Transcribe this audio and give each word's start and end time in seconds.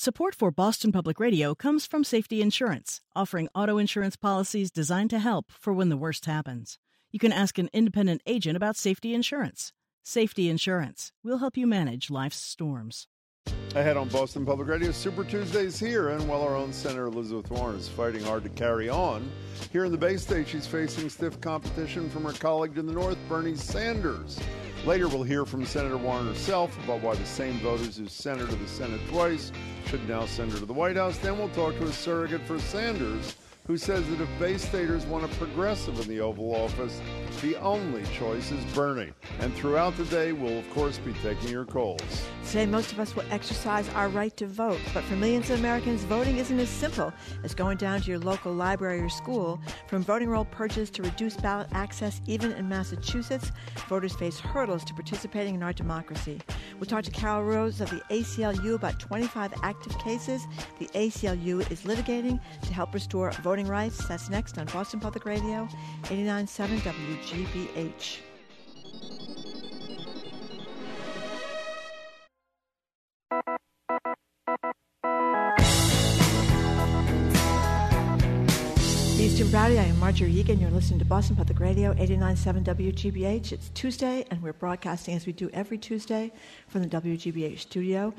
Support 0.00 0.36
for 0.36 0.52
Boston 0.52 0.92
Public 0.92 1.18
Radio 1.18 1.56
comes 1.56 1.84
from 1.84 2.04
Safety 2.04 2.40
Insurance, 2.40 3.00
offering 3.16 3.48
auto 3.52 3.78
insurance 3.78 4.14
policies 4.14 4.70
designed 4.70 5.10
to 5.10 5.18
help 5.18 5.50
for 5.50 5.72
when 5.72 5.88
the 5.88 5.96
worst 5.96 6.26
happens. 6.26 6.78
You 7.10 7.18
can 7.18 7.32
ask 7.32 7.58
an 7.58 7.68
independent 7.72 8.22
agent 8.24 8.56
about 8.56 8.76
safety 8.76 9.12
insurance. 9.12 9.72
Safety 10.04 10.48
Insurance 10.48 11.10
will 11.24 11.38
help 11.38 11.56
you 11.56 11.66
manage 11.66 12.12
life's 12.12 12.40
storms. 12.40 13.08
Ahead 13.74 13.96
on 13.96 14.08
Boston 14.10 14.46
Public 14.46 14.68
Radio, 14.68 14.92
Super 14.92 15.24
Tuesdays 15.24 15.80
here, 15.80 16.10
and 16.10 16.28
while 16.28 16.42
our 16.42 16.54
own 16.54 16.72
Senator 16.72 17.06
Elizabeth 17.06 17.50
Warren 17.50 17.74
is 17.74 17.88
fighting 17.88 18.22
hard 18.22 18.44
to 18.44 18.50
carry 18.50 18.88
on, 18.88 19.28
here 19.72 19.84
in 19.84 19.90
the 19.90 19.98
Bay 19.98 20.16
State, 20.16 20.46
she's 20.46 20.68
facing 20.68 21.10
stiff 21.10 21.40
competition 21.40 22.08
from 22.08 22.22
her 22.22 22.32
colleague 22.34 22.76
to 22.76 22.82
the 22.82 22.92
north, 22.92 23.18
Bernie 23.28 23.56
Sanders. 23.56 24.38
Later, 24.88 25.06
we'll 25.06 25.22
hear 25.22 25.44
from 25.44 25.66
Senator 25.66 25.98
Warren 25.98 26.28
herself 26.28 26.74
about 26.82 27.02
why 27.02 27.14
the 27.14 27.26
same 27.26 27.58
voters 27.58 27.98
who 27.98 28.06
sent 28.06 28.40
her 28.40 28.46
to 28.46 28.56
the 28.56 28.66
Senate 28.66 29.02
twice 29.10 29.52
should 29.84 30.08
now 30.08 30.24
send 30.24 30.50
her 30.50 30.58
to 30.60 30.64
the 30.64 30.72
White 30.72 30.96
House. 30.96 31.18
Then 31.18 31.36
we'll 31.36 31.50
talk 31.50 31.76
to 31.76 31.84
a 31.84 31.92
surrogate 31.92 32.40
for 32.46 32.58
Sanders 32.58 33.36
who 33.68 33.76
says 33.76 34.08
that 34.08 34.18
if 34.18 34.28
Bay 34.38 34.56
Staters 34.56 35.04
want 35.04 35.24
a 35.24 35.28
progressive 35.36 36.00
in 36.00 36.08
the 36.08 36.20
Oval 36.20 36.54
Office, 36.56 37.00
the 37.42 37.54
only 37.56 38.02
choice 38.14 38.50
is 38.50 38.64
Bernie. 38.74 39.12
And 39.40 39.52
throughout 39.54 39.94
the 39.98 40.06
day, 40.06 40.32
we'll 40.32 40.58
of 40.58 40.70
course 40.70 40.96
be 40.96 41.12
taking 41.22 41.50
your 41.50 41.66
calls. 41.66 42.00
Today, 42.46 42.64
most 42.64 42.92
of 42.92 42.98
us 42.98 43.14
will 43.14 43.26
exercise 43.30 43.86
our 43.90 44.08
right 44.08 44.34
to 44.38 44.46
vote, 44.46 44.80
but 44.94 45.04
for 45.04 45.16
millions 45.16 45.50
of 45.50 45.58
Americans, 45.58 46.02
voting 46.04 46.38
isn't 46.38 46.58
as 46.58 46.70
simple 46.70 47.12
as 47.44 47.54
going 47.54 47.76
down 47.76 48.00
to 48.00 48.08
your 48.08 48.18
local 48.18 48.54
library 48.54 49.00
or 49.00 49.10
school. 49.10 49.60
From 49.86 50.02
voting 50.02 50.30
roll 50.30 50.46
purges 50.46 50.88
to 50.92 51.02
reduced 51.02 51.42
ballot 51.42 51.68
access, 51.72 52.22
even 52.26 52.52
in 52.52 52.70
Massachusetts, 52.70 53.52
voters 53.86 54.14
face 54.14 54.40
hurdles 54.40 54.82
to 54.86 54.94
participating 54.94 55.54
in 55.54 55.62
our 55.62 55.74
democracy. 55.74 56.40
We'll 56.80 56.86
talk 56.86 57.04
to 57.04 57.10
Carol 57.10 57.44
Rose 57.44 57.82
of 57.82 57.90
the 57.90 58.00
ACLU 58.10 58.74
about 58.74 58.98
25 58.98 59.52
active 59.62 59.98
cases 59.98 60.46
the 60.78 60.86
ACLU 60.86 61.70
is 61.70 61.82
litigating 61.82 62.40
to 62.62 62.72
help 62.72 62.94
restore 62.94 63.30
voting 63.42 63.57
rights. 63.66 64.06
That's 64.06 64.30
next 64.30 64.58
on 64.58 64.66
Boston 64.66 65.00
Public 65.00 65.24
Radio, 65.24 65.68
89.7 66.04 66.78
WGBH. 66.80 68.18
Eastern 79.20 79.50
Rowdy. 79.50 79.78
I 79.78 79.84
am 79.84 79.98
Margery 79.98 80.32
Eagan. 80.32 80.58
You're 80.58 80.70
listening 80.70 80.98
to 81.00 81.04
Boston 81.04 81.36
Public 81.36 81.60
Radio, 81.60 81.92
89.7 81.94 82.64
WGBH. 82.64 83.52
It's 83.52 83.68
Tuesday, 83.70 84.24
and 84.30 84.42
we're 84.42 84.52
broadcasting 84.52 85.14
as 85.14 85.26
we 85.26 85.32
do 85.32 85.48
every 85.52 85.78
Tuesday 85.78 86.32
from 86.66 86.82
the 86.82 86.88
WGBH 86.88 87.58
studio 87.60 88.14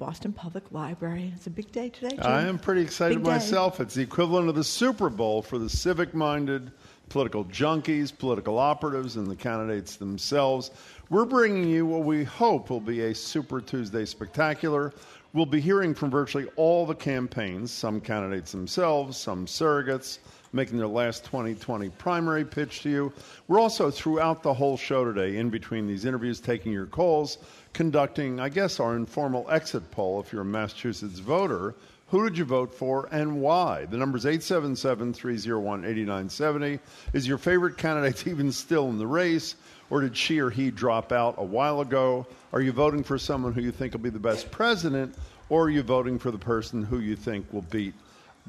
Boston 0.00 0.32
Public 0.32 0.72
Library. 0.72 1.30
It's 1.36 1.46
a 1.46 1.50
big 1.50 1.70
day 1.72 1.90
today, 1.90 2.16
Jim. 2.16 2.24
I 2.24 2.48
am 2.48 2.58
pretty 2.58 2.80
excited 2.80 3.16
Big 3.16 3.24
day. 3.24 3.30
myself. 3.32 3.80
It's 3.80 3.94
the 3.94 4.02
equivalent 4.02 4.48
of 4.48 4.54
the 4.54 4.64
Super 4.64 5.10
Bowl 5.10 5.42
for 5.42 5.58
the 5.58 5.68
civic 5.68 6.14
minded 6.14 6.72
political 7.10 7.44
junkies, 7.44 8.16
political 8.16 8.58
operatives, 8.58 9.16
and 9.16 9.26
the 9.26 9.36
candidates 9.36 9.96
themselves. 9.96 10.70
We're 11.10 11.26
bringing 11.26 11.68
you 11.68 11.84
what 11.84 12.04
we 12.04 12.24
hope 12.24 12.70
will 12.70 12.80
be 12.80 13.02
a 13.02 13.14
Super 13.14 13.60
Tuesday 13.60 14.06
spectacular. 14.06 14.94
We'll 15.34 15.44
be 15.44 15.60
hearing 15.60 15.94
from 15.94 16.10
virtually 16.10 16.48
all 16.56 16.86
the 16.86 16.94
campaigns, 16.94 17.70
some 17.70 18.00
candidates 18.00 18.52
themselves, 18.52 19.18
some 19.18 19.44
surrogates, 19.44 20.18
making 20.52 20.78
their 20.78 20.88
last 20.88 21.24
2020 21.24 21.88
primary 21.90 22.44
pitch 22.44 22.82
to 22.82 22.90
you. 22.90 23.12
We're 23.48 23.60
also, 23.60 23.90
throughout 23.90 24.42
the 24.42 24.54
whole 24.54 24.76
show 24.76 25.04
today, 25.04 25.36
in 25.36 25.50
between 25.50 25.86
these 25.86 26.04
interviews, 26.04 26.40
taking 26.40 26.72
your 26.72 26.86
calls, 26.86 27.38
conducting, 27.72 28.40
I 28.40 28.48
guess, 28.48 28.80
our 28.80 28.96
informal 28.96 29.46
exit 29.50 29.90
poll 29.90 30.20
if 30.20 30.32
you're 30.32 30.42
a 30.42 30.44
Massachusetts 30.44 31.18
voter. 31.18 31.74
Who 32.08 32.28
did 32.28 32.36
you 32.36 32.44
vote 32.44 32.74
for 32.74 33.08
and 33.12 33.40
why? 33.40 33.84
The 33.84 33.96
number's 33.96 34.26
877 34.26 35.14
301 35.14 35.84
8970. 35.84 36.80
Is 37.12 37.28
your 37.28 37.38
favorite 37.38 37.76
candidate 37.76 38.26
even 38.26 38.50
still 38.50 38.88
in 38.88 38.98
the 38.98 39.06
race, 39.06 39.54
or 39.90 40.00
did 40.00 40.16
she 40.16 40.40
or 40.40 40.50
he 40.50 40.70
drop 40.70 41.12
out 41.12 41.36
a 41.38 41.44
while 41.44 41.80
ago? 41.80 42.26
Are 42.52 42.60
you 42.60 42.72
voting 42.72 43.04
for 43.04 43.18
someone 43.18 43.52
who 43.52 43.60
you 43.60 43.70
think 43.70 43.92
will 43.92 44.00
be 44.00 44.10
the 44.10 44.18
best 44.18 44.50
president, 44.50 45.14
or 45.48 45.64
are 45.64 45.70
you 45.70 45.82
voting 45.82 46.18
for 46.18 46.32
the 46.32 46.38
person 46.38 46.82
who 46.82 46.98
you 46.98 47.14
think 47.14 47.52
will 47.52 47.62
beat 47.62 47.94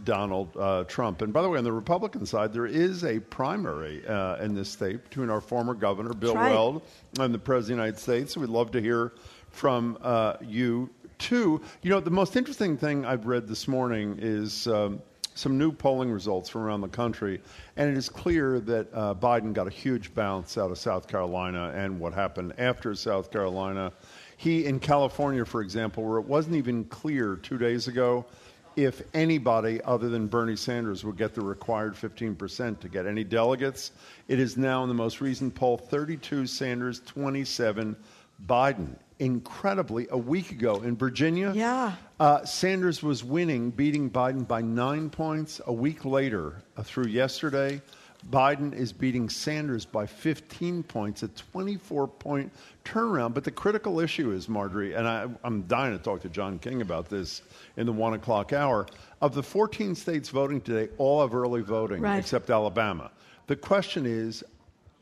Donald 0.04 0.56
uh, 0.58 0.84
Trump? 0.86 1.22
And 1.22 1.32
by 1.32 1.42
the 1.42 1.50
way, 1.50 1.58
on 1.58 1.64
the 1.64 1.72
Republican 1.72 2.26
side, 2.26 2.54
there 2.54 2.66
is 2.66 3.04
a 3.04 3.20
primary 3.20 4.06
uh, 4.08 4.38
in 4.38 4.54
this 4.54 4.70
state 4.70 5.04
between 5.04 5.30
our 5.30 5.42
former 5.42 5.74
governor, 5.74 6.14
Bill 6.14 6.36
right. 6.36 6.52
Weld, 6.52 6.82
and 7.20 7.34
the 7.34 7.40
President 7.40 7.80
of 7.80 7.84
the 7.84 7.88
United 7.88 8.00
States. 8.00 8.38
We'd 8.38 8.50
love 8.50 8.72
to 8.72 8.82
hear 8.82 9.14
from 9.50 9.98
uh, 10.02 10.36
you 10.42 10.90
too. 11.20 11.62
You 11.82 11.92
know, 11.92 12.00
the 12.00 12.12
most 12.12 12.36
interesting 12.36 12.78
thing 12.78 13.06
I've 13.06 13.28
read 13.28 13.48
this 13.48 13.68
morning 13.68 14.18
is 14.20 14.68
um, 14.68 15.02
some 15.36 15.58
new 15.58 15.72
polling 15.72 16.12
results 16.12 16.50
from 16.50 16.64
around 16.64 16.82
the 16.82 16.88
country, 16.88 17.42
and 17.78 17.90
it 17.90 17.98
is 17.98 18.10
clear 18.10 18.60
that 18.62 18.88
uh, 18.94 19.14
Biden 19.14 19.54
got 19.54 19.68
a 19.68 19.72
huge 19.72 20.14
bounce 20.14 20.58
out 20.58 20.72
of 20.72 20.78
South 20.78 21.08
Carolina 21.08 21.72
and 21.76 22.00
what 22.00 22.14
happened 22.14 22.54
after 22.58 22.96
South 22.96 23.32
Carolina. 23.32 23.92
He, 24.38 24.66
in 24.66 24.80
California, 24.80 25.46
for 25.46 25.62
example, 25.62 26.04
where 26.04 26.18
it 26.18 26.26
wasn't 26.26 26.56
even 26.56 26.84
clear 26.86 27.36
two 27.36 27.58
days 27.58 27.88
ago 27.88 28.26
if 28.76 29.02
anybody 29.14 29.82
other 29.84 30.10
than 30.10 30.28
Bernie 30.28 30.56
Sanders 30.56 31.04
would 31.04 31.18
get 31.18 31.34
the 31.36 31.42
required 31.42 31.94
15% 31.94 32.80
to 32.80 32.90
get 32.90 33.06
any 33.06 33.24
delegates, 33.24 33.92
it 34.28 34.40
is 34.40 34.58
now 34.58 34.84
in 34.84 34.90
the 34.90 34.96
most 34.96 35.22
recent 35.22 35.54
poll 35.56 35.78
32 35.78 36.48
Sanders, 36.48 37.02
27 37.06 37.96
Biden. 38.48 38.96
Incredibly, 39.20 40.08
a 40.10 40.18
week 40.18 40.52
ago 40.52 40.78
in 40.78 40.96
Virginia, 40.98 41.54
Yeah. 41.56 41.94
uh, 42.20 42.44
Sanders 42.44 43.04
was 43.04 43.24
winning, 43.24 43.70
beating 43.70 44.10
Biden 44.10 44.48
by 44.48 44.62
nine 44.62 45.12
points. 45.12 45.62
A 45.68 45.74
week 45.74 46.06
later, 46.06 46.56
uh, 46.76 46.82
through 46.82 47.06
yesterday, 47.08 47.82
Biden 48.30 48.74
is 48.74 48.94
beating 48.94 49.30
Sanders 49.30 49.86
by 49.86 50.06
15 50.06 50.84
points, 50.84 51.24
a 51.24 51.28
24 51.30 52.08
point 52.08 52.52
turnaround. 52.86 53.34
But 53.34 53.44
the 53.44 53.52
critical 53.52 54.00
issue 54.00 54.32
is, 54.32 54.48
Margery, 54.48 54.94
and 54.94 55.08
I, 55.08 55.28
I'm 55.44 55.64
dying 55.64 55.98
to 55.98 56.04
talk 56.04 56.22
to 56.22 56.30
John 56.30 56.60
King 56.60 56.82
about 56.82 57.10
this 57.10 57.42
in 57.78 57.86
the 57.86 57.94
one 57.94 58.14
o'clock 58.14 58.54
hour. 58.54 58.86
Of 59.22 59.34
the 59.34 59.44
14 59.44 59.96
states 59.96 60.30
voting 60.30 60.62
today, 60.62 60.92
all 60.98 61.22
have 61.22 61.34
early 61.34 61.62
voting 61.62 62.02
Right. 62.02 62.18
except 62.20 62.50
Alabama. 62.50 63.12
The 63.48 63.56
question 63.56 64.06
is, 64.06 64.44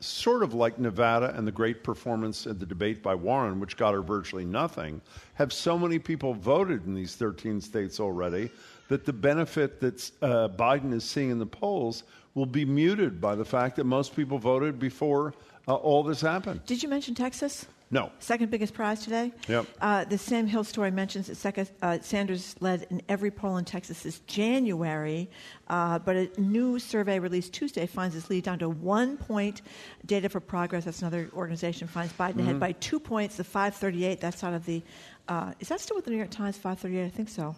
sort 0.00 0.42
of 0.42 0.54
like 0.54 0.78
Nevada 0.78 1.34
and 1.36 1.46
the 1.46 1.52
great 1.52 1.84
performance 1.84 2.46
at 2.46 2.58
the 2.58 2.64
debate 2.64 3.02
by 3.02 3.14
Warren, 3.14 3.60
which 3.60 3.76
got 3.76 3.92
her 3.92 4.00
virtually 4.00 4.46
nothing, 4.46 5.00
have 5.34 5.52
so 5.52 5.78
many 5.78 5.98
people 5.98 6.32
voted 6.32 6.86
in 6.86 6.94
these 6.94 7.16
13 7.16 7.60
states 7.60 8.00
already 8.00 8.50
that 8.88 9.04
the 9.04 9.12
benefit 9.12 9.78
that 9.80 10.10
uh, 10.22 10.48
Biden 10.48 10.92
is 10.94 11.04
seeing 11.04 11.30
in 11.30 11.38
the 11.38 11.46
polls 11.46 12.04
will 12.34 12.46
be 12.46 12.64
muted 12.64 13.20
by 13.20 13.34
the 13.34 13.44
fact 13.44 13.76
that 13.76 13.84
most 13.84 14.14
people 14.14 14.38
voted 14.38 14.78
before 14.78 15.34
uh, 15.68 15.74
all 15.74 16.02
this 16.02 16.20
happened. 16.20 16.64
Did 16.66 16.82
you 16.82 16.88
mention 16.88 17.14
Texas? 17.14 17.66
No. 17.92 18.12
Second 18.20 18.52
biggest 18.52 18.72
prize 18.72 19.02
today. 19.02 19.32
Yep. 19.48 19.66
Uh, 19.80 20.04
the 20.04 20.16
Sam 20.16 20.46
Hill 20.46 20.62
story 20.62 20.92
mentions 20.92 21.26
that 21.26 21.34
second, 21.34 21.68
uh, 21.82 21.98
Sanders 22.00 22.54
led 22.60 22.86
in 22.88 23.02
every 23.08 23.32
poll 23.32 23.56
in 23.56 23.64
Texas 23.64 24.04
this 24.04 24.20
January, 24.28 25.28
uh, 25.66 25.98
but 25.98 26.14
a 26.14 26.30
new 26.40 26.78
survey 26.78 27.18
released 27.18 27.52
Tuesday 27.52 27.86
finds 27.86 28.14
his 28.14 28.30
lead 28.30 28.44
down 28.44 28.60
to 28.60 28.68
one 28.68 29.16
point. 29.16 29.62
Data 30.06 30.28
for 30.28 30.38
Progress, 30.38 30.84
that's 30.84 31.00
another 31.00 31.30
organization, 31.34 31.88
finds 31.88 32.12
Biden 32.12 32.30
Mm-hmm. 32.34 32.40
ahead 32.42 32.60
by 32.60 32.72
two 32.72 33.00
points. 33.00 33.36
The 33.36 33.42
538, 33.44 34.20
that's 34.20 34.44
out 34.44 34.54
of 34.54 34.64
the. 34.66 34.82
Uh, 35.30 35.52
is 35.60 35.68
that 35.68 35.80
still 35.80 35.94
with 35.94 36.04
the 36.04 36.10
New 36.10 36.16
York 36.16 36.30
Times? 36.30 36.56
538, 36.56 37.04
I 37.04 37.08
think 37.08 37.28
so. 37.28 37.54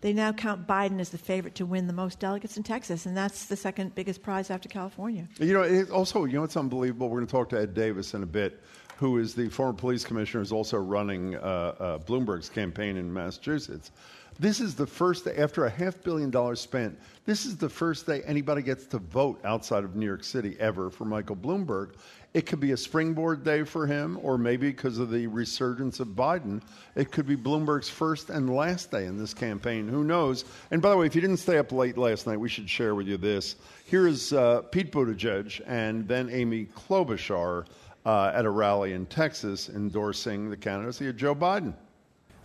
They 0.00 0.12
now 0.12 0.32
count 0.32 0.68
Biden 0.68 1.00
as 1.00 1.10
the 1.10 1.18
favorite 1.18 1.56
to 1.56 1.66
win 1.66 1.88
the 1.88 1.92
most 1.92 2.20
delegates 2.20 2.56
in 2.56 2.62
Texas, 2.62 3.04
and 3.04 3.16
that's 3.16 3.46
the 3.46 3.56
second 3.56 3.96
biggest 3.96 4.22
prize 4.22 4.48
after 4.48 4.68
California. 4.68 5.26
You 5.40 5.52
know, 5.52 5.62
it 5.62 5.90
also, 5.90 6.24
you 6.24 6.34
know 6.34 6.44
it's 6.44 6.56
unbelievable? 6.56 7.08
We're 7.08 7.18
going 7.18 7.26
to 7.26 7.32
talk 7.32 7.48
to 7.48 7.60
Ed 7.60 7.74
Davis 7.74 8.14
in 8.14 8.22
a 8.22 8.26
bit, 8.26 8.62
who 8.98 9.18
is 9.18 9.34
the 9.34 9.48
former 9.48 9.72
police 9.72 10.04
commissioner, 10.04 10.40
is 10.40 10.52
also 10.52 10.76
running 10.76 11.34
uh, 11.34 11.38
uh, 11.40 11.98
Bloomberg's 11.98 12.48
campaign 12.48 12.96
in 12.96 13.12
Massachusetts. 13.12 13.90
This 14.38 14.60
is 14.60 14.74
the 14.74 14.86
first 14.86 15.24
day, 15.24 15.34
after 15.36 15.64
a 15.64 15.70
half 15.70 16.02
billion 16.02 16.30
dollars 16.30 16.60
spent, 16.60 16.98
this 17.24 17.46
is 17.46 17.56
the 17.56 17.70
first 17.70 18.06
day 18.06 18.20
anybody 18.26 18.60
gets 18.60 18.84
to 18.88 18.98
vote 18.98 19.40
outside 19.46 19.82
of 19.82 19.96
New 19.96 20.04
York 20.04 20.24
City 20.24 20.56
ever 20.60 20.90
for 20.90 21.06
Michael 21.06 21.36
Bloomberg. 21.36 21.94
It 22.34 22.44
could 22.44 22.60
be 22.60 22.72
a 22.72 22.76
springboard 22.76 23.44
day 23.44 23.64
for 23.64 23.86
him, 23.86 24.18
or 24.22 24.36
maybe 24.36 24.68
because 24.68 24.98
of 24.98 25.10
the 25.10 25.26
resurgence 25.26 26.00
of 26.00 26.08
Biden, 26.08 26.60
it 26.96 27.10
could 27.12 27.26
be 27.26 27.34
Bloomberg's 27.34 27.88
first 27.88 28.28
and 28.28 28.54
last 28.54 28.90
day 28.90 29.06
in 29.06 29.16
this 29.16 29.32
campaign. 29.32 29.88
Who 29.88 30.04
knows? 30.04 30.44
And 30.70 30.82
by 30.82 30.90
the 30.90 30.98
way, 30.98 31.06
if 31.06 31.14
you 31.14 31.22
didn't 31.22 31.38
stay 31.38 31.56
up 31.56 31.72
late 31.72 31.96
last 31.96 32.26
night, 32.26 32.38
we 32.38 32.50
should 32.50 32.68
share 32.68 32.94
with 32.94 33.08
you 33.08 33.16
this. 33.16 33.56
Here 33.86 34.06
is 34.06 34.34
uh, 34.34 34.60
Pete 34.70 34.92
Buttigieg 34.92 35.62
and 35.66 36.06
then 36.06 36.28
Amy 36.28 36.66
Klobuchar 36.66 37.64
uh, 38.04 38.32
at 38.34 38.44
a 38.44 38.50
rally 38.50 38.92
in 38.92 39.06
Texas 39.06 39.70
endorsing 39.70 40.50
the 40.50 40.58
candidacy 40.58 41.08
of 41.08 41.16
Joe 41.16 41.34
Biden. 41.34 41.72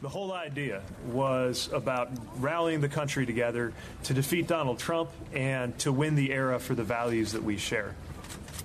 The 0.01 0.09
whole 0.09 0.33
idea 0.33 0.81
was 1.07 1.69
about 1.71 2.09
rallying 2.38 2.81
the 2.81 2.89
country 2.89 3.27
together 3.27 3.71
to 4.03 4.15
defeat 4.15 4.48
Donald 4.48 4.80
Trump 4.80 5.12
and 5.31 5.77
to 5.80 5.92
win 5.92 6.15
the 6.15 6.31
era 6.31 6.59
for 6.59 6.74
the 6.74 6.83
values 6.83 7.33
that 7.33 7.44
we 7.44 7.57
share. 7.57 7.94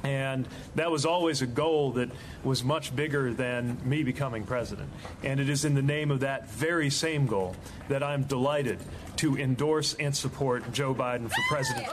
And 0.03 0.49
that 0.77 0.91
was 0.91 1.05
always 1.05 1.43
a 1.43 1.47
goal 1.47 1.93
that 1.93 2.11
was 2.43 2.65
much 2.65 2.97
bigger 2.97 3.35
than 3.35 3.77
me 3.85 4.03
becoming 4.03 4.45
president. 4.45 4.89
And 5.23 5.39
it 5.39 5.51
is 5.51 5.67
in 5.67 5.75
the 5.75 5.83
name 5.83 6.11
of 6.11 6.21
that 6.21 6.49
very 6.49 6.89
same 6.89 7.27
goal 7.27 7.55
that 7.89 8.03
I'm 8.03 8.23
delighted 8.23 8.79
to 9.17 9.37
endorse 9.37 9.93
and 9.95 10.17
support 10.17 10.73
Joe 10.73 10.95
Biden 10.95 11.29
for 11.29 11.43
president. 11.49 11.89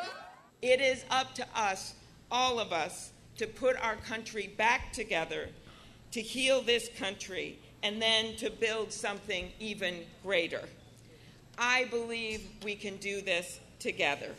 It 0.62 0.80
is 0.80 1.04
up 1.10 1.34
to 1.36 1.46
us, 1.54 1.96
all 2.32 2.60
of 2.60 2.72
us, 2.72 3.12
to 3.38 3.48
put 3.48 3.76
our 3.82 3.98
country 3.98 4.54
back 4.58 4.94
together, 4.94 5.50
to 6.12 6.22
heal 6.22 6.62
this 6.62 6.88
country, 6.98 7.60
and 7.84 8.02
then 8.02 8.36
to 8.38 8.50
build 8.50 8.92
something 8.92 9.52
even 9.60 10.00
greater. 10.24 10.62
I 11.60 11.86
believe 11.92 12.42
we 12.64 12.76
can 12.76 12.98
do 12.98 13.22
this 13.22 13.60
together. 13.80 14.30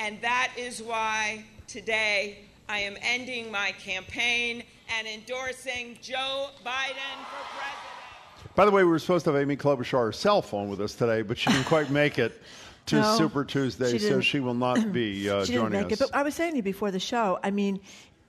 And 0.00 0.20
that 0.22 0.50
is 0.56 0.82
why 0.82 1.44
today 1.68 2.38
I 2.68 2.80
am 2.80 2.96
ending 3.02 3.52
my 3.52 3.72
campaign 3.72 4.64
and 4.98 5.06
endorsing 5.06 5.98
Joe 6.02 6.48
Biden 6.64 7.24
for 7.30 7.44
president. 7.56 8.54
By 8.54 8.64
the 8.64 8.70
way, 8.70 8.82
we 8.82 8.90
were 8.90 8.98
supposed 8.98 9.24
to 9.26 9.32
have 9.32 9.40
Amy 9.40 9.56
Klobuchar 9.56 10.04
herself 10.04 10.54
on 10.54 10.68
with 10.68 10.80
us 10.80 10.94
today, 10.94 11.22
but 11.22 11.38
she 11.38 11.50
didn't 11.50 11.66
quite 11.66 11.90
make 11.90 12.18
it 12.18 12.42
to 12.86 12.96
No, 12.96 13.16
Super 13.18 13.44
Tuesday, 13.44 13.92
she 13.92 13.98
so 13.98 14.20
she 14.20 14.40
will 14.40 14.54
not 14.54 14.92
be 14.92 15.28
uh, 15.28 15.44
she 15.44 15.52
didn't 15.52 15.64
joining 15.66 15.82
make 15.82 15.92
us. 15.92 16.00
it. 16.00 16.10
But 16.10 16.18
I 16.18 16.22
was 16.22 16.34
saying 16.34 16.52
to 16.52 16.56
you 16.58 16.62
before 16.62 16.90
the 16.90 17.00
show, 17.00 17.38
I 17.42 17.50
mean, 17.50 17.80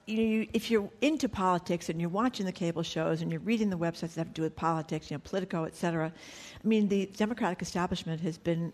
you 0.08 0.46
if 0.52 0.70
you're 0.70 0.90
into 1.00 1.28
politics 1.28 1.88
and 1.88 2.00
you're 2.00 2.10
watching 2.10 2.46
the 2.46 2.52
cable 2.52 2.82
shows 2.82 3.22
and 3.22 3.30
you're 3.30 3.40
reading 3.40 3.70
the 3.70 3.78
websites 3.78 4.14
that 4.14 4.18
have 4.18 4.28
to 4.28 4.34
do 4.34 4.42
with 4.42 4.56
politics, 4.56 5.10
you 5.10 5.16
know, 5.16 5.22
Politico, 5.24 5.64
et 5.64 5.74
cetera, 5.74 6.12
I 6.64 6.66
mean, 6.66 6.88
the 6.88 7.06
Democratic 7.16 7.62
establishment 7.62 8.20
has 8.22 8.38
been 8.38 8.72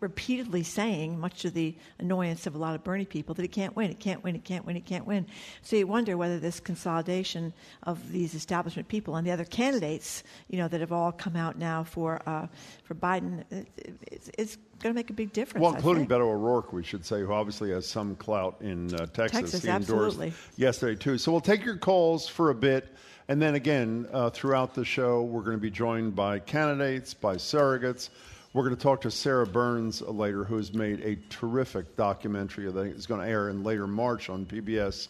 repeatedly 0.00 0.62
saying, 0.62 1.18
much 1.18 1.42
to 1.42 1.50
the 1.50 1.74
annoyance 1.98 2.46
of 2.46 2.54
a 2.54 2.58
lot 2.58 2.74
of 2.74 2.84
Bernie 2.84 3.04
people, 3.04 3.34
that 3.34 3.44
it 3.44 3.52
can't 3.52 3.74
win, 3.76 3.90
it 3.90 3.98
can't 3.98 4.22
win, 4.24 4.34
it 4.34 4.44
can't 4.44 4.64
win, 4.64 4.76
it 4.76 4.86
can't 4.86 5.06
win. 5.06 5.26
So 5.62 5.76
you 5.76 5.86
wonder 5.86 6.16
whether 6.16 6.38
this 6.38 6.60
consolidation 6.60 7.52
of 7.82 8.12
these 8.12 8.34
establishment 8.34 8.88
people 8.88 9.16
and 9.16 9.26
the 9.26 9.30
other 9.30 9.44
candidates, 9.44 10.22
you 10.48 10.58
know, 10.58 10.68
that 10.68 10.80
have 10.80 10.92
all 10.92 11.12
come 11.12 11.36
out 11.36 11.58
now 11.58 11.84
for 11.84 12.22
uh, 12.26 12.46
for 12.84 12.94
Biden, 12.94 13.44
it, 13.50 13.68
it's, 14.06 14.30
it's 14.38 14.58
going 14.80 14.94
to 14.94 14.98
make 14.98 15.10
a 15.10 15.14
big 15.14 15.32
difference. 15.32 15.62
Well, 15.62 15.74
including. 15.74 16.06
Beto 16.06 16.20
O'Rourke, 16.20 16.72
we 16.72 16.82
should 16.82 17.04
say, 17.04 17.20
who 17.20 17.32
obviously 17.32 17.70
has 17.70 17.86
some 17.86 18.14
clout 18.16 18.56
in 18.60 18.94
uh, 18.94 19.06
Texas. 19.06 19.40
Texas, 19.40 19.62
he 19.62 19.68
endorsed 19.68 19.90
absolutely. 19.90 20.32
yesterday 20.56 20.94
too. 20.94 21.18
So 21.18 21.32
we'll 21.32 21.40
take 21.40 21.64
your 21.64 21.76
calls 21.76 22.28
for 22.28 22.50
a 22.50 22.54
bit, 22.54 22.94
and 23.28 23.40
then 23.40 23.54
again 23.54 24.06
uh, 24.12 24.30
throughout 24.30 24.74
the 24.74 24.84
show, 24.84 25.22
we're 25.22 25.42
going 25.42 25.56
to 25.56 25.60
be 25.60 25.70
joined 25.70 26.14
by 26.14 26.38
candidates, 26.38 27.14
by 27.14 27.36
surrogates. 27.36 28.10
We're 28.54 28.64
going 28.64 28.76
to 28.76 28.82
talk 28.82 29.02
to 29.02 29.10
Sarah 29.10 29.46
Burns 29.46 30.00
later, 30.00 30.42
who 30.42 30.56
has 30.56 30.72
made 30.72 31.00
a 31.02 31.18
terrific 31.28 31.96
documentary 31.96 32.70
that 32.70 32.80
is 32.86 33.06
going 33.06 33.20
to 33.20 33.28
air 33.28 33.50
in 33.50 33.62
later 33.62 33.86
March 33.86 34.30
on 34.30 34.46
PBS 34.46 35.08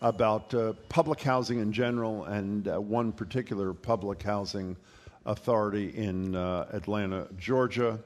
about 0.00 0.54
uh, 0.54 0.72
public 0.88 1.20
housing 1.20 1.58
in 1.58 1.72
general 1.72 2.24
and 2.24 2.68
uh, 2.68 2.80
one 2.80 3.12
particular 3.12 3.74
public 3.74 4.22
housing 4.22 4.76
authority 5.26 5.90
in 5.96 6.34
uh, 6.34 6.66
Atlanta, 6.72 7.26
Georgia. 7.38 7.98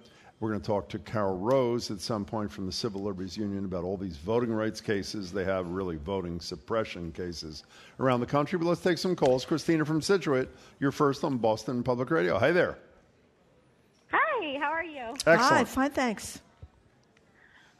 We're 0.43 0.49
going 0.49 0.61
to 0.61 0.67
talk 0.67 0.89
to 0.89 0.99
Carol 0.99 1.39
Rose 1.39 1.93
at 1.93 2.01
some 2.01 2.25
point 2.25 2.51
from 2.51 2.67
the 2.67 2.73
Civil 2.73 3.01
Liberties 3.01 3.37
Union 3.37 3.65
about 3.65 3.85
all 3.85 3.97
these 3.97 4.17
voting 4.17 4.53
rights 4.53 4.81
cases. 4.81 5.31
They 5.31 5.45
have 5.45 5.69
really 5.69 5.99
voting 5.99 6.41
suppression 6.41 7.13
cases 7.13 7.63
around 8.01 8.19
the 8.19 8.27
country. 8.27 8.59
But 8.59 8.67
let's 8.67 8.81
take 8.81 8.99
some 8.99 9.15
calls. 9.15 9.45
Christina 9.45 9.85
from 9.85 10.03
Scituate, 10.03 10.49
you're 10.81 10.91
first 10.91 11.23
on 11.23 11.39
Boston 11.39 11.85
Public 11.85 12.11
Radio. 12.11 12.41
Hi 12.41 12.51
there. 12.51 12.77
Hi, 14.11 14.59
how 14.59 14.73
are 14.73 14.83
you? 14.83 15.15
Hi, 15.27 15.35
Excellent. 15.35 15.69
fine, 15.69 15.91
thanks. 15.93 16.41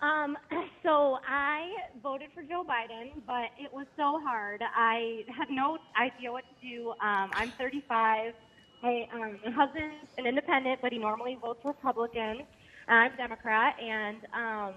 Um, 0.01 0.39
so 0.85 1.19
I 1.27 1.69
voted 2.01 2.29
for 2.33 2.45
Joe 2.45 2.65
Biden, 2.65 3.11
but 3.27 3.51
it 3.59 3.73
was 3.73 3.87
so 3.97 4.21
hard. 4.23 4.63
I 4.63 5.25
had 5.37 5.51
no 5.51 5.79
idea 6.01 6.31
what 6.31 6.45
to 6.45 6.69
do. 6.69 6.91
Um, 6.91 7.29
I'm 7.33 7.51
35. 7.59 8.35
Um, 8.83 9.39
my 9.45 9.51
husband's 9.53 10.09
an 10.19 10.27
independent, 10.27 10.81
but 10.83 10.93
he 10.93 10.99
normally 10.99 11.39
votes 11.41 11.61
Republican. 11.65 12.43
I'm 12.89 13.13
Democrat, 13.17 13.77
and 13.81 14.19
um, 14.35 14.75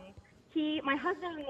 he, 0.53 0.79
my 0.83 0.95
husband, 0.95 1.43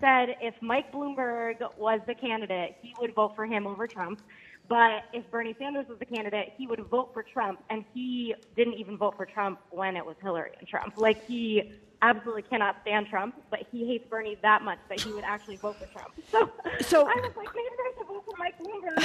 said 0.00 0.36
if 0.40 0.54
Mike 0.62 0.92
Bloomberg 0.92 1.56
was 1.76 2.00
the 2.06 2.14
candidate, 2.14 2.76
he 2.80 2.94
would 3.00 3.14
vote 3.14 3.36
for 3.36 3.44
him 3.44 3.66
over 3.66 3.86
Trump. 3.86 4.20
But 4.68 5.04
if 5.12 5.30
Bernie 5.30 5.54
Sanders 5.58 5.86
was 5.88 5.98
the 5.98 6.06
candidate, 6.06 6.54
he 6.56 6.66
would 6.66 6.80
vote 6.86 7.10
for 7.12 7.22
Trump, 7.22 7.60
and 7.68 7.84
he 7.92 8.34
didn't 8.56 8.74
even 8.74 8.96
vote 8.96 9.16
for 9.16 9.26
Trump 9.26 9.60
when 9.70 9.96
it 9.96 10.06
was 10.06 10.16
Hillary 10.22 10.52
and 10.58 10.66
Trump. 10.66 10.94
Like 10.96 11.26
he 11.26 11.72
absolutely 12.02 12.42
cannot 12.42 12.76
stand 12.82 13.06
Trump, 13.08 13.34
but 13.50 13.60
he 13.70 13.86
hates 13.86 14.08
Bernie 14.08 14.36
that 14.42 14.62
much 14.62 14.78
that 14.88 15.00
he 15.00 15.12
would 15.12 15.24
actually 15.24 15.56
vote 15.56 15.76
for 15.78 15.86
Trump. 15.86 16.12
So, 16.30 16.50
So- 16.80 17.02
I 17.08 17.14
was 17.16 17.32
like, 17.36 17.48
maybe 17.54 17.68
I 17.78 17.92
should 17.98 18.06
vote 18.06 18.24
for 18.24 18.36
Mike 18.38 18.58
Bloomberg, 18.58 18.96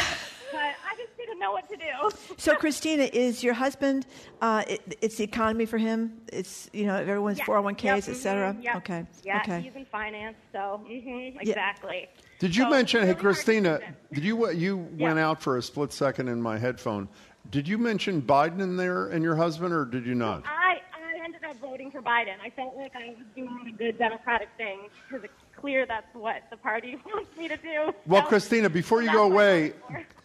but 0.51 0.59
I 0.59 0.95
just 0.97 1.15
didn't 1.18 1.39
know 1.39 1.51
what 1.51 1.68
to 1.69 1.75
do. 1.75 2.36
So, 2.38 2.56
Christina, 2.56 3.03
is 3.03 3.44
your 3.44 3.53
husband? 3.53 4.06
Uh, 4.42 4.63
it, 4.68 4.97
it's 5.01 5.15
the 5.18 5.24
economy 5.24 5.65
for 5.65 5.77
him. 5.77 6.21
It's 6.31 6.69
you 6.74 6.86
know 6.86 6.95
everyone's 6.95 7.39
Yeah. 7.39 7.45
401ks, 7.45 7.83
Yep, 7.83 7.95
et 8.09 8.13
cetera. 8.15 8.53
mhm, 8.53 8.63
yep. 8.63 8.75
Okay. 8.77 9.06
Yeah, 9.24 9.41
okay. 9.41 9.62
he's 9.62 9.75
in 9.75 9.86
finance, 9.86 10.36
so 10.51 10.81
hmm 10.86 11.38
exactly. 11.39 12.07
Did 12.39 12.56
you 12.56 12.63
So, 12.63 12.69
mention, 12.69 13.01
really 13.01 13.13
hey, 13.13 13.19
Christina, 13.19 13.80
did 14.13 14.24
you, 14.24 14.50
you 14.51 14.77
went 14.98 15.18
out 15.19 15.41
for 15.41 15.57
a 15.57 15.62
split 15.62 15.91
second 15.94 16.27
in 16.27 16.41
my 16.41 16.57
headphone. 16.57 17.07
Did 17.51 17.68
you 17.68 17.77
mention 17.77 18.21
Biden 18.21 18.59
in 18.59 18.75
there 18.75 19.07
and 19.07 19.24
your 19.24 19.36
husband, 19.36 19.74
or 19.74 19.86
did 19.86 20.06
you 20.06 20.15
not? 20.15 20.44
I, 20.45 20.81
I 20.94 20.94
ended 21.25 21.44
up 21.44 21.56
voting 21.57 21.92
for 21.92 22.01
Biden. 22.01 22.36
I 22.44 22.50
felt 22.51 22.77
like 22.77 22.95
I 22.95 23.10
was 23.10 23.25
doing 23.36 23.66
a 23.68 23.72
good 23.77 23.98
Democratic 23.98 24.48
thing 24.57 24.88
because 25.10 25.25
it's 25.25 25.33
clear 25.60 25.86
that's 25.86 26.13
what 26.13 26.44
the 26.51 26.57
party 26.57 26.98
wants 27.06 27.36
me 27.38 27.48
to 27.48 27.57
do. 27.57 27.92
Well, 28.06 28.22
So 28.24 28.27
Christina, 28.30 28.69
before 28.69 29.01
you 29.01 29.12
go 29.12 29.24
away, 29.25 29.74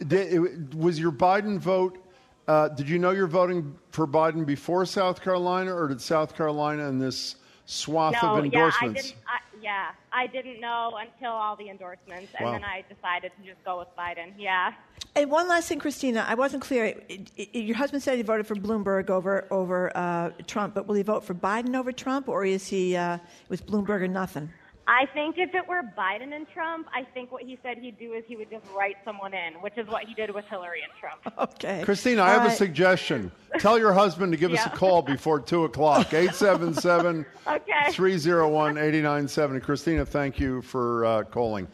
did, 0.07 0.75
was 0.75 1.01
your 1.01 1.11
Biden 1.13 1.59
vote? 1.59 1.99
Uh, 2.47 2.69
did 2.69 2.89
you 2.89 2.99
know 2.99 3.11
you're 3.13 3.27
voting 3.27 3.75
for 3.91 4.07
Biden 4.07 4.45
before 4.45 4.85
South 4.85 5.23
Carolina, 5.23 5.75
or 5.75 5.89
did 5.89 6.01
South 6.01 6.37
Carolina 6.37 6.89
and 6.89 7.01
this 7.01 7.37
swath 7.67 8.15
No, 8.23 8.35
of 8.37 8.37
yeah, 8.37 8.41
I 8.41 8.45
endorsements? 8.45 9.03
didn't. 9.03 9.17
I, 9.27 9.39
yeah, 9.61 9.91
I 10.13 10.27
didn't 10.27 10.61
know 10.61 10.99
until 11.01 11.33
all 11.33 11.57
the 11.57 11.69
endorsements, 11.69 12.33
and 12.39 12.47
Wow. 12.47 12.53
then 12.53 12.65
I 12.65 12.85
decided 12.93 13.33
to 13.39 13.47
just 13.49 13.63
go 13.65 13.79
with 13.79 13.89
Biden. 13.97 14.33
Yeah. 14.39 14.73
And 15.17 15.31
one 15.31 15.49
last 15.49 15.69
thing, 15.69 15.79
Christina, 15.79 16.25
I 16.29 16.35
wasn't 16.35 16.63
clear. 16.63 16.85
It- 17.09 17.31
it- 17.37 17.55
your 17.59 17.77
husband 17.77 18.03
said 18.03 18.17
he 18.17 18.23
voted 18.23 18.47
for 18.47 18.55
Bloomberg 18.55 19.11
over 19.11 19.47
over 19.51 19.91
uh, 19.97 20.31
Trump, 20.47 20.75
but 20.75 20.87
will 20.87 20.95
he 20.95 21.03
vote 21.03 21.25
for 21.25 21.35
Biden 21.35 21.75
over 21.77 21.93
Trump, 21.93 22.29
or 22.29 22.45
is 22.45 22.69
he 22.69 22.97
uh, 22.97 23.19
was 23.49 23.61
Bloomberg 23.61 24.01
or 24.03 24.09
nothing? 24.09 24.51
I 24.91 25.07
think 25.15 25.39
if 25.39 25.55
it 25.55 25.69
were 25.69 25.83
Biden 25.97 26.35
and 26.35 26.49
Trump, 26.53 26.89
I 26.93 27.05
think 27.05 27.31
what 27.31 27.45
he 27.45 27.57
said 27.63 27.79
he'd 27.79 27.97
do 27.97 28.13
is 28.15 28.25
he 28.27 28.35
would 28.35 28.51
just 28.51 28.65
write 28.77 28.97
someone 29.05 29.33
in, 29.33 29.55
which 29.61 29.75
is 29.79 29.87
what 29.87 30.03
he 30.03 30.15
did 30.15 30.35
with 30.35 30.45
Hillary 30.47 30.81
and 30.83 30.93
Trump. 30.99 31.21
Okay. 31.61 31.83
Christina, 31.85 32.23
I 32.23 32.31
have 32.31 32.43
All 32.43 32.49
a 32.49 32.51
suggestion. 32.51 33.31
Tell 33.59 33.79
your 33.79 33.93
husband 33.93 34.33
to 34.33 34.39
give 34.39 34.53
us 34.53 34.67
a 34.67 34.71
call 34.71 35.01
before 35.17 35.39
2 35.39 35.65
o'clock. 35.65 36.07
877 36.13 37.25
Okay. 37.47 37.93
301 37.93 38.79
8970. 38.79 39.61
Christina, 39.61 40.05
thank 40.05 40.41
you 40.41 40.61
for 40.63 41.05
uh, 41.05 41.23
calling. 41.25 41.69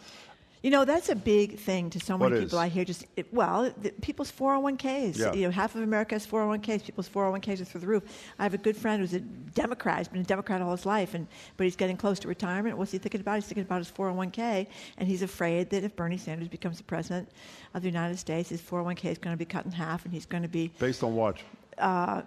You 0.67 0.73
know, 0.73 0.85
that's 0.85 1.11
a 1.11 1.15
big 1.15 1.61
thing 1.61 1.91
to 1.91 2.01
so 2.01 2.19
many 2.19 2.33
What 2.33 2.41
people. 2.41 2.59
is? 2.59 2.65
I 2.65 2.67
hear 2.67 2.85
just, 2.85 3.07
it, 3.15 3.33
well, 3.33 3.73
the, 3.83 3.91
people's 4.03 4.33
401ks. 4.33 5.17
Yeah. 5.17 5.33
You 5.33 5.43
know, 5.43 5.53
half 5.53 5.77
of 5.77 5.83
America 5.83 6.17
has 6.17 6.27
401ks. 6.27 6.87
People's 6.87 7.09
401ks 7.09 7.61
are 7.61 7.65
through 7.65 7.83
the 7.83 7.87
roof. 7.87 8.03
I 8.41 8.43
have 8.43 8.53
a 8.53 8.59
good 8.59 8.77
friend 8.77 9.01
who's 9.01 9.15
a 9.15 9.21
Democrat. 9.21 9.99
He's 9.99 10.09
been 10.09 10.23
a 10.23 10.25
Democrat 10.25 10.61
all 10.61 10.73
his 10.73 10.85
life, 10.85 11.15
and 11.15 11.29
but 11.57 11.63
he's 11.63 11.77
getting 11.77 11.97
close 11.97 12.19
to 12.19 12.27
retirement. 12.27 12.77
What's 12.77 12.91
he 12.91 12.99
thinking 12.99 13.21
about? 13.21 13.37
He's 13.37 13.45
thinking 13.45 13.63
about 13.63 13.79
his 13.79 13.93
401k, 13.93 14.67
and 14.99 15.09
he's 15.09 15.23
afraid 15.23 15.71
that 15.71 15.85
if 15.85 15.95
Bernie 15.95 16.19
Sanders 16.19 16.49
becomes 16.49 16.79
the 16.79 16.85
president 16.85 17.29
of 17.75 17.83
the 17.83 17.89
United 17.89 18.19
States, 18.19 18.49
his 18.49 18.61
401k 18.61 19.05
is 19.05 19.19
going 19.19 19.35
to 19.35 19.39
be 19.39 19.45
cut 19.45 19.67
in 19.67 19.71
half, 19.71 20.05
and 20.05 20.13
he's 20.13 20.27
going 20.27 20.43
to 20.43 20.49
be 20.49 20.73
Based 20.81 21.05
on 21.05 21.15
what? 21.15 21.37
Uh, 21.79 22.23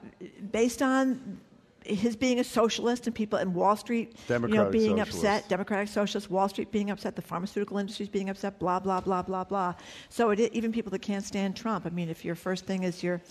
based 0.54 0.82
on 0.82 1.42
his 1.86 2.16
being 2.16 2.40
a 2.40 2.44
socialist 2.44 3.08
and 3.08 3.16
people 3.16 3.40
in 3.40 3.54
Wall 3.54 3.76
Street, 3.76 4.16
you 4.28 4.40
know, 4.40 4.70
being 4.70 4.98
socialist. 4.98 5.16
upset, 5.16 5.50
Democratic 5.50 5.88
socialist, 5.88 6.30
Wall 6.30 6.50
Street 6.50 6.72
being 6.72 6.90
upset, 6.90 7.16
the 7.16 7.22
pharmaceutical 7.22 7.78
industry's 7.78 8.10
being 8.10 8.30
upset, 8.30 8.60
blah 8.60 8.80
blah 8.80 9.00
blah 9.00 9.22
blah 9.22 9.44
blah. 9.44 9.74
So 10.10 10.32
it, 10.32 10.40
even 10.54 10.72
people 10.72 10.92
that 10.92 11.02
can't 11.02 11.26
stand 11.26 11.56
Trump. 11.56 11.86
I 11.86 11.90
mean, 11.90 12.10
if 12.10 12.24
your 12.26 12.36
first 12.36 12.66
thing 12.66 12.84
is 12.84 13.04
your 13.04 13.22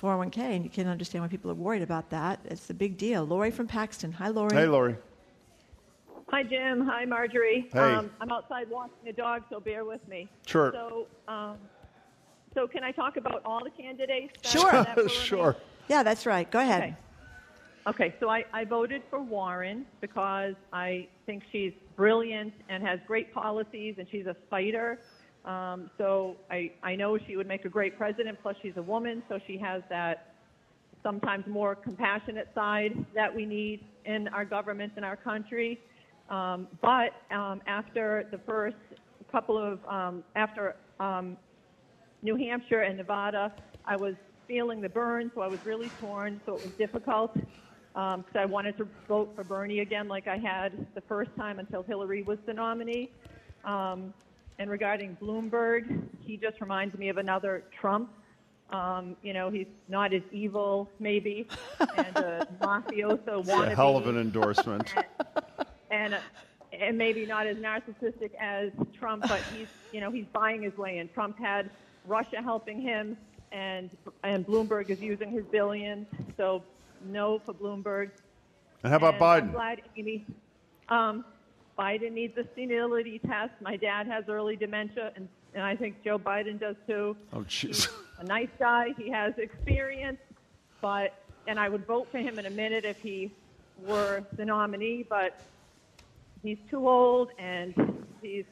401k, 0.00 0.38
and 0.38 0.64
you 0.64 0.70
can 0.70 0.86
understand 0.88 1.22
why 1.22 1.28
people 1.28 1.50
are 1.50 1.54
worried 1.54 1.82
about 1.82 2.10
that, 2.10 2.40
it's 2.44 2.68
a 2.70 2.74
big 2.74 2.98
deal. 2.98 3.24
Lori 3.24 3.50
from 3.50 3.66
Paxton. 3.66 4.12
Hi, 4.12 4.28
Lori. 4.28 4.54
Hey, 4.54 4.66
Lori. 4.66 4.96
Hi, 6.28 6.42
Jim. 6.42 6.80
Hi, 6.86 7.04
Margery. 7.04 7.68
Hey. 7.72 7.78
Um, 7.78 8.10
I'm 8.20 8.30
outside 8.32 8.68
walking 8.68 8.96
the 9.04 9.12
dog, 9.12 9.44
so 9.48 9.60
bear 9.60 9.84
with 9.84 10.06
me. 10.08 10.28
Sure. 10.44 10.72
So, 10.72 11.06
um, 11.28 11.56
so 12.52 12.66
can 12.66 12.82
I 12.82 12.90
talk 12.90 13.16
about 13.16 13.42
all 13.44 13.62
the 13.62 13.70
candidates? 13.70 14.34
Sure. 14.50 14.86
sure. 15.08 15.56
Yeah, 15.88 16.02
that's 16.02 16.26
right. 16.26 16.50
Go 16.50 16.58
ahead. 16.58 16.82
Okay. 16.82 16.96
Okay, 17.86 18.16
so 18.18 18.28
I, 18.28 18.44
I 18.52 18.64
voted 18.64 19.02
for 19.08 19.22
Warren 19.22 19.86
because 20.00 20.54
I 20.72 21.06
think 21.24 21.44
she's 21.52 21.72
brilliant 21.94 22.52
and 22.68 22.82
has 22.82 22.98
great 23.06 23.32
policies, 23.32 23.94
and 23.98 24.08
she's 24.10 24.26
a 24.26 24.34
fighter. 24.50 24.98
Um, 25.44 25.88
so 25.96 26.36
I, 26.50 26.72
I 26.82 26.96
know 26.96 27.16
she 27.16 27.36
would 27.36 27.46
make 27.46 27.64
a 27.64 27.68
great 27.68 27.96
president. 27.96 28.38
Plus, 28.42 28.56
she's 28.60 28.76
a 28.76 28.82
woman, 28.82 29.22
so 29.28 29.38
she 29.46 29.56
has 29.58 29.82
that 29.88 30.34
sometimes 31.04 31.46
more 31.46 31.76
compassionate 31.76 32.48
side 32.56 32.92
that 33.14 33.32
we 33.32 33.46
need 33.46 33.84
in 34.04 34.26
our 34.28 34.44
government 34.44 34.94
and 34.96 35.04
our 35.04 35.16
country. 35.16 35.78
Um, 36.28 36.66
but 36.82 37.12
um, 37.30 37.62
after 37.68 38.26
the 38.32 38.38
first 38.38 38.76
couple 39.30 39.56
of 39.56 39.78
um, 39.86 40.24
after 40.34 40.74
um, 40.98 41.36
New 42.22 42.34
Hampshire 42.34 42.80
and 42.80 42.96
Nevada, 42.96 43.54
I 43.84 43.94
was 43.94 44.16
feeling 44.48 44.80
the 44.80 44.88
burn, 44.88 45.30
so 45.36 45.40
I 45.42 45.46
was 45.46 45.64
really 45.64 45.90
torn. 46.00 46.40
So 46.46 46.56
it 46.56 46.64
was 46.64 46.72
difficult 46.72 47.36
because 47.96 48.36
I 48.36 48.44
wanted 48.44 48.76
to 48.76 48.86
vote 49.08 49.32
for 49.34 49.42
Bernie 49.42 49.80
again, 49.80 50.06
like 50.06 50.28
I 50.28 50.36
had 50.36 50.86
the 50.94 51.00
first 51.00 51.30
time 51.34 51.58
until 51.58 51.82
Hillary 51.82 52.22
was 52.22 52.38
the 52.44 52.52
nominee. 52.52 53.10
Um, 53.64 54.12
and 54.58 54.70
regarding 54.70 55.16
Bloomberg, 55.20 56.02
he 56.20 56.36
just 56.36 56.60
reminds 56.60 56.96
me 56.98 57.08
of 57.08 57.16
another 57.16 57.64
Trump. 57.80 58.10
Um, 58.68 59.16
you 59.22 59.32
know, 59.32 59.48
he's 59.48 59.66
not 59.88 60.12
as 60.12 60.22
evil, 60.30 60.90
maybe, 60.98 61.46
and 61.96 62.16
a 62.16 62.48
mafioso 62.60 63.44
wannabe 63.46 63.72
a 63.72 63.74
hell 63.74 63.96
of 63.96 64.08
an 64.08 64.18
endorsement. 64.18 64.92
and 65.90 66.14
uh, 66.14 66.18
and 66.72 66.98
maybe 66.98 67.24
not 67.24 67.46
as 67.46 67.56
narcissistic 67.56 68.34
as 68.38 68.72
Trump, 68.98 69.24
but 69.26 69.40
he's 69.56 69.68
you 69.92 70.00
know 70.00 70.10
he's 70.10 70.26
buying 70.32 70.62
his 70.62 70.76
way 70.76 70.98
in. 70.98 71.08
Trump 71.10 71.38
had 71.38 71.70
Russia 72.06 72.42
helping 72.42 72.80
him, 72.80 73.16
and 73.52 73.88
and 74.24 74.46
Bloomberg 74.46 74.90
is 74.90 75.00
using 75.00 75.30
his 75.30 75.44
billions. 75.46 76.06
So 76.36 76.62
no 77.12 77.38
for 77.38 77.54
Bloomberg. 77.54 78.10
And 78.82 78.90
how 78.90 78.96
about 78.96 79.14
And 79.14 79.24
I'm 79.24 79.48
Biden? 79.48 79.52
glad 79.52 79.82
Amy. 79.96 80.26
Um, 80.88 81.24
Biden 81.78 82.12
needs 82.12 82.36
a 82.38 82.44
senility 82.54 83.18
test. 83.18 83.52
My 83.60 83.76
dad 83.76 84.06
has 84.06 84.24
early 84.28 84.56
dementia, 84.56 85.12
and 85.16 85.28
and 85.54 85.64
I 85.64 85.74
think 85.74 86.02
Joe 86.04 86.18
Biden 86.18 86.60
does 86.60 86.76
too. 86.86 87.16
Oh, 87.32 87.38
jeez. 87.40 87.88
A 88.18 88.24
nice 88.24 88.48
guy. 88.58 88.88
He 88.98 89.10
has 89.10 89.32
experience, 89.38 90.18
but 90.80 91.14
and 91.46 91.58
I 91.58 91.68
would 91.68 91.86
vote 91.86 92.08
for 92.10 92.18
him 92.18 92.38
in 92.38 92.46
a 92.46 92.50
minute 92.50 92.84
if 92.84 93.00
he 93.00 93.30
were 93.86 94.24
the 94.36 94.44
nominee. 94.44 95.04
But 95.08 95.40
he's 96.42 96.58
too 96.70 96.88
old, 96.88 97.30
and 97.38 97.74
his 98.22 98.44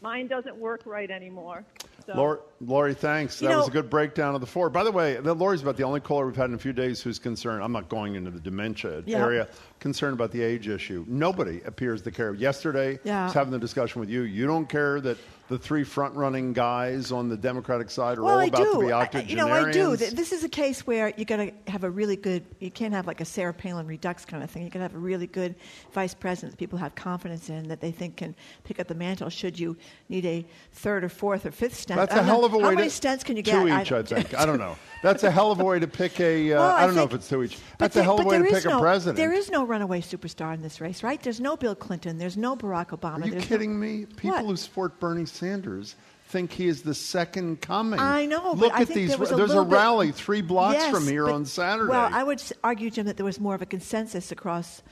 mind 0.00 0.28
doesn't 0.30 0.56
work 0.56 0.82
right 0.86 1.10
anymore. 1.10 1.64
So 2.06 2.14
Lori, 2.14 2.38
Lori, 2.60 2.94
thanks. 2.94 3.42
You 3.42 3.48
that 3.48 3.56
was 3.56 3.66
a 3.68 3.72
good 3.72 3.90
breakdown 3.90 4.34
of 4.36 4.40
the 4.40 4.46
four. 4.46 4.70
By 4.70 4.84
the 4.84 4.92
way, 4.92 5.18
Lori's 5.18 5.62
about 5.62 5.76
the 5.76 5.82
only 5.82 5.98
caller 6.00 6.24
we've 6.26 6.36
had 6.36 6.48
in 6.50 6.54
a 6.54 6.58
few 6.58 6.72
days 6.72 7.02
who's 7.02 7.18
concerned. 7.18 7.64
I'm 7.64 7.72
not 7.72 7.88
going 7.88 8.14
into 8.14 8.30
the 8.30 8.38
dementia 8.38 9.02
Yeah. 9.06 9.18
area. 9.18 9.48
Concerned 9.78 10.14
about 10.14 10.32
the 10.32 10.42
age 10.42 10.68
issue. 10.68 11.04
Nobody 11.06 11.60
appears 11.66 12.00
to 12.02 12.10
care. 12.10 12.32
Yesterday, 12.34 12.98
Yeah. 13.04 13.22
I 13.22 13.24
was 13.26 13.34
having 13.34 13.52
the 13.52 13.58
discussion 13.58 14.00
with 14.00 14.08
you. 14.08 14.22
You 14.22 14.46
don't 14.46 14.66
care 14.68 15.00
that 15.02 15.18
the 15.48 15.58
three 15.58 15.84
front-running 15.84 16.52
guys 16.54 17.12
on 17.12 17.28
the 17.28 17.36
Democratic 17.36 17.88
side 17.88 18.18
are 18.18 18.22
well, 18.24 18.34
all 18.34 18.40
I 18.40 18.46
about 18.46 18.64
do. 18.64 18.72
to 18.72 18.86
be 18.86 18.92
I- 18.92 19.20
you 19.28 19.36
know, 19.36 19.48
I 19.48 19.70
do. 19.70 19.94
This 19.94 20.32
is 20.32 20.42
a 20.42 20.48
case 20.48 20.86
where 20.88 21.12
you 21.16 21.24
got 21.24 21.36
to 21.36 21.52
have 21.68 21.84
a 21.84 21.90
really 21.90 22.16
good. 22.16 22.44
You 22.58 22.70
can't 22.70 22.92
have 22.94 23.06
like 23.06 23.20
a 23.20 23.24
Sarah 23.24 23.52
Palin 23.54 23.86
Redux 23.86 24.24
kind 24.24 24.42
of 24.42 24.50
thing. 24.50 24.64
You 24.64 24.70
got 24.70 24.78
to 24.80 24.84
have 24.84 24.94
a 24.94 24.98
really 24.98 25.28
good 25.28 25.54
vice 25.92 26.14
president 26.14 26.52
that 26.54 26.56
people 26.58 26.78
have 26.78 26.94
confidence 26.96 27.48
in 27.48 27.68
that 27.68 27.80
they 27.80 27.92
think 27.92 28.16
can 28.16 28.34
pick 28.64 28.80
up 28.80 28.88
the 28.88 28.94
mantle. 28.96 29.28
Should 29.28 29.56
you 29.56 29.76
need 30.08 30.24
a 30.26 30.44
third 30.72 31.04
or 31.04 31.08
fourth 31.08 31.46
or 31.46 31.52
fifth 31.52 31.76
stent? 31.76 32.00
That's 32.00 32.14
I 32.14 32.20
a 32.20 32.22
hell 32.24 32.44
of 32.44 32.52
a 32.54 32.56
way 32.56 32.64
How 32.64 32.70
to 32.70 32.76
many 32.76 32.88
stents 32.88 33.24
can 33.24 33.36
you 33.36 33.42
get? 33.42 33.52
two 33.52 33.68
each. 33.68 33.92
I, 33.92 34.02
think. 34.02 34.34
I 34.34 34.46
don't 34.46 34.58
know. 34.58 34.74
That's 35.06 35.22
a 35.22 35.30
hell 35.30 35.52
of 35.52 35.60
a 35.60 35.64
way 35.64 35.78
to 35.78 35.86
pick 35.86 36.18
a. 36.20 36.52
Uh, 36.52 36.58
Well, 36.58 36.70
I 36.74 36.86
don't 36.86 36.94
know 36.96 37.02
think- 37.02 37.12
if 37.12 37.16
it's 37.18 37.28
two 37.28 37.42
each. 37.44 37.58
That's 37.78 37.94
there- 37.94 38.02
a 38.02 38.04
hell 38.04 38.18
of 38.18 38.26
a 38.26 38.28
way 38.28 38.38
to 38.38 38.44
pick 38.44 38.54
is 38.54 38.66
a 38.66 38.78
president. 38.78 39.16
There 39.16 39.32
is 39.32 39.50
no 39.50 39.64
runaway 39.64 40.00
superstar 40.00 40.52
in 40.52 40.62
this 40.62 40.80
race, 40.80 41.02
right? 41.02 41.22
There's 41.22 41.40
no 41.40 41.56
Bill 41.56 41.74
Clinton. 41.76 42.18
There's 42.18 42.36
no 42.36 42.56
Barack 42.56 42.88
Obama. 42.88 43.22
Are 43.22 43.26
you 43.26 43.30
there's 43.32 43.46
kidding 43.46 43.78
me? 43.78 44.06
People 44.06 44.30
What? 44.30 44.44
who 44.46 44.56
support 44.56 44.98
Bernie 44.98 45.24
Sanders 45.26 45.94
think 46.28 46.50
he 46.52 46.66
is 46.66 46.82
the 46.82 46.92
second 46.94 47.60
coming. 47.60 48.00
I 48.00 48.26
know, 48.26 48.54
but 48.54 48.58
Look 48.58 48.72
I 48.72 48.80
at 48.80 48.88
think 48.88 48.98
these. 48.98 49.08
there 49.10 49.18
was 49.18 49.28
there's 49.30 49.40
a 49.42 49.46
little 49.46 49.64
bit- 49.64 49.74
rally 49.76 50.10
three 50.10 50.42
blocks 50.42 50.74
Yes, 50.74 50.92
from 50.92 51.06
here 51.06 51.26
but- 51.26 51.34
on 51.34 51.44
Saturday. 51.44 51.88
Well, 51.90 52.10
I 52.12 52.24
would 52.24 52.42
argue, 52.64 52.90
Jim, 52.90 53.06
that 53.06 53.16
there 53.16 53.24
was 53.24 53.38
more 53.38 53.54
of 53.54 53.62
a 53.62 53.66
consensus 53.66 54.32
across. 54.32 54.82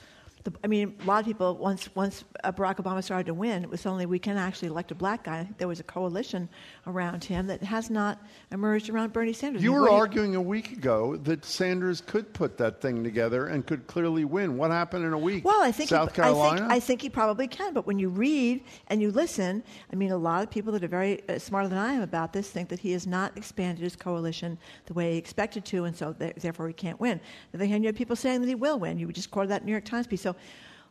The, 0.44 0.52
I 0.62 0.66
mean, 0.66 0.94
a 1.02 1.04
lot 1.06 1.20
of 1.20 1.26
people 1.26 1.56
once 1.56 1.88
once 1.94 2.24
uh, 2.44 2.52
Barack 2.52 2.76
Obama 2.76 3.02
started 3.02 3.26
to 3.26 3.34
win, 3.34 3.64
it 3.64 3.70
was 3.70 3.86
only 3.86 4.04
we 4.04 4.18
can 4.18 4.36
actually 4.36 4.68
elect 4.68 4.90
a 4.90 4.94
black 4.94 5.24
guy. 5.24 5.38
I 5.38 5.44
think 5.44 5.56
there 5.56 5.68
was 5.68 5.80
a 5.80 5.84
coalition 5.84 6.50
around 6.86 7.24
him 7.24 7.46
that 7.46 7.62
has 7.62 7.88
not 7.88 8.22
emerged 8.52 8.90
around 8.90 9.14
Bernie 9.14 9.32
Sanders. 9.32 9.62
you 9.62 9.72
were 9.72 9.88
arguing 9.88 10.36
a 10.36 10.42
week 10.42 10.72
ago 10.72 11.16
that 11.16 11.46
Sanders 11.46 12.02
could 12.02 12.32
put 12.34 12.58
that 12.58 12.82
thing 12.82 13.02
together 13.02 13.46
and 13.46 13.66
could 13.66 13.86
clearly 13.86 14.26
win. 14.26 14.58
What 14.58 14.70
happened 14.70 15.06
in 15.06 15.14
a 15.14 15.18
week? 15.18 15.46
Well, 15.46 15.62
I 15.62 15.72
think 15.72 15.88
South 15.88 16.10
he, 16.10 16.16
Carolina. 16.16 16.52
I 16.52 16.58
think, 16.58 16.72
I 16.72 16.80
think 16.80 17.02
he 17.02 17.08
probably 17.08 17.48
can. 17.48 17.72
But 17.72 17.86
when 17.86 17.98
you 17.98 18.10
read 18.10 18.62
and 18.88 19.00
you 19.00 19.10
listen, 19.10 19.62
I 19.90 19.96
mean, 19.96 20.10
a 20.10 20.16
lot 20.16 20.42
of 20.42 20.50
people 20.50 20.72
that 20.72 20.84
are 20.84 20.88
very 20.88 21.26
uh, 21.28 21.38
smarter 21.38 21.68
than 21.68 21.78
I 21.78 21.94
am 21.94 22.02
about 22.02 22.34
this 22.34 22.50
think 22.50 22.68
that 22.68 22.80
he 22.80 22.92
has 22.92 23.06
not 23.06 23.34
expanded 23.38 23.82
his 23.82 23.96
coalition 23.96 24.58
the 24.84 24.92
way 24.92 25.12
he 25.12 25.18
expected 25.18 25.64
to, 25.66 25.84
and 25.84 25.96
so 25.96 26.12
th- 26.12 26.34
therefore 26.36 26.68
he 26.68 26.74
can't 26.74 27.00
win. 27.00 27.12
On 27.12 27.20
the 27.52 27.58
other 27.58 27.66
hand, 27.66 27.82
you 27.82 27.88
have 27.88 27.96
people 27.96 28.16
saying 28.16 28.42
that 28.42 28.48
he 28.48 28.54
will 28.54 28.78
win. 28.78 28.98
You 28.98 29.10
just 29.10 29.30
quoted 29.30 29.50
that 29.50 29.64
New 29.64 29.72
York 29.72 29.86
Times 29.86 30.06
piece. 30.06 30.20
So, 30.20 30.34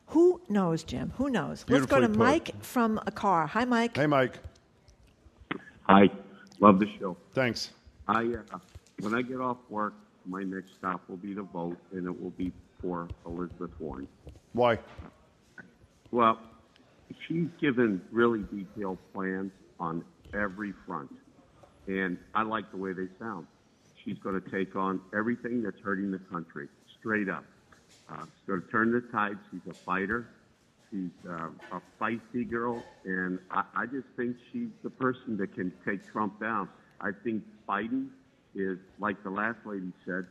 who 0.07 0.41
knows, 0.49 0.83
Jim? 0.83 1.13
Who 1.17 1.29
knows? 1.29 1.65
Let's 1.67 1.85
go 1.85 1.99
to 1.99 2.07
put. 2.07 2.17
Mike 2.17 2.63
from 2.63 2.99
a 3.05 3.11
car. 3.11 3.47
Hi, 3.47 3.65
Mike. 3.65 3.95
hey, 3.95 4.07
Mike. 4.07 4.39
Hi, 5.83 6.09
love 6.59 6.79
the 6.79 6.87
show. 6.99 7.17
Thanks. 7.33 7.71
I 8.07 8.35
uh, 8.53 8.59
when 8.99 9.13
I 9.13 9.21
get 9.21 9.39
off 9.39 9.57
work, 9.69 9.93
my 10.25 10.43
next 10.43 10.71
stop 10.77 11.01
will 11.09 11.17
be 11.17 11.33
to 11.35 11.43
vote, 11.43 11.77
and 11.91 12.05
it 12.05 12.21
will 12.21 12.31
be 12.31 12.51
for 12.81 13.07
Elizabeth 13.25 13.71
Warren. 13.79 14.07
Why? 14.53 14.79
Well, 16.11 16.39
she's 17.27 17.47
given 17.59 18.01
really 18.11 18.43
detailed 18.53 18.99
plans 19.13 19.51
on 19.79 20.03
every 20.33 20.73
front, 20.85 21.11
and 21.87 22.17
I 22.35 22.43
like 22.43 22.69
the 22.71 22.77
way 22.77 22.93
they 22.93 23.07
sound. 23.19 23.47
She's 24.03 24.17
going 24.19 24.39
to 24.39 24.51
take 24.51 24.75
on 24.75 25.01
everything 25.17 25.63
that's 25.63 25.79
hurting 25.79 26.11
the 26.11 26.19
country, 26.19 26.67
straight 26.99 27.29
up. 27.29 27.45
Uh, 28.13 28.25
she's 28.25 28.47
going 28.47 28.61
to 28.61 28.67
turn 28.67 28.91
the 28.91 29.01
tide. 29.11 29.37
She's 29.51 29.61
a 29.69 29.73
fighter. 29.73 30.27
She's 30.91 31.09
uh, 31.27 31.49
a 31.71 31.81
feisty 31.99 32.47
girl, 32.47 32.83
and 33.03 33.39
I, 33.49 33.63
I 33.75 33.85
just 33.87 34.05
think 34.15 34.35
she's 34.51 34.69
the 34.83 34.91
person 34.91 35.37
that 35.37 35.55
can 35.55 35.73
take 35.83 36.05
Trump 36.11 36.39
down. 36.39 36.69
I 37.01 37.09
think 37.23 37.43
Biden 37.67 38.09
is, 38.53 38.77
like 38.99 39.23
the 39.23 39.31
last 39.31 39.57
lady 39.65 39.91
said, 40.05 40.27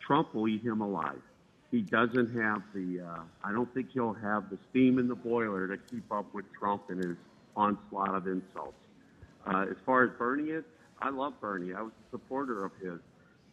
Trump 0.00 0.34
will 0.34 0.48
eat 0.48 0.62
him 0.62 0.80
alive. 0.80 1.20
He 1.70 1.82
doesn't 1.82 2.34
have 2.40 2.62
the. 2.74 3.00
Uh, 3.00 3.20
I 3.42 3.52
don't 3.52 3.72
think 3.74 3.90
he'll 3.92 4.14
have 4.14 4.48
the 4.48 4.58
steam 4.70 4.98
in 4.98 5.08
the 5.08 5.14
boiler 5.14 5.66
to 5.68 5.76
keep 5.90 6.10
up 6.10 6.32
with 6.32 6.46
Trump 6.58 6.84
and 6.88 7.04
his 7.04 7.16
onslaught 7.56 8.14
of 8.14 8.26
insults. 8.26 8.78
Uh, 9.46 9.66
as 9.70 9.76
far 9.84 10.04
as 10.04 10.10
Bernie 10.16 10.50
is, 10.50 10.64
I 11.02 11.10
love 11.10 11.34
Bernie. 11.40 11.74
I 11.74 11.82
was 11.82 11.92
a 11.92 12.10
supporter 12.12 12.64
of 12.64 12.72
his, 12.80 12.98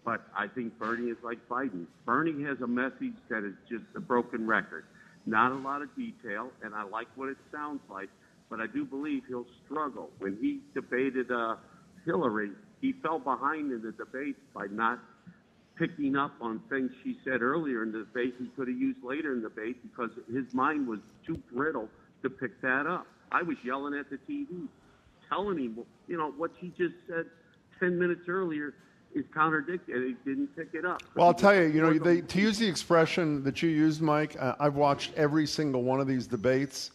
but 0.03 0.21
I 0.35 0.47
think 0.47 0.77
Bernie 0.79 1.09
is 1.09 1.17
like 1.23 1.37
Biden. 1.47 1.85
Bernie 2.05 2.43
has 2.43 2.59
a 2.61 2.67
message 2.67 3.13
that 3.29 3.43
is 3.43 3.53
just 3.69 3.83
a 3.95 3.99
broken 3.99 4.47
record. 4.47 4.85
Not 5.25 5.51
a 5.51 5.55
lot 5.55 5.81
of 5.81 5.95
detail, 5.95 6.49
and 6.63 6.73
I 6.73 6.83
like 6.83 7.07
what 7.15 7.29
it 7.29 7.37
sounds 7.51 7.81
like, 7.89 8.09
but 8.49 8.59
I 8.59 8.67
do 8.67 8.83
believe 8.85 9.23
he'll 9.27 9.45
struggle. 9.65 10.09
When 10.19 10.37
he 10.41 10.59
debated 10.73 11.31
uh, 11.31 11.55
Hillary, 12.05 12.51
he 12.81 12.93
fell 12.93 13.19
behind 13.19 13.71
in 13.71 13.81
the 13.83 13.91
debate 13.91 14.35
by 14.53 14.65
not 14.71 14.99
picking 15.77 16.15
up 16.15 16.33
on 16.41 16.59
things 16.69 16.91
she 17.03 17.17
said 17.23 17.41
earlier 17.41 17.83
in 17.83 17.91
the 17.91 17.99
debate 17.99 18.35
he 18.39 18.47
could 18.55 18.67
have 18.67 18.77
used 18.77 19.03
later 19.03 19.33
in 19.33 19.41
the 19.41 19.49
debate 19.49 19.77
because 19.83 20.11
his 20.31 20.53
mind 20.53 20.87
was 20.87 20.99
too 21.25 21.41
brittle 21.53 21.87
to 22.23 22.29
pick 22.29 22.59
that 22.61 22.87
up. 22.87 23.05
I 23.31 23.43
was 23.43 23.57
yelling 23.63 23.93
at 23.93 24.09
the 24.09 24.17
TV, 24.29 24.67
telling 25.29 25.57
him, 25.57 25.79
you 26.07 26.17
know, 26.17 26.31
what 26.31 26.51
she 26.59 26.69
just 26.77 26.95
said 27.07 27.25
10 27.79 27.97
minutes 27.97 28.27
earlier 28.27 28.73
is 29.15 29.25
contradictory, 29.33 29.95
and 29.95 30.17
he 30.23 30.29
didn't 30.29 30.55
pick 30.55 30.69
it 30.73 30.85
up. 30.85 31.01
Well, 31.15 31.27
I'll 31.27 31.33
tell 31.33 31.55
you, 31.55 31.63
you 31.63 31.81
know, 31.81 31.93
they, 31.93 32.21
to 32.21 32.41
use 32.41 32.57
the 32.57 32.67
expression 32.67 33.43
that 33.43 33.61
you 33.61 33.69
used, 33.69 34.01
Mike, 34.01 34.35
uh, 34.39 34.55
I've 34.59 34.75
watched 34.75 35.13
every 35.15 35.45
single 35.45 35.83
one 35.83 35.99
of 35.99 36.07
these 36.07 36.27
debates. 36.27 36.91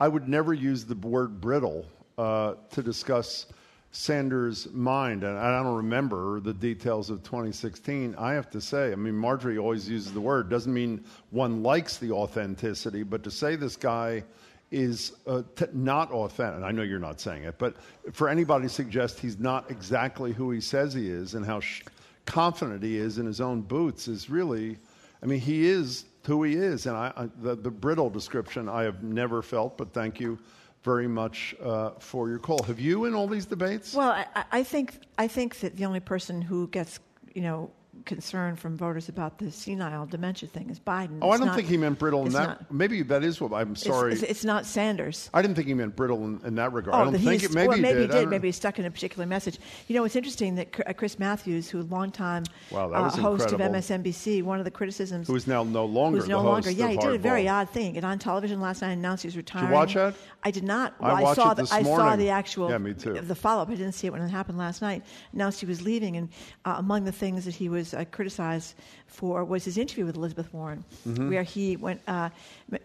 I 0.00 0.08
would 0.08 0.28
never 0.28 0.54
use 0.54 0.84
the 0.84 0.94
word 0.94 1.40
brittle 1.40 1.86
uh, 2.16 2.54
to 2.70 2.82
discuss 2.82 3.46
Sanders' 3.90 4.68
mind, 4.72 5.24
and 5.24 5.38
I 5.38 5.62
don't 5.62 5.76
remember 5.76 6.40
the 6.40 6.52
details 6.52 7.10
of 7.10 7.22
2016. 7.22 8.14
I 8.18 8.32
have 8.32 8.50
to 8.50 8.60
say, 8.60 8.92
I 8.92 8.96
mean, 8.96 9.14
Margery 9.14 9.58
always 9.58 9.88
uses 9.88 10.12
the 10.12 10.20
word. 10.20 10.50
Doesn't 10.50 10.72
mean 10.72 11.04
one 11.30 11.62
likes 11.62 11.96
the 11.96 12.12
authenticity, 12.12 13.02
but 13.02 13.24
to 13.24 13.30
say 13.30 13.56
this 13.56 13.76
guy 13.76 14.24
is 14.70 15.12
uh, 15.26 15.42
t- 15.56 15.64
not 15.72 16.10
authentic. 16.12 16.62
I 16.62 16.70
know 16.72 16.82
you're 16.82 16.98
not 16.98 17.20
saying 17.20 17.44
it, 17.44 17.56
but 17.58 17.76
for 18.12 18.28
anybody 18.28 18.64
to 18.64 18.68
suggest 18.68 19.18
he's 19.18 19.38
not 19.38 19.70
exactly 19.70 20.32
who 20.32 20.50
he 20.50 20.60
says 20.60 20.92
he 20.92 21.08
is 21.08 21.34
and 21.34 21.44
how 21.44 21.60
sh- 21.60 21.82
confident 22.26 22.82
he 22.82 22.96
is 22.98 23.18
in 23.18 23.24
his 23.26 23.40
own 23.40 23.62
boots 23.62 24.08
is 24.08 24.28
really, 24.28 24.76
I 25.22 25.26
mean, 25.26 25.40
he 25.40 25.66
is 25.66 26.04
who 26.26 26.42
he 26.42 26.54
is. 26.54 26.84
And 26.86 26.94
I, 26.96 27.12
I, 27.16 27.28
the, 27.40 27.54
the 27.56 27.70
brittle 27.70 28.10
description 28.10 28.68
I 28.68 28.82
have 28.82 29.02
never 29.02 29.40
felt, 29.40 29.78
but 29.78 29.94
thank 29.94 30.20
you 30.20 30.38
very 30.82 31.08
much 31.08 31.56
uh, 31.62 31.90
for 31.98 32.28
your 32.28 32.38
call. 32.38 32.62
Have 32.64 32.78
you 32.78 33.06
in 33.06 33.14
all 33.14 33.26
these 33.26 33.46
debates? 33.46 33.94
Well, 33.94 34.10
I, 34.10 34.44
I- 34.52 34.62
think 34.62 35.00
I 35.16 35.26
think 35.28 35.60
that 35.60 35.76
the 35.76 35.86
only 35.86 36.00
person 36.00 36.42
who 36.42 36.68
gets 36.68 37.00
you 37.34 37.42
know 37.42 37.70
concern 38.04 38.56
from 38.56 38.76
voters 38.76 39.08
about 39.08 39.38
the 39.38 39.50
senile 39.50 40.06
dementia 40.06 40.48
thing 40.48 40.70
is 40.70 40.78
Biden. 40.80 41.18
Oh, 41.22 41.30
I 41.30 41.36
don't 41.38 41.46
not- 41.46 41.56
think 41.56 41.68
he 41.68 41.76
meant 41.76 41.98
brittle 41.98 42.26
in 42.26 42.32
that. 42.32 42.46
not- 42.48 42.72
Maybe 42.72 43.02
that 43.02 43.22
is 43.24 43.40
what 43.40 43.52
I'm 43.52 43.76
sorry. 43.76 44.12
It's, 44.12 44.22
it's 44.22 44.44
not 44.44 44.66
Sanders. 44.66 45.30
I 45.34 45.42
didn't 45.42 45.54
think 45.56 45.68
he 45.68 45.74
meant 45.74 45.96
brittle 45.96 46.24
in, 46.24 46.40
in 46.44 46.54
that 46.56 46.72
regard. 46.72 46.94
I 46.94 47.00
Oh, 47.00 47.04
don't 47.10 47.20
think 47.20 47.42
it. 47.42 47.52
Maybe 47.52 47.68
well, 47.68 47.76
he 47.76 47.82
maybe 47.82 48.00
did. 48.00 48.10
he 48.10 48.16
I 48.16 48.20
did. 48.20 48.28
Maybe 48.30 48.48
he's 48.48 48.56
stuck 48.56 48.78
in 48.78 48.84
a 48.84 48.90
particular 48.90 49.26
message. 49.26 49.58
You 49.86 49.96
know, 49.96 50.04
it's 50.04 50.16
interesting 50.16 50.54
that 50.56 50.68
uh, 50.86 50.92
Chris 50.92 51.18
Matthews, 51.18 51.68
who 51.68 51.82
longtime 51.82 52.44
Wow, 52.70 52.88
that 52.88 53.00
was 53.00 53.18
uh, 53.18 53.22
host 53.22 53.52
of. 53.52 53.60
MSNBC, 53.60 54.42
one 54.42 54.58
of 54.58 54.64
the 54.64 54.70
criticisms 54.70 55.26
Who 55.28 55.34
is 55.36 55.46
now 55.46 55.62
no 55.64 55.84
longer 55.84 56.18
who's 56.20 56.28
no 56.28 56.42
longer. 56.42 56.70
Yeah, 56.70 56.88
he 56.88 56.96
did 56.96 57.12
a 57.14 57.18
very 57.18 57.48
odd 57.48 57.70
thing. 57.70 57.96
And 57.96 58.04
on 58.04 58.18
television 58.18 58.60
last 58.60 58.82
night 58.82 58.92
announced 58.92 59.22
he 59.22 59.26
was 59.28 59.36
retiring. 59.36 59.66
Did 59.68 59.72
you 59.72 59.76
watch 59.78 59.94
that? 59.94 60.14
I 60.44 60.50
did 60.50 60.64
not. 60.64 60.94
I 61.00 61.14
Well, 61.14 61.22
watched 61.24 61.36
saw 61.40 61.50
it 61.52 61.56
the, 61.56 61.68
I 61.72 61.82
saw 61.82 62.16
the 62.16 62.30
actual 62.30 62.70
Yeah, 62.70 62.78
me 62.78 62.94
too. 62.94 63.14
the 63.20 63.34
follow 63.34 63.62
up. 63.62 63.68
I 63.70 63.74
didn't 63.74 63.92
see 63.92 64.06
it 64.06 64.10
when 64.12 64.22
it 64.22 64.28
happened 64.28 64.58
last 64.58 64.80
night. 64.82 65.04
Announced 65.32 65.60
he 65.60 65.66
was 65.66 65.82
leaving, 65.82 66.16
and 66.16 66.28
uh, 66.64 66.74
among 66.78 67.04
the 67.04 67.12
things 67.12 67.44
that 67.44 67.54
he 67.54 67.68
was 67.68 67.87
uh, 67.94 68.04
criticized 68.10 68.74
for 69.06 69.42
was 69.44 69.64
his 69.64 69.78
interview 69.78 70.04
with 70.04 70.16
Elizabeth 70.16 70.52
Warren, 70.52 70.84
Mm-hmm. 71.06 71.30
where 71.30 71.42
he 71.42 71.76
went. 71.76 72.00
Uh, 72.06 72.28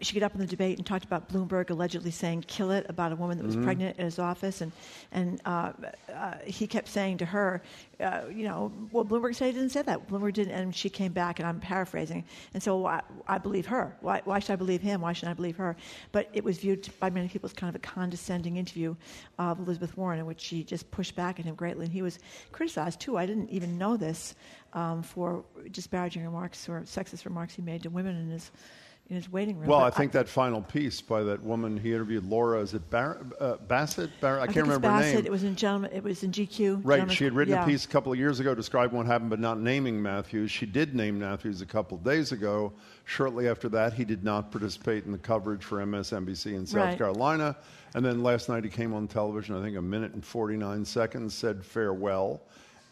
she 0.00 0.18
got 0.18 0.24
up 0.26 0.34
in 0.34 0.40
the 0.40 0.46
debate 0.46 0.78
and 0.78 0.86
talked 0.86 1.04
about 1.04 1.28
Bloomberg 1.28 1.70
allegedly 1.70 2.10
saying 2.10 2.44
"kill 2.46 2.70
it" 2.70 2.86
about 2.88 3.12
a 3.12 3.16
woman 3.16 3.36
that 3.38 3.44
Mm-hmm. 3.46 3.58
was 3.58 3.64
pregnant 3.64 3.98
in 3.98 4.04
his 4.04 4.18
office, 4.18 4.60
and 4.60 4.72
and 5.12 5.40
uh, 5.44 5.72
uh, 6.14 6.34
he 6.44 6.66
kept 6.66 6.88
saying 6.88 7.18
to 7.18 7.24
her, 7.26 7.62
uh, 8.00 8.22
you 8.32 8.44
know, 8.44 8.72
well, 8.92 9.04
Bloomberg 9.04 9.34
said 9.34 9.46
he 9.46 9.52
didn't 9.52 9.70
say 9.70 9.82
that. 9.82 10.08
Bloomberg 10.08 10.32
didn't, 10.34 10.54
and 10.54 10.74
she 10.74 10.88
came 10.88 11.12
back, 11.12 11.38
and 11.38 11.46
I'm 11.46 11.60
paraphrasing, 11.60 12.24
and 12.54 12.62
so 12.62 12.86
I, 12.86 13.02
I 13.28 13.38
believe 13.38 13.66
her. 13.66 13.94
Why, 14.00 14.22
why 14.24 14.38
should 14.38 14.52
I 14.52 14.56
believe 14.56 14.80
him? 14.80 15.00
Why 15.02 15.12
should 15.12 15.28
I 15.28 15.34
believe 15.34 15.56
her? 15.56 15.76
But 16.12 16.30
it 16.32 16.42
was 16.42 16.58
viewed 16.58 16.88
by 17.00 17.10
many 17.10 17.28
people 17.28 17.46
as 17.48 17.52
kind 17.52 17.68
of 17.68 17.76
a 17.76 17.84
condescending 17.84 18.56
interview 18.56 18.94
of 19.38 19.58
Elizabeth 19.60 19.96
Warren, 19.96 20.18
in 20.20 20.26
which 20.26 20.40
she 20.40 20.64
just 20.64 20.90
pushed 20.90 21.14
back 21.14 21.38
at 21.38 21.44
him 21.44 21.54
greatly, 21.54 21.84
and 21.84 21.92
he 21.92 22.02
was 22.02 22.18
criticized 22.52 23.00
too. 23.00 23.16
I 23.18 23.26
didn't 23.26 23.50
even 23.50 23.76
know 23.78 23.96
this 23.96 24.34
um, 24.74 25.02
for 25.02 25.44
disparaging 25.70 26.24
remarks 26.24 26.68
or 26.68 26.80
sexist 26.80 27.24
remarks 27.24 27.54
he 27.54 27.62
made 27.62 27.82
to 27.84 27.90
women 27.90 28.16
in 28.16 28.28
his 28.28 28.50
in 29.10 29.16
his 29.16 29.30
waiting 29.30 29.58
room. 29.58 29.68
Well, 29.68 29.80
I 29.80 29.90
But 29.90 29.96
think 29.96 30.12
that 30.12 30.28
final 30.28 30.62
piece 30.62 31.02
by 31.02 31.22
that 31.24 31.42
woman 31.42 31.76
he 31.76 31.92
interviewed, 31.92 32.24
Laura, 32.24 32.60
is 32.60 32.72
it 32.72 32.88
Bar- 32.88 33.18
uh, 33.38 33.56
Bassett? 33.68 34.10
Bar- 34.18 34.40
I, 34.40 34.44
I 34.44 34.46
can't 34.46 34.66
remember 34.66 34.88
her 34.88 35.00
name. 35.00 35.18
It 35.18 35.30
was 35.30 35.44
in 35.44 35.56
gentleman. 35.56 35.90
It 35.92 36.02
was 36.02 36.22
in 36.22 36.32
GQ. 36.32 36.80
Right, 36.82 37.10
she 37.10 37.24
had 37.24 37.34
written 37.34 37.52
yeah. 37.52 37.64
a 37.64 37.66
piece 37.66 37.84
a 37.84 37.88
couple 37.88 38.12
of 38.12 38.18
years 38.18 38.40
ago 38.40 38.54
describing 38.54 38.96
what 38.96 39.04
happened, 39.04 39.28
but 39.28 39.40
not 39.40 39.60
naming 39.60 40.00
Matthews. 40.00 40.50
She 40.50 40.64
did 40.64 40.94
name 40.94 41.18
Matthews 41.18 41.60
a 41.60 41.66
couple 41.66 41.98
of 41.98 42.04
days 42.04 42.32
ago. 42.32 42.72
Shortly 43.04 43.46
after 43.46 43.68
that, 43.68 43.92
he 43.92 44.06
did 44.06 44.24
not 44.24 44.50
participate 44.50 45.04
in 45.04 45.12
the 45.12 45.18
coverage 45.18 45.62
for 45.62 45.84
MSNBC 45.84 46.54
in 46.54 46.64
South 46.64 46.78
Right. 46.78 46.96
Carolina. 46.96 47.56
And 47.94 48.02
then 48.02 48.22
last 48.22 48.48
night 48.48 48.64
he 48.64 48.70
came 48.70 48.94
on 48.94 49.06
television, 49.06 49.54
I 49.54 49.60
think 49.60 49.76
a 49.76 49.82
minute 49.82 50.14
and 50.14 50.24
49 50.24 50.82
seconds, 50.86 51.34
said 51.34 51.62
farewell. 51.62 52.40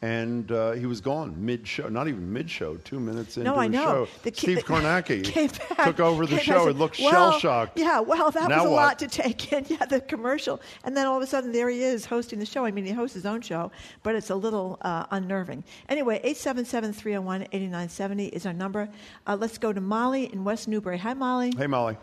And 0.04 0.50
uh, 0.50 0.72
he 0.72 0.86
was 0.86 1.00
gone 1.00 1.32
mid 1.38 1.64
show, 1.66 1.88
not 1.88 2.08
even 2.08 2.32
mid 2.32 2.50
show, 2.50 2.74
two 2.78 2.98
minutes 2.98 3.36
into 3.36 3.48
No, 3.48 3.56
I 3.56 3.68
the 3.68 3.72
know. 3.74 3.84
show. 3.84 4.08
The 4.24 4.32
ki- 4.32 4.40
Steve 4.40 4.56
the- 4.56 4.62
Kornacki 4.74 5.22
came 5.22 5.48
back, 5.76 5.86
took 5.86 6.00
over 6.00 6.26
the 6.26 6.40
show. 6.40 6.54
back 6.54 6.62
He 6.64 6.68
and 6.70 6.78
looked 6.80 6.98
well, 6.98 7.10
shell 7.30 7.38
shocked. 7.38 7.78
Yeah, 7.78 8.00
well, 8.00 8.32
that 8.32 8.48
Now 8.48 8.62
was 8.64 8.66
a 8.66 8.70
what? 8.70 8.76
lot 8.76 8.98
to 8.98 9.06
take 9.06 9.52
in. 9.52 9.64
Yeah, 9.72 9.84
the 9.86 10.00
commercial. 10.00 10.60
And 10.82 10.96
then 10.96 11.06
all 11.06 11.16
of 11.18 11.22
a 11.22 11.26
sudden, 11.28 11.52
there 11.52 11.70
he 11.70 11.82
is 11.84 12.04
hosting 12.04 12.40
the 12.40 12.46
show. 12.46 12.64
I 12.64 12.72
mean, 12.72 12.84
he 12.84 12.90
hosts 12.90 13.14
his 13.14 13.24
own 13.24 13.42
show, 13.42 13.70
but 14.02 14.16
it's 14.16 14.30
a 14.30 14.34
little 14.34 14.76
uh, 14.82 15.06
unnerving. 15.12 15.62
Anyway, 15.88 16.16
877 16.16 16.92
301 16.94 17.42
8970 17.52 18.26
is 18.26 18.44
our 18.44 18.52
number. 18.52 18.88
Uh, 19.28 19.36
let's 19.38 19.56
go 19.56 19.72
to 19.72 19.80
Molly 19.80 20.32
in 20.32 20.42
West 20.42 20.66
Newbury. 20.66 20.98
Hi, 20.98 21.14
Molly. 21.14 21.52
Hey, 21.56 21.68
Molly. 21.68 21.96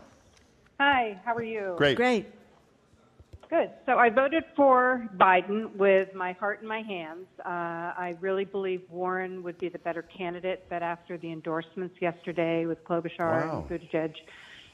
Hi, 0.79 1.19
how 1.25 1.35
are 1.35 1.43
you? 1.43 1.73
Great. 1.77 1.97
Great. 1.97 2.27
Good. 3.49 3.71
So 3.87 3.97
I 3.97 4.11
voted 4.11 4.43
for 4.55 5.09
Biden 5.17 5.75
with 5.75 6.13
my 6.13 6.33
heart 6.33 6.61
in 6.61 6.67
my 6.67 6.81
hands. 6.81 7.25
Uh, 7.43 7.49
I 7.49 8.15
really 8.21 8.45
believe 8.45 8.83
Warren 8.89 9.41
would 9.41 9.57
be 9.57 9.69
the 9.69 9.79
better 9.79 10.03
candidate, 10.03 10.65
but 10.69 10.83
after 10.83 11.17
the 11.17 11.31
endorsements 11.31 11.95
yesterday 11.99 12.67
with 12.67 12.83
Klobuchar 12.83 13.47
Wow. 13.47 13.65
and 13.67 13.81
Buttigieg, 13.81 14.13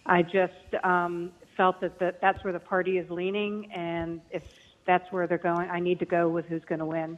I 0.05 0.23
just 0.23 0.83
um, 0.83 1.31
felt 1.55 1.79
that 1.79 1.99
the, 1.99 2.15
that's 2.21 2.43
where 2.43 2.51
the 2.51 2.59
party 2.59 2.97
is 2.97 3.09
leaning, 3.09 3.71
and 3.71 4.19
if 4.29 4.43
that's 4.85 5.09
where 5.09 5.25
they're 5.25 5.37
going, 5.37 5.69
I 5.69 5.79
need 5.79 5.99
to 5.99 6.05
go 6.05 6.27
with 6.27 6.45
who's 6.45 6.63
going 6.65 6.79
to 6.79 6.85
win. 6.85 7.17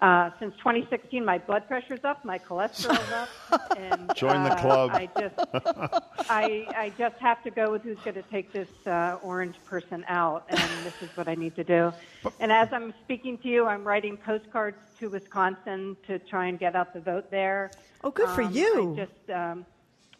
Uh, 0.00 0.30
since 0.38 0.54
2016, 0.58 1.24
my 1.24 1.38
blood 1.38 1.66
pressure's 1.66 2.04
up, 2.04 2.24
my 2.24 2.38
cholesterol's 2.38 3.10
up, 3.50 3.76
and 3.76 4.14
Join 4.14 4.44
the 4.44 4.52
uh, 4.52 4.60
club. 4.60 4.90
I 4.94 5.08
just, 5.18 5.34
I, 6.30 6.66
I 6.76 6.92
just 6.96 7.16
have 7.16 7.42
to 7.42 7.50
go 7.50 7.72
with 7.72 7.82
who's 7.82 7.98
going 8.04 8.14
to 8.14 8.22
take 8.22 8.52
this 8.52 8.68
uh, 8.86 9.18
orange 9.24 9.56
person 9.64 10.04
out, 10.06 10.44
and 10.50 10.60
this 10.84 10.94
is 11.02 11.08
what 11.16 11.26
I 11.26 11.34
need 11.34 11.56
to 11.56 11.64
do. 11.64 11.92
And 12.38 12.52
as 12.52 12.72
I'm 12.72 12.94
speaking 13.02 13.38
to 13.38 13.48
you, 13.48 13.66
I'm 13.66 13.82
writing 13.82 14.16
postcards 14.16 14.78
to 15.00 15.08
Wisconsin 15.10 15.96
to 16.06 16.20
try 16.20 16.46
and 16.46 16.60
get 16.60 16.76
out 16.76 16.94
the 16.94 17.00
vote 17.00 17.28
there. 17.32 17.72
Oh, 18.04 18.12
good 18.12 18.28
for 18.30 18.42
Um, 18.42 18.52
you. 18.52 18.92
I 18.92 18.96
just, 19.04 19.30
um, 19.30 19.66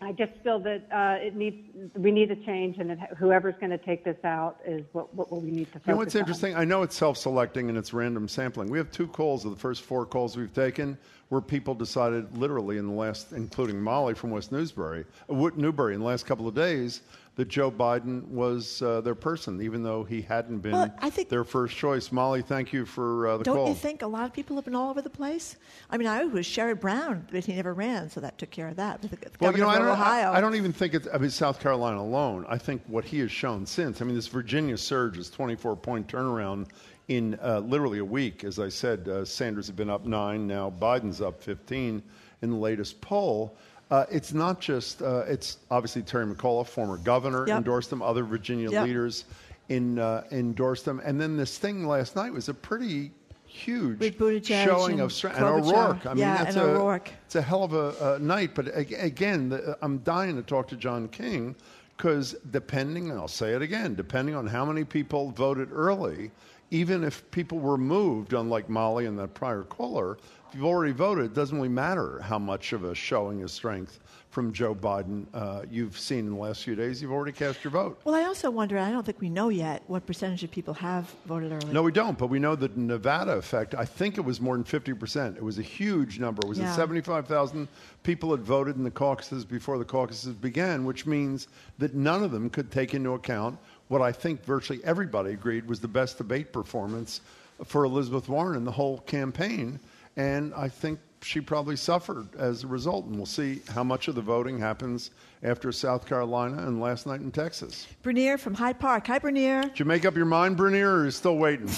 I 0.00 0.12
just 0.12 0.32
feel 0.44 0.60
that 0.60 0.86
uh, 0.92 1.24
it 1.26 1.34
needs, 1.34 1.56
we 1.96 2.12
need 2.12 2.30
a 2.30 2.36
change, 2.36 2.78
and 2.78 2.92
it, 2.92 2.98
whoever's 3.18 3.56
going 3.58 3.70
to 3.70 3.78
take 3.78 4.04
this 4.04 4.16
out 4.22 4.58
is 4.64 4.84
what, 4.92 5.12
what 5.12 5.30
we 5.42 5.50
need 5.50 5.66
to 5.72 5.72
focus 5.72 5.86
You 5.86 5.92
know 5.92 5.96
what's 5.96 6.14
on. 6.14 6.20
interesting? 6.20 6.54
I 6.54 6.64
know 6.64 6.82
it's 6.82 6.96
self-selecting 6.96 7.68
and 7.68 7.76
it's 7.76 7.92
random 7.92 8.28
sampling. 8.28 8.70
We 8.70 8.78
have 8.78 8.92
two 8.92 9.08
calls 9.08 9.44
of 9.44 9.50
the 9.50 9.56
first 9.58 9.82
four 9.82 10.06
calls 10.06 10.36
we've 10.36 10.54
taken 10.54 10.96
where 11.30 11.40
people 11.40 11.74
decided, 11.74 12.38
literally 12.38 12.78
in 12.78 12.86
the 12.86 12.92
last, 12.92 13.32
including 13.32 13.80
Molly 13.80 14.14
from 14.14 14.30
West 14.30 14.52
Newsbury, 14.52 15.04
uh, 15.28 15.50
Newbury, 15.56 15.94
in 15.94 16.00
the 16.00 16.06
last 16.06 16.26
couple 16.26 16.46
of 16.46 16.54
days, 16.54 17.02
that 17.38 17.46
Joe 17.46 17.70
Biden 17.70 18.26
was 18.26 18.82
uh, 18.82 19.00
their 19.00 19.14
person, 19.14 19.62
even 19.62 19.84
though 19.84 20.02
he 20.02 20.20
hadn't 20.20 20.58
been 20.58 20.72
Well, 20.72 20.92
I 20.98 21.08
think- 21.08 21.28
their 21.28 21.44
first 21.44 21.76
choice. 21.76 22.10
Molly, 22.10 22.42
thank 22.42 22.72
you 22.72 22.84
for 22.84 23.28
uh, 23.28 23.36
the 23.38 23.44
Don't 23.44 23.54
call. 23.54 23.68
you 23.68 23.76
think 23.76 24.02
a 24.02 24.08
lot 24.08 24.24
of 24.24 24.32
people 24.32 24.56
have 24.56 24.64
been 24.64 24.74
all 24.74 24.90
over 24.90 25.00
the 25.00 25.08
place? 25.08 25.54
I 25.88 25.98
mean, 25.98 26.08
I 26.08 26.24
was 26.24 26.44
Sherrod 26.46 26.80
Brown, 26.80 27.28
but 27.30 27.44
he 27.44 27.54
never 27.54 27.74
ran, 27.74 28.10
so 28.10 28.18
that 28.18 28.38
took 28.38 28.50
care 28.50 28.66
of 28.66 28.74
that. 28.74 29.02
But 29.02 29.10
the 29.20 29.30
Well, 29.40 29.52
you 29.52 29.58
know, 29.58 29.68
I 29.68 29.78
don't, 29.78 29.86
Ohio. 29.86 30.32
I, 30.32 30.38
I 30.38 30.40
don't 30.40 30.56
even 30.56 30.72
think 30.72 30.94
it's 30.94 31.06
I 31.14 31.18
mean, 31.18 31.30
South 31.30 31.60
Carolina 31.60 32.00
alone. 32.00 32.44
I 32.48 32.58
think 32.58 32.82
what 32.88 33.04
he 33.04 33.20
has 33.20 33.30
shown 33.30 33.64
since, 33.66 34.02
I 34.02 34.04
mean, 34.04 34.16
this 34.16 34.26
Virginia 34.26 34.76
surge 34.76 35.16
is 35.16 35.30
24 35.30 35.76
point 35.76 36.08
turnaround 36.08 36.66
in 37.06 37.38
uh, 37.40 37.60
literally 37.60 38.00
a 38.00 38.04
week. 38.04 38.42
As 38.42 38.58
I 38.58 38.68
said, 38.68 39.08
uh, 39.08 39.24
Sanders 39.24 39.68
had 39.68 39.76
been 39.76 39.90
up 39.90 40.04
nine, 40.06 40.48
now 40.48 40.72
Biden's 40.80 41.20
up 41.20 41.40
15 41.40 42.02
in 42.42 42.50
the 42.50 42.56
latest 42.56 43.00
poll. 43.00 43.56
Uh, 43.90 44.04
it's 44.10 44.34
not 44.34 44.60
just, 44.60 45.00
uh, 45.02 45.24
it's 45.26 45.58
obviously 45.70 46.02
Terry 46.02 46.26
McAuliffe, 46.26 46.66
former 46.66 46.98
governor, 46.98 47.46
Yep. 47.46 47.58
endorsed 47.58 47.90
them, 47.90 48.02
other 48.02 48.22
Virginia 48.24 48.70
Yep. 48.70 48.86
leaders 48.86 49.24
in, 49.70 49.98
uh, 49.98 50.24
endorsed 50.30 50.84
them. 50.84 51.00
And 51.04 51.18
then 51.20 51.36
this 51.36 51.56
thing 51.56 51.86
last 51.86 52.14
night 52.14 52.32
was 52.32 52.48
a 52.50 52.54
pretty 52.54 53.12
huge 53.46 53.98
showing 54.46 55.00
of 55.00 55.12
strength. 55.12 55.36
And 55.38 55.46
O'Rourke. 55.46 56.04
I 56.06 56.10
mean, 56.10 56.18
Yeah, 56.18 56.44
that's 56.44 56.56
and 56.56 56.66
a, 56.66 56.70
O'Rourke. 56.70 57.10
it's 57.26 57.34
a 57.36 57.42
hell 57.42 57.64
of 57.64 57.72
a, 57.72 58.14
a 58.14 58.18
night. 58.18 58.50
But 58.54 58.68
ag- 58.76 58.92
again, 58.92 59.48
the, 59.48 59.78
I'm 59.80 59.98
dying 59.98 60.36
to 60.36 60.42
talk 60.42 60.68
to 60.68 60.76
John 60.76 61.08
King 61.08 61.54
because 61.96 62.36
depending, 62.50 63.10
and 63.10 63.18
I'll 63.18 63.26
say 63.26 63.54
it 63.54 63.62
again, 63.62 63.94
depending 63.94 64.34
on 64.34 64.46
how 64.46 64.64
many 64.66 64.84
people 64.84 65.30
voted 65.30 65.70
early, 65.72 66.30
even 66.70 67.02
if 67.02 67.28
people 67.30 67.58
were 67.58 67.78
moved, 67.78 68.34
unlike 68.34 68.68
Molly 68.68 69.06
and 69.06 69.18
that 69.18 69.32
prior 69.34 69.62
caller, 69.62 70.18
you've 70.54 70.64
already 70.64 70.92
voted, 70.92 71.26
it 71.26 71.34
doesn't 71.34 71.56
really 71.56 71.68
matter 71.68 72.20
how 72.20 72.38
much 72.38 72.72
of 72.72 72.84
a 72.84 72.94
showing 72.94 73.42
of 73.42 73.50
strength 73.50 74.00
from 74.30 74.52
Joe 74.52 74.74
Biden 74.74 75.24
uh, 75.32 75.62
you've 75.70 75.98
seen 75.98 76.20
in 76.20 76.30
the 76.30 76.38
last 76.38 76.62
few 76.62 76.76
days. 76.76 77.00
You've 77.00 77.12
already 77.12 77.32
cast 77.32 77.64
your 77.64 77.70
vote. 77.70 77.98
Well, 78.04 78.14
I 78.14 78.24
also 78.24 78.50
wonder, 78.50 78.78
I 78.78 78.90
don't 78.90 79.04
think 79.04 79.20
we 79.20 79.30
know 79.30 79.48
yet 79.48 79.82
what 79.86 80.06
percentage 80.06 80.44
of 80.44 80.50
people 80.50 80.74
have 80.74 81.12
voted 81.24 81.50
early. 81.50 81.72
No, 81.72 81.82
we 81.82 81.92
don't, 81.92 82.18
but 82.18 82.26
we 82.26 82.38
know 82.38 82.54
the 82.54 82.70
Nevada 82.76 83.32
effect. 83.32 83.74
I 83.74 83.86
think 83.86 84.18
it 84.18 84.20
was 84.20 84.40
more 84.40 84.54
than 84.54 84.64
50%. 84.64 85.36
It 85.36 85.42
was 85.42 85.58
a 85.58 85.62
huge 85.62 86.18
number. 86.18 86.40
It 86.44 86.48
Was 86.48 86.58
Yeah. 86.58 86.70
it 86.70 86.76
75,000 86.76 87.68
people 88.02 88.30
had 88.30 88.40
voted 88.40 88.76
in 88.76 88.84
the 88.84 88.90
caucuses 88.90 89.44
before 89.46 89.78
the 89.78 89.84
caucuses 89.84 90.34
began, 90.34 90.84
which 90.84 91.06
means 91.06 91.48
that 91.78 91.94
none 91.94 92.22
of 92.22 92.30
them 92.30 92.50
could 92.50 92.70
take 92.70 92.92
into 92.94 93.12
account 93.14 93.58
what 93.88 94.02
I 94.02 94.12
think 94.12 94.44
virtually 94.44 94.80
everybody 94.84 95.32
agreed 95.32 95.66
was 95.66 95.80
the 95.80 95.88
best 95.88 96.18
debate 96.18 96.52
performance 96.52 97.22
for 97.64 97.84
Elizabeth 97.84 98.28
Warren 98.28 98.56
in 98.56 98.64
the 98.64 98.70
whole 98.72 98.98
campaign. 98.98 99.80
And 100.18 100.52
I 100.54 100.68
think 100.68 100.98
she 101.22 101.40
probably 101.40 101.76
suffered 101.76 102.34
as 102.36 102.64
a 102.64 102.66
result. 102.66 103.06
And 103.06 103.16
we'll 103.16 103.24
see 103.24 103.62
how 103.70 103.84
much 103.84 104.08
of 104.08 104.16
the 104.16 104.20
voting 104.20 104.58
happens 104.58 105.12
after 105.44 105.70
South 105.70 106.06
Carolina 106.06 106.66
and 106.66 106.80
last 106.80 107.06
night 107.06 107.20
in 107.20 107.30
Texas. 107.30 107.86
Bernier 108.02 108.36
from 108.36 108.54
Hyde 108.54 108.80
Park. 108.80 109.06
Hi, 109.06 109.20
Bernier. 109.20 109.62
Did 109.62 109.78
you 109.78 109.84
make 109.84 110.04
up 110.04 110.16
your 110.16 110.26
mind, 110.26 110.56
Bernier, 110.56 110.90
or 110.90 111.00
are 111.00 111.04
you 111.04 111.10
still 111.12 111.36
waiting? 111.36 111.70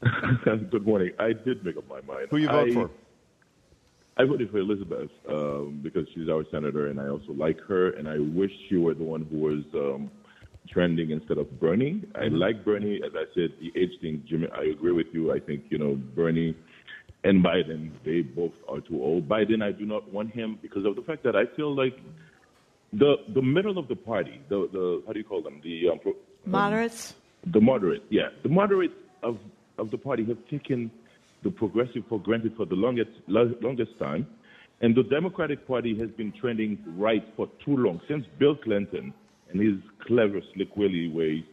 Good 0.44 0.84
morning. 0.84 1.12
I 1.20 1.32
did 1.32 1.64
make 1.64 1.76
up 1.76 1.88
my 1.88 2.00
mind. 2.12 2.26
Who 2.30 2.38
you 2.38 2.48
vote 2.48 2.70
I, 2.70 2.74
for? 2.74 2.90
I 4.16 4.24
voted 4.24 4.50
for 4.50 4.58
Elizabeth 4.58 5.10
um, 5.28 5.78
because 5.80 6.08
she's 6.12 6.28
our 6.28 6.44
senator, 6.50 6.88
and 6.88 7.00
I 7.00 7.06
also 7.08 7.32
like 7.32 7.60
her. 7.68 7.90
And 7.90 8.08
I 8.08 8.18
wish 8.18 8.50
she 8.68 8.76
were 8.76 8.94
the 8.94 9.04
one 9.04 9.22
who 9.30 9.38
was 9.38 9.64
um, 9.74 10.10
trending 10.68 11.12
instead 11.12 11.38
of 11.38 11.60
Bernie. 11.60 12.02
I 12.16 12.22
Mm-hmm. 12.24 12.36
like 12.36 12.64
Bernie, 12.64 13.00
as 13.04 13.12
I 13.14 13.24
said, 13.34 13.52
the 13.60 13.72
age 13.80 13.92
thing. 14.00 14.24
Jimmy, 14.28 14.48
I 14.56 14.64
agree 14.64 14.92
with 14.92 15.06
you. 15.12 15.32
I 15.32 15.38
think 15.38 15.64
you 15.70 15.78
know 15.78 15.94
Bernie 16.16 16.56
and 17.24 17.44
Biden. 17.44 17.90
They 18.04 18.20
both 18.22 18.52
are 18.68 18.80
too 18.80 19.02
old. 19.02 19.28
Biden, 19.28 19.62
I 19.62 19.72
do 19.72 19.84
not 19.84 20.10
want 20.12 20.30
him 20.32 20.58
because 20.62 20.84
of 20.84 20.94
the 20.96 21.02
fact 21.02 21.22
that 21.24 21.34
I 21.36 21.46
feel 21.56 21.74
like 21.74 21.98
the 22.92 23.16
the 23.34 23.42
middle 23.42 23.76
of 23.78 23.88
the 23.88 23.96
party, 23.96 24.40
the 24.48 24.68
the 24.72 25.02
how 25.06 25.12
do 25.12 25.18
you 25.18 25.24
call 25.24 25.42
them? 25.42 25.60
The 25.62 25.88
um, 25.90 25.98
pro- 25.98 26.14
Moderates. 26.46 27.14
the 27.46 27.60
moderate, 27.60 28.02
yeah, 28.08 28.28
the 28.42 28.48
moderates 28.48 28.94
of 29.22 29.38
of 29.76 29.90
the 29.90 29.98
party 29.98 30.24
have 30.24 30.38
taken 30.48 30.90
the 31.42 31.50
progressive 31.50 32.04
for 32.08 32.18
granted 32.20 32.56
for 32.56 32.64
the 32.66 32.74
longest 32.74 33.10
longest 33.28 33.98
time, 33.98 34.26
And 34.80 34.94
the 34.94 35.02
Democratic 35.02 35.66
Party 35.66 35.96
has 35.98 36.10
been 36.10 36.32
trending 36.32 36.78
right 36.96 37.24
for 37.36 37.48
too 37.64 37.76
long. 37.76 38.00
Since 38.08 38.26
Bill 38.38 38.56
Clinton 38.56 39.12
and 39.50 39.60
his 39.60 39.76
clever, 40.06 40.40
slick 40.54 40.76
Willie 40.76 41.08
ways, 41.08 41.44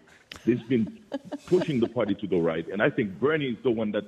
they've 0.45 0.67
been 0.69 0.99
pushing 1.47 1.79
the 1.79 1.87
party 1.87 2.13
to 2.15 2.27
the 2.27 2.37
right. 2.37 2.65
And 2.71 2.81
I 2.81 2.89
think 2.89 3.19
Bernie 3.19 3.49
is 3.55 3.57
the 3.63 3.71
one 3.71 3.91
that's 3.91 4.05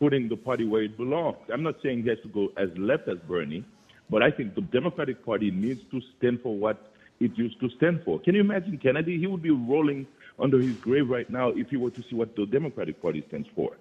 putting 0.00 0.28
the 0.28 0.36
party 0.36 0.64
where 0.66 0.82
it 0.82 0.96
belongs. 0.96 1.36
I'm 1.52 1.62
not 1.62 1.76
saying 1.82 2.02
he 2.02 2.08
has 2.08 2.18
to 2.22 2.28
go 2.28 2.48
as 2.56 2.70
left 2.76 3.06
as 3.06 3.18
Bernie, 3.28 3.64
but 4.08 4.22
I 4.22 4.30
think 4.30 4.54
the 4.54 4.62
Democratic 4.62 5.24
Party 5.24 5.50
needs 5.50 5.82
to 5.92 6.00
stand 6.16 6.40
for 6.42 6.56
what 6.56 6.90
it 7.20 7.36
used 7.36 7.60
to 7.60 7.68
stand 7.76 8.02
for. 8.04 8.18
Can 8.18 8.34
you 8.34 8.40
imagine 8.40 8.78
Kennedy? 8.78 9.18
He 9.18 9.26
would 9.26 9.42
be 9.42 9.50
rolling 9.50 10.06
under 10.38 10.58
his 10.58 10.74
grave 10.76 11.10
right 11.10 11.28
now 11.28 11.50
if 11.50 11.68
he 11.68 11.76
were 11.76 11.90
to 11.90 12.02
see 12.08 12.16
what 12.16 12.34
the 12.34 12.46
Democratic 12.46 13.00
Party 13.02 13.22
stands 13.28 13.46
for. 13.54 13.76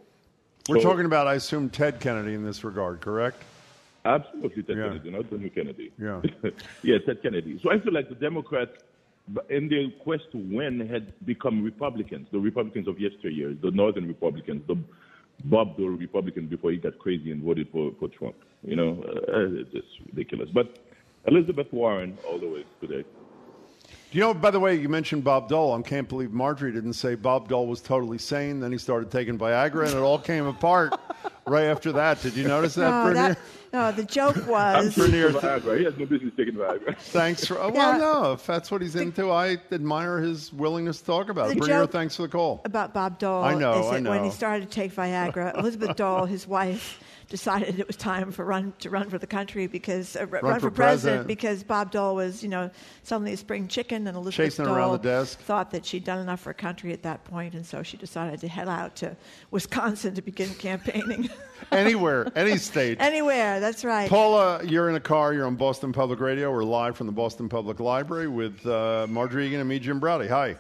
We're 0.68 0.82
So- 0.82 0.90
talking 0.90 1.06
about, 1.06 1.26
I 1.26 1.36
assume, 1.36 1.70
Ted 1.70 2.02
Kennedy 2.02 2.34
in 2.34 2.44
this 2.44 2.64
regard, 2.66 3.00
correct? 3.00 3.42
Absolutely, 4.04 4.64
Ted 4.64 4.78
Yeah. 4.78 4.88
Kennedy, 4.90 5.10
not 5.12 5.30
John 5.30 5.46
F. 5.46 5.56
Kennedy. 5.56 5.92
Yeah. 5.98 6.22
yeah, 6.84 6.98
Ted 7.00 7.22
Kennedy. 7.24 7.60
So 7.64 7.72
I 7.72 7.80
feel 7.80 7.94
like 7.94 8.10
the 8.10 8.16
Democrats, 8.16 8.72
in 9.50 9.70
their 9.70 9.90
quest 10.00 10.32
to 10.32 10.38
win, 10.38 10.86
had 10.86 11.14
become 11.26 11.64
Republicans, 11.64 12.28
the 12.32 12.40
Republicans 12.40 12.88
of 12.90 13.00
yesteryear, 13.00 13.54
the 13.62 13.72
Northern 13.72 14.06
Republicans, 14.08 14.64
the 14.68 14.78
Bob 15.46 15.78
Dole 15.78 15.90
Republican 15.90 16.48
before 16.48 16.72
he 16.72 16.78
got 16.78 16.98
crazy 17.00 17.32
and 17.32 17.44
voted 17.44 17.70
for, 17.72 17.92
for 18.00 18.08
Trump. 18.10 18.36
You 18.64 18.76
know, 18.76 19.04
uh, 19.08 19.60
it's 19.60 19.72
just 19.72 19.88
ridiculous. 20.08 20.50
But 20.54 20.80
Elizabeth 21.26 21.72
Warren, 21.72 22.18
all 22.28 22.38
the 22.40 22.48
way 22.48 22.66
today. 22.82 23.06
You 24.12 24.22
know, 24.22 24.34
by 24.34 24.50
the 24.50 24.60
way, 24.60 24.76
you 24.76 24.90
mentioned 24.90 25.24
Bob 25.24 25.50
Dole. 25.50 25.74
I 25.74 25.82
can't 25.82 26.10
believe 26.10 26.32
Marjorie 26.32 26.72
didn't 26.72 26.94
say 26.94 27.14
Bob 27.14 27.48
Dole 27.48 27.68
was 27.68 27.80
totally 27.80 28.18
sane. 28.18 28.60
Then 28.60 28.72
he 28.72 28.78
started 28.78 29.12
taking 29.12 29.38
Viagra, 29.38 29.86
and 29.86 29.94
it 29.94 30.00
all 30.00 30.18
came 30.18 30.48
apart 30.48 31.00
right 31.48 31.66
after 31.66 31.92
that. 31.92 32.20
Did 32.22 32.36
you 32.36 32.48
notice 32.48 32.74
that, 32.76 32.90
no, 32.90 33.04
Bernier? 33.04 33.30
that, 33.30 33.40
no, 33.74 33.92
the 33.92 34.04
joke 34.04 34.36
was. 34.48 34.76
I'm 34.76 34.86
was. 34.86 34.96
Bernier, 34.96 35.30
Viagra. 35.30 35.78
He 35.78 35.86
has 35.86 35.98
no 35.98 36.06
business 36.06 36.34
taking 36.36 36.56
Viagra. 36.56 36.96
thanks 37.00 37.46
for. 37.46 37.60
oh, 37.60 37.72
Yeah. 37.74 37.98
Well, 37.98 38.24
no, 38.24 38.34
if 38.34 38.46
that's 38.46 38.72
what 38.72 38.82
he's 38.82 38.96
into, 38.96 39.32
I 39.32 39.58
admire 39.72 40.20
his 40.20 40.52
willingness 40.54 41.00
to 41.00 41.06
talk 41.06 41.30
about 41.30 41.52
it. 41.52 41.56
The 41.56 41.62
Bernier, 41.62 41.80
joke- 41.82 41.92
thanks 41.92 42.16
for 42.16 42.24
the 42.24 42.30
call. 42.30 42.62
about 42.66 42.94
Bob 42.94 43.20
Dole 43.20 43.44
I 43.44 43.54
know, 43.54 43.80
is 43.80 43.86
I 43.88 44.00
that 44.02 44.10
when 44.10 44.24
he 44.24 44.32
started 44.32 44.70
to 44.70 44.76
take 44.76 44.94
Viagra, 44.94 45.58
Elizabeth 45.58 45.96
Dole, 45.96 46.26
his 46.26 46.48
wife, 46.48 47.00
decided 47.30 47.80
it 47.80 47.88
was 47.88 47.96
time 47.96 48.32
for 48.32 48.44
run 48.44 48.74
to 48.80 48.90
run 48.90 49.10
for 49.10 49.20
the 49.20 49.28
country 49.28 49.68
because 49.68 50.16
uh, 50.16 50.26
run, 50.26 50.56
for 50.56 50.62
for, 50.62 50.72
president. 50.72 51.28
because 51.28 51.64
Bob 51.64 51.92
Dole 51.92 52.16
was 52.16 52.42
you 52.42 52.50
know 52.50 52.70
suddenly 53.04 53.34
a 53.34 53.38
spring 53.38 53.68
chicken 53.68 54.08
and 54.08 54.18
Elizabeth 54.18 54.54
Chasing 54.54 54.66
Dole 54.66 54.76
around 54.76 54.92
the 54.94 54.98
desk. 54.98 55.40
thought 55.40 55.72
that 55.72 55.86
she'd 55.86 56.04
done 56.04 56.20
enough 56.20 56.42
for 56.42 56.50
her 56.50 56.54
country 56.56 56.92
at 56.92 57.04
that 57.04 57.24
point, 57.24 57.54
and 57.54 57.66
so 57.66 57.84
she 57.84 57.98
decided 57.98 58.40
to 58.42 58.48
head 58.48 58.68
out 58.68 58.96
to 58.98 59.16
Wisconsin 59.52 60.16
to 60.16 60.22
begin 60.22 60.50
campaigning. 60.56 61.30
Anywhere, 61.72 62.32
any 62.36 62.58
state. 62.58 62.98
Anywhere, 63.00 63.59
that's 63.60 63.84
right. 63.84 64.10
Paula, 64.10 64.64
you're 64.64 64.90
in 64.90 64.96
a 64.96 65.00
car. 65.00 65.34
You're 65.34 65.46
on 65.46 65.56
Boston 65.56 65.92
Public 65.94 66.20
Radio. 66.20 66.52
We're 66.52 66.64
live 66.64 66.96
from 66.98 67.08
the 67.08 67.14
Boston 67.14 67.50
Public 67.50 67.80
Library 67.80 68.28
with 68.28 68.66
uh, 68.66 69.08
Margery 69.10 69.48
Eagan 69.48 69.60
and 69.60 69.70
me, 69.70 69.80
Jim 69.80 70.00
Braude. 70.00 70.28
Hi. 70.30 70.56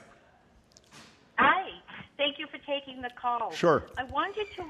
Hi. 1.37 1.69
Thank 2.17 2.39
you 2.39 2.47
for 2.47 2.57
taking 2.59 3.01
the 3.01 3.09
call. 3.19 3.51
Sure. 3.51 3.83
I 3.97 4.03
wanted 4.05 4.47
to 4.57 4.63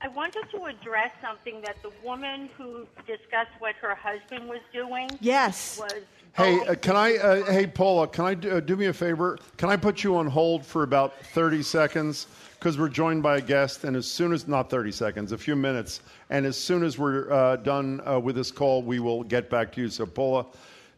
I 0.00 0.08
wanted 0.08 0.44
to 0.50 0.64
address 0.64 1.10
something 1.22 1.62
that 1.62 1.76
the 1.82 1.90
woman 2.04 2.50
who 2.58 2.86
discussed 3.06 3.50
what 3.58 3.74
her 3.76 3.94
husband 3.94 4.48
was 4.48 4.60
doing 4.72 5.08
Yes. 5.20 5.78
was 5.78 6.02
Hey, 6.36 6.58
uh, 6.66 6.74
can 6.74 6.96
I? 6.96 7.16
Uh, 7.16 7.44
hey, 7.44 7.64
Paula, 7.64 8.08
can 8.08 8.24
I 8.24 8.34
do, 8.34 8.50
uh, 8.50 8.58
do 8.58 8.74
me 8.74 8.86
a 8.86 8.92
favor? 8.92 9.38
Can 9.56 9.68
I 9.68 9.76
put 9.76 10.02
you 10.02 10.16
on 10.16 10.26
hold 10.26 10.66
for 10.66 10.82
about 10.82 11.16
thirty 11.26 11.62
seconds? 11.62 12.26
Because 12.58 12.76
we're 12.76 12.88
joined 12.88 13.22
by 13.22 13.36
a 13.36 13.40
guest, 13.40 13.84
and 13.84 13.96
as 13.96 14.04
soon 14.04 14.32
as 14.32 14.48
not 14.48 14.68
thirty 14.68 14.90
seconds, 14.90 15.30
a 15.30 15.38
few 15.38 15.54
minutes, 15.54 16.00
and 16.30 16.44
as 16.44 16.56
soon 16.56 16.82
as 16.82 16.98
we're 16.98 17.30
uh, 17.30 17.54
done 17.54 18.00
uh, 18.04 18.18
with 18.18 18.34
this 18.34 18.50
call, 18.50 18.82
we 18.82 18.98
will 18.98 19.22
get 19.22 19.48
back 19.48 19.70
to 19.74 19.82
you. 19.82 19.88
So, 19.88 20.06
Paula, 20.06 20.46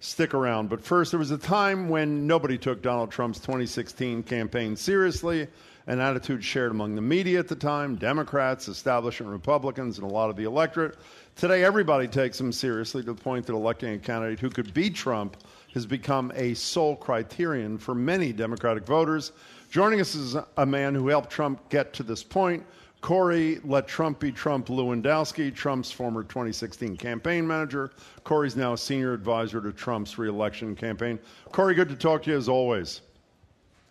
stick 0.00 0.32
around. 0.32 0.70
But 0.70 0.82
first, 0.82 1.12
there 1.12 1.18
was 1.18 1.32
a 1.32 1.38
time 1.38 1.90
when 1.90 2.26
nobody 2.26 2.56
took 2.56 2.80
Donald 2.80 3.10
Trump's 3.10 3.38
2016 3.40 4.22
campaign 4.22 4.74
seriously. 4.74 5.48
An 5.88 6.00
attitude 6.00 6.42
shared 6.42 6.72
among 6.72 6.96
the 6.96 7.00
media 7.00 7.38
at 7.38 7.46
the 7.46 7.54
time, 7.54 7.94
Democrats, 7.94 8.66
establishment 8.66 9.30
Republicans, 9.30 9.98
and 9.98 10.10
a 10.10 10.12
lot 10.12 10.30
of 10.30 10.36
the 10.36 10.42
electorate. 10.42 10.96
Today, 11.36 11.62
everybody 11.62 12.08
takes 12.08 12.40
him 12.40 12.50
seriously 12.50 13.02
to 13.04 13.12
the 13.12 13.22
point 13.22 13.46
that 13.46 13.52
electing 13.52 13.94
a 13.94 13.98
candidate 13.98 14.40
who 14.40 14.50
could 14.50 14.74
beat 14.74 14.96
Trump 14.96 15.36
has 15.74 15.86
become 15.86 16.32
a 16.34 16.54
sole 16.54 16.96
criterion 16.96 17.78
for 17.78 17.94
many 17.94 18.32
Democratic 18.32 18.84
voters. 18.84 19.30
Joining 19.70 20.00
us 20.00 20.16
is 20.16 20.36
a 20.56 20.66
man 20.66 20.92
who 20.92 21.06
helped 21.06 21.30
Trump 21.30 21.68
get 21.68 21.92
to 21.92 22.02
this 22.02 22.24
point. 22.24 22.66
Corey, 23.00 23.60
let 23.62 23.86
Trump 23.86 24.18
be 24.18 24.32
Trump 24.32 24.66
Lewandowski, 24.66 25.54
Trump's 25.54 25.92
former 25.92 26.24
2016 26.24 26.96
campaign 26.96 27.46
manager. 27.46 27.92
Corey's 28.24 28.56
now 28.56 28.72
a 28.72 28.78
senior 28.78 29.12
advisor 29.12 29.60
to 29.60 29.70
Trump's 29.70 30.18
reelection 30.18 30.74
campaign. 30.74 31.20
Corey, 31.52 31.76
good 31.76 31.88
to 31.90 31.94
talk 31.94 32.24
to 32.24 32.32
you 32.32 32.36
as 32.36 32.48
always. 32.48 33.02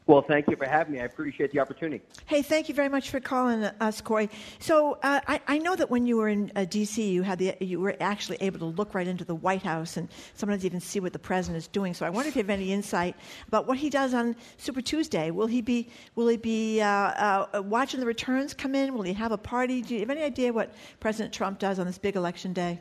Well, 0.07 0.21
thank 0.21 0.47
you 0.47 0.55
for 0.55 0.67
having 0.67 0.93
me. 0.93 1.01
I 1.01 1.05
appreciate 1.05 1.51
the 1.51 1.59
opportunity. 1.59 2.03
Hey, 2.27 2.43
thank 2.43 2.69
you 2.69 2.75
very 2.75 2.89
much 2.89 3.09
for 3.09 3.19
calling 3.19 3.63
us, 3.63 4.01
Corey. 4.01 4.29
So 4.59 4.99
uh, 5.01 5.21
I, 5.27 5.41
I 5.47 5.57
know 5.57 5.75
that 5.75 5.89
when 5.89 6.05
you 6.05 6.17
were 6.17 6.29
in 6.29 6.51
uh, 6.55 6.65
D.C., 6.65 7.09
you 7.09 7.23
had 7.23 7.39
the 7.39 7.55
you 7.59 7.79
were 7.79 7.95
actually 7.99 8.37
able 8.39 8.59
to 8.59 8.65
look 8.65 8.93
right 8.93 9.07
into 9.07 9.25
the 9.25 9.33
White 9.33 9.63
House 9.63 9.97
and 9.97 10.07
sometimes 10.35 10.63
even 10.63 10.79
see 10.79 10.99
what 10.99 11.11
the 11.11 11.17
president 11.17 11.57
is 11.57 11.67
doing. 11.67 11.95
So 11.95 12.05
I 12.05 12.11
wonder 12.11 12.29
if 12.29 12.35
you 12.35 12.43
have 12.43 12.51
any 12.51 12.71
insight 12.71 13.15
about 13.47 13.65
what 13.65 13.79
he 13.79 13.89
does 13.89 14.13
on 14.13 14.35
Super 14.57 14.81
Tuesday. 14.81 15.31
Will 15.31 15.47
he 15.47 15.61
be 15.61 15.89
will 16.13 16.27
he 16.27 16.37
be 16.37 16.81
uh, 16.81 16.87
uh, 16.87 17.63
watching 17.63 17.99
the 17.99 18.05
returns 18.05 18.53
come 18.53 18.75
in? 18.75 18.93
Will 18.93 19.03
he 19.03 19.13
have 19.13 19.31
a 19.31 19.39
party? 19.39 19.81
Do 19.81 19.95
you 19.95 20.01
have 20.01 20.11
any 20.11 20.21
idea 20.21 20.53
what 20.53 20.71
President 20.99 21.33
Trump 21.33 21.57
does 21.57 21.79
on 21.79 21.87
this 21.87 21.97
big 21.97 22.15
election 22.15 22.53
day? 22.53 22.79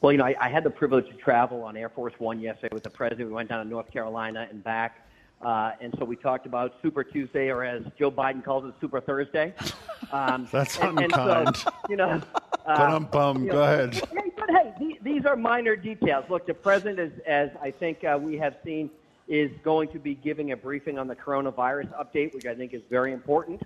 Well, 0.00 0.12
you 0.12 0.18
know, 0.18 0.24
I, 0.24 0.34
I 0.40 0.48
had 0.48 0.64
the 0.64 0.70
privilege 0.70 1.08
to 1.08 1.14
travel 1.14 1.62
on 1.62 1.76
Air 1.76 1.90
Force 1.90 2.14
One 2.18 2.40
yesterday 2.40 2.72
with 2.72 2.84
the 2.84 2.90
president. 2.90 3.28
We 3.28 3.34
went 3.34 3.50
down 3.50 3.62
to 3.62 3.68
North 3.68 3.90
Carolina 3.90 4.46
and 4.50 4.64
back. 4.64 5.05
Uh, 5.42 5.72
and 5.80 5.94
so 5.98 6.04
we 6.04 6.16
talked 6.16 6.46
about 6.46 6.74
Super 6.82 7.04
Tuesday, 7.04 7.50
or 7.50 7.62
as 7.64 7.82
Joe 7.98 8.10
Biden 8.10 8.42
calls 8.42 8.64
it, 8.64 8.74
Super 8.80 9.00
Thursday. 9.00 9.54
Um, 10.12 10.46
That's 10.52 10.78
and, 10.78 10.90
and 11.00 11.12
unkind. 11.12 11.56
so, 11.56 11.70
you 11.88 11.96
know, 11.96 12.22
I'm 12.64 13.06
bummed. 13.06 13.44
you 13.46 13.50
Go 13.50 13.56
know, 13.56 13.62
ahead. 13.64 13.94
Hey, 13.94 14.30
but 14.36 14.48
hey, 14.50 14.72
the- 14.78 14.98
these 15.02 15.24
are 15.26 15.34
minor 15.34 15.74
details. 15.74 16.26
Look, 16.30 16.46
the 16.46 16.54
president, 16.54 17.00
is, 17.00 17.12
as 17.26 17.50
I 17.60 17.72
think 17.72 18.04
uh, 18.04 18.16
we 18.20 18.36
have 18.36 18.54
seen, 18.64 18.88
is 19.26 19.50
going 19.64 19.88
to 19.88 19.98
be 19.98 20.14
giving 20.14 20.52
a 20.52 20.56
briefing 20.56 20.96
on 21.00 21.08
the 21.08 21.16
coronavirus 21.16 21.88
update, 21.98 22.34
which 22.34 22.46
I 22.46 22.54
think 22.54 22.72
is 22.72 22.82
very 22.88 23.12
important. 23.12 23.62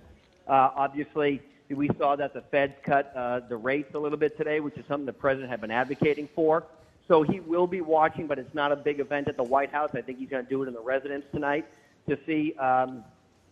Uh, 0.47 0.69
obviously, 0.75 1.43
we 1.69 1.89
saw 1.99 2.15
that 2.15 2.33
the 2.33 2.41
Feds 2.49 2.73
cut 2.81 3.13
uh, 3.15 3.41
the 3.47 3.57
rates 3.57 3.93
a 3.93 3.99
little 3.99 4.17
bit 4.17 4.35
today, 4.35 4.61
which 4.61 4.77
is 4.77 4.85
something 4.87 5.05
the 5.05 5.13
president 5.13 5.51
had 5.51 5.61
been 5.61 5.69
advocating 5.69 6.27
for. 6.33 6.63
So 7.11 7.23
he 7.23 7.41
will 7.41 7.67
be 7.67 7.81
watching, 7.81 8.25
but 8.25 8.39
it's 8.39 8.55
not 8.55 8.71
a 8.71 8.75
big 8.77 9.01
event 9.01 9.27
at 9.27 9.35
the 9.35 9.43
White 9.43 9.69
House. 9.69 9.89
I 9.93 9.99
think 9.99 10.17
he's 10.17 10.29
going 10.29 10.45
to 10.45 10.49
do 10.49 10.63
it 10.63 10.69
in 10.69 10.73
the 10.73 10.79
residence 10.79 11.25
tonight 11.33 11.65
to 12.07 12.17
see 12.25 12.53
um, 12.53 13.03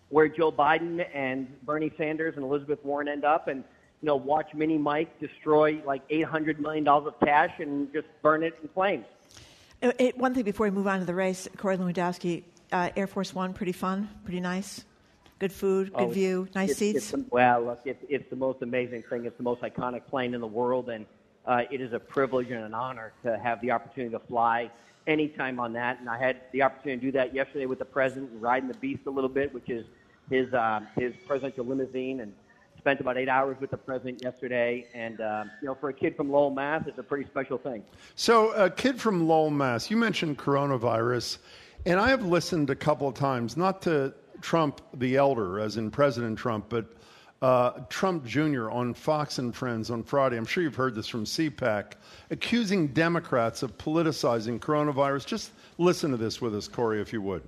where 0.08 0.30
Joe 0.30 0.50
Biden 0.50 1.06
and 1.14 1.46
Bernie 1.66 1.92
Sanders 1.98 2.36
and 2.38 2.46
Elizabeth 2.46 2.80
Warren 2.86 3.10
end 3.10 3.26
up, 3.26 3.50
and 3.50 3.66
you 4.02 4.06
know, 4.06 4.16
watch 4.16 4.54
Mini 4.54 4.78
Mike 4.78 5.20
destroy 5.20 5.82
like 5.86 6.04
eight 6.10 6.24
hundred 6.24 6.62
million 6.62 6.86
dollars 6.86 7.08
of 7.08 7.20
cash 7.20 7.52
and 7.60 7.92
just 7.92 8.08
burn 8.22 8.44
it 8.44 8.58
in 8.64 8.70
flames. 8.70 9.04
Uh, 9.84 9.92
it- 10.00 10.18
one 10.18 10.34
thing 10.34 10.44
before 10.46 10.66
we 10.66 10.72
move 10.72 10.88
on 10.88 11.00
to 11.00 11.06
the 11.06 11.14
race, 11.14 11.50
Corey 11.58 11.76
Lewandowski, 11.76 12.44
uh, 12.72 12.92
Air 12.96 13.08
Force 13.08 13.36
One, 13.36 13.54
pretty 13.54 13.74
fun, 13.74 14.08
pretty 14.24 14.40
nice, 14.40 14.86
good 15.38 15.52
food, 15.52 15.92
good 15.92 16.04
Oh, 16.04 16.08
view, 16.08 16.48
nice 16.56 16.70
it's, 16.70 16.80
seats. 16.80 17.14
It's, 17.14 17.30
well, 17.30 17.62
look, 17.66 17.82
it's, 17.84 18.06
it's 18.08 18.30
the 18.30 18.38
most 18.38 18.62
amazing 18.62 19.04
thing. 19.10 19.26
It's 19.26 19.36
the 19.36 19.44
most 19.44 19.60
iconic 19.64 20.08
plane 20.08 20.34
in 20.34 20.40
the 20.40 20.48
world, 20.48 20.90
and 20.90 21.06
uh, 21.50 21.64
it 21.72 21.82
is 21.82 21.94
a 21.94 22.00
privilege 22.00 22.52
and 22.52 22.64
an 22.64 22.76
honor 22.76 23.12
to 23.24 23.38
have 23.40 23.60
the 23.62 23.72
opportunity 23.72 24.12
to 24.12 24.20
fly 24.20 24.70
anytime 25.08 25.60
on 25.60 25.74
that. 25.74 26.00
And 26.00 26.08
I 26.08 26.18
had 26.18 26.42
the 26.52 26.62
opportunity 26.62 27.00
to 27.00 27.06
do 27.08 27.12
that 27.18 27.34
yesterday 27.34 27.66
with 27.66 27.80
the 27.80 27.86
president, 27.86 28.30
riding 28.40 28.70
the 28.70 28.78
Beast 28.78 29.02
a 29.08 29.10
little 29.10 29.30
bit, 29.30 29.52
which 29.52 29.68
is 29.68 29.84
his 30.30 30.54
uh, 30.54 30.82
his 30.96 31.12
presidential 31.26 31.66
limousine, 31.66 32.20
and 32.22 32.32
spent 32.78 33.00
about 33.00 33.18
eight 33.18 33.30
hours 33.30 33.58
with 33.60 33.72
the 33.72 33.78
president 33.78 34.22
yesterday. 34.22 34.86
And 34.94 35.20
uh, 35.20 35.46
you 35.60 35.68
know, 35.68 35.74
for 35.74 35.90
a 35.90 35.94
kid 35.94 36.16
from 36.16 36.32
Lowell, 36.32 36.52
Mass, 36.52 36.84
it's 36.86 37.00
a 37.00 37.04
pretty 37.04 37.28
special 37.28 37.58
thing. 37.58 37.84
So, 38.14 38.52
a 38.52 38.70
kid 38.70 39.02
from 39.02 39.28
Lowell, 39.28 39.50
Mass. 39.50 39.90
You 39.90 39.98
mentioned 39.98 40.38
coronavirus, 40.38 41.40
and 41.88 42.00
I 42.00 42.10
have 42.10 42.24
listened 42.24 42.70
a 42.70 42.76
couple 42.76 43.08
of 43.08 43.16
times, 43.16 43.58
not 43.58 43.82
to 43.84 44.14
Trump 44.42 44.82
the 44.94 45.18
elder, 45.18 45.60
as 45.60 45.78
in 45.78 45.90
President 45.90 46.38
Trump, 46.38 46.66
but 46.70 46.86
uh, 47.42 47.72
Trump 47.90 48.26
Jr. 48.26 48.70
on 48.70 48.94
Fox 48.94 49.40
and 49.40 49.56
Friends 49.56 49.90
on 49.90 50.04
Friday. 50.04 50.38
I'm 50.38 50.46
sure 50.46 50.64
you've 50.64 50.76
heard 50.76 50.96
this 50.96 51.08
from 51.08 51.24
CPAC, 51.26 51.94
accusing 52.32 52.88
Democrats 52.88 53.64
of 53.64 53.78
politicizing 53.78 54.60
coronavirus. 54.60 55.26
Just 55.26 55.52
listen 55.78 56.12
to 56.12 56.18
this 56.18 56.42
with 56.42 56.56
us, 56.56 56.68
Corey, 56.68 57.02
if 57.02 57.14
you 57.14 57.22
would. 57.22 57.44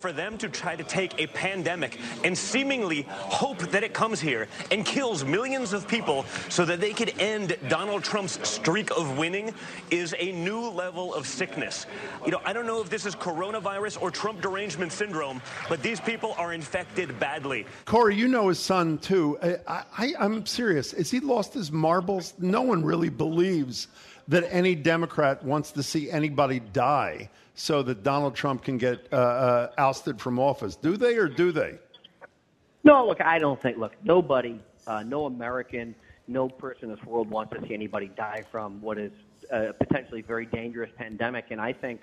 For 0.00 0.12
them 0.12 0.38
to 0.38 0.48
try 0.48 0.76
to 0.76 0.84
take 0.84 1.20
a 1.20 1.26
pandemic 1.26 1.98
and 2.22 2.38
seemingly 2.38 3.02
hope 3.08 3.58
that 3.58 3.82
it 3.82 3.92
comes 3.92 4.20
here 4.20 4.46
and 4.70 4.86
kills 4.86 5.24
millions 5.24 5.72
of 5.72 5.88
people 5.88 6.24
so 6.48 6.64
that 6.66 6.80
they 6.80 6.92
could 6.92 7.18
end 7.18 7.56
Donald 7.68 8.04
Trump's 8.04 8.38
streak 8.48 8.92
of 8.92 9.18
winning 9.18 9.52
is 9.90 10.14
a 10.16 10.30
new 10.30 10.70
level 10.70 11.12
of 11.14 11.26
sickness. 11.26 11.86
You 12.24 12.30
know, 12.30 12.40
I 12.44 12.52
don't 12.52 12.64
know 12.64 12.80
if 12.80 12.88
this 12.88 13.06
is 13.06 13.16
coronavirus 13.16 14.00
or 14.00 14.12
Trump 14.12 14.40
derangement 14.40 14.92
syndrome, 14.92 15.42
but 15.68 15.82
these 15.82 15.98
people 15.98 16.32
are 16.38 16.52
infected 16.52 17.18
badly. 17.18 17.66
Corey, 17.84 18.14
you 18.14 18.28
know 18.28 18.50
his 18.50 18.60
son 18.60 18.98
too. 18.98 19.36
I, 19.66 19.82
I, 19.98 20.14
I'm 20.20 20.46
serious. 20.46 20.92
Has 20.92 21.10
he 21.10 21.18
lost 21.18 21.54
his 21.54 21.72
marbles? 21.72 22.34
No 22.38 22.62
one 22.62 22.84
really 22.84 23.08
believes 23.08 23.88
that 24.28 24.44
any 24.48 24.76
Democrat 24.76 25.42
wants 25.42 25.72
to 25.72 25.82
see 25.82 26.08
anybody 26.08 26.60
die 26.60 27.28
so 27.58 27.82
that 27.82 28.04
Donald 28.04 28.36
Trump 28.36 28.62
can 28.62 28.78
get 28.78 29.08
uh, 29.12 29.16
uh, 29.16 29.70
ousted 29.78 30.20
from 30.20 30.38
office. 30.38 30.76
Do 30.76 30.96
they 30.96 31.16
or 31.16 31.26
do 31.26 31.50
they? 31.50 31.78
No, 32.84 33.04
look, 33.04 33.20
I 33.20 33.40
don't 33.40 33.60
think. 33.60 33.78
Look, 33.78 33.94
nobody, 34.04 34.60
uh, 34.86 35.02
no 35.02 35.26
American, 35.26 35.94
no 36.28 36.48
person 36.48 36.84
in 36.84 36.94
this 36.94 37.04
world 37.04 37.28
wants 37.28 37.52
to 37.54 37.66
see 37.66 37.74
anybody 37.74 38.12
die 38.16 38.44
from 38.52 38.80
what 38.80 38.96
is 38.96 39.10
a 39.50 39.72
potentially 39.72 40.22
very 40.22 40.46
dangerous 40.46 40.90
pandemic. 40.96 41.46
And 41.50 41.60
I 41.60 41.72
think, 41.72 42.00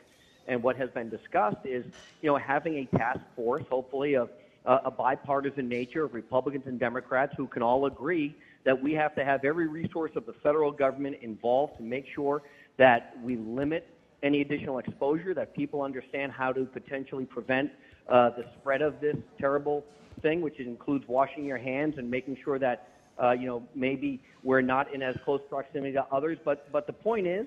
and 0.48 0.62
what 0.62 0.76
has 0.76 0.90
been 0.90 1.10
discussed 1.10 1.64
is, 1.64 1.86
you 2.22 2.30
know, 2.30 2.38
having 2.38 2.76
a 2.80 2.98
task 2.98 3.22
force, 3.34 3.64
hopefully 3.70 4.16
of 4.16 4.30
uh, 4.66 4.80
a 4.84 4.92
bipartisan 4.92 5.70
nature 5.70 6.04
of 6.04 6.14
Republicans 6.14 6.66
and 6.68 6.78
Democrats 6.78 7.34
who 7.38 7.48
can 7.48 7.64
all 7.64 7.86
agree 7.86 8.36
that 8.66 8.80
we 8.80 8.92
have 8.94 9.16
to 9.16 9.24
have 9.24 9.46
every 9.46 9.68
resource 9.68 10.12
of 10.16 10.26
the 10.26 10.34
federal 10.34 10.72
government 10.72 11.16
involved 11.22 11.78
to 11.78 11.84
make 11.84 12.08
sure 12.14 12.42
that 12.78 13.16
we 13.24 13.38
limit 13.38 13.88
any 14.26 14.42
additional 14.42 14.80
exposure, 14.80 15.34
that 15.36 15.56
people 15.56 15.84
understand 15.84 16.32
how 16.32 16.52
to 16.52 16.66
potentially 16.66 17.26
prevent 17.26 17.72
uh, 18.10 18.32
the 18.32 18.44
spread 18.60 18.82
of 18.82 19.00
this 19.00 19.16
terrible 19.40 19.86
thing, 20.22 20.42
which 20.42 20.60
includes 20.60 21.08
washing 21.08 21.46
your 21.46 21.60
hands 21.60 21.96
and 21.98 22.10
making 22.10 22.36
sure 22.44 22.58
that 22.58 22.90
uh, 23.22 23.32
you 23.32 23.46
know 23.46 23.64
maybe 23.76 24.20
we're 24.44 24.62
not 24.62 24.94
in 24.94 25.02
as 25.02 25.16
close 25.24 25.42
proximity 25.48 25.94
to 25.94 26.06
others. 26.12 26.38
But 26.44 26.72
but 26.72 26.88
the 26.88 26.94
point 26.94 27.28
is, 27.28 27.46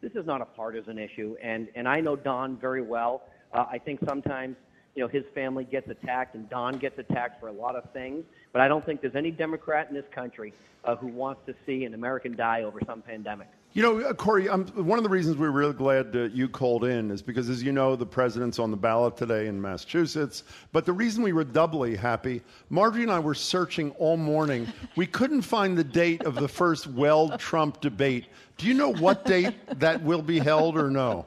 this 0.00 0.12
is 0.12 0.24
not 0.24 0.40
a 0.40 0.44
partisan 0.44 0.98
issue, 0.98 1.36
and 1.42 1.68
and 1.74 1.88
I 1.88 2.00
know 2.00 2.16
Don 2.16 2.56
very 2.56 2.82
well. 2.82 3.22
Uh, 3.52 3.66
I 3.70 3.78
think 3.78 4.00
sometimes 4.08 4.56
you 4.94 5.02
know 5.02 5.08
his 5.08 5.24
family 5.34 5.64
gets 5.64 5.88
attacked 5.90 6.36
and 6.36 6.48
Don 6.48 6.78
gets 6.78 6.98
attacked 6.98 7.40
for 7.40 7.48
a 7.48 7.52
lot 7.52 7.74
of 7.74 7.90
things, 7.92 8.24
but 8.52 8.62
I 8.62 8.68
don't 8.68 8.86
think 8.86 9.00
there's 9.00 9.16
any 9.16 9.32
Democrat 9.32 9.88
in 9.88 9.94
this 9.94 10.06
country 10.14 10.54
uh, 10.84 10.94
who 10.94 11.08
wants 11.08 11.42
to 11.46 11.54
see 11.66 11.84
an 11.84 11.94
American 11.94 12.36
die 12.36 12.62
over 12.62 12.80
some 12.86 13.02
pandemic. 13.02 13.48
You 13.72 13.82
know, 13.82 14.00
uh, 14.00 14.12
Corey, 14.14 14.50
I'm, 14.50 14.66
one 14.66 14.98
of 14.98 15.04
the 15.04 15.08
reasons 15.08 15.36
we're 15.36 15.50
really 15.50 15.74
glad 15.74 16.16
uh, 16.16 16.22
you 16.22 16.48
called 16.48 16.84
in 16.84 17.12
is 17.12 17.22
because, 17.22 17.48
as 17.48 17.62
you 17.62 17.70
know, 17.70 17.94
the 17.94 18.04
president's 18.04 18.58
on 18.58 18.72
the 18.72 18.76
ballot 18.76 19.16
today 19.16 19.46
in 19.46 19.62
Massachusetts. 19.62 20.42
But 20.72 20.84
the 20.84 20.92
reason 20.92 21.22
we 21.22 21.32
were 21.32 21.44
doubly 21.44 21.94
happy, 21.94 22.42
Margery 22.68 23.04
and 23.04 23.12
I 23.12 23.20
were 23.20 23.34
searching 23.34 23.92
all 23.92 24.16
morning. 24.16 24.66
We 24.96 25.06
couldn't 25.06 25.42
find 25.42 25.78
the 25.78 25.84
date 25.84 26.24
of 26.24 26.34
the 26.34 26.48
first 26.48 26.88
Weld 26.88 27.38
Trump 27.38 27.80
debate. 27.80 28.26
Do 28.56 28.66
you 28.66 28.74
know 28.74 28.92
what 28.92 29.24
date 29.24 29.54
that 29.78 30.02
will 30.02 30.22
be 30.22 30.40
held 30.40 30.76
or 30.76 30.90
no? 30.90 31.26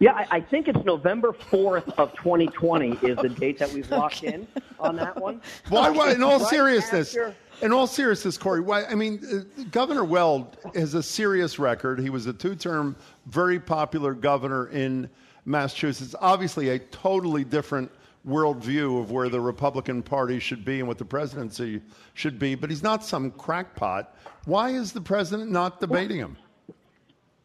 Yeah, 0.00 0.14
I, 0.14 0.36
I 0.36 0.40
think 0.40 0.66
it's 0.66 0.82
November 0.86 1.32
4th 1.32 1.92
of 1.98 2.14
2020 2.14 2.92
is 3.06 3.18
the 3.18 3.28
date 3.28 3.58
that 3.58 3.70
we've 3.70 3.88
locked 3.90 4.22
in 4.24 4.46
on 4.78 4.96
that 4.96 5.20
one. 5.20 5.42
Why? 5.68 5.90
why 5.90 6.12
in 6.12 6.22
all 6.22 6.38
Right 6.38 6.48
seriousness, 6.48 7.14
after- 7.14 7.34
in 7.60 7.70
all 7.70 7.86
seriousness, 7.86 8.38
Corey. 8.38 8.62
Why? 8.62 8.84
I 8.86 8.94
mean, 8.94 9.20
uh, 9.30 9.64
Governor 9.70 10.04
Weld 10.04 10.56
has 10.74 10.94
a 10.94 11.02
serious 11.02 11.58
record. 11.58 12.00
He 12.00 12.08
was 12.08 12.26
a 12.26 12.32
two-term, 12.32 12.96
very 13.26 13.60
popular 13.60 14.14
governor 14.14 14.68
in 14.68 15.10
Massachusetts. 15.44 16.14
Obviously, 16.18 16.70
a 16.70 16.78
totally 16.78 17.44
different 17.44 17.90
worldview 18.26 19.00
of 19.02 19.10
where 19.10 19.28
the 19.28 19.40
Republican 19.40 20.02
Party 20.02 20.38
should 20.38 20.64
be 20.64 20.78
and 20.78 20.88
what 20.88 20.96
the 20.96 21.04
presidency 21.04 21.82
should 22.14 22.38
be. 22.38 22.54
But 22.54 22.70
he's 22.70 22.82
not 22.82 23.04
some 23.04 23.32
crackpot. 23.32 24.16
Why 24.46 24.70
is 24.70 24.92
the 24.92 25.00
president 25.02 25.50
not 25.50 25.78
debating 25.78 26.16
him? 26.16 26.38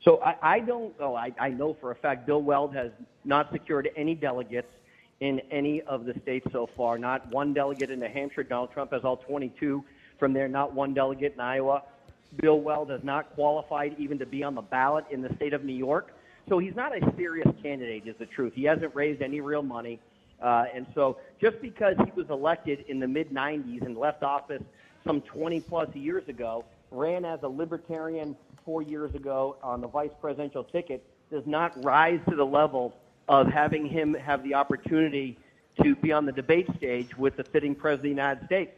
So 0.05 0.21
I, 0.23 0.35
I 0.41 0.59
don't. 0.59 0.93
Oh, 0.99 1.15
I, 1.15 1.33
I 1.39 1.49
know 1.49 1.73
for 1.73 1.91
a 1.91 1.95
fact 1.95 2.27
Bill 2.27 2.41
Weld 2.41 2.75
has 2.75 2.91
not 3.25 3.51
secured 3.51 3.89
any 3.97 4.13
delegates 4.13 4.71
in 5.19 5.41
any 5.51 5.81
of 5.81 6.05
the 6.05 6.13
states 6.21 6.47
so 6.51 6.67
far. 6.77 6.97
Not 6.99 7.27
one 7.31 7.53
delegate 7.53 7.89
in 7.89 7.99
New 7.99 8.07
Hampshire. 8.07 8.43
Donald 8.43 8.71
Trump 8.71 8.93
has 8.93 9.03
all 9.03 9.17
22 9.17 9.83
from 10.19 10.31
there. 10.31 10.47
Not 10.47 10.73
one 10.73 10.93
delegate 10.93 11.33
in 11.33 11.39
Iowa. 11.39 11.81
Bill 12.39 12.59
Weld 12.59 12.91
has 12.91 13.03
not 13.03 13.33
qualified 13.33 13.95
even 13.97 14.19
to 14.19 14.25
be 14.25 14.43
on 14.43 14.53
the 14.53 14.61
ballot 14.61 15.05
in 15.09 15.21
the 15.21 15.33
state 15.35 15.53
of 15.53 15.63
New 15.63 15.73
York. 15.75 16.13
So 16.47 16.59
he's 16.59 16.75
not 16.75 16.95
a 16.95 17.13
serious 17.17 17.47
candidate, 17.63 18.07
is 18.07 18.15
the 18.19 18.27
truth. 18.27 18.53
He 18.53 18.65
hasn't 18.65 18.93
raised 18.93 19.23
any 19.23 19.41
real 19.41 19.63
money. 19.63 19.99
Uh, 20.41 20.65
and 20.73 20.85
so 20.93 21.17
just 21.41 21.59
because 21.61 21.95
he 22.03 22.11
was 22.11 22.29
elected 22.29 22.85
in 22.87 22.99
the 22.99 23.07
mid 23.07 23.31
90s 23.31 23.83
and 23.83 23.97
left 23.97 24.21
office 24.21 24.61
some 25.03 25.21
20 25.21 25.61
plus 25.61 25.89
years 25.95 26.27
ago, 26.27 26.63
ran 26.91 27.25
as 27.25 27.39
a 27.41 27.47
libertarian 27.47 28.35
four 28.65 28.81
years 28.81 29.13
ago 29.13 29.57
on 29.63 29.79
the 29.79 29.87
vice 29.87 30.11
presidential 30.19 30.63
ticket, 30.63 31.05
does 31.31 31.43
not 31.45 31.71
rise 31.83 32.19
to 32.29 32.35
the 32.35 32.45
level 32.45 32.93
of 33.29 33.47
having 33.47 33.85
him 33.85 34.13
have 34.13 34.43
the 34.43 34.53
opportunity 34.53 35.37
to 35.83 35.95
be 35.95 36.11
on 36.11 36.25
the 36.25 36.31
debate 36.31 36.67
stage 36.77 37.15
with 37.17 37.37
the 37.37 37.45
sitting 37.53 37.75
president 37.75 37.99
of 37.99 38.03
the 38.03 38.09
United 38.09 38.45
States. 38.45 38.71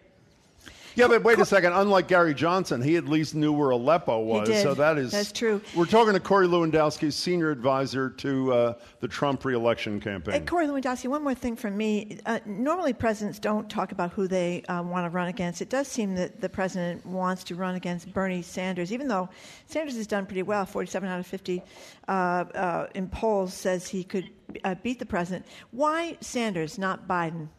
Yeah, 0.98 1.08
but 1.08 1.24
wait 1.24 1.40
a 1.40 1.46
second. 1.46 1.74
Unlike 1.74 2.08
Gary 2.08 2.34
Johnson, 2.34 2.82
he 2.82 2.96
at 2.96 3.06
least 3.06 3.36
knew 3.36 3.54
where 3.54 3.70
Aleppo 3.70 4.20
was. 4.20 4.50
did. 4.50 4.64
So 4.64 4.74
that 4.74 4.98
is 4.98 5.12
That's 5.12 5.32
true. 5.32 5.62
We're 5.76 5.86
talking 5.86 6.14
to 6.14 6.20
Corey 6.20 6.48
Lewandowski, 6.48 7.14
senior 7.14 7.52
advisor 7.52 8.10
to 8.10 8.54
uh, 8.54 8.74
the 9.00 9.08
Trump 9.08 9.46
reelection 9.46 10.00
campaign. 10.00 10.34
And 10.34 10.48
Corey 10.48 10.66
Lewandowski, 10.66 11.08
one 11.08 11.24
more 11.24 11.36
thing 11.36 11.56
from 11.56 11.78
me. 11.78 12.20
Uh, 12.26 12.40
normally, 12.48 12.94
presidents 12.94 13.38
don't 13.38 13.70
talk 13.70 13.92
about 13.92 14.12
who 14.12 14.28
they 14.28 14.64
uh, 14.64 14.82
want 14.82 15.06
to 15.06 15.10
run 15.12 15.28
against. 15.28 15.62
It 15.62 15.70
does 15.70 15.88
seem 15.88 16.16
that 16.16 16.42
the 16.42 16.50
president 16.50 17.06
wants 17.06 17.44
to 17.46 17.56
run 17.56 17.76
against 17.76 18.12
Bernie 18.12 18.42
Sanders, 18.42 18.92
even 18.92 19.08
though 19.08 19.30
Sanders 19.68 19.96
has 19.98 20.08
done 20.08 20.26
pretty 20.26 20.44
well. 20.44 20.66
47 20.66 21.08
out 21.08 21.20
of 21.20 21.28
50 21.28 21.62
uh, 22.08 22.12
uh, 22.12 22.88
in 22.96 23.08
polls 23.08 23.54
says 23.54 23.88
he 23.88 24.04
could 24.04 24.32
uh, 24.64 24.74
beat 24.82 24.98
the 24.98 25.06
president. 25.06 25.46
Why 25.72 26.18
Sanders, 26.22 26.80
not 26.80 27.08
Biden? 27.08 27.50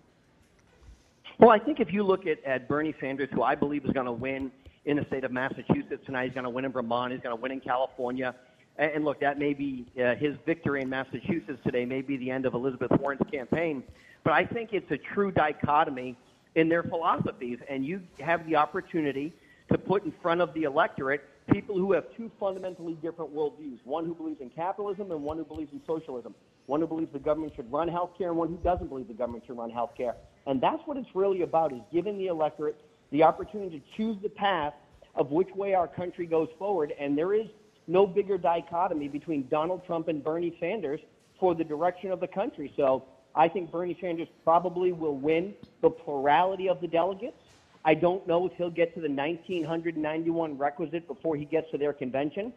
Well, 1.39 1.51
I 1.51 1.59
think 1.61 1.79
if 1.79 1.93
you 1.93 2.03
look 2.03 2.27
at, 2.27 2.43
at 2.45 2.67
Bernie 2.67 2.95
Sanders, 3.01 3.29
who 3.33 3.45
I 3.45 3.55
believe 3.55 3.85
is 3.85 3.93
going 3.93 4.07
to 4.07 4.13
win 4.13 4.51
in 4.87 4.97
the 4.97 5.05
state 5.05 5.23
of 5.23 5.31
Massachusetts 5.31 6.03
tonight, 6.05 6.25
he's 6.25 6.35
going 6.35 6.43
to 6.43 6.51
win 6.51 6.65
in 6.65 6.73
Vermont, 6.73 7.13
he's 7.13 7.21
going 7.21 7.37
to 7.37 7.41
win 7.41 7.53
in 7.53 7.61
California. 7.61 8.35
And, 8.77 8.91
and 8.91 9.05
look, 9.05 9.21
that 9.21 9.39
may 9.39 9.55
be 9.55 9.87
uh, 10.03 10.17
his 10.17 10.35
victory 10.45 10.83
in 10.83 10.91
Massachusetts 10.91 11.61
today, 11.65 11.85
may 11.85 12.03
be 12.03 12.17
the 12.17 12.29
end 12.29 12.45
of 12.45 12.55
Elizabeth 12.55 12.91
Warren's 12.99 13.23
campaign. 13.31 13.85
But 14.25 14.33
I 14.33 14.45
think 14.45 14.73
it's 14.73 14.91
a 14.91 14.99
true 15.15 15.31
dichotomy 15.31 16.17
in 16.57 16.69
their 16.69 16.83
philosophies. 16.83 17.59
And 17.71 17.87
you 17.87 18.03
have 18.19 18.45
the 18.49 18.57
opportunity 18.57 19.33
to 19.71 19.79
put 19.79 20.05
in 20.05 20.13
front 20.21 20.41
of 20.41 20.53
the 20.55 20.65
electorate 20.65 21.23
people 21.51 21.77
who 21.77 21.93
have 21.93 22.05
two 22.17 22.31
fundamentally 22.39 22.95
different 22.95 23.35
worldviews 23.35 23.79
one 23.85 24.05
who 24.05 24.15
believes 24.15 24.41
in 24.41 24.51
capitalism 24.51 25.11
and 25.11 25.23
one 25.23 25.39
who 25.39 25.45
believes 25.45 25.73
in 25.73 25.81
socialism. 25.87 26.35
One 26.67 26.81
who 26.81 26.87
believes 26.87 27.13
the 27.13 27.19
government 27.19 27.55
should 27.57 27.71
run 27.73 27.89
healthcare 27.89 28.29
and 28.29 28.37
one 28.37 28.49
who 28.49 28.59
doesn't 28.59 28.89
believe 28.89 29.09
the 29.09 29.15
government 29.15 29.45
should 29.47 29.57
run 29.57 29.71
healthcare. 29.71 30.15
And 30.47 30.61
that's 30.61 30.83
what 30.85 30.99
it's 30.99 31.09
really 31.15 31.43
about 31.43 31.73
is 31.73 31.81
giving 31.91 32.19
the 32.19 32.27
electorate 32.27 32.79
the 33.11 33.23
opportunity 33.23 33.81
to 33.81 33.97
choose 33.97 34.17
the 34.23 34.29
path 34.29 34.75
of 35.15 35.31
which 35.31 35.49
way 35.55 35.75
our 35.75 35.89
country 35.89 36.27
goes 36.27 36.49
forward. 36.59 36.93
And 37.01 37.17
there 37.17 37.33
is 37.33 37.47
no 37.87 38.07
bigger 38.07 38.37
dichotomy 38.37 39.09
between 39.09 39.49
Donald 39.49 39.85
Trump 39.87 40.09
and 40.09 40.23
Bernie 40.23 40.57
Sanders 40.61 41.01
for 41.41 41.55
the 41.55 41.65
direction 41.65 42.11
of 42.11 42.21
the 42.21 42.29
country. 42.29 42.73
So 42.77 43.05
I 43.35 43.49
think 43.49 43.73
Bernie 43.73 43.97
Sanders 44.01 44.29
probably 44.45 44.93
will 44.93 45.17
win 45.17 45.55
the 45.81 45.89
plurality 45.89 46.69
of 46.69 46.81
the 46.81 46.87
delegates. 46.87 47.43
I 47.89 47.95
don't 47.95 48.27
know 48.29 48.47
if 48.47 48.53
he'll 48.59 48.69
get 48.69 48.95
to 48.97 49.01
the 49.01 49.09
1991 49.09 50.59
requisite 50.59 51.09
before 51.09 51.37
he 51.37 51.47
gets 51.47 51.71
to 51.71 51.79
their 51.79 51.95
convention. 51.95 52.53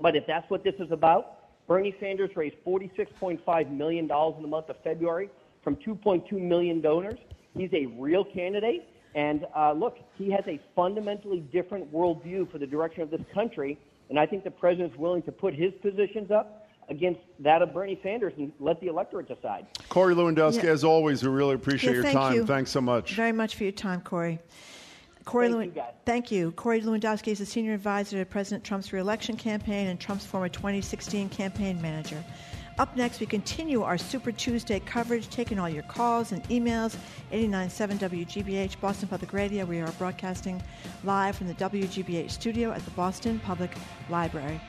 But 0.00 0.16
if 0.16 0.26
that's 0.26 0.50
what 0.50 0.64
this 0.64 0.74
is 0.80 0.90
about, 0.90 1.66
Bernie 1.68 1.94
Sanders 2.00 2.30
raised 2.34 2.56
$46.5 2.66 3.70
million 3.70 4.10
in 4.10 4.42
the 4.42 4.48
month 4.48 4.68
of 4.68 4.76
February 4.82 5.30
from 5.62 5.76
2.2 5.76 6.32
million 6.32 6.80
donors. 6.80 7.20
He's 7.56 7.70
a 7.74 7.86
real 7.96 8.24
candidate. 8.24 8.88
And 9.14 9.46
uh, 9.56 9.70
look, 9.70 9.98
he 10.18 10.32
has 10.32 10.42
a 10.48 10.60
fundamentally 10.74 11.44
different 11.52 11.92
worldview 11.92 12.50
for 12.50 12.58
the 12.58 12.66
direction 12.66 13.02
of 13.02 13.10
this 13.12 13.22
country. 13.32 13.78
And 14.10 14.18
I 14.18 14.26
think 14.26 14.42
the 14.42 14.50
president's 14.50 14.96
willing 14.96 15.22
to 15.22 15.32
put 15.32 15.54
his 15.54 15.72
positions 15.80 16.32
up 16.32 16.65
against 16.88 17.20
that 17.40 17.62
of 17.62 17.74
Bernie 17.74 17.98
Sanders 18.02 18.32
and 18.38 18.52
let 18.60 18.80
the 18.80 18.86
electorate 18.86 19.28
decide. 19.28 19.66
Corey 19.88 20.14
Lewandowski, 20.14 20.64
Yeah. 20.64 20.70
as 20.70 20.84
always, 20.84 21.22
we 21.22 21.28
really 21.30 21.54
appreciate 21.54 21.90
Yeah, 21.90 21.94
your 21.96 22.02
thank 22.04 22.14
time. 22.16 22.34
you. 22.34 22.46
Thanks 22.46 22.70
so 22.70 22.80
much. 22.80 23.14
Very 23.14 23.32
much 23.32 23.56
for 23.56 23.64
your 23.64 23.72
time, 23.72 24.00
Corey. 24.02 24.38
Corey 25.24 25.48
Thank 25.48 25.58
Lew- 25.58 25.64
you, 25.64 25.70
guys. 25.72 25.92
Thank 26.04 26.30
you. 26.30 26.52
Corey 26.52 26.80
Lewandowski 26.80 27.28
is 27.32 27.40
a 27.40 27.46
senior 27.46 27.74
advisor 27.74 28.18
to 28.18 28.24
President 28.24 28.62
Trump's 28.62 28.92
reelection 28.92 29.36
campaign 29.36 29.88
and 29.88 29.98
Trump's 29.98 30.24
former 30.24 30.48
2016 30.48 31.28
campaign 31.28 31.82
manager. 31.82 32.22
Up 32.78 32.94
next, 32.94 33.18
we 33.20 33.26
continue 33.26 33.82
our 33.82 33.96
Super 33.98 34.30
Tuesday 34.30 34.78
coverage, 34.80 35.28
taking 35.30 35.58
all 35.58 35.68
your 35.68 35.82
calls 35.84 36.30
and 36.32 36.44
emails. 36.44 36.94
89.7 37.32 37.98
WGBH, 37.98 38.78
Boston 38.80 39.08
Public 39.08 39.32
Radio. 39.32 39.64
We 39.64 39.80
are 39.80 39.90
broadcasting 39.92 40.62
live 41.02 41.36
from 41.36 41.48
the 41.48 41.54
WGBH 41.54 42.30
studio 42.30 42.70
at 42.72 42.84
the 42.84 42.90
Boston 42.92 43.40
Public 43.44 43.70
Library. 44.10 44.60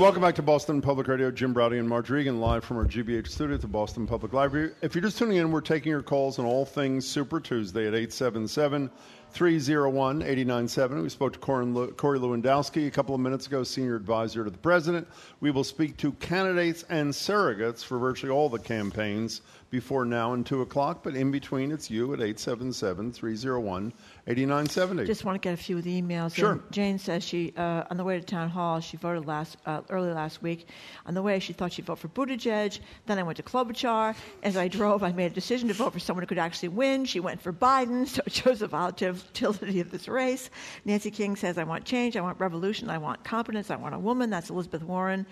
Welcome 0.00 0.22
back 0.22 0.34
to 0.36 0.42
Boston 0.42 0.80
Public 0.80 1.08
Radio. 1.08 1.30
Jim 1.30 1.52
Braude 1.52 1.74
and 1.74 1.86
Margery 1.86 2.22
Eagan 2.22 2.40
live 2.40 2.64
from 2.64 2.78
our 2.78 2.86
GBH 2.86 3.28
studio 3.28 3.56
at 3.56 3.60
the 3.60 3.66
Boston 3.66 4.06
Public 4.06 4.32
Library. 4.32 4.70
If 4.80 4.94
you're 4.94 5.02
just 5.02 5.18
tuning 5.18 5.36
in, 5.36 5.52
we're 5.52 5.60
taking 5.60 5.90
your 5.90 6.00
calls 6.00 6.38
on 6.38 6.46
all 6.46 6.64
things 6.64 7.06
Super 7.06 7.38
Tuesday 7.38 7.82
at 7.82 7.92
877 7.94 8.90
301 9.32 10.22
897. 10.22 11.02
We 11.02 11.08
spoke 11.10 11.34
to 11.34 11.38
Corey 11.38 11.66
Lewandowski 11.66 12.86
a 12.86 12.90
couple 12.90 13.14
of 13.14 13.20
minutes 13.20 13.46
ago, 13.46 13.62
senior 13.62 13.94
advisor 13.94 14.42
to 14.42 14.48
the 14.48 14.56
president. 14.56 15.06
We 15.40 15.50
will 15.50 15.64
speak 15.64 15.98
to 15.98 16.12
candidates 16.12 16.82
and 16.88 17.12
surrogates 17.12 17.84
for 17.84 17.98
virtually 17.98 18.32
all 18.32 18.48
the 18.48 18.58
campaigns 18.58 19.42
before 19.70 20.04
now 20.04 20.32
and 20.32 20.44
2 20.44 20.62
o'clock, 20.62 21.02
but 21.02 21.14
in 21.14 21.30
between, 21.30 21.70
it's 21.70 21.90
you 21.90 22.12
at 22.12 22.20
877 22.20 23.12
301 23.12 23.92
8970. 24.26 25.06
Just 25.06 25.24
want 25.24 25.40
to 25.40 25.46
get 25.46 25.54
a 25.54 25.56
few 25.56 25.78
of 25.78 25.84
the 25.84 26.02
emails. 26.02 26.34
Sure. 26.34 26.60
Jane 26.70 26.98
says 26.98 27.22
she, 27.22 27.52
uh, 27.56 27.84
on 27.90 27.96
the 27.96 28.04
way 28.04 28.18
to 28.18 28.24
town 28.24 28.48
hall, 28.48 28.80
she 28.80 28.96
voted 28.96 29.26
last 29.26 29.56
uh, 29.66 29.80
early 29.88 30.12
last 30.12 30.42
week. 30.42 30.68
On 31.06 31.14
the 31.14 31.22
way, 31.22 31.38
she 31.38 31.52
thought 31.52 31.72
she'd 31.72 31.86
vote 31.86 31.98
for 31.98 32.08
Buttigieg. 32.08 32.80
Then 33.06 33.18
I 33.18 33.22
went 33.22 33.36
to 33.36 33.42
Klobuchar. 33.42 34.16
As 34.42 34.56
I 34.56 34.68
drove, 34.68 35.02
I 35.02 35.12
made 35.12 35.30
a 35.30 35.34
decision 35.34 35.68
to 35.68 35.74
vote 35.74 35.92
for 35.92 36.00
someone 36.00 36.22
who 36.22 36.26
could 36.26 36.38
actually 36.38 36.68
win. 36.68 37.04
She 37.04 37.20
went 37.20 37.40
for 37.40 37.52
Biden, 37.52 38.06
so 38.08 38.22
it 38.26 38.32
shows 38.32 38.60
the 38.60 38.66
volatility 38.66 39.80
of 39.80 39.90
this 39.90 40.08
race. 40.08 40.50
Nancy 40.84 41.10
King 41.10 41.36
says, 41.36 41.58
I 41.58 41.64
want 41.64 41.84
change, 41.84 42.16
I 42.16 42.20
want 42.20 42.40
revolution, 42.40 42.90
I 42.90 42.98
want 42.98 43.22
competence, 43.24 43.70
I 43.70 43.76
want 43.76 43.94
a 43.94 43.98
woman. 43.98 44.30
That's 44.30 44.50
Elizabeth 44.50 44.82
Warren. 44.82 45.26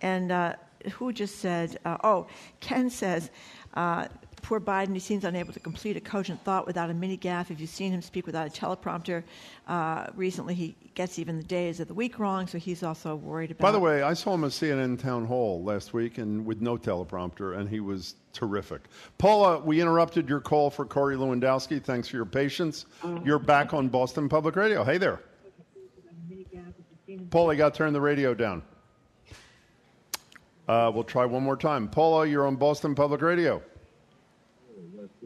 And 0.00 0.30
uh, 0.30 0.54
who 0.92 1.12
just 1.12 1.38
said, 1.38 1.78
uh, 1.84 1.96
oh, 2.04 2.26
Ken 2.60 2.90
says, 2.90 3.30
uh, 3.74 4.08
poor 4.42 4.60
Biden, 4.60 4.94
he 4.94 5.00
seems 5.00 5.24
unable 5.24 5.52
to 5.52 5.60
complete 5.60 5.96
a 5.96 6.00
cogent 6.00 6.42
thought 6.42 6.66
without 6.66 6.90
a 6.90 6.94
mini 6.94 7.18
gaffe. 7.18 7.50
If 7.50 7.60
you've 7.60 7.70
seen 7.70 7.92
him 7.92 8.00
speak 8.00 8.26
without 8.26 8.46
a 8.46 8.50
teleprompter, 8.50 9.22
uh, 9.66 10.06
recently 10.14 10.54
he 10.54 10.74
gets 10.94 11.18
even 11.18 11.36
the 11.36 11.44
days 11.44 11.80
of 11.80 11.88
the 11.88 11.94
week 11.94 12.18
wrong, 12.18 12.46
so 12.46 12.58
he's 12.58 12.82
also 12.82 13.14
worried 13.14 13.50
about. 13.50 13.62
By 13.62 13.72
the 13.72 13.78
way, 13.78 14.02
I 14.02 14.14
saw 14.14 14.34
him 14.34 14.44
at 14.44 14.50
CNN 14.50 14.98
Town 14.98 15.26
Hall 15.26 15.62
last 15.62 15.92
week 15.92 16.18
and 16.18 16.46
with 16.46 16.60
no 16.60 16.76
teleprompter, 16.76 17.58
and 17.58 17.68
he 17.68 17.80
was 17.80 18.14
terrific. 18.32 18.82
Paula, 19.18 19.58
we 19.58 19.80
interrupted 19.80 20.28
your 20.28 20.40
call 20.40 20.70
for 20.70 20.84
Corey 20.84 21.16
Lewandowski. 21.16 21.82
Thanks 21.82 22.08
for 22.08 22.16
your 22.16 22.26
patience. 22.26 22.86
You're 23.24 23.38
back 23.38 23.74
on 23.74 23.88
Boston 23.88 24.28
Public 24.28 24.56
Radio. 24.56 24.84
Hey 24.84 24.98
there. 24.98 25.20
Paula, 27.30 27.54
you 27.54 27.58
got 27.58 27.74
to 27.74 27.78
turn 27.78 27.92
the 27.92 28.00
radio 28.00 28.34
down. 28.34 28.62
Uh, 30.68 30.90
we'll 30.94 31.04
try 31.04 31.24
one 31.24 31.42
more 31.42 31.56
time. 31.56 31.88
Paula, 31.88 32.26
you're 32.26 32.46
on 32.46 32.56
Boston 32.56 32.94
Public 32.94 33.22
Radio. 33.22 33.62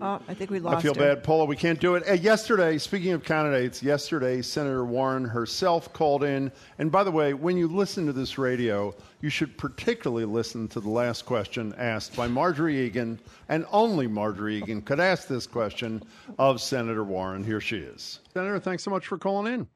Oh, 0.01 0.21
I 0.27 0.35
think 0.35 0.51
we 0.51 0.59
lost 0.59 0.79
I 0.79 0.81
feel 0.81 0.95
her. 0.95 1.15
bad, 1.15 1.25
Paula. 1.25 1.45
We 1.45 1.57
can't 1.57 1.79
do 1.79 1.97
it. 1.97 2.09
Uh, 2.09 2.15
yesterday, 2.15 2.79
speaking 2.79 3.13
of 3.13 3.25
candidates, 3.25 3.83
yesterday 3.83 4.41
Senator 4.41 4.85
Warren 4.85 5.25
herself 5.25 5.93
called 5.93 6.25
in. 6.25 6.51
And 6.79 6.91
by 6.91 7.05
the 7.05 7.11
way, 7.11 7.35
when 7.35 7.57
you 7.57 7.69
listen 7.69 8.07
to 8.07 8.13
this 8.13 8.39
radio, 8.39 8.95
you 9.21 9.29
should 9.29 9.57
particularly 9.59 10.25
listen 10.25 10.67
to 10.69 10.81
the 10.81 10.89
last 10.89 11.27
question 11.27 11.75
asked 11.77 12.17
by 12.17 12.27
Margery 12.27 12.81
Eagan, 12.81 13.19
and 13.49 13.67
only 13.71 14.07
Margery 14.07 14.57
Eagan 14.57 14.83
could 14.83 14.99
ask 15.01 15.29
this 15.29 15.47
question 15.47 16.03
of 16.39 16.61
Senator 16.61 17.05
Warren. 17.05 17.45
Here 17.45 17.61
she 17.61 17.79
is. 17.79 18.21
Senator, 18.33 18.59
thanks 18.59 18.83
so 18.83 18.91
much 18.91 19.07
for 19.07 19.19
calling 19.19 19.53
in. 19.53 19.69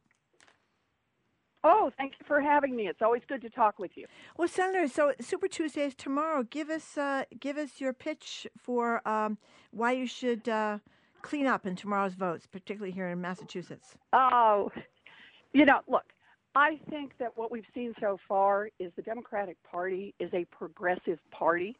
Oh, 1.69 1.91
thank 1.99 2.13
you 2.21 2.25
for 2.29 2.41
having 2.41 2.77
me. 2.77 2.87
It's 2.87 3.03
always 3.03 3.23
good 3.27 3.43
to 3.43 3.51
talk 3.51 3.81
with 3.81 3.91
you. 3.97 4.07
Well, 4.37 4.47
Senator, 4.47 4.87
so 4.87 5.13
Super 5.21 5.49
Tuesday 5.49 5.83
is 5.83 5.97
tomorrow. 5.97 6.45
Give 6.45 6.71
us 6.71 6.97
uh, 6.97 7.25
give 7.41 7.57
us 7.57 7.81
your 7.81 7.93
pitch 7.93 8.47
for 8.57 9.07
um, 9.07 9.37
why 9.73 9.91
you 9.91 10.07
should 10.07 10.49
uh, 10.49 10.79
clean 11.23 11.45
up 11.45 11.67
in 11.67 11.75
tomorrow's 11.75 12.15
votes, 12.15 12.47
particularly 12.47 12.93
here 12.93 13.09
in 13.09 13.21
Massachusetts. 13.21 13.97
Oh, 14.13 14.71
you 15.55 15.65
know, 15.65 15.81
look, 15.89 16.05
I 16.55 16.79
think 16.89 17.15
that 17.19 17.37
what 17.37 17.51
we've 17.51 17.67
seen 17.75 17.95
so 18.01 18.17
far 18.29 18.71
is 18.79 18.93
the 18.95 19.03
Democratic 19.03 19.57
Party 19.65 20.15
is 20.21 20.31
a 20.33 20.45
progressive 20.57 21.19
party, 21.33 21.77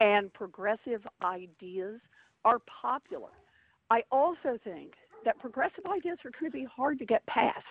and 0.00 0.32
progressive 0.32 1.06
ideas 1.22 2.00
are 2.46 2.60
popular. 2.80 3.28
I 3.90 4.04
also 4.10 4.58
think 4.64 4.94
that 5.26 5.38
progressive 5.38 5.84
ideas 5.84 6.16
are 6.24 6.30
going 6.30 6.50
to 6.50 6.58
be 6.58 6.66
hard 6.74 6.98
to 7.00 7.04
get 7.04 7.26
past 7.26 7.66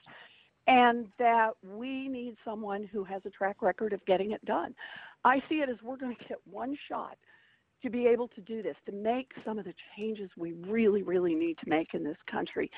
and 0.68 1.08
that 1.18 1.52
we 1.64 2.08
need 2.10 2.36
someone 2.44 2.84
who 2.92 3.04
has 3.06 3.22
a 3.26 3.30
track 3.30 3.62
record 3.62 3.94
of 3.94 4.06
getting 4.06 4.32
it 4.32 4.44
done. 4.46 4.76
I 5.24 5.42
see 5.50 5.56
it 5.56 5.70
as 5.70 5.78
we're 5.82 5.98
going 5.98 6.16
to 6.20 6.24
get 6.28 6.40
one 6.50 6.78
shot 6.90 7.18
to 7.84 7.90
be 7.90 8.08
able 8.08 8.28
to 8.30 8.42
do 8.42 8.64
this, 8.64 8.76
to 8.88 8.92
make 8.92 9.32
some 9.46 9.60
of 9.60 9.66
the 9.66 9.74
changes 9.96 10.30
we 10.36 10.54
really, 10.54 11.04
really 11.04 11.36
need 11.36 11.58
to 11.60 11.70
make 11.70 11.94
in 11.94 12.04
this 12.04 12.18
country. 12.30 12.72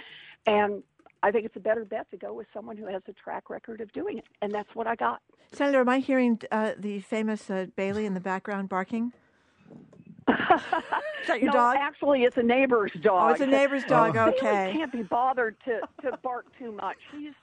And 0.46 0.84
I 1.24 1.32
think 1.32 1.46
it's 1.46 1.56
a 1.56 1.62
better 1.62 1.86
bet 1.86 2.10
to 2.12 2.18
go 2.18 2.34
with 2.34 2.48
someone 2.54 2.76
who 2.78 2.86
has 2.86 3.02
a 3.08 3.14
track 3.14 3.50
record 3.50 3.82
of 3.82 3.92
doing 3.94 4.18
it. 4.18 4.26
And 4.42 4.54
that's 4.54 4.70
what 4.74 4.88
I 4.88 4.96
got. 4.96 5.22
Senator, 5.54 5.80
am 5.80 5.90
I 5.90 6.00
hearing 6.00 6.40
uh, 6.52 6.74
the 6.78 7.00
famous 7.00 7.50
uh, 7.50 7.68
Bailey 7.76 8.06
in 8.06 8.14
the 8.14 8.20
background 8.20 8.70
barking? 8.70 9.14
Is 10.30 11.28
that 11.28 11.42
your 11.42 11.52
no, 11.52 11.54
dog? 11.54 11.78
actually, 11.80 12.24
it's 12.24 12.38
a 12.38 12.44
neighbor's 12.44 12.92
dog. 13.02 13.30
Oh, 13.30 13.34
it's 13.34 13.42
a 13.42 13.48
neighbor's 13.48 13.84
dog. 13.86 14.14
Bailey 14.14 14.34
Okay. 14.38 14.72
can't 14.74 14.92
be 14.92 15.02
bothered 15.02 15.56
to, 15.66 15.82
to 16.02 16.18
bark 16.18 16.46
too 16.58 16.72
much. 16.72 16.98
He's 17.12 17.34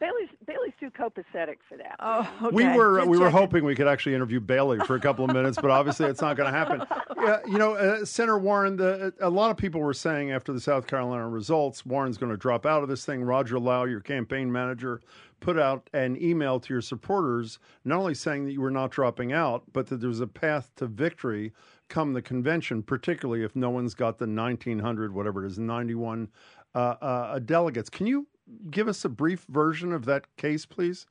Bailey's 0.00 0.28
Bailey's 0.46 0.72
too 0.80 0.90
copacetic 0.90 1.56
for 1.68 1.76
that. 1.78 1.96
Oh, 2.00 2.50
We 2.52 2.64
were 2.64 3.04
we 3.06 3.18
were 3.18 3.30
hoping 3.30 3.64
we 3.64 3.74
could 3.74 3.86
actually 3.86 4.14
interview 4.14 4.40
Bailey 4.40 4.78
for 4.80 4.96
a 4.96 5.00
couple 5.00 5.24
of 5.24 5.32
minutes, 5.32 5.56
but 5.60 5.70
obviously 5.70 6.06
it's 6.06 6.20
not 6.20 6.36
going 6.36 6.52
to 6.52 6.56
happen. 6.56 6.82
Yeah, 7.24 7.38
you 7.46 7.56
know, 7.56 7.72
uh, 7.72 8.04
Senator 8.04 8.38
Warren. 8.38 8.76
The, 8.76 9.14
a 9.18 9.30
lot 9.30 9.50
of 9.50 9.56
people 9.56 9.80
were 9.80 9.94
saying 9.94 10.30
after 10.30 10.52
the 10.52 10.60
South 10.60 10.86
Carolina 10.86 11.26
results, 11.26 11.86
Warren's 11.86 12.18
going 12.18 12.30
to 12.30 12.36
drop 12.36 12.66
out 12.66 12.82
of 12.82 12.90
this 12.90 13.06
thing. 13.06 13.22
Roger 13.22 13.58
Lau, 13.58 13.84
your 13.84 14.00
campaign 14.00 14.52
manager, 14.52 15.00
put 15.40 15.58
out 15.58 15.88
an 15.94 16.22
email 16.22 16.60
to 16.60 16.74
your 16.74 16.82
supporters, 16.82 17.58
not 17.82 17.98
only 17.98 18.12
saying 18.12 18.44
that 18.44 18.52
you 18.52 18.60
were 18.60 18.70
not 18.70 18.90
dropping 18.90 19.32
out, 19.32 19.62
but 19.72 19.86
that 19.86 20.02
there's 20.02 20.20
a 20.20 20.26
path 20.26 20.70
to 20.76 20.86
victory 20.86 21.54
come 21.88 22.12
the 22.12 22.20
convention, 22.20 22.82
particularly 22.82 23.42
if 23.42 23.56
no 23.56 23.70
one's 23.70 23.94
got 23.94 24.18
the 24.18 24.26
1900, 24.26 25.14
whatever 25.14 25.44
it 25.44 25.48
is, 25.48 25.58
91 25.58 26.28
uh, 26.74 26.78
uh, 26.78 27.38
delegates. 27.38 27.88
Can 27.88 28.06
you 28.06 28.26
give 28.70 28.88
us 28.88 29.04
a 29.04 29.08
brief 29.08 29.46
version 29.48 29.92
of 29.92 30.04
that 30.06 30.36
case, 30.36 30.66
please? 30.66 31.06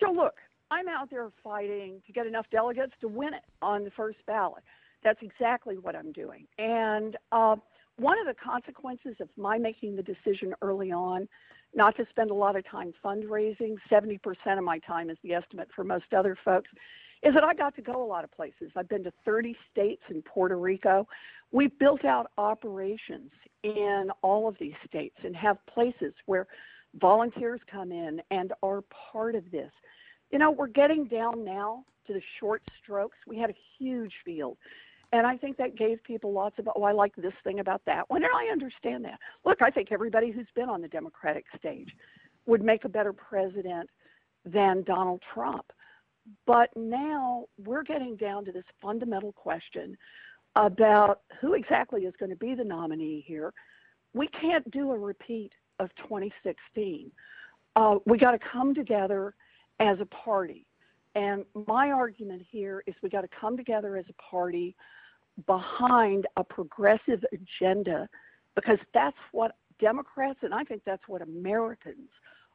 So 0.00 0.10
look, 0.10 0.34
I'm 0.70 0.88
out 0.88 1.10
there 1.10 1.30
fighting 1.42 2.02
to 2.06 2.12
get 2.12 2.26
enough 2.26 2.46
delegates 2.50 2.92
to 3.00 3.08
win 3.08 3.34
it 3.34 3.44
on 3.62 3.84
the 3.84 3.90
first 3.90 4.18
ballot. 4.26 4.64
That's 5.02 5.20
exactly 5.22 5.76
what 5.76 5.94
I'm 5.94 6.12
doing. 6.12 6.46
And 6.58 7.16
uh, 7.30 7.56
one 7.96 8.18
of 8.18 8.26
the 8.26 8.34
consequences 8.34 9.16
of 9.20 9.28
my 9.36 9.58
making 9.58 9.96
the 9.96 10.02
decision 10.02 10.54
early 10.62 10.90
on 10.90 11.28
not 11.74 11.96
to 11.96 12.06
spend 12.10 12.30
a 12.30 12.34
lot 12.34 12.56
of 12.56 12.68
time 12.68 12.92
fundraising, 13.04 13.76
70% 13.90 14.18
of 14.58 14.64
my 14.64 14.78
time 14.80 15.10
is 15.10 15.18
the 15.22 15.34
estimate 15.34 15.68
for 15.74 15.84
most 15.84 16.12
other 16.16 16.36
folks, 16.44 16.70
is 17.22 17.34
that 17.34 17.42
I 17.42 17.54
got 17.54 17.74
to 17.76 17.82
go 17.82 18.04
a 18.04 18.06
lot 18.06 18.24
of 18.24 18.30
places. 18.32 18.70
I've 18.76 18.88
been 18.88 19.04
to 19.04 19.12
30 19.24 19.56
states 19.72 20.02
and 20.08 20.24
Puerto 20.24 20.56
Rico. 20.56 21.06
We've 21.54 21.78
built 21.78 22.04
out 22.04 22.32
operations 22.36 23.30
in 23.62 24.08
all 24.22 24.48
of 24.48 24.56
these 24.58 24.74
states 24.88 25.14
and 25.22 25.36
have 25.36 25.56
places 25.72 26.12
where 26.26 26.48
volunteers 27.00 27.60
come 27.70 27.92
in 27.92 28.20
and 28.32 28.52
are 28.64 28.82
part 29.12 29.36
of 29.36 29.48
this. 29.52 29.70
You 30.32 30.40
know, 30.40 30.50
we're 30.50 30.66
getting 30.66 31.04
down 31.04 31.44
now 31.44 31.84
to 32.08 32.12
the 32.12 32.20
short 32.40 32.60
strokes. 32.82 33.16
We 33.28 33.38
had 33.38 33.50
a 33.50 33.54
huge 33.78 34.12
field. 34.24 34.58
And 35.12 35.28
I 35.28 35.36
think 35.36 35.56
that 35.58 35.78
gave 35.78 36.02
people 36.02 36.32
lots 36.32 36.58
of, 36.58 36.68
oh, 36.74 36.82
I 36.82 36.90
like 36.90 37.14
this 37.14 37.32
thing 37.44 37.60
about 37.60 37.82
that 37.86 38.10
one. 38.10 38.24
And 38.24 38.32
I 38.36 38.50
understand 38.50 39.04
that. 39.04 39.20
Look, 39.44 39.62
I 39.62 39.70
think 39.70 39.92
everybody 39.92 40.32
who's 40.32 40.48
been 40.56 40.68
on 40.68 40.82
the 40.82 40.88
Democratic 40.88 41.44
stage 41.56 41.90
would 42.46 42.64
make 42.64 42.84
a 42.84 42.88
better 42.88 43.12
president 43.12 43.88
than 44.44 44.82
Donald 44.82 45.22
Trump. 45.32 45.66
But 46.48 46.70
now 46.74 47.44
we're 47.64 47.84
getting 47.84 48.16
down 48.16 48.44
to 48.46 48.50
this 48.50 48.64
fundamental 48.82 49.30
question 49.32 49.96
about 50.56 51.20
who 51.40 51.54
exactly 51.54 52.02
is 52.02 52.14
going 52.18 52.30
to 52.30 52.36
be 52.36 52.54
the 52.54 52.64
nominee 52.64 53.24
here. 53.26 53.52
We 54.12 54.28
can't 54.28 54.68
do 54.70 54.92
a 54.92 54.98
repeat 54.98 55.52
of 55.80 55.90
2016. 55.96 57.10
Uh, 57.76 57.96
we 58.06 58.18
got 58.18 58.32
to 58.32 58.38
come 58.52 58.74
together 58.74 59.34
as 59.80 59.98
a 60.00 60.06
party. 60.06 60.66
And 61.16 61.44
my 61.66 61.90
argument 61.90 62.42
here 62.50 62.82
is 62.86 62.94
we 63.02 63.08
got 63.08 63.22
to 63.22 63.28
come 63.40 63.56
together 63.56 63.96
as 63.96 64.04
a 64.08 64.22
party 64.22 64.74
behind 65.46 66.26
a 66.36 66.44
progressive 66.44 67.24
agenda 67.32 68.08
because 68.54 68.78
that's 68.92 69.16
what 69.32 69.56
Democrats 69.80 70.38
and 70.42 70.54
I 70.54 70.62
think 70.62 70.82
that's 70.86 71.02
what 71.08 71.22
Americans 71.22 72.08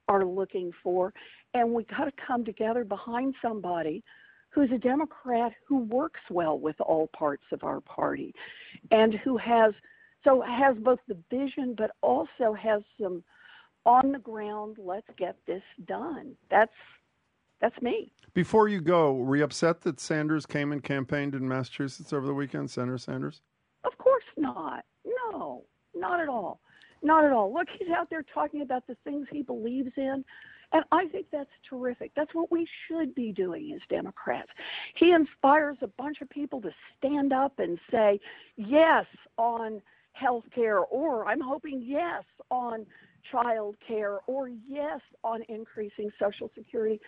are 0.08 0.26
looking 0.26 0.72
for. 0.82 1.14
And 1.54 1.74
we 1.74 1.84
got 1.84 2.06
to 2.06 2.12
come 2.26 2.46
together 2.46 2.84
behind 2.84 3.36
somebody 3.42 4.04
who's 4.50 4.72
a 4.72 4.78
Democrat 4.78 5.54
who 5.68 5.80
works 5.80 6.22
well 6.30 6.58
with 6.60 6.80
all 6.82 7.08
parts 7.08 7.44
of 7.52 7.64
our 7.64 7.82
party 7.82 8.34
and 8.92 9.14
who 9.14 9.38
has 9.38 9.74
so 10.24 10.42
has 10.42 10.76
both 10.78 11.00
the 11.08 11.18
vision 11.30 11.76
but 11.78 11.92
also 12.02 12.54
has 12.54 12.82
some 13.02 13.24
on 13.86 14.12
the 14.12 14.20
ground 14.20 14.78
let's 14.80 15.08
get 15.18 15.36
this 15.48 15.64
done. 15.86 16.36
That's 16.50 16.72
that's 17.62 17.82
me. 17.82 18.12
Before 18.34 18.70
you 18.70 18.80
go, 18.80 19.14
were 19.14 19.36
you 19.36 19.44
upset 19.44 19.82
that 19.82 20.00
Sanders 20.00 20.46
came 20.46 20.72
and 20.72 20.82
campaigned 20.82 21.36
in 21.36 21.48
Massachusetts 21.48 22.14
over 22.14 22.26
the 22.26 22.34
weekend, 22.34 22.72
Senator 22.72 22.98
Sanders? 22.98 23.42
Of 23.84 23.98
course 23.98 24.24
not. 24.38 24.86
No, 25.06 25.64
not 25.94 26.22
at 26.22 26.30
all. 26.30 26.62
Not 27.02 27.26
at 27.26 27.32
all. 27.32 27.54
Look, 27.54 27.68
he's 27.78 27.90
out 27.90 28.10
there 28.10 28.24
talking 28.34 28.62
about 28.62 28.88
the 28.88 28.96
things 29.04 29.28
he 29.32 29.42
believes 29.42 29.92
in. 29.98 30.24
And 30.72 30.84
I 30.92 31.08
think 31.08 31.28
that's 31.32 31.50
terrific. 31.68 32.12
That's 32.16 32.34
what 32.34 32.52
we 32.52 32.68
should 32.88 33.16
be 33.16 33.32
doing 33.32 33.74
as 33.74 33.82
Democrats. 33.90 34.50
He 34.96 35.12
inspires 35.12 35.78
a 35.82 35.88
bunch 35.88 36.22
of 36.22 36.30
people 36.30 36.62
to 36.62 36.70
stand 36.98 37.34
up 37.34 37.58
and 37.58 37.80
say 37.90 38.20
yes 38.56 39.06
on 39.38 39.82
health 40.14 40.44
care, 40.54 40.80
or 40.80 41.28
I'm 41.28 41.42
hoping 41.42 41.82
yes 41.84 42.24
on 42.52 42.86
child 43.32 43.76
care, 43.86 44.20
or 44.28 44.50
yes 44.50 45.02
on 45.24 45.42
increasing 45.50 46.12
Social 46.20 46.52
Security. 46.56 47.00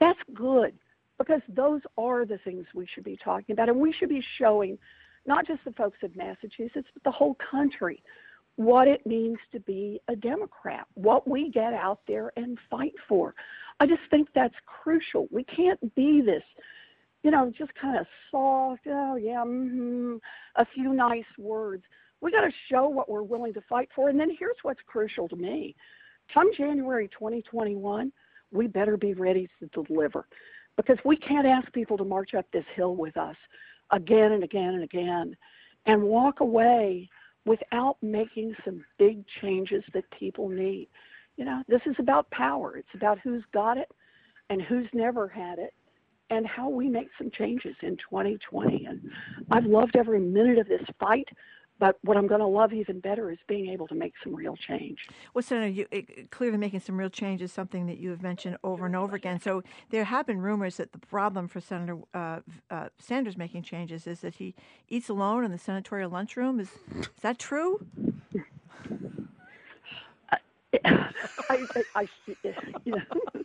That's 0.00 0.18
good 0.34 0.74
because 1.18 1.42
those 1.48 1.82
are 1.98 2.24
the 2.24 2.38
things 2.38 2.66
we 2.74 2.86
should 2.92 3.04
be 3.04 3.18
talking 3.22 3.52
about. 3.52 3.68
And 3.68 3.78
we 3.78 3.92
should 3.92 4.08
be 4.08 4.24
showing 4.38 4.78
not 5.26 5.46
just 5.46 5.60
the 5.64 5.72
folks 5.72 5.98
of 6.02 6.16
Massachusetts, 6.16 6.88
but 6.94 7.04
the 7.04 7.10
whole 7.10 7.36
country 7.50 8.02
what 8.56 8.88
it 8.88 9.06
means 9.06 9.38
to 9.52 9.60
be 9.60 10.00
a 10.08 10.16
Democrat, 10.16 10.86
what 10.94 11.26
we 11.26 11.50
get 11.50 11.72
out 11.72 12.00
there 12.06 12.32
and 12.36 12.58
fight 12.70 12.94
for. 13.08 13.34
I 13.80 13.86
just 13.86 14.02
think 14.10 14.28
that's 14.34 14.54
crucial. 14.66 15.26
We 15.30 15.44
can't 15.44 15.94
be 15.94 16.20
this, 16.20 16.42
you 17.22 17.30
know, 17.30 17.52
just 17.56 17.74
kind 17.74 17.98
of 17.98 18.06
soft, 18.30 18.82
oh, 18.86 19.16
yeah, 19.16 19.42
mm-hmm, 19.44 20.16
a 20.56 20.66
few 20.66 20.92
nice 20.92 21.24
words. 21.38 21.84
We 22.20 22.30
got 22.30 22.42
to 22.42 22.52
show 22.70 22.88
what 22.88 23.08
we're 23.08 23.22
willing 23.22 23.54
to 23.54 23.62
fight 23.68 23.88
for. 23.94 24.08
And 24.08 24.20
then 24.20 24.30
here's 24.38 24.56
what's 24.62 24.80
crucial 24.86 25.28
to 25.28 25.36
me 25.36 25.74
come 26.32 26.52
January 26.54 27.08
2021, 27.08 28.12
we 28.52 28.66
better 28.66 28.96
be 28.96 29.14
ready 29.14 29.48
to 29.58 29.84
deliver 29.84 30.26
because 30.76 30.98
we 31.04 31.16
can't 31.16 31.46
ask 31.46 31.70
people 31.72 31.96
to 31.98 32.04
march 32.04 32.34
up 32.34 32.46
this 32.52 32.64
hill 32.74 32.94
with 32.96 33.16
us 33.16 33.36
again 33.90 34.32
and 34.32 34.44
again 34.44 34.74
and 34.74 34.82
again 34.82 35.36
and 35.86 36.02
walk 36.02 36.40
away 36.40 37.08
without 37.44 37.96
making 38.02 38.54
some 38.64 38.84
big 38.98 39.24
changes 39.40 39.82
that 39.94 40.04
people 40.10 40.48
need. 40.48 40.88
You 41.36 41.44
know, 41.44 41.62
this 41.68 41.80
is 41.86 41.96
about 41.98 42.30
power. 42.30 42.76
It's 42.76 42.94
about 42.94 43.18
who's 43.18 43.42
got 43.52 43.78
it 43.78 43.90
and 44.50 44.60
who's 44.62 44.88
never 44.92 45.28
had 45.28 45.58
it 45.58 45.74
and 46.30 46.46
how 46.46 46.68
we 46.68 46.88
make 46.88 47.08
some 47.18 47.30
changes 47.30 47.76
in 47.82 47.96
2020. 47.96 48.86
And 48.86 49.10
I've 49.50 49.66
loved 49.66 49.96
every 49.96 50.20
minute 50.20 50.58
of 50.58 50.68
this 50.68 50.82
fight. 50.98 51.28
But 51.82 51.98
what 52.02 52.16
I'm 52.16 52.28
going 52.28 52.40
to 52.40 52.46
love 52.46 52.72
even 52.72 53.00
better 53.00 53.32
is 53.32 53.38
being 53.48 53.68
able 53.70 53.88
to 53.88 53.96
make 53.96 54.12
some 54.22 54.32
real 54.36 54.54
change. 54.54 54.98
Well, 55.34 55.42
Senator, 55.42 55.66
you, 55.66 55.88
it, 55.90 56.30
clearly 56.30 56.56
making 56.56 56.78
some 56.78 56.96
real 56.96 57.10
change 57.10 57.42
is 57.42 57.50
something 57.50 57.86
that 57.86 57.98
you 57.98 58.10
have 58.10 58.22
mentioned 58.22 58.56
over 58.62 58.86
and 58.86 58.94
over 58.94 59.16
again. 59.16 59.40
So 59.40 59.64
there 59.90 60.04
have 60.04 60.24
been 60.28 60.40
rumors 60.40 60.76
that 60.76 60.92
the 60.92 61.00
problem 61.00 61.48
for 61.48 61.60
Senator 61.60 61.98
uh, 62.14 62.38
uh, 62.70 62.90
Sanders 63.00 63.36
making 63.36 63.64
changes 63.64 64.06
is 64.06 64.20
that 64.20 64.36
he 64.36 64.54
eats 64.88 65.08
alone 65.08 65.44
in 65.44 65.50
the 65.50 65.58
senatorial 65.58 66.08
lunchroom. 66.08 66.60
Is, 66.60 66.68
is 67.00 67.08
that 67.22 67.40
true? 67.40 67.84
I, 70.84 71.10
I, 71.48 71.82
I, 71.94 72.08
you 72.84 72.92
know, 72.92 73.02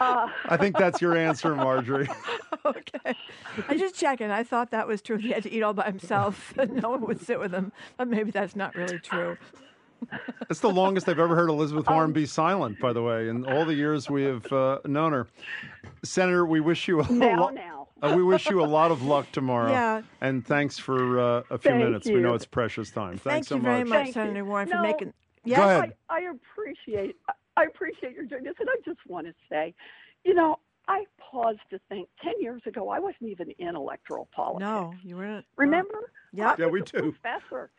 uh, 0.00 0.28
I 0.46 0.56
think 0.56 0.76
that's 0.78 1.00
your 1.00 1.16
answer, 1.16 1.54
Margery. 1.54 2.08
okay. 2.64 3.14
I 3.68 3.76
just 3.76 3.94
checking. 3.94 4.30
I 4.30 4.42
thought 4.42 4.70
that 4.70 4.88
was 4.88 5.02
true. 5.02 5.18
He 5.18 5.30
had 5.30 5.42
to 5.42 5.52
eat 5.52 5.62
all 5.62 5.74
by 5.74 5.84
himself 5.84 6.54
and 6.58 6.82
no 6.82 6.90
one 6.90 7.02
would 7.02 7.20
sit 7.20 7.38
with 7.38 7.52
him. 7.52 7.72
But 7.96 8.08
maybe 8.08 8.30
that's 8.30 8.56
not 8.56 8.74
really 8.74 8.98
true. 8.98 9.36
It's 10.50 10.60
the 10.60 10.70
longest 10.70 11.08
I've 11.08 11.20
ever 11.20 11.36
heard 11.36 11.48
Elizabeth 11.48 11.88
Warren 11.88 12.06
um, 12.06 12.12
be 12.12 12.26
silent, 12.26 12.80
by 12.80 12.92
the 12.92 13.02
way, 13.02 13.28
in 13.28 13.46
all 13.46 13.64
the 13.64 13.74
years 13.74 14.10
we 14.10 14.24
have 14.24 14.52
uh, 14.52 14.80
known 14.84 15.12
her. 15.12 15.28
Senator, 16.02 16.44
we 16.44 16.58
wish 16.58 16.88
you 16.88 17.00
a 17.00 17.12
now, 17.12 17.42
lo- 17.42 17.48
now. 17.50 17.88
Uh, 18.02 18.12
we 18.16 18.24
wish 18.24 18.50
you 18.50 18.60
a 18.60 18.66
lot 18.66 18.90
of 18.90 19.04
luck 19.04 19.30
tomorrow. 19.30 19.70
Yeah. 19.70 20.02
And 20.20 20.44
thanks 20.44 20.76
for 20.76 21.20
uh, 21.20 21.42
a 21.50 21.58
few 21.58 21.70
Thank 21.70 21.84
minutes. 21.84 22.06
You. 22.08 22.16
We 22.16 22.20
know 22.20 22.34
it's 22.34 22.44
precious 22.44 22.90
time. 22.90 23.10
Thank 23.10 23.22
Thanks 23.46 23.50
you 23.50 23.58
so 23.58 23.62
very 23.62 23.84
much. 23.84 24.06
much, 24.06 24.14
Senator 24.14 24.44
Warren, 24.44 24.68
no, 24.68 24.76
for 24.78 24.82
making. 24.82 25.12
Yes. 25.44 25.58
Go 25.58 25.64
ahead. 25.64 25.92
I, 26.08 26.18
I 26.18 26.20
appreciate. 26.30 27.16
I 27.56 27.64
appreciate 27.64 28.14
your 28.14 28.24
doing 28.24 28.44
this, 28.44 28.54
and 28.58 28.68
I 28.70 28.76
just 28.84 29.00
want 29.06 29.26
to 29.26 29.34
say, 29.50 29.74
you 30.24 30.34
know, 30.34 30.58
I 30.88 31.04
paused 31.18 31.60
to 31.70 31.80
think. 31.88 32.08
Ten 32.22 32.40
years 32.40 32.62
ago, 32.66 32.88
I 32.88 32.98
wasn't 32.98 33.30
even 33.30 33.50
in 33.58 33.76
electoral 33.76 34.28
politics. 34.34 34.60
No, 34.60 34.94
you 35.02 35.16
weren't. 35.16 35.44
Remember? 35.56 36.12
Yeah. 36.32 36.54
Yeah, 36.58 36.66
we 36.66 36.82
do. 36.82 37.12
Professor. 37.12 37.70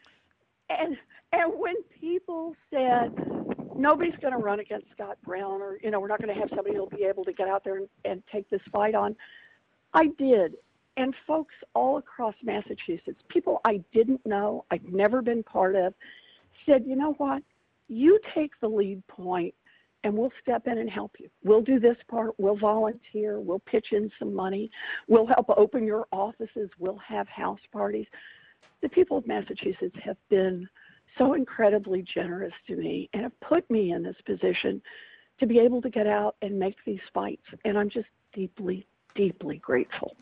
And 0.69 0.97
and 1.31 1.53
when 1.57 1.75
people 1.99 2.55
said 2.69 3.11
nobody's 3.75 4.15
going 4.21 4.33
to 4.33 4.39
run 4.39 4.59
against 4.59 4.87
Scott 4.93 5.17
Brown, 5.25 5.61
or 5.61 5.79
you 5.83 5.91
know, 5.91 5.99
we're 5.99 6.07
not 6.07 6.21
going 6.21 6.33
to 6.33 6.39
have 6.39 6.49
somebody 6.49 6.75
who'll 6.75 6.87
be 6.87 7.03
able 7.03 7.25
to 7.25 7.33
get 7.33 7.47
out 7.47 7.63
there 7.63 7.77
and, 7.77 7.89
and 8.05 8.23
take 8.31 8.49
this 8.49 8.61
fight 8.71 8.95
on, 8.95 9.15
I 9.93 10.07
did. 10.17 10.55
And 10.95 11.15
folks 11.25 11.55
all 11.73 11.97
across 11.97 12.35
Massachusetts, 12.43 13.19
people 13.27 13.61
I 13.65 13.83
didn't 13.93 14.23
know, 14.25 14.63
I'd 14.69 14.93
never 14.93 15.23
been 15.23 15.41
part 15.41 15.75
of, 15.75 15.95
said, 16.67 16.85
you 16.85 16.95
know 16.95 17.13
what? 17.13 17.41
You 17.93 18.19
take 18.33 18.51
the 18.59 18.67
lead 18.67 19.05
point 19.07 19.53
and 20.03 20.13
we'll 20.15 20.31
step 20.41 20.67
in 20.67 20.77
and 20.77 20.89
help 20.89 21.15
you. 21.19 21.29
We'll 21.43 21.61
do 21.61 21.79
this 21.79 21.95
part. 22.09 22.31
We'll 22.37 22.57
volunteer. 22.57 23.39
We'll 23.39 23.59
pitch 23.59 23.87
in 23.91 24.11
some 24.19 24.33
money. 24.33 24.69
We'll 25.07 25.27
help 25.27 25.45
open 25.55 25.85
your 25.85 26.07
offices. 26.11 26.69
We'll 26.77 26.97
have 26.97 27.27
house 27.29 27.59
parties. 27.71 28.07
The 28.81 28.89
people 28.89 29.17
of 29.17 29.27
Massachusetts 29.27 29.95
have 30.03 30.17
been 30.29 30.67
so 31.17 31.35
incredibly 31.35 32.01
generous 32.01 32.53
to 32.67 32.75
me 32.75 33.09
and 33.13 33.23
have 33.23 33.39
put 33.39 33.69
me 33.69 33.91
in 33.91 34.03
this 34.03 34.17
position 34.25 34.81
to 35.39 35.45
be 35.45 35.59
able 35.59 35.81
to 35.81 35.89
get 35.89 36.07
out 36.07 36.35
and 36.41 36.59
make 36.59 36.75
these 36.85 36.99
fights. 37.13 37.43
And 37.63 37.77
I'm 37.77 37.89
just 37.89 38.09
deeply, 38.33 38.85
deeply 39.15 39.57
grateful. 39.59 40.15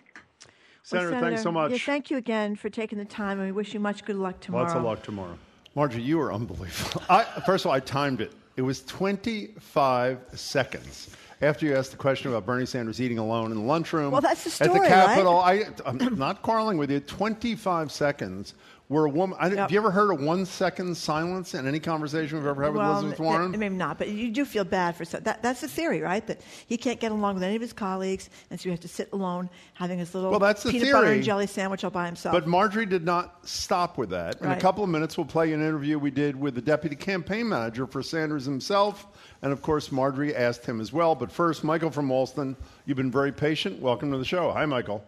Senator, 0.84 1.12
well, 1.12 1.20
Senator 1.20 1.26
thanks 1.28 1.44
so 1.44 1.52
much. 1.52 1.72
Yeah, 1.72 1.78
thank 1.78 2.12
you 2.12 2.18
again 2.18 2.56
for 2.56 2.70
taking 2.70 2.98
the 3.00 3.06
time, 3.06 3.40
and 3.40 3.48
we 3.48 3.52
wish 3.52 3.74
you 3.74 3.80
much 3.80 4.04
good 4.04 4.16
luck 4.16 4.40
tomorrow. 4.42 4.64
Lots 4.66 4.76
of 4.76 4.84
luck 4.84 5.04
tomorrow. 5.04 5.38
Margery, 5.76 6.02
you 6.02 6.18
were 6.18 6.34
unbelievable. 6.34 7.02
I, 7.10 7.24
first 7.46 7.66
of 7.66 7.70
all, 7.70 7.76
I 7.76 7.80
timed 7.80 8.22
it. 8.22 8.34
It 8.58 8.62
was 8.62 8.84
25 8.84 10.20
seconds 10.34 11.10
after 11.42 11.66
you 11.66 11.76
asked 11.76 11.92
the 11.92 11.98
question 11.98 12.30
about 12.30 12.46
Bernie 12.46 12.66
Sanders 12.66 13.02
eating 13.02 13.18
alone 13.18 13.52
in 13.52 13.58
the 13.58 13.64
lunchroom. 13.64 14.12
Well, 14.12 14.22
that's 14.22 14.44
the 14.44 14.50
story, 14.50 14.70
At 14.70 14.82
the 14.82 14.88
Capitol. 14.88 15.36
right? 15.36 15.82
I, 15.86 15.90
I'm 15.90 16.18
not 16.18 16.42
quarreling 16.42 16.78
with 16.78 16.92
you. 16.92 17.00
25 17.00 17.92
seconds 17.92 18.54
where 18.92 19.06
a 19.06 19.10
woman. 19.10 19.38
Yep. 19.42 19.58
Have 19.58 19.72
you 19.72 19.80
ever 19.80 19.90
heard 19.90 20.12
a 20.12 20.16
one 20.16 20.46
second 20.46 20.98
silence 20.98 21.54
in 21.54 21.66
any 21.66 21.80
conversation 21.80 22.38
we've 22.38 22.46
ever 22.46 22.62
had 22.62 22.74
with 22.74 22.80
well, 22.82 22.92
Elizabeth 22.92 23.20
Warren? 23.22 23.52
Maybe 23.52 23.74
not, 23.74 23.98
but 23.98 24.10
you 24.10 24.30
do 24.30 24.44
feel 24.44 24.66
bad 24.66 24.98
for 24.98 25.06
some. 25.06 25.24
That, 25.24 25.42
that's 25.42 25.62
the 25.62 25.70
theory, 25.70 26.02
right? 26.02 26.28
That 26.28 26.42
he 26.68 26.76
can't 26.76 27.00
get 27.00 27.14
along 27.14 27.36
with 27.36 27.44
any 27.44 27.56
of 27.56 27.62
his 27.62 27.72
colleagues, 27.72 28.30
and 28.50 28.60
so 28.60 28.66
he 28.66 28.70
has 28.72 28.82
to 28.82 28.90
sit 28.90 29.08
alone, 29.14 29.50
having 29.76 29.98
his 29.98 30.14
little 30.14 30.30
Well, 30.30 30.40
that's 30.40 30.64
the 30.64 30.72
peanut 30.72 30.92
butter 30.92 31.08
and 31.08 31.24
jelly 31.24 31.48
sandwich 31.48 31.86
all 31.86 31.90
by 31.90 32.06
himself. 32.06 32.34
But 32.34 32.48
Margery 32.48 32.86
did 32.86 33.06
not 33.06 33.48
stop 33.48 33.98
with 33.98 34.10
that. 34.10 34.42
In 34.42 34.52
a 34.52 34.60
couple 34.60 34.84
of 34.84 34.90
minutes, 34.90 35.18
we'll 35.18 35.26
play 35.26 35.54
an 35.54 35.62
interview 35.62 35.98
we 35.98 36.12
did 36.12 36.36
with 36.36 36.56
the 36.56 36.62
deputy 36.62 36.98
campaign 36.98 37.48
manager 37.48 37.88
for 37.88 38.04
Sanders 38.04 38.44
himself. 38.44 39.08
And 39.42 39.54
of 39.54 39.62
course, 39.62 39.90
Margery 39.90 40.36
asked 40.36 40.66
him 40.66 40.82
as 40.82 40.92
well. 40.92 41.16
But 41.16 41.32
first, 41.32 41.64
Michael 41.64 41.92
from 41.92 42.12
Allston, 42.12 42.58
you've 42.86 42.98
been 42.98 43.10
very 43.10 43.32
patient. 43.32 43.82
Welcome 43.82 44.12
to 44.12 44.18
the 44.18 44.26
show. 44.26 44.52
Hi, 44.52 44.66
Michael. 44.66 45.02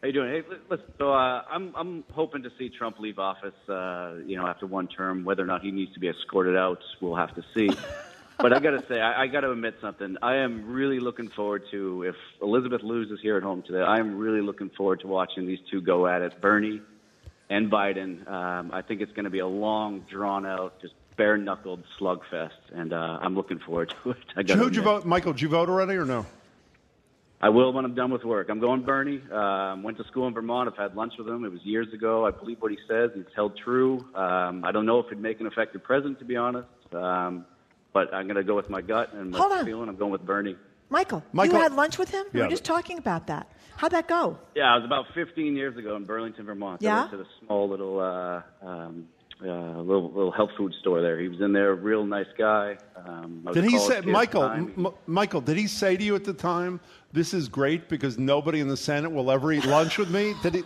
How 0.00 0.06
you 0.06 0.12
doing? 0.12 0.30
Hey, 0.30 0.42
listen. 0.70 0.86
So 0.96 1.12
uh, 1.12 1.42
I'm 1.50 1.74
I'm 1.74 2.04
hoping 2.12 2.44
to 2.44 2.50
see 2.56 2.68
Trump 2.68 3.00
leave 3.00 3.18
office. 3.18 3.54
Uh, 3.68 4.14
you 4.24 4.36
know, 4.36 4.46
after 4.46 4.64
one 4.64 4.86
term, 4.86 5.24
whether 5.24 5.42
or 5.42 5.46
not 5.46 5.62
he 5.62 5.72
needs 5.72 5.92
to 5.94 6.00
be 6.00 6.08
escorted 6.08 6.56
out, 6.56 6.78
we'll 7.00 7.16
have 7.16 7.34
to 7.34 7.42
see. 7.52 7.68
but 8.38 8.52
I 8.52 8.60
got 8.60 8.80
to 8.80 8.84
say, 8.86 9.00
I, 9.00 9.22
I 9.22 9.26
got 9.26 9.40
to 9.40 9.50
admit 9.50 9.74
something. 9.80 10.16
I 10.22 10.36
am 10.36 10.70
really 10.70 11.00
looking 11.00 11.28
forward 11.30 11.64
to 11.72 12.04
if 12.04 12.14
Elizabeth 12.40 12.84
loses 12.84 13.18
here 13.20 13.36
at 13.36 13.42
home 13.42 13.62
today. 13.62 13.80
I 13.80 13.98
am 13.98 14.16
really 14.16 14.40
looking 14.40 14.70
forward 14.70 15.00
to 15.00 15.08
watching 15.08 15.48
these 15.48 15.58
two 15.68 15.80
go 15.80 16.06
at 16.06 16.22
it, 16.22 16.40
Bernie 16.40 16.80
and 17.50 17.68
Biden. 17.68 18.24
Um, 18.30 18.70
I 18.72 18.82
think 18.82 19.00
it's 19.00 19.12
going 19.14 19.24
to 19.24 19.30
be 19.30 19.40
a 19.40 19.48
long, 19.48 20.06
drawn 20.08 20.46
out, 20.46 20.80
just 20.80 20.94
bare 21.16 21.36
knuckled 21.36 21.82
slugfest, 21.98 22.50
and 22.72 22.92
uh, 22.92 23.18
I'm 23.20 23.34
looking 23.34 23.58
forward 23.58 23.92
to 24.04 24.10
it. 24.10 24.18
I 24.36 24.42
Who'd 24.54 24.76
you 24.76 24.82
vote? 24.82 25.06
Michael, 25.06 25.32
did 25.32 25.42
you 25.42 25.48
vote 25.48 25.68
already 25.68 25.94
or 25.94 26.04
no? 26.04 26.24
I 27.40 27.50
will 27.50 27.72
when 27.72 27.84
I'm 27.84 27.94
done 27.94 28.10
with 28.10 28.24
work. 28.24 28.48
I'm 28.50 28.58
going 28.58 28.82
Bernie. 28.82 29.22
Um, 29.30 29.82
went 29.84 29.96
to 29.98 30.04
school 30.04 30.26
in 30.26 30.34
Vermont. 30.34 30.68
I've 30.68 30.76
had 30.76 30.96
lunch 30.96 31.12
with 31.18 31.28
him. 31.28 31.44
It 31.44 31.52
was 31.52 31.60
years 31.62 31.86
ago. 31.92 32.26
I 32.26 32.32
believe 32.32 32.60
what 32.60 32.72
he 32.72 32.78
says. 32.88 33.10
He's 33.14 33.24
held 33.36 33.56
true. 33.62 34.04
Um, 34.14 34.64
I 34.64 34.72
don't 34.72 34.86
know 34.86 34.98
if 34.98 35.06
he'd 35.08 35.20
make 35.20 35.40
an 35.40 35.46
effective 35.46 35.82
president, 35.84 36.18
to 36.18 36.24
be 36.24 36.34
honest. 36.36 36.66
Um, 36.92 37.46
but 37.92 38.12
I'm 38.12 38.26
going 38.26 38.36
to 38.36 38.42
go 38.44 38.56
with 38.56 38.68
my 38.68 38.80
gut 38.80 39.12
and 39.14 39.30
my 39.30 39.38
Hold 39.38 39.52
on. 39.52 39.64
feeling. 39.64 39.88
I'm 39.88 39.96
going 39.96 40.10
with 40.12 40.26
Bernie. 40.26 40.56
Michael, 40.90 41.22
Michael- 41.32 41.56
you 41.56 41.62
had 41.62 41.74
lunch 41.74 41.96
with 41.98 42.10
him? 42.10 42.24
we 42.32 42.40
Yeah, 42.40 42.46
were 42.46 42.50
just 42.50 42.64
talking 42.64 42.98
about 42.98 43.26
that. 43.28 43.46
How'd 43.76 43.92
that 43.92 44.08
go? 44.08 44.38
Yeah, 44.56 44.72
it 44.74 44.78
was 44.80 44.86
about 44.86 45.04
15 45.14 45.54
years 45.54 45.76
ago 45.76 45.94
in 45.94 46.04
Burlington, 46.04 46.44
Vermont. 46.44 46.80
I 46.82 46.84
Yeah? 46.86 46.98
went 47.00 47.10
to 47.12 47.16
the 47.18 47.26
small 47.44 47.68
little 47.68 48.00
uh, 48.00 48.42
um, 48.66 49.06
uh, 49.40 49.46
little 49.80 50.10
little 50.10 50.32
health 50.32 50.50
food 50.56 50.72
store 50.80 51.00
there. 51.00 51.20
He 51.20 51.28
was 51.28 51.40
in 51.40 51.52
there, 51.52 51.70
a 51.70 51.74
real 51.74 52.04
nice 52.04 52.26
guy. 52.36 52.76
Um, 52.96 53.42
I 53.46 53.50
was 53.50 53.54
Did 53.54 53.64
a 53.64 53.68
he 53.68 53.76
college 53.76 53.88
say, 53.88 53.94
kid 53.94 53.98
at 53.98 54.04
the 54.06 54.10
Michael? 54.12 54.40
time. 54.40 54.72
M- 54.76 54.92
Michael, 55.06 55.40
did 55.42 55.56
he 55.56 55.68
say 55.68 55.96
to 55.96 56.02
you 56.02 56.16
at 56.16 56.24
the 56.24 56.32
time, 56.32 56.80
"This 57.12 57.34
is 57.34 57.48
great 57.48 57.88
because 57.88 58.18
nobody 58.18 58.60
in 58.60 58.68
the 58.68 58.76
Senate 58.76 59.10
will 59.10 59.30
ever 59.30 59.52
eat 59.52 59.64
lunch 59.64 59.98
with 59.98 60.10
me"? 60.10 60.34
Did 60.42 60.54
he? 60.54 60.62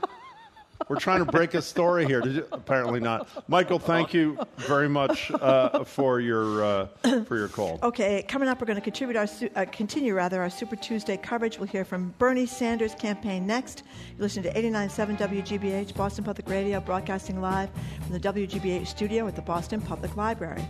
We're 0.88 0.97
trying 0.97 1.24
to 1.24 1.30
break 1.30 1.55
a 1.55 1.62
story 1.62 2.07
here. 2.07 2.24
You? 2.26 2.47
Apparently 2.53 3.01
not. 3.01 3.28
Michael, 3.49 3.78
thank 3.78 4.12
you 4.12 4.38
very 4.57 4.88
much 4.88 5.30
uh, 5.30 5.84
for 5.84 6.20
your 6.20 6.64
uh, 6.64 6.86
for 7.24 7.36
your 7.36 7.49
call. 7.49 7.78
Okay, 7.82 8.22
coming 8.28 8.49
up, 8.49 8.61
we're 8.61 8.66
going 8.66 8.76
to 8.76 8.82
contribute 8.82 9.16
our 9.16 9.26
su- 9.26 9.51
uh, 9.57 9.64
continue 9.70 10.14
rather 10.14 10.40
our 10.40 10.51
Super 10.51 10.76
Tuesday 10.76 11.16
coverage. 11.16 11.59
We'll 11.59 11.68
hear 11.68 11.84
from 11.84 12.14
Bernie 12.18 12.47
Sanders' 12.47 12.95
campaign 12.95 13.47
next. 13.47 13.84
You 14.16 14.22
listen 14.22 14.43
to 14.43 14.53
89.7 14.53 15.18
WGBH, 15.18 15.95
Boston 15.95 16.24
Public 16.24 16.49
Radio, 16.49 16.80
broadcasting 16.80 17.40
live 17.40 17.70
from 18.03 18.12
the 18.12 18.20
WGBH 18.20 18.86
studio 18.86 19.26
at 19.26 19.36
the 19.36 19.43
Boston 19.43 19.80
Public 19.80 20.16
Library. 20.16 20.66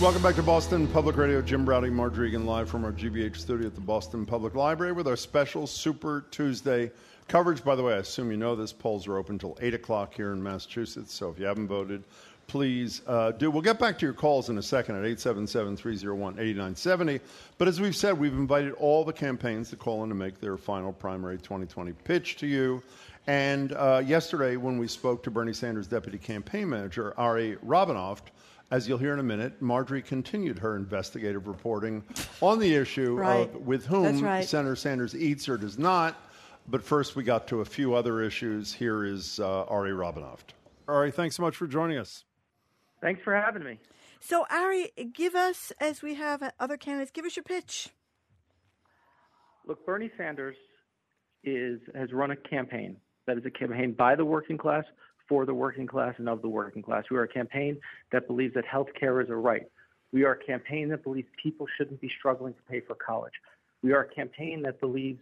Welcome 0.00 0.22
back 0.22 0.36
to 0.36 0.44
Boston 0.44 0.86
Public 0.86 1.16
Radio. 1.16 1.42
Jim 1.42 1.64
Braude, 1.64 1.86
Eagan, 1.86 2.46
live 2.46 2.68
from 2.68 2.84
our 2.84 2.92
GBH 2.92 3.36
studio 3.36 3.66
at 3.66 3.74
the 3.74 3.80
Boston 3.80 4.24
Public 4.24 4.54
Library 4.54 4.92
with 4.92 5.08
our 5.08 5.16
special 5.16 5.66
Super 5.66 6.24
Tuesday 6.30 6.92
coverage. 7.26 7.64
By 7.64 7.74
the 7.74 7.82
way, 7.82 7.94
I 7.94 7.96
assume 7.96 8.30
you 8.30 8.36
know 8.36 8.54
this. 8.54 8.72
Polls 8.72 9.08
are 9.08 9.16
open 9.16 9.34
until 9.34 9.58
8 9.60 9.74
o'clock 9.74 10.14
here 10.14 10.32
in 10.32 10.40
Massachusetts, 10.40 11.12
so 11.12 11.30
if 11.30 11.38
you 11.40 11.46
haven't 11.46 11.66
voted, 11.66 12.04
please 12.46 13.02
uh, 13.08 13.32
do. 13.32 13.50
We'll 13.50 13.60
get 13.60 13.80
back 13.80 13.98
to 13.98 14.06
your 14.06 14.12
calls 14.12 14.50
in 14.50 14.58
a 14.58 14.62
second 14.62 14.94
at 14.94 15.00
877 15.00 15.76
301 15.76 16.34
8970. 16.34 17.20
But 17.58 17.66
as 17.66 17.80
we've 17.80 17.96
said, 17.96 18.16
we've 18.16 18.32
invited 18.32 18.74
all 18.74 19.04
the 19.04 19.12
campaigns 19.12 19.68
to 19.70 19.76
call 19.76 20.04
in 20.04 20.10
to 20.10 20.14
make 20.14 20.40
their 20.40 20.56
final 20.56 20.92
primary 20.92 21.38
2020 21.38 21.92
pitch 22.04 22.36
to 22.36 22.46
you. 22.46 22.84
And 23.26 23.72
uh, 23.72 24.02
yesterday, 24.06 24.54
when 24.54 24.78
we 24.78 24.86
spoke 24.86 25.24
to 25.24 25.30
Bernie 25.32 25.52
Sanders' 25.52 25.88
deputy 25.88 26.18
campaign 26.18 26.68
manager, 26.68 27.14
Ari 27.18 27.58
Rabin-Havt, 27.62 28.30
as 28.70 28.88
you'll 28.88 28.98
hear 28.98 29.12
in 29.14 29.18
a 29.18 29.22
minute, 29.24 29.60
Margery 29.62 30.02
continued 30.02 30.58
her 30.58 30.76
investigative 30.76 31.46
reporting 31.46 32.04
on 32.40 32.58
the 32.58 32.74
issue 32.74 33.14
Right. 33.14 33.40
of 33.54 33.66
with 33.66 33.86
whom 33.86 34.20
right. 34.20 34.44
Senator 34.46 34.76
Sanders 34.76 35.14
eats 35.16 35.48
or 35.48 35.56
does 35.56 35.78
not. 35.78 36.16
But 36.70 36.82
first, 36.82 37.16
we 37.16 37.24
got 37.24 37.46
to 37.48 37.62
a 37.62 37.64
few 37.64 37.94
other 37.94 38.20
issues. 38.20 38.74
Here 38.74 39.04
is 39.04 39.40
uh, 39.40 39.64
Ari 39.64 39.94
Rabin-Havt. 39.94 40.52
Ari, 40.86 41.10
thanks 41.12 41.36
so 41.36 41.42
much 41.42 41.56
for 41.56 41.66
joining 41.66 41.96
us. 41.96 42.24
Thanks 43.00 43.22
for 43.22 43.34
having 43.34 43.64
me. 43.64 43.78
So, 44.20 44.44
Ari, 44.50 44.90
give 45.14 45.34
us, 45.34 45.72
as 45.80 46.02
we 46.02 46.14
have 46.16 46.42
other 46.60 46.76
candidates, 46.76 47.10
give 47.10 47.24
us 47.24 47.36
your 47.36 47.44
pitch. 47.44 47.88
Look, 49.66 49.86
Bernie 49.86 50.10
Sanders 50.18 50.56
is 51.44 51.80
has 51.94 52.12
run 52.12 52.32
a 52.32 52.36
campaign 52.36 52.96
that 53.26 53.38
is 53.38 53.44
a 53.46 53.50
campaign 53.50 53.92
by 53.92 54.14
the 54.16 54.24
working 54.24 54.58
class, 54.58 54.84
for 55.28 55.44
the 55.44 55.54
working 55.54 55.86
class, 55.86 56.14
and 56.18 56.28
of 56.28 56.42
the 56.42 56.48
working 56.48 56.82
class. 56.82 57.04
We 57.10 57.16
are 57.16 57.24
a 57.24 57.28
campaign 57.28 57.78
that 58.12 58.26
believes 58.26 58.54
that 58.54 58.64
health 58.64 58.88
care 58.98 59.20
is 59.20 59.28
a 59.28 59.36
right. 59.36 59.66
We 60.12 60.24
are 60.24 60.32
a 60.32 60.44
campaign 60.44 60.88
that 60.88 61.04
believes 61.04 61.28
people 61.42 61.66
shouldn't 61.76 62.00
be 62.00 62.10
struggling 62.18 62.54
to 62.54 62.62
pay 62.70 62.80
for 62.80 62.94
college. 62.94 63.34
We 63.82 63.92
are 63.92 64.02
a 64.02 64.14
campaign 64.14 64.62
that 64.62 64.80
believes 64.80 65.20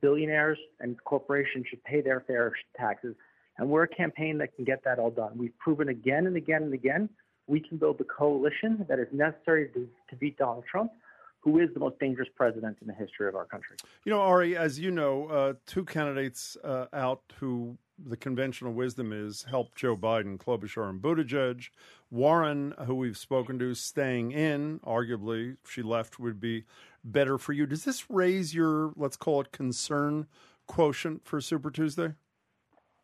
billionaires 0.00 0.58
and 0.80 1.02
corporations 1.04 1.66
should 1.68 1.82
pay 1.82 2.00
their 2.00 2.20
fair 2.20 2.52
taxes. 2.76 3.16
And 3.58 3.68
we're 3.68 3.82
a 3.82 3.88
campaign 3.88 4.38
that 4.38 4.54
can 4.54 4.64
get 4.64 4.84
that 4.84 5.00
all 5.00 5.10
done. 5.10 5.32
We've 5.36 5.58
proven 5.58 5.88
again 5.88 6.28
and 6.28 6.36
again 6.36 6.62
and 6.62 6.72
again 6.72 7.08
we 7.48 7.60
can 7.60 7.78
build 7.78 7.98
the 7.98 8.04
coalition 8.04 8.84
that 8.88 8.98
is 9.00 9.08
necessary 9.10 9.68
to, 9.70 9.88
to 10.10 10.16
beat 10.16 10.36
Donald 10.36 10.64
Trump, 10.70 10.92
who 11.40 11.58
is 11.58 11.70
the 11.74 11.80
most 11.80 11.98
dangerous 11.98 12.28
president 12.36 12.76
in 12.80 12.86
the 12.86 12.92
history 12.92 13.26
of 13.26 13.34
our 13.34 13.46
country. 13.46 13.76
You 14.04 14.12
know, 14.12 14.20
Ari, 14.20 14.56
as 14.56 14.78
you 14.78 14.90
know, 14.90 15.26
uh, 15.26 15.54
two 15.66 15.84
candidates 15.84 16.56
uh, 16.62 16.86
out 16.92 17.22
who 17.40 17.76
the 18.06 18.16
conventional 18.16 18.72
wisdom 18.72 19.12
is 19.12 19.44
help 19.44 19.74
Joe 19.74 19.96
Biden, 19.96 20.38
Klobuchar 20.38 20.88
and 20.88 21.00
Buttigieg. 21.02 21.70
Warren, 22.10 22.74
who 22.86 22.94
we've 22.94 23.18
spoken 23.18 23.58
to, 23.58 23.74
staying 23.74 24.32
in. 24.32 24.80
Arguably, 24.80 25.56
if 25.64 25.70
she 25.70 25.82
left 25.82 26.18
would 26.18 26.40
be 26.40 26.64
better 27.04 27.38
for 27.38 27.52
you. 27.52 27.66
Does 27.66 27.84
this 27.84 28.08
raise 28.08 28.54
your, 28.54 28.92
let's 28.96 29.16
call 29.16 29.40
it, 29.40 29.52
concern 29.52 30.26
quotient 30.66 31.24
for 31.24 31.40
Super 31.40 31.70
Tuesday? 31.70 32.14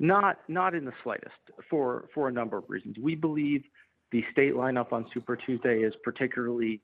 Not 0.00 0.38
not 0.48 0.74
in 0.74 0.84
the 0.84 0.92
slightest 1.02 1.34
for 1.70 2.08
for 2.12 2.28
a 2.28 2.32
number 2.32 2.58
of 2.58 2.64
reasons. 2.68 2.96
We 3.00 3.14
believe 3.14 3.62
the 4.10 4.24
state 4.32 4.54
lineup 4.54 4.92
on 4.92 5.06
Super 5.14 5.36
Tuesday 5.36 5.82
is 5.82 5.94
particularly 6.02 6.80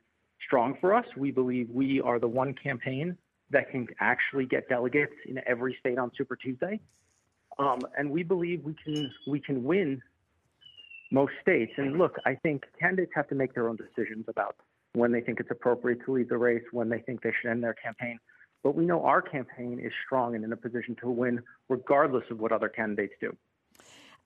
strong 0.47 0.77
for 0.81 0.95
us. 0.95 1.05
We 1.17 1.31
believe 1.33 1.69
we 1.71 2.01
are 2.01 2.19
the 2.19 2.29
one 2.29 2.55
campaign 2.55 3.17
that 3.51 3.71
can 3.71 3.89
actually 3.99 4.47
get 4.47 4.69
delegates 4.69 5.13
in 5.29 5.41
every 5.47 5.77
state 5.81 5.99
on 5.99 6.13
Super 6.17 6.37
Tuesday, 6.37 6.81
um, 7.59 7.81
and 7.97 8.11
we 8.11 8.23
believe 8.23 8.63
we 8.65 8.75
can 8.85 9.11
we 9.27 9.41
can 9.41 9.65
win 9.65 10.03
most 11.11 11.33
states. 11.43 11.73
And 11.77 11.99
look, 11.99 12.17
I 12.25 12.35
think 12.37 12.65
candidates 12.79 13.13
have 13.15 13.29
to 13.29 13.35
make 13.35 13.55
their 13.55 13.69
own 13.69 13.77
decisions 13.77 14.27
about 14.29 14.57
when 14.95 15.13
they 15.13 15.21
think 15.21 15.41
it's 15.41 15.51
appropriate 15.51 16.05
to 16.05 16.13
leave 16.13 16.29
the 16.29 16.39
race, 16.39 16.63
when 16.73 16.89
they 16.89 16.99
think 17.01 17.23
they 17.23 17.33
should 17.41 17.51
end 17.51 17.63
their 17.63 17.75
campaign. 17.75 18.19
But 18.63 18.75
we 18.75 18.85
know 18.85 19.05
our 19.05 19.23
campaign 19.23 19.81
is 19.81 19.93
strong 20.05 20.35
and 20.35 20.45
in 20.45 20.53
a 20.53 20.57
position 20.57 20.97
to 21.01 21.11
win, 21.11 21.43
regardless 21.69 22.25
of 22.31 22.41
what 22.41 22.53
other 22.53 22.69
candidates 22.69 23.15
do. 23.21 23.37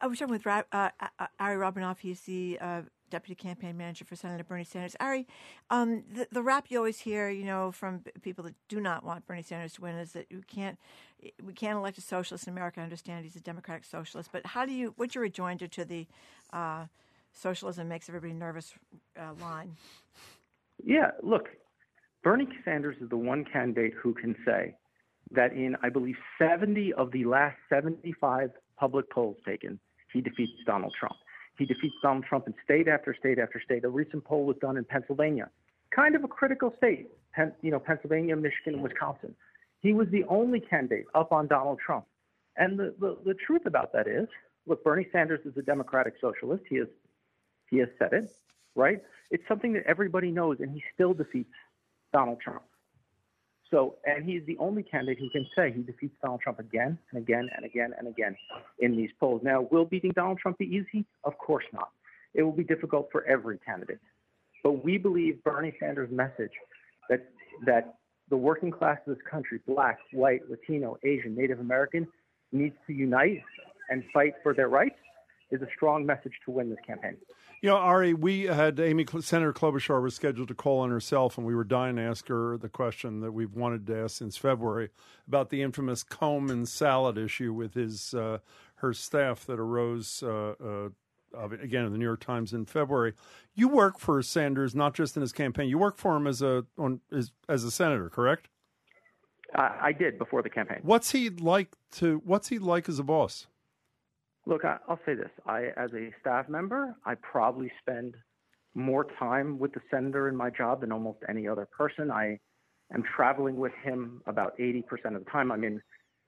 I 0.00 0.06
was 0.06 0.18
talking 0.18 0.32
with 0.32 0.46
uh, 0.46 0.90
Ari 1.38 1.56
Rabin-Havt. 1.56 2.00
He's 2.00 2.20
the 2.22 2.58
uh, 2.60 2.82
deputy 3.10 3.34
campaign 3.34 3.76
manager 3.76 4.04
for 4.04 4.16
Senator 4.16 4.44
Bernie 4.44 4.64
Sanders. 4.64 4.96
Ari, 5.00 5.26
um, 5.70 6.04
the, 6.12 6.26
the 6.30 6.42
rap 6.42 6.66
you 6.68 6.78
always 6.78 7.00
hear, 7.00 7.28
you 7.28 7.44
know, 7.44 7.72
from 7.72 8.00
people 8.22 8.44
that 8.44 8.54
do 8.68 8.80
not 8.80 9.04
want 9.04 9.26
Bernie 9.26 9.42
Sanders 9.42 9.74
to 9.74 9.82
win 9.82 9.94
is 9.96 10.12
that 10.12 10.26
you 10.30 10.42
can't, 10.46 10.78
we 11.42 11.52
can't 11.52 11.76
elect 11.76 11.98
a 11.98 12.00
socialist 12.00 12.46
in 12.46 12.52
America. 12.52 12.80
I 12.80 12.84
understand 12.84 13.24
he's 13.24 13.36
a 13.36 13.40
democratic 13.40 13.84
socialist, 13.84 14.30
but 14.32 14.46
how 14.46 14.66
do 14.66 14.72
you? 14.72 14.94
What's 14.96 15.14
your 15.14 15.22
rejoinder 15.22 15.66
to 15.68 15.84
the 15.84 16.06
uh, 16.52 16.86
socialism 17.32 17.88
makes 17.88 18.08
everybody 18.08 18.32
nervous 18.32 18.74
uh, 19.18 19.32
line? 19.40 19.76
Yeah, 20.82 21.10
look, 21.22 21.48
Bernie 22.22 22.48
Sanders 22.64 22.96
is 23.00 23.10
the 23.10 23.16
one 23.16 23.44
candidate 23.44 23.94
who 24.00 24.14
can 24.14 24.34
say 24.44 24.76
that 25.30 25.52
in, 25.52 25.76
I 25.82 25.88
believe, 25.88 26.16
70 26.38 26.92
of 26.94 27.12
the 27.12 27.24
last 27.24 27.56
75 27.68 28.50
public 28.78 29.10
polls 29.10 29.36
taken, 29.46 29.78
he 30.12 30.20
defeats 30.20 30.52
Donald 30.66 30.94
Trump. 30.98 31.16
He 31.56 31.66
defeats 31.66 31.94
Donald 32.02 32.24
Trump 32.24 32.46
in 32.46 32.54
state 32.64 32.88
after 32.88 33.14
state 33.18 33.38
after 33.38 33.60
state. 33.64 33.84
A 33.84 33.88
recent 33.88 34.24
poll 34.24 34.44
was 34.44 34.56
done 34.60 34.76
in 34.76 34.84
Pennsylvania, 34.84 35.50
kind 35.94 36.14
of 36.14 36.24
a 36.24 36.28
critical 36.28 36.74
state, 36.76 37.10
Pen, 37.32 37.52
you 37.62 37.70
know, 37.70 37.78
Pennsylvania, 37.78 38.34
Michigan, 38.36 38.74
and 38.74 38.82
Wisconsin. 38.82 39.34
He 39.80 39.92
was 39.92 40.08
the 40.10 40.24
only 40.24 40.60
candidate 40.60 41.06
up 41.14 41.30
on 41.32 41.46
Donald 41.46 41.78
Trump. 41.84 42.06
And 42.56 42.78
the, 42.78 42.94
the, 42.98 43.16
the 43.24 43.34
truth 43.34 43.66
about 43.66 43.92
that 43.92 44.06
is, 44.06 44.28
look, 44.66 44.82
Bernie 44.82 45.06
Sanders 45.12 45.40
is 45.44 45.56
a 45.56 45.62
democratic 45.62 46.14
socialist. 46.20 46.64
He 46.68 46.76
is, 46.76 46.88
he 47.70 47.78
has 47.78 47.88
said 47.98 48.12
it, 48.12 48.30
right? 48.74 49.02
It's 49.30 49.46
something 49.46 49.72
that 49.74 49.84
everybody 49.86 50.30
knows, 50.30 50.58
and 50.60 50.72
he 50.72 50.82
still 50.94 51.14
defeats 51.14 51.52
Donald 52.12 52.40
Trump. 52.40 52.62
So, 53.70 53.96
and 54.04 54.24
he's 54.24 54.42
the 54.46 54.56
only 54.58 54.82
candidate 54.82 55.18
who 55.18 55.30
can 55.30 55.46
say 55.56 55.72
he 55.72 55.82
defeats 55.82 56.14
Donald 56.22 56.40
Trump 56.40 56.58
again 56.58 56.98
and 57.10 57.22
again 57.22 57.48
and 57.56 57.64
again 57.64 57.92
and 57.98 58.06
again 58.06 58.36
in 58.78 58.96
these 58.96 59.10
polls. 59.18 59.40
Now, 59.42 59.66
will 59.70 59.84
beating 59.84 60.12
Donald 60.14 60.38
Trump 60.38 60.58
be 60.58 60.66
easy? 60.66 61.04
Of 61.24 61.36
course 61.38 61.64
not. 61.72 61.88
It 62.34 62.42
will 62.42 62.52
be 62.52 62.64
difficult 62.64 63.08
for 63.10 63.24
every 63.24 63.58
candidate. 63.58 64.00
But 64.62 64.84
we 64.84 64.98
believe 64.98 65.42
Bernie 65.44 65.74
Sanders' 65.80 66.10
message 66.10 66.52
that 67.08 67.28
that 67.66 67.94
the 68.30 68.36
working 68.36 68.70
class 68.70 68.98
of 69.06 69.14
this 69.14 69.24
country, 69.30 69.60
black, 69.66 69.98
white, 70.12 70.40
Latino, 70.50 70.96
Asian, 71.04 71.36
Native 71.36 71.60
American, 71.60 72.06
needs 72.52 72.74
to 72.86 72.92
unite 72.92 73.42
and 73.90 74.02
fight 74.12 74.34
for 74.42 74.54
their 74.54 74.68
rights 74.68 74.96
is 75.54 75.62
a 75.62 75.68
strong 75.74 76.04
message 76.04 76.34
to 76.44 76.50
win 76.50 76.68
this 76.68 76.78
campaign. 76.86 77.16
You 77.62 77.70
know, 77.70 77.76
Ari, 77.76 78.12
we 78.12 78.42
had 78.42 78.78
Amy 78.78 79.06
Senator 79.20 79.52
Klobuchar 79.52 80.02
was 80.02 80.14
scheduled 80.14 80.48
to 80.48 80.54
call 80.54 80.80
on 80.80 80.90
herself, 80.90 81.38
and 81.38 81.46
we 81.46 81.54
were 81.54 81.64
dying 81.64 81.96
to 81.96 82.02
ask 82.02 82.28
her 82.28 82.58
the 82.58 82.68
question 82.68 83.20
that 83.20 83.32
we've 83.32 83.54
wanted 83.54 83.86
to 83.86 84.04
ask 84.04 84.18
since 84.18 84.36
February 84.36 84.90
about 85.26 85.48
the 85.48 85.62
infamous 85.62 86.02
comb 86.02 86.50
and 86.50 86.68
salad 86.68 87.16
issue 87.16 87.54
with 87.54 87.72
his 87.72 88.12
uh, 88.12 88.38
her 88.76 88.92
staff 88.92 89.46
that 89.46 89.58
arose 89.58 90.22
uh, 90.22 90.54
uh, 90.62 91.48
again 91.62 91.86
in 91.86 91.92
the 91.92 91.98
New 91.98 92.04
York 92.04 92.20
Times 92.20 92.52
in 92.52 92.66
February. 92.66 93.14
You 93.54 93.68
work 93.68 93.98
for 93.98 94.20
Sanders 94.22 94.74
not 94.74 94.94
just 94.94 95.16
in 95.16 95.22
his 95.22 95.32
campaign; 95.32 95.68
you 95.68 95.78
work 95.78 95.96
for 95.96 96.16
him 96.16 96.26
as 96.26 96.42
a 96.42 96.66
on, 96.76 97.00
as, 97.10 97.32
as 97.48 97.64
a 97.64 97.70
senator, 97.70 98.10
correct? 98.10 98.48
I, 99.54 99.78
I 99.82 99.92
did 99.92 100.18
before 100.18 100.42
the 100.42 100.50
campaign. 100.50 100.80
What's 100.82 101.12
he 101.12 101.30
like 101.30 101.68
to? 101.92 102.20
What's 102.26 102.48
he 102.48 102.58
like 102.58 102.88
as 102.88 102.98
a 102.98 103.04
boss? 103.04 103.46
Look, 104.46 104.64
I, 104.64 104.76
I'll 104.88 105.00
say 105.06 105.14
this: 105.14 105.30
I, 105.46 105.66
as 105.76 105.90
a 105.94 106.10
staff 106.20 106.48
member, 106.48 106.94
I 107.04 107.14
probably 107.16 107.70
spend 107.80 108.14
more 108.74 109.06
time 109.18 109.58
with 109.58 109.72
the 109.72 109.80
senator 109.90 110.28
in 110.28 110.36
my 110.36 110.50
job 110.50 110.80
than 110.80 110.92
almost 110.92 111.18
any 111.28 111.46
other 111.48 111.66
person. 111.76 112.10
I 112.10 112.38
am 112.92 113.02
traveling 113.16 113.56
with 113.56 113.72
him 113.82 114.20
about 114.26 114.58
80% 114.58 114.82
of 115.16 115.24
the 115.24 115.30
time. 115.30 115.52
I 115.52 115.56
mean, 115.56 115.80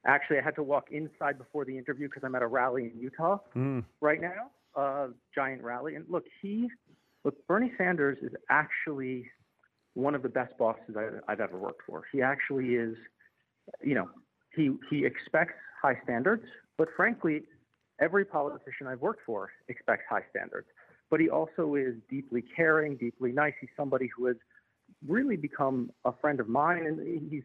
actually, 0.07 0.39
I 0.39 0.43
had 0.43 0.55
to 0.57 0.63
walk 0.63 0.87
inside 0.91 1.39
before 1.39 1.65
the 1.65 1.77
interview 1.77 2.09
because 2.09 2.23
I'm 2.25 2.35
at 2.35 2.43
a 2.43 2.47
rally 2.47 2.91
in 2.93 3.01
Utah 3.01 3.39
Mm. 3.57 3.85
right 4.01 4.21
now, 4.21 4.51
a 4.81 5.09
giant 5.35 5.63
rally. 5.63 5.97
And 5.97 6.05
look, 6.09 6.25
he, 6.41 6.69
look, 7.25 7.35
Bernie 7.47 7.73
Sanders 7.77 8.19
is 8.23 8.33
actually 8.49 9.29
one 9.95 10.15
of 10.15 10.23
the 10.23 10.29
best 10.29 10.57
bosses 10.59 10.95
I, 10.97 11.09
I've 11.31 11.41
ever 11.41 11.59
worked 11.59 11.83
for. 11.87 12.05
He 12.13 12.23
actually 12.23 12.75
is, 12.75 12.97
you 13.83 13.95
know, 13.95 14.09
he 14.55 14.71
he 14.89 15.05
expects 15.05 15.55
high 15.83 15.99
standards, 16.05 16.45
but 16.79 16.89
frankly, 16.97 17.43
every 18.01 18.25
politician 18.25 18.87
I've 18.87 19.01
worked 19.01 19.23
for 19.25 19.51
expects 19.69 20.05
high 20.09 20.25
standards. 20.31 20.67
But 21.11 21.21
he 21.21 21.31
also 21.31 21.77
is 21.77 21.95
deeply 22.11 22.43
caring, 22.43 22.97
deeply 22.97 23.33
nice. 23.33 23.55
He's 23.61 23.71
somebody 23.77 24.11
who 24.17 24.27
has 24.27 24.37
really 25.07 25.37
become 25.37 25.91
a 26.05 26.13
friend 26.21 26.41
of 26.41 26.49
mine, 26.49 26.87
and 26.87 27.31
he's 27.31 27.45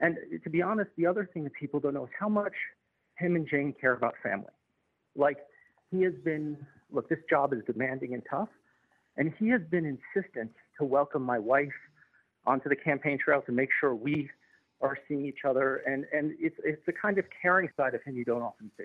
and 0.00 0.16
to 0.44 0.50
be 0.50 0.62
honest, 0.62 0.90
the 0.96 1.06
other 1.06 1.28
thing 1.32 1.44
that 1.44 1.54
people 1.54 1.80
don't 1.80 1.94
know 1.94 2.04
is 2.04 2.10
how 2.18 2.28
much 2.28 2.52
him 3.16 3.34
and 3.34 3.48
Jane 3.48 3.74
care 3.80 3.94
about 3.94 4.14
family. 4.22 4.52
Like 5.16 5.38
he 5.90 6.02
has 6.02 6.14
been, 6.24 6.56
look, 6.92 7.08
this 7.08 7.18
job 7.28 7.52
is 7.52 7.60
demanding 7.66 8.14
and 8.14 8.22
tough, 8.30 8.48
and 9.16 9.32
he 9.38 9.48
has 9.48 9.60
been 9.70 9.84
insistent 9.84 10.52
to 10.78 10.84
welcome 10.84 11.22
my 11.22 11.38
wife 11.38 11.72
onto 12.46 12.68
the 12.68 12.76
campaign 12.76 13.18
trail 13.22 13.42
to 13.42 13.52
make 13.52 13.70
sure 13.80 13.94
we 13.94 14.30
are 14.80 14.96
seeing 15.08 15.26
each 15.26 15.40
other, 15.44 15.82
and 15.86 16.06
and 16.12 16.34
it's 16.38 16.56
it's 16.64 16.84
the 16.86 16.92
kind 16.92 17.18
of 17.18 17.24
caring 17.42 17.68
side 17.76 17.94
of 17.94 18.02
him 18.04 18.16
you 18.16 18.24
don't 18.24 18.42
often 18.42 18.70
see. 18.76 18.84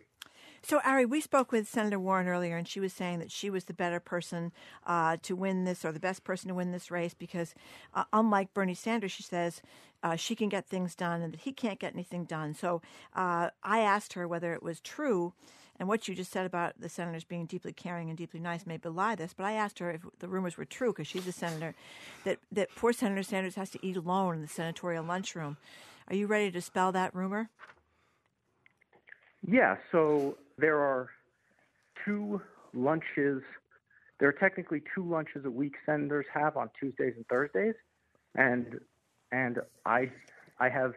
So, 0.66 0.80
Ari, 0.86 1.06
we 1.06 1.20
spoke 1.20 1.52
with 1.52 1.68
Senator 1.68 2.00
Warren 2.00 2.26
earlier, 2.26 2.56
and 2.56 2.66
she 2.66 2.80
was 2.80 2.94
saying 2.94 3.20
that 3.20 3.32
she 3.32 3.50
was 3.50 3.66
the 3.66 3.74
better 3.74 4.00
person 4.00 4.54
uh, 4.88 5.18
to 5.24 5.36
win 5.36 5.66
this, 5.66 5.84
or 5.84 5.92
the 5.92 6.00
best 6.00 6.24
person 6.24 6.48
to 6.48 6.56
win 6.56 6.72
this 6.72 6.90
race, 6.90 7.14
because 7.14 7.54
uh, 7.94 8.06
unlike 8.14 8.54
Bernie 8.54 8.74
Sanders, 8.74 9.12
she 9.12 9.24
says 9.24 9.62
uh, 10.04 10.16
she 10.16 10.36
can 10.36 10.48
get 10.48 10.66
things 10.66 10.96
done 10.96 11.22
and 11.22 11.34
that 11.34 11.42
he 11.42 11.52
can't 11.52 11.80
get 11.80 11.94
anything 11.94 12.24
done. 12.24 12.54
So, 12.54 12.82
uh, 13.14 13.50
I 13.62 13.80
asked 13.80 14.14
her 14.14 14.26
whether 14.26 14.54
it 14.54 14.64
was 14.64 14.80
true. 14.80 15.34
And 15.80 15.90
what 15.90 16.08
you 16.08 16.16
just 16.16 16.32
said 16.32 16.46
about 16.46 16.80
the 16.80 16.88
senators 16.88 17.24
being 17.24 17.46
deeply 17.48 17.74
caring 17.74 18.08
and 18.08 18.18
deeply 18.18 18.40
nice 18.40 18.66
may 18.66 18.78
belie 18.78 19.16
this, 19.16 19.34
but 19.34 19.46
I 19.46 19.54
asked 19.54 19.80
her 19.80 19.92
if 19.92 20.02
the 20.20 20.28
rumors 20.30 20.56
were 20.56 20.66
true 20.66 20.94
because 20.94 21.08
she's 21.08 21.28
a 21.28 21.32
senator 21.32 21.74
that, 22.26 22.38
that 22.52 22.70
poor 22.76 22.94
Senator 22.94 23.24
Sanders 23.24 23.56
has 23.56 23.72
to 23.72 23.86
eat 23.86 23.98
alone 23.98 24.36
in 24.36 24.42
the 24.42 24.48
senatorial 24.48 25.04
lunchroom. 25.04 25.58
Are 26.08 26.16
you 26.16 26.28
ready 26.28 26.52
to 26.52 26.62
spell 26.62 26.92
that 26.92 27.14
rumor? 27.16 27.50
Yeah, 29.46 29.78
so 29.92 30.38
there 30.58 30.80
are 30.80 31.10
two 32.06 32.42
lunches. 32.74 33.42
There 34.20 34.30
are 34.30 34.34
technically 34.34 34.82
two 34.94 35.04
lunches 35.10 35.46
a 35.46 35.50
week 35.50 35.74
senators 35.86 36.26
have 36.34 36.58
on 36.58 36.70
Tuesdays 36.80 37.14
and 37.16 37.28
Thursdays, 37.28 37.76
and 38.36 38.80
and 39.32 39.60
I 39.86 40.12
I 40.60 40.70
have 40.70 40.94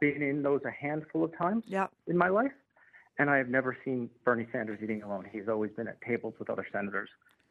been 0.00 0.22
in 0.22 0.42
those 0.42 0.60
a 0.64 0.70
handful 0.70 1.24
of 1.24 1.36
times 1.36 1.64
yep. 1.66 1.90
in 2.06 2.16
my 2.16 2.28
life, 2.28 2.52
and 3.18 3.30
I 3.30 3.36
have 3.36 3.48
never 3.48 3.76
seen 3.84 4.10
Bernie 4.24 4.46
Sanders 4.52 4.78
eating 4.82 5.02
alone. 5.02 5.26
He's 5.30 5.48
always 5.48 5.70
been 5.72 5.88
at 5.88 6.00
tables 6.00 6.34
with 6.38 6.50
other 6.50 6.66
senators 6.72 7.08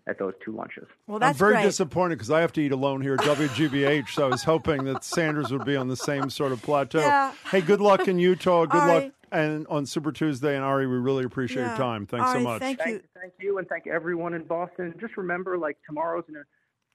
at 0.07 0.17
those 0.17 0.33
two 0.43 0.51
lunches. 0.51 0.87
Well, 1.07 1.19
that's 1.19 1.35
I'm 1.35 1.39
very 1.39 1.53
great. 1.55 1.63
disappointed 1.63 2.15
because 2.15 2.31
I 2.31 2.41
have 2.41 2.51
to 2.53 2.61
eat 2.61 2.71
alone 2.71 3.01
here 3.01 3.13
at 3.13 3.19
WGBH. 3.19 4.09
so 4.09 4.25
I 4.25 4.29
was 4.29 4.43
hoping 4.43 4.85
that 4.85 5.03
Sanders 5.03 5.51
would 5.51 5.65
be 5.65 5.75
on 5.75 5.87
the 5.87 5.95
same 5.95 6.29
sort 6.29 6.51
of 6.51 6.61
plateau. 6.61 6.99
Yeah. 6.99 7.33
Hey, 7.51 7.61
good 7.61 7.81
luck 7.81 8.07
in 8.07 8.17
Utah. 8.17 8.65
Good 8.65 8.81
Ari. 8.81 8.91
luck 8.91 9.13
and 9.31 9.67
on 9.67 9.85
Super 9.85 10.11
Tuesday. 10.11 10.55
And 10.55 10.63
Ari, 10.63 10.87
we 10.87 10.97
really 10.97 11.23
appreciate 11.23 11.63
Yeah. 11.63 11.69
your 11.69 11.77
time. 11.77 12.05
Thanks 12.05 12.27
so 12.27 12.35
Ari, 12.35 12.43
much. 12.43 12.59
thank 12.59 12.79
you. 12.85 13.01
Thank 13.19 13.33
you, 13.39 13.57
and 13.57 13.67
thank 13.67 13.87
everyone 13.87 14.33
in 14.33 14.43
Boston. 14.43 14.93
Just 14.99 15.17
remember, 15.17 15.57
like 15.57 15.77
tomorrow's 15.85 16.25
an, 16.27 16.43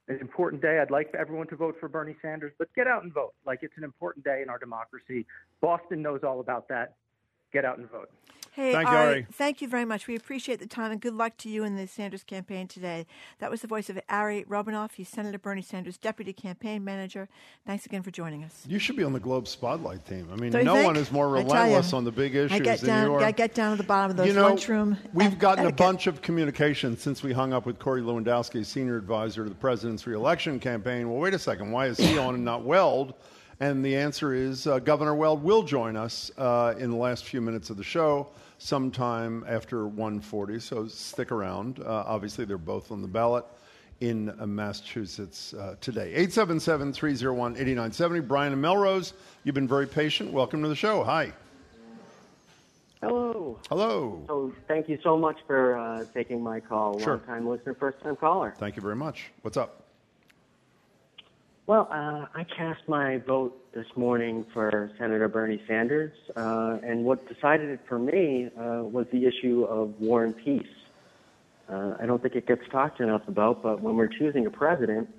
an 0.07 0.19
important 0.19 0.61
day. 0.61 0.79
I'd 0.79 0.91
like 0.91 1.13
everyone 1.17 1.47
to 1.47 1.55
vote 1.55 1.77
for 1.79 1.87
Bernie 1.89 2.15
Sanders, 2.21 2.53
but 2.57 2.73
get 2.75 2.87
out 2.87 3.03
and 3.03 3.13
vote. 3.13 3.33
Like 3.45 3.59
it's 3.61 3.77
an 3.77 3.83
important 3.83 4.23
day 4.25 4.41
in 4.41 4.49
our 4.49 4.59
democracy. 4.59 5.25
Boston 5.61 6.01
knows 6.01 6.21
all 6.23 6.39
about 6.39 6.67
that. 6.69 6.95
Get 7.55 7.63
out 7.63 7.77
and 7.77 7.89
vote. 7.89 8.09
Hey, 8.51 8.73
Thank 8.73 8.89
you, 8.89 8.95
Ari, 8.95 9.07
Ari. 9.07 9.27
Thank 9.31 9.61
you 9.61 9.69
very 9.69 9.85
much. 9.85 10.07
We 10.07 10.15
appreciate 10.17 10.59
the 10.59 10.67
time 10.67 10.91
and 10.91 10.99
good 10.99 11.13
luck 11.13 11.37
to 11.37 11.49
you 11.49 11.63
in 11.63 11.77
the 11.77 11.87
Sanders 11.87 12.21
campaign 12.21 12.67
today. 12.67 13.07
That 13.39 13.49
was 13.49 13.61
the 13.61 13.67
voice 13.67 13.89
of 13.89 13.97
Ari 14.09 14.43
Rabin-Havt. 14.45 14.95
He's 14.95 15.07
Senator 15.07 15.39
Bernie 15.39 15.61
Sanders' 15.61 15.97
deputy 15.97 16.33
campaign 16.33 16.83
manager. 16.83 17.29
Thanks 17.65 17.85
again 17.85 18.03
for 18.03 18.11
joining 18.11 18.43
us. 18.43 18.65
You 18.67 18.77
should 18.77 18.97
be 18.97 19.05
on 19.05 19.13
the 19.13 19.21
Globe 19.21 19.47
Spotlight 19.47 20.05
team. 20.05 20.27
I 20.33 20.35
mean, 20.35 20.51
no 20.51 20.73
think? 20.73 20.85
one 20.85 20.97
is 20.97 21.13
more 21.13 21.29
relentless 21.29 21.93
you, 21.93 21.97
on 21.97 22.03
the 22.03 22.11
big 22.11 22.35
issues 22.35 22.51
I 22.51 22.59
get 22.59 22.81
than 22.81 22.89
down, 22.89 23.07
you 23.07 23.13
are. 23.13 23.23
I 23.23 23.31
get 23.31 23.53
down 23.53 23.71
to 23.71 23.81
the 23.81 23.87
bottom 23.87 24.11
of 24.11 24.17
those 24.17 24.27
you 24.27 24.33
know, 24.33 24.49
lunchroom. 24.49 24.97
We've 25.13 25.39
gotten 25.39 25.63
a 25.63 25.67
etiquette. 25.69 25.77
bunch 25.77 26.07
of 26.07 26.21
communication 26.21 26.97
since 26.97 27.23
we 27.23 27.31
hung 27.31 27.53
up 27.53 27.65
with 27.65 27.79
Corey 27.79 28.01
Lewandowski, 28.01 28.65
senior 28.65 28.97
advisor 28.97 29.43
to 29.43 29.49
the 29.49 29.55
president's 29.55 30.05
reelection 30.05 30.59
campaign. 30.59 31.09
Well, 31.09 31.21
wait 31.21 31.33
a 31.33 31.39
second. 31.39 31.71
Why 31.71 31.85
is 31.87 31.97
he 31.97 32.17
on 32.17 32.35
and 32.35 32.43
not 32.43 32.65
Weld? 32.65 33.13
And 33.59 33.85
the 33.85 33.95
answer 33.95 34.33
is 34.33 34.67
uh, 34.67 34.79
Governor 34.79 35.15
Weld 35.15 35.41
will 35.41 35.63
join 35.63 35.95
us 35.95 36.29
uh, 36.37 36.73
in 36.77 36.89
the 36.89 36.97
last 36.97 37.23
few 37.23 37.39
minutes 37.39 37.69
of 37.69 37.77
the 37.77 37.83
show, 37.83 38.27
sometime 38.57 39.45
after 39.47 39.85
1:40. 39.85 40.61
So 40.61 40.87
stick 40.87 41.31
around. 41.31 41.79
Uh, 41.79 42.03
obviously, 42.05 42.43
they're 42.43 42.57
both 42.57 42.91
on 42.91 43.01
the 43.01 43.07
ballot 43.07 43.45
in 44.01 44.37
uh, 44.41 44.45
Massachusetts 44.45 45.53
uh, 45.53 45.77
today. 45.79 46.13
877-301-8970. 46.27 48.27
Brian 48.27 48.51
and 48.51 48.61
Melrose, 48.61 49.13
you've 49.45 49.55
been 49.55 49.69
very 49.69 49.87
patient. 49.87 50.33
Welcome 50.33 50.61
to 50.63 50.67
the 50.67 50.75
show. 50.75 51.01
Hi. 51.05 51.31
Hello. 53.01 53.57
Hello. 53.69 54.21
So 54.27 54.51
thank 54.67 54.89
you 54.89 54.99
so 55.01 55.17
much 55.17 55.37
for 55.47 55.77
uh, 55.77 56.03
taking 56.13 56.43
my 56.43 56.59
call. 56.59 56.99
Sure. 56.99 57.17
Long 57.17 57.25
time 57.25 57.47
listener, 57.47 57.73
first 57.75 58.01
time 58.01 58.17
caller. 58.17 58.53
Thank 58.57 58.75
you 58.75 58.81
very 58.81 58.97
much. 58.97 59.31
What's 59.43 59.55
up? 59.55 59.84
Well, 61.67 61.87
uh, 61.89 62.27
I 62.35 62.43
cast 62.43 62.87
my 62.87 63.17
vote 63.17 63.73
this 63.73 63.87
morning 63.95 64.45
for 64.53 64.91
Senator 64.99 65.27
Bernie 65.27 65.59
Sanders, 65.67 66.13
uh, 66.35 66.77
and 66.83 67.03
what 67.05 67.27
decided 67.27 67.69
it 67.69 67.79
for 67.89 67.97
me 67.97 68.51
uh, 68.55 68.83
was 68.83 69.07
the 69.11 69.25
issue 69.25 69.63
of 69.63 69.99
war 69.99 70.23
and 70.23 70.37
peace. 70.37 70.67
Uh, 71.67 71.95
I 71.99 72.05
don't 72.05 72.21
think 72.21 72.35
it 72.35 72.45
gets 72.45 72.61
talked 72.71 72.99
enough 72.99 73.27
about, 73.27 73.63
but 73.63 73.81
when 73.81 73.95
we're 73.95 74.05
choosing 74.09 74.45
a 74.45 74.51
president, 74.51 75.09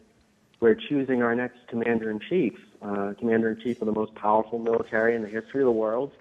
we're 0.61 0.77
choosing 0.77 1.21
our 1.21 1.35
next 1.35 1.67
commander 1.67 2.13
in 2.13 2.21
chief, 2.21 2.55
uh, 2.81 3.15
commander 3.19 3.51
in 3.51 3.61
chief 3.61 3.83
of 3.83 3.87
the 3.87 3.93
most 3.93 4.15
powerful 4.15 4.61
military 4.61 5.17
in 5.17 5.23
the 5.23 5.29
history 5.29 5.63
of 5.63 5.67
the 5.67 5.73
world, 5.73 6.13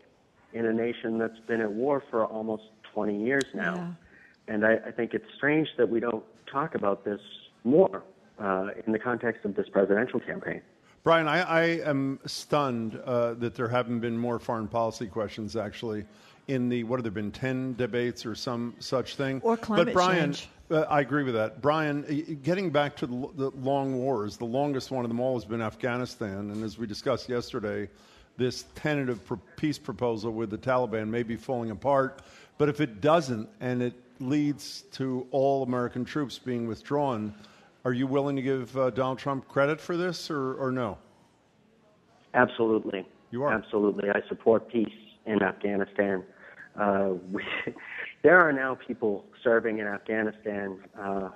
in 0.54 0.66
a 0.66 0.74
nation 0.74 1.20
that's 1.20 1.40
been 1.42 1.62
at 1.62 1.72
war 1.72 2.02
for 2.10 2.26
almost 2.26 2.64
20 2.96 3.24
years 3.24 3.46
now. 3.54 3.96
And 4.48 4.66
I, 4.66 4.78
I 4.88 4.92
think 4.92 5.14
it's 5.14 5.32
strange 5.36 5.70
that 5.78 5.88
we 5.88 6.00
don't 6.00 6.26
talk 6.48 6.74
about 6.74 7.06
this 7.06 7.22
more 7.64 8.02
uh, 8.40 8.70
in 8.86 8.92
the 8.92 9.00
context 9.00 9.46
of 9.46 9.56
this 9.56 9.68
presidential 9.70 10.20
campaign. 10.20 10.62
Brian, 11.04 11.28
I, 11.28 11.42
I 11.42 11.64
am 11.88 12.20
stunned 12.26 13.00
uh, 13.06 13.36
that 13.36 13.54
there 13.56 13.68
haven't 13.68 14.00
been 14.00 14.18
more 14.18 14.40
foreign 14.40 14.68
policy 14.68 15.06
questions 15.08 15.56
actually 15.56 16.06
in 16.48 16.70
the, 16.70 16.84
what 16.84 16.98
have 16.98 17.04
there 17.04 17.12
been, 17.12 17.32
10 17.32 17.76
debates 17.76 18.26
or 18.26 18.36
some 18.36 18.76
such 18.80 19.16
thing? 19.16 19.42
Or 19.44 19.58
climate 19.58 19.88
but 19.88 19.94
Brian, 19.94 20.34
change. 20.34 20.50
Uh, 20.70 20.82
I 20.82 21.02
agree 21.02 21.24
with 21.24 21.36
that. 21.36 21.62
Brian, 21.62 22.40
getting 22.44 22.70
back 22.72 22.96
to 22.98 23.08
the, 23.08 23.30
the 23.36 23.50
long 23.58 23.98
wars, 23.98 24.38
the 24.38 24.46
longest 24.46 24.92
one 24.92 25.06
of 25.06 25.10
them 25.10 25.20
all 25.20 25.36
has 25.36 25.46
been 25.46 25.62
Afghanistan. 25.62 26.52
And 26.52 26.64
as 26.64 26.78
we 26.78 26.88
discussed 26.88 27.30
yesterday, 27.30 27.90
this 28.38 28.66
tentative 28.76 29.24
pro- 29.26 29.40
peace 29.58 29.78
proposal 29.78 30.32
with 30.32 30.50
the 30.50 30.58
Taliban 30.58 31.08
may 31.08 31.24
be 31.24 31.36
falling 31.36 31.72
apart. 31.72 32.22
But 32.58 32.70
if 32.70 32.82
it 32.82 33.02
doesn't 33.02 33.50
and 33.60 33.82
it 33.82 33.94
leads 34.20 34.84
to 34.94 35.28
all 35.32 35.64
American 35.64 36.06
troops 36.06 36.40
being 36.40 36.68
withdrawn, 36.68 37.34
are 37.86 37.94
you 37.94 38.08
willing 38.08 38.36
to 38.36 38.42
give 38.42 38.76
uh, 38.76 38.90
Donald 38.90 39.20
Trump 39.20 39.48
credit 39.48 39.80
for 39.80 39.96
this 39.96 40.32
or, 40.32 40.56
or 40.56 40.72
no? 40.72 40.98
Absolutely. 42.34 43.08
You 43.32 43.44
are. 43.44 43.54
Absolutely. 43.54 44.10
I 44.10 44.28
support 44.28 44.68
peace 44.70 44.90
in 45.26 45.42
Afghanistan. 45.42 46.24
Uh, 46.78 47.12
we, 47.32 47.44
there 48.24 48.40
are 48.40 48.52
now 48.52 48.76
people 48.76 49.24
serving 49.44 49.78
in 49.78 49.86
Afghanistan, 49.86 50.80
uh, 51.00 51.30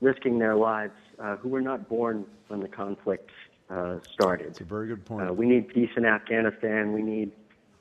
risking 0.00 0.38
their 0.38 0.56
lives, 0.56 0.94
uh, 1.20 1.36
who 1.36 1.50
were 1.50 1.60
not 1.60 1.88
born 1.88 2.24
when 2.48 2.60
the 2.60 2.68
conflict 2.68 3.30
uh, 3.68 3.96
started. 4.10 4.48
It's 4.48 4.60
a 4.60 4.64
very 4.64 4.88
good 4.88 5.04
point. 5.04 5.28
Uh, 5.28 5.34
we 5.34 5.46
need 5.46 5.68
peace 5.68 5.90
in 5.96 6.06
Afghanistan. 6.06 6.92
We 6.92 7.02
need 7.02 7.30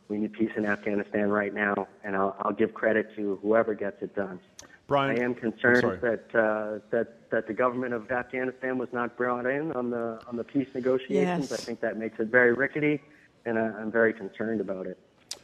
we 0.10 0.18
need 0.18 0.34
peace 0.34 0.52
in 0.58 0.66
Afghanistan 0.66 1.30
right 1.30 1.54
now, 1.54 1.88
and 2.04 2.16
I'll, 2.16 2.36
I'll 2.42 2.52
give 2.52 2.74
credit 2.74 3.16
to 3.16 3.40
whoever 3.42 3.74
gets 3.74 4.02
it 4.02 4.14
done. 4.14 4.40
Brian, 4.88 5.18
I 5.20 5.24
am 5.24 5.34
concerned 5.34 6.00
that 6.02 6.24
uh, 6.36 6.80
that 6.92 7.30
that 7.30 7.48
the 7.48 7.54
government 7.54 7.94
of 7.94 8.10
Afghanistan 8.12 8.78
was 8.78 8.90
not 8.92 9.16
brought 9.16 9.46
in 9.46 9.72
on 9.74 9.90
the 9.90 10.20
on 10.28 10.36
the 10.36 10.44
peace 10.44 10.68
negotiations. 10.74 11.50
Yes. 11.50 11.52
I 11.52 11.58
think 11.58 11.80
that 11.82 11.98
makes 11.98 12.20
it 12.20 12.28
very 12.28 12.54
rickety, 12.54 13.02
and 13.46 13.58
I, 13.58 13.62
I'm 13.68 13.92
very 13.92 14.14
concerned 14.14 14.60
about 14.62 14.86
it. 14.88 14.98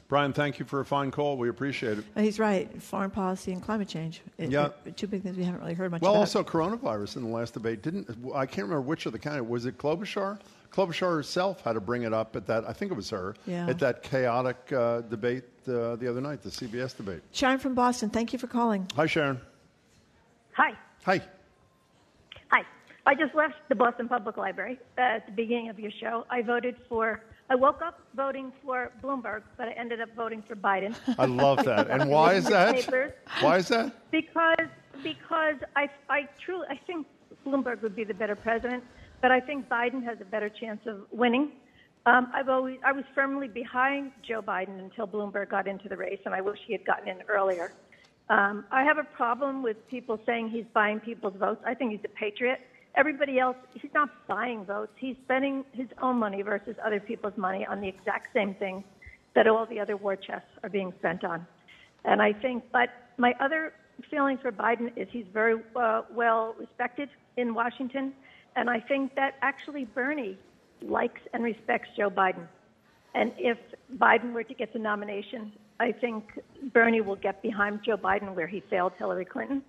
Brian, 0.09 0.33
thank 0.33 0.57
you 0.59 0.65
for 0.65 0.79
a 0.81 0.85
fine 0.85 1.11
call. 1.11 1.37
We 1.37 1.49
appreciate 1.49 1.99
it. 1.99 2.03
Uh, 2.15 2.21
He's 2.21 2.39
right. 2.39 2.81
Foreign 2.81 3.11
policy 3.11 3.51
and 3.51 3.61
climate 3.61 3.87
change. 3.87 4.21
It- 4.39 4.49
Yeah. 4.49 4.69
it- 4.83 4.97
two 4.97 5.05
big 5.07 5.21
things 5.21 5.37
we 5.37 5.43
haven't 5.43 5.61
really 5.61 5.75
heard 5.75 5.91
much 5.91 6.01
Well, 6.01 6.11
about. 6.13 6.19
also 6.21 6.43
coronavirus 6.43 7.17
in 7.17 7.23
the 7.23 7.29
last 7.29 7.53
debate 7.53 7.83
didn't. 7.83 8.09
I 8.33 8.47
can't 8.47 8.67
remember 8.67 8.81
which 8.81 9.05
of 9.05 9.11
the 9.13 9.19
candidates 9.19 9.47
was 9.49 9.65
it. 9.67 9.77
Klobuchar. 9.77 10.39
Klobuchar 10.71 11.11
herself 11.15 11.61
had 11.61 11.73
to 11.73 11.81
bring 11.81 12.03
it 12.03 12.13
up 12.13 12.35
at 12.35 12.45
that. 12.47 12.67
I 12.67 12.73
think 12.73 12.91
it 12.91 12.95
was 12.95 13.09
her 13.09 13.35
Yeah. 13.45 13.67
at 13.67 13.79
that 13.79 14.03
chaotic 14.03 14.71
uh, 14.71 15.01
debate 15.01 15.43
uh, 15.67 15.95
the 15.95 16.07
other 16.09 16.21
night, 16.21 16.41
the 16.41 16.49
CBS 16.49 16.95
debate. 16.95 17.21
Sharon 17.31 17.59
from 17.59 17.73
Boston, 17.75 18.09
thank 18.09 18.33
you 18.33 18.39
for 18.39 18.47
calling. 18.47 18.87
Hi, 18.95 19.05
Sharon. 19.07 19.39
Hi. 20.53 20.73
Hi. 21.05 21.21
Hi. 22.51 22.61
I 23.05 23.15
just 23.15 23.33
left 23.33 23.55
the 23.69 23.75
Boston 23.75 24.07
Public 24.07 24.37
Library 24.37 24.79
at 24.97 25.25
the 25.25 25.31
beginning 25.31 25.69
of 25.69 25.79
your 25.79 25.91
show. 25.99 26.25
I 26.29 26.41
voted 26.43 26.75
for, 26.87 27.21
I 27.49 27.55
woke 27.55 27.81
up 27.81 27.99
voting 28.15 28.51
for 28.63 28.91
Bloomberg, 29.01 29.41
but 29.57 29.67
I 29.67 29.71
ended 29.71 30.01
up 30.01 30.09
voting 30.15 30.43
for 30.47 30.55
Biden. 30.55 30.95
I 31.17 31.25
love 31.25 31.63
that. 31.65 31.89
And 31.89 32.09
why 32.15 32.33
is 32.33 32.45
that? 32.45 32.75
Papers. 32.75 33.13
Why 33.41 33.57
is 33.57 33.67
that? 33.69 34.11
Because 34.11 34.57
because 35.01 35.55
I 35.77 35.89
I 36.09 36.27
truly 36.43 36.67
I 36.69 36.75
think 36.85 37.07
Bloomberg 37.47 37.81
would 37.81 37.95
be 37.95 38.03
the 38.03 38.13
better 38.13 38.35
president, 38.35 38.83
but 39.21 39.31
I 39.31 39.39
think 39.39 39.67
Biden 39.67 40.03
has 40.03 40.17
a 40.21 40.25
better 40.25 40.49
chance 40.49 40.79
of 40.85 41.01
winning. 41.11 41.51
Um, 42.05 42.31
I've 42.33 42.49
always 42.49 42.77
I 42.83 42.91
was 42.91 43.03
firmly 43.13 43.47
behind 43.47 44.11
Joe 44.27 44.41
Biden 44.41 44.79
until 44.79 45.07
Bloomberg 45.07 45.49
got 45.49 45.67
into 45.67 45.89
the 45.89 45.97
race, 45.97 46.19
and 46.25 46.33
I 46.33 46.41
wish 46.41 46.59
he 46.65 46.73
had 46.73 46.85
gotten 46.85 47.07
in 47.07 47.21
earlier. 47.27 47.73
Um, 48.29 48.65
I 48.71 48.83
have 48.83 48.97
a 48.97 49.03
problem 49.03 49.63
with 49.63 49.77
people 49.89 50.19
saying 50.25 50.49
he's 50.49 50.65
buying 50.73 50.99
people's 50.99 51.35
votes. 51.37 51.61
I 51.65 51.73
think 51.73 51.91
he's 51.91 52.05
a 52.05 52.09
patriot. 52.09 52.59
Everybody 52.95 53.39
else, 53.39 53.57
he's 53.73 53.93
not 53.93 54.09
buying 54.27 54.65
votes. 54.65 54.91
He's 54.97 55.15
spending 55.25 55.65
his 55.73 55.87
own 56.01 56.17
money 56.17 56.41
versus 56.41 56.75
other 56.83 56.99
people's 56.99 57.37
money 57.37 57.65
on 57.65 57.81
the 57.81 57.87
exact 57.87 58.33
same 58.33 58.53
things 58.55 58.83
that 59.35 59.47
all 59.47 59.65
the 59.65 59.79
other 59.79 59.97
war 59.97 60.15
chests 60.15 60.49
are 60.63 60.69
being 60.69 60.93
spent 60.99 61.23
on. 61.23 61.45
And 62.05 62.21
I 62.21 62.33
think, 62.33 62.63
but 62.71 62.89
my 63.17 63.33
other 63.39 63.73
feeling 64.09 64.37
for 64.37 64.51
Biden 64.51 64.95
is 64.95 65.07
he's 65.11 65.25
very 65.33 65.61
uh, 65.75 66.03
well 66.13 66.55
respected 66.59 67.09
in 67.37 67.53
Washington. 67.53 68.13
And 68.55 68.69
I 68.69 68.79
think 68.79 69.15
that 69.15 69.35
actually 69.41 69.85
Bernie 69.85 70.37
likes 70.81 71.21
and 71.33 71.43
respects 71.43 71.89
Joe 71.95 72.09
Biden. 72.09 72.47
And 73.15 73.31
if 73.37 73.57
Biden 73.97 74.33
were 74.33 74.43
to 74.43 74.53
get 74.53 74.73
the 74.73 74.79
nomination, 74.79 75.51
I 75.79 75.91
think 75.91 76.39
Bernie 76.73 77.01
will 77.01 77.15
get 77.15 77.41
behind 77.41 77.83
Joe 77.83 77.97
Biden 77.97 78.33
where 78.35 78.47
he 78.47 78.59
failed 78.69 78.93
Hillary 78.97 79.25
Clinton. 79.25 79.63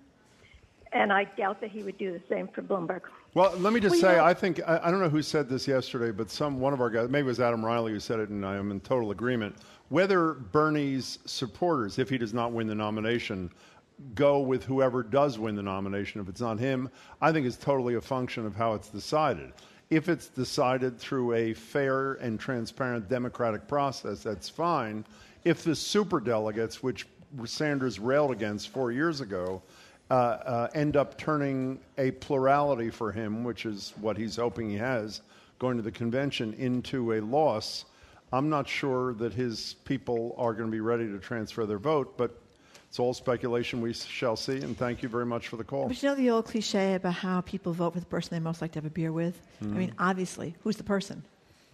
And 0.93 1.13
I 1.13 1.23
doubt 1.23 1.61
that 1.61 1.71
he 1.71 1.83
would 1.83 1.97
do 1.97 2.11
the 2.11 2.21
same 2.27 2.49
for 2.49 2.61
Bloomberg. 2.61 3.01
Well, 3.33 3.53
let 3.57 3.71
me 3.71 3.79
just 3.79 3.93
Well, 3.93 4.01
say, 4.01 4.17
know- 4.17 4.25
I 4.25 4.33
think 4.33 4.59
I, 4.67 4.81
I 4.83 4.91
don't 4.91 4.99
know 4.99 5.07
who 5.09 5.21
said 5.21 5.47
this 5.47 5.65
yesterday, 5.67 6.11
but 6.11 6.29
some 6.29 6.59
one 6.59 6.73
of 6.73 6.81
our 6.81 6.89
guys, 6.89 7.07
maybe 7.09 7.25
it 7.25 7.27
was 7.27 7.39
Adam 7.39 7.65
Reilly 7.65 7.93
who 7.93 7.99
said 7.99 8.19
it, 8.19 8.27
and 8.29 8.45
I 8.45 8.57
am 8.57 8.71
in 8.71 8.81
total 8.81 9.11
agreement. 9.11 9.55
Whether 9.87 10.33
Bernie's 10.33 11.19
supporters, 11.25 11.97
if 11.97 12.09
he 12.09 12.17
does 12.17 12.33
not 12.33 12.51
win 12.51 12.67
the 12.67 12.75
nomination, 12.75 13.49
go 14.15 14.39
with 14.39 14.63
whoever 14.63 15.03
does 15.03 15.37
win 15.37 15.55
the 15.55 15.63
nomination, 15.63 16.21
if 16.21 16.29
it's 16.29 16.41
not 16.41 16.59
him, 16.59 16.89
I 17.21 17.31
think 17.31 17.45
it's 17.45 17.57
totally 17.57 17.95
a 17.95 18.01
function 18.01 18.45
of 18.45 18.55
how 18.55 18.73
it's 18.73 18.89
decided. 18.89 19.53
If 19.89 20.09
it's 20.09 20.27
decided 20.27 20.97
through 20.97 21.33
a 21.33 21.53
fair 21.53 22.13
and 22.13 22.39
transparent 22.39 23.09
democratic 23.09 23.67
process, 23.67 24.23
that's 24.23 24.49
fine. 24.49 25.05
If 25.43 25.63
the 25.63 25.71
superdelegates, 25.71 26.75
which 26.75 27.07
Sanders 27.45 27.99
railed 27.99 28.31
against 28.31 28.69
four 28.69 28.91
years 28.91 29.21
ago, 29.21 29.61
uh, 30.09 30.13
uh, 30.13 30.67
end 30.73 30.97
up 30.97 31.17
turning 31.17 31.79
a 31.97 32.11
plurality 32.11 32.89
for 32.89 33.11
him, 33.11 33.43
which 33.43 33.65
is 33.65 33.93
what 34.01 34.17
he's 34.17 34.35
hoping 34.35 34.69
he 34.69 34.77
has, 34.77 35.21
going 35.59 35.77
to 35.77 35.83
the 35.83 35.91
convention, 35.91 36.53
into 36.55 37.13
a 37.13 37.21
loss. 37.21 37.85
I'm 38.33 38.49
not 38.49 38.67
sure 38.67 39.13
that 39.15 39.33
his 39.33 39.75
people 39.85 40.35
are 40.37 40.53
going 40.53 40.67
to 40.67 40.71
be 40.71 40.81
ready 40.81 41.07
to 41.07 41.17
transfer 41.19 41.65
their 41.65 41.79
vote, 41.79 42.17
but 42.17 42.37
it's 42.91 42.99
all 42.99 43.13
speculation. 43.13 43.79
We 43.79 43.93
shall 43.93 44.35
see. 44.35 44.57
And 44.57 44.77
thank 44.77 45.01
you 45.01 45.07
very 45.07 45.25
much 45.25 45.47
for 45.47 45.55
the 45.55 45.63
call. 45.63 45.87
But 45.87 46.03
you 46.03 46.09
know 46.09 46.15
the 46.15 46.29
old 46.29 46.43
cliche 46.43 46.95
about 46.95 47.13
how 47.13 47.39
people 47.39 47.71
vote 47.71 47.93
for 47.93 48.01
the 48.01 48.05
person 48.05 48.31
they 48.35 48.41
most 48.41 48.61
like 48.61 48.73
to 48.73 48.79
have 48.79 48.85
a 48.85 48.89
beer 48.89 49.13
with? 49.13 49.41
Mhm. 49.63 49.71
I 49.71 49.77
mean, 49.77 49.93
obviously, 49.97 50.55
who's 50.61 50.75
the 50.75 50.83
person? 50.83 51.23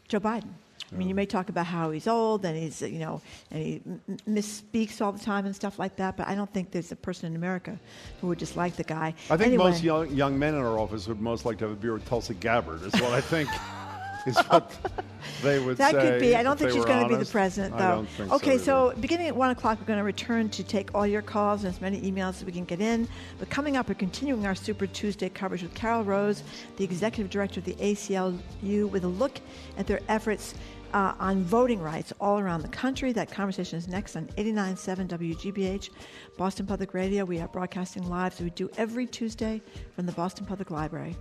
Joe 0.07 0.19
Biden. 0.19 0.49
I 0.91 0.95
mean, 0.95 1.09
you 1.09 1.15
may 1.15 1.25
talk 1.25 1.49
about 1.49 1.65
how 1.65 1.89
he's 1.89 2.07
old 2.07 2.45
and 2.45 2.55
he's, 2.55 2.83
you 2.83 2.99
know, 2.99 3.19
and 3.49 3.63
he 3.63 3.81
misspeaks 4.29 5.01
all 5.01 5.11
the 5.11 5.19
time 5.19 5.47
and 5.47 5.55
stuff 5.55 5.79
like 5.79 5.95
that, 5.95 6.15
but 6.15 6.27
I 6.27 6.35
don't 6.35 6.53
think 6.53 6.69
there's 6.69 6.91
a 6.91 6.95
person 6.95 7.25
in 7.25 7.35
America 7.35 7.79
who 8.21 8.27
would 8.27 8.37
dislike 8.37 8.75
the 8.75 8.83
guy. 8.83 9.15
I 9.31 9.37
think 9.37 9.47
anyway, 9.47 9.71
most 9.71 9.83
young, 9.83 10.09
young 10.11 10.37
men 10.37 10.53
in 10.53 10.61
our 10.61 10.77
office 10.79 11.07
would 11.07 11.19
most 11.19 11.45
like 11.45 11.57
to 11.57 11.65
have 11.65 11.73
a 11.73 11.75
beer 11.75 11.93
with 11.93 12.05
Tulsi 12.05 12.35
Gabbard, 12.35 12.83
is 12.83 12.93
what 13.01 13.11
I 13.11 13.21
think 13.21 13.49
is 14.27 14.37
what 14.47 14.71
they 15.41 15.59
would 15.59 15.77
That 15.77 15.91
say. 15.91 16.01
could 16.01 16.19
be. 16.19 16.35
I 16.35 16.43
don't 16.43 16.57
think 16.57 16.71
she's 16.71 16.85
going 16.85 17.07
to 17.07 17.09
be 17.09 17.23
the 17.23 17.29
president, 17.29 17.77
though. 17.77 18.05
okay, 18.35 18.57
so. 18.57 18.91
so, 18.91 18.99
beginning 18.99 19.27
at 19.27 19.35
1 19.35 19.49
o'clock, 19.51 19.79
we're 19.79 19.85
going 19.85 19.99
to 19.99 20.03
return 20.03 20.49
to 20.49 20.63
take 20.63 20.93
all 20.93 21.07
your 21.07 21.21
calls 21.21 21.63
and 21.63 21.73
as 21.73 21.81
many 21.81 21.99
emails 22.01 22.29
as 22.29 22.45
we 22.45 22.51
can 22.51 22.65
get 22.65 22.81
in. 22.81 23.07
But 23.39 23.49
coming 23.49 23.77
up, 23.77 23.87
we're 23.87 23.95
continuing 23.95 24.45
our 24.45 24.55
Super 24.55 24.87
Tuesday 24.87 25.29
coverage 25.29 25.63
with 25.63 25.73
Carol 25.73 26.03
Rose, 26.03 26.43
the 26.77 26.83
executive 26.83 27.29
director 27.31 27.59
of 27.59 27.65
the 27.65 27.75
ACLU, 27.75 28.89
with 28.89 29.03
a 29.03 29.07
look 29.07 29.39
at 29.77 29.87
their 29.87 30.01
efforts. 30.07 30.53
Uh, 30.93 31.13
on 31.19 31.43
voting 31.43 31.81
rights 31.81 32.13
all 32.21 32.39
around 32.39 32.61
the 32.61 32.67
country. 32.69 33.11
That 33.11 33.29
conversation 33.29 33.77
is 33.77 33.89
next 33.89 34.15
on 34.15 34.25
89.7 34.37 35.09
WGBH, 35.09 35.89
Boston 36.37 36.65
Public 36.65 36.93
Radio. 36.93 37.25
We 37.25 37.41
are 37.41 37.47
broadcasting 37.49 38.07
live, 38.09 38.33
so 38.33 38.45
we 38.45 38.51
do 38.51 38.69
every 38.77 39.05
Tuesday 39.05 39.61
from 39.97 40.05
the 40.05 40.13
Boston 40.13 40.45
Public 40.45 40.71
Library. 40.71 41.17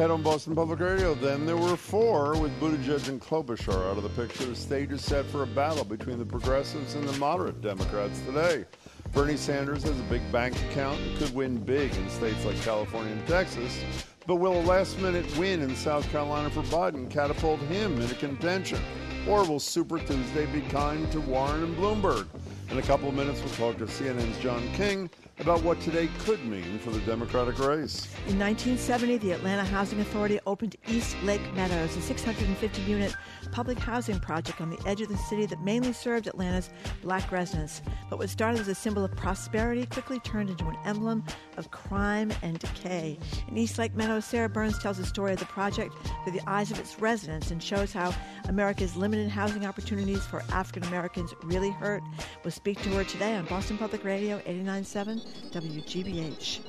Ahead 0.00 0.10
on 0.10 0.22
Boston 0.22 0.56
Public 0.56 0.80
Radio, 0.80 1.12
then 1.12 1.44
there 1.44 1.58
were 1.58 1.76
four 1.76 2.34
with 2.38 2.58
Buttigieg 2.58 3.06
and 3.10 3.20
Klobuchar 3.20 3.90
out 3.90 3.98
of 3.98 4.02
the 4.02 4.08
picture. 4.08 4.46
The 4.46 4.56
stage 4.56 4.92
is 4.92 5.04
set 5.04 5.26
for 5.26 5.42
a 5.42 5.46
battle 5.46 5.84
between 5.84 6.18
the 6.18 6.24
progressives 6.24 6.94
and 6.94 7.06
the 7.06 7.12
moderate 7.18 7.60
Democrats 7.60 8.18
today. 8.20 8.64
Bernie 9.12 9.36
Sanders 9.36 9.82
has 9.82 10.00
a 10.00 10.02
big 10.04 10.22
bank 10.32 10.58
account 10.70 10.98
and 11.00 11.18
could 11.18 11.34
win 11.34 11.58
big 11.58 11.94
in 11.94 12.08
states 12.08 12.42
like 12.46 12.58
California 12.62 13.12
and 13.12 13.26
Texas. 13.28 13.84
But 14.26 14.36
will 14.36 14.58
a 14.58 14.64
last 14.64 14.98
minute 15.00 15.36
win 15.36 15.60
in 15.60 15.76
South 15.76 16.10
Carolina 16.10 16.48
for 16.48 16.62
Biden 16.62 17.10
catapult 17.10 17.60
him 17.60 18.00
into 18.00 18.14
contention? 18.14 18.80
Or 19.28 19.44
will 19.44 19.60
Super 19.60 19.98
Tuesday 19.98 20.46
be 20.46 20.62
kind 20.62 21.12
to 21.12 21.20
Warren 21.20 21.62
and 21.62 21.76
Bloomberg? 21.76 22.26
In 22.70 22.78
a 22.78 22.82
couple 22.82 23.10
of 23.10 23.14
minutes, 23.14 23.42
we'll 23.42 23.72
talk 23.72 23.76
to 23.80 23.84
CNN's 23.84 24.38
John 24.38 24.66
King 24.72 25.10
about 25.40 25.62
what 25.62 25.80
today 25.80 26.08
could 26.18 26.44
mean 26.44 26.78
for 26.80 26.90
the 26.90 27.00
Democratic 27.00 27.58
race. 27.58 28.06
In 28.28 28.38
1970, 28.38 29.16
the 29.18 29.32
Atlanta 29.32 29.64
Housing 29.64 29.98
Authority 30.00 30.38
opened 30.46 30.76
East 30.86 31.16
Lake 31.22 31.40
Meadows, 31.54 31.96
a 31.96 32.02
650 32.02 32.82
unit 32.82 33.14
public 33.50 33.78
housing 33.78 34.20
project 34.20 34.60
on 34.60 34.68
the 34.68 34.78
edge 34.86 35.00
of 35.00 35.08
the 35.08 35.16
city 35.16 35.46
that 35.46 35.60
mainly 35.62 35.94
served 35.94 36.26
Atlanta's 36.26 36.70
black 37.02 37.32
residents. 37.32 37.80
But 38.10 38.18
what 38.18 38.28
started 38.28 38.60
as 38.60 38.68
a 38.68 38.74
symbol 38.74 39.02
of 39.02 39.16
prosperity 39.16 39.86
quickly 39.86 40.20
turned 40.20 40.50
into 40.50 40.66
an 40.66 40.76
emblem 40.84 41.24
of 41.56 41.70
crime 41.70 42.30
and 42.42 42.58
decay. 42.58 43.18
In 43.48 43.56
East 43.56 43.78
Lake 43.78 43.94
Meadows, 43.94 44.26
Sarah 44.26 44.48
Burns 44.48 44.78
tells 44.78 44.98
the 44.98 45.06
story 45.06 45.32
of 45.32 45.38
the 45.38 45.46
project 45.46 45.94
through 46.22 46.34
the 46.34 46.48
eyes 46.48 46.70
of 46.70 46.78
its 46.78 47.00
residents 47.00 47.50
and 47.50 47.62
shows 47.62 47.92
how 47.92 48.14
America's 48.48 48.94
limited 48.94 49.28
housing 49.28 49.64
opportunities 49.64 50.24
for 50.26 50.42
African 50.52 50.84
Americans 50.84 51.34
really 51.42 51.70
hurt. 51.70 52.02
We'll 52.44 52.50
speak 52.50 52.80
to 52.82 52.90
her 52.90 53.04
today 53.04 53.36
on 53.36 53.46
Boston 53.46 53.78
Public 53.78 54.04
Radio 54.04 54.36
897 54.46 55.22
WGBH. 55.50 56.60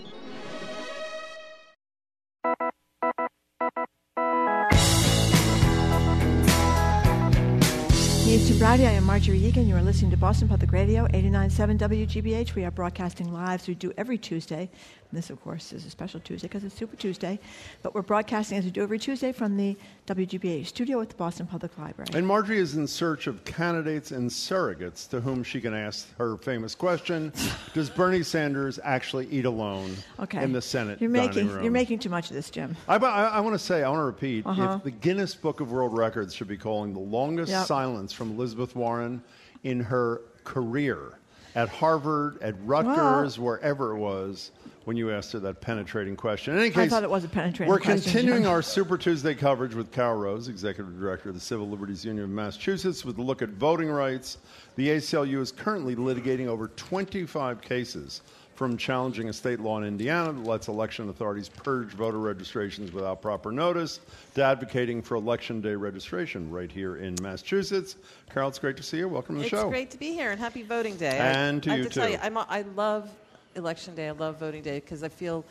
News 8.31 8.47
to 8.47 8.53
Braude. 8.53 8.79
I 8.79 8.91
am 8.91 9.03
Margery 9.03 9.39
Eagan. 9.39 9.67
You 9.67 9.75
are 9.75 9.81
listening 9.81 10.11
to 10.11 10.17
Boston 10.17 10.47
Public 10.47 10.71
Radio, 10.71 11.05
89.7 11.07 11.77
WGBH. 11.77 12.55
We 12.55 12.63
are 12.63 12.71
broadcasting 12.71 13.33
live, 13.33 13.59
as 13.59 13.67
we 13.67 13.75
do 13.75 13.91
every 13.97 14.17
Tuesday. 14.17 14.71
This, 15.13 15.29
of 15.29 15.41
course, 15.41 15.73
is 15.73 15.85
a 15.85 15.89
special 15.89 16.21
Tuesday 16.21 16.47
because 16.47 16.63
it's 16.63 16.73
Super 16.75 16.95
Tuesday. 16.95 17.37
But 17.83 17.93
we're 17.93 18.01
broadcasting, 18.01 18.57
as 18.57 18.63
we 18.63 18.71
do 18.71 18.81
every 18.81 18.97
Tuesday, 18.97 19.33
from 19.33 19.57
the 19.57 19.75
WGBH 20.07 20.67
studio 20.67 21.01
at 21.01 21.09
the 21.09 21.15
Boston 21.15 21.45
Public 21.47 21.77
Library. 21.77 22.07
And 22.13 22.25
Margery 22.25 22.59
is 22.59 22.75
in 22.77 22.87
search 22.87 23.27
of 23.27 23.43
candidates 23.43 24.11
and 24.11 24.29
surrogates 24.29 25.09
to 25.09 25.19
whom 25.19 25.43
she 25.43 25.59
can 25.59 25.73
ask 25.73 26.07
her 26.17 26.37
famous 26.37 26.75
question 26.75 27.33
Does 27.73 27.89
Bernie 27.89 28.23
Sanders 28.23 28.79
actually 28.83 29.27
eat 29.27 29.43
alone 29.45 29.95
Okay. 30.19 30.41
in 30.41 30.53
the 30.53 30.61
Senate 30.61 31.01
You're 31.01 31.09
making, 31.09 31.49
room? 31.49 31.63
you're 31.63 31.73
making 31.73 31.99
too 31.99 32.09
much 32.09 32.29
of 32.29 32.35
this, 32.35 32.49
Jim. 32.49 32.77
I, 32.87 32.95
I, 32.95 33.25
I 33.25 33.39
want 33.41 33.53
to 33.53 33.59
say, 33.59 33.83
I 33.83 33.89
want 33.89 33.99
to 33.99 34.05
repeat, 34.05 34.45
Uh-huh. 34.45 34.75
if 34.77 34.83
the 34.85 34.91
Guinness 34.91 35.35
Book 35.35 35.59
of 35.59 35.71
World 35.73 35.97
Records 35.97 36.33
should 36.33 36.47
be 36.47 36.57
calling 36.57 36.93
the 36.93 36.99
longest 36.99 37.51
Yep. 37.51 37.67
silence 37.67 38.13
from 38.13 38.31
Elizabeth 38.31 38.75
Warren 38.77 39.21
in 39.63 39.81
her 39.81 40.21
career 40.45 41.17
at 41.53 41.67
Harvard, 41.67 42.37
at 42.41 42.55
Rutgers, 42.63 43.37
wherever 43.37 43.91
it 43.91 43.97
was, 43.99 44.51
when 44.85 44.97
you 44.97 45.11
asked 45.11 45.31
her 45.33 45.39
that 45.39 45.61
penetrating 45.61 46.15
question. 46.15 46.53
In 46.53 46.59
any 46.59 46.69
case, 46.69 46.77
I 46.77 46.87
thought 46.89 47.03
it 47.03 47.09
was 47.09 47.23
a 47.23 47.27
penetrating 47.29 47.71
we're 47.71 47.79
question, 47.79 48.11
continuing 48.11 48.43
Jim. 48.43 48.51
our 48.51 48.61
Super 48.61 48.97
Tuesday 48.97 49.35
coverage 49.35 49.75
with 49.75 49.91
Carol 49.91 50.17
Rose, 50.17 50.47
Executive 50.47 50.99
Director 50.99 51.29
of 51.29 51.35
the 51.35 51.41
Civil 51.41 51.69
Liberties 51.69 52.03
Union 52.03 52.23
of 52.25 52.29
Massachusetts, 52.31 53.05
with 53.05 53.17
a 53.17 53.21
look 53.21 53.41
at 53.41 53.49
voting 53.49 53.89
rights. 53.89 54.39
The 54.77 54.89
ACLU 54.89 55.39
is 55.39 55.51
currently 55.51 55.95
litigating 55.95 56.47
over 56.47 56.69
25 56.69 57.61
cases 57.61 58.21
from 58.55 58.77
challenging 58.77 59.27
a 59.29 59.33
state 59.33 59.59
law 59.59 59.77
in 59.79 59.83
Indiana 59.83 60.31
that 60.33 60.43
lets 60.43 60.67
election 60.67 61.09
authorities 61.09 61.49
purge 61.49 61.89
voter 61.89 62.19
registrations 62.19 62.91
without 62.91 63.21
proper 63.21 63.51
notice, 63.51 63.99
to 64.35 64.43
advocating 64.43 65.01
for 65.01 65.15
election 65.15 65.61
day 65.61 65.73
registration 65.73 66.49
right 66.51 66.71
here 66.71 66.97
in 66.97 67.15
Massachusetts. 67.21 67.95
Carol, 68.31 68.49
it's 68.49 68.59
great 68.59 68.77
to 68.77 68.83
see 68.83 68.97
you. 68.97 69.07
Welcome 69.07 69.35
to 69.35 69.39
the 69.39 69.45
it's 69.47 69.49
show. 69.49 69.67
great 69.69 69.89
to 69.91 69.97
be 69.97 70.13
here 70.13 70.31
and 70.31 70.39
happy 70.39 70.61
voting 70.61 70.95
day. 70.95 71.17
And 71.17 71.63
to 71.63 71.71
I, 71.71 71.73
I 71.73 71.77
you 71.77 71.83
have 71.83 71.91
to 71.91 71.99
tell 71.99 72.07
too. 72.07 72.13
you, 72.13 72.19
I'm, 72.21 72.37
a- 72.37 72.47
I 72.49 72.61
love 72.75 73.09
election 73.55 73.95
day. 73.95 74.07
I 74.07 74.11
love 74.11 74.39
voting 74.39 74.61
day 74.63 74.79
because 74.79 75.03
I 75.03 75.09
feel 75.09 75.45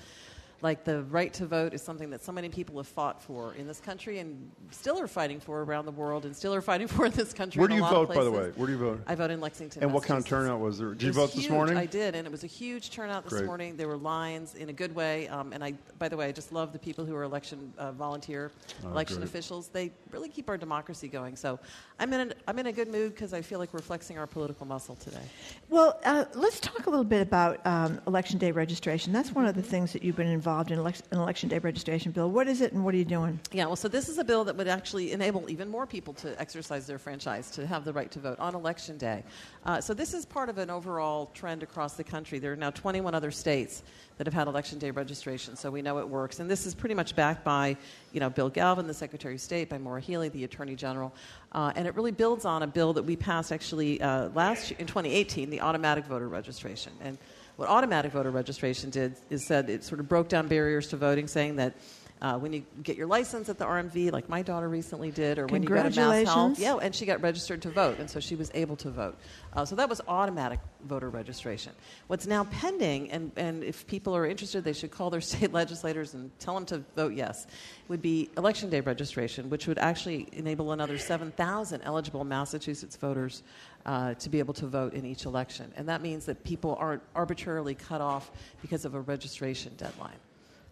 like 0.63 0.85
the 0.85 1.03
right 1.05 1.33
to 1.33 1.47
vote 1.47 1.73
is 1.73 1.81
something 1.81 2.11
that 2.11 2.23
so 2.23 2.31
many 2.33 2.51
people 2.51 2.77
have 2.77 2.87
fought 2.87 3.23
for 3.23 3.55
in 3.55 3.67
this 3.67 3.81
country 3.81 4.19
and 4.19 4.51
still 4.71 5.01
are 5.01 5.07
fighting 5.07 5.41
for 5.41 5.63
around 5.63 5.87
the 5.87 5.91
world 5.91 6.27
and 6.27 6.37
still 6.37 6.55
are 6.55 6.61
fighting 6.61 6.87
for 6.87 7.07
in 7.07 7.13
this 7.13 7.33
country. 7.33 7.59
Where 7.61 7.67
do 7.69 7.75
you 7.77 7.81
vote, 7.81 8.09
by 8.13 8.23
the 8.23 8.31
way? 8.31 8.51
Where 8.57 8.67
do 8.67 8.73
you 8.75 8.79
vote? 8.79 9.01
I 9.07 9.15
vote 9.15 9.31
in 9.31 9.41
Lexington. 9.41 9.83
And 9.83 9.91
what 9.91 10.03
kind 10.03 10.19
of 10.21 10.27
turnout 10.27 10.61
was 10.61 10.77
there? 10.79 10.89
Did 10.91 11.03
you 11.03 11.13
vote 11.15 11.33
this 11.35 11.49
morning? 11.49 11.79
I 11.79 11.87
did, 11.87 12.15
and 12.15 12.27
it 12.27 12.31
was 12.31 12.45
a 12.45 12.47
huge 12.47 12.91
turnout 12.91 13.25
this 13.25 13.33
Great. 13.33 13.47
morning. 13.47 13.77
There 13.79 13.89
were 13.89 13.97
lines 13.97 14.55
in 14.55 14.69
a 14.69 14.73
good 14.75 14.95
way. 14.95 15.29
Um, 15.29 15.55
and 15.55 15.65
I, 15.65 15.73
by 15.99 16.11
the 16.11 16.17
way, 16.19 16.27
I 16.27 16.33
just 16.33 16.53
love 16.53 16.75
the 16.75 16.79
people 16.79 17.07
who 17.07 17.15
are 17.17 17.23
election 17.23 17.73
uh, 17.79 17.93
volunteer 17.93 18.51
Oh, 18.85 18.91
election 18.91 19.17
great. 19.17 19.29
officials. 19.31 19.69
They 19.69 19.93
really 20.11 20.29
keep 20.29 20.51
our 20.51 20.59
democracy 20.59 21.09
going. 21.09 21.37
So 21.37 21.59
I'm 22.01 22.15
in 22.15 22.31
a, 22.31 22.35
I'm 22.49 22.59
in 22.59 22.67
a 22.67 22.73
good 22.73 22.89
mood 22.89 23.15
because 23.15 23.35
I 23.35 23.43
feel 23.43 23.59
like 23.59 23.75
we're 23.75 23.81
flexing 23.81 24.17
our 24.17 24.27
political 24.27 24.65
muscle 24.65 24.97
today. 24.97 25.21
Well, 25.69 26.01
uh, 26.03 26.25
let's 26.35 26.59
talk 26.59 26.87
a 26.87 26.91
little 26.91 27.05
bit 27.05 27.21
about 27.21 27.65
um, 27.67 28.01
Election 28.07 28.39
Day 28.39 28.53
registration. 28.53 29.13
That's 29.13 29.33
one 29.33 29.45
of 29.45 29.55
the 29.55 29.63
things 29.63 29.93
that 29.93 30.03
you've 30.03 30.17
been 30.17 30.27
involved 30.27 30.71
in 30.71 30.79
elec- 30.79 31.03
an 31.11 31.19
election 31.19 31.51
day 31.51 31.59
registration 31.59 32.11
bill. 32.11 32.31
What 32.31 32.49
is 32.49 32.63
it, 32.63 32.73
and 32.73 32.87
what 32.87 32.95
are 32.95 32.97
you 32.97 33.05
doing? 33.05 33.39
Yeah, 33.53 33.67
well, 33.67 33.77
so 33.77 33.87
this 33.87 34.09
is 34.09 34.17
a 34.17 34.25
bill 34.25 34.45
that 34.45 34.57
would 34.57 34.67
actually 34.67 35.13
enable 35.13 35.51
even 35.51 35.69
more 35.69 35.87
people 35.87 36.15
to 36.15 36.41
exercise 36.41 36.87
their 36.87 36.99
franchise, 36.99 37.51
to 37.51 37.67
have 37.67 37.85
the 37.85 37.93
right 37.93 38.11
to 38.13 38.19
vote 38.19 38.39
on 38.39 38.55
election 38.55 38.97
day. 38.97 39.23
Uh, 39.67 39.79
so 39.79 39.93
this 39.93 40.15
is 40.15 40.25
part 40.25 40.49
of 40.49 40.57
an 40.57 40.71
overall 40.71 41.27
trend 41.35 41.63
across 41.63 41.95
the 41.95 42.05
country. 42.05 42.39
There 42.39 42.55
are 42.55 42.57
now 42.57 42.71
21 42.71 43.15
other 43.15 43.31
states 43.31 43.83
that 44.17 44.27
have 44.27 44.35
had 44.35 44.49
election 44.49 44.79
day 44.79 44.91
registration, 44.91 45.55
so 45.55 45.71
we 45.71 45.83
know 45.83 45.99
it 45.99 46.09
works. 46.09 46.41
And 46.41 46.51
this 46.51 46.65
is 46.65 46.75
pretty 46.75 46.95
much 46.95 47.15
backed 47.15 47.45
by, 47.45 47.77
you 48.13 48.21
know, 48.21 48.31
Bill 48.31 48.49
Galvin, 48.49 48.87
the 48.87 48.95
Secretary 48.95 49.35
of 49.35 49.41
State, 49.41 49.69
by 49.69 49.79
Maura 49.79 50.01
Healey, 50.01 50.29
the 50.29 50.45
Attorney 50.45 50.75
General, 50.75 51.15
uh, 51.53 51.73
and 51.77 51.87
it 51.87 51.95
really 51.95 52.13
builds 52.13 52.45
on 52.45 52.63
a 52.63 52.67
bill 52.67 52.93
that 52.95 53.03
we 53.03 53.17
passed 53.17 53.53
actually 53.53 54.01
uh, 54.01 54.29
last 54.31 54.71
year, 54.71 54.79
in 54.81 54.87
2018, 54.87 55.51
the 55.51 55.61
automatic 55.61 56.05
voter 56.07 56.29
registration. 56.29 56.93
And 57.01 57.19
what 57.57 57.69
automatic 57.69 58.13
voter 58.13 58.31
registration 58.31 58.91
did 58.91 59.17
is 59.29 59.47
said 59.47 59.69
it 59.69 59.85
sort 59.85 60.01
of 60.01 60.09
broke 60.09 60.29
down 60.29 60.49
barriers 60.49 60.89
to 60.89 60.97
voting, 60.97 61.27
saying 61.27 61.57
that 61.57 61.75
uh, 62.23 62.39
when 62.39 62.53
you 62.53 62.65
get 62.83 62.97
your 62.97 63.07
license 63.07 63.49
at 63.49 63.59
the 63.59 63.65
RMV, 63.65 64.13
like 64.13 64.29
my 64.29 64.43
daughter 64.43 64.69
recently 64.69 65.11
did, 65.11 65.39
or 65.39 65.47
when 65.47 65.63
you 65.63 65.69
go 65.69 65.83
to 65.83 65.91
Mass 65.91 66.27
Health, 66.27 66.59
yeah, 66.59 66.77
and 66.77 66.95
she 66.95 67.07
got 67.07 67.23
registered 67.23 67.63
to 67.63 67.71
vote, 67.71 67.99
and 67.99 68.11
so 68.11 68.21
she 68.21 68.37
was 68.37 68.51
able 68.53 68.77
to 68.77 68.91
vote. 68.91 69.17
Uh, 69.55 69.65
so 69.65 69.75
that 69.75 69.89
was 69.89 70.03
automatic 70.07 70.61
voter 70.85 71.09
registration. 71.09 71.73
What's 72.09 72.27
now 72.27 72.45
pending, 72.45 73.11
and, 73.11 73.33
and 73.37 73.65
if 73.65 73.87
people 73.87 74.15
are 74.15 74.27
interested, 74.27 74.65
they 74.65 74.75
should 74.75 74.91
call 74.91 75.09
their 75.09 75.21
state 75.31 75.53
legislators 75.53 76.13
and 76.13 76.31
tell 76.39 76.55
them 76.55 76.67
to 76.67 76.85
vote 76.95 77.15
yes, 77.15 77.47
would 77.89 78.03
be 78.03 78.29
election 78.37 78.69
day 78.69 78.81
registration, 78.81 79.49
which 79.49 79.67
would 79.67 79.79
actually 79.79 80.29
enable 80.33 80.73
another 80.73 80.99
7,000 80.99 81.81
eligible 81.83 82.25
Massachusetts 82.25 82.97
voters 82.97 83.43
uh, 83.87 84.13
to 84.15 84.29
be 84.29 84.39
able 84.39 84.55
to 84.55 84.67
vote 84.67 84.93
in 84.93 85.07
each 85.07 85.25
election. 85.25 85.73
And 85.75 85.89
that 85.89 86.03
means 86.03 86.27
that 86.27 86.45
people 86.45 86.77
aren't 86.79 87.03
arbitrarily 87.15 87.75
cut 87.75 88.03
off 88.03 88.31
because 88.61 88.85
of 88.85 88.95
a 88.95 89.01
registration 89.01 89.73
deadline. 89.79 90.19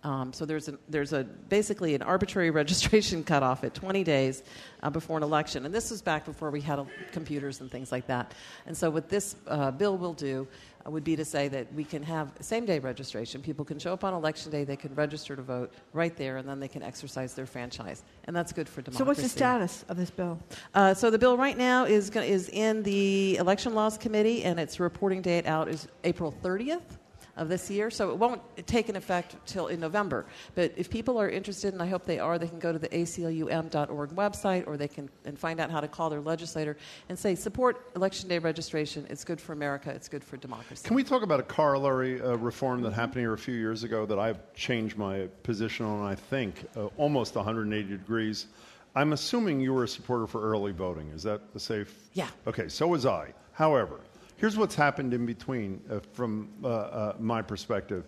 Um, 0.04 0.32
so 0.32 0.46
there's 0.46 0.68
a, 0.68 0.78
there's 0.88 1.12
a 1.12 1.24
basically 1.24 1.94
an 1.94 2.02
arbitrary 2.02 2.50
registration 2.62 3.24
cutoff 3.24 3.64
at 3.64 3.74
20 3.74 4.04
days 4.04 4.42
uh, 4.82 4.90
before 4.90 5.16
an 5.16 5.22
election, 5.22 5.64
and 5.66 5.74
this 5.74 5.90
was 5.90 6.02
back 6.02 6.24
before 6.24 6.50
we 6.50 6.60
had 6.60 6.78
uh, 6.78 6.84
computers 7.10 7.60
and 7.60 7.70
things 7.70 7.90
like 7.90 8.06
that. 8.06 8.32
And 8.66 8.76
so 8.76 8.90
what 8.90 9.08
this 9.08 9.34
uh, 9.48 9.72
bill 9.72 9.98
will 9.98 10.12
do 10.12 10.46
uh, 10.86 10.90
would 10.90 11.02
be 11.02 11.16
to 11.16 11.24
say 11.24 11.48
that 11.48 11.72
we 11.74 11.82
can 11.82 12.02
have 12.04 12.32
same 12.40 12.64
day 12.64 12.78
registration. 12.78 13.42
People 13.42 13.64
can 13.64 13.78
show 13.78 13.92
up 13.92 14.04
on 14.04 14.14
election 14.14 14.52
day, 14.52 14.62
they 14.62 14.76
can 14.76 14.94
register 14.94 15.34
to 15.34 15.42
vote 15.42 15.72
right 15.92 16.16
there, 16.16 16.36
and 16.36 16.48
then 16.48 16.60
they 16.60 16.68
can 16.68 16.82
exercise 16.82 17.34
their 17.34 17.46
franchise, 17.46 18.04
and 18.24 18.36
that's 18.36 18.52
good 18.52 18.68
for 18.68 18.82
democracy. 18.82 18.98
So, 18.98 19.04
what's 19.04 19.22
the 19.22 19.28
status 19.28 19.84
of 19.88 19.96
this 19.96 20.10
bill? 20.10 20.38
Uh, 20.74 20.94
so 20.94 21.10
the 21.10 21.18
bill 21.18 21.36
right 21.36 21.58
now 21.58 21.84
is 21.84 22.10
is 22.10 22.48
in 22.50 22.84
the 22.84 23.36
Election 23.38 23.74
Laws 23.74 23.98
Committee, 23.98 24.44
and 24.44 24.60
its 24.60 24.78
reporting 24.78 25.22
date 25.22 25.46
out 25.46 25.68
is 25.68 25.88
April 26.04 26.32
30th 26.42 26.98
of 27.38 27.48
this 27.48 27.70
year. 27.70 27.90
So 27.90 28.10
it 28.10 28.18
won't 28.18 28.42
take 28.66 28.88
an 28.88 28.96
effect 28.96 29.36
till 29.46 29.68
in 29.68 29.80
November. 29.80 30.26
But 30.54 30.74
if 30.76 30.90
people 30.90 31.18
are 31.18 31.30
interested, 31.30 31.72
and 31.72 31.82
I 31.82 31.86
hope 31.86 32.04
they 32.04 32.18
are, 32.18 32.38
they 32.38 32.48
can 32.48 32.58
go 32.58 32.72
to 32.72 32.78
the 32.78 32.88
ACLUM.org 32.88 34.10
website, 34.10 34.66
or 34.66 34.76
they 34.76 34.88
can 34.88 35.08
and 35.24 35.38
find 35.38 35.60
out 35.60 35.70
how 35.70 35.80
to 35.80 35.88
call 35.88 36.10
their 36.10 36.20
legislator 36.20 36.76
and 37.08 37.18
say 37.18 37.34
support 37.34 37.90
election 37.96 38.28
day 38.28 38.38
registration. 38.38 39.06
It's 39.08 39.24
good 39.24 39.40
for 39.40 39.52
America. 39.52 39.90
It's 39.90 40.08
good 40.08 40.24
for 40.24 40.36
democracy. 40.36 40.86
Can 40.86 40.96
we 40.96 41.04
talk 41.04 41.22
about 41.22 41.40
a 41.40 41.44
corollary 41.44 42.20
uh, 42.20 42.36
reform 42.36 42.82
that 42.82 42.92
happened 42.92 43.20
here 43.20 43.32
a 43.32 43.38
few 43.38 43.54
years 43.54 43.84
ago 43.84 44.04
that 44.06 44.18
I've 44.18 44.52
changed 44.54 44.98
my 44.98 45.28
position 45.44 45.86
on, 45.86 46.04
I 46.04 46.14
think, 46.14 46.64
uh, 46.76 46.86
almost 46.96 47.36
180 47.36 47.88
degrees? 47.88 48.46
I'm 48.94 49.12
assuming 49.12 49.60
you 49.60 49.72
were 49.72 49.84
a 49.84 49.88
supporter 49.88 50.26
for 50.26 50.42
early 50.42 50.72
voting. 50.72 51.08
Is 51.10 51.22
that 51.22 51.52
the 51.52 51.60
safe? 51.60 51.94
Yeah. 52.14 52.28
Okay, 52.46 52.68
so 52.68 52.88
was 52.88 53.06
I. 53.06 53.32
However, 53.52 54.00
here's 54.38 54.56
what's 54.56 54.74
happened 54.74 55.12
in 55.12 55.26
between 55.26 55.80
uh, 55.90 56.00
from 56.12 56.48
uh, 56.64 56.68
uh, 56.68 57.16
my 57.20 57.42
perspective 57.42 58.04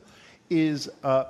is 0.48 0.88
uh, 1.04 1.24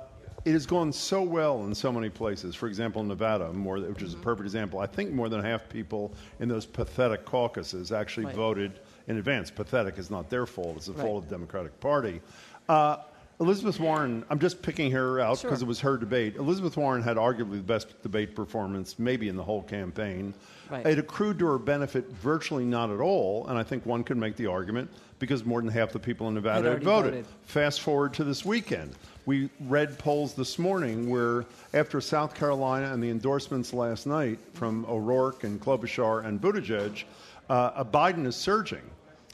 it 0.45 0.53
has 0.53 0.65
gone 0.65 0.91
so 0.91 1.21
well 1.21 1.65
in 1.65 1.75
so 1.75 1.91
many 1.91 2.09
places. 2.09 2.55
For 2.55 2.67
example, 2.67 3.03
Nevada, 3.03 3.51
more, 3.53 3.79
which 3.79 4.01
is 4.01 4.13
a 4.15 4.17
perfect 4.17 4.45
example. 4.45 4.79
I 4.79 4.87
think 4.87 5.11
more 5.11 5.29
than 5.29 5.43
half 5.43 5.69
people 5.69 6.13
in 6.39 6.47
those 6.49 6.65
pathetic 6.65 7.25
caucuses 7.25 7.91
actually 7.91 8.27
Right. 8.27 8.35
voted 8.35 8.79
in 9.07 9.17
advance. 9.17 9.51
Pathetic 9.51 9.99
is 9.99 10.09
not 10.09 10.29
their 10.29 10.45
fault; 10.47 10.77
it's 10.77 10.85
the 10.87 10.93
Right. 10.93 11.05
fault 11.05 11.23
of 11.23 11.29
the 11.29 11.35
Democratic 11.35 11.79
Party. 11.79 12.21
Uh, 12.69 12.97
Elizabeth 13.41 13.79
Warren, 13.79 14.23
I'm 14.29 14.37
just 14.37 14.61
picking 14.61 14.91
her 14.91 15.19
out 15.19 15.39
Sure. 15.39 15.49
because 15.49 15.63
it 15.63 15.67
was 15.67 15.79
her 15.79 15.97
debate. 15.97 16.35
Elizabeth 16.35 16.77
Warren 16.77 17.01
had 17.01 17.17
arguably 17.17 17.53
the 17.53 17.63
best 17.63 17.99
debate 18.03 18.35
performance, 18.35 18.99
maybe 18.99 19.29
in 19.29 19.35
the 19.35 19.43
whole 19.43 19.63
campaign. 19.63 20.35
Right. 20.69 20.85
It 20.85 20.99
accrued 20.99 21.39
to 21.39 21.47
her 21.47 21.57
benefit 21.57 22.07
virtually 22.11 22.65
not 22.65 22.91
at 22.91 22.99
all, 22.99 23.47
and 23.47 23.57
I 23.57 23.63
think 23.63 23.83
one 23.83 24.03
could 24.03 24.17
make 24.17 24.35
the 24.35 24.45
argument 24.45 24.91
because 25.17 25.43
more 25.43 25.59
than 25.59 25.71
half 25.71 25.91
the 25.91 25.97
people 25.99 26.27
in 26.27 26.35
Nevada 26.35 26.65
Had 26.69 26.73
had, 26.73 26.83
voted. 26.83 27.11
voted. 27.13 27.25
Fast 27.45 27.81
forward 27.81 28.13
to 28.13 28.23
this 28.23 28.45
weekend. 28.45 28.93
We 29.25 29.49
read 29.61 29.97
polls 29.97 30.35
this 30.35 30.59
morning 30.59 31.09
where, 31.09 31.45
after 31.73 31.99
South 31.99 32.35
Carolina 32.35 32.93
and 32.93 33.01
the 33.01 33.09
endorsements 33.09 33.73
last 33.73 34.05
night 34.05 34.37
from 34.53 34.85
O'Rourke 34.87 35.43
and 35.45 35.59
Klobuchar 35.59 36.25
and 36.25 36.39
Buttigieg, 36.39 37.03
uh, 37.49 37.83
Biden 37.83 38.27
is 38.27 38.35
surging. 38.35 38.81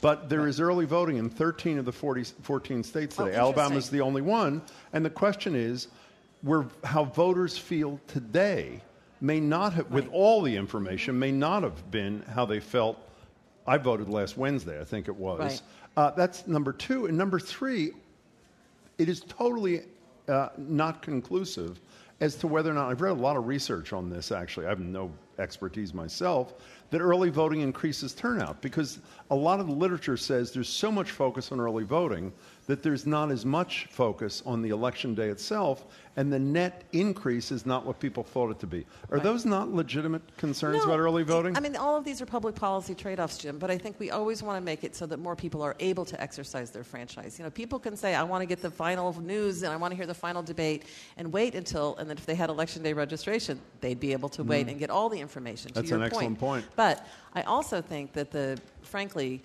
But 0.00 0.28
there 0.28 0.46
is 0.46 0.60
early 0.60 0.84
voting 0.84 1.16
in 1.16 1.28
13 1.28 1.78
of 1.78 1.84
the 1.84 1.92
40, 1.92 2.24
14 2.42 2.82
states 2.82 3.18
Oh, 3.18 3.24
today. 3.24 3.36
Alabama's 3.36 3.70
interesting. 3.70 3.98
the 3.98 4.04
only 4.04 4.22
one. 4.22 4.62
And 4.92 5.04
the 5.04 5.10
question 5.10 5.54
is 5.54 5.88
where, 6.42 6.66
how 6.84 7.04
voters 7.04 7.58
feel 7.58 8.00
today 8.06 8.80
may 9.20 9.40
not 9.40 9.72
have, 9.72 9.90
with 9.90 10.08
all 10.12 10.42
the 10.42 10.54
information, 10.54 11.18
may 11.18 11.32
not 11.32 11.62
have 11.64 11.90
been 11.90 12.22
how 12.22 12.44
they 12.46 12.60
felt. 12.60 12.96
I 13.66 13.76
voted 13.76 14.08
last 14.08 14.36
Wednesday, 14.36 14.80
I 14.80 14.84
think 14.84 15.08
it 15.08 15.16
was. 15.16 15.40
Right. 15.40 15.62
Uh, 15.96 16.10
that's 16.12 16.46
number 16.46 16.72
two. 16.72 17.06
And 17.06 17.18
number 17.18 17.40
three, 17.40 17.90
it 18.98 19.08
is 19.08 19.20
totally 19.20 19.82
uh, 20.28 20.50
not 20.56 21.02
conclusive 21.02 21.80
as 22.20 22.34
to 22.36 22.46
whether 22.46 22.70
or 22.70 22.74
not 22.74 22.88
I've 22.88 23.00
read 23.00 23.10
a 23.10 23.14
lot 23.14 23.36
of 23.36 23.46
research 23.46 23.92
on 23.92 24.08
this. 24.10 24.32
Actually, 24.32 24.66
I 24.66 24.68
have 24.70 24.80
no 24.80 25.10
expertise 25.38 25.92
myself. 25.94 26.54
That 26.90 27.00
early 27.02 27.28
voting 27.28 27.60
increases 27.60 28.14
turnout 28.14 28.62
because 28.62 28.98
a 29.30 29.34
lot 29.36 29.60
of 29.60 29.66
the 29.66 29.74
literature 29.74 30.16
says 30.16 30.52
there's 30.52 30.70
so 30.70 30.90
much 30.90 31.10
focus 31.10 31.52
on 31.52 31.60
early 31.60 31.84
voting 31.84 32.32
that 32.66 32.82
there's 32.82 33.06
not 33.06 33.30
as 33.30 33.46
much 33.46 33.86
focus 33.90 34.42
on 34.44 34.60
the 34.60 34.68
election 34.70 35.14
day 35.14 35.28
itself, 35.28 35.86
and 36.16 36.30
the 36.30 36.38
net 36.38 36.84
increase 36.92 37.50
is 37.50 37.64
not 37.64 37.86
what 37.86 37.98
people 37.98 38.22
thought 38.22 38.50
it 38.50 38.58
to 38.58 38.66
be. 38.66 38.84
Are 39.10 39.18
those 39.18 39.46
not 39.46 39.72
legitimate 39.72 40.20
concerns 40.36 40.78
No, 40.78 40.84
about 40.84 40.98
early 40.98 41.22
voting? 41.22 41.56
I 41.56 41.60
mean, 41.60 41.76
all 41.76 41.96
of 41.96 42.04
these 42.04 42.20
are 42.20 42.26
public 42.26 42.54
policy 42.54 42.94
trade-offs, 42.94 43.38
Jim. 43.38 43.58
But 43.58 43.70
I 43.70 43.78
think 43.78 43.98
we 43.98 44.10
always 44.10 44.42
want 44.42 44.58
to 44.58 44.60
make 44.60 44.84
it 44.84 44.94
so 44.94 45.06
that 45.06 45.16
more 45.18 45.34
people 45.34 45.62
are 45.62 45.76
able 45.80 46.04
to 46.06 46.20
exercise 46.20 46.70
their 46.70 46.84
franchise. 46.84 47.38
You 47.38 47.44
know, 47.44 47.50
people 47.50 47.78
can 47.78 47.96
say, 47.96 48.14
"I 48.14 48.22
want 48.22 48.42
to 48.42 48.46
get 48.46 48.60
the 48.60 48.70
final 48.70 49.18
news 49.18 49.62
and 49.62 49.72
I 49.72 49.76
want 49.76 49.92
to 49.92 49.96
hear 49.96 50.06
the 50.06 50.12
final 50.12 50.42
debate," 50.42 50.84
and 51.16 51.32
wait 51.32 51.54
until, 51.54 51.96
and 51.96 52.08
then 52.10 52.18
if 52.18 52.26
they 52.26 52.34
had 52.34 52.50
election 52.50 52.82
day 52.82 52.92
registration, 52.92 53.58
they'd 53.80 54.00
be 54.00 54.12
able 54.12 54.28
to 54.30 54.42
wait 54.42 54.66
Mm. 54.66 54.70
and 54.72 54.78
get 54.78 54.90
all 54.90 55.08
the 55.08 55.20
information. 55.20 55.68
To 55.68 55.74
That's 55.80 55.90
an 55.92 56.02
excellent 56.02 56.38
point. 56.38 56.66
But 56.78 57.04
I 57.34 57.42
also 57.42 57.82
think 57.82 58.12
that 58.12 58.30
the, 58.30 58.56
frankly. 58.82 59.42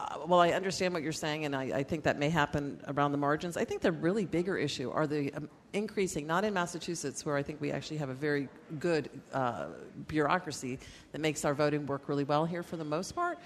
Uh, 0.00 0.18
well, 0.28 0.38
I 0.38 0.50
understand 0.50 0.94
what 0.94 1.02
you're 1.02 1.10
saying, 1.10 1.44
and 1.44 1.56
I, 1.56 1.62
I 1.78 1.82
think 1.82 2.04
that 2.04 2.20
may 2.20 2.30
happen 2.30 2.80
around 2.86 3.10
the 3.10 3.18
margins. 3.18 3.56
I 3.56 3.64
think 3.64 3.80
the 3.80 3.90
really 3.90 4.26
bigger 4.26 4.56
issue 4.56 4.92
are 4.92 5.08
the 5.08 5.34
um, 5.34 5.48
increasing, 5.72 6.24
not 6.24 6.44
in 6.44 6.54
Massachusetts, 6.54 7.26
where 7.26 7.36
I 7.36 7.42
think 7.42 7.60
we 7.60 7.72
actually 7.72 7.96
have 7.96 8.08
a 8.08 8.14
very 8.14 8.48
good 8.78 9.10
uh, 9.32 9.66
bureaucracy 10.06 10.78
that 11.10 11.20
makes 11.20 11.44
our 11.44 11.52
voting 11.52 11.84
work 11.86 12.02
really 12.06 12.22
well 12.22 12.44
here 12.44 12.62
for 12.62 12.76
the 12.76 12.84
most 12.84 13.16
part. 13.16 13.40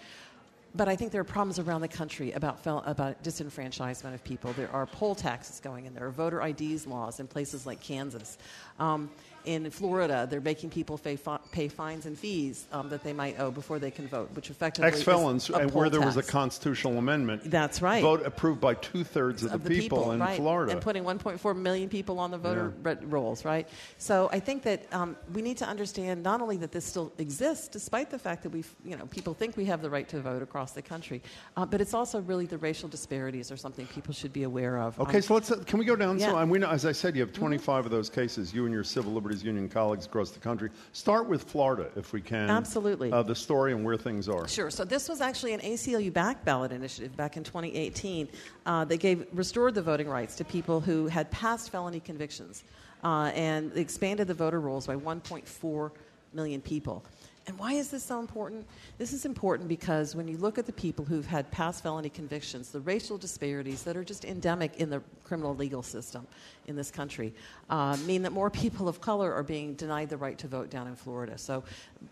But 0.74 0.88
I 0.88 0.96
think 0.96 1.12
there 1.12 1.20
are 1.20 1.24
problems 1.24 1.58
around 1.58 1.80
the 1.80 1.88
country 1.88 2.32
about, 2.32 2.58
fel- 2.58 2.82
about 2.86 3.22
disenfranchisement 3.22 4.12
of 4.12 4.24
people. 4.24 4.52
There 4.52 4.70
are 4.72 4.84
poll 4.84 5.14
taxes 5.14 5.60
going 5.60 5.86
in. 5.86 5.94
There 5.94 6.06
are 6.06 6.10
voter 6.10 6.42
IDs 6.42 6.86
laws 6.86 7.20
in 7.20 7.28
places 7.28 7.66
like 7.66 7.80
Kansas. 7.80 8.36
Um, 8.78 9.10
in 9.44 9.70
Florida, 9.70 10.26
they're 10.30 10.40
making 10.40 10.70
people 10.70 10.98
pay, 10.98 11.16
fi- 11.16 11.40
pay 11.50 11.68
fines 11.68 12.06
and 12.06 12.18
fees 12.18 12.66
um, 12.72 12.88
that 12.88 13.02
they 13.02 13.12
might 13.12 13.38
owe 13.38 13.50
before 13.50 13.78
they 13.78 13.90
can 13.90 14.06
vote, 14.08 14.30
which 14.34 14.50
effectively 14.50 14.88
Ex 14.88 15.02
felons, 15.02 15.50
and 15.50 15.70
where 15.72 15.90
there 15.90 16.00
was 16.00 16.16
a 16.16 16.22
constitutional 16.22 16.98
amendment. 16.98 17.50
That's 17.50 17.82
right. 17.82 18.02
Vote 18.02 18.24
approved 18.24 18.60
by 18.60 18.74
two 18.74 19.04
thirds 19.04 19.42
of, 19.44 19.52
of 19.54 19.64
the 19.64 19.70
people, 19.70 20.12
in 20.12 20.20
right, 20.20 20.36
Florida. 20.36 20.72
and 20.72 20.80
putting 20.80 21.04
1.4 21.04 21.56
million 21.56 21.88
people 21.88 22.18
on 22.18 22.30
the 22.30 22.38
voter 22.38 22.72
re- 22.82 22.96
rolls, 23.02 23.44
right? 23.44 23.68
So 23.98 24.28
I 24.32 24.40
think 24.40 24.62
that 24.64 24.92
um, 24.92 25.16
we 25.32 25.42
need 25.42 25.56
to 25.58 25.66
understand 25.66 26.22
not 26.22 26.40
only 26.40 26.56
that 26.58 26.72
this 26.72 26.84
still 26.84 27.12
exists, 27.18 27.68
despite 27.68 28.10
the 28.10 28.18
fact 28.18 28.42
that 28.42 28.50
we, 28.50 28.64
you 28.84 28.96
know, 28.96 29.06
people 29.06 29.34
think 29.34 29.56
we 29.56 29.64
have 29.66 29.82
the 29.82 29.90
right 29.90 30.08
to 30.08 30.20
vote 30.20 30.42
across 30.42 30.72
the 30.72 30.82
country, 30.82 31.22
uh, 31.56 31.66
but 31.66 31.80
it's 31.80 31.94
also 31.94 32.20
really 32.20 32.46
the 32.46 32.58
racial 32.58 32.88
disparities 32.88 33.50
are 33.50 33.56
something 33.56 33.86
people 33.86 34.12
should 34.12 34.32
be 34.32 34.42
aware 34.42 34.78
of. 34.78 34.98
Okay, 35.00 35.16
Um, 35.18 35.22
so 35.22 35.34
let's. 35.34 35.50
Uh, 35.50 35.62
can 35.66 35.78
we 35.78 35.84
go 35.84 35.96
down? 35.96 36.18
Yeah. 36.18 36.30
So, 36.30 36.38
and 36.38 36.50
we 36.50 36.58
know, 36.58 36.68
as 36.68 36.84
I 36.84 36.92
said, 36.92 37.14
you 37.16 37.22
have 37.22 37.32
25 37.32 37.86
of 37.86 37.90
those 37.90 38.10
cases. 38.10 38.52
You 38.52 38.64
and 38.64 38.74
your 38.74 38.84
civil 38.84 39.12
liberties 39.12 39.31
union 39.40 39.68
colleagues 39.68 40.06
across 40.06 40.30
the 40.30 40.40
country. 40.40 40.70
Start 40.92 41.28
with 41.28 41.44
Florida, 41.44 41.88
if 41.96 42.12
we 42.12 42.20
can. 42.20 42.50
Absolutely. 42.50 43.12
Uh, 43.12 43.22
the 43.22 43.34
story 43.34 43.72
and 43.72 43.84
where 43.84 43.96
things 43.96 44.28
are. 44.28 44.48
Sure. 44.48 44.70
So 44.70 44.84
this 44.84 45.08
was 45.08 45.20
actually 45.20 45.52
an 45.52 45.60
ACLU 45.60 46.12
back 46.12 46.44
ballot 46.44 46.72
initiative 46.72 47.16
back 47.16 47.36
in 47.36 47.44
2018. 47.44 48.28
Uh, 48.66 48.84
they 48.84 48.98
gave 48.98 49.26
restored 49.32 49.74
the 49.74 49.82
voting 49.82 50.08
rights 50.08 50.36
to 50.36 50.44
people 50.44 50.80
who 50.80 51.06
had 51.06 51.30
past 51.30 51.70
felony 51.70 52.00
convictions, 52.00 52.64
uh, 53.04 53.30
and 53.34 53.76
expanded 53.76 54.26
the 54.28 54.34
voter 54.34 54.60
rolls 54.60 54.86
by 54.86 54.96
1.4 54.96 55.90
million 56.32 56.60
people. 56.60 57.04
And 57.48 57.58
why 57.58 57.72
is 57.72 57.90
this 57.90 58.04
so 58.04 58.20
important? 58.20 58.66
This 58.98 59.12
is 59.12 59.24
important 59.24 59.68
because 59.68 60.14
when 60.14 60.28
you 60.28 60.36
look 60.36 60.58
at 60.58 60.66
the 60.66 60.72
people 60.72 61.04
who've 61.04 61.26
had 61.26 61.50
past 61.50 61.82
felony 61.82 62.08
convictions, 62.08 62.70
the 62.70 62.80
racial 62.80 63.18
disparities 63.18 63.82
that 63.82 63.96
are 63.96 64.04
just 64.04 64.24
endemic 64.24 64.76
in 64.76 64.90
the 64.90 65.02
criminal 65.24 65.54
legal 65.56 65.82
system 65.82 66.24
in 66.68 66.76
this 66.76 66.92
country 66.92 67.34
uh, 67.68 67.96
mean 68.06 68.22
that 68.22 68.32
more 68.32 68.48
people 68.62 68.88
of 68.88 69.00
color 69.00 69.32
are 69.32 69.42
being 69.42 69.74
denied 69.74 70.08
the 70.08 70.16
right 70.16 70.38
to 70.38 70.46
vote 70.46 70.70
down 70.70 70.86
in 70.86 70.94
Florida. 70.94 71.36
So, 71.36 71.64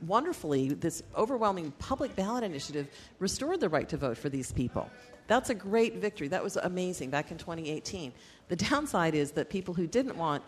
wonderfully, 0.07 0.71
this 0.71 1.03
overwhelming 1.17 1.71
public 1.79 2.17
ballot 2.17 2.43
initiative 2.43 2.89
restored 3.21 3.61
the 3.61 3.69
right 3.69 3.89
to 3.89 3.97
vote 3.97 4.19
for 4.19 4.29
these 4.31 4.51
people. 4.51 4.91
That's 5.29 5.51
a 5.51 5.55
great 5.55 5.99
victory. 5.99 6.27
That 6.27 6.43
was 6.43 6.57
amazing 6.57 7.11
back 7.11 7.31
in 7.31 7.39
2018. 7.39 8.13
The 8.49 8.57
downside 8.57 9.15
is 9.15 9.31
that 9.33 9.49
people 9.49 9.75
who 9.75 9.87
didn't 9.87 10.17
want 10.17 10.43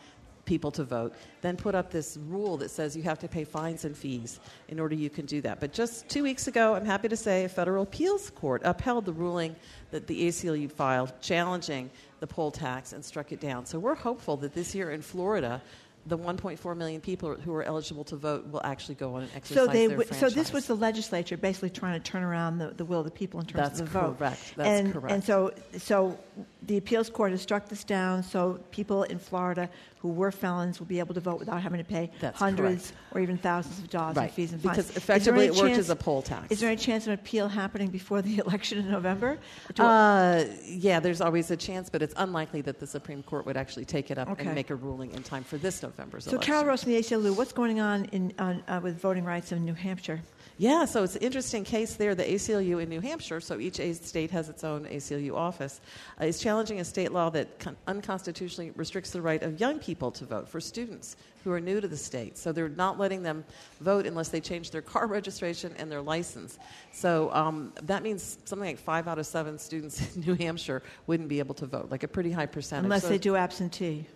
people 0.44 0.70
to 0.72 0.84
vote, 0.84 1.14
then 1.40 1.56
put 1.56 1.74
up 1.74 1.90
this 1.90 2.18
rule 2.28 2.56
that 2.56 2.70
says 2.70 2.96
you 2.96 3.02
have 3.02 3.18
to 3.18 3.28
pay 3.28 3.44
fines 3.44 3.84
and 3.84 3.96
fees 3.96 4.40
in 4.68 4.80
order 4.80 4.94
you 4.94 5.10
can 5.10 5.26
do 5.26 5.40
that. 5.40 5.60
But 5.60 5.72
just 5.72 6.08
two 6.08 6.22
weeks 6.22 6.48
ago, 6.48 6.74
I'm 6.74 6.84
happy 6.84 7.08
to 7.08 7.16
say 7.16 7.44
a 7.44 7.48
federal 7.48 7.84
appeals 7.84 8.30
court 8.30 8.62
upheld 8.64 9.04
the 9.04 9.12
ruling 9.12 9.54
that 9.90 10.06
the 10.06 10.28
ACLU 10.28 10.70
filed 10.70 11.12
challenging 11.20 11.90
the 12.20 12.26
poll 12.26 12.50
tax 12.50 12.92
and 12.92 13.04
struck 13.04 13.32
it 13.32 13.40
down. 13.40 13.66
So 13.66 13.78
we're 13.78 13.94
hopeful 13.94 14.36
that 14.38 14.54
this 14.54 14.74
year 14.74 14.90
in 14.90 15.02
Florida, 15.02 15.60
the 16.06 16.18
1.4 16.18 16.76
million 16.76 17.00
people 17.00 17.34
who 17.34 17.54
are 17.54 17.62
eligible 17.62 18.02
to 18.04 18.16
vote 18.16 18.46
will 18.48 18.60
actually 18.64 18.96
go 18.96 19.14
on 19.14 19.22
and 19.22 19.30
exercise 19.36 19.66
So 19.66 19.72
they, 19.72 19.86
their 19.86 19.98
w- 19.98 20.18
so 20.18 20.28
this 20.28 20.52
was 20.52 20.66
the 20.66 20.74
legislature 20.74 21.36
basically 21.36 21.70
trying 21.70 22.00
to 22.00 22.10
turn 22.10 22.24
around 22.24 22.58
the, 22.58 22.70
the 22.70 22.84
will 22.84 23.00
of 23.00 23.04
the 23.04 23.12
people 23.12 23.38
in 23.38 23.46
terms 23.46 23.62
That's 23.62 23.80
of 23.80 23.92
the 23.92 24.00
vote. 24.00 24.18
correct. 24.18 24.54
That's 24.56 24.68
and, 24.68 24.92
correct. 24.92 25.12
And 25.12 25.22
so, 25.22 25.52
so 25.78 26.18
the 26.66 26.76
appeals 26.76 27.08
court 27.08 27.30
has 27.30 27.40
struck 27.40 27.68
this 27.68 27.84
down. 27.84 28.24
So 28.24 28.58
people 28.72 29.04
in 29.04 29.18
Florida 29.18 29.70
who 30.02 30.08
were 30.08 30.32
felons 30.32 30.80
will 30.80 30.86
be 30.86 30.98
able 30.98 31.14
to 31.14 31.20
vote 31.20 31.38
without 31.38 31.62
having 31.62 31.78
to 31.78 31.84
pay 31.84 32.10
That's 32.20 32.36
hundreds 32.36 32.90
correct. 32.90 33.14
or 33.14 33.20
even 33.20 33.38
thousands 33.38 33.78
of 33.78 33.88
dollars 33.88 34.16
in 34.16 34.28
fees 34.30 34.52
and 34.52 34.60
fines. 34.60 34.76
because 34.76 34.96
effectively 34.96 35.46
it 35.46 35.54
worked 35.54 35.78
as 35.78 35.90
a 35.90 35.96
poll 35.96 36.22
tax. 36.22 36.50
Is 36.50 36.58
there 36.58 36.68
any 36.68 36.76
chance 36.76 37.04
of 37.04 37.12
an 37.12 37.14
appeal 37.20 37.46
happening 37.48 37.88
before 37.88 38.20
the 38.20 38.38
election 38.44 38.78
in 38.78 38.90
November? 38.90 39.38
Uh, 39.78 40.44
yeah, 40.64 40.98
there's 40.98 41.20
always 41.20 41.52
a 41.52 41.56
chance, 41.56 41.88
but 41.88 42.02
it's 42.02 42.14
unlikely 42.16 42.62
that 42.62 42.80
the 42.80 42.86
Supreme 42.86 43.22
Court 43.22 43.46
would 43.46 43.56
actually 43.56 43.84
take 43.84 44.10
it 44.10 44.18
up 44.18 44.28
Okay. 44.30 44.44
and 44.44 44.56
make 44.56 44.70
a 44.70 44.74
ruling 44.74 45.12
in 45.12 45.22
time 45.22 45.44
for 45.44 45.56
this 45.56 45.80
November's 45.84 46.24
so, 46.24 46.32
election. 46.32 46.52
Carol 46.52 46.64
Rose 46.64 46.82
from 46.82 46.92
the 46.92 46.98
ACLU, 46.98 47.36
what's 47.36 47.52
going 47.52 47.78
on 47.78 48.06
in, 48.06 48.32
on, 48.40 48.64
uh, 48.66 48.80
with 48.82 49.00
voting 49.00 49.24
rights 49.24 49.52
in 49.52 49.64
New 49.64 49.74
Hampshire? 49.74 50.20
Yeah, 50.62 50.84
so 50.84 51.02
it's 51.02 51.16
an 51.16 51.22
interesting 51.22 51.64
case 51.64 51.94
there. 51.94 52.14
The 52.14 52.22
ACLU 52.22 52.80
in 52.80 52.88
New 52.88 53.00
Hampshire, 53.00 53.40
so 53.40 53.58
each 53.58 53.80
state 53.96 54.30
has 54.30 54.48
its 54.48 54.62
own 54.62 54.84
ACLU 54.84 55.34
office, 55.34 55.80
uh, 56.20 56.26
is 56.26 56.38
challenging 56.38 56.78
a 56.78 56.84
state 56.84 57.10
law 57.10 57.30
that 57.30 57.58
con- 57.58 57.76
unconstitutionally 57.88 58.70
restricts 58.76 59.10
the 59.10 59.20
right 59.20 59.42
of 59.42 59.58
young 59.58 59.80
people 59.80 60.12
to 60.12 60.24
vote 60.24 60.48
for 60.48 60.60
students 60.60 61.16
who 61.42 61.50
are 61.50 61.58
new 61.58 61.80
to 61.80 61.88
the 61.88 61.96
state. 61.96 62.38
So 62.38 62.52
they're 62.52 62.68
not 62.68 62.96
letting 62.96 63.24
them 63.24 63.44
vote 63.80 64.06
unless 64.06 64.28
they 64.28 64.40
change 64.40 64.70
their 64.70 64.82
car 64.92 65.08
registration 65.08 65.74
and 65.78 65.90
their 65.90 66.00
license. 66.00 66.56
So 66.92 67.32
um, 67.32 67.72
that 67.82 68.04
means 68.04 68.38
something 68.44 68.68
like 68.68 68.78
five 68.78 69.08
out 69.08 69.18
of 69.18 69.26
seven 69.26 69.58
students 69.58 70.14
in 70.14 70.22
New 70.22 70.34
Hampshire 70.34 70.84
wouldn't 71.08 71.28
be 71.28 71.40
able 71.40 71.56
to 71.56 71.66
vote, 71.66 71.90
like 71.90 72.04
a 72.04 72.08
pretty 72.08 72.30
high 72.30 72.46
percentage. 72.46 72.84
Unless 72.84 73.02
So- 73.02 73.08
they 73.08 73.18
do 73.18 73.34
absentee. 73.34 74.06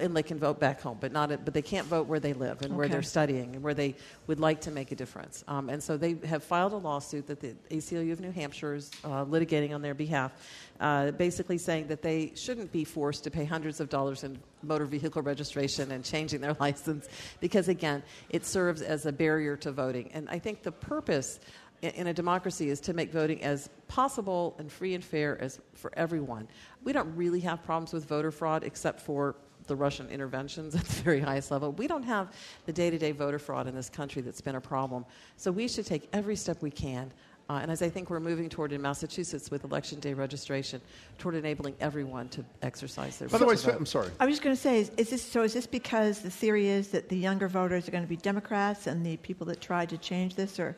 And 0.00 0.16
they 0.16 0.22
can 0.22 0.38
vote 0.38 0.58
back 0.58 0.80
home, 0.80 0.98
but 1.00 1.12
not. 1.12 1.28
But 1.44 1.54
they 1.54 1.62
can't 1.62 1.86
vote 1.86 2.06
where 2.06 2.18
they 2.18 2.32
live 2.32 2.62
and 2.62 2.76
where 2.76 2.88
they're 2.88 3.02
studying 3.02 3.54
and 3.54 3.62
where 3.62 3.74
they 3.74 3.94
would 4.26 4.40
like 4.40 4.60
to 4.62 4.70
make 4.70 4.90
a 4.92 4.96
difference. 4.96 5.44
Um, 5.46 5.68
and 5.68 5.82
so 5.82 5.96
they 5.96 6.16
have 6.26 6.42
filed 6.42 6.72
a 6.72 6.76
lawsuit 6.76 7.26
that 7.28 7.40
the 7.40 7.54
ACLU 7.70 8.12
of 8.12 8.20
New 8.20 8.32
Hampshire 8.32 8.74
is 8.74 8.90
uh, 9.04 9.24
litigating 9.24 9.74
on 9.74 9.82
their 9.82 9.94
behalf, 9.94 10.32
uh, 10.80 11.12
basically 11.12 11.58
saying 11.58 11.86
that 11.88 12.02
they 12.02 12.32
shouldn't 12.34 12.72
be 12.72 12.84
forced 12.84 13.24
to 13.24 13.30
pay 13.30 13.44
hundreds 13.44 13.80
of 13.80 13.88
dollars 13.88 14.24
in 14.24 14.38
motor 14.62 14.86
vehicle 14.86 15.22
registration 15.22 15.92
and 15.92 16.04
changing 16.04 16.40
their 16.40 16.54
license, 16.60 17.08
because 17.40 17.68
again, 17.68 18.02
it 18.30 18.44
serves 18.44 18.82
as 18.82 19.06
a 19.06 19.12
barrier 19.12 19.56
to 19.56 19.70
voting. 19.70 20.10
And 20.12 20.28
I 20.28 20.38
think 20.38 20.62
the 20.62 20.72
purpose 20.72 21.38
in- 21.82 21.90
in 21.90 22.06
a 22.06 22.14
democracy 22.14 22.70
is 22.70 22.80
to 22.80 22.94
make 22.94 23.12
voting 23.12 23.42
as 23.42 23.68
possible 23.88 24.56
and 24.58 24.70
free 24.70 24.94
and 24.94 25.04
fair 25.04 25.40
as 25.40 25.60
for 25.74 25.92
everyone. 25.94 26.48
We 26.82 26.92
don't 26.92 27.14
really 27.16 27.40
have 27.40 27.62
problems 27.62 27.92
with 27.92 28.06
voter 28.06 28.30
fraud 28.30 28.64
except 28.64 29.00
for 29.00 29.36
the 29.66 29.76
Russian 29.76 30.08
interventions 30.08 30.74
at 30.74 30.84
the 30.84 31.02
very 31.02 31.20
highest 31.20 31.50
level. 31.50 31.72
We 31.72 31.86
don't 31.86 32.02
have 32.02 32.32
the 32.66 32.72
day 32.72 32.90
to 32.90 32.98
day 32.98 33.12
voter 33.12 33.38
fraud 33.38 33.66
in 33.66 33.74
this 33.74 33.90
country 33.90 34.22
that's 34.22 34.40
been 34.40 34.56
a 34.56 34.60
problem. 34.60 35.04
So 35.36 35.50
we 35.50 35.68
should 35.68 35.86
take 35.86 36.08
every 36.12 36.36
step 36.36 36.62
we 36.62 36.70
can. 36.70 37.12
Uh, 37.48 37.60
and 37.62 37.70
as 37.70 37.80
I 37.80 37.88
think 37.88 38.10
we're 38.10 38.18
moving 38.18 38.48
toward 38.48 38.72
in 38.72 38.82
Massachusetts 38.82 39.52
with 39.52 39.62
election 39.62 40.00
day 40.00 40.14
registration, 40.14 40.80
toward 41.16 41.36
enabling 41.36 41.76
everyone 41.80 42.28
to 42.30 42.44
exercise 42.62 43.18
their 43.18 43.28
By 43.28 43.38
the 43.38 43.44
right 43.44 43.50
way, 43.50 43.62
to 43.62 43.70
vote. 43.70 43.76
I'm 43.76 43.86
sorry. 43.86 44.10
I 44.18 44.26
was 44.26 44.32
just 44.32 44.42
going 44.42 44.56
to 44.56 44.60
say, 44.60 44.80
is, 44.80 44.90
is 44.96 45.10
this 45.10 45.22
so? 45.22 45.42
Is 45.42 45.54
this 45.54 45.66
because 45.66 46.20
the 46.20 46.30
theory 46.30 46.66
is 46.66 46.88
that 46.88 47.08
the 47.08 47.16
younger 47.16 47.46
voters 47.46 47.86
are 47.86 47.92
going 47.92 48.02
to 48.02 48.08
be 48.08 48.16
Democrats 48.16 48.88
and 48.88 49.06
the 49.06 49.16
people 49.18 49.46
that 49.46 49.60
tried 49.60 49.90
to 49.90 49.98
change 49.98 50.34
this 50.34 50.58
are 50.58 50.76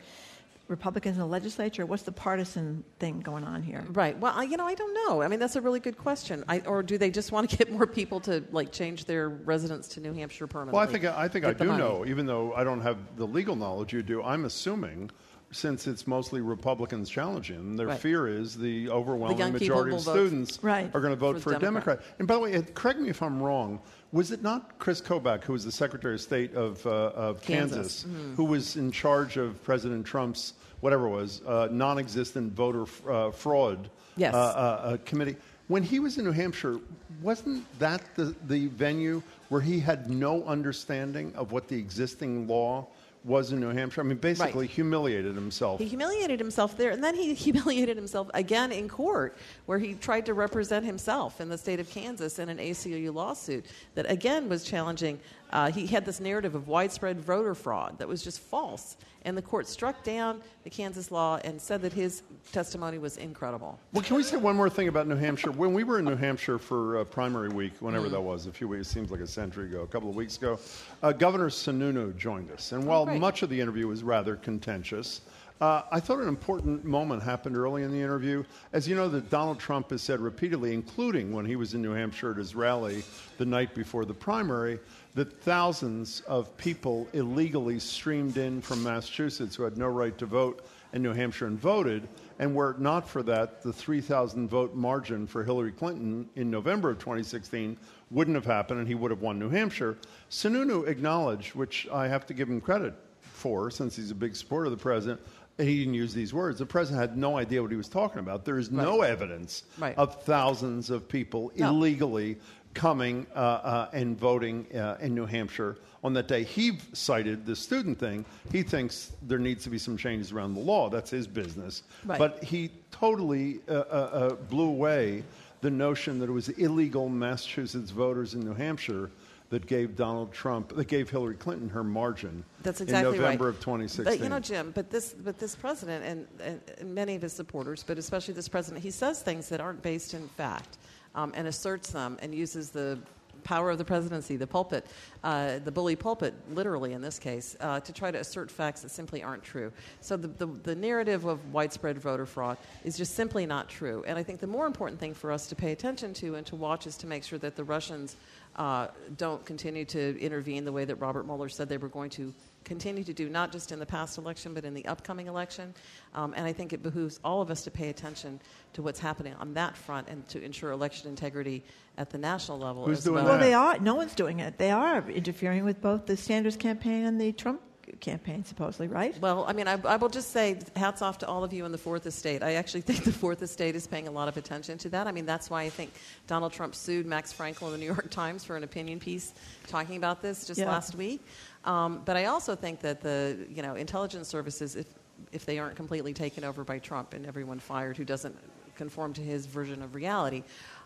Republicans 0.69 1.15
in 1.17 1.19
the 1.21 1.27
legislature? 1.27 1.85
What's 1.85 2.03
the 2.03 2.11
partisan 2.11 2.83
thing 2.99 3.19
going 3.21 3.43
on 3.43 3.63
here? 3.63 3.83
Right. 3.89 4.17
Well, 4.17 4.31
I, 4.35 4.43
you 4.43 4.55
know, 4.55 4.67
I 4.67 4.75
don't 4.75 4.93
know. 4.93 5.21
I 5.23 5.27
mean, 5.27 5.39
that's 5.39 5.55
a 5.55 5.61
really 5.61 5.79
good 5.79 5.97
question. 5.97 6.43
I, 6.47 6.59
or 6.59 6.83
do 6.83 6.97
they 6.97 7.09
just 7.09 7.31
want 7.31 7.49
to 7.49 7.57
get 7.61 7.71
more 7.71 7.87
people 7.87 8.19
to 8.21 8.43
like 8.51 8.71
change 8.71 9.05
their 9.05 9.29
residence 9.29 9.87
to 9.89 9.99
New 9.99 10.13
Hampshire 10.13 10.47
permanently? 10.47 10.77
Well, 10.77 10.87
I 10.87 10.91
think 10.91 11.05
I 11.05 11.27
think 11.27 11.43
I 11.45 11.49
Get 11.49 11.57
the 11.57 11.63
do 11.65 11.71
money. 11.71 11.83
know, 11.83 12.05
even 12.05 12.25
though 12.27 12.53
I 12.53 12.63
don't 12.63 12.81
have 12.81 12.97
the 13.17 13.25
legal 13.25 13.55
knowledge 13.55 13.91
you 13.93 14.03
do. 14.03 14.21
I'm 14.21 14.45
assuming, 14.45 15.09
since 15.51 15.87
it's 15.87 16.05
mostly 16.05 16.41
Republicans 16.41 17.09
challenging, 17.09 17.75
their 17.75 17.87
Right. 17.87 17.99
fear 17.99 18.27
is 18.27 18.55
the 18.55 18.89
overwhelming 18.91 19.39
young 19.39 19.53
people 19.53 19.75
majority 19.77 19.95
of 19.95 20.01
students 20.03 20.63
Right. 20.63 20.91
are 20.93 21.01
going 21.01 21.13
to 21.13 21.19
vote 21.19 21.37
for 21.37 21.49
for, 21.49 21.55
a 21.55 21.59
Democrat. 21.59 21.97
Democrat. 21.97 22.15
And 22.19 22.27
by 22.27 22.35
the 22.35 22.39
way, 22.41 22.55
uh, 22.55 22.61
correct 22.75 22.99
me 22.99 23.09
if 23.09 23.23
I'm 23.23 23.41
wrong. 23.41 23.79
Was 24.11 24.31
it 24.31 24.43
not 24.43 24.77
Chris 24.77 25.01
Kobach, 25.01 25.43
who 25.43 25.53
was 25.53 25.65
the 25.65 25.71
Secretary 25.71 26.13
of 26.13 26.21
State 26.21 26.53
of, 26.53 26.85
uh, 26.85 26.89
of 27.15 27.41
Kansas. 27.41 28.03
Kansas, 28.03 28.05
Mhm. 28.05 28.35
who 28.35 28.43
was 28.43 28.75
in 28.75 28.91
charge 28.91 29.37
of 29.37 29.61
President 29.63 30.05
Trump's 30.05 30.53
whatever 30.81 31.07
it 31.07 31.09
was 31.11 31.41
uh, 31.45 31.67
non-existent 31.71 32.53
voter 32.53 32.83
f- 32.83 33.07
uh, 33.07 33.31
fraud 33.31 33.89
Yes. 34.17 34.33
uh, 34.33 34.37
uh, 34.37 34.41
uh, 34.41 34.97
committee? 35.05 35.35
When 35.67 35.83
he 35.83 35.99
was 35.99 36.17
in 36.17 36.25
New 36.25 36.31
Hampshire, 36.31 36.79
wasn't 37.21 37.63
that 37.79 38.01
the, 38.15 38.35
the 38.47 38.67
venue 38.67 39.21
where 39.49 39.61
he 39.61 39.79
had 39.79 40.09
no 40.09 40.43
understanding 40.45 41.31
of 41.35 41.51
what 41.51 41.67
the 41.67 41.77
existing 41.77 42.47
law 42.47 42.87
was 43.23 43.51
in 43.51 43.59
New 43.59 43.69
Hampshire? 43.69 44.01
I 44.01 44.03
mean, 44.05 44.17
basically 44.17 44.65
humiliated 44.65 45.35
himself. 45.35 45.79
He 45.79 45.85
humiliated 45.85 46.39
himself 46.39 46.75
there, 46.75 46.89
and 46.91 47.03
then 47.03 47.13
he 47.13 47.33
humiliated 47.45 47.97
himself 47.97 48.31
again 48.33 48.71
in 48.71 48.87
court, 48.89 49.37
where 49.67 49.77
he 49.77 49.93
tried 49.93 50.25
to 50.25 50.33
represent 50.33 50.85
himself 50.85 51.39
in 51.39 51.49
the 51.49 51.57
state 51.57 51.79
of 51.79 51.89
Kansas 51.89 52.39
in 52.39 52.49
an 52.49 52.57
ACLU 52.57 53.13
lawsuit 53.13 53.65
that 53.95 54.09
again 54.09 54.49
was 54.49 54.63
challenging. 54.63 55.19
Uh, 55.51 55.71
he 55.71 55.87
had 55.87 56.05
this 56.05 56.19
narrative 56.19 56.53
of 56.55 56.67
widespread 56.67 57.19
voter 57.19 57.55
fraud 57.55 57.97
that 57.97 58.07
was 58.07 58.23
just 58.23 58.39
false, 58.39 58.97
and 59.23 59.35
the 59.35 59.41
court 59.41 59.67
struck 59.67 60.03
down 60.03 60.41
the 60.63 60.69
Kansas 60.69 61.11
law 61.11 61.39
and 61.43 61.59
said 61.59 61.81
that 61.81 61.91
his 61.91 62.21
testimony 62.51 62.99
was 62.99 63.17
incredible. 63.17 63.79
Well, 63.93 64.03
can 64.03 64.15
we 64.15 64.23
say 64.23 64.37
one 64.37 64.55
more 64.55 64.69
thing 64.69 64.87
about 64.87 65.07
New 65.07 65.15
Hampshire? 65.15 65.51
When 65.51 65.73
we 65.73 65.83
were 65.83 65.99
in 65.99 66.05
New 66.05 66.15
Hampshire 66.15 66.59
for 66.59 66.99
uh, 66.99 67.03
primary 67.03 67.49
week, 67.49 67.73
whenever 67.79 68.07
Mm. 68.07 68.11
that 68.11 68.21
was, 68.21 68.45
a 68.45 68.51
few 68.51 68.67
weeks, 68.67 68.87
seems 68.87 69.09
like 69.11 69.21
a 69.21 69.27
century 69.27 69.65
ago, 69.65 69.81
a 69.81 69.87
couple 69.87 70.09
of 70.09 70.15
weeks 70.15 70.37
ago, 70.37 70.59
uh, 71.01 71.11
Governor 71.11 71.49
Sununu 71.49 72.15
joined 72.15 72.51
us. 72.51 72.71
And 72.71 72.85
while 72.85 73.05
great. 73.05 73.19
much 73.19 73.41
of 73.41 73.49
the 73.49 73.59
interview 73.59 73.87
was 73.87 74.03
rather 74.03 74.35
contentious, 74.35 75.21
uh, 75.61 75.81
I 75.91 75.99
thought 75.99 76.19
an 76.19 76.29
important 76.29 76.85
moment 76.85 77.21
happened 77.21 77.57
early 77.57 77.83
in 77.83 77.91
the 77.91 77.99
interview. 77.99 78.45
As 78.71 78.87
you 78.87 78.95
know, 78.95 79.09
that 79.09 79.29
Donald 79.29 79.59
Trump 79.59 79.89
has 79.89 80.01
said 80.01 80.21
repeatedly, 80.21 80.73
including 80.73 81.33
when 81.33 81.45
he 81.45 81.57
was 81.57 81.73
in 81.73 81.81
New 81.81 81.91
Hampshire 81.91 82.31
at 82.31 82.37
his 82.37 82.55
rally 82.55 83.03
the 83.37 83.45
night 83.45 83.75
before 83.75 84.05
the 84.05 84.13
primary, 84.13 84.79
that 85.15 85.41
thousands 85.41 86.21
of 86.21 86.55
people 86.55 87.09
illegally 87.11 87.77
streamed 87.77 88.37
in 88.37 88.61
from 88.61 88.81
Massachusetts 88.83 89.55
who 89.55 89.63
had 89.63 89.77
no 89.77 89.87
right 89.87 90.17
to 90.17 90.25
vote 90.25 90.65
in 90.93 91.03
New 91.03 91.13
Hampshire 91.13 91.47
and 91.47 91.59
voted. 91.59 92.07
And 92.39 92.55
were 92.55 92.71
it 92.71 92.79
not 92.79 93.07
for 93.07 93.21
that, 93.23 93.61
the 93.61 93.73
3,000 93.73 94.47
vote 94.47 94.75
margin 94.75 95.27
for 95.27 95.43
Hillary 95.43 95.73
Clinton 95.73 96.29
in 96.37 96.49
November 96.49 96.91
of 96.91 96.99
2016 96.99 97.75
wouldn't 98.11 98.35
have 98.35 98.45
happened 98.45 98.79
and 98.79 98.87
he 98.87 98.95
would 98.95 99.11
have 99.11 99.21
won 99.21 99.37
New 99.37 99.49
Hampshire. 99.49 99.97
Sununu 100.31 100.87
acknowledged, 100.87 101.53
which 101.53 101.85
I 101.91 102.07
have 102.07 102.25
to 102.27 102.33
give 102.33 102.49
him 102.49 102.61
credit 102.61 102.93
for 103.39 103.71
since 103.71 103.95
he's 103.95 104.11
a 104.11 104.15
big 104.15 104.35
supporter 104.35 104.65
of 104.65 104.71
the 104.71 104.77
president, 104.77 105.19
and 105.59 105.67
he 105.67 105.79
didn't 105.79 105.93
use 105.93 106.13
these 106.13 106.33
words. 106.33 106.57
The 106.57 106.65
president 106.65 107.01
had 107.01 107.17
no 107.17 107.37
idea 107.37 107.61
what 107.61 107.69
he 107.69 107.77
was 107.77 107.89
talking 107.89 108.19
about. 108.19 108.45
There 108.45 108.57
is 108.57 108.71
no 108.71 109.01
evidence 109.01 109.63
Right. 109.77 109.95
of 109.97 110.23
thousands 110.23 110.89
of 110.89 111.07
people 111.07 111.51
No. 111.57 111.69
illegally 111.69 112.37
coming 112.73 113.27
uh, 113.35 113.39
uh, 113.39 113.89
and 113.91 114.17
voting 114.17 114.65
uh, 114.73 114.97
in 115.01 115.13
New 115.13 115.25
Hampshire 115.25 115.75
on 116.01 116.13
that 116.13 116.29
day. 116.29 116.43
He 116.43 116.77
cited 116.93 117.45
the 117.45 117.55
student 117.57 117.99
thing. 117.99 118.23
He 118.53 118.63
thinks 118.63 119.11
there 119.27 119.37
needs 119.39 119.65
to 119.65 119.69
be 119.69 119.77
some 119.77 119.97
changes 119.97 120.31
around 120.31 120.53
the 120.53 120.61
law. 120.61 120.89
That's 120.89 121.09
his 121.09 121.27
business. 121.27 121.83
Right. 122.05 122.17
But 122.17 122.41
he 122.41 122.71
totally 122.91 123.59
uh, 123.67 123.73
uh, 123.73 123.75
uh, 123.75 124.29
blew 124.35 124.69
away 124.69 125.23
the 125.59 125.69
notion 125.69 126.19
that 126.19 126.29
it 126.29 126.31
was 126.31 126.47
illegal 126.49 127.09
Massachusetts 127.09 127.91
voters 127.91 128.33
in 128.33 128.41
New 128.41 128.53
Hampshire 128.53 129.11
that 129.49 129.65
gave 129.65 129.95
Donald 129.95 130.31
Trump, 130.31 130.75
that 130.75 130.87
gave 130.87 131.09
Hillary 131.09 131.35
Clinton 131.35 131.69
her 131.69 131.83
margin 131.83 132.43
That's 132.61 132.81
exactly 132.81 133.15
in 133.15 133.21
November 133.21 133.45
right. 133.45 133.55
of 133.55 133.59
2016. 133.59 134.03
But 134.05 134.23
you 134.23 134.29
know, 134.29 134.39
Jim, 134.39 134.71
but 134.75 134.89
this, 134.89 135.13
but 135.13 135.39
this 135.39 135.55
president 135.55 136.05
and, 136.05 136.61
and, 136.77 136.93
many 136.93 137.15
of 137.15 137.21
his 137.21 137.33
supporters, 137.33 137.83
but 137.85 137.97
especially 137.97 138.35
this 138.35 138.47
president, 138.47 138.83
he 138.83 138.91
says 138.91 139.21
things 139.21 139.49
that 139.49 139.59
aren't 139.59 139.81
based 139.81 140.13
in 140.13 140.27
fact, 140.29 140.77
um, 141.15 141.33
and 141.35 141.47
asserts 141.47 141.91
them 141.91 142.17
and 142.21 142.33
uses 142.35 142.69
the 142.69 142.99
power 143.43 143.69
of 143.69 143.77
the 143.77 143.85
presidency, 143.85 144.35
the 144.35 144.47
pulpit, 144.47 144.85
uh, 145.23 145.59
the 145.59 145.71
bully 145.71 145.95
pulpit, 145.95 146.33
literally 146.51 146.93
in 146.93 147.01
this 147.01 147.19
case, 147.19 147.55
uh, 147.61 147.79
to 147.79 147.93
try 147.93 148.11
to 148.11 148.19
assert 148.19 148.51
facts 148.51 148.81
that 148.81 148.89
simply 148.89 149.23
aren't 149.23 149.43
true. 149.43 149.71
So 150.01 150.17
the, 150.17 150.27
the, 150.27 150.45
the 150.45 150.75
narrative 150.75 151.25
of 151.25 151.53
widespread 151.53 151.97
voter 151.97 152.25
fraud 152.25 152.57
is 152.83 152.97
just 152.97 153.15
simply 153.15 153.45
not 153.45 153.69
true. 153.69 154.03
And 154.07 154.17
I 154.17 154.23
think 154.23 154.39
the 154.39 154.47
more 154.47 154.65
important 154.65 154.99
thing 154.99 155.13
for 155.13 155.31
us 155.31 155.47
to 155.47 155.55
pay 155.55 155.71
attention 155.71 156.13
to 156.15 156.35
and 156.35 156.45
to 156.47 156.55
watch 156.55 156.87
is 156.87 156.97
to 156.97 157.07
make 157.07 157.23
sure 157.23 157.39
that 157.39 157.55
the 157.55 157.63
Russians 157.63 158.17
uh, 158.59 158.89
don't 159.15 159.43
continue 159.45 159.85
to 159.85 160.19
intervene 160.19 160.65
the 160.65 160.71
way 160.71 160.83
that 160.83 160.95
Robert 160.95 161.25
Mueller 161.25 161.47
said 161.47 161.69
they 161.69 161.77
were 161.77 161.87
going 161.87 162.09
to 162.09 162.33
continue 162.65 163.05
to 163.05 163.13
do, 163.13 163.29
not 163.29 163.53
just 163.53 163.71
in 163.71 163.79
the 163.79 163.85
past 163.85 164.17
election, 164.17 164.53
but 164.53 164.65
in 164.65 164.73
the 164.73 164.85
upcoming 164.85 165.27
election. 165.27 165.73
Um, 166.13 166.33
and 166.35 166.45
I 166.45 166.51
think 166.51 166.73
it 166.73 166.83
behooves 166.83 167.21
all 167.23 167.41
of 167.41 167.49
us 167.51 167.63
to 167.63 167.71
pay 167.71 167.87
attention 167.87 168.41
to 168.73 168.81
what's 168.81 168.99
happening 168.99 169.33
on 169.39 169.53
that 169.53 169.77
front 169.77 170.09
and 170.09 170.27
to 170.27 170.43
ensure 170.43 170.71
election 170.71 171.09
integrity 171.09 171.63
at 171.97 172.09
the 172.09 172.17
national 172.17 172.59
level 172.59 172.85
Who's 172.85 172.97
as 172.97 173.03
doing 173.05 173.23
well. 173.23 173.35
Well, 173.35 173.39
they 173.39 173.53
are. 173.53 173.79
No 173.79 173.95
one's 173.95 174.13
doing 174.13 174.41
it. 174.41 174.57
They 174.57 174.71
are 174.71 175.09
interfering 175.09 175.63
with 175.63 175.81
both 175.81 176.05
the 176.05 176.17
Sanders 176.17 176.57
campaign 176.57 177.05
and 177.05 177.19
the 177.19 177.31
Trump 177.31 177.61
campaign, 177.99 178.43
supposedly, 178.43 178.87
right? 178.87 179.17
Well, 179.19 179.45
I 179.47 179.53
mean, 179.53 179.67
I, 179.67 179.79
I 179.85 179.95
will 179.97 180.09
just 180.09 180.31
say 180.31 180.59
hats 180.75 181.01
off 181.01 181.19
to 181.19 181.27
all 181.27 181.43
of 181.43 181.53
you 181.53 181.65
in 181.65 181.71
the 181.71 181.77
Fourth 181.77 182.05
Estate. 182.05 182.43
I 182.43 182.53
actually 182.53 182.81
think 182.89 183.03
the 183.03 183.11
Fourth 183.11 183.41
Estate 183.41 183.75
is 183.75 183.87
paying 183.87 184.07
a 184.07 184.11
lot 184.11 184.27
of 184.27 184.37
attention 184.37 184.77
to 184.79 184.89
that. 184.89 185.07
I 185.07 185.11
mean, 185.11 185.25
that's 185.25 185.49
why 185.49 185.63
I 185.63 185.69
think 185.69 185.91
Donald 186.27 186.53
Trump 186.53 186.75
sued 186.75 187.05
Max 187.05 187.33
Frankel 187.33 187.67
in 187.67 187.71
the 187.71 187.77
New 187.79 187.85
York 187.85 188.09
Times 188.09 188.43
for 188.43 188.55
an 188.55 188.63
opinion 188.63 188.99
piece 188.99 189.33
talking 189.67 189.97
about 189.97 190.21
this 190.21 190.45
just 190.45 190.59
Yeah. 190.59 190.67
last 190.69 190.95
week. 190.95 191.21
Um, 191.65 192.01
but 192.05 192.15
I 192.17 192.25
also 192.25 192.55
think 192.55 192.79
that 192.81 193.01
the 193.01 193.37
you 193.49 193.61
know 193.61 193.75
intelligence 193.75 194.27
services, 194.27 194.75
if 194.75 194.87
if 195.31 195.45
they 195.45 195.59
aren't 195.59 195.75
completely 195.75 196.13
taken 196.13 196.43
over 196.43 196.63
by 196.63 196.79
Trump 196.79 197.13
and 197.13 197.25
everyone 197.25 197.59
fired 197.59 197.97
who 197.97 198.05
doesn't 198.05 198.35
conform 198.75 199.11
to 199.11 199.21
his 199.21 199.45
version 199.45 199.81
of 199.81 199.93
reality. 199.93 200.41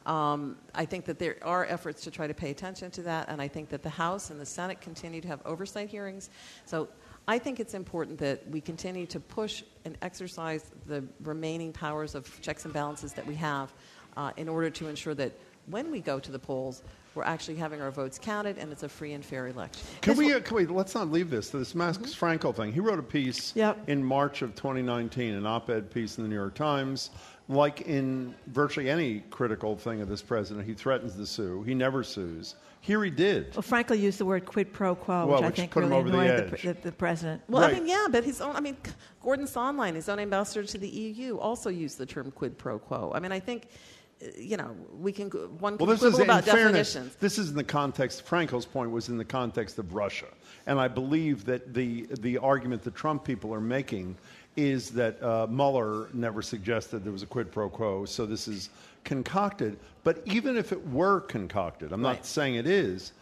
Um, 0.06 0.58
I 0.76 0.86
think 0.86 1.06
that 1.06 1.18
there 1.18 1.38
are 1.44 1.66
efforts 1.66 2.02
to 2.04 2.12
try 2.12 2.28
to 2.28 2.34
pay 2.34 2.52
attention 2.52 2.92
to 2.92 3.02
that, 3.04 3.30
and 3.30 3.42
I 3.42 3.48
think 3.48 3.70
that 3.70 3.84
the 3.84 3.90
House 3.90 4.30
and 4.32 4.40
the 4.40 4.46
Senate 4.46 4.82
continue 4.82 5.22
to 5.22 5.28
have 5.28 5.42
oversight 5.46 5.90
hearings. 5.90 6.30
So 6.66 6.90
I 7.28 7.40
think 7.40 7.60
it's 7.60 7.74
important 7.74 8.18
that 8.20 8.48
we 8.50 8.60
continue 8.60 9.06
to 9.08 9.20
push 9.20 9.64
and 9.86 9.98
exercise 10.02 10.72
the 10.88 11.04
remaining 11.24 11.72
powers 11.72 12.16
of 12.16 12.42
checks 12.42 12.66
and 12.66 12.74
balances 12.74 13.14
that 13.14 13.26
we 13.26 13.36
have 13.36 13.74
uh, 14.18 14.32
in 14.36 14.50
order 14.50 14.70
to 14.70 14.88
ensure 14.88 15.14
that 15.16 15.32
when 15.68 15.90
we 15.90 16.02
go 16.02 16.20
to 16.20 16.32
the 16.32 16.40
polls, 16.40 16.84
we're 17.16 17.24
actually 17.24 17.56
having 17.56 17.82
our 17.82 17.92
votes 17.92 18.20
counted 18.20 18.58
and 18.58 18.72
it's 18.72 18.84
a 18.84 18.90
free 18.90 19.14
and 19.14 19.24
fair 19.24 19.48
election. 19.48 19.86
Can 20.02 20.18
we, 20.18 20.34
uh, 20.34 20.40
can 20.40 20.58
we, 20.58 20.66
let's 20.66 20.96
not 20.96 21.12
leave 21.12 21.30
this, 21.30 21.50
this 21.50 21.76
Max 21.76 21.98
Mm-hmm. 21.98 22.26
Frankel 22.26 22.56
thing. 22.56 22.74
He 22.74 22.80
wrote 22.80 23.00
a 23.00 23.04
piece 23.04 23.54
in 23.88 24.04
March 24.04 24.42
of 24.42 24.56
2019, 24.56 25.36
an 25.36 25.46
op 25.46 25.70
ed 25.70 25.92
piece 25.92 26.18
in 26.18 26.24
the 26.24 26.30
New 26.30 26.36
York 26.36 26.56
Times. 26.56 27.12
Like 27.50 27.82
in 27.82 28.34
virtually 28.48 28.90
any 28.90 29.20
critical 29.30 29.76
thing 29.76 30.02
of 30.02 30.08
this 30.08 30.22
president, 30.22 30.66
he 30.66 30.74
threatens 30.74 31.16
to 31.16 31.26
sue. 31.26 31.62
He 31.64 31.74
never 31.74 32.02
sues. 32.04 32.56
Here 32.80 33.04
he 33.04 33.10
did. 33.10 33.54
Well, 33.56 33.64
Frankel 33.64 34.00
used 34.00 34.18
the 34.18 34.26
word 34.26 34.46
quid 34.46 34.72
pro 34.74 34.96
quo, 34.96 35.26
Well, 35.26 35.42
which 35.42 35.52
I 35.52 35.56
think 35.56 35.72
put 35.72 35.84
him 35.84 35.90
really 35.90 36.02
over 36.02 36.10
annoyed 36.10 36.50
the, 36.50 36.54
edge. 36.54 36.62
the, 36.64 36.74
the 36.84 36.92
president. 36.92 37.42
Well, 37.50 37.64
I 37.64 37.72
mean, 37.72 37.88
yeah, 37.88 38.08
but 38.10 38.24
his 38.26 38.42
own, 38.42 38.56
I 38.56 38.60
mean, 38.62 38.78
Gordon 39.22 39.46
Sondland, 39.46 39.96
his 39.96 40.10
own 40.10 40.20
ambassador 40.20 40.66
to 40.66 40.78
the 40.78 40.88
EU, 40.88 41.38
also 41.38 41.70
used 41.70 41.98
the 41.98 42.06
term 42.06 42.32
quid 42.32 42.58
pro 42.58 42.80
quo. 42.80 43.12
I 43.16 43.20
mean, 43.22 43.32
I 43.32 43.40
think, 43.40 43.68
uh, 44.22 44.28
you 44.38 44.58
know, 44.58 44.76
we 44.98 45.14
can, 45.14 45.30
go- 45.30 45.48
one 45.60 45.78
can 45.78 45.86
Well, 45.88 45.96
this 45.96 46.04
is 46.04 46.20
about 46.20 46.44
fairness. 46.44 46.94
definitions. 46.94 47.16
This 47.22 47.38
is 47.40 47.50
in 47.52 47.56
the 47.56 47.64
context. 47.64 48.26
Frankel's 48.26 48.66
point 48.66 48.92
was 48.92 49.08
in 49.10 49.18
the 49.18 49.26
context 49.26 49.80
of 49.80 49.94
Russia, 49.94 50.28
and 50.66 50.78
I 50.80 50.88
believe 50.90 51.46
that 51.46 51.74
the 51.74 52.08
the 52.20 52.38
argument 52.38 52.84
the 52.84 52.92
Trump 52.92 53.24
people 53.24 53.54
are 53.54 53.62
making 53.62 54.18
is 54.56 54.92
that 54.92 55.22
uh, 55.24 55.48
Mueller 55.50 56.10
never 56.14 56.42
suggested 56.42 57.04
there 57.04 57.12
was 57.12 57.24
a 57.24 57.28
quid 57.28 57.52
pro 57.52 57.70
quo, 57.70 58.06
so 58.06 58.26
this 58.26 58.48
is 58.48 58.70
concocted. 59.04 59.78
But 60.04 60.22
even 60.26 60.58
if 60.58 60.72
it 60.72 60.88
were 60.90 61.22
concocted, 61.22 61.92
I'm 61.92 62.02
not 62.02 62.26
saying 62.26 62.56
it 62.56 62.68
is. 62.68 63.14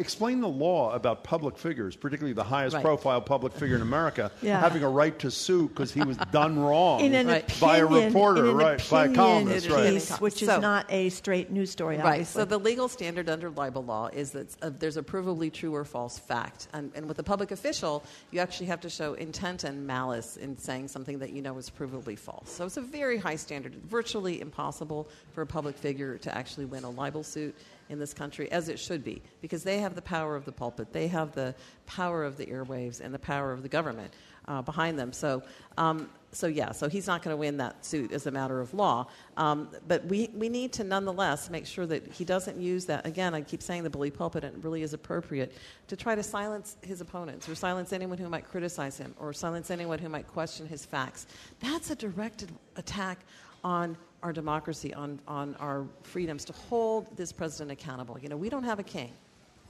Explain 0.00 0.40
the 0.40 0.48
law 0.48 0.94
about 0.94 1.24
public 1.24 1.58
figures, 1.58 1.94
particularly 1.94 2.32
the 2.32 2.42
highest 2.42 2.72
Right. 2.74 2.82
profile 2.82 3.20
public 3.20 3.52
figure 3.52 3.76
in 3.76 3.82
America, 3.82 4.32
Yeah. 4.42 4.58
having 4.58 4.82
a 4.82 4.88
right 4.88 5.16
to 5.18 5.30
sue 5.30 5.68
because 5.68 5.92
he 5.92 6.02
was 6.02 6.16
done 6.32 6.58
wrong 6.58 7.00
in 7.00 7.14
an 7.14 7.26
by 7.60 7.76
a 7.76 7.84
opinion, 7.84 8.06
reporter, 8.06 8.44
in 8.44 8.50
an 8.52 8.56
right? 8.56 8.90
By 8.90 9.02
a 9.02 9.04
opinion 9.04 9.14
columnist, 9.14 9.68
right? 9.68 9.90
piece, 9.92 10.18
which 10.18 10.40
is 10.42 10.48
So- 10.48 10.58
not 10.58 10.86
a 10.90 11.10
straight 11.10 11.50
news 11.50 11.70
story, 11.70 11.98
Right. 11.98 12.06
obviously. 12.06 12.40
So 12.40 12.44
the 12.46 12.56
legal 12.58 12.88
standard 12.88 13.28
under 13.28 13.50
libel 13.50 13.84
law 13.84 14.08
is 14.10 14.30
that 14.30 14.56
uh, 14.62 14.70
there's 14.78 14.96
a 14.96 15.02
provably 15.02 15.52
true 15.52 15.74
or 15.74 15.84
false 15.84 16.18
fact, 16.18 16.68
and, 16.72 16.90
and 16.94 17.06
with 17.06 17.18
a 17.18 17.22
public 17.22 17.50
official, 17.50 18.02
you 18.30 18.40
actually 18.40 18.66
have 18.68 18.80
to 18.80 18.88
show 18.88 19.12
intent 19.14 19.64
and 19.64 19.86
malice 19.86 20.38
in 20.38 20.56
saying 20.56 20.88
something 20.88 21.18
that 21.18 21.30
you 21.30 21.42
know 21.42 21.58
is 21.58 21.68
provably 21.70 22.18
false. 22.18 22.50
So 22.50 22.64
it's 22.64 22.78
a 22.78 22.80
very 22.80 23.18
high 23.18 23.36
standard, 23.36 23.74
virtually 23.74 24.40
impossible 24.40 25.08
for 25.34 25.42
a 25.42 25.46
public 25.46 25.76
figure 25.76 26.16
to 26.18 26.34
actually 26.34 26.64
win 26.64 26.84
a 26.84 26.90
libel 26.90 27.22
suit 27.22 27.54
in 27.90 27.98
this 27.98 28.14
country, 28.14 28.50
as 28.50 28.68
it 28.68 28.78
should 28.78 29.04
be, 29.04 29.20
because 29.42 29.62
they 29.64 29.78
have 29.78 29.94
the 29.94 30.02
power 30.02 30.36
of 30.36 30.44
the 30.44 30.52
pulpit, 30.52 30.92
they 30.92 31.08
have 31.08 31.32
the 31.32 31.54
power 31.86 32.24
of 32.24 32.36
the 32.36 32.46
airwaves, 32.46 33.00
and 33.00 33.12
the 33.12 33.18
power 33.18 33.52
of 33.52 33.62
the 33.62 33.68
government 33.68 34.14
uh, 34.48 34.62
behind 34.62 34.98
them. 34.98 35.12
So, 35.12 35.42
um, 35.76 36.08
so 36.32 36.46
yeah, 36.46 36.70
so 36.70 36.88
he's 36.88 37.08
not 37.08 37.22
going 37.22 37.34
to 37.34 37.36
win 37.36 37.56
that 37.56 37.84
suit 37.84 38.12
as 38.12 38.26
a 38.26 38.30
matter 38.30 38.60
of 38.60 38.72
law. 38.72 39.08
Um, 39.36 39.68
but 39.88 40.04
we, 40.06 40.30
we 40.34 40.48
need 40.48 40.72
to 40.74 40.84
nonetheless 40.84 41.50
make 41.50 41.66
sure 41.66 41.86
that 41.86 42.06
he 42.12 42.24
doesn't 42.24 42.60
use 42.60 42.86
that. 42.86 43.04
Again, 43.06 43.34
I 43.34 43.42
keep 43.42 43.62
saying 43.62 43.82
the 43.82 43.90
bully 43.90 44.10
pulpit, 44.10 44.44
and 44.44 44.56
it 44.56 44.64
really 44.64 44.82
is 44.82 44.94
appropriate 44.94 45.52
to 45.88 45.96
try 45.96 46.14
to 46.14 46.22
silence 46.22 46.76
his 46.82 47.00
opponents 47.00 47.48
or 47.48 47.54
silence 47.56 47.92
anyone 47.92 48.18
who 48.18 48.28
might 48.28 48.48
criticize 48.48 48.96
him 48.96 49.14
or 49.18 49.32
silence 49.32 49.70
anyone 49.70 49.98
who 49.98 50.08
might 50.08 50.28
question 50.28 50.66
his 50.66 50.86
facts. 50.86 51.26
That's 51.58 51.90
a 51.90 51.96
directed 51.96 52.50
attack 52.76 53.18
on 53.64 53.96
our 54.22 54.32
democracy, 54.32 54.92
on, 54.94 55.20
on 55.26 55.54
our 55.56 55.86
freedoms, 56.02 56.44
to 56.46 56.52
hold 56.52 57.16
this 57.16 57.32
president 57.32 57.70
accountable. 57.70 58.18
You 58.18 58.28
know, 58.28 58.36
we 58.36 58.48
don't 58.48 58.64
have 58.64 58.78
a 58.78 58.84
king. 58.84 59.12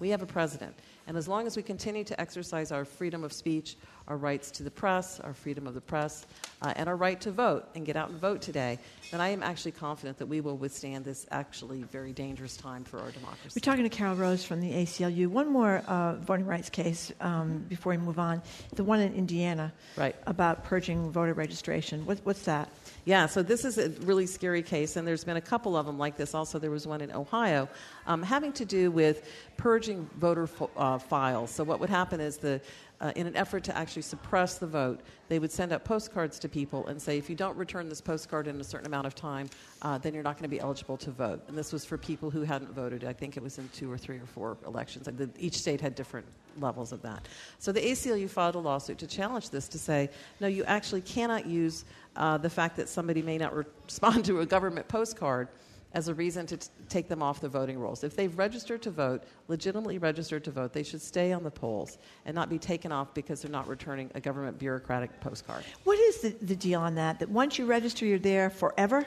We 0.00 0.08
have 0.08 0.22
a 0.22 0.26
president. 0.26 0.74
And 1.06 1.16
as 1.16 1.28
long 1.28 1.46
as 1.46 1.56
we 1.56 1.62
continue 1.62 2.04
to 2.04 2.18
exercise 2.20 2.72
our 2.72 2.84
freedom 2.84 3.22
of 3.22 3.32
speech, 3.32 3.76
our 4.10 4.16
rights 4.16 4.50
to 4.50 4.64
the 4.64 4.70
press, 4.70 5.20
our 5.20 5.32
freedom 5.32 5.68
of 5.68 5.74
the 5.74 5.80
press, 5.80 6.26
uh, 6.62 6.72
and 6.74 6.88
our 6.88 6.96
right 6.96 7.20
to 7.20 7.30
vote 7.30 7.68
and 7.76 7.86
get 7.86 7.96
out 7.96 8.10
and 8.10 8.20
vote 8.20 8.42
today, 8.42 8.78
And 9.12 9.22
I 9.22 9.28
am 9.28 9.42
actually 9.42 9.72
confident 9.72 10.18
that 10.18 10.26
we 10.26 10.40
will 10.40 10.56
withstand 10.56 11.04
this 11.04 11.26
actually 11.30 11.84
very 11.84 12.12
dangerous 12.12 12.56
time 12.56 12.84
for 12.84 12.98
our 12.98 13.10
democracy. 13.10 13.56
We're 13.56 13.70
talking 13.72 13.84
to 13.84 13.88
Carol 13.88 14.16
Rose 14.16 14.44
from 14.44 14.60
the 14.60 14.70
ACLU. 14.72 15.28
One 15.28 15.52
more 15.52 15.82
uh, 15.86 16.16
voting 16.16 16.46
rights 16.46 16.70
case 16.70 17.12
um, 17.20 17.64
before 17.68 17.90
we 17.90 17.98
move 17.98 18.18
on. 18.18 18.42
The 18.74 18.84
one 18.84 19.00
in 19.00 19.14
Indiana 19.14 19.72
right. 19.96 20.14
about 20.26 20.64
purging 20.64 21.10
voter 21.10 21.34
registration. 21.34 22.04
What, 22.04 22.20
what's 22.24 22.42
that? 22.42 22.68
Yeah, 23.04 23.26
so 23.26 23.42
this 23.42 23.64
is 23.64 23.78
a 23.78 23.88
really 24.04 24.26
scary 24.26 24.62
case, 24.62 24.96
and 24.96 25.06
there's 25.06 25.24
been 25.24 25.38
a 25.38 25.40
couple 25.40 25.76
of 25.76 25.86
them 25.86 25.98
like 25.98 26.16
this. 26.16 26.34
Also, 26.34 26.58
there 26.58 26.70
was 26.70 26.86
one 26.86 27.00
in 27.00 27.10
Ohio 27.12 27.68
um, 28.06 28.22
having 28.22 28.52
to 28.54 28.64
do 28.64 28.90
with 28.90 29.28
purging 29.56 30.08
voter 30.18 30.46
fo- 30.46 30.70
uh, 30.76 30.98
files. 30.98 31.50
So, 31.50 31.64
what 31.64 31.80
would 31.80 31.90
happen 31.90 32.20
is 32.20 32.36
the 32.36 32.60
uh, 33.00 33.12
in 33.16 33.26
an 33.26 33.36
effort 33.36 33.64
to 33.64 33.76
actually 33.76 34.02
suppress 34.02 34.58
the 34.58 34.66
vote, 34.66 35.00
they 35.28 35.38
would 35.38 35.50
send 35.50 35.72
out 35.72 35.84
postcards 35.84 36.38
to 36.38 36.48
people 36.48 36.86
and 36.86 37.00
say, 37.00 37.16
if 37.16 37.30
you 37.30 37.36
don't 37.36 37.56
return 37.56 37.88
this 37.88 38.00
postcard 38.00 38.46
in 38.46 38.60
a 38.60 38.64
certain 38.64 38.86
amount 38.86 39.06
of 39.06 39.14
time, 39.14 39.48
uh, 39.82 39.96
then 39.98 40.12
you're 40.12 40.22
not 40.22 40.34
going 40.34 40.42
to 40.42 40.48
be 40.48 40.60
eligible 40.60 40.96
to 40.98 41.10
vote. 41.10 41.42
And 41.48 41.56
this 41.56 41.72
was 41.72 41.84
for 41.84 41.96
people 41.96 42.30
who 42.30 42.42
hadn't 42.42 42.72
voted. 42.72 43.04
I 43.04 43.12
think 43.12 43.36
it 43.36 43.42
was 43.42 43.58
in 43.58 43.68
two 43.70 43.90
or 43.90 43.96
three 43.96 44.16
or 44.16 44.26
four 44.26 44.58
elections. 44.66 45.06
The, 45.06 45.30
each 45.38 45.58
state 45.58 45.80
had 45.80 45.94
different 45.94 46.26
levels 46.58 46.92
of 46.92 47.00
that. 47.02 47.26
So 47.58 47.72
the 47.72 47.80
ACLU 47.80 48.28
filed 48.28 48.56
a 48.56 48.58
lawsuit 48.58 48.98
to 48.98 49.06
challenge 49.06 49.50
this 49.50 49.68
to 49.68 49.78
say, 49.78 50.10
no, 50.40 50.46
you 50.48 50.64
actually 50.64 51.00
cannot 51.00 51.46
use 51.46 51.84
uh, 52.16 52.36
the 52.38 52.50
fact 52.50 52.76
that 52.76 52.88
somebody 52.88 53.22
may 53.22 53.38
not 53.38 53.56
re- 53.56 53.64
respond 53.84 54.24
to 54.26 54.40
a 54.40 54.46
government 54.46 54.88
postcard 54.88 55.48
as 55.92 56.08
a 56.08 56.14
reason 56.14 56.46
to 56.46 56.56
t- 56.56 56.68
take 56.88 57.08
them 57.08 57.22
off 57.22 57.40
the 57.40 57.48
voting 57.48 57.78
rolls. 57.78 58.04
If 58.04 58.14
they've 58.14 58.36
registered 58.38 58.82
to 58.82 58.90
vote, 58.90 59.24
legitimately 59.48 59.98
registered 59.98 60.44
to 60.44 60.50
vote, 60.50 60.72
they 60.72 60.82
should 60.82 61.02
stay 61.02 61.32
on 61.32 61.42
the 61.42 61.50
polls 61.50 61.98
and 62.26 62.34
not 62.34 62.48
be 62.48 62.58
taken 62.58 62.92
off 62.92 63.12
because 63.14 63.42
they're 63.42 63.50
not 63.50 63.66
returning 63.66 64.10
a 64.14 64.20
government 64.20 64.58
bureaucratic 64.58 65.20
postcard. 65.20 65.64
What 65.84 65.98
is 65.98 66.20
the, 66.20 66.28
the 66.42 66.56
deal 66.56 66.80
on 66.80 66.94
that? 66.94 67.18
That 67.18 67.28
once 67.28 67.58
you 67.58 67.66
register, 67.66 68.06
you're 68.06 68.18
there 68.18 68.50
forever? 68.50 69.04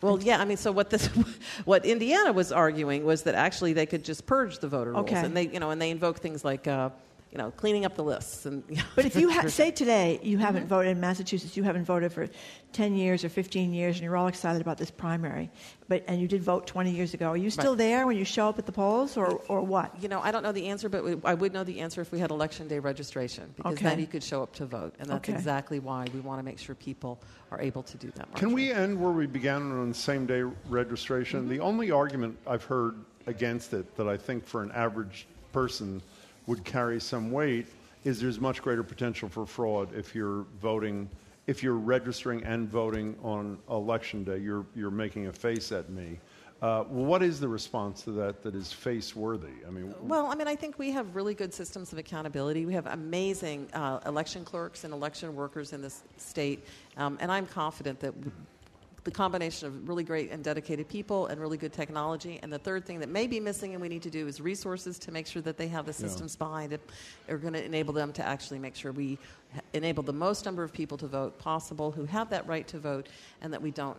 Well, 0.00 0.22
yeah, 0.22 0.40
I 0.40 0.44
mean, 0.44 0.56
so 0.56 0.70
what 0.72 0.90
this, 0.90 1.06
what 1.64 1.84
Indiana 1.84 2.32
was 2.32 2.52
arguing 2.52 3.04
was 3.04 3.24
that 3.24 3.34
actually 3.34 3.72
they 3.72 3.86
could 3.86 4.04
just 4.04 4.26
purge 4.26 4.60
the 4.60 4.68
voter 4.68 4.92
rolls, 4.92 5.06
Okay. 5.10 5.16
and 5.16 5.36
they, 5.36 5.48
you 5.48 5.60
know, 5.60 5.70
and 5.70 5.82
they 5.82 5.90
invoke 5.90 6.20
things 6.20 6.44
like, 6.44 6.66
uh, 6.68 6.90
you 7.30 7.36
know, 7.38 7.50
cleaning 7.50 7.84
up 7.84 7.94
the 7.94 8.02
lists 8.04 8.46
and. 8.46 8.62
You 8.68 8.76
know, 8.76 8.82
But 8.96 9.04
if 9.04 9.16
you 9.16 9.30
ha- 9.30 9.48
say 9.48 9.70
today 9.70 10.18
you 10.22 10.38
haven't 10.38 10.62
Mm-hmm. 10.62 10.68
voted 10.68 10.92
in 10.92 11.00
Massachusetts, 11.00 11.56
you 11.56 11.62
haven't 11.62 11.84
voted 11.84 12.12
for 12.12 12.26
10 12.72 12.94
years 12.94 13.22
or 13.24 13.28
15 13.28 13.72
years, 13.72 13.96
and 13.96 14.04
you're 14.04 14.16
all 14.16 14.26
excited 14.28 14.60
about 14.60 14.76
this 14.78 14.90
primary, 14.90 15.50
but 15.88 16.04
and 16.06 16.20
you 16.20 16.26
did 16.28 16.42
vote 16.42 16.66
20 16.66 16.90
years 16.90 17.14
ago, 17.14 17.28
are 17.28 17.36
you 17.36 17.50
still 17.50 17.72
Right. 17.72 17.78
there 17.78 18.06
when 18.06 18.16
you 18.16 18.24
show 18.24 18.48
up 18.48 18.58
at 18.58 18.66
the 18.66 18.72
polls, 18.72 19.16
or, 19.16 19.40
or 19.48 19.60
what? 19.62 19.94
You 20.02 20.08
know, 20.08 20.20
I 20.20 20.30
don't 20.30 20.42
know 20.42 20.52
the 20.52 20.66
answer, 20.68 20.88
but 20.88 21.04
we- 21.04 21.20
I 21.24 21.34
would 21.34 21.52
know 21.52 21.64
the 21.64 21.80
answer 21.80 22.00
if 22.00 22.12
we 22.12 22.18
had 22.18 22.30
election 22.30 22.66
day 22.68 22.78
registration, 22.78 23.52
because 23.56 23.74
Okay. 23.74 23.84
then 23.84 23.98
you 24.00 24.06
could 24.06 24.22
show 24.22 24.42
up 24.42 24.52
to 24.54 24.66
vote, 24.66 24.94
and 24.98 25.08
that's 25.08 25.28
Okay. 25.28 25.32
exactly 25.32 25.80
why 25.80 26.06
we 26.14 26.20
want 26.20 26.38
to 26.40 26.44
make 26.44 26.58
sure 26.58 26.74
people 26.74 27.20
are 27.50 27.60
able 27.60 27.82
to 27.82 27.96
do 27.98 28.10
that. 28.16 28.34
Can 28.36 28.52
we 28.52 28.72
end 28.72 28.98
where 29.00 29.12
we 29.12 29.26
began 29.26 29.62
on 29.72 29.92
same 29.94 30.26
day 30.26 30.42
registration? 30.68 31.40
Mm-hmm. 31.40 31.50
The 31.50 31.60
only 31.60 31.90
argument 31.90 32.36
I've 32.46 32.64
heard 32.64 32.96
against 33.26 33.72
it 33.74 33.96
that 33.96 34.08
I 34.08 34.16
think 34.16 34.46
for 34.46 34.62
an 34.62 34.72
average 34.72 35.26
person 35.52 36.02
would 36.48 36.64
carry 36.64 36.98
some 36.98 37.30
weight 37.30 37.66
is 38.04 38.20
there's 38.20 38.40
much 38.40 38.62
greater 38.62 38.82
potential 38.82 39.28
for 39.28 39.46
fraud 39.46 39.94
if 39.94 40.14
you're 40.14 40.46
voting, 40.60 41.08
if 41.46 41.62
you're 41.62 41.74
registering 41.74 42.42
and 42.42 42.68
voting 42.68 43.14
on 43.22 43.58
election 43.70 44.24
day. 44.24 44.38
You're, 44.38 44.64
you're 44.74 44.90
making 44.90 45.26
a 45.26 45.32
face 45.32 45.70
at 45.70 45.90
me. 45.90 46.18
Uh, 46.60 46.82
what 46.84 47.22
is 47.22 47.38
the 47.38 47.46
response 47.46 48.02
to 48.02 48.10
that 48.10 48.42
that 48.42 48.54
is 48.54 48.72
face 48.72 49.14
worthy? 49.14 49.52
I 49.66 49.70
mean, 49.70 49.94
Well, 50.00 50.26
I 50.26 50.34
mean, 50.34 50.48
I 50.48 50.56
think 50.56 50.76
we 50.76 50.90
have 50.90 51.14
really 51.14 51.34
good 51.34 51.54
systems 51.54 51.92
of 51.92 51.98
accountability. 51.98 52.66
We 52.66 52.74
have 52.74 52.86
amazing 52.86 53.68
uh, 53.74 54.00
election 54.06 54.44
clerks 54.44 54.82
and 54.82 54.92
election 54.92 55.36
workers 55.36 55.72
in 55.72 55.82
this 55.82 56.02
state, 56.16 56.64
um, 56.96 57.16
and 57.20 57.30
I'm 57.30 57.46
confident 57.46 58.00
that 58.00 58.12
the 59.08 59.14
combination 59.14 59.66
of 59.66 59.88
really 59.88 60.04
great 60.04 60.30
and 60.30 60.44
dedicated 60.44 60.86
people 60.86 61.28
and 61.28 61.40
really 61.40 61.56
good 61.56 61.72
technology. 61.72 62.38
And 62.42 62.52
the 62.52 62.58
third 62.58 62.84
thing 62.84 63.00
that 63.00 63.08
may 63.08 63.26
be 63.26 63.40
missing 63.40 63.72
and 63.72 63.80
we 63.80 63.88
need 63.88 64.02
to 64.02 64.10
do 64.10 64.26
is 64.26 64.38
resources 64.38 64.98
to 64.98 65.10
make 65.10 65.26
sure 65.26 65.40
that 65.42 65.56
they 65.56 65.66
have 65.68 65.86
the 65.86 65.92
Yeah. 65.92 66.08
systems 66.08 66.36
behind 66.36 66.74
it 66.74 66.82
are 67.26 67.38
going 67.38 67.54
to 67.54 67.64
enable 67.64 67.94
them 67.94 68.12
to 68.12 68.22
actually 68.22 68.58
make 68.58 68.76
sure 68.76 68.92
we 68.92 69.16
enable 69.72 70.02
the 70.02 70.12
most 70.12 70.44
number 70.44 70.62
of 70.62 70.74
people 70.74 70.98
to 70.98 71.06
vote 71.06 71.38
possible 71.38 71.90
who 71.90 72.04
have 72.04 72.28
that 72.28 72.46
right 72.46 72.68
to 72.68 72.78
vote 72.78 73.06
and 73.40 73.50
that 73.50 73.62
we 73.62 73.70
don't 73.70 73.96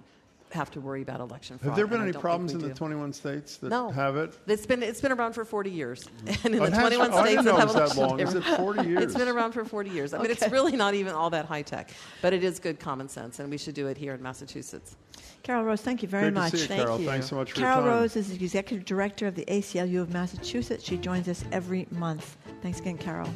have 0.52 0.72
to 0.72 0.82
worry 0.82 1.02
about 1.02 1.20
election 1.20 1.58
fraud. 1.58 1.70
have 1.70 1.76
there 1.76 1.86
been 1.88 2.02
any 2.02 2.12
problems 2.14 2.54
we 2.54 2.62
in 2.62 2.68
the 2.70 2.74
21 2.74 3.14
states 3.14 3.58
that 3.58 3.70
No. 3.70 3.92
have 3.92 4.16
it? 4.18 4.38
It's 4.48 4.66
been 4.66 4.82
it's 4.82 5.02
been 5.02 5.12
around 5.12 5.34
for 5.34 5.46
40 5.46 5.70
years, 5.70 6.06
mm-hmm. 6.26 6.28
and 6.48 6.56
in 6.56 6.62
Oh, 6.62 6.66
the 6.66 6.72
it 6.72 6.74
has? 6.74 6.82
21 6.82 7.12
Oh, 7.14 7.24
states 7.26 7.44
that 7.44 7.56
have 7.56 7.70
it 7.70 7.80
was 7.80 7.96
that 7.96 8.02
long. 8.02 8.20
Is 8.20 8.34
it 8.34 8.44
40 8.44 8.88
years? 8.88 9.04
It's 9.04 9.16
been 9.16 9.28
around 9.28 9.52
for 9.54 9.64
40 9.64 9.90
years. 9.90 10.14
I 10.14 10.18
mean, 10.22 10.32
it's 10.32 10.48
really 10.50 10.76
not 10.76 10.94
even 10.94 11.14
all 11.14 11.30
that 11.32 11.46
high 11.46 11.62
tech, 11.62 11.92
but 12.22 12.34
it 12.34 12.44
is 12.44 12.60
good 12.60 12.80
common 12.80 13.08
sense, 13.10 13.40
and 13.40 13.50
we 13.50 13.58
should 13.58 13.76
do 13.76 13.88
it 13.88 13.98
here 13.98 14.14
in 14.14 14.22
Massachusetts. 14.22 14.96
Carol 15.44 15.64
Rose, 15.64 15.82
thank 15.82 16.02
you 16.02 16.08
very 16.08 16.24
Great 16.32 16.34
to 16.36 16.40
much. 16.42 16.52
see 16.52 16.58
you, 16.60 16.66
Thank 16.68 16.82
Carol. 16.82 17.00
you. 17.00 17.06
Thanks 17.08 17.28
so 17.30 17.36
much 17.38 17.52
for 17.54 17.60
your 17.60 17.70
Carol 17.70 17.84
time. 17.84 17.92
Rose 18.02 18.16
is 18.18 18.28
the 18.38 18.44
executive 18.44 18.86
director 18.86 19.26
of 19.26 19.36
the 19.36 19.46
ACLU 19.46 20.02
of 20.02 20.12
Massachusetts. 20.12 20.84
She 20.84 20.98
joins 20.98 21.28
us 21.30 21.46
every 21.52 21.88
month. 21.92 22.38
Thanks 22.62 22.80
again, 22.80 22.98
Carol. 22.98 23.30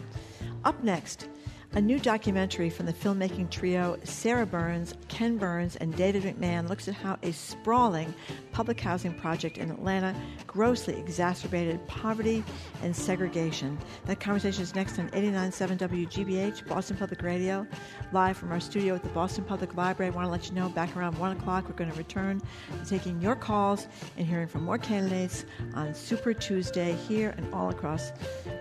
Up 0.66 0.82
next, 0.84 1.28
a 1.76 1.82
new 1.82 1.98
documentary 1.98 2.70
from 2.70 2.86
the 2.86 2.94
filmmaking 2.94 3.50
trio 3.50 3.98
Sarah 4.04 4.46
Burns, 4.46 4.94
Ken 5.08 5.38
Burns, 5.38 5.76
and 5.78 5.96
David 5.96 6.24
McMahon 6.24 6.70
looks 6.70 6.88
at 6.88 6.94
how 6.94 7.18
a 7.24 7.32
sprawling 7.32 8.14
public 8.52 8.80
housing 8.80 9.12
project 9.16 9.58
in 9.58 9.72
Atlanta 9.72 10.16
grossly 10.46 10.96
exacerbated 11.00 11.86
poverty 11.88 12.44
and 12.84 12.96
segregation. 12.96 13.80
That 14.06 14.20
conversation 14.20 14.62
is 14.62 14.76
next 14.76 15.00
on 15.00 15.10
89.7 15.10 15.78
WGBH, 15.80 16.68
Boston 16.68 16.96
Public 16.96 17.24
Radio, 17.24 17.66
live 18.12 18.38
from 18.38 18.52
our 18.52 18.60
studio 18.60 18.94
at 18.94 19.02
the 19.02 19.10
Boston 19.10 19.44
Public 19.44 19.76
Library. 19.76 20.12
I 20.12 20.16
want 20.16 20.28
to 20.28 20.32
let 20.32 20.48
you 20.50 20.54
know 20.54 20.70
back 20.70 20.96
around 20.96 21.18
1 21.18 21.38
o'clock 21.38 21.68
we're 21.68 21.74
going 21.74 21.92
to 21.92 21.98
return 21.98 22.40
to 22.84 22.90
taking 22.90 23.20
your 23.20 23.36
calls 23.36 23.88
and 24.16 24.28
hearing 24.28 24.48
from 24.48 24.64
more 24.64 24.78
candidates 24.78 25.46
on 25.74 25.96
Super 25.96 26.36
Tuesday 26.36 26.94
here 27.08 27.34
and 27.36 27.52
all 27.52 27.70
across, 27.70 28.12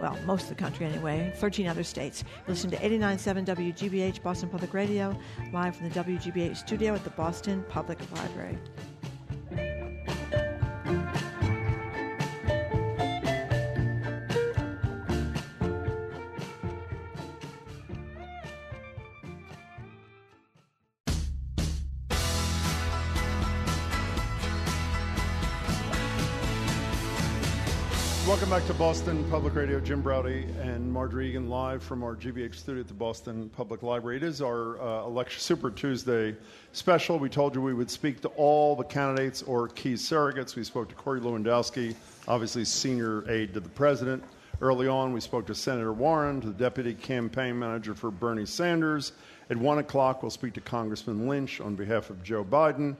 well, 0.00 0.16
most 0.24 0.44
of 0.44 0.48
the 0.48 0.54
country 0.54 0.86
anyway, 0.86 1.30
13 1.36 1.66
other 1.66 1.84
states. 1.84 2.24
Listen 2.48 2.70
to 2.70 2.82
89.7 3.02 3.74
WGBH, 3.74 4.22
Boston 4.22 4.48
Public 4.48 4.72
Radio, 4.72 5.18
live 5.52 5.74
from 5.74 5.88
the 5.88 6.04
WGBH 6.04 6.56
studio 6.56 6.94
at 6.94 7.02
the 7.02 7.10
Boston 7.10 7.64
Public 7.68 7.98
Library. 8.12 8.56
Welcome 28.42 28.58
back 28.58 28.66
to 28.66 28.74
Boston 28.74 29.24
Public 29.30 29.54
Radio. 29.54 29.78
Jim 29.78 30.02
Braude 30.02 30.48
and 30.60 30.92
Margery 30.92 31.28
Eagan 31.28 31.48
live 31.48 31.80
from 31.80 32.02
our 32.02 32.16
GBH 32.16 32.56
studio 32.56 32.80
at 32.80 32.88
the 32.88 32.92
Boston 32.92 33.48
Public 33.50 33.84
Library. 33.84 34.16
It 34.16 34.24
is 34.24 34.42
our 34.42 34.80
uh, 34.80 35.06
election 35.06 35.38
Super 35.38 35.70
Tuesday 35.70 36.34
special. 36.72 37.20
We 37.20 37.28
told 37.28 37.54
you 37.54 37.62
we 37.62 37.72
would 37.72 37.88
speak 37.88 38.20
to 38.22 38.28
all 38.30 38.74
the 38.74 38.82
candidates 38.82 39.42
or 39.42 39.68
key 39.68 39.92
surrogates. 39.92 40.56
We 40.56 40.64
spoke 40.64 40.88
to 40.88 40.96
Corey 40.96 41.20
Lewandowski, 41.20 41.94
obviously 42.26 42.64
senior 42.64 43.30
aide 43.30 43.54
to 43.54 43.60
the 43.60 43.68
president. 43.68 44.24
Early 44.60 44.88
on, 44.88 45.12
we 45.12 45.20
spoke 45.20 45.46
to 45.46 45.54
Senator 45.54 45.92
Warren, 45.92 46.40
to 46.40 46.48
the 46.48 46.52
deputy 46.52 46.94
campaign 46.94 47.56
manager 47.56 47.94
for 47.94 48.10
Bernie 48.10 48.44
Sanders. 48.44 49.12
At 49.50 49.56
one 49.56 49.78
o'clock, 49.78 50.20
we'll 50.20 50.30
speak 50.30 50.54
to 50.54 50.60
Congressman 50.60 51.28
Lynch 51.28 51.60
on 51.60 51.76
behalf 51.76 52.10
of 52.10 52.24
Joe 52.24 52.42
Biden. 52.42 52.96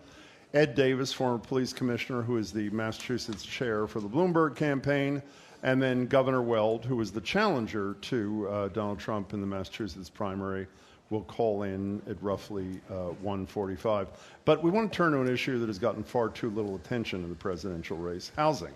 Ed 0.54 0.74
Davis, 0.74 1.14
former 1.14 1.38
police 1.38 1.72
commissioner, 1.72 2.20
who 2.20 2.36
is 2.36 2.52
the 2.52 2.68
Massachusetts 2.70 3.42
chair 3.42 3.86
for 3.86 4.00
the 4.00 4.08
Bloomberg 4.08 4.54
campaign, 4.54 5.22
and 5.62 5.80
then 5.80 6.04
Governor 6.06 6.42
Weld, 6.42 6.84
who 6.84 6.96
was 6.96 7.10
the 7.10 7.22
challenger 7.22 7.96
to 8.02 8.48
uh, 8.48 8.68
Donald 8.68 8.98
Trump 8.98 9.32
in 9.32 9.40
the 9.40 9.46
Massachusetts 9.46 10.10
primary, 10.10 10.66
will 11.08 11.22
call 11.22 11.62
in 11.62 12.02
at 12.06 12.22
roughly 12.22 12.80
uh, 12.90 13.14
1:45. 13.24 14.08
But 14.44 14.62
we 14.62 14.70
want 14.70 14.92
to 14.92 14.96
turn 14.96 15.12
to 15.12 15.20
an 15.20 15.28
issue 15.28 15.58
that 15.58 15.68
has 15.68 15.78
gotten 15.78 16.04
far 16.04 16.28
too 16.28 16.50
little 16.50 16.76
attention 16.76 17.22
in 17.22 17.30
the 17.30 17.34
presidential 17.34 17.96
race: 17.96 18.30
housing. 18.36 18.74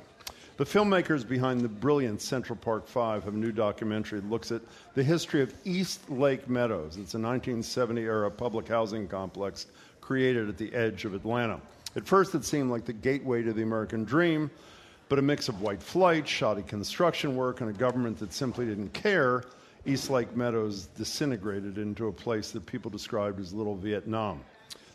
The 0.56 0.64
filmmakers 0.64 1.28
behind 1.28 1.60
the 1.60 1.68
brilliant 1.68 2.22
Central 2.22 2.56
Park 2.56 2.88
Five 2.88 3.24
have 3.24 3.34
a 3.34 3.36
new 3.36 3.52
documentary 3.52 4.20
that 4.20 4.30
looks 4.30 4.50
at 4.50 4.62
the 4.94 5.02
history 5.02 5.42
of 5.42 5.52
East 5.66 6.08
Lake 6.08 6.48
Meadows. 6.48 6.96
It's 6.96 7.12
a 7.12 7.20
1970 7.20 8.00
era 8.00 8.30
public 8.30 8.66
housing 8.66 9.06
complex 9.06 9.66
created 10.06 10.48
at 10.48 10.56
the 10.56 10.72
edge 10.72 11.04
of 11.04 11.14
Atlanta. 11.14 11.60
At 11.96 12.06
first, 12.06 12.32
it 12.36 12.44
seemed 12.44 12.70
like 12.70 12.84
the 12.84 12.92
gateway 12.92 13.42
to 13.42 13.52
the 13.52 13.64
American 13.64 14.04
dream, 14.04 14.50
but 15.08 15.18
a 15.18 15.22
mix 15.22 15.48
of 15.48 15.60
white 15.60 15.82
flight, 15.82 16.28
shoddy 16.28 16.62
construction 16.62 17.34
work, 17.34 17.60
and 17.60 17.70
a 17.70 17.72
government 17.72 18.16
that 18.20 18.32
simply 18.32 18.66
didn't 18.66 18.92
care, 18.92 19.42
East 19.84 20.08
Lake 20.08 20.36
Meadows 20.36 20.86
disintegrated 20.96 21.78
into 21.78 22.06
a 22.06 22.12
place 22.12 22.52
that 22.52 22.64
people 22.66 22.88
described 22.88 23.40
as 23.40 23.52
Little 23.52 23.74
Vietnam. 23.74 24.40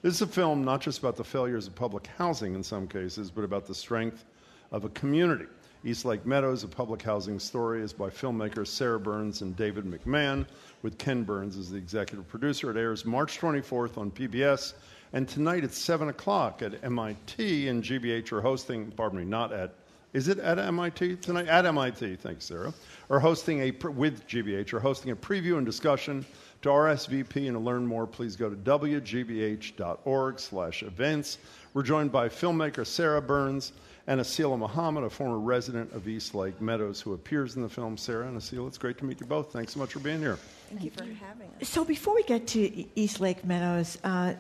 This 0.02 0.16
is 0.16 0.22
a 0.22 0.28
film 0.28 0.64
not 0.64 0.80
just 0.80 1.00
about 1.00 1.18
the 1.18 1.24
failures 1.26 1.68
of 1.68 1.76
public 1.76 2.08
housing 2.18 2.56
in 2.56 2.64
some 2.64 2.88
cases, 2.88 3.30
but 3.30 3.44
about 3.44 3.66
the 3.66 3.76
strength 3.76 4.24
of 4.72 4.86
a 4.86 4.90
community. 4.90 5.48
East 5.84 6.06
Lake 6.06 6.26
Meadows, 6.28 6.64
a 6.64 6.68
public 6.68 7.02
housing 7.02 7.40
story, 7.40 7.82
is 7.82 7.92
by 7.92 8.10
filmmakers 8.10 8.68
Sarah 8.68 9.00
Burns 9.00 9.42
and 9.42 9.56
David 9.56 9.84
McMahon, 9.84 10.46
with 10.84 10.98
Ken 10.98 11.24
Burns 11.24 11.58
as 11.58 11.72
the 11.72 11.78
executive 11.78 12.28
producer. 12.28 12.70
It 12.70 12.78
airs 12.78 13.04
March 13.04 13.40
24th 13.40 13.98
on 13.98 14.12
PBS, 14.12 14.74
and 15.14 15.28
tonight 15.28 15.64
at 15.64 15.74
7 15.74 16.10
o'clock 16.10 16.62
at 16.62 16.84
MIT 16.84 17.68
and 17.68 17.84
GBH 17.84 18.32
are 18.32 18.42
hosting, 18.42 18.92
pardon 18.92 19.20
me, 19.20 19.26
not 19.26 19.52
at, 19.52 19.74
is 20.14 20.28
it 20.28 20.40
at 20.40 20.60
MIT 20.60 21.18
tonight? 21.18 21.48
At 21.48 21.66
MIT, 21.66 22.18
thanks, 22.18 22.46
Sarah. 22.46 22.74
Are 23.10 23.20
hosting 23.20 23.62
a, 23.62 23.72
with 23.90 24.28
GBH, 24.28 24.74
are 24.74 24.80
hosting 24.80 25.12
a 25.12 25.16
preview 25.16 25.58
and 25.58 25.66
discussion 25.66 26.26
to 26.62 26.70
RSVP 26.70 27.48
and 27.48 27.54
to 27.54 27.60
learn 27.60 27.86
more, 27.86 28.06
please 28.06 28.36
go 28.36 28.50
to 28.50 28.56
wgbh.org 28.56 30.40
slash 30.40 30.84
events. 30.84 31.38
We're 31.74 31.84
joined 31.84 32.12
by 32.12 32.30
filmmaker 32.30 32.86
Sarah 32.86 33.22
Burns 33.22 33.74
and 34.08 34.20
Aseelah 34.20 34.58
Muhammed, 34.58 35.04
a 35.04 35.10
former 35.10 35.40
resident 35.40 35.92
of 35.94 36.08
East 36.08 36.36
Lake 36.36 36.60
Meadows, 36.62 37.02
who 37.02 37.14
appears 37.14 37.56
in 37.56 37.62
the 37.62 37.70
film. 37.70 37.98
Sarah 37.98 38.28
and 38.28 38.38
Aseelah, 38.38 38.68
it's 38.68 38.78
great 38.78 38.98
to 38.98 39.06
meet 39.06 39.20
you 39.20 39.26
both. 39.26 39.52
Thanks 39.54 39.74
so 39.74 39.80
much 39.80 39.94
for 39.94 40.00
being 40.00 40.20
here. 40.20 40.38
Thank 40.70 40.84
you 40.84 40.92
for 40.92 41.04
having 41.04 41.50
us. 41.62 41.70
So 41.70 41.86
before 41.86 42.16
we 42.16 42.24
get 42.24 42.48
to 42.48 43.00
East 43.00 43.20
Lake 43.20 43.46
Meadows, 43.46 43.98
uh, 44.04 44.34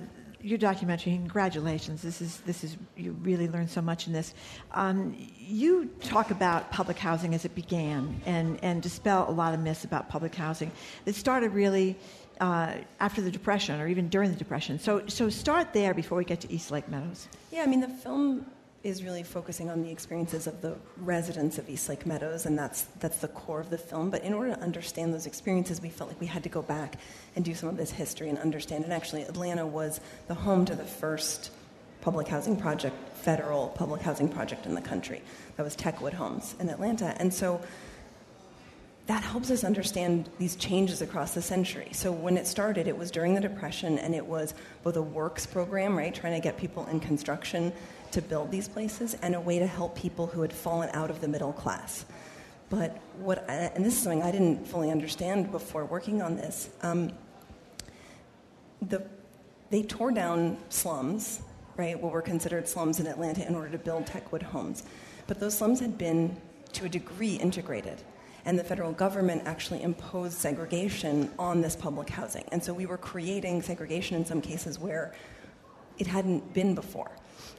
your 0.43 0.57
documentary, 0.57 1.13
congratulations. 1.13 2.01
This 2.01 2.22
is 2.22 2.41
this 2.41 2.63
is 2.63 2.77
you 2.95 3.11
really 3.22 3.47
learned 3.47 3.69
so 3.69 3.81
much 3.81 4.07
in 4.07 4.13
this. 4.13 4.34
Um, 4.72 5.15
you 5.38 5.85
talk 6.01 6.31
about 6.31 6.72
public 6.72 6.97
housing 6.97 7.34
as 7.34 7.45
it 7.45 7.55
began 7.55 8.22
and 8.26 8.59
and 8.63 8.81
dispel 8.81 9.30
a 9.30 9.31
lot 9.31 9.53
of 9.53 9.59
myths 9.59 9.84
about 9.84 10.09
public 10.09 10.35
housing. 10.35 10.72
It 11.05 11.15
started 11.15 11.53
really. 11.53 11.97
Uh, 12.39 12.73
after 12.99 13.22
the 13.22 13.30
Depression, 13.30 13.80
or 13.80 13.88
even 13.88 14.09
during 14.09 14.31
the 14.31 14.35
Depression. 14.35 14.80
So, 14.80 15.05
so 15.05 15.30
start 15.30 15.73
there 15.73 15.93
before 15.93 16.18
we 16.18 16.26
get 16.26 16.41
to 16.41 16.51
East 16.51 16.72
Lake 16.72 16.89
Meadows. 16.89 17.27
Yeah, 17.51 17.61
I 17.61 17.68
mean, 17.68 17.81
the 17.81 17.88
film 17.88 18.47
is 18.83 19.03
really 19.03 19.21
focusing 19.21 19.69
on 19.69 19.83
the 19.83 19.91
experiences 19.91 20.47
of 20.47 20.61
the 20.61 20.75
residents 20.97 21.59
of 21.59 21.69
East 21.69 21.87
Lake 21.87 22.05
Meadows, 22.05 22.47
and 22.47 22.57
that's, 22.57 22.83
that's 22.99 23.17
the 23.17 23.27
core 23.27 23.59
of 23.59 23.69
the 23.69 23.77
film. 23.77 24.09
But 24.09 24.23
in 24.23 24.33
order 24.33 24.55
to 24.55 24.59
understand 24.59 25.13
those 25.13 25.27
experiences, 25.27 25.81
we 25.81 25.89
felt 25.89 26.09
like 26.09 26.19
we 26.19 26.27
had 26.27 26.43
to 26.43 26.49
go 26.49 26.63
back 26.63 26.95
and 27.35 27.45
do 27.45 27.53
some 27.53 27.69
of 27.69 27.77
this 27.77 27.91
history 27.91 28.29
and 28.29 28.39
understand. 28.39 28.83
And 28.83 28.91
actually, 28.91 29.21
Atlanta 29.21 29.67
was 29.67 30.01
the 30.27 30.33
home 30.33 30.65
to 30.65 30.75
the 30.75 30.83
first 30.83 31.51
public 32.01 32.27
housing 32.27 32.57
project, 32.57 32.95
federal 33.17 33.67
public 33.69 34.01
housing 34.01 34.27
project 34.27 34.65
in 34.65 34.73
the 34.73 34.81
country. 34.81 35.21
That 35.57 35.63
was 35.63 35.75
Techwood 35.75 36.13
Homes 36.13 36.55
in 36.59 36.69
Atlanta. 36.69 37.15
And 37.19 37.31
so 37.31 37.61
that 39.05 39.21
helps 39.21 39.51
us 39.51 39.63
understand 39.63 40.29
these 40.39 40.55
changes 40.55 41.03
across 41.03 41.35
the 41.35 41.41
century. 41.41 41.89
So 41.91 42.11
when 42.11 42.37
it 42.37 42.47
started, 42.47 42.87
it 42.87 42.97
was 42.97 43.11
during 43.11 43.35
the 43.35 43.41
Depression, 43.41 43.99
and 43.99 44.15
it 44.15 44.25
was 44.25 44.55
both 44.83 44.95
a 44.95 45.01
works 45.01 45.45
program, 45.45 45.95
right, 45.95 46.13
trying 46.13 46.33
to 46.33 46.43
get 46.43 46.57
people 46.57 46.87
in 46.87 46.99
construction 46.99 47.73
to 48.11 48.21
build 48.21 48.51
these 48.51 48.67
places, 48.67 49.15
and 49.21 49.35
a 49.35 49.39
way 49.39 49.59
to 49.59 49.67
help 49.67 49.95
people 49.95 50.27
who 50.27 50.41
had 50.41 50.53
fallen 50.53 50.89
out 50.93 51.09
of 51.09 51.21
the 51.21 51.27
middle 51.27 51.53
class. 51.53 52.05
But 52.69 52.97
what, 53.17 53.49
and 53.49 53.83
this 53.83 53.95
is 53.95 54.03
something 54.03 54.23
I 54.23 54.31
didn't 54.31 54.65
fully 54.67 54.91
understand 54.91 55.51
before 55.51 55.85
working 55.85 56.21
on 56.21 56.35
this. 56.35 56.69
Um, 56.81 57.11
the, 58.81 59.05
they 59.69 59.83
tore 59.83 60.11
down 60.11 60.57
slums, 60.69 61.41
right, 61.77 61.99
what 61.99 62.11
were 62.11 62.21
considered 62.21 62.67
slums 62.67 62.99
in 62.99 63.07
Atlanta, 63.07 63.45
in 63.47 63.55
order 63.55 63.69
to 63.69 63.77
build 63.77 64.05
Techwood 64.05 64.41
homes. 64.41 64.83
But 65.27 65.39
those 65.39 65.57
slums 65.57 65.79
had 65.79 65.97
been, 65.97 66.38
to 66.73 66.85
a 66.85 66.89
degree, 66.89 67.35
integrated 67.35 68.01
and 68.45 68.57
the 68.57 68.63
federal 68.63 68.91
government 68.91 69.43
actually 69.45 69.83
imposed 69.83 70.33
segregation 70.33 71.31
on 71.38 71.61
this 71.61 71.75
public 71.75 72.09
housing. 72.09 72.43
And 72.51 72.63
so 72.63 72.73
we 72.73 72.85
were 72.85 72.97
creating 72.97 73.61
segregation 73.61 74.17
in 74.17 74.25
some 74.25 74.41
cases 74.41 74.79
where 74.79 75.13
it 75.97 76.07
hadn't 76.07 76.53
been 76.53 76.73
before. 76.73 77.11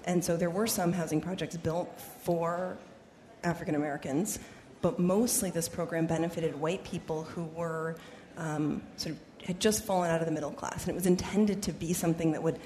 And 0.04 0.24
so 0.24 0.36
there 0.36 0.50
were 0.50 0.66
some 0.66 0.92
housing 0.92 1.20
projects 1.20 1.56
built 1.56 2.00
for 2.22 2.76
African 3.44 3.74
Americans, 3.74 4.38
but 4.80 4.98
mostly 4.98 5.50
this 5.50 5.68
program 5.68 6.06
benefited 6.06 6.58
white 6.58 6.84
people 6.84 7.24
who 7.24 7.44
were 7.44 7.96
um, 8.36 8.82
sort 8.96 9.14
of 9.14 9.20
had 9.44 9.58
just 9.60 9.84
fallen 9.84 10.10
out 10.10 10.20
of 10.20 10.26
the 10.26 10.32
middle 10.32 10.50
class. 10.52 10.84
And 10.84 10.90
it 10.90 10.94
was 10.94 11.06
intended 11.06 11.62
to 11.64 11.72
be 11.72 11.92
something 11.92 12.32
that 12.32 12.42
would 12.42 12.58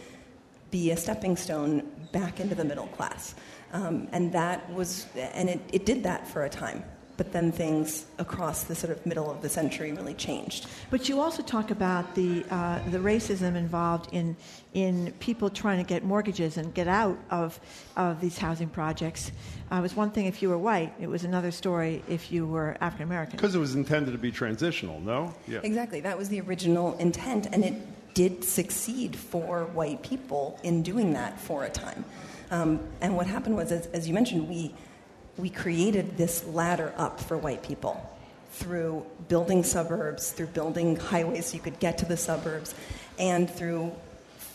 be 0.70 0.90
a 0.90 0.96
stepping 0.96 1.36
stone 1.36 1.90
back 2.12 2.40
into 2.40 2.54
the 2.54 2.64
middle 2.64 2.88
class. 2.88 3.34
Um, 3.72 4.08
and 4.12 4.32
that 4.32 4.70
was, 4.72 5.06
and 5.16 5.48
it, 5.48 5.60
it 5.72 5.86
did 5.86 6.02
that 6.04 6.26
for 6.28 6.44
a 6.44 6.50
time 6.50 6.84
but 7.16 7.32
then 7.32 7.50
things 7.50 8.06
across 8.18 8.64
the 8.64 8.74
sort 8.74 8.92
of 8.92 9.04
middle 9.06 9.30
of 9.30 9.42
the 9.42 9.48
century 9.48 9.92
really 9.92 10.14
changed. 10.14 10.66
But 10.90 11.08
you 11.08 11.20
also 11.20 11.42
talk 11.42 11.70
about 11.70 12.14
the 12.14 12.44
uh, 12.50 12.80
the 12.90 12.98
racism 12.98 13.56
involved 13.56 14.12
in 14.12 14.36
in 14.74 15.12
people 15.20 15.48
trying 15.48 15.78
to 15.78 15.84
get 15.84 16.04
mortgages 16.04 16.56
and 16.56 16.72
get 16.74 16.88
out 16.88 17.18
of 17.30 17.58
of 17.96 18.20
these 18.20 18.38
housing 18.38 18.68
projects. 18.68 19.32
Uh, 19.70 19.76
it 19.76 19.82
was 19.82 19.96
one 19.96 20.10
thing 20.10 20.26
if 20.26 20.42
you 20.42 20.48
were 20.48 20.58
white; 20.58 20.92
it 21.00 21.08
was 21.08 21.24
another 21.24 21.50
story 21.50 22.02
if 22.08 22.30
you 22.30 22.46
were 22.46 22.76
African 22.80 23.06
American. 23.06 23.36
Because 23.36 23.54
it 23.54 23.58
was 23.58 23.74
intended 23.74 24.12
to 24.12 24.18
be 24.18 24.30
transitional. 24.30 25.00
No. 25.00 25.34
Yeah. 25.48 25.60
Exactly. 25.62 26.00
That 26.00 26.18
was 26.18 26.28
the 26.28 26.40
original 26.40 26.96
intent, 26.98 27.46
and 27.52 27.64
it 27.64 27.74
did 28.14 28.42
succeed 28.42 29.14
for 29.14 29.66
white 29.66 30.02
people 30.02 30.58
in 30.62 30.82
doing 30.82 31.12
that 31.12 31.38
for 31.38 31.64
a 31.64 31.70
time. 31.70 32.04
Um, 32.50 32.80
and 33.00 33.16
what 33.16 33.26
happened 33.26 33.56
was, 33.56 33.72
as, 33.72 33.86
as 33.88 34.08
you 34.08 34.14
mentioned, 34.14 34.48
we 34.48 34.74
we 35.36 35.50
created 35.50 36.16
this 36.16 36.44
ladder 36.46 36.92
up 36.96 37.20
for 37.20 37.36
white 37.36 37.62
people 37.62 38.00
through 38.52 39.04
building 39.28 39.62
suburbs, 39.62 40.32
through 40.32 40.46
building 40.46 40.96
highways 40.96 41.46
so 41.46 41.54
you 41.54 41.60
could 41.60 41.78
get 41.78 41.98
to 41.98 42.06
the 42.06 42.16
suburbs, 42.16 42.74
and 43.18 43.50
through 43.50 43.92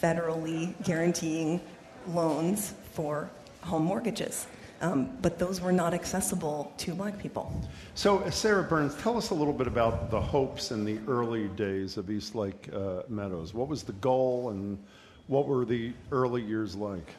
federally 0.01 0.73
guaranteeing 0.83 1.61
loans 2.07 2.73
for 2.93 3.29
home 3.61 3.83
mortgages. 3.83 4.47
Um, 4.81 5.15
but 5.21 5.37
those 5.37 5.61
were 5.61 5.71
not 5.71 5.93
accessible 5.93 6.73
to 6.77 6.95
black 6.95 7.19
people. 7.19 7.53
So, 7.93 8.27
Sarah 8.31 8.63
Burns, 8.63 8.95
tell 8.95 9.15
us 9.15 9.29
a 9.29 9.35
little 9.35 9.53
bit 9.53 9.67
about 9.67 10.09
the 10.09 10.19
hopes 10.19 10.71
in 10.71 10.83
the 10.83 10.97
early 11.07 11.49
days 11.49 11.97
of 11.97 12.09
East 12.09 12.33
Lake 12.33 12.67
uh, 12.73 13.03
Meadows. 13.07 13.53
What 13.53 13.67
was 13.67 13.83
the 13.83 13.93
goal 13.93 14.49
and 14.49 14.83
what 15.27 15.47
were 15.47 15.65
the 15.65 15.93
early 16.11 16.41
years 16.41 16.75
like? 16.75 17.13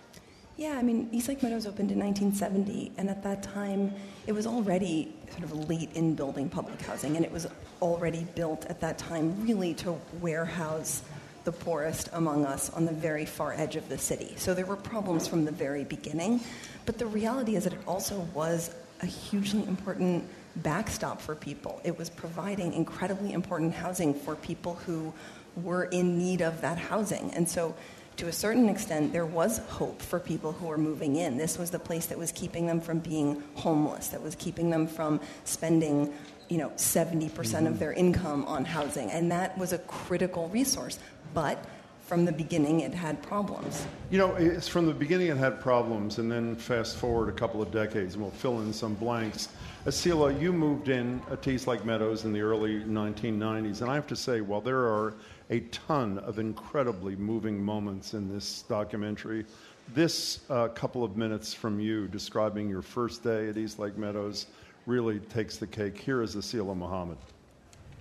Yeah, 0.63 0.79
I 0.79 0.83
mean, 0.83 1.09
East 1.11 1.27
Lake 1.27 1.43
Meadows 1.43 1.67
opened 1.67 1.91
in 1.91 1.99
1970, 1.99 2.93
and 2.97 3.11
at 3.11 3.21
that 3.25 3.43
time, 3.43 3.93
it 4.29 4.33
was 4.33 4.47
already 4.47 5.13
sort 5.33 5.43
of 5.43 5.69
late 5.69 5.91
in 5.95 6.15
building 6.15 6.49
public 6.49 6.81
housing, 6.83 7.17
and 7.17 7.25
it 7.25 7.33
was 7.33 7.49
already 7.81 8.23
built 8.37 8.65
at 8.67 8.79
that 8.79 8.97
time 8.97 9.43
really 9.45 9.75
to 9.75 9.99
warehouse 10.21 11.03
the 11.43 11.51
poorest 11.51 12.11
among 12.13 12.47
us 12.47 12.71
on 12.71 12.85
the 12.85 12.93
very 12.93 13.27
far 13.27 13.55
edge 13.55 13.75
of 13.75 13.89
the 13.89 13.99
city. 13.99 14.35
So 14.37 14.55
there 14.55 14.65
were 14.65 14.77
problems 14.77 15.27
from 15.27 15.45
the 15.45 15.51
very 15.51 15.83
beginning, 15.83 16.41
but 16.87 16.97
the 16.97 17.07
reality 17.07 17.57
is 17.57 17.65
that 17.65 17.73
it 17.73 17.83
also 17.85 18.21
was 18.33 18.73
a 19.01 19.07
hugely 19.07 19.65
important 19.67 20.29
backstop 20.55 21.21
for 21.21 21.35
people. 21.35 21.81
It 21.83 21.99
was 21.99 22.09
providing 22.09 22.73
incredibly 22.73 23.33
important 23.33 23.75
housing 23.75 24.15
for 24.15 24.37
people 24.37 24.75
who 24.87 25.13
were 25.57 25.87
in 25.87 26.19
need 26.19 26.41
of 26.41 26.61
that 26.61 26.79
housing. 26.79 27.33
And 27.35 27.49
so 27.49 27.75
to 28.17 28.29
a 28.29 28.33
certain 28.33 28.69
extent, 28.69 29.13
there 29.13 29.27
was 29.27 29.59
hope 29.59 30.01
for 30.01 30.21
people 30.21 30.53
who 30.53 30.67
were 30.67 30.79
moving 30.79 31.17
in. 31.17 31.37
This 31.37 31.59
was 31.59 31.71
the 31.71 31.79
place 31.79 32.07
that 32.07 32.19
was 32.19 32.33
keeping 32.33 32.67
them 32.67 32.81
from 32.81 32.99
being 32.99 33.43
homeless, 33.55 34.09
that 34.09 34.23
was 34.23 34.35
keeping 34.35 34.71
them 34.71 34.87
from 34.87 35.21
spending, 35.45 36.13
you 36.49 36.59
know, 36.59 36.71
70% 36.71 37.31
mm-hmm. 37.31 37.67
of 37.67 37.79
their 37.79 37.93
income 37.93 38.45
on 38.45 38.65
housing. 38.65 39.11
And 39.11 39.31
that 39.33 39.57
was 39.57 39.73
a 39.73 39.79
critical 39.79 40.49
resource. 40.49 40.99
But 41.35 41.65
from 42.07 42.27
the 42.27 42.33
beginning, 42.33 42.81
it 42.81 42.93
had 42.93 43.23
problems. 43.23 43.87
You 44.11 44.19
know, 44.19 44.35
it's 44.35 44.69
from 44.69 44.87
the 44.87 44.93
beginning 44.93 45.29
it 45.29 45.39
had 45.39 45.61
problems, 45.61 46.19
and 46.19 46.31
then 46.31 46.57
fast 46.57 46.97
forward 46.99 47.31
a 47.31 47.33
couple 47.33 47.63
of 47.63 47.71
decades, 47.71 48.15
and 48.15 48.23
we'll 48.23 48.33
fill 48.33 48.61
in 48.61 48.73
some 48.73 48.95
blanks. 48.95 49.49
Asila, 49.87 50.39
you 50.39 50.53
moved 50.53 50.89
in 50.89 51.23
at 51.31 51.47
East 51.49 51.67
Lake 51.67 51.85
Meadows 51.85 52.25
in 52.25 52.33
the 52.33 52.43
early 52.43 52.81
1990s, 52.81 53.81
and 53.81 53.91
I 53.91 53.95
have 53.95 54.07
to 54.09 54.17
say, 54.17 54.43
while 54.43 54.61
there 54.61 54.81
are 54.81 55.15
a 55.53 55.61
ton 55.71 56.19
of 56.21 56.39
incredibly 56.39 57.15
moving 57.15 57.63
moments 57.63 58.15
in 58.15 58.27
this 58.27 58.63
documentary. 58.63 59.45
This 59.93 60.41
uh, 60.49 60.69
couple 60.69 61.05
of 61.05 61.19
minutes 61.19 61.53
from 61.53 61.79
you 61.79 62.09
describing 62.09 62.71
your 62.71 62.81
first 62.81 63.23
day 63.23 63.51
at 63.51 63.59
East 63.59 63.79
Lake 63.79 63.99
Meadows 63.99 64.47
really 64.87 65.19
takes 65.19 65.59
the 65.59 65.67
cake. 65.67 65.99
Here 65.99 66.23
is 66.23 66.37
Aseelah 66.37 66.75
Muhammed. 66.75 67.19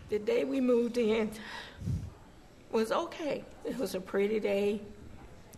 The 0.07 0.19
day 0.19 0.45
we 0.45 0.61
moved 0.61 0.97
in 0.97 1.29
was 2.71 2.93
okay. 2.93 3.43
It 3.65 3.77
was 3.77 3.95
a 3.95 3.99
pretty 3.99 4.39
day. 4.39 4.79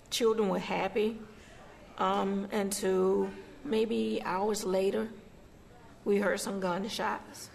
Children 0.10 0.50
were 0.50 0.58
happy. 0.58 1.20
Um, 2.00 2.48
until 2.52 3.30
maybe 3.64 4.20
hours 4.26 4.64
later, 4.64 5.10
we 6.06 6.18
heard 6.18 6.40
some 6.40 6.60
gunshots 6.60 7.52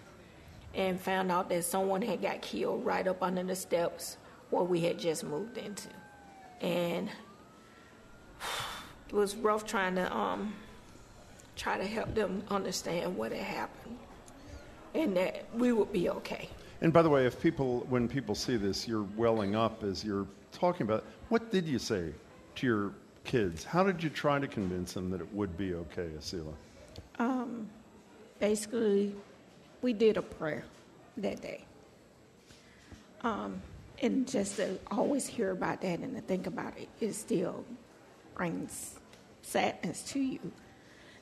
and 0.73 0.97
found 0.97 1.29
out 1.29 1.49
that 1.49 1.65
someone 1.65 2.01
had 2.01 2.21
got 2.21 2.41
killed 2.41 2.85
right 2.85 3.05
up 3.05 3.21
under 3.21 3.43
the 3.43 3.55
steps 3.55 4.15
what 4.49 4.67
we 4.67 4.81
had 4.81 4.97
just 4.97 5.23
moved 5.23 5.57
into. 5.57 5.89
And 6.61 7.09
it 9.09 9.13
was 9.13 9.35
rough 9.35 9.65
trying 9.65 9.95
to 9.95 10.15
um, 10.15 10.53
try 11.55 11.77
to 11.77 11.85
help 11.85 12.13
them 12.15 12.43
understand 12.49 13.15
what 13.15 13.31
had 13.31 13.41
happened 13.41 13.97
and 14.93 15.15
that 15.17 15.45
we 15.53 15.71
would 15.71 15.91
be 15.91 16.09
okay. 16.09 16.49
And 16.81 16.93
by 16.93 17.01
the 17.01 17.09
way, 17.09 17.25
if 17.25 17.41
people, 17.41 17.85
when 17.89 18.07
people 18.07 18.35
see 18.35 18.55
this, 18.55 18.87
you're 18.87 19.07
welling 19.15 19.55
up 19.55 19.83
as 19.83 20.03
you're 20.03 20.27
talking 20.51 20.83
about. 20.83 21.03
What 21.27 21.51
did 21.51 21.67
you 21.67 21.77
say 21.77 22.13
to 22.55 22.67
your 22.67 22.93
kids? 23.23 23.63
How 23.63 23.83
did 23.83 24.01
you 24.01 24.09
try 24.09 24.39
to 24.39 24.47
convince 24.47 24.93
them 24.93 25.09
that 25.11 25.21
it 25.21 25.33
would 25.33 25.57
be 25.57 25.73
okay, 25.73 26.07
Aseelah? 26.17 26.53
Um, 27.19 27.69
basically, 28.39 29.13
we 29.81 29.93
did 29.93 30.17
a 30.17 30.21
prayer 30.21 30.63
that 31.17 31.41
day. 31.41 31.65
Um, 33.21 33.61
and 34.01 34.27
just 34.27 34.57
to 34.57 34.79
always 34.91 35.27
hear 35.27 35.51
about 35.51 35.81
that 35.81 35.99
and 35.99 36.15
to 36.15 36.21
think 36.21 36.47
about 36.47 36.77
it, 36.77 36.89
it 36.99 37.13
still 37.13 37.65
brings 38.35 38.95
sadness 39.41 40.03
to 40.03 40.19
you 40.19 40.51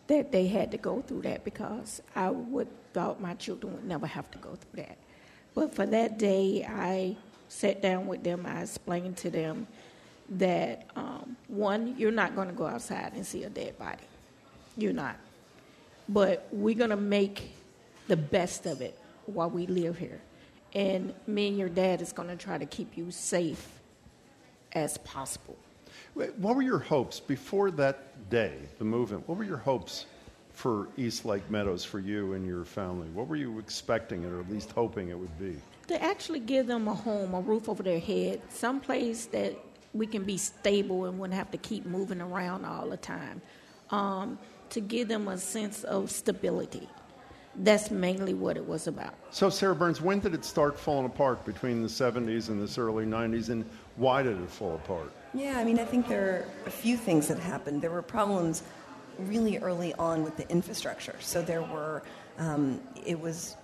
that 0.08 0.32
they 0.32 0.48
had 0.48 0.72
to 0.72 0.78
go 0.78 1.02
through 1.02 1.22
that 1.24 1.44
because 1.44 2.02
I 2.16 2.30
would 2.30 2.68
thought 2.94 3.22
my 3.22 3.34
children 3.36 3.74
would 3.74 3.86
never 3.86 4.08
have 4.08 4.32
to 4.32 4.38
go 4.38 4.56
through 4.56 4.84
that. 4.84 4.98
But 5.54 5.76
for 5.76 5.86
that 5.86 6.18
day, 6.18 6.66
I 6.68 7.16
sat 7.49 7.82
down 7.82 8.08
with 8.08 8.24
them. 8.24 8.45
I 8.45 8.62
explained 8.62 9.18
to 9.18 9.30
them 9.30 9.68
that 10.30 10.88
um, 10.95 11.36
one, 11.48 11.95
you're 11.98 12.12
not 12.12 12.36
going 12.36 12.48
to 12.48 12.54
go 12.54 12.66
outside 12.66 13.14
and 13.16 13.26
see 13.26 13.44
a 13.44 13.49
dead 13.49 13.78
body. 13.78 14.04
You're 14.78 14.94
not. 14.94 15.18
But 16.10 16.48
we're 16.52 16.76
going 16.76 16.90
to 16.91 16.95
make 16.98 17.52
the 18.08 18.18
best 18.18 18.66
of 18.66 18.82
it 18.82 18.98
while 19.26 19.49
we 19.49 19.68
live 19.68 19.98
here 19.98 20.22
and 20.78 21.12
me 21.26 21.48
and 21.48 21.58
your 21.58 21.70
dad 21.70 22.04
is 22.04 22.12
going 22.12 22.30
to 22.30 22.36
try 22.36 22.56
to 22.56 22.66
keep 22.68 22.95
you 22.95 23.10
safe 23.10 23.68
as 24.74 24.99
possible. 24.99 25.58
What 26.14 26.56
were 26.56 26.62
your 26.62 26.78
hopes 26.78 27.20
before 27.20 27.72
that 27.72 28.30
day, 28.30 28.54
the 28.78 28.86
movement? 28.86 29.28
What 29.28 29.40
were 29.40 29.44
your 29.44 29.58
hopes 29.58 30.06
for 30.54 30.88
East 30.95 31.26
Lake 31.26 31.49
Meadows 31.49 31.84
for 31.84 31.98
you 31.99 32.34
and 32.34 32.45
your 32.45 32.64
family? 32.64 33.08
What 33.10 33.28
were 33.28 33.36
you 33.36 33.58
expecting 33.58 34.24
it, 34.24 34.28
or 34.28 34.40
at 34.40 34.52
least 34.52 34.72
hoping 34.72 35.10
it 35.10 35.18
would 35.18 35.40
be? 35.40 35.56
To 35.88 36.04
actually 36.04 36.41
give 36.41 36.68
them 36.68 36.88
a 36.88 36.94
home, 36.94 37.34
a 37.34 37.41
roof 37.41 37.70
over 37.70 37.82
their 37.82 37.99
head, 37.99 38.41
some 38.49 38.80
place 38.80 39.26
that 39.28 39.56
we 39.95 40.06
can 40.06 40.26
be 40.26 40.38
stable 40.38 41.06
and 41.06 41.18
wouldn't 41.18 41.38
have 41.38 41.49
to 41.52 41.58
keep 41.58 41.88
moving 41.88 42.22
around 42.22 42.66
all 42.66 42.88
the 42.88 42.98
time. 42.98 43.41
Um, 43.90 44.38
to 44.70 44.82
give 44.82 45.08
them 45.08 45.28
a 45.28 45.40
sense 45.40 45.84
of 45.86 46.12
stability 46.12 46.88
that's 47.60 47.90
mainly 47.90 48.34
what 48.34 48.58
it 48.58 48.66
was 48.66 48.88
about. 48.88 49.14
So, 49.32 49.50
Sarah 49.50 49.76
Burns, 49.76 50.02
when 50.02 50.20
did 50.20 50.34
it 50.34 50.46
start 50.46 50.80
falling 50.80 51.06
apart 51.06 51.46
between 51.46 51.82
the 51.82 51.88
70s 51.88 52.50
and 52.50 52.62
this 52.62 52.78
early 52.78 53.06
90s, 53.06 53.50
and 53.50 53.66
why 53.96 54.24
did 54.24 54.40
it 54.40 54.50
fall 54.50 54.76
apart? 54.76 55.12
Yeah, 55.34 55.58
I 55.58 55.64
mean, 55.64 55.80
I 55.80 55.86
think 55.86 56.08
there 56.08 56.30
are 56.30 56.46
a 56.68 56.72
few 56.72 56.98
things 56.98 57.28
that 57.28 57.40
happened. 57.40 57.82
There 57.82 57.92
were 57.92 58.02
problems 58.02 58.64
really 59.20 59.58
early 59.58 59.94
on 59.96 60.24
with 60.24 60.38
the 60.38 60.50
infrastructure. 60.50 61.16
So, 61.20 61.42
there 61.42 61.64
were, 61.64 62.04
um, 62.38 62.80
it 63.06 63.20
was 63.20 63.58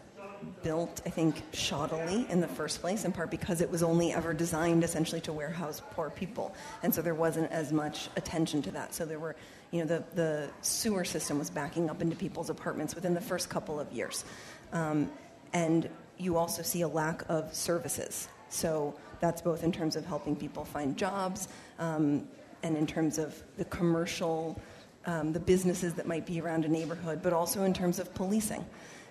built, 0.62 1.02
I 1.06 1.10
think, 1.10 1.50
shoddily 1.52 2.30
in 2.30 2.42
the 2.42 2.48
first 2.48 2.82
place, 2.82 3.06
in 3.06 3.12
part 3.12 3.32
because 3.32 3.62
it 3.62 3.70
was 3.70 3.84
only 3.84 4.14
ever 4.14 4.34
designed 4.34 4.84
essentially 4.84 5.22
to 5.22 5.34
warehouse 5.34 5.82
poor 5.92 6.10
people. 6.10 6.54
And 6.82 6.94
so 6.94 7.02
there 7.02 7.16
wasn't 7.16 7.52
as 7.52 7.72
much 7.72 8.10
attention 8.18 8.62
to 8.64 8.72
that. 8.72 8.94
So 8.94 9.06
there 9.06 9.20
were, 9.20 9.36
you 9.74 9.80
know, 9.80 9.86
the, 9.86 10.04
the 10.14 10.50
sewer 10.62 11.04
system 11.04 11.40
was 11.40 11.50
backing 11.50 11.90
up 11.90 12.00
into 12.00 12.16
people's 12.16 12.52
apartments 12.52 12.94
within 12.94 13.16
the 13.16 13.22
first 13.22 13.50
couple 13.50 13.80
of 13.80 13.92
years. 13.92 14.24
Um, 14.72 15.10
and 15.52 15.90
you 16.20 16.38
also 16.38 16.62
see 16.62 16.82
a 16.82 16.88
lack 16.88 17.24
of 17.28 17.54
services. 17.56 18.28
So 18.50 18.94
that's 19.20 19.42
both 19.42 19.64
in 19.64 19.72
terms 19.72 19.96
of 19.96 20.06
helping 20.06 20.36
people 20.36 20.64
find 20.64 20.96
jobs 20.96 21.48
um, 21.80 22.28
and 22.62 22.78
in 22.78 22.86
terms 22.86 23.18
of 23.18 23.42
the 23.58 23.66
commercial, 23.66 24.62
um, 25.08 25.34
the 25.34 25.40
businesses 25.40 25.96
that 25.96 26.06
might 26.06 26.28
be 26.28 26.40
around 26.40 26.66
a 26.66 26.70
neighborhood, 26.70 27.22
but 27.24 27.34
also 27.34 27.64
in 27.64 27.74
terms 27.74 27.98
of 27.98 28.14
policing. 28.14 28.64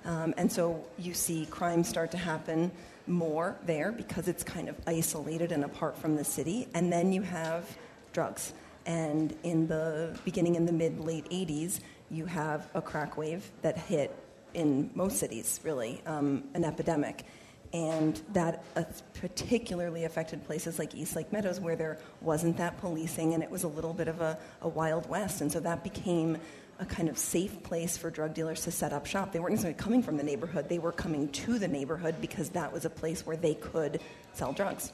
Um, 0.04 0.32
and 0.36 0.50
so 0.50 0.84
you 0.96 1.12
see 1.12 1.44
crime 1.46 1.82
start 1.82 2.12
to 2.12 2.18
happen 2.18 2.70
more 3.08 3.56
there 3.66 3.90
because 3.90 4.28
it's 4.28 4.44
kind 4.44 4.68
of 4.68 4.76
isolated 4.86 5.50
and 5.50 5.64
apart 5.64 5.98
from 5.98 6.14
the 6.14 6.24
city. 6.24 6.68
And 6.72 6.92
then 6.92 7.12
you 7.12 7.22
have 7.22 7.66
drugs. 8.12 8.52
And 8.86 9.36
in 9.42 9.66
the 9.66 10.18
beginning 10.24 10.56
in 10.56 10.66
the 10.66 10.72
mid 10.72 11.00
late 11.00 11.28
80s, 11.30 11.80
you 12.10 12.26
have 12.26 12.68
a 12.74 12.82
crack 12.82 13.16
wave 13.16 13.50
that 13.62 13.78
hit 13.78 14.14
in 14.54 14.90
most 14.94 15.18
cities, 15.18 15.60
really, 15.62 16.02
um, 16.06 16.44
an 16.54 16.64
epidemic. 16.64 17.24
And 17.72 18.20
that 18.34 18.64
uh, 18.76 18.84
particularly 19.14 20.04
affected 20.04 20.44
places 20.44 20.78
like 20.78 20.94
East 20.94 21.16
Lake 21.16 21.32
Meadows, 21.32 21.58
where 21.58 21.74
there 21.74 21.98
wasn't 22.20 22.58
that 22.58 22.76
policing 22.78 23.32
and 23.32 23.42
it 23.42 23.50
was 23.50 23.64
a 23.64 23.68
little 23.68 23.94
bit 23.94 24.08
of 24.08 24.20
a, 24.20 24.38
a 24.60 24.68
wild 24.68 25.08
west. 25.08 25.40
And 25.40 25.50
so 25.50 25.58
that 25.60 25.82
became 25.82 26.36
a 26.78 26.84
kind 26.84 27.08
of 27.08 27.16
safe 27.16 27.62
place 27.62 27.96
for 27.96 28.10
drug 28.10 28.34
dealers 28.34 28.64
to 28.64 28.70
set 28.70 28.92
up 28.92 29.06
shop. 29.06 29.32
They 29.32 29.38
weren't 29.38 29.52
necessarily 29.52 29.78
coming 29.78 30.02
from 30.02 30.16
the 30.16 30.22
neighborhood, 30.22 30.68
they 30.68 30.78
were 30.78 30.92
coming 30.92 31.28
to 31.28 31.58
the 31.58 31.68
neighborhood 31.68 32.16
because 32.20 32.50
that 32.50 32.72
was 32.72 32.84
a 32.84 32.90
place 32.90 33.24
where 33.24 33.36
they 33.36 33.54
could 33.54 34.00
sell 34.32 34.52
drugs. 34.52 34.92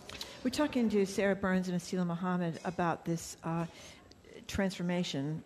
We're 0.48 0.52
talking 0.52 0.88
to 0.88 1.04
Sarah 1.04 1.36
Burns 1.36 1.68
and 1.68 1.78
Aseelah 1.78 2.06
Muhammed 2.06 2.58
about 2.64 3.04
this 3.04 3.36
uh, 3.44 3.66
transformation. 4.46 5.44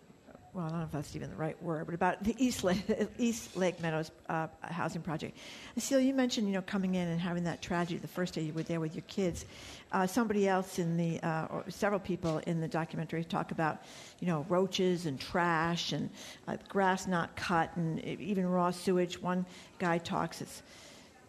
Well, 0.53 0.65
I 0.65 0.69
don't 0.69 0.79
know 0.79 0.85
if 0.85 0.91
that's 0.93 1.13
even 1.13 1.29
the 1.29 1.35
right 1.35 1.61
word, 1.61 1.87
but 1.87 1.93
about 1.93 2.23
the 2.23 2.33
East 2.37 2.63
Lake, 2.63 2.81
East 3.17 3.57
Lake 3.57 3.81
Meadows 3.81 4.11
uh, 4.29 4.47
housing 4.61 5.01
project. 5.01 5.37
Aseelah, 5.77 6.05
you 6.05 6.13
mentioned 6.13 6.47
you 6.47 6.53
know 6.53 6.61
coming 6.61 6.95
in 6.95 7.09
and 7.09 7.19
having 7.19 7.43
that 7.43 7.61
tragedy 7.61 7.97
the 7.97 8.07
first 8.07 8.33
day 8.33 8.43
you 8.43 8.53
were 8.53 8.63
there 8.63 8.79
with 8.79 8.95
your 8.95 9.03
kids. 9.09 9.43
Uh, 9.91 10.07
somebody 10.07 10.47
else 10.47 10.79
in 10.79 10.95
the, 10.95 11.19
uh, 11.21 11.47
or 11.49 11.65
several 11.67 11.99
people 11.99 12.37
in 12.47 12.61
the 12.61 12.67
documentary 12.69 13.25
talk 13.25 13.51
about 13.51 13.83
you 14.21 14.27
know 14.27 14.45
roaches 14.47 15.05
and 15.05 15.19
trash 15.19 15.91
and 15.91 16.09
uh, 16.47 16.55
grass 16.69 17.07
not 17.07 17.35
cut 17.35 17.75
and 17.75 18.01
even 18.05 18.49
raw 18.49 18.71
sewage. 18.71 19.21
One 19.21 19.45
guy 19.79 19.97
talks 19.97 20.39
it's 20.39 20.63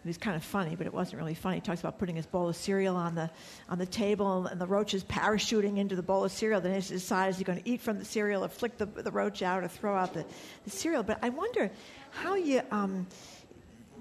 it 0.05 0.09
was 0.09 0.19
kind 0.19 0.37
of 0.37 0.45
funny, 0.45 0.77
but 0.77 0.87
it 0.87 0.93
wasn't 0.93 1.19
really 1.19 1.35
funny. 1.35 1.57
He 1.57 1.61
talks 1.63 1.81
about 1.81 1.99
putting 1.99 2.17
his 2.17 2.27
bowl 2.27 2.49
of 2.49 2.57
cereal 2.57 2.95
on 2.95 3.15
the 3.15 3.31
on 3.71 3.79
the 3.79 3.87
table 3.87 4.47
and 4.47 4.61
the 4.61 4.67
roaches 4.67 5.03
parachuting 5.03 5.79
into 5.79 5.97
the 5.97 6.03
bowl 6.03 6.25
of 6.25 6.31
cereal. 6.31 6.61
Then 6.61 6.75
he 6.79 6.87
decides 6.87 7.39
he's 7.39 7.47
going 7.47 7.63
to 7.63 7.69
eat 7.69 7.81
from 7.81 7.99
the 7.99 8.05
cereal 8.05 8.45
or 8.45 8.49
flick 8.49 8.77
the, 8.77 8.85
the 8.85 9.11
roach 9.11 9.43
out 9.43 9.65
or 9.65 9.69
throw 9.69 9.97
out 9.97 10.13
the, 10.13 10.27
the 10.65 10.71
cereal. 10.71 11.03
But 11.03 11.19
I 11.23 11.31
wonder 11.31 11.71
how 12.11 12.35
you. 12.35 12.61
Um, 12.71 13.07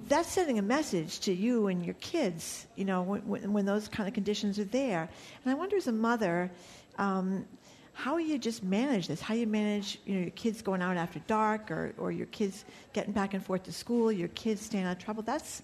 that's 0.10 0.28
sending 0.28 0.60
a 0.60 0.62
message 0.62 1.22
to 1.22 1.34
you 1.34 1.68
and 1.68 1.86
your 1.86 1.96
kids, 1.96 2.68
you 2.76 2.84
know, 2.84 3.04
when, 3.04 3.54
when 3.54 3.66
those 3.66 3.88
kind 3.88 4.06
of 4.06 4.14
conditions 4.14 4.60
are 4.60 4.66
there. 4.66 5.08
And 5.44 5.52
I 5.52 5.56
wonder, 5.56 5.78
as 5.78 5.88
a 5.88 5.94
mother, 5.94 6.52
um, 6.98 7.46
how 7.94 8.18
you 8.18 8.38
just 8.38 8.64
manage 8.64 9.08
this, 9.08 9.22
how 9.22 9.34
you 9.34 9.48
manage 9.48 10.00
you 10.06 10.16
know, 10.16 10.22
your 10.22 10.32
kids 10.32 10.62
going 10.62 10.82
out 10.82 10.98
after 10.98 11.20
dark 11.20 11.72
or, 11.72 11.94
or 11.98 12.12
your 12.12 12.26
kids 12.28 12.66
getting 12.92 13.14
back 13.14 13.34
and 13.34 13.46
forth 13.46 13.64
to 13.64 13.72
school, 13.72 14.12
your 14.12 14.28
kids 14.30 14.62
staying 14.62 14.84
out 14.84 14.98
of 14.98 15.04
trouble. 15.04 15.24
That's 15.24 15.62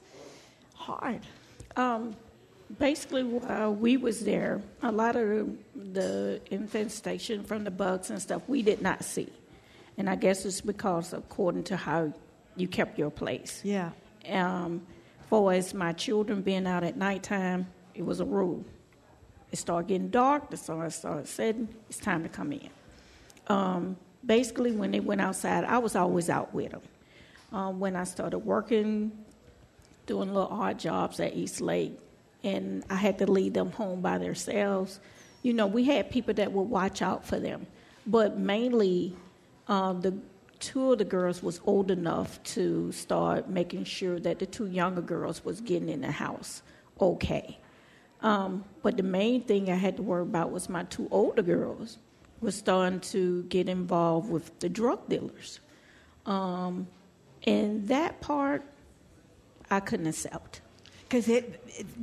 hard? 0.79 1.21
Um, 1.75 2.15
basically, 2.79 3.23
while 3.23 3.73
we 3.73 3.97
was 3.97 4.21
there, 4.21 4.61
a 4.81 4.91
lot 4.91 5.15
of 5.15 5.49
the 5.75 6.41
infestation 6.49 7.43
from 7.43 7.63
the 7.63 7.71
bugs 7.71 8.09
and 8.09 8.21
stuff 8.21 8.41
we 8.47 8.61
did 8.61 8.81
not 8.81 9.03
see, 9.03 9.29
and 9.97 10.09
I 10.09 10.15
guess 10.15 10.45
it's 10.45 10.61
because 10.61 11.13
according 11.13 11.65
to 11.65 11.77
how 11.77 12.13
you 12.55 12.67
kept 12.67 12.97
your 12.97 13.11
place. 13.11 13.61
Yeah. 13.63 13.91
Um, 14.27 14.85
for 15.29 15.53
as 15.53 15.73
my 15.73 15.93
children 15.93 16.41
being 16.41 16.65
out 16.65 16.83
at 16.83 16.97
nighttime, 16.97 17.67
it 17.93 18.03
was 18.03 18.19
a 18.19 18.25
rule. 18.25 18.65
It 19.51 19.57
started 19.57 19.87
getting 19.87 20.09
dark, 20.09 20.49
the 20.49 20.57
sun 20.57 20.89
started 20.91 21.27
setting, 21.27 21.69
it's 21.89 21.99
time 21.99 22.23
to 22.23 22.29
come 22.29 22.51
in. 22.51 22.69
Um, 23.47 23.97
basically, 24.25 24.71
when 24.71 24.91
they 24.91 24.99
went 24.99 25.21
outside, 25.21 25.63
I 25.63 25.79
was 25.79 25.95
always 25.95 26.29
out 26.29 26.53
with 26.53 26.71
them. 26.71 26.81
Um, 27.51 27.79
when 27.79 27.95
I 27.95 28.03
started 28.03 28.39
working 28.39 29.11
doing 30.09 30.33
little 30.33 30.49
odd 30.51 30.79
jobs 30.79 31.19
at 31.19 31.35
East 31.35 31.61
Lake, 31.61 31.97
and 32.43 32.83
I 32.89 32.95
had 32.95 33.19
to 33.19 33.31
leave 33.31 33.53
them 33.53 33.71
home 33.71 34.01
by 34.01 34.17
themselves. 34.17 34.99
You 35.43 35.53
know, 35.53 35.67
we 35.67 35.85
had 35.85 36.09
people 36.09 36.33
that 36.33 36.51
would 36.51 36.63
watch 36.63 37.01
out 37.01 37.23
for 37.23 37.39
them, 37.39 37.67
but 38.07 38.37
mainly 38.37 39.15
um, 39.67 40.01
the 40.01 40.17
two 40.59 40.91
of 40.91 40.97
the 40.97 41.05
girls 41.05 41.43
was 41.43 41.61
old 41.65 41.91
enough 41.91 42.41
to 42.55 42.91
start 42.91 43.49
making 43.49 43.83
sure 43.85 44.19
that 44.19 44.39
the 44.39 44.45
two 44.47 44.65
younger 44.65 45.01
girls 45.01 45.45
was 45.45 45.61
getting 45.61 45.89
in 45.89 46.01
the 46.01 46.11
house 46.11 46.63
okay. 46.99 47.57
Um, 48.21 48.65
but 48.81 48.97
the 48.97 49.03
main 49.03 49.43
thing 49.43 49.71
I 49.71 49.75
had 49.75 49.95
to 49.97 50.03
worry 50.03 50.23
about 50.23 50.51
was 50.51 50.67
my 50.67 50.83
two 50.83 51.07
older 51.11 51.41
girls 51.41 51.97
was 52.41 52.55
starting 52.55 52.99
to 52.99 53.43
get 53.43 53.69
involved 53.69 54.29
with 54.29 54.59
the 54.59 54.69
drug 54.69 55.07
dealers. 55.07 55.59
Um, 56.25 56.87
and 57.45 57.87
that 57.87 58.19
part 58.21 58.63
I 59.71 59.79
couldn't 59.79 60.07
accept. 60.07 60.61
Because 61.09 61.43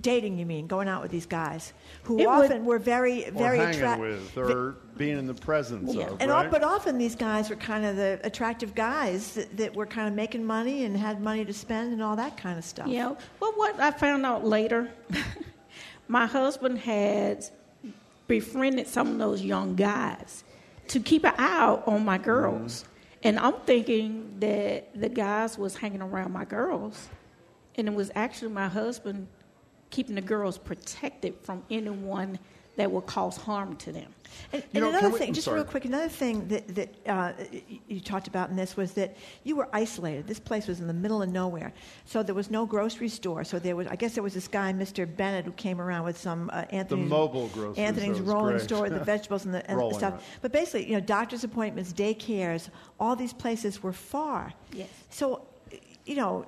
dating, 0.00 0.36
you 0.36 0.44
mean, 0.44 0.66
going 0.66 0.88
out 0.88 1.00
with 1.00 1.12
these 1.12 1.26
guys 1.26 1.72
who 2.02 2.18
it 2.18 2.26
often 2.26 2.64
would, 2.64 2.66
were 2.66 2.78
very, 2.80 3.30
very 3.30 3.60
attractive, 3.60 4.34
with, 4.34 4.36
or 4.36 4.78
being 4.96 5.16
in 5.16 5.28
the 5.28 5.34
presence 5.34 5.94
yeah. 5.94 6.08
of, 6.08 6.20
and 6.20 6.28
right? 6.28 6.50
but 6.50 6.64
often 6.64 6.98
these 6.98 7.14
guys 7.14 7.48
were 7.48 7.54
kind 7.54 7.84
of 7.84 7.94
the 7.94 8.18
attractive 8.24 8.74
guys 8.74 9.34
that, 9.34 9.56
that, 9.58 9.76
were 9.76 9.86
kind 9.86 10.08
of 10.08 10.14
making 10.14 10.44
money 10.44 10.86
and 10.86 10.96
had 10.96 11.20
money 11.20 11.44
to 11.44 11.52
spend 11.52 11.92
and 11.92 12.02
all 12.02 12.16
that 12.16 12.36
kind 12.36 12.58
of 12.58 12.64
stuff. 12.64 12.88
Yeah. 12.88 13.14
Well, 13.38 13.52
what 13.54 13.78
I 13.78 13.92
found 13.92 14.26
out 14.26 14.44
later, 14.44 14.90
my 16.08 16.26
husband 16.26 16.78
had 16.78 17.48
befriended 18.26 18.88
some 18.88 19.12
of 19.12 19.18
those 19.18 19.40
young 19.40 19.76
guys 19.76 20.42
to 20.88 20.98
keep 20.98 21.24
an 21.24 21.34
eye 21.38 21.60
out 21.60 21.86
on 21.86 22.04
my 22.04 22.18
girls, 22.18 22.82
mm. 22.82 22.86
and 23.22 23.38
I'm 23.38 23.54
thinking 23.66 24.34
that 24.40 25.00
the 25.00 25.08
guys 25.08 25.56
was 25.56 25.76
hanging 25.76 26.02
around 26.02 26.32
my 26.32 26.44
girls 26.44 27.08
and 27.76 27.88
it 27.88 27.94
was 27.94 28.10
actually 28.14 28.52
my 28.52 28.68
husband 28.68 29.28
keeping 29.90 30.14
the 30.14 30.20
girls 30.20 30.58
protected 30.58 31.34
from 31.42 31.62
anyone 31.70 32.38
that 32.76 32.90
would 32.90 33.06
cause 33.06 33.36
harm 33.36 33.74
to 33.76 33.90
them. 33.90 34.12
And, 34.52 34.62
and 34.74 34.82
know, 34.82 34.88
another 34.90 35.10
thing, 35.10 35.32
just 35.32 35.46
real 35.46 35.64
quick, 35.64 35.86
another 35.86 36.08
thing 36.08 36.46
that, 36.48 36.74
that 36.74 36.94
uh, 37.08 37.32
you 37.88 38.00
talked 38.00 38.28
about 38.28 38.50
in 38.50 38.56
this 38.56 38.76
was 38.76 38.92
that 38.92 39.16
you 39.44 39.56
were 39.56 39.68
isolated. 39.72 40.26
This 40.26 40.40
place 40.40 40.66
was 40.66 40.80
in 40.80 40.86
the 40.86 40.92
middle 40.92 41.22
of 41.22 41.30
nowhere, 41.30 41.72
so 42.04 42.22
there 42.22 42.34
was 42.34 42.50
no 42.50 42.66
grocery 42.66 43.08
store. 43.08 43.44
So 43.44 43.58
there 43.58 43.76
was, 43.76 43.86
I 43.86 43.96
guess, 43.96 44.14
there 44.14 44.22
was 44.22 44.34
this 44.34 44.48
guy, 44.48 44.72
Mr. 44.72 45.06
Bennett, 45.16 45.46
who 45.46 45.52
came 45.52 45.80
around 45.80 46.04
with 46.04 46.18
some 46.18 46.50
uh, 46.52 46.64
Anthony's 46.70 47.08
the 47.08 47.10
mobile 47.14 47.48
grocery 47.48 47.82
Anthony's 47.82 48.20
rolling 48.20 48.58
store, 48.58 48.90
the 48.90 49.00
vegetables 49.00 49.46
and 49.46 49.54
the, 49.54 49.70
and 49.70 49.80
the 49.80 49.94
stuff. 49.94 50.14
Right. 50.14 50.22
But 50.42 50.52
basically, 50.52 50.86
you 50.86 50.94
know, 50.94 51.00
doctor's 51.00 51.44
appointments, 51.44 51.92
daycares, 51.92 52.68
all 53.00 53.16
these 53.16 53.32
places 53.32 53.82
were 53.82 53.94
far. 53.94 54.52
Yes. 54.72 54.88
So 55.08 55.46
you 56.06 56.14
know, 56.14 56.44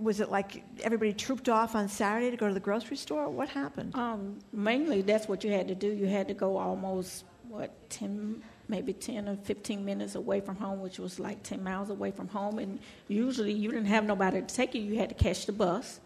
was 0.00 0.20
it 0.20 0.30
like 0.30 0.64
everybody 0.82 1.12
trooped 1.12 1.48
off 1.48 1.74
on 1.74 1.88
Saturday 1.88 2.30
to 2.30 2.36
go 2.36 2.48
to 2.48 2.54
the 2.54 2.60
grocery 2.60 2.96
store? 2.96 3.28
What 3.28 3.48
happened? 3.48 3.94
Um, 3.94 4.38
mainly, 4.52 5.02
that's 5.02 5.28
what 5.28 5.44
you 5.44 5.50
had 5.50 5.68
to 5.68 5.74
do. 5.74 5.88
You 5.88 6.06
had 6.06 6.28
to 6.28 6.34
go 6.34 6.56
almost 6.56 7.24
what 7.48 7.90
ten, 7.90 8.42
maybe 8.68 8.92
ten 8.92 9.28
or 9.28 9.36
fifteen 9.36 9.84
minutes 9.84 10.14
away 10.14 10.40
from 10.40 10.56
home, 10.56 10.80
which 10.80 10.98
was 10.98 11.18
like 11.18 11.42
ten 11.42 11.62
miles 11.62 11.90
away 11.90 12.10
from 12.10 12.28
home. 12.28 12.58
And 12.58 12.78
usually, 13.08 13.52
you 13.52 13.70
didn't 13.70 13.86
have 13.86 14.04
nobody 14.04 14.40
to 14.40 14.46
take 14.46 14.74
you. 14.74 14.82
You 14.82 14.98
had 14.98 15.08
to 15.08 15.14
catch 15.14 15.46
the 15.46 15.52
bus. 15.52 16.00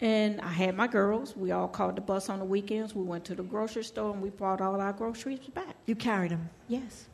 And 0.00 0.40
I 0.40 0.52
had 0.52 0.76
my 0.76 0.86
girls. 0.86 1.36
We 1.36 1.50
all 1.50 1.66
called 1.66 1.96
the 1.96 2.00
bus 2.00 2.28
on 2.28 2.38
the 2.38 2.44
weekends. 2.44 2.94
We 2.94 3.02
went 3.02 3.24
to 3.26 3.34
the 3.34 3.42
grocery 3.42 3.82
store 3.82 4.12
and 4.12 4.22
we 4.22 4.30
brought 4.30 4.60
all 4.60 4.80
our 4.80 4.92
groceries 4.92 5.40
back. 5.52 5.74
You 5.86 5.96
carried 5.96 6.30
them? 6.30 6.48
Yes. 6.68 7.06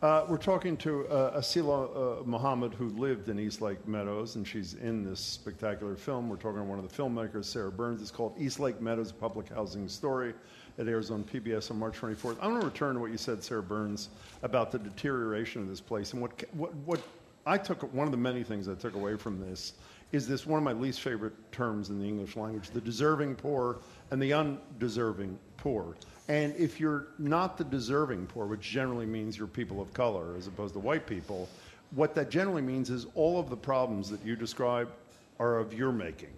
Uh, 0.00 0.24
we're 0.28 0.36
talking 0.36 0.76
to 0.76 1.08
uh, 1.08 1.40
Aseelah 1.40 2.20
uh, 2.20 2.24
Muhammed, 2.24 2.72
who 2.72 2.88
lived 2.90 3.28
in 3.28 3.40
East 3.40 3.60
Lake 3.60 3.84
Meadows, 3.88 4.36
and 4.36 4.46
she's 4.46 4.74
in 4.74 5.02
this 5.02 5.18
spectacular 5.18 5.96
film. 5.96 6.28
We're 6.28 6.36
talking 6.36 6.58
to 6.58 6.64
one 6.64 6.78
of 6.78 6.88
the 6.88 7.02
filmmakers, 7.02 7.46
Sarah 7.46 7.72
Burns. 7.72 8.00
It's 8.00 8.12
called 8.12 8.36
East 8.38 8.60
Lake 8.60 8.80
Meadows 8.80 9.10
Public 9.10 9.48
Housing 9.48 9.88
Story. 9.88 10.34
It 10.76 10.86
airs 10.86 11.10
on 11.10 11.24
PBS 11.24 11.72
on 11.72 11.80
March 11.80 12.00
24th. 12.00 12.36
I 12.40 12.46
want 12.46 12.60
to 12.60 12.66
return 12.66 12.94
to 12.94 13.00
what 13.00 13.10
you 13.10 13.18
said, 13.18 13.42
Sarah 13.42 13.60
Burns, 13.60 14.10
about 14.44 14.70
the 14.70 14.78
deterioration 14.78 15.62
of 15.62 15.68
this 15.68 15.80
place. 15.80 16.12
And 16.12 16.22
what, 16.22 16.44
what, 16.54 16.72
what 16.86 17.00
I 17.44 17.58
took, 17.58 17.82
one 17.92 18.06
of 18.06 18.12
the 18.12 18.18
many 18.18 18.44
things 18.44 18.68
I 18.68 18.76
took 18.76 18.94
away 18.94 19.16
from 19.16 19.40
this 19.40 19.72
is 20.12 20.28
this 20.28 20.46
one 20.46 20.58
of 20.58 20.64
my 20.64 20.74
least 20.74 21.00
favorite 21.00 21.34
terms 21.50 21.90
in 21.90 21.98
the 21.98 22.06
English 22.06 22.36
language 22.36 22.70
the 22.70 22.80
deserving 22.80 23.34
poor 23.34 23.78
and 24.12 24.22
the 24.22 24.32
undeserving 24.32 25.38
poor. 25.58 25.94
And 26.28 26.54
if 26.56 26.80
you're 26.80 27.08
not 27.18 27.58
the 27.58 27.64
deserving 27.64 28.26
poor, 28.26 28.46
which 28.46 28.62
generally 28.62 29.06
means 29.06 29.38
you're 29.38 29.46
people 29.46 29.80
of 29.80 29.92
color 29.92 30.34
as 30.36 30.46
opposed 30.46 30.74
to 30.74 30.80
white 30.80 31.06
people, 31.06 31.48
what 31.92 32.14
that 32.14 32.30
generally 32.30 32.62
means 32.62 32.90
is 32.90 33.06
all 33.14 33.38
of 33.38 33.48
the 33.48 33.56
problems 33.56 34.10
that 34.10 34.24
you 34.24 34.36
describe 34.36 34.90
are 35.38 35.58
of 35.58 35.72
your 35.72 35.92
making. 35.92 36.32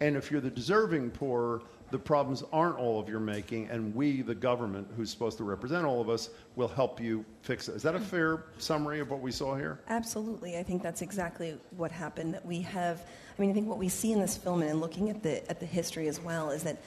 And 0.00 0.16
if 0.16 0.30
you're 0.30 0.40
the 0.40 0.50
deserving 0.50 1.10
poor, 1.10 1.62
the 1.90 1.98
problems 1.98 2.42
aren't 2.52 2.76
all 2.78 2.98
of 2.98 3.08
your 3.08 3.20
making, 3.20 3.68
and 3.70 3.94
we, 3.94 4.20
the 4.22 4.34
government, 4.34 4.88
who's 4.96 5.10
supposed 5.10 5.38
to 5.38 5.44
represent 5.44 5.86
all 5.86 6.00
of 6.00 6.08
us, 6.08 6.30
will 6.56 6.68
help 6.68 7.00
you 7.00 7.24
fix 7.42 7.68
it. 7.68 7.76
Is 7.76 7.82
that 7.82 7.94
a 7.94 7.98
mm. 7.98 8.04
fair 8.04 8.42
summary 8.58 8.98
of 8.98 9.10
what 9.10 9.20
we 9.20 9.30
saw 9.30 9.54
here? 9.54 9.78
Absolutely. 9.88 10.58
I 10.58 10.64
think 10.64 10.82
that's 10.82 11.02
exactly 11.02 11.56
what 11.76 11.92
happened. 11.92 12.34
That 12.34 12.44
we 12.44 12.60
have, 12.62 13.06
I 13.38 13.40
mean, 13.40 13.50
I 13.50 13.54
think 13.54 13.68
what 13.68 13.78
we 13.78 13.88
see 13.88 14.10
in 14.10 14.20
this 14.20 14.36
film 14.36 14.62
and 14.62 14.70
in 14.70 14.80
looking 14.80 15.10
at 15.10 15.22
the, 15.22 15.48
at 15.48 15.60
the 15.60 15.66
history 15.66 16.08
as 16.08 16.20
well 16.20 16.50
is 16.50 16.64
that 16.64 16.82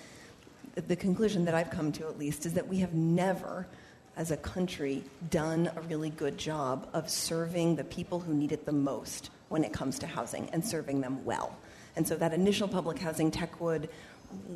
the 0.75 0.95
conclusion 0.95 1.45
that 1.45 1.55
I've 1.55 1.69
come 1.69 1.91
to, 1.93 2.07
at 2.07 2.17
least, 2.17 2.45
is 2.45 2.53
that 2.53 2.67
we 2.67 2.79
have 2.79 2.93
never, 2.93 3.67
as 4.15 4.31
a 4.31 4.37
country, 4.37 5.03
done 5.29 5.71
a 5.75 5.81
really 5.81 6.09
good 6.09 6.37
job 6.37 6.87
of 6.93 7.09
serving 7.09 7.75
the 7.75 7.83
people 7.83 8.19
who 8.19 8.33
need 8.33 8.51
it 8.51 8.65
the 8.65 8.71
most 8.71 9.29
when 9.49 9.63
it 9.63 9.73
comes 9.73 9.99
to 9.99 10.07
housing 10.07 10.49
and 10.51 10.63
serving 10.63 11.01
them 11.01 11.23
well. 11.25 11.57
And 11.95 12.07
so 12.07 12.15
that 12.17 12.33
initial 12.33 12.67
public 12.67 12.99
housing, 12.99 13.31
Techwood, 13.31 13.89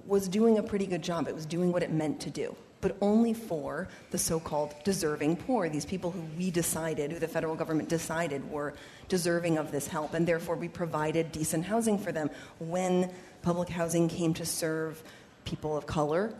was 0.06 0.27
doing 0.27 0.57
a 0.60 0.64
pretty 0.64 0.85
good 0.85 1.02
job. 1.02 1.27
It 1.27 1.35
was 1.35 1.45
doing 1.45 1.72
what 1.72 1.84
it 1.84 1.91
meant 1.91 2.19
to 2.22 2.30
do, 2.30 2.56
but 2.80 2.95
only 3.02 3.34
for 3.34 3.88
the 4.11 4.18
so 4.18 4.40
called 4.40 4.76
deserving 4.84 5.38
poor, 5.38 5.68
these 5.68 5.85
people 5.85 6.11
who 6.11 6.22
we 6.38 6.52
decided, 6.52 7.11
who 7.11 7.19
the 7.19 7.27
federal 7.27 7.56
government 7.56 7.90
decided 7.90 8.49
were 8.52 8.76
deserving 9.07 9.57
of 9.57 9.72
this 9.72 9.88
help, 9.88 10.14
and 10.14 10.27
therefore 10.27 10.56
we 10.56 10.68
provided 10.68 11.31
decent 11.31 11.65
housing 11.65 11.98
for 11.98 12.11
them 12.11 12.30
when 12.60 13.11
public 13.41 13.68
housing 13.68 14.07
came 14.07 14.34
to 14.35 14.45
serve 14.45 15.02
people 15.45 15.76
of 15.76 15.86
color 15.86 16.34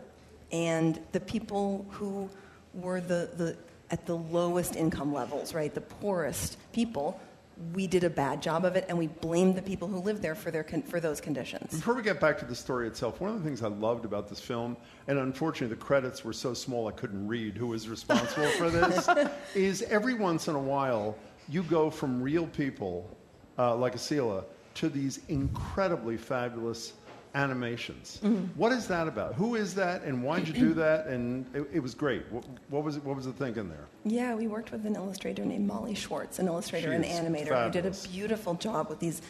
and 0.52 1.00
the 1.12 1.20
people 1.20 1.86
who 1.90 2.28
were 2.74 3.00
the, 3.00 3.30
the 3.36 3.56
at 3.90 4.06
the 4.06 4.16
lowest 4.16 4.76
income 4.76 5.12
levels, 5.12 5.54
right, 5.54 5.74
the 5.74 5.80
poorest 5.80 6.56
people 6.72 7.20
we 7.72 7.86
did 7.86 8.04
a 8.04 8.10
bad 8.10 8.42
job 8.42 8.64
of 8.64 8.76
it 8.76 8.84
and 8.88 8.98
we 8.98 9.06
blamed 9.06 9.54
the 9.54 9.62
people 9.62 9.86
who 9.86 9.98
lived 9.98 10.22
there 10.22 10.34
for, 10.34 10.50
their 10.50 10.64
con- 10.64 10.82
for 10.82 11.00
those 11.00 11.20
conditions. 11.20 11.72
Before 11.72 11.94
we 11.94 12.02
get 12.02 12.20
back 12.20 12.38
to 12.38 12.44
the 12.44 12.54
story 12.54 12.86
itself, 12.86 13.20
one 13.20 13.30
of 13.30 13.42
the 13.42 13.44
things 13.44 13.62
I 13.62 13.68
loved 13.68 14.04
about 14.04 14.28
this 14.28 14.40
film, 14.40 14.76
and 15.06 15.18
unfortunately 15.18 15.74
the 15.74 15.80
credits 15.80 16.24
were 16.24 16.32
so 16.32 16.52
small 16.54 16.88
I 16.88 16.92
couldn't 16.92 17.26
read 17.26 17.56
who 17.56 17.68
was 17.68 17.88
responsible 17.88 18.48
for 18.48 18.70
this, 18.70 19.08
is 19.54 19.82
every 19.82 20.14
once 20.14 20.48
in 20.48 20.56
a 20.56 20.60
while 20.60 21.16
you 21.48 21.62
go 21.62 21.90
from 21.90 22.20
real 22.20 22.46
people 22.48 23.08
uh, 23.58 23.74
like 23.76 23.94
Aseelah 23.94 24.44
to 24.74 24.88
these 24.88 25.20
incredibly 25.28 26.16
fabulous 26.16 26.94
animations. 27.34 28.20
Mhm. 28.22 28.48
What 28.56 28.72
is 28.72 28.86
that 28.88 29.08
about? 29.08 29.34
Who 29.34 29.54
is 29.56 29.74
that, 29.74 30.02
and 30.02 30.22
why 30.22 30.38
did 30.40 30.48
you 30.48 30.68
do 30.68 30.74
that? 30.74 31.06
And 31.14 31.44
it, 31.54 31.68
it 31.74 31.80
was 31.80 31.94
great. 31.94 32.22
What, 32.30 32.44
what 32.70 32.84
was 32.84 32.96
it, 32.96 33.04
what 33.04 33.16
was 33.16 33.26
the 33.26 33.32
thinking 33.32 33.68
there? 33.68 33.86
Yeah, 34.04 34.34
we 34.34 34.46
worked 34.46 34.72
with 34.72 34.86
an 34.86 34.96
illustrator 34.96 35.44
named 35.44 35.66
Molly 35.66 35.94
Schwartz, 35.94 36.38
an 36.38 36.46
illustrator 36.46 36.92
and 36.92 37.04
animator 37.04 37.64
who 37.66 37.70
did 37.70 37.86
a 37.86 37.90
beautiful 38.08 38.54
job 38.54 38.88
with 38.88 39.00
these 39.00 39.20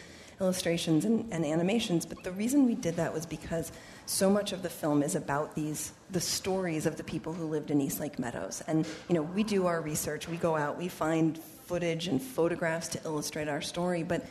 illustrations 0.41 1.05
and, 1.05 1.33
and 1.33 1.45
animations. 1.45 2.05
But 2.07 2.25
the 2.25 2.33
reason 2.33 2.67
we 2.67 2.75
did 2.75 2.97
that 2.97 3.13
was 3.13 3.25
because 3.27 3.73
so 4.07 4.29
much 4.31 4.53
of 4.53 4.63
the 4.63 4.69
film 4.71 5.03
is 5.03 5.15
about 5.15 5.55
these 5.55 5.93
the 6.11 6.21
stories 6.21 6.87
of 6.87 6.97
the 6.97 7.05
people 7.05 7.33
who 7.33 7.47
lived 7.47 7.71
in 7.71 7.81
East 7.81 8.01
Lake 8.01 8.19
Meadows. 8.19 8.63
And 8.67 8.87
you 9.09 9.15
know, 9.15 9.23
we 9.23 9.43
do 9.43 9.67
our 9.67 9.81
research, 9.81 10.29
we 10.29 10.37
go 10.37 10.57
out, 10.57 10.77
we 10.79 10.89
find 10.89 11.39
footage 11.39 12.09
and 12.09 12.21
photographs 12.23 12.89
to 12.89 13.01
illustrate 13.05 13.49
our 13.49 13.63
story, 13.63 14.03
but 14.03 14.25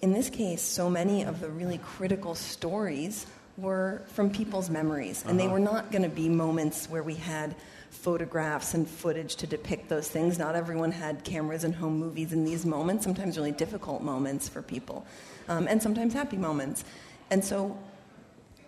in 0.00 0.12
this 0.12 0.30
case, 0.30 0.62
so 0.62 0.88
many 0.88 1.22
of 1.24 1.40
the 1.40 1.48
really 1.48 1.78
critical 1.78 2.34
stories 2.34 3.26
were 3.56 4.02
from 4.14 4.30
people's 4.30 4.70
memories, 4.70 5.24
and 5.26 5.38
they 5.38 5.44
Uh-huh. 5.44 5.54
were 5.54 5.60
not 5.60 5.90
going 5.90 6.02
to 6.02 6.08
be 6.08 6.28
moments 6.28 6.88
where 6.88 7.02
we 7.02 7.14
had 7.14 7.56
photographs 7.90 8.74
and 8.74 8.86
footage 8.88 9.34
to 9.36 9.46
depict 9.46 9.88
those 9.88 10.08
things. 10.08 10.38
Not 10.38 10.54
everyone 10.54 10.92
had 10.92 11.24
cameras 11.24 11.64
and 11.64 11.74
home 11.74 11.98
movies 11.98 12.32
in 12.32 12.44
these 12.44 12.64
moments, 12.64 13.02
sometimes 13.02 13.36
really 13.36 13.50
difficult 13.50 14.02
moments 14.02 14.48
for 14.48 14.62
people, 14.62 15.04
um, 15.48 15.66
and 15.66 15.82
sometimes 15.82 16.14
happy 16.14 16.36
moments. 16.36 16.84
And 17.30 17.44
so 17.44 17.76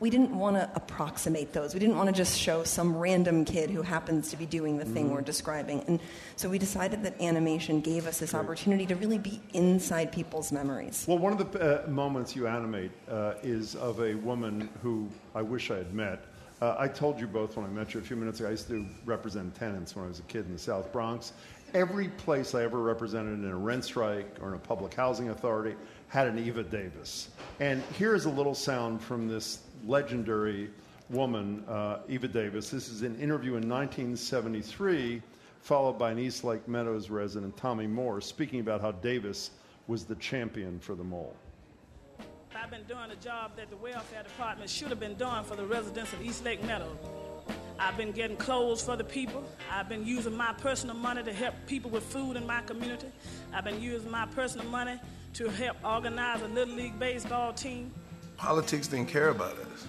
we 0.00 0.08
didn't 0.08 0.36
want 0.36 0.56
to 0.56 0.68
approximate 0.74 1.52
those. 1.52 1.74
We 1.74 1.80
didn't 1.80 1.96
want 1.96 2.08
to 2.08 2.14
just 2.14 2.38
show 2.38 2.64
some 2.64 2.96
random 2.96 3.44
kid 3.44 3.70
who 3.70 3.82
happens 3.82 4.30
to 4.30 4.36
be 4.36 4.46
doing 4.46 4.78
the 4.78 4.84
thing. 4.84 5.08
Mhm. 5.08 5.12
we're 5.12 5.20
describing. 5.20 5.82
And 5.86 6.00
so 6.36 6.48
we 6.48 6.58
decided 6.58 7.02
that 7.04 7.20
animation 7.20 7.80
gave 7.80 8.06
us 8.06 8.18
this 8.18 8.34
opportunity 8.34 8.86
to 8.86 8.96
really 8.96 9.18
be 9.18 9.40
inside 9.52 10.10
people's 10.10 10.52
memories. 10.52 11.04
Well, 11.06 11.18
one 11.18 11.32
of 11.32 11.52
the 11.52 11.84
uh, 11.84 11.88
moments 11.88 12.34
you 12.34 12.46
animate 12.46 12.92
uh, 13.10 13.34
is 13.42 13.74
of 13.76 14.00
a 14.00 14.14
woman 14.14 14.68
who 14.82 15.08
I 15.34 15.42
wish 15.42 15.70
I 15.70 15.76
had 15.76 15.92
met. 15.92 16.24
Uh, 16.62 16.76
I 16.78 16.88
told 16.88 17.20
you 17.20 17.26
both 17.26 17.56
when 17.56 17.66
I 17.66 17.68
met 17.68 17.94
you 17.94 18.00
a 18.00 18.02
few 18.02 18.16
minutes 18.16 18.40
ago, 18.40 18.48
I 18.48 18.52
used 18.52 18.68
to 18.68 18.86
represent 19.04 19.54
tenants 19.54 19.96
when 19.96 20.04
I 20.04 20.08
was 20.08 20.18
a 20.18 20.22
kid 20.22 20.46
in 20.46 20.52
the 20.52 20.58
South 20.58 20.92
Bronx. 20.92 21.32
Every 21.72 22.08
place 22.08 22.54
I 22.54 22.64
ever 22.64 22.78
represented 22.78 23.38
in 23.38 23.50
a 23.50 23.56
rent 23.56 23.84
strike 23.84 24.36
or 24.40 24.48
in 24.48 24.54
a 24.54 24.58
public 24.58 24.94
housing 24.94 25.28
authority 25.30 25.76
had 26.08 26.26
an 26.26 26.38
Eva 26.38 26.62
Davis. 26.62 27.28
And 27.60 27.82
here's 27.98 28.24
a 28.24 28.30
little 28.30 28.54
sound 28.54 29.00
from 29.02 29.28
this 29.28 29.60
legendary 29.86 30.70
woman, 31.08 31.64
uh, 31.68 31.98
Eva 32.08 32.28
Davis. 32.28 32.70
This 32.70 32.88
is 32.88 33.02
an 33.02 33.18
interview 33.20 33.56
in 33.56 33.68
1973, 33.68 35.22
followed 35.60 35.98
by 35.98 36.12
an 36.12 36.18
East 36.18 36.44
Lake 36.44 36.66
Meadows 36.68 37.10
resident, 37.10 37.56
Tommy 37.56 37.86
Moore, 37.86 38.20
speaking 38.20 38.60
about 38.60 38.80
how 38.80 38.92
Davis 38.92 39.50
was 39.86 40.04
the 40.04 40.14
champion 40.16 40.78
for 40.78 40.94
them 40.94 41.12
all. 41.12 41.34
I've 42.54 42.70
been 42.70 42.84
doing 42.84 43.10
a 43.10 43.16
job 43.16 43.52
that 43.56 43.70
the 43.70 43.76
welfare 43.76 44.22
department 44.22 44.70
should 44.70 44.88
have 44.88 45.00
been 45.00 45.14
doing 45.14 45.42
for 45.44 45.56
the 45.56 45.64
residents 45.64 46.12
of 46.12 46.22
East 46.22 46.44
Lake 46.44 46.62
Meadows. 46.64 46.96
I've 47.78 47.96
been 47.96 48.12
getting 48.12 48.36
clothes 48.36 48.82
for 48.82 48.94
the 48.94 49.04
people. 49.04 49.42
I've 49.72 49.88
been 49.88 50.06
using 50.06 50.36
my 50.36 50.52
personal 50.52 50.94
money 50.94 51.22
to 51.22 51.32
help 51.32 51.54
people 51.66 51.90
with 51.90 52.04
food 52.04 52.36
in 52.36 52.46
my 52.46 52.60
community. 52.62 53.06
I've 53.54 53.64
been 53.64 53.80
using 53.80 54.10
my 54.10 54.26
personal 54.26 54.66
money 54.66 55.00
to 55.34 55.48
help 55.48 55.78
organize 55.82 56.42
a 56.42 56.48
Little 56.48 56.74
League 56.74 56.98
baseball 56.98 57.54
team. 57.54 57.90
Politics 58.40 58.88
didn't 58.88 59.08
care 59.08 59.28
about 59.28 59.52
us. 59.52 59.86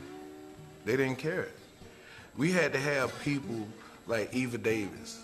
They 0.84 0.98
didn't 0.98 1.20
care. 1.20 1.48
We 2.36 2.52
had 2.52 2.74
to 2.74 2.80
have 2.80 3.18
people 3.22 3.66
like 4.08 4.34
Eva 4.34 4.58
Davis 4.58 5.24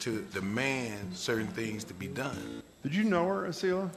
to 0.00 0.20
demand 0.34 1.16
certain 1.16 1.46
things 1.46 1.82
to 1.84 1.94
be 1.94 2.08
done. 2.08 2.62
Did 2.82 2.94
you 2.94 3.04
know 3.04 3.26
her, 3.26 3.48
Aseelah? 3.48 3.88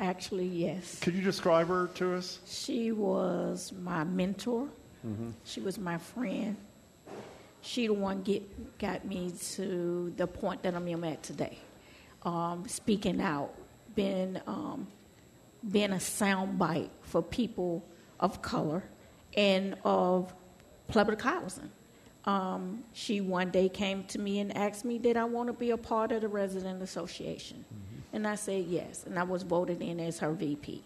Actually, 0.00 0.48
yes. 0.48 0.98
Could 0.98 1.14
you 1.14 1.22
describe 1.22 1.68
her 1.68 1.86
to 1.94 2.14
us? 2.14 2.40
She 2.44 2.90
was 2.90 3.72
my 3.82 4.02
mentor. 4.02 4.66
Mm-hmm. 5.06 5.30
She 5.44 5.60
was 5.60 5.78
my 5.78 5.98
friend. 5.98 6.56
She 7.60 7.86
the 7.86 7.94
one 7.94 8.22
get 8.22 8.78
got 8.80 9.04
me 9.04 9.32
to 9.52 10.12
the 10.16 10.26
point 10.26 10.64
that 10.64 10.74
I'm 10.74 11.04
at 11.04 11.22
today. 11.22 11.56
Um, 12.24 12.66
speaking 12.66 13.20
out, 13.20 13.54
being 13.94 14.40
um, 14.48 14.88
being 15.70 15.92
a 15.92 15.96
soundbite 15.96 16.90
for 17.02 17.22
people 17.22 17.84
of 18.20 18.42
color 18.42 18.82
and 19.36 19.76
of 19.84 20.34
public 20.88 21.20
housing. 21.20 21.70
Um, 22.24 22.84
she 22.92 23.20
one 23.20 23.50
day 23.50 23.68
came 23.68 24.04
to 24.04 24.18
me 24.18 24.40
and 24.40 24.54
asked 24.56 24.84
me, 24.84 24.98
"Did 24.98 25.16
I 25.16 25.24
want 25.24 25.46
to 25.46 25.52
be 25.52 25.70
a 25.70 25.76
part 25.76 26.12
of 26.12 26.20
the 26.20 26.28
resident 26.28 26.82
association?" 26.82 27.64
And 28.12 28.26
I 28.26 28.34
said 28.34 28.64
yes, 28.66 29.04
and 29.04 29.18
I 29.18 29.22
was 29.22 29.42
voted 29.42 29.80
in 29.82 30.00
as 30.00 30.18
her 30.18 30.32
VP. 30.32 30.82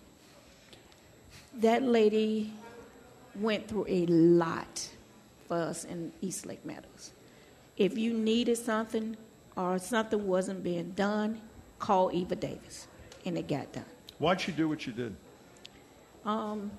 That 1.54 1.82
lady 1.82 2.52
went 3.34 3.68
through 3.68 3.86
a 3.88 4.06
lot 4.06 4.88
for 5.48 5.56
us 5.56 5.84
in 5.84 6.12
East 6.20 6.46
Lake 6.46 6.64
Meadows. 6.64 7.12
If 7.76 7.96
you 7.96 8.12
needed 8.12 8.58
something 8.58 9.16
or 9.56 9.78
something 9.78 10.26
wasn't 10.26 10.62
being 10.62 10.90
done, 10.90 11.40
call 11.78 12.10
Eva 12.12 12.36
Davis, 12.36 12.86
and 13.24 13.36
it 13.36 13.48
got 13.48 13.72
done. 13.72 13.84
Why'd 14.18 14.40
she 14.40 14.52
do 14.52 14.68
what 14.68 14.82
she 14.82 14.92
did? 14.92 15.14
Um, 16.24 16.70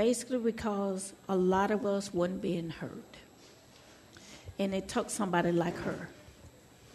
basically, 0.00 0.38
because 0.38 1.12
a 1.28 1.36
lot 1.36 1.70
of 1.70 1.84
us 1.84 2.14
wasn't 2.14 2.40
being 2.40 2.70
heard, 2.70 3.12
and 4.58 4.74
it 4.74 4.88
took 4.88 5.10
somebody 5.10 5.52
like 5.52 5.76
her 5.76 6.08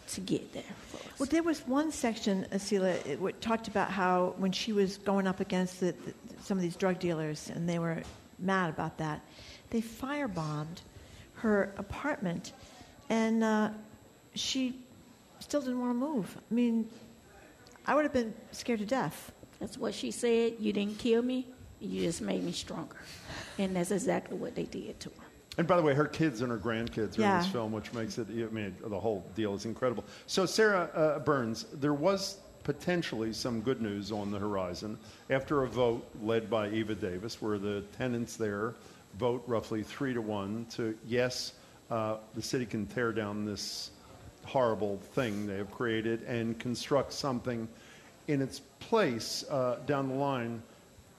to 0.08 0.20
get 0.20 0.52
there. 0.52 0.74
For 0.88 0.96
us. 0.96 1.20
Well, 1.20 1.28
there 1.30 1.44
was 1.44 1.60
one 1.68 1.92
section, 1.92 2.46
Aseelah, 2.50 3.06
it 3.06 3.18
w- 3.18 3.36
talked 3.40 3.68
about 3.68 3.92
how 3.92 4.34
when 4.38 4.50
she 4.50 4.72
was 4.72 4.96
going 4.98 5.28
up 5.28 5.38
against 5.38 5.78
the, 5.78 5.92
the, 5.92 6.12
some 6.42 6.58
of 6.58 6.62
these 6.62 6.74
drug 6.74 6.98
dealers, 6.98 7.48
and 7.48 7.68
they 7.68 7.78
were 7.78 8.02
mad 8.40 8.70
about 8.70 8.98
that, 8.98 9.20
they 9.70 9.80
firebombed 9.80 10.78
her 11.34 11.72
apartment, 11.78 12.54
and 13.08 13.44
uh, 13.44 13.70
she 14.34 14.80
still 15.38 15.60
didn't 15.60 15.78
want 15.78 15.92
to 15.92 15.98
move. 16.08 16.36
I 16.50 16.52
mean, 16.52 16.90
I 17.86 17.94
would 17.94 18.04
have 18.04 18.12
been 18.12 18.34
scared 18.50 18.80
to 18.80 18.84
death. 18.84 19.30
That's 19.60 19.78
what 19.78 19.94
she 19.94 20.10
said. 20.10 20.54
You 20.58 20.72
didn't 20.72 20.98
kill 20.98 21.22
me. 21.22 21.46
You 21.80 22.02
just 22.02 22.22
made 22.22 22.42
me 22.42 22.52
stronger, 22.52 22.96
and 23.58 23.76
that's 23.76 23.90
exactly 23.90 24.36
what 24.36 24.54
they 24.54 24.64
did 24.64 24.98
to 25.00 25.10
her. 25.10 25.26
And 25.58 25.66
by 25.66 25.76
the 25.76 25.82
way, 25.82 25.94
her 25.94 26.06
kids 26.06 26.42
and 26.42 26.50
her 26.50 26.58
grandkids 26.58 27.18
are 27.18 27.22
in 27.22 27.38
this 27.38 27.46
film, 27.46 27.72
which 27.72 27.92
makes 27.92 28.18
it, 28.18 28.28
I 28.30 28.52
mean, 28.52 28.76
the 28.84 29.00
whole 29.00 29.24
deal 29.34 29.54
is 29.54 29.64
incredible. 29.64 30.04
So, 30.26 30.44
Sarah 30.44 30.90
uh, 30.94 31.18
Burns, 31.20 31.64
there 31.74 31.94
was 31.94 32.38
potentially 32.62 33.32
some 33.32 33.60
good 33.60 33.80
news 33.80 34.10
on 34.10 34.30
the 34.30 34.38
horizon 34.38 34.98
after 35.30 35.62
a 35.62 35.68
vote 35.68 36.04
led 36.20 36.50
by 36.50 36.68
Eva 36.70 36.94
Davis, 36.94 37.40
where 37.40 37.58
the 37.58 37.82
tenants 37.96 38.36
there 38.36 38.74
vote 39.18 39.42
roughly 39.46 39.82
three 39.82 40.12
to 40.12 40.20
one 40.20 40.66
to 40.70 40.96
yes, 41.06 41.52
uh, 41.90 42.16
the 42.34 42.42
city 42.42 42.66
can 42.66 42.86
tear 42.86 43.12
down 43.12 43.44
this 43.44 43.92
horrible 44.44 44.98
thing 45.14 45.46
they 45.46 45.56
have 45.56 45.70
created 45.70 46.22
and 46.24 46.58
construct 46.58 47.12
something 47.12 47.68
in 48.28 48.42
its 48.42 48.60
place 48.80 49.44
uh, 49.50 49.78
down 49.86 50.08
the 50.08 50.14
line. 50.14 50.62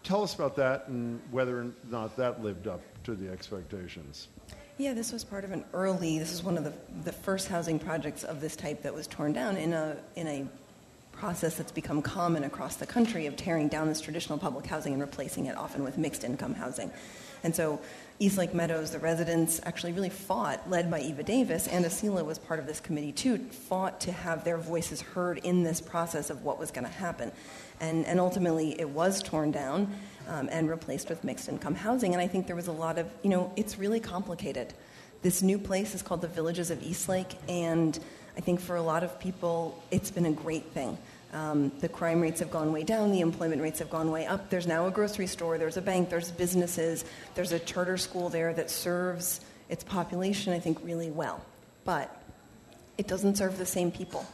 Tell 0.07 0.23
us 0.23 0.33
about 0.33 0.55
that 0.55 0.87
and 0.87 1.19
whether 1.31 1.59
or 1.59 1.67
not 1.89 2.15
that 2.15 2.41
lived 2.41 2.65
up 2.65 2.79
to 3.03 3.13
the 3.13 3.29
expectations. 3.29 4.29
Yeah, 4.77 4.93
this 4.93 5.11
was 5.11 5.25
part 5.25 5.43
of 5.43 5.51
an 5.51 5.65
early. 5.73 6.17
This 6.17 6.31
is 6.31 6.41
one 6.41 6.57
of 6.57 6.63
the 6.63 6.71
the 7.03 7.11
first 7.11 7.49
housing 7.49 7.77
projects 7.77 8.23
of 8.23 8.39
this 8.39 8.55
type 8.55 8.83
that 8.83 8.93
was 8.93 9.05
torn 9.05 9.33
down 9.33 9.57
in 9.57 9.73
a 9.73 9.97
in 10.15 10.27
a 10.27 10.47
process 11.11 11.55
that's 11.55 11.73
become 11.73 12.01
common 12.01 12.45
across 12.45 12.77
the 12.77 12.85
country 12.85 13.25
of 13.25 13.35
tearing 13.35 13.67
down 13.67 13.89
this 13.89 13.99
traditional 13.99 14.37
public 14.37 14.65
housing 14.65 14.93
and 14.93 15.01
replacing 15.01 15.47
it 15.47 15.57
often 15.57 15.83
with 15.83 15.97
mixed 15.97 16.23
income 16.23 16.53
housing. 16.53 16.89
And 17.43 17.53
so 17.53 17.81
East 18.19 18.37
Lake 18.37 18.53
Meadows, 18.53 18.91
the 18.91 18.99
residents 18.99 19.59
actually 19.63 19.93
really 19.93 20.09
fought, 20.09 20.69
led 20.69 20.89
by 20.89 21.01
Eva 21.01 21.23
Davis, 21.23 21.67
and 21.67 21.85
Aseelah 21.85 22.25
was 22.25 22.39
part 22.39 22.59
of 22.59 22.65
this 22.65 22.79
committee 22.79 23.11
too, 23.11 23.37
fought 23.37 23.99
to 24.01 24.11
have 24.11 24.43
their 24.43 24.57
voices 24.57 25.01
heard 25.01 25.39
in 25.39 25.63
this 25.63 25.81
process 25.81 26.29
of 26.29 26.43
what 26.43 26.59
was 26.59 26.71
going 26.71 26.85
to 26.85 26.91
happen. 26.91 27.31
And, 27.79 28.05
and 28.05 28.19
ultimately, 28.19 28.79
it 28.79 28.89
was 28.89 29.21
torn 29.21 29.51
down 29.51 29.93
um, 30.27 30.49
and 30.51 30.69
replaced 30.69 31.09
with 31.09 31.23
mixed 31.23 31.49
income 31.49 31.75
housing. 31.75 32.13
And 32.13 32.21
I 32.21 32.27
think 32.27 32.47
there 32.47 32.55
was 32.55 32.67
a 32.67 32.71
lot 32.71 32.97
of, 32.97 33.07
you 33.23 33.29
know, 33.29 33.51
it's 33.55 33.77
really 33.77 33.99
complicated. 33.99 34.73
This 35.21 35.41
new 35.41 35.57
place 35.57 35.95
is 35.95 36.01
called 36.01 36.21
the 36.21 36.27
Villages 36.27 36.69
of 36.69 36.81
Eastlake, 36.83 37.35
and 37.49 37.97
I 38.37 38.41
think 38.41 38.59
for 38.59 38.75
a 38.75 38.81
lot 38.81 39.03
of 39.03 39.19
people, 39.19 39.83
it's 39.89 40.11
been 40.11 40.27
a 40.27 40.31
great 40.31 40.65
thing. 40.65 40.97
Um, 41.33 41.71
the 41.79 41.89
crime 41.89 42.21
rates 42.21 42.39
have 42.39 42.51
gone 42.51 42.71
way 42.71 42.83
down, 42.83 43.11
the 43.11 43.21
employment 43.21 43.61
rates 43.61 43.79
have 43.79 43.89
gone 43.89 44.11
way 44.11 44.27
up. 44.27 44.49
There's 44.49 44.67
now 44.67 44.87
a 44.87 44.91
grocery 44.91 45.27
store, 45.27 45.57
there's 45.57 45.75
a 45.75 45.81
bank, 45.81 46.09
there's 46.09 46.31
businesses, 46.31 47.03
there's 47.35 47.51
a 47.51 47.59
charter 47.59 47.97
school 47.97 48.29
there 48.29 48.53
that 48.53 48.69
serves 48.69 49.41
its 49.69 49.83
population, 49.83 50.53
I 50.53 50.59
think, 50.59 50.77
really 50.83 51.11
well. 51.11 51.43
But 51.83 52.15
it 52.97 53.07
doesn't 53.07 53.37
serve 53.37 53.57
the 53.57 53.65
same 53.65 53.91
people. 53.91 54.25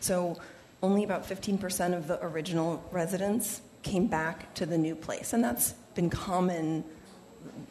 So 0.00 0.36
only 0.84 1.02
about 1.02 1.26
15% 1.26 1.96
of 1.96 2.06
the 2.06 2.22
original 2.24 2.84
residents 2.92 3.62
came 3.82 4.06
back 4.06 4.54
to 4.54 4.66
the 4.66 4.78
new 4.78 4.94
place. 4.94 5.32
And 5.32 5.42
that's 5.42 5.72
been 5.94 6.10
common 6.10 6.84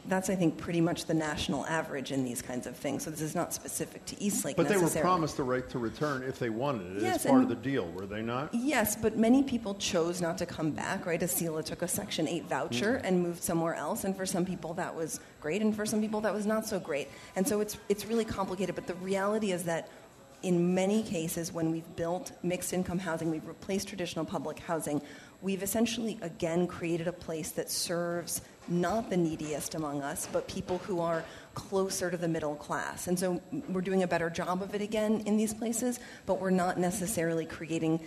that's 0.05 0.29
I 0.29 0.35
think 0.35 0.57
pretty 0.57 0.81
much 0.81 1.05
the 1.05 1.13
national 1.13 1.65
average 1.65 2.11
in 2.11 2.23
these 2.23 2.41
kinds 2.41 2.67
of 2.67 2.75
things. 2.75 3.03
So 3.03 3.11
this 3.11 3.21
is 3.21 3.35
not 3.35 3.53
specific 3.53 4.05
to 4.07 4.21
Eastlake. 4.21 4.55
But 4.55 4.67
they 4.67 4.77
were 4.77 4.89
promised 4.89 5.37
the 5.37 5.43
right 5.43 5.67
to 5.69 5.79
return 5.79 6.23
if 6.23 6.39
they 6.39 6.49
wanted 6.49 6.97
it 6.97 7.01
yes, 7.01 7.25
as 7.25 7.31
part 7.31 7.43
of 7.43 7.49
the 7.49 7.55
deal, 7.55 7.85
were 7.91 8.05
they 8.05 8.21
not? 8.21 8.53
Yes, 8.53 8.95
but 8.95 9.17
many 9.17 9.43
people 9.43 9.75
chose 9.75 10.21
not 10.21 10.37
to 10.39 10.45
come 10.45 10.71
back. 10.71 11.05
Right, 11.05 11.19
Aseelah 11.19 11.63
took 11.63 11.81
a 11.81 11.87
Section 11.87 12.27
Eight 12.27 12.45
voucher 12.45 12.97
mm-hmm. 12.97 13.05
and 13.05 13.23
moved 13.23 13.43
somewhere 13.43 13.75
else, 13.75 14.03
and 14.03 14.15
for 14.15 14.25
some 14.25 14.45
people 14.45 14.73
that 14.75 14.93
was 14.93 15.19
great, 15.39 15.61
and 15.61 15.75
for 15.75 15.85
some 15.85 16.01
people 16.01 16.21
that 16.21 16.33
was 16.33 16.45
not 16.45 16.65
so 16.65 16.79
great. 16.79 17.09
And 17.35 17.47
so 17.47 17.61
it's 17.61 17.77
it's 17.89 18.05
really 18.05 18.25
complicated. 18.25 18.75
But 18.75 18.87
the 18.87 18.95
reality 18.95 19.51
is 19.51 19.63
that. 19.63 19.89
In 20.43 20.75
many 20.75 21.03
cases, 21.03 21.53
when 21.53 21.71
we've 21.71 21.95
built 21.95 22.33
mixed 22.43 22.73
income 22.73 22.99
housing, 22.99 23.31
we've 23.31 23.47
replaced 23.47 23.87
traditional 23.87 24.25
public 24.25 24.59
housing, 24.59 25.01
we've 25.41 25.63
essentially 25.63 26.19
again 26.21 26.67
created 26.67 27.07
a 27.07 27.13
place 27.13 27.51
that 27.51 27.71
serves 27.71 28.41
not 28.67 29.09
the 29.09 29.17
neediest 29.17 29.73
among 29.73 30.01
us, 30.01 30.27
but 30.31 30.47
people 30.49 30.79
who 30.79 30.99
are 30.99 31.23
closer 31.53 32.11
to 32.11 32.17
the 32.17 32.27
middle 32.27 32.55
class. 32.55 33.07
And 33.07 33.17
so 33.17 33.41
we're 33.69 33.81
doing 33.81 34.03
a 34.03 34.07
better 34.07 34.29
job 34.29 34.61
of 34.61 34.75
it 34.75 34.81
again 34.81 35.21
in 35.25 35.37
these 35.37 35.53
places, 35.53 35.99
but 36.25 36.39
we're 36.39 36.49
not 36.49 36.77
necessarily 36.77 37.45
creating 37.45 38.01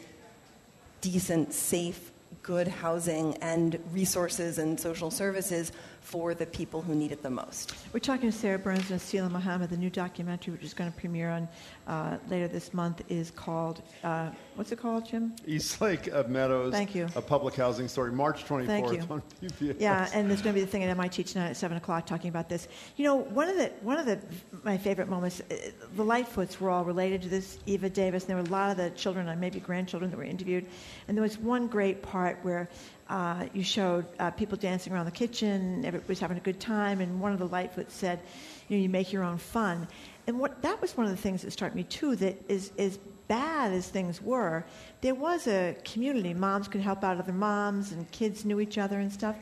decent, 1.00 1.54
safe, 1.54 2.12
good 2.42 2.68
housing 2.68 3.34
and 3.38 3.78
resources 3.92 4.58
and 4.58 4.78
social 4.78 5.10
services 5.10 5.72
for 6.06 6.34
the 6.34 6.46
people 6.46 6.80
who 6.80 6.94
need 6.94 7.10
it 7.10 7.20
the 7.20 7.30
most. 7.30 7.74
We're 7.92 7.98
talking 7.98 8.30
to 8.30 8.36
Sarah 8.36 8.60
Burns 8.60 8.92
and 8.92 9.00
Aseelah 9.00 9.28
Muhammed. 9.28 9.70
The 9.70 9.76
new 9.76 9.90
documentary, 9.90 10.52
which 10.52 10.62
is 10.62 10.72
going 10.72 10.90
to 10.90 10.96
premiere 10.96 11.30
on 11.30 11.48
uh, 11.88 12.18
later 12.28 12.46
this 12.46 12.72
month, 12.72 13.02
is 13.08 13.32
called 13.32 13.82
uh, 14.04 14.30
what's 14.54 14.70
it 14.70 14.78
called, 14.78 15.04
Jim? 15.04 15.34
East 15.46 15.80
Lake 15.80 16.06
of 16.06 16.30
Meadows. 16.30 16.72
Thank 16.72 16.94
you. 16.94 17.08
A 17.16 17.20
public 17.20 17.56
housing 17.56 17.88
story, 17.88 18.12
March 18.12 18.44
24th 18.44 18.66
Thank 18.66 18.92
you. 18.92 19.00
on 19.10 19.22
PBS. 19.42 19.80
Yeah, 19.80 20.08
and 20.14 20.30
there's 20.30 20.42
going 20.42 20.54
to 20.54 20.60
be 20.60 20.64
the 20.64 20.70
thing 20.70 20.84
at 20.84 20.90
MIT 20.90 21.24
tonight 21.24 21.50
at 21.50 21.56
seven 21.56 21.76
o'clock 21.76 22.06
talking 22.06 22.28
about 22.28 22.48
this. 22.48 22.68
You 22.96 23.04
know, 23.04 23.16
one 23.16 23.48
of 23.48 23.56
the 23.56 23.72
one 23.82 23.98
of 23.98 24.06
the 24.06 24.20
my 24.62 24.78
favorite 24.78 25.08
moments, 25.08 25.40
uh, 25.40 25.56
the 25.96 26.04
Lightfoots 26.04 26.60
were 26.60 26.70
all 26.70 26.84
related 26.84 27.20
to 27.22 27.28
this 27.28 27.58
Eva 27.66 27.90
Davis. 27.90 28.22
And 28.22 28.30
there 28.30 28.36
were 28.36 28.48
a 28.48 28.52
lot 28.52 28.70
of 28.70 28.76
the 28.76 28.90
children 28.90 29.28
and 29.28 29.40
maybe 29.40 29.58
grandchildren 29.58 30.12
that 30.12 30.16
were 30.16 30.22
interviewed, 30.22 30.66
and 31.08 31.16
there 31.16 31.22
was 31.22 31.36
one 31.36 31.66
great 31.66 32.00
part 32.00 32.38
where 32.42 32.68
uh, 33.08 33.46
you 33.52 33.62
showed 33.62 34.04
uh, 34.18 34.30
people 34.30 34.58
dancing 34.58 34.92
around 34.92 35.04
the 35.04 35.12
kitchen, 35.12 35.84
everybody's 35.84 36.18
having 36.18 36.36
a 36.36 36.40
good 36.40 36.58
time, 36.58 37.00
and 37.00 37.20
one 37.20 37.32
of 37.32 37.38
the 37.38 37.46
Lightfoot 37.46 37.90
said, 37.90 38.20
you 38.68 38.76
know, 38.76 38.82
you 38.82 38.88
make 38.88 39.12
your 39.12 39.22
own 39.22 39.38
fun. 39.38 39.86
And 40.26 40.38
what 40.38 40.60
that 40.62 40.80
was 40.80 40.96
one 40.96 41.06
of 41.06 41.12
the 41.12 41.18
things 41.18 41.42
that 41.42 41.52
struck 41.52 41.74
me 41.74 41.84
too, 41.84 42.16
that 42.16 42.42
is 42.48 42.72
as 42.78 42.98
bad 43.28 43.72
as 43.72 43.88
things 43.88 44.20
were, 44.20 44.64
there 45.00 45.14
was 45.14 45.46
a 45.46 45.76
community. 45.84 46.34
Moms 46.34 46.68
could 46.68 46.80
help 46.80 47.04
out 47.04 47.18
other 47.18 47.32
moms, 47.32 47.92
and 47.92 48.10
kids 48.10 48.44
knew 48.44 48.60
each 48.60 48.78
other 48.78 48.98
and 48.98 49.12
stuff. 49.12 49.36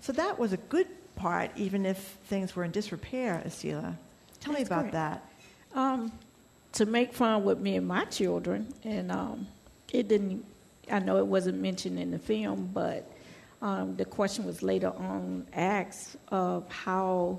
So 0.00 0.12
that 0.14 0.38
was 0.38 0.52
a 0.52 0.56
good 0.56 0.88
part, 1.14 1.50
even 1.56 1.84
if 1.84 1.98
things 2.24 2.56
were 2.56 2.64
in 2.64 2.70
disrepair, 2.70 3.42
Aseelah. 3.46 3.96
Tell 4.40 4.54
That's 4.54 4.60
me 4.60 4.62
about 4.62 4.82
great. 4.82 4.92
that. 4.92 5.28
Um, 5.74 6.12
to 6.72 6.86
make 6.86 7.12
fun 7.12 7.44
with 7.44 7.58
me 7.58 7.76
and 7.76 7.86
my 7.86 8.04
children, 8.06 8.72
and 8.84 9.12
um, 9.12 9.46
it 9.92 10.08
didn't 10.08 10.44
I 10.90 10.98
know 10.98 11.18
it 11.18 11.26
wasn't 11.26 11.60
mentioned 11.60 11.98
in 11.98 12.10
the 12.10 12.18
film, 12.18 12.70
but 12.72 13.10
um, 13.60 13.96
the 13.96 14.04
question 14.04 14.44
was 14.44 14.62
later 14.62 14.92
on 14.96 15.46
asked 15.52 16.16
of 16.28 16.70
how 16.70 17.38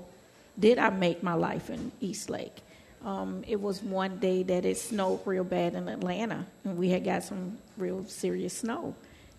did 0.58 0.78
I 0.78 0.90
make 0.90 1.22
my 1.22 1.34
life 1.34 1.70
in 1.70 1.92
East 2.00 2.30
Lake. 2.30 2.62
Um, 3.04 3.44
it 3.46 3.60
was 3.60 3.82
one 3.82 4.18
day 4.18 4.42
that 4.44 4.64
it 4.64 4.78
snowed 4.78 5.20
real 5.26 5.44
bad 5.44 5.74
in 5.74 5.88
Atlanta, 5.88 6.46
and 6.64 6.78
we 6.78 6.88
had 6.88 7.04
got 7.04 7.22
some 7.22 7.58
real 7.76 8.04
serious 8.06 8.58
snow. 8.58 8.94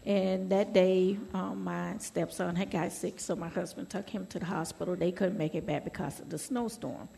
And 0.05 0.51
that 0.51 0.71
day, 0.71 1.17
um, 1.33 1.63
my 1.63 1.97
stepson 1.97 2.55
had 2.55 2.69
got 2.69 2.91
sick, 2.91 3.19
so 3.19 3.35
my 3.35 3.47
husband 3.47 3.89
took 3.89 4.07
him 4.07 4.27
to 4.27 4.37
the 4.37 4.45
hospital. 4.45 4.95
They 4.95 5.11
couldn't 5.11 5.37
make 5.37 5.55
it 5.55 5.65
back 5.65 5.83
because 5.83 6.19
of 6.19 6.29
the 6.29 6.37
snowstorm. 6.37 7.09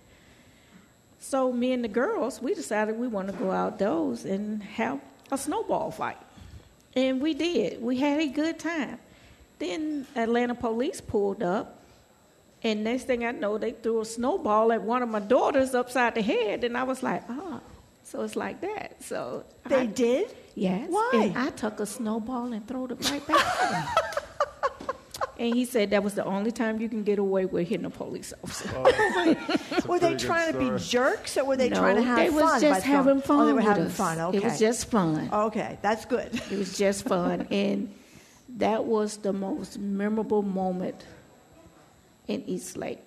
So 1.19 1.51
me 1.51 1.73
and 1.73 1.83
the 1.83 1.89
girls, 1.89 2.41
we 2.41 2.53
decided 2.53 2.97
we 2.97 3.09
want 3.09 3.27
to 3.27 3.33
go 3.33 3.51
outdoors 3.51 4.23
and 4.23 4.63
have 4.63 5.01
a 5.31 5.37
snowball 5.37 5.91
fight. 5.91 6.17
And 6.97 7.21
we 7.21 7.35
did. 7.35 7.79
We 7.79 7.97
had 7.97 8.19
a 8.19 8.27
good 8.27 8.57
time. 8.57 8.97
Then 9.59 10.07
Atlanta 10.15 10.55
police 10.55 10.99
pulled 10.99 11.43
up, 11.43 11.83
and 12.63 12.83
next 12.83 13.03
thing 13.03 13.23
I 13.23 13.29
know, 13.31 13.59
they 13.59 13.73
threw 13.73 14.01
a 14.01 14.05
snowball 14.05 14.71
at 14.71 14.81
one 14.81 15.03
of 15.03 15.09
my 15.09 15.19
daughters 15.19 15.75
upside 15.75 16.15
the 16.15 16.23
head, 16.23 16.63
and 16.63 16.75
I 16.75 16.81
was 16.81 17.03
like, 17.03 17.23
oh, 17.29 17.61
so 18.01 18.23
it's 18.23 18.35
like 18.35 18.61
that. 18.61 19.03
So 19.03 19.43
they 19.67 19.81
I, 19.81 19.85
did. 19.85 20.35
Yes. 20.55 20.87
Why? 20.89 21.11
And 21.13 21.37
I 21.37 21.51
took 21.51 21.79
a 21.79 21.85
snowball 21.85 22.51
and 22.51 22.67
threw 22.67 22.85
it 22.87 23.09
right 23.11 23.27
back 23.27 23.45
at 23.61 23.75
him. 23.75 24.23
And 25.39 25.53
he 25.53 25.65
said 25.65 25.91
that 25.91 26.03
was 26.03 26.15
the 26.15 26.25
only 26.25 26.51
time 26.51 26.81
you 26.81 26.89
can 26.89 27.03
get 27.03 27.19
away 27.19 27.45
with 27.45 27.67
hitting 27.67 27.85
a 27.85 27.89
police 27.91 28.33
officer. 28.43 28.69
Oh, 28.75 29.35
were 29.87 29.99
they 29.99 30.15
trying 30.15 30.51
to 30.53 30.57
be 30.59 30.71
jerks 30.83 31.37
or 31.37 31.45
were 31.45 31.55
they 31.57 31.69
No, 31.69 31.79
trying 31.79 31.95
to 31.97 32.01
have 32.01 32.17
they 32.17 32.27
fun? 32.29 32.35
was 32.41 32.61
just 32.61 32.83
by 32.83 32.89
oh, 32.89 32.91
having 32.95 33.21
fun 33.21 33.39
Oh, 33.41 33.45
they 33.45 33.51
were 33.53 33.57
with 33.57 33.65
having 33.65 33.83
us. 33.85 33.95
fun. 33.95 34.19
Okay. 34.19 34.37
It 34.37 34.43
was 34.43 34.57
just 34.59 34.89
fun. 34.89 35.29
Okay, 35.31 35.77
that's 35.83 36.05
good. 36.05 36.33
It 36.51 36.57
was 36.57 36.75
just 36.77 37.03
fun. 37.07 37.47
and 37.51 37.93
that 38.57 38.85
was 38.85 39.17
the 39.17 39.31
most 39.33 39.77
memorable 39.77 40.41
moment 40.41 41.05
in 42.27 42.43
East 42.47 42.75
Lake. 42.77 42.99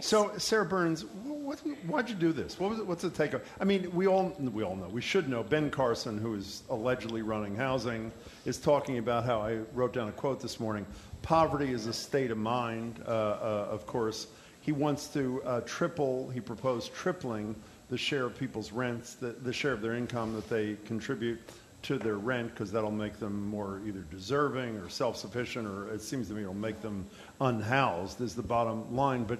So, 0.00 0.32
Sarah 0.38 0.64
Burns, 0.66 1.04
what, 1.04 1.37
why'd 1.86 2.08
you 2.08 2.14
do 2.14 2.32
this? 2.32 2.58
What 2.60 2.70
was 2.70 2.78
it, 2.78 2.86
what's 2.86 3.02
the 3.02 3.10
take? 3.10 3.32
I 3.60 3.64
mean, 3.64 3.90
we 3.94 4.06
all 4.06 4.36
we 4.38 4.62
all 4.62 4.76
know. 4.76 4.88
We 4.88 5.00
should 5.00 5.28
know. 5.28 5.42
Ben 5.42 5.70
Carson, 5.70 6.18
who 6.18 6.34
is 6.34 6.62
allegedly 6.68 7.22
running 7.22 7.54
housing, 7.54 8.12
is 8.44 8.58
talking 8.58 8.98
about 8.98 9.24
how 9.24 9.40
I 9.40 9.58
wrote 9.72 9.92
down 9.92 10.08
a 10.08 10.12
quote 10.12 10.40
this 10.40 10.60
morning. 10.60 10.84
Poverty 11.22 11.72
is 11.72 11.86
a 11.86 11.92
state 11.92 12.30
of 12.30 12.38
mind. 12.38 13.02
Uh, 13.06 13.10
uh, 13.10 13.68
of 13.70 13.86
course, 13.86 14.28
he 14.60 14.72
wants 14.72 15.08
to 15.08 15.42
uh, 15.44 15.60
triple. 15.62 16.28
He 16.30 16.40
proposed 16.40 16.94
tripling 16.94 17.54
the 17.88 17.98
share 17.98 18.24
of 18.24 18.38
people's 18.38 18.70
rents, 18.70 19.14
the, 19.14 19.28
the 19.28 19.52
share 19.52 19.72
of 19.72 19.80
their 19.80 19.94
income 19.94 20.34
that 20.34 20.48
they 20.50 20.76
contribute 20.84 21.40
to 21.80 21.96
their 21.96 22.16
rent, 22.16 22.50
because 22.50 22.70
that'll 22.70 22.90
make 22.90 23.18
them 23.18 23.48
more 23.48 23.80
either 23.86 24.04
deserving 24.10 24.76
or 24.76 24.88
self-sufficient, 24.88 25.66
or 25.66 25.88
it 25.94 26.02
seems 26.02 26.28
to 26.28 26.34
me 26.34 26.42
it'll 26.42 26.52
make 26.52 26.82
them 26.82 27.06
unhoused. 27.40 28.20
Is 28.20 28.34
the 28.34 28.42
bottom 28.42 28.94
line, 28.94 29.24
but 29.24 29.38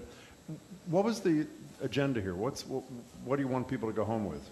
what 0.87 1.05
was 1.05 1.21
the 1.21 1.47
agenda 1.83 2.21
here? 2.21 2.35
What's 2.35 2.67
what, 2.67 2.85
what 3.25 3.37
do 3.37 3.43
you 3.43 3.49
want 3.49 3.69
people 3.69 3.89
to 3.89 3.95
go 3.95 4.05
home 4.05 4.27
with? 4.27 4.49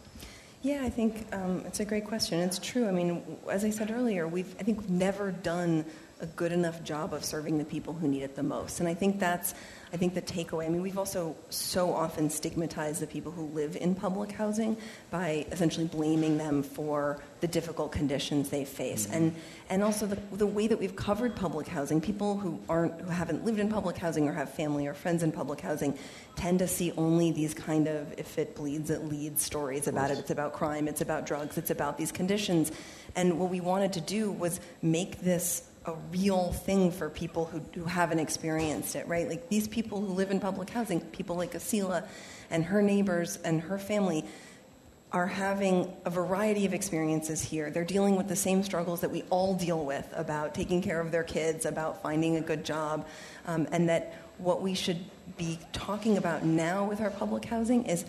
Yeah, 0.63 0.83
I 0.83 0.91
think 0.91 1.27
um, 1.33 1.63
it's 1.67 1.81
a 1.81 1.85
great 1.85 2.05
question. 2.05 2.41
It's 2.41 2.59
true. 2.59 2.89
I 2.89 2.91
mean, 2.91 3.39
as 3.51 3.65
I 3.65 3.71
said 3.71 3.91
earlier, 3.91 4.27
we've 4.27 4.55
I 4.59 4.63
think 4.63 4.81
we've 4.81 4.91
never 4.91 5.31
done 5.31 5.85
a 6.21 6.27
good 6.27 6.53
enough 6.53 6.83
job 6.83 7.13
of 7.13 7.25
serving 7.25 7.59
the 7.59 7.65
people 7.65 7.93
who 7.93 8.09
need 8.09 8.23
it 8.23 8.37
the 8.37 8.43
most, 8.43 8.81
and 8.81 8.89
I 8.89 8.95
think 8.95 9.21
that's 9.21 9.55
I 9.97 9.99
think 9.99 10.13
the 10.13 10.21
takeaway. 10.21 10.67
I 10.67 10.69
mean, 10.69 10.83
we've 10.83 10.99
also 10.99 11.35
so 11.49 11.91
often 11.91 12.29
stigmatized 12.29 13.01
the 13.01 13.07
people 13.07 13.33
who 13.33 13.47
live 13.47 13.77
in 13.77 13.95
public 13.95 14.31
housing 14.31 14.77
by 15.11 15.47
essentially 15.51 15.87
blaming 15.87 16.37
them 16.37 16.63
for 16.63 17.23
the 17.41 17.49
difficult 17.49 17.93
conditions 17.93 18.51
they 18.51 18.67
face, 18.67 19.07
mm-hmm. 19.07 19.15
and 19.15 19.35
and 19.71 19.83
also 19.83 20.05
the, 20.05 20.19
the 20.37 20.47
way 20.47 20.67
that 20.67 20.79
we've 20.79 20.97
covered 20.97 21.35
public 21.35 21.67
housing. 21.67 22.03
People 22.03 22.37
who 22.37 22.61
aren't 22.69 23.01
who 23.01 23.09
haven't 23.09 23.47
lived 23.47 23.59
in 23.59 23.71
public 23.71 23.97
housing 23.97 24.29
or 24.29 24.35
have 24.35 24.51
family 24.51 24.87
or 24.87 24.93
friends 24.93 25.23
in 25.23 25.33
public 25.33 25.63
housing 25.63 25.99
tend 26.35 26.59
to 26.59 26.69
see 26.69 26.93
only 26.99 27.33
these 27.33 27.55
kind 27.55 27.89
of 27.89 28.13
if 28.19 28.37
it 28.37 28.55
bleeds 28.55 28.91
it 28.91 29.07
leads 29.07 29.43
stories 29.43 29.89
about 29.89 30.11
it. 30.11 30.19
It's 30.19 30.31
about 30.31 30.53
crime. 30.53 30.89
It's 30.89 31.01
about 31.01 31.25
drugs. 31.25 31.57
It's 31.57 31.71
about 31.71 31.97
these 31.97 32.13
conditions, 32.13 32.71
and 33.15 33.39
what 33.41 33.49
we 33.49 33.63
wanted 33.63 33.95
to 33.95 34.03
do 34.03 34.31
was 34.31 34.61
make 34.83 35.23
this 35.23 35.63
a 35.87 35.95
real 36.11 36.53
thing 36.53 36.91
for 36.91 37.09
people 37.09 37.45
who, 37.45 37.61
who 37.75 37.85
haven't 37.85 38.19
experienced 38.19 38.97
it, 38.97 39.07
right? 39.07 39.29
Like 39.29 39.49
these 39.49 39.69
people 39.69 40.01
who 40.01 40.09
live 40.09 40.31
in 40.31 40.41
public 40.41 40.69
housing, 40.71 41.01
people 41.01 41.37
like 41.37 41.53
Aseelah 41.53 42.07
and 42.51 42.65
her 42.65 42.83
neighbors 42.83 43.39
and 43.45 43.61
her 43.61 43.79
family, 43.79 44.25
are 45.13 45.29
having 45.29 45.97
a 46.05 46.11
variety 46.11 46.67
of 46.67 46.75
experiences 46.75 47.41
here. 47.41 47.71
They're 47.71 47.85
dealing 47.85 48.17
with 48.17 48.27
the 48.27 48.37
same 48.37 48.65
struggles 48.65 49.01
that 49.01 49.11
we 49.11 49.23
all 49.31 49.55
deal 49.55 49.85
with 49.85 50.07
about 50.15 50.53
taking 50.55 50.83
care 50.83 51.01
of 51.01 51.13
their 51.13 51.23
kids, 51.23 51.65
about 51.65 52.03
finding 52.03 52.37
a 52.37 52.41
good 52.41 52.65
job, 52.65 53.07
um, 53.47 53.69
and 53.71 53.89
that 53.89 54.15
what 54.39 54.61
we 54.61 54.75
should 54.75 54.99
be 55.37 55.59
talking 55.73 56.19
about 56.19 56.45
now 56.45 56.85
with 56.85 57.01
our 57.01 57.11
public 57.11 57.45
housing 57.45 57.87
is 57.87 58.05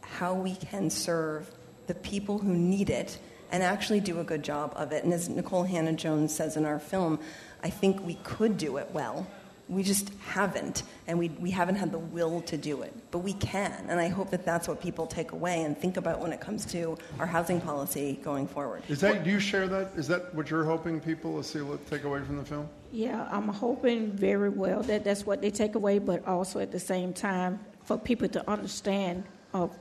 how 0.00 0.34
we 0.34 0.54
can 0.54 0.88
serve 0.88 1.50
the 1.88 1.94
people 1.94 2.38
who 2.38 2.54
need 2.54 2.90
it 2.90 3.18
and 3.50 3.62
actually 3.62 4.00
do 4.00 4.20
a 4.20 4.24
good 4.24 4.42
job 4.42 4.72
of 4.76 4.92
it. 4.92 5.04
And 5.04 5.12
as 5.12 5.28
Nikole 5.28 5.68
Hannah-Jones 5.68 6.34
says 6.34 6.56
in 6.56 6.64
our 6.64 6.78
film, 6.78 7.18
I 7.62 7.70
think 7.70 8.04
we 8.04 8.14
could 8.22 8.56
do 8.56 8.78
it 8.78 8.88
well. 8.92 9.26
We 9.68 9.84
just 9.84 10.10
haven't, 10.26 10.82
and 11.06 11.16
we, 11.16 11.28
we 11.28 11.52
haven't 11.52 11.76
had 11.76 11.92
the 11.92 11.98
will 11.98 12.40
to 12.42 12.56
do 12.56 12.82
it. 12.82 12.92
But 13.12 13.18
we 13.18 13.34
can, 13.34 13.86
and 13.88 14.00
I 14.00 14.08
hope 14.08 14.30
that 14.30 14.44
that's 14.44 14.66
what 14.66 14.80
people 14.80 15.06
take 15.06 15.30
away 15.30 15.62
and 15.62 15.78
think 15.78 15.96
about 15.96 16.18
when 16.18 16.32
it 16.32 16.40
comes 16.40 16.64
to 16.66 16.98
our 17.20 17.26
housing 17.26 17.60
policy 17.60 18.18
going 18.20 18.48
forward. 18.48 18.82
Is 18.88 19.00
that 19.00 19.22
do 19.22 19.30
you 19.30 19.38
share 19.38 19.68
that? 19.68 19.92
Is 19.94 20.08
that 20.08 20.34
what 20.34 20.50
you're 20.50 20.64
hoping 20.64 20.98
people 20.98 21.32
will 21.32 21.44
see 21.44 21.60
take 21.88 22.02
away 22.02 22.20
from 22.22 22.38
the 22.38 22.44
film? 22.44 22.68
Yeah, 22.90 23.28
I'm 23.30 23.46
hoping 23.46 24.10
very 24.10 24.48
well 24.48 24.82
that 24.82 25.04
that's 25.04 25.24
what 25.24 25.40
they 25.40 25.50
take 25.52 25.76
away, 25.76 26.00
but 26.00 26.26
also 26.26 26.58
at 26.58 26.72
the 26.72 26.80
same 26.80 27.12
time 27.12 27.60
for 27.84 27.96
people 27.96 28.28
to 28.30 28.50
understand 28.50 29.22
of 29.52 29.78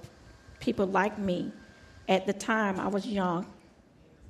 people 0.59 0.85
like 0.85 1.17
me. 1.17 1.51
At 2.07 2.27
the 2.27 2.33
time, 2.33 2.79
I 2.79 2.87
was 2.87 3.07
young, 3.07 3.45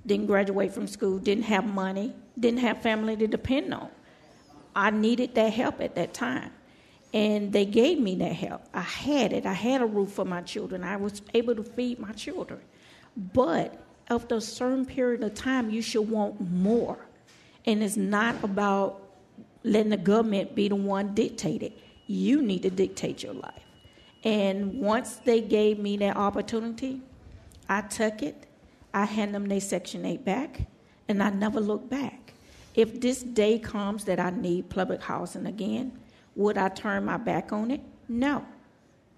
didn't 0.06 0.28
graduate 0.28 0.74
from 0.74 0.88
school, 0.88 1.20
didn't 1.20 1.44
have 1.44 1.66
money, 1.66 2.14
didn't 2.40 2.60
have 2.60 2.82
family 2.82 3.16
to 3.18 3.28
depend 3.28 3.74
on. 3.74 3.90
I 4.76 4.92
needed 4.92 5.36
that 5.36 5.54
help 5.54 5.82
at 5.82 5.96
that 5.96 6.14
time. 6.14 6.52
And 7.14 7.52
they 7.52 7.66
gave 7.66 8.00
me 8.00 8.16
that 8.16 8.34
help. 8.34 8.62
I 8.74 8.82
had 8.82 9.34
it. 9.34 9.46
I 9.46 9.54
had 9.54 9.82
a 9.82 9.86
roof 9.86 10.12
for 10.12 10.26
my 10.26 10.42
children. 10.42 10.84
I 10.84 10.96
was 10.96 11.22
able 11.34 11.56
to 11.56 11.64
feed 11.64 12.00
my 12.00 12.12
children. 12.12 12.62
But 13.34 13.82
after 14.10 14.36
a 14.36 14.42
certain 14.42 14.86
period 14.86 15.24
of 15.24 15.34
time, 15.34 15.70
you 15.70 15.82
should 15.82 16.10
want 16.10 16.40
more. 16.40 16.98
And 17.66 17.84
it's 17.84 17.98
not 17.98 18.42
about 18.44 19.02
letting 19.64 19.90
the 19.90 19.98
government 19.98 20.56
be 20.56 20.68
the 20.68 20.76
one 20.76 21.14
dictate 21.14 21.64
it. 21.64 21.78
You 22.08 22.42
need 22.42 22.62
to 22.64 22.70
dictate 22.70 23.24
your 23.24 23.34
life. 23.34 23.64
And 24.24 24.80
once 24.80 25.18
they 25.18 25.42
gave 25.42 25.80
me 25.80 25.98
that 25.98 26.16
opportunity, 26.16 27.02
I 27.68 27.82
took 27.82 28.22
it. 28.22 28.46
I 28.94 29.06
hand 29.06 29.36
them 29.36 29.48
their 29.48 29.60
Section 29.60 30.06
8 30.06 30.26
back, 30.26 30.62
and 31.08 31.22
I 31.22 31.30
never 31.30 31.60
look 31.60 31.90
back. 31.90 32.34
If 32.76 33.02
this 33.02 33.22
day 33.22 33.60
comes 33.60 34.06
that 34.06 34.20
I 34.20 34.30
need 34.30 34.70
public 34.70 35.02
housing 35.02 35.46
again, 35.46 35.92
would 36.36 36.58
I 36.58 36.70
turn 36.70 37.06
my 37.06 37.18
back 37.18 37.52
on 37.52 37.72
it? 37.72 37.82
No, 38.08 38.46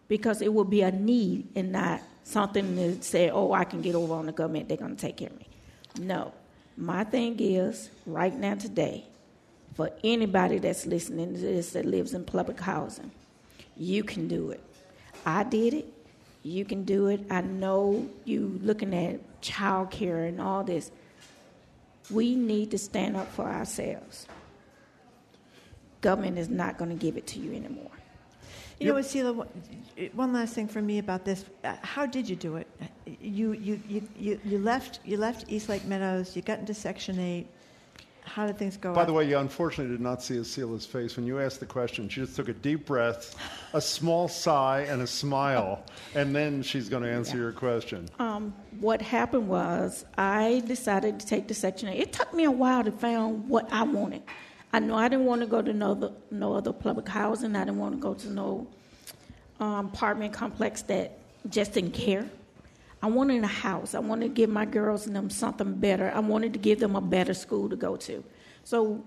because 0.07 0.41
it 0.41 0.53
would 0.53 0.69
be 0.69 0.81
a 0.81 0.91
need 0.91 1.47
and 1.55 1.71
not 1.71 2.01
something 2.23 2.75
to 2.75 3.01
say, 3.01 3.29
oh, 3.29 3.53
I 3.53 3.63
can 3.63 3.81
get 3.81 3.95
over 3.95 4.13
on 4.13 4.25
the 4.25 4.31
government, 4.31 4.67
they're 4.67 4.77
going 4.77 4.95
to 4.95 5.01
take 5.01 5.17
care 5.17 5.29
of 5.29 5.37
me. 5.37 5.47
No. 5.99 6.33
My 6.77 7.03
thing 7.03 7.35
is, 7.39 7.89
right 8.05 8.33
now, 8.33 8.55
today, 8.55 9.05
for 9.75 9.91
anybody 10.03 10.57
that's 10.57 10.85
listening 10.85 11.33
to 11.33 11.39
this 11.39 11.71
that 11.71 11.85
lives 11.85 12.13
in 12.13 12.23
public 12.23 12.59
housing, 12.59 13.11
you 13.77 14.03
can 14.03 14.27
do 14.27 14.51
it. 14.51 14.61
I 15.25 15.43
did 15.43 15.73
it. 15.73 15.93
You 16.43 16.65
can 16.65 16.83
do 16.83 17.07
it. 17.07 17.21
I 17.29 17.41
know 17.41 18.07
you 18.25 18.59
looking 18.63 18.93
at 18.95 19.41
child 19.41 19.91
care 19.91 20.25
and 20.25 20.41
all 20.41 20.63
this. 20.63 20.91
We 22.09 22.35
need 22.35 22.71
to 22.71 22.77
stand 22.77 23.15
up 23.15 23.31
for 23.31 23.47
ourselves. 23.47 24.27
Government 26.01 26.37
is 26.37 26.49
not 26.49 26.77
going 26.77 26.89
to 26.89 26.95
give 26.95 27.15
it 27.15 27.27
to 27.27 27.39
you 27.39 27.53
anymore. 27.53 27.91
You 28.79 28.87
know, 28.87 28.95
Aseelah, 28.95 29.47
one 30.13 30.33
last 30.33 30.55
thing 30.55 30.67
for 30.67 30.81
me 30.81 30.97
about 30.97 31.23
this. 31.23 31.45
Uh, 31.63 31.75
how 31.83 32.07
did 32.07 32.27
you 32.27 32.35
do 32.35 32.55
it? 32.55 32.67
You, 33.05 33.51
you, 33.51 33.79
you, 33.87 34.07
you, 34.17 34.39
you, 34.43 34.57
left, 34.57 34.99
you 35.05 35.17
left 35.17 35.45
East 35.47 35.69
Lake 35.69 35.85
Meadows, 35.85 36.35
you 36.35 36.41
got 36.41 36.57
into 36.57 36.73
Section 36.73 37.19
8. 37.19 37.47
How 38.23 38.45
did 38.45 38.57
things 38.57 38.77
go? 38.77 38.93
By 38.93 39.05
the 39.05 39.13
way, 39.13 39.27
you 39.27 39.37
unfortunately 39.37 39.93
did 39.93 40.01
not 40.01 40.21
see 40.21 40.37
Aseelah's 40.37 40.85
face 40.85 41.17
when 41.17 41.25
you 41.25 41.39
asked 41.39 41.59
the 41.59 41.65
question. 41.65 42.07
She 42.07 42.21
just 42.21 42.35
took 42.35 42.49
a 42.49 42.53
deep 42.53 42.85
breath, 42.85 43.35
a 43.73 43.81
small 43.81 44.27
sigh, 44.27 44.81
and 44.81 45.01
a 45.01 45.07
smile, 45.07 45.83
and 46.15 46.35
then 46.35 46.61
she's 46.61 46.87
going 46.87 47.03
to 47.03 47.11
answer 47.11 47.35
yeah. 47.35 47.43
your 47.43 47.51
question. 47.51 48.07
Um, 48.19 48.53
what 48.79 49.01
happened 49.01 49.47
was 49.47 50.05
I 50.17 50.63
decided 50.65 51.19
to 51.19 51.25
take 51.25 51.47
the 51.47 51.53
Section 51.53 51.89
8. 51.89 51.99
It 51.99 52.13
took 52.13 52.33
me 52.33 52.45
a 52.45 52.51
while 52.51 52.83
to 52.83 52.91
find 52.91 53.49
what 53.49 53.71
I 53.71 53.83
wanted. 53.83 54.21
I 54.73 54.79
know 54.79 54.95
I 54.95 55.09
didn't 55.09 55.25
want 55.25 55.41
to 55.41 55.47
go 55.47 55.61
to 55.61 55.73
no 55.73 55.91
other, 55.91 56.11
no 56.29 56.53
other 56.53 56.71
public 56.71 57.09
housing. 57.09 57.55
I 57.55 57.65
didn't 57.65 57.79
want 57.79 57.95
to 57.95 57.99
go 57.99 58.13
to 58.13 58.29
no 58.29 58.67
um, 59.59 59.87
apartment 59.87 60.33
complex 60.33 60.83
that 60.83 61.17
just 61.49 61.73
didn't 61.73 61.91
care. 61.91 62.29
I 63.01 63.07
wanted 63.07 63.43
a 63.43 63.47
house. 63.47 63.95
I 63.95 63.99
wanted 63.99 64.27
to 64.27 64.33
give 64.33 64.49
my 64.49 64.65
girls 64.65 65.07
and 65.07 65.15
them 65.15 65.29
something 65.29 65.73
better. 65.75 66.11
I 66.13 66.19
wanted 66.19 66.53
to 66.53 66.59
give 66.59 66.79
them 66.79 66.95
a 66.95 67.01
better 67.01 67.33
school 67.33 67.69
to 67.69 67.75
go 67.75 67.95
to. 67.97 68.23
So 68.63 69.03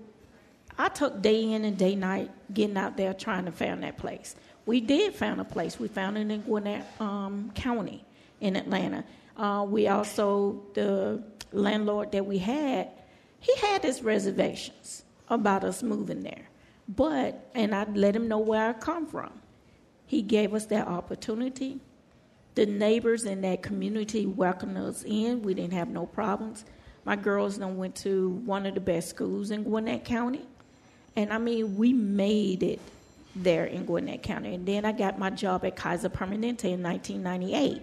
I 0.76 0.88
took 0.88 1.22
day 1.22 1.52
in 1.52 1.64
and 1.64 1.78
day 1.78 1.94
night 1.94 2.30
getting 2.52 2.76
out 2.76 2.96
there 2.96 3.14
trying 3.14 3.44
to 3.44 3.52
find 3.52 3.82
that 3.84 3.96
place. 3.96 4.34
We 4.66 4.80
did 4.80 5.14
find 5.14 5.40
a 5.40 5.44
place. 5.44 5.78
We 5.78 5.88
found 5.88 6.18
it 6.18 6.30
in 6.30 6.40
Gwinnett 6.40 6.84
um, 7.00 7.52
County 7.54 8.04
in 8.40 8.56
Atlanta. 8.56 9.04
Uh, 9.36 9.64
we 9.68 9.88
also, 9.88 10.62
the 10.74 11.22
landlord 11.52 12.10
that 12.12 12.26
we 12.26 12.38
had, 12.38 12.88
he 13.38 13.54
had 13.56 13.82
his 13.82 14.02
reservations 14.02 15.04
about 15.28 15.62
us 15.62 15.82
moving 15.82 16.22
there. 16.22 16.48
But, 16.88 17.50
and 17.54 17.74
I 17.74 17.84
let 17.84 18.16
him 18.16 18.26
know 18.26 18.38
where 18.38 18.70
I 18.70 18.72
come 18.72 19.06
from. 19.06 19.32
He 20.06 20.22
gave 20.22 20.52
us 20.54 20.66
that 20.66 20.86
opportunity 20.86 21.80
the 22.54 22.66
neighbors 22.66 23.24
in 23.24 23.40
that 23.42 23.62
community 23.62 24.26
welcomed 24.26 24.76
us 24.76 25.04
in. 25.04 25.42
We 25.42 25.54
didn't 25.54 25.72
have 25.72 25.88
no 25.88 26.06
problems. 26.06 26.64
My 27.04 27.16
girls 27.16 27.58
then 27.58 27.76
went 27.76 27.96
to 27.96 28.30
one 28.44 28.66
of 28.66 28.74
the 28.74 28.80
best 28.80 29.08
schools 29.08 29.50
in 29.50 29.64
Gwinnett 29.64 30.04
County. 30.04 30.46
And 31.16 31.32
I 31.32 31.38
mean, 31.38 31.76
we 31.76 31.92
made 31.92 32.62
it 32.62 32.80
there 33.36 33.64
in 33.64 33.84
Gwinnett 33.84 34.22
County. 34.22 34.54
And 34.54 34.66
then 34.66 34.84
I 34.84 34.92
got 34.92 35.18
my 35.18 35.30
job 35.30 35.64
at 35.64 35.76
Kaiser 35.76 36.08
Permanente 36.08 36.64
in 36.64 36.82
1998. 36.82 37.82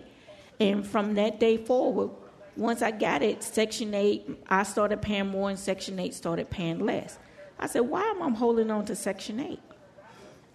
And 0.59 0.85
from 0.85 1.15
that 1.15 1.39
day 1.39 1.57
forward, 1.57 2.11
once 2.55 2.81
I 2.81 2.91
got 2.91 3.21
it, 3.21 3.43
Section 3.43 3.93
8, 3.93 4.43
I 4.47 4.63
started 4.63 5.01
paying 5.01 5.27
more, 5.27 5.49
and 5.49 5.57
Section 5.57 5.99
8 5.99 6.13
started 6.13 6.49
paying 6.49 6.79
less. 6.79 7.17
I 7.59 7.67
said, 7.67 7.81
why 7.81 8.01
am 8.03 8.21
I 8.21 8.29
holding 8.29 8.69
on 8.71 8.85
to 8.85 8.95
Section 8.95 9.39
8? 9.39 9.59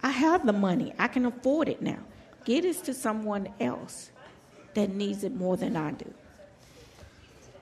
I 0.03 0.11
have 0.11 0.45
the 0.45 0.53
money, 0.53 0.93
I 0.99 1.07
can 1.07 1.25
afford 1.25 1.69
it 1.69 1.81
now. 1.81 1.99
Get 2.47 2.63
it 2.63 2.81
to 2.85 2.93
someone 2.93 3.49
else 3.59 4.11
that 4.73 4.91
needs 4.91 5.25
it 5.25 5.35
more 5.35 5.57
than 5.57 5.75
I 5.75 5.91
do. 5.91 6.13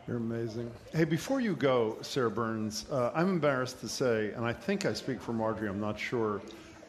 You're 0.08 0.18
amazing. 0.18 0.70
Hey, 0.94 1.06
before 1.06 1.42
you 1.42 1.56
go, 1.56 1.98
Sarah 2.04 2.30
Burns, 2.30 2.86
uh, 2.92 3.10
I'm 3.16 3.28
embarrassed 3.30 3.80
to 3.80 3.88
say, 3.88 4.32
and 4.34 4.46
I 4.46 4.54
think 4.54 4.86
I 4.86 4.94
speak 4.94 5.20
for 5.20 5.34
Margery, 5.34 5.70
I'm 5.70 5.82
not 5.82 6.00
sure. 6.00 6.40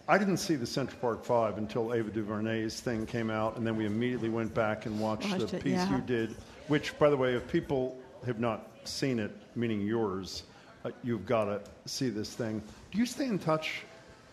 I 0.09 0.19
didn't 0.19 0.37
see 0.37 0.57
the 0.57 0.67
Central 0.67 1.01
Park 1.01 1.25
Five 1.25 1.57
until 1.57 1.95
Ava 1.95 2.11
DuVernay's 2.11 2.79
thing 2.81 3.07
came 3.07 3.31
out, 3.31 3.57
and 3.57 3.67
then 3.67 3.77
we 3.77 3.87
immediately 3.87 4.29
went 4.29 4.53
back 4.53 4.85
and 4.85 5.01
watched, 5.01 5.31
watched 5.31 5.49
the 5.49 5.57
it, 5.57 5.65
piece 5.65 5.73
yeah. 5.77 5.97
you 5.97 6.03
did, 6.03 6.37
which, 6.69 6.99
by 6.99 7.09
the 7.09 7.17
way, 7.17 7.33
if 7.33 7.49
people 7.49 7.97
have 8.27 8.39
not 8.39 8.69
seen 8.85 9.19
it, 9.19 9.31
meaning 9.55 9.81
yours, 9.81 10.43
uh, 10.85 10.91
you've 11.03 11.25
got 11.25 11.47
to 11.47 11.63
see 11.87 12.11
this 12.11 12.35
thing. 12.35 12.63
Do 12.93 12.99
you 12.99 13.07
stay 13.07 13.25
in 13.25 13.39
touch 13.39 13.85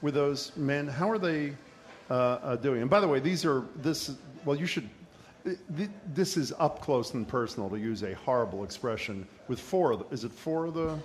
with 0.02 0.16
those 0.16 0.52
men? 0.58 0.86
How 0.86 1.10
are 1.10 1.18
they 1.18 1.54
uh, 2.10 2.14
uh, 2.14 2.56
doing. 2.58 2.82
And 2.82 2.90
by 2.90 3.00
the 3.00 3.08
way, 3.08 3.20
these 3.20 3.46
are 3.46 3.64
this. 3.78 4.12
Well, 4.46 4.56
you 4.56 4.66
should. 4.66 4.90
This 6.14 6.38
is 6.38 6.54
up 6.58 6.82
close 6.82 7.14
and 7.14 7.28
personal 7.28 7.70
to 7.70 7.78
use 7.78 8.04
a 8.04 8.14
horrible 8.14 8.64
expression 8.64 9.28
with 9.48 9.60
four 9.60 9.92
of 9.92 10.00
the. 10.00 10.06
Is 10.14 10.24
it 10.24 10.32
four 10.32 10.66
of 10.66 10.74
the? 10.74 10.98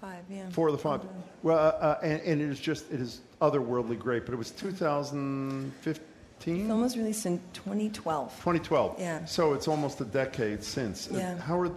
Five, 0.00 0.24
yeah. 0.28 0.48
Four 0.50 0.68
of 0.68 0.72
the 0.72 0.78
five. 0.78 1.00
Well, 1.42 1.56
uh, 1.56 1.60
uh, 1.60 2.00
and, 2.02 2.20
and 2.22 2.42
it 2.42 2.50
is 2.50 2.60
just 2.60 2.90
it 2.92 3.00
is 3.00 3.20
otherworldly 3.40 3.98
great. 3.98 4.26
But 4.26 4.34
it 4.34 4.36
was 4.36 4.50
2015. 4.50 6.66
Film 6.66 6.80
was 6.80 6.96
released 6.96 7.26
in 7.26 7.40
2012. 7.52 8.32
2012. 8.32 8.98
Yeah. 8.98 9.24
So 9.24 9.54
it's 9.54 9.68
almost 9.68 10.00
a 10.00 10.04
decade 10.04 10.62
since. 10.62 11.08
Yeah. 11.10 11.38
How 11.38 11.60
are? 11.60 11.70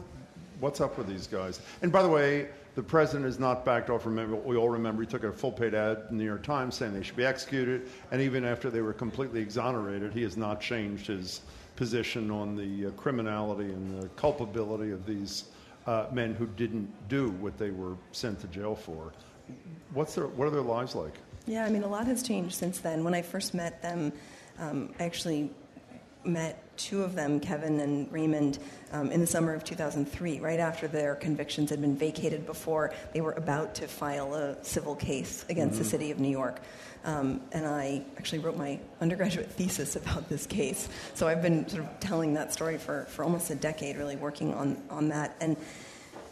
What's 0.59 0.81
up 0.81 0.97
with 0.97 1.07
these 1.07 1.27
guys? 1.27 1.61
And 1.83 1.91
by 1.91 2.01
the 2.01 2.09
way, 2.09 2.47
the 2.77 2.83
president 2.83 3.25
has 3.25 3.39
not 3.39 3.65
backed 3.65 3.89
off. 3.89 4.05
Remember, 4.05 4.35
we 4.35 4.55
all 4.55 4.69
remember 4.69 5.01
he 5.01 5.07
took 5.07 5.23
a 5.23 5.31
full 5.31 5.51
paid 5.51 5.73
ad 5.73 5.97
in 6.11 6.17
the 6.17 6.23
New 6.23 6.29
York 6.29 6.43
Times 6.43 6.75
saying 6.75 6.93
they 6.93 7.01
should 7.01 7.15
be 7.15 7.25
executed. 7.25 7.89
And 8.11 8.21
even 8.21 8.45
after 8.45 8.69
they 8.69 8.81
were 8.81 8.93
completely 8.93 9.41
exonerated, 9.41 10.13
he 10.13 10.21
has 10.21 10.37
not 10.37 10.61
changed 10.61 11.07
his 11.07 11.41
position 11.75 12.29
on 12.29 12.55
the 12.55 12.85
uh, 12.85 12.91
criminality 12.91 13.63
and 13.63 13.99
the 13.99 14.07
culpability 14.09 14.91
of 14.91 15.07
these 15.07 15.45
uh, 15.87 16.05
men 16.11 16.35
who 16.35 16.45
didn't 16.45 16.87
do 17.09 17.31
what 17.31 17.57
they 17.57 17.71
were 17.71 17.95
sent 18.11 18.39
to 18.41 18.47
jail 18.47 18.75
for. 18.75 19.11
What's 19.95 20.13
their, 20.13 20.27
what 20.27 20.47
are 20.47 20.51
their 20.51 20.61
lives 20.61 20.93
like? 20.93 21.15
Yeah, 21.47 21.65
I 21.65 21.71
mean, 21.71 21.81
a 21.81 21.87
lot 21.87 22.05
has 22.05 22.21
changed 22.21 22.53
since 22.53 22.77
then. 22.77 23.03
When 23.03 23.15
I 23.15 23.23
first 23.23 23.55
met 23.55 23.81
them, 23.81 24.13
um, 24.59 24.93
I 24.99 25.05
actually 25.05 25.49
met 26.27 26.61
two 26.77 27.03
of 27.03 27.15
them, 27.15 27.39
Kevin 27.39 27.79
and 27.79 28.11
Raymond, 28.11 28.59
um, 28.91 29.11
in 29.11 29.19
the 29.19 29.27
summer 29.27 29.53
of 29.53 29.63
2003, 29.63 30.39
right 30.39 30.59
after 30.59 30.87
their 30.87 31.15
convictions 31.15 31.69
had 31.69 31.81
been 31.81 31.95
vacated 31.95 32.45
before 32.45 32.93
they 33.13 33.21
were 33.21 33.31
about 33.33 33.73
to 33.75 33.87
file 33.87 34.35
a 34.35 34.63
civil 34.63 34.95
case 34.95 35.43
against 35.49 35.75
Mhm. 35.75 35.79
the 35.79 35.85
city 35.85 36.11
of 36.11 36.19
New 36.19 36.29
York. 36.29 36.59
Um, 37.03 37.41
and 37.51 37.65
I 37.65 38.03
actually 38.17 38.39
wrote 38.39 38.57
my 38.57 38.79
undergraduate 39.01 39.49
thesis 39.51 39.95
about 39.95 40.29
this 40.29 40.45
case. 40.45 40.89
So 41.13 41.27
I've 41.27 41.41
been 41.41 41.67
sort 41.67 41.83
of 41.83 41.99
telling 41.99 42.33
that 42.33 42.53
story 42.53 42.77
for, 42.77 43.05
for 43.09 43.23
almost 43.23 43.49
a 43.49 43.55
decade, 43.55 43.97
really 43.97 44.15
working 44.17 44.53
on, 44.53 44.77
on 44.89 45.09
that. 45.09 45.35
And 45.39 45.55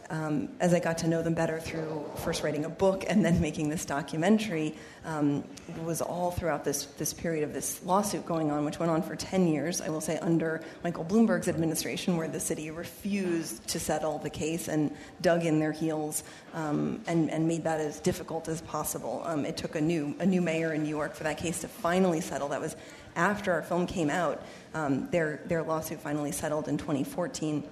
um, 0.10 0.50
as 0.60 0.74
I 0.74 0.80
got 0.80 1.00
to 1.00 1.08
know 1.08 1.22
them 1.22 1.34
better 1.34 1.60
through 1.60 2.06
first 2.18 2.44
writing 2.44 2.66
a 2.66 2.70
book 2.70 3.06
and 3.08 3.26
then 3.26 3.42
making 3.42 3.70
this 3.70 3.86
documentary, 3.86 4.76
um, 5.04 5.44
was 5.84 6.02
all 6.02 6.32
throughout 6.32 6.64
this, 6.64 6.86
this 6.98 7.14
period 7.14 7.44
of 7.44 7.54
this 7.54 7.84
lawsuit 7.84 8.26
going 8.26 8.52
on, 8.52 8.66
which 8.66 8.80
went 8.80 8.92
on 8.92 9.02
for 9.02 9.16
10 9.16 9.48
years, 9.48 9.82
I 9.82 9.90
will 9.90 10.02
say, 10.02 10.18
under 10.20 10.62
Michael 10.84 11.06
Bloomberg's 11.06 11.48
administration, 11.48 12.18
where 12.18 12.28
the 12.28 12.40
city 12.40 12.72
refused 12.72 13.68
to 13.70 13.80
settle 13.80 14.20
the 14.20 14.30
case 14.30 14.68
and 14.68 14.96
dug 15.22 15.46
in 15.46 15.60
their 15.60 15.72
heels 15.72 16.24
um, 16.54 17.02
and, 17.08 17.32
and 17.32 17.48
made 17.48 17.64
that 17.64 17.80
as 17.80 18.00
difficult 18.00 18.48
as 18.48 18.62
possible. 18.62 19.22
Um, 19.26 19.46
it 19.46 19.58
took 19.58 19.76
a 19.76 19.82
new, 19.82 20.16
a 20.20 20.26
new 20.26 20.42
mayor 20.42 20.74
in 20.74 20.84
New 20.84 20.90
York 20.90 21.16
for 21.16 21.24
that 21.24 21.38
case 21.38 21.62
to 21.62 21.68
finally 21.68 22.22
settle. 22.22 22.50
That 22.50 22.62
was 22.62 22.76
after 23.16 23.54
our 23.54 23.62
film 23.62 23.88
came 23.88 24.10
out. 24.10 24.42
Um, 24.74 25.10
their, 25.10 25.42
their 25.46 25.64
lawsuit 25.64 26.00
finally 26.02 26.32
settled 26.32 26.68
in 26.68 26.78
2014. 26.78 27.64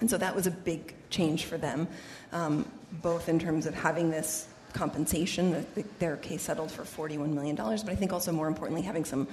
And 0.00 0.10
so 0.10 0.18
that 0.18 0.34
was 0.34 0.46
a 0.46 0.50
big 0.50 0.94
change 1.10 1.44
for 1.44 1.56
them, 1.56 1.88
um, 2.32 2.70
both 3.02 3.28
in 3.28 3.38
terms 3.38 3.66
of 3.66 3.74
having 3.74 4.10
this 4.10 4.48
compensation, 4.72 5.52
the, 5.52 5.64
the, 5.74 5.88
their 5.98 6.16
case 6.16 6.42
settled 6.42 6.70
for 6.70 6.82
$41 6.82 7.32
million, 7.32 7.56
but 7.56 7.88
I 7.88 7.94
think 7.94 8.12
also 8.12 8.30
more 8.30 8.46
importantly, 8.46 8.82
having 8.82 9.04
some 9.04 9.26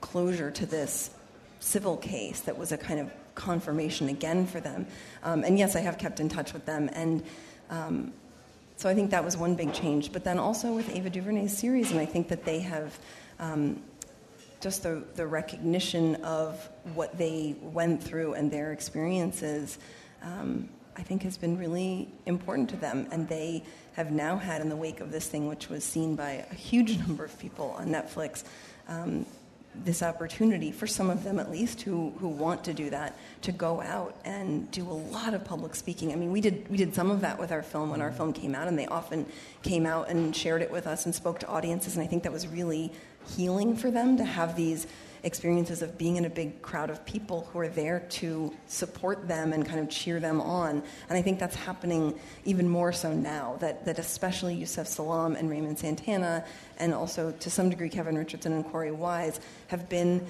closure 0.00 0.50
to 0.50 0.66
this 0.66 1.10
civil 1.60 1.96
case 1.96 2.40
that 2.40 2.56
was 2.56 2.72
a 2.72 2.78
kind 2.78 3.00
of 3.00 3.10
confirmation 3.34 4.08
again 4.08 4.46
for 4.46 4.60
them. 4.60 4.86
Um, 5.22 5.44
and 5.44 5.58
yes, 5.58 5.76
I 5.76 5.80
have 5.80 5.98
kept 5.98 6.20
in 6.20 6.28
touch 6.28 6.52
with 6.52 6.66
them. 6.66 6.90
And 6.92 7.22
um, 7.70 8.12
so 8.76 8.88
I 8.88 8.94
think 8.94 9.10
that 9.10 9.24
was 9.24 9.36
one 9.36 9.54
big 9.54 9.72
change. 9.72 10.12
But 10.12 10.24
then 10.24 10.38
also 10.38 10.72
with 10.72 10.94
Ava 10.94 11.10
DuVernay's 11.10 11.56
series, 11.56 11.90
and 11.90 12.00
I 12.00 12.06
think 12.06 12.28
that 12.28 12.44
they 12.44 12.60
have. 12.60 12.98
Um, 13.38 13.82
just 14.60 14.82
the, 14.82 15.04
the 15.14 15.24
recognition 15.24 16.16
of 16.16 16.68
what 16.94 17.16
they 17.16 17.54
went 17.62 18.02
through 18.02 18.34
and 18.34 18.50
their 18.50 18.72
experiences, 18.72 19.78
um, 20.22 20.68
I 20.96 21.02
think 21.02 21.22
has 21.22 21.38
been 21.38 21.56
really 21.56 22.08
important 22.26 22.68
to 22.70 22.76
them. 22.76 23.06
And 23.12 23.28
they 23.28 23.62
have 23.94 24.10
now 24.10 24.36
had, 24.36 24.60
in 24.60 24.68
the 24.68 24.76
wake 24.76 25.00
of 25.00 25.12
this 25.12 25.26
thing, 25.28 25.46
which 25.46 25.68
was 25.68 25.84
seen 25.84 26.16
by 26.16 26.44
a 26.50 26.54
huge 26.54 26.98
number 27.06 27.24
of 27.24 27.38
people 27.38 27.74
on 27.78 27.88
Netflix, 27.88 28.44
um, 28.88 29.24
this 29.84 30.02
opportunity 30.02 30.72
for 30.72 30.86
some 30.86 31.08
of 31.08 31.22
them 31.22 31.38
at 31.38 31.50
least 31.50 31.82
who, 31.82 32.12
who 32.18 32.28
want 32.28 32.64
to 32.64 32.74
do 32.74 32.90
that 32.90 33.16
to 33.42 33.52
go 33.52 33.80
out 33.80 34.16
and 34.24 34.68
do 34.70 34.82
a 34.82 34.92
lot 34.92 35.34
of 35.34 35.44
public 35.44 35.74
speaking. 35.74 36.12
I 36.12 36.16
mean, 36.16 36.32
we 36.32 36.40
did 36.40 36.68
we 36.68 36.76
did 36.76 36.94
some 36.94 37.10
of 37.10 37.20
that 37.20 37.38
with 37.38 37.52
our 37.52 37.62
film 37.62 37.90
when 37.90 38.02
our 38.02 38.10
film 38.10 38.32
came 38.32 38.54
out, 38.54 38.66
and 38.66 38.78
they 38.78 38.86
often 38.86 39.26
came 39.62 39.86
out 39.86 40.08
and 40.08 40.34
shared 40.34 40.62
it 40.62 40.70
with 40.70 40.86
us 40.86 41.04
and 41.04 41.14
spoke 41.14 41.38
to 41.40 41.46
audiences, 41.48 41.96
and 41.96 42.02
I 42.02 42.08
think 42.08 42.24
that 42.24 42.32
was 42.32 42.48
really 42.48 42.92
healing 43.36 43.76
for 43.76 43.90
them 43.90 44.16
to 44.16 44.24
have 44.24 44.56
these 44.56 44.86
experiences 45.22 45.82
of 45.82 45.98
being 45.98 46.16
in 46.16 46.24
a 46.24 46.30
big 46.30 46.62
crowd 46.62 46.90
of 46.90 47.04
people 47.04 47.48
who 47.52 47.58
are 47.58 47.68
there 47.68 48.00
to 48.10 48.54
support 48.66 49.28
them 49.28 49.52
and 49.52 49.66
kind 49.66 49.80
of 49.80 49.88
cheer 49.88 50.20
them 50.20 50.40
on. 50.40 50.82
And 51.08 51.18
I 51.18 51.22
think 51.22 51.38
that's 51.38 51.56
happening 51.56 52.18
even 52.44 52.68
more 52.68 52.92
so 52.92 53.12
now, 53.12 53.56
that, 53.60 53.84
that 53.84 53.98
especially 53.98 54.54
Yusef 54.54 54.86
Salaam 54.86 55.36
and 55.36 55.50
Raymond 55.50 55.78
Santana, 55.78 56.44
and 56.78 56.94
also 56.94 57.32
to 57.32 57.50
some 57.50 57.70
degree 57.70 57.88
Kevin 57.88 58.16
Richardson 58.16 58.52
and 58.52 58.64
Korey 58.64 58.94
Wise, 58.94 59.40
have 59.68 59.88
been 59.88 60.26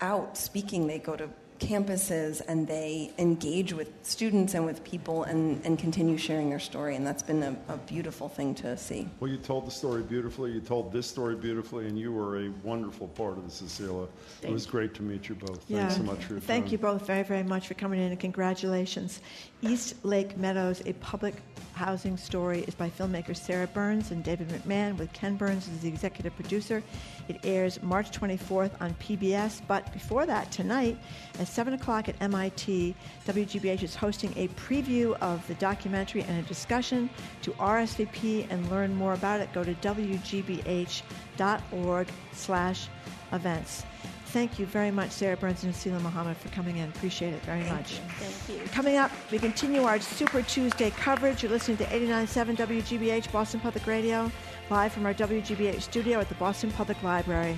out 0.00 0.36
speaking. 0.36 0.86
They 0.86 0.98
go 0.98 1.16
to 1.16 1.28
campuses 1.58 2.42
and 2.46 2.66
they 2.66 3.12
engage 3.18 3.72
with 3.72 3.90
students 4.02 4.54
and 4.54 4.64
with 4.64 4.82
people 4.84 5.24
and, 5.24 5.64
and 5.64 5.78
continue 5.78 6.16
sharing 6.16 6.50
their 6.50 6.58
story. 6.58 6.96
And 6.96 7.06
that's 7.06 7.22
been 7.22 7.42
a, 7.42 7.56
a 7.68 7.76
beautiful 7.76 8.28
thing 8.28 8.54
to 8.56 8.76
see. 8.76 9.08
Well, 9.20 9.30
you 9.30 9.38
told 9.38 9.66
the 9.66 9.70
story 9.70 10.02
beautifully. 10.02 10.52
You 10.52 10.60
told 10.60 10.92
this 10.92 11.06
story 11.06 11.36
beautifully, 11.36 11.86
and 11.86 11.98
you 11.98 12.12
were 12.12 12.44
a 12.46 12.50
wonderful 12.62 13.08
part 13.08 13.38
of 13.38 13.44
the 13.44 13.50
Cecilia. 13.50 14.08
it 14.42 14.50
was 14.50 14.66
great 14.66 14.94
to 14.94 15.02
meet 15.02 15.28
you 15.28 15.34
both. 15.34 15.62
Thanks 15.64 15.96
so 15.96 16.02
much 16.02 16.24
for 16.24 16.34
your 16.34 16.40
Thank 16.40 16.66
time. 16.66 16.72
you 16.72 16.78
both 16.78 17.06
very, 17.06 17.22
very 17.22 17.42
much 17.42 17.68
for 17.68 17.74
coming 17.74 18.00
in 18.00 18.10
and 18.10 18.20
congratulations. 18.20 19.20
East 19.68 19.94
Lake 20.04 20.36
Meadows, 20.36 20.82
a 20.84 20.92
public 20.94 21.36
housing 21.72 22.18
story, 22.18 22.64
is 22.68 22.74
by 22.74 22.90
filmmakers 22.90 23.36
Sarah 23.38 23.66
Burns 23.66 24.10
and 24.10 24.22
David 24.22 24.48
McMahon, 24.48 24.98
with 24.98 25.10
Ken 25.14 25.36
Burns 25.36 25.68
as 25.68 25.80
the 25.80 25.88
executive 25.88 26.34
producer. 26.34 26.82
It 27.28 27.40
airs 27.44 27.82
March 27.82 28.10
24th 28.10 28.72
on 28.80 28.94
PBS, 28.94 29.62
but 29.66 29.90
before 29.92 30.26
that, 30.26 30.52
tonight 30.52 30.98
at 31.38 31.48
7 31.48 31.72
o'clock 31.72 32.10
at 32.10 32.20
MIT, 32.20 32.94
WGBH 33.26 33.82
is 33.82 33.94
hosting 33.94 34.34
a 34.36 34.48
preview 34.48 35.16
of 35.20 35.46
the 35.48 35.54
documentary 35.54 36.22
and 36.22 36.44
a 36.44 36.48
discussion. 36.48 37.08
To 37.42 37.52
RSVP 37.52 38.46
and 38.50 38.70
learn 38.70 38.94
more 38.94 39.14
about 39.14 39.40
it, 39.40 39.50
go 39.54 39.64
to 39.64 39.72
wgbh.org 39.74 40.98
slash 42.32 42.88
events. 43.32 43.84
Thank 44.34 44.58
you 44.58 44.66
very 44.66 44.90
much, 44.90 45.12
Sarah 45.12 45.36
Burns 45.36 45.62
and 45.62 45.72
Aseelah 45.72 46.02
Muhammed, 46.02 46.36
for 46.36 46.48
coming 46.48 46.78
in. 46.78 46.88
Appreciate 46.88 47.34
it 47.34 47.42
very 47.42 47.62
much. 47.70 48.00
Thank 48.18 48.60
you. 48.60 48.66
Coming 48.72 48.96
up, 48.96 49.12
we 49.30 49.38
continue 49.38 49.84
our 49.84 50.00
Super 50.00 50.42
Tuesday 50.42 50.90
coverage. 50.90 51.44
You're 51.44 51.52
listening 51.52 51.76
to 51.76 51.84
89.7 51.84 52.56
WGBH, 52.56 53.30
Boston 53.30 53.60
Public 53.60 53.86
Radio, 53.86 54.32
live 54.70 54.92
from 54.92 55.06
our 55.06 55.14
WGBH 55.14 55.82
studio 55.82 56.18
at 56.18 56.28
the 56.28 56.34
Boston 56.34 56.72
Public 56.72 57.00
Library. 57.04 57.56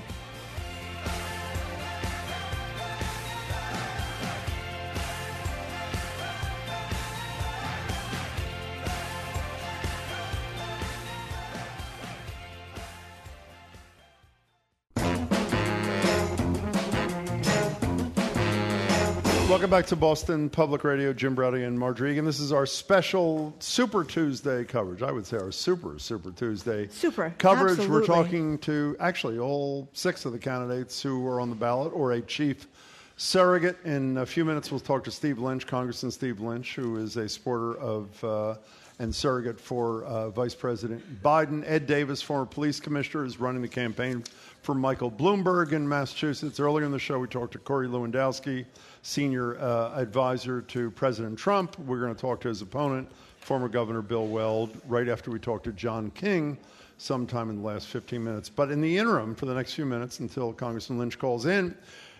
Welcome 19.56 19.70
back 19.70 19.86
to 19.86 19.96
Boston 19.96 20.50
Public 20.50 20.84
Radio. 20.84 21.14
Jim 21.14 21.34
Braude 21.34 21.54
and 21.54 21.78
Margery 21.78 22.12
Eagan. 22.12 22.26
This 22.26 22.40
is 22.40 22.52
our 22.52 22.66
special 22.66 23.54
Super 23.58 24.04
Tuesday 24.04 24.64
coverage. 24.64 25.00
I 25.00 25.10
would 25.10 25.24
say 25.24 25.38
our 25.38 25.50
Super 25.50 25.98
Super 25.98 26.30
Tuesday 26.30 26.88
Super, 26.88 27.34
coverage. 27.38 27.78
We're 27.88 28.04
talking 28.04 28.58
to 28.58 28.94
actually 29.00 29.38
all 29.38 29.88
six 29.94 30.26
of 30.26 30.32
the 30.32 30.38
candidates 30.38 31.00
who 31.00 31.26
are 31.26 31.40
on 31.40 31.48
the 31.48 31.56
ballot 31.56 31.94
or 31.94 32.12
a 32.12 32.20
chief 32.20 32.68
surrogate. 33.16 33.78
In 33.86 34.18
a 34.18 34.26
few 34.26 34.44
minutes, 34.44 34.70
we'll 34.70 34.78
talk 34.78 35.04
to 35.04 35.10
Steve 35.10 35.38
Lynch, 35.38 35.66
Congressman 35.66 36.12
Steve 36.12 36.38
Lynch, 36.38 36.74
who 36.74 36.98
is 36.98 37.16
a 37.16 37.26
supporter 37.26 37.78
of 37.78 38.22
uh, 38.24 38.56
and 38.98 39.14
surrogate 39.14 39.60
for 39.60 40.04
uh, 40.04 40.30
Vice 40.30 40.54
President 40.54 41.22
Biden. 41.22 41.62
Ed 41.66 41.86
Davis, 41.86 42.22
former 42.22 42.46
police 42.46 42.80
commissioner, 42.80 43.24
is 43.24 43.38
running 43.38 43.62
the 43.62 43.68
campaign 43.68 44.24
for 44.62 44.74
Michael 44.74 45.10
Bloomberg 45.10 45.72
in 45.72 45.88
Massachusetts. 45.88 46.58
Earlier 46.58 46.86
in 46.86 46.92
the 46.92 46.98
show, 46.98 47.18
we 47.18 47.28
talked 47.28 47.52
to 47.52 47.58
Corey 47.58 47.88
Lewandowski, 47.88 48.64
senior 49.06 49.56
uh, 49.60 49.92
advisor 49.94 50.60
to 50.60 50.90
President 50.90 51.38
Trump. 51.38 51.78
We're 51.78 52.00
going 52.00 52.12
to 52.12 52.20
talk 52.20 52.40
to 52.40 52.48
his 52.48 52.60
opponent, 52.60 53.08
former 53.38 53.68
Governor 53.68 54.02
Bill 54.02 54.26
Weld, 54.26 54.76
right 54.88 55.08
after 55.08 55.30
we 55.30 55.38
talk 55.38 55.62
to 55.62 55.72
John 55.72 56.10
King 56.10 56.58
sometime 56.98 57.48
in 57.48 57.58
the 57.58 57.62
last 57.62 57.86
15 57.86 58.22
minutes. 58.22 58.48
But 58.48 58.72
in 58.72 58.80
the 58.80 58.98
interim, 58.98 59.36
for 59.36 59.46
the 59.46 59.54
next 59.54 59.74
few 59.74 59.86
minutes 59.86 60.18
until 60.18 60.52
Congressman 60.52 60.98
Lynch 60.98 61.20
calls 61.20 61.46
in, 61.46 61.76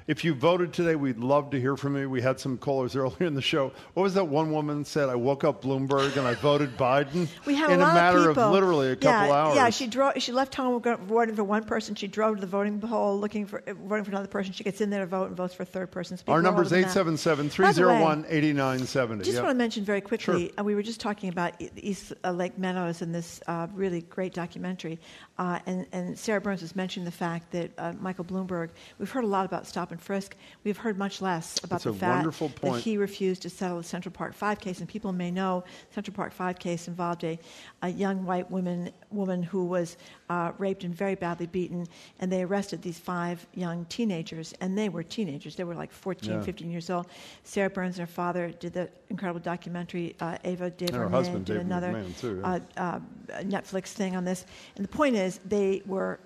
if 0.07 0.25
you 0.25 0.35
voted 0.35 0.73
today, 0.73 0.95
we'd 0.95 1.19
love 1.19 1.51
to 1.51 1.61
hear 1.61 1.77
from 1.77 1.97
you. 1.97 2.09
We 2.09 2.23
had 2.23 2.39
some 2.39 2.59
callers 2.59 2.95
earlier 2.97 3.27
in 3.27 3.35
the 3.35 3.43
show. 3.43 3.73
What 3.95 4.05
was 4.05 4.15
that 4.15 4.25
one 4.29 4.53
woman 4.53 4.85
said? 4.85 5.09
I 5.09 5.17
woke 5.17 5.43
up 5.45 5.63
Bloomberg 5.63 6.17
and 6.17 6.27
I 6.27 6.35
voted 6.35 6.77
Biden 6.79 7.29
We 7.45 7.55
had 7.57 7.71
in 7.71 7.81
a 7.81 7.83
lot 7.83 7.95
matter 7.95 8.29
of 8.31 8.37
people. 8.37 8.51
literally 8.51 8.91
a 8.93 8.97
couple 8.97 9.27
yeah, 9.29 9.35
hours. 9.35 9.57
Yeah, 9.57 9.71
she 9.71 9.87
drove. 9.87 10.13
She 10.19 10.33
left 10.33 10.55
home 10.55 10.81
voting 10.81 11.35
for 11.35 11.45
one 11.45 11.65
person. 11.65 11.95
She 11.95 12.07
drove 12.07 12.37
to 12.37 12.41
the 12.41 12.47
voting 12.47 12.81
poll 12.81 13.19
looking 13.19 13.47
for 13.47 13.63
voting 13.67 14.05
for 14.05 14.11
another 14.11 14.29
person. 14.29 14.53
She 14.53 14.63
gets 14.65 14.81
in 14.81 14.91
there 14.91 15.01
to 15.01 15.07
vote 15.07 15.29
and 15.29 15.37
votes 15.37 15.55
for 15.55 15.65
a 15.65 15.67
third 15.67 15.91
person. 15.91 16.19
Our 16.29 16.41
number 16.43 16.63
is 16.63 16.69
over 16.73 16.81
the 16.83 16.89
877 16.89 17.49
By 17.49 17.73
the 17.73 17.83
way, 17.83 17.87
301 17.99 18.25
8970. 18.29 19.25
Just 19.25 19.35
Yep. 19.35 19.45
want 19.45 19.55
to 19.55 19.59
mention 19.59 19.85
very 19.85 20.01
quickly, 20.01 20.47
Sure. 20.47 20.51
uh, 20.59 20.65
we 20.65 20.75
were 20.75 20.83
just 20.83 21.01
talking 21.01 21.29
about 21.29 21.55
East 21.77 22.13
uh, 22.25 22.31
Lake 22.31 22.59
Meadows 22.59 23.03
in 23.03 23.13
this 23.13 23.41
uh, 23.49 23.67
really 23.75 24.03
great 24.03 24.33
documentary, 24.35 25.01
uh, 25.39 25.59
and, 25.67 25.87
and 25.93 26.19
Sarah 26.19 26.41
Burns 26.41 26.63
was 26.63 26.77
mentioning 26.77 27.05
the 27.05 27.11
fact 27.11 27.51
that 27.53 27.71
uh, 27.79 27.93
Michael 28.01 28.25
Bloomberg, 28.25 28.71
we've 28.99 29.11
heard 29.11 29.25
a 29.25 29.27
lot 29.27 29.45
about 29.47 29.67
stop 29.67 29.93
and 29.97 30.03
frisk. 30.03 30.37
We've 30.63 30.77
heard 30.77 30.99
much 30.99 31.23
less 31.23 31.57
about 31.65 31.83
That's 31.83 31.85
the 31.85 31.93
fact 31.95 32.61
that 32.61 32.81
he 32.81 32.99
refused 32.99 33.43
to 33.43 33.51
settle 33.51 33.79
the 33.79 33.85
Central 33.85 34.13
Park 34.13 34.35
5 34.35 34.61
case, 34.61 34.81
and 34.81 34.89
people 34.89 35.13
may 35.13 35.31
know 35.31 35.65
Central 35.91 36.15
Park 36.15 36.33
5 36.33 36.59
case 36.59 36.87
involved 36.87 37.25
a, 37.25 37.39
a 37.83 37.89
young 37.89 38.27
white 38.27 38.51
woman, 38.51 38.91
woman 39.11 39.43
who 39.43 39.65
was 39.65 39.97
uh, 40.29 40.53
raped 40.59 40.85
and 40.85 40.95
very 40.95 41.15
badly 41.15 41.47
beaten, 41.47 41.87
and 42.21 42.31
they 42.31 42.43
arrested 42.43 42.83
these 42.83 42.99
five 42.99 43.47
young 43.55 43.87
teenagers, 43.87 44.53
and 44.61 44.77
they 44.77 44.91
were 44.91 45.03
teenagers. 45.03 45.57
They 45.57 45.65
were 45.65 45.75
like 45.75 45.93
14, 45.93 46.33
Yeah. 46.33 46.43
15 46.43 46.71
years 46.71 46.91
old. 46.91 47.07
Sarah 47.45 47.71
Burns 47.71 47.99
and 47.99 48.07
her 48.07 48.13
father 48.13 48.51
did 48.51 48.75
the 48.75 48.91
incredible 49.09 49.41
documentary. 49.41 50.15
Uh, 50.21 50.37
Ava 50.45 50.73
her 50.93 51.09
husband, 51.09 51.47
did 51.47 51.55
David 51.55 51.67
another 51.67 52.05
too, 52.21 52.41
yeah. 52.43 52.53
uh, 52.53 52.61
uh, 52.77 53.01
Netflix 53.43 53.89
thing 53.89 54.15
on 54.15 54.25
this. 54.25 54.45
And 54.77 54.85
the 54.85 54.89
point 54.89 55.17
is, 55.17 55.41
they 55.47 55.83
were 55.87 56.21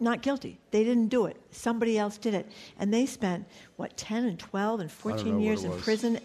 not 0.00 0.22
guilty. 0.22 0.58
They 0.70 0.84
didn't 0.84 1.08
do 1.08 1.26
it. 1.26 1.36
Somebody 1.50 1.98
else 1.98 2.18
did 2.18 2.34
it. 2.34 2.50
And 2.78 2.92
they 2.92 3.06
spent, 3.06 3.46
what, 3.76 3.96
10 3.96 4.24
and 4.26 4.38
12 4.38 4.80
and 4.80 4.90
14 4.90 5.40
years 5.40 5.64
in 5.64 5.70
was. 5.70 5.82
prison? 5.82 6.20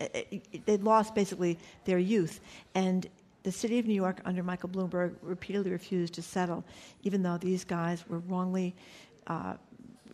They 0.66 0.78
lost 0.78 1.16
basically 1.16 1.58
their 1.86 2.00
youth. 2.00 2.40
And 2.76 3.08
the 3.44 3.52
city 3.52 3.80
of 3.80 3.86
New 3.86 3.94
York, 3.96 4.22
under 4.26 4.44
Michael 4.44 4.70
Bloomberg, 4.70 5.16
repeatedly 5.22 5.72
refused 5.72 6.14
to 6.14 6.22
settle, 6.22 6.64
even 7.02 7.24
though 7.24 7.38
these 7.38 7.64
guys 7.64 8.08
were 8.08 8.20
wrongly 8.20 8.76
uh, 9.28 9.56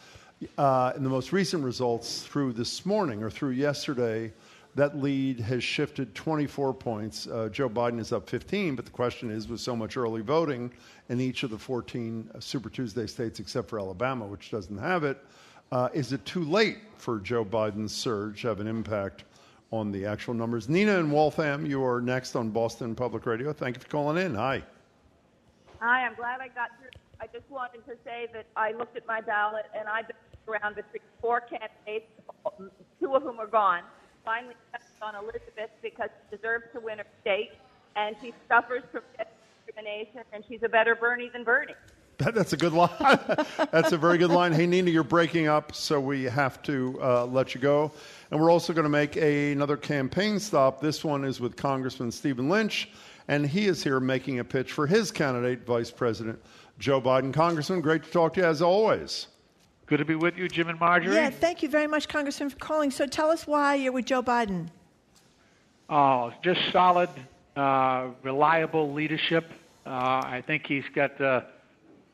Uh, 0.57 0.93
in 0.97 1.05
the 1.05 1.11
most 1.11 1.33
recent 1.33 1.63
results 1.63 2.23
through 2.23 2.53
this 2.55 2.87
morning 2.87 3.23
or 3.23 3.29
through 3.29 3.51
yesterday, 3.51 4.33
that 4.75 4.97
lead 4.97 5.41
has 5.41 5.65
shifted 5.65 6.15
24 6.15 6.75
points. 6.75 7.27
Uh, 7.27 7.49
Joe 7.51 7.69
Biden 7.69 7.99
is 7.99 8.13
up 8.13 8.29
15, 8.29 8.77
but 8.77 8.85
the 8.85 8.91
question 8.91 9.31
is 9.31 9.49
with 9.49 9.61
so 9.61 9.75
much 9.75 9.97
early 9.97 10.23
voting 10.23 10.73
in 11.09 11.21
each 11.21 11.43
of 11.43 11.51
the 11.51 11.59
14 11.59 12.31
Super 12.39 12.71
Tuesday 12.71 13.07
states 13.07 13.41
except 13.41 13.69
for 13.69 13.81
Alabama, 13.81 14.27
which 14.27 14.51
doesn't 14.51 14.79
have 14.79 15.05
it, 15.05 15.19
uh, 15.73 15.89
is 15.93 16.13
it 16.13 16.25
too 16.25 16.45
late 16.45 16.79
for 16.97 17.19
Joe 17.21 17.45
Biden's 17.45 17.93
surge 17.93 18.43
to 18.43 18.49
have 18.49 18.61
an 18.61 18.67
impact 18.67 19.25
on 19.73 19.93
the 19.93 20.05
actual 20.05 20.35
numbers? 20.35 20.69
Nina 20.69 20.99
and 20.99 21.11
Waltham, 21.11 21.67
you 21.67 21.85
are 21.85 22.01
next 22.01 22.37
on 22.37 22.51
Boston 22.51 22.95
Public 22.95 23.27
Radio. 23.27 23.53
Thank 23.53 23.77
you 23.77 23.83
for 23.83 23.89
calling 23.89 24.25
in. 24.25 24.35
Hi. 24.35 24.63
Hi, 25.81 26.05
I'm 26.05 26.15
glad 26.15 26.41
I 26.41 26.49
got 26.49 26.71
through. 26.79 26.91
I 27.21 27.27
just 27.27 27.49
wanted 27.51 27.85
to 27.87 27.95
say 28.05 28.29
that 28.33 28.47
I 28.57 28.73
looked 28.73 28.97
at 28.97 29.07
my 29.07 29.21
ballot 29.21 29.67
and 29.79 29.89
I 29.89 30.03
bounced 30.03 30.49
around 30.49 30.77
between 30.77 31.03
four 31.21 31.41
candidates, 31.41 32.07
two 33.01 33.15
of 33.15 33.23
whom 33.23 33.39
are 33.39 33.47
gone. 33.47 33.83
Finally, 34.31 34.55
on 35.03 35.17
Elizabeth 35.17 35.71
because 35.83 36.09
she 36.31 36.37
deserves 36.37 36.63
to 36.73 36.79
win 36.79 36.99
her 36.99 37.05
state, 37.21 37.51
and 37.97 38.15
she 38.23 38.33
suffers 38.49 38.85
from 38.93 39.01
discrimination, 39.19 40.21
and 40.33 40.45
she's 40.49 40.63
a 40.63 40.69
better 40.69 40.95
Bernie 40.95 41.31
than 41.33 41.43
Bernie. 41.43 41.75
That, 42.19 42.35
that's 42.35 42.53
a 42.53 42.57
good 42.59 42.75
line. 42.75 42.91
that's 43.73 43.93
a 43.93 43.97
very 43.97 44.19
good 44.19 44.31
line. 44.31 44.53
Hey, 44.53 44.67
Nina, 44.67 44.91
you're 44.91 45.03
breaking 45.03 45.49
up, 45.49 45.75
so 45.75 45.99
we 45.99 46.25
have 46.25 46.63
to 46.65 46.99
uh, 47.01 47.25
let 47.25 47.55
you 47.55 47.63
go. 47.63 47.91
And 48.31 48.39
we're 48.39 48.51
also 48.51 48.75
going 48.75 48.85
to 48.85 48.91
make 48.91 49.17
a, 49.17 49.53
another 49.53 49.79
campaign 49.79 50.39
stop. 50.39 50.83
This 50.83 51.03
one 51.03 51.25
is 51.25 51.41
with 51.41 51.57
Congressman 51.57 52.13
Stephen 52.13 52.51
Lynch, 52.51 52.91
and 53.29 53.47
he 53.47 53.69
is 53.69 53.83
here 53.83 54.01
making 54.01 54.39
a 54.39 54.45
pitch 54.45 54.71
for 54.71 54.87
his 54.87 55.11
candidate, 55.11 55.65
Vice 55.65 55.91
President 55.91 56.39
Joe 56.79 57.01
Biden. 57.01 57.33
Congressman, 57.33 57.81
great 57.81 58.05
to 58.05 58.11
talk 58.11 58.35
to 58.35 58.41
you 58.41 58.47
as 58.47 58.61
always. 58.61 59.29
Good 59.91 59.99
to 59.99 60.05
be 60.05 60.15
with 60.15 60.37
you, 60.37 60.47
Jim 60.47 60.69
and 60.69 60.79
Margery. 60.79 61.17
Yeah, 61.17 61.31
thank 61.31 61.65
you 61.65 61.69
very 61.69 61.89
much, 61.89 62.09
Congressman, 62.09 62.49
for 62.49 62.57
calling. 62.59 62.93
So 62.93 63.07
tell 63.07 63.29
us 63.29 63.45
why 63.45 63.75
you're 63.75 63.91
with 63.91 64.05
Joe 64.05 64.23
Biden. 64.23 64.69
Oh, 65.89 66.33
just 66.45 66.61
solid, 66.71 67.11
uh, 67.57 68.11
reliable 68.23 68.93
leadership. 68.93 69.51
Uh, 69.85 69.89
I 69.91 70.45
think 70.47 70.65
he's 70.69 70.85
got 70.95 71.21
uh, 71.21 71.41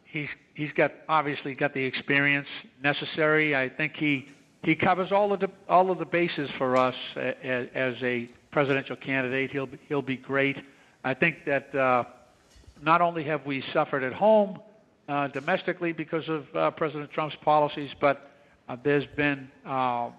he's 0.05 0.29
he's 0.55 0.73
got 0.73 0.91
obviously 1.07 1.55
got 1.55 1.75
the 1.75 1.85
experience 1.85 2.49
necessary. 2.83 3.55
I 3.55 3.69
think 3.69 3.93
he 3.97 4.27
he 4.63 4.75
covers 4.75 5.13
all 5.13 5.35
of 5.35 5.41
the 5.41 5.51
all 5.69 5.91
of 5.91 5.99
the 5.99 6.07
bases 6.07 6.49
for 6.57 6.79
us 6.79 6.95
as, 7.15 7.69
as 7.75 7.95
a 8.01 8.27
presidential 8.53 8.97
candidate. 8.97 9.51
He'll 9.51 9.67
be, 9.67 9.79
he'll 9.87 10.01
be 10.01 10.17
great. 10.17 10.57
I 11.05 11.13
think 11.13 11.45
that 11.45 11.75
uh, 11.75 12.05
not 12.81 13.03
only 13.03 13.25
have 13.25 13.45
we 13.45 13.63
suffered 13.75 14.03
at 14.03 14.15
home 14.15 14.61
uh, 15.09 15.29
domestically 15.29 15.93
because 15.93 16.29
of 16.29 16.45
uh, 16.55 16.71
President 16.73 17.11
Trump's 17.11 17.37
policies, 17.43 17.91
but 18.01 18.31
uh, 18.69 18.77
there's 18.83 19.07
been 19.17 19.49
uh, 19.65 20.11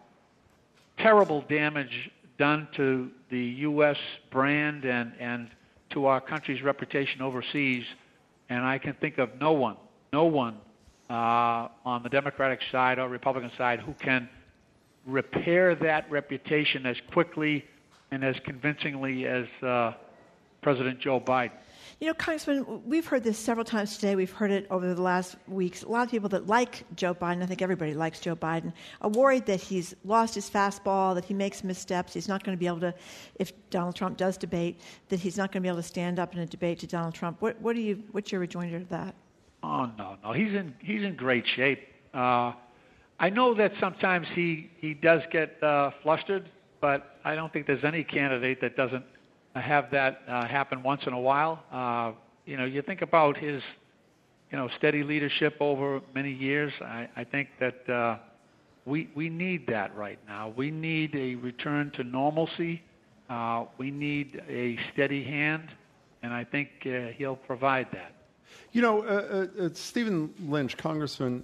terrible 0.98 1.42
damage 1.50 2.10
done 2.38 2.68
to 2.76 3.10
the 3.30 3.40
U.S. 3.40 3.98
brand 4.32 4.86
and, 4.86 5.12
and 5.20 5.50
to 5.92 6.06
our 6.06 6.22
country's 6.22 6.62
reputation 6.62 7.22
overseas. 7.22 7.84
And 8.50 8.64
I 8.64 8.78
can 8.78 8.94
think 8.94 9.18
of 9.18 9.30
no 9.40 9.52
one, 9.52 9.76
no 10.14 10.26
one 10.26 10.58
uh, 11.10 11.68
on 11.86 12.04
the 12.04 12.10
Democratic 12.10 12.60
side 12.72 13.00
or 13.00 13.10
Republican 13.10 13.52
side 13.58 13.80
who 13.80 13.94
can 13.94 14.30
repair 15.06 15.76
that 15.76 16.10
reputation 16.12 16.86
as 16.86 16.98
quickly 17.12 17.66
and 18.12 18.24
as 18.24 18.36
convincingly 18.46 19.26
as 19.26 19.46
uh, 19.64 19.94
President 20.62 21.00
Joe 21.00 21.20
Biden. 21.20 21.52
You 22.00 22.08
know, 22.08 22.14
Congressman, 22.14 22.84
we've 22.86 23.06
heard 23.06 23.24
this 23.24 23.38
several 23.38 23.66
times 23.66 23.96
today. 23.96 24.16
We've 24.16 24.32
heard 24.32 24.52
it 24.52 24.68
over 24.70 24.94
the 24.94 25.02
last 25.02 25.36
weeks. 25.48 25.84
A 25.84 25.88
lot 25.88 26.04
of 26.04 26.12
people 26.12 26.30
that 26.30 26.48
like 26.48 26.84
Joe 26.96 27.14
Biden, 27.14 27.42
I 27.42 27.46
think 27.46 27.62
everybody 27.62 27.94
likes 27.94 28.20
Joe 28.20 28.36
Biden, 28.36 28.74
are 29.02 29.10
worried 29.10 29.46
that 29.48 29.60
he's 29.60 29.96
lost 30.06 30.36
his 30.36 30.50
fastball, 30.50 31.16
that 31.16 31.26
he 31.26 31.34
makes 31.34 31.64
missteps. 31.64 32.14
He's 32.14 32.28
not 32.28 32.44
going 32.44 32.56
to 32.56 32.60
be 32.60 32.68
able 32.68 32.82
to, 32.82 32.94
if 33.36 33.52
Donald 33.70 33.96
Trump 33.96 34.18
does 34.18 34.38
debate, 34.38 34.80
that 35.10 35.20
he's 35.20 35.38
not 35.38 35.52
going 35.52 35.62
to 35.62 35.66
be 35.66 35.70
able 35.70 35.82
to 35.82 35.88
stand 35.88 36.20
up 36.20 36.34
in 36.34 36.40
a 36.40 36.46
debate 36.46 36.80
to 36.80 36.88
Donald 36.88 37.14
Trump. 37.14 37.42
What, 37.42 37.60
what 37.62 37.76
do 37.76 37.82
you, 37.82 38.04
what's 38.12 38.32
your 38.32 38.42
rejoinder 38.42 38.80
to 38.80 38.86
that? 38.86 39.16
Oh 39.64 39.90
no, 39.98 40.18
no, 40.24 40.34
he's 40.34 40.54
in 40.54 40.74
he's 40.80 41.04
in 41.04 41.16
great 41.16 41.46
shape. 41.56 41.80
Uh, 42.14 42.54
I 43.20 43.30
know 43.30 43.56
that 43.56 43.74
sometimes 43.80 44.28
he 44.34 44.70
he 44.78 44.94
does 44.94 45.22
get 45.32 45.62
uh, 45.64 45.92
flustered, 46.04 46.50
but 46.80 47.18
I 47.26 47.36
don't 47.36 47.52
think 47.52 47.66
there's 47.66 47.84
any 47.84 48.04
candidate 48.04 48.62
that 48.62 48.76
doesn't 48.76 49.04
have 49.62 49.92
that 49.92 50.22
uh, 50.28 50.48
happen 50.48 50.84
once 50.84 51.06
in 51.06 51.14
a 51.14 51.20
while. 51.20 51.64
Uh, 51.72 52.14
you 52.46 52.58
know, 52.58 52.66
you 52.66 52.82
think 52.82 53.02
about 53.02 53.38
his 53.38 53.62
you 54.52 54.58
know 54.58 54.70
steady 54.78 55.04
leadership 55.04 55.58
over 55.60 56.02
many 56.16 56.32
years. 56.32 56.74
I, 56.82 57.10
I 57.16 57.24
think 57.24 57.50
that 57.60 57.90
uh, 57.90 58.18
we 58.86 59.10
we 59.16 59.30
need 59.30 59.68
that 59.68 59.96
right 59.96 60.20
now. 60.28 60.54
We 60.56 60.72
need 60.72 61.16
a 61.16 61.36
return 61.36 61.92
to 61.92 62.04
normalcy. 62.04 62.82
Uh, 63.30 63.66
we 63.78 63.92
need 63.92 64.42
a 64.48 64.80
steady 64.94 65.24
hand, 65.24 65.70
and 66.24 66.34
I 66.34 66.44
think 66.46 66.70
uh, 66.86 67.12
he'll 67.18 67.36
provide 67.36 67.88
that. 67.92 68.14
You 68.72 68.82
know, 68.82 69.04
uh, 69.04 69.70
Stephen 69.74 70.34
Lynch, 70.48 70.78
Congressman 70.78 71.44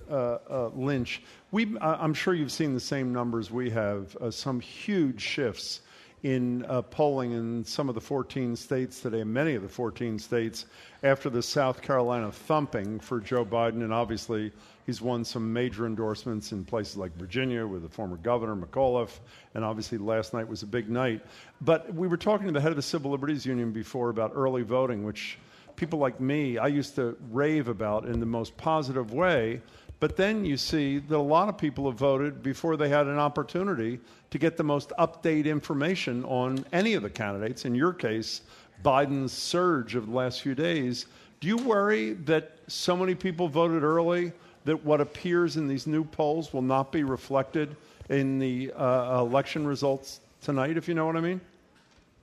Lynch, 0.74 1.22
we, 1.52 1.78
I'm 1.82 2.14
sure 2.14 2.34
you've 2.34 2.52
seen 2.52 2.74
the 2.74 2.80
same 2.80 3.12
numbers 3.12 3.52
we 3.52 3.70
have, 3.72 4.16
some 4.30 4.60
huge 4.60 5.22
shifts 5.22 5.82
in 6.24 6.66
uh, 6.70 6.82
polling 6.82 7.34
in 7.34 7.66
some 7.66 7.90
of 7.90 7.96
the 7.96 8.02
14 8.02 8.56
states 8.56 9.02
today, 9.02 9.26
many 9.26 9.56
of 9.56 9.62
the 9.62 9.68
14 9.68 10.18
states, 10.18 10.66
after 11.04 11.30
the 11.30 11.44
South 11.44 11.82
Carolina 11.82 12.32
thumping 12.32 13.00
for 13.02 13.20
Joe 13.20 13.44
Biden. 13.44 13.84
And 13.84 13.94
obviously, 13.94 14.54
he's 14.86 15.02
won 15.02 15.26
some 15.26 15.52
major 15.52 15.86
endorsements 15.86 16.54
in 16.54 16.64
places 16.64 16.96
like 16.96 17.14
Virginia 17.18 17.68
with 17.68 17.84
the 17.84 17.90
former 17.90 18.16
governor, 18.16 18.56
McAuliffe. 18.56 19.20
And 19.54 19.66
obviously, 19.66 19.98
last 19.98 20.34
night 20.34 20.48
was 20.48 20.64
a 20.64 20.68
big 20.68 20.90
night. 20.90 21.22
But 21.60 21.94
we 21.94 22.08
were 22.08 22.18
talking 22.18 22.48
to 22.48 22.54
the 22.54 22.62
head 22.62 22.72
of 22.72 22.78
the 22.78 22.82
Civil 22.82 23.12
Liberties 23.12 23.46
Union 23.46 23.74
before 23.74 24.10
about 24.10 24.32
early 24.34 24.64
voting, 24.64 25.04
which 25.04 25.38
people 25.76 26.00
like 26.00 26.22
me, 26.22 26.58
I 26.58 26.68
used 26.68 26.96
to 26.96 27.18
rave 27.32 27.68
about 27.68 28.06
in 28.06 28.22
the 28.22 28.26
most 28.26 28.56
positive 28.56 29.12
way. 29.12 29.62
But 30.00 30.18
then 30.18 30.44
you 30.44 30.58
see 30.58 31.00
that 31.00 31.16
a 31.16 31.18
lot 31.18 31.50
of 31.50 31.58
people 31.58 31.90
have 31.90 31.98
voted 31.98 32.44
before 32.44 32.76
they 32.76 32.90
had 32.90 33.08
an 33.08 33.18
opportunity 33.18 34.00
to 34.32 34.38
get 34.38 34.58
the 34.58 34.64
most 34.64 34.92
update 35.00 35.46
information 35.46 36.26
on 36.26 36.66
any 36.74 36.94
of 36.94 37.04
the 37.04 37.10
candidates. 37.10 37.66
In 37.66 37.74
your 37.74 37.94
case, 37.94 38.42
Biden's 38.84 39.32
surge 39.32 39.96
of 39.96 40.08
the 40.08 40.14
last 40.14 40.42
few 40.42 40.56
days. 40.56 41.06
Do 41.40 41.48
you 41.48 41.58
worry 41.58 42.14
that 42.26 42.58
so 42.68 42.98
many 42.98 43.16
people 43.16 43.48
voted 43.48 43.84
early 43.84 44.34
that 44.66 44.84
what 44.84 45.02
appears 45.02 45.58
in 45.58 45.68
these 45.68 45.88
new 45.88 46.04
polls 46.04 46.54
will 46.54 46.62
not 46.62 46.92
be 46.92 47.04
reflected 47.04 47.76
in 48.10 48.40
the 48.40 48.72
uh, 48.74 49.20
election 49.20 49.66
results 49.66 50.20
tonight, 50.42 50.78
if 50.78 50.88
you 50.88 50.94
know 50.94 51.06
what 51.06 51.16
I 51.16 51.22
mean? 51.22 51.42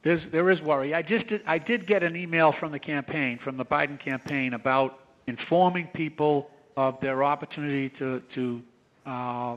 There's, 0.03 0.23
there 0.31 0.51
is 0.51 0.63
worry. 0.63 0.95
I 0.95 1.03
just 1.03 1.27
did, 1.27 1.43
I 1.47 1.59
did 1.59 1.87
get 1.87 2.03
an 2.03 2.17
email 2.17 2.53
from 2.53 2.73
the 2.73 2.79
campaign, 2.79 3.39
from 3.39 3.57
the 3.57 3.65
Biden 3.65 3.99
campaign, 3.99 4.55
about 4.55 5.01
informing 5.27 5.89
people 5.89 6.51
of 6.77 7.01
their 7.01 7.23
opportunity 7.25 7.91
to 7.99 8.23
to 8.35 8.63
uh, 9.07 9.57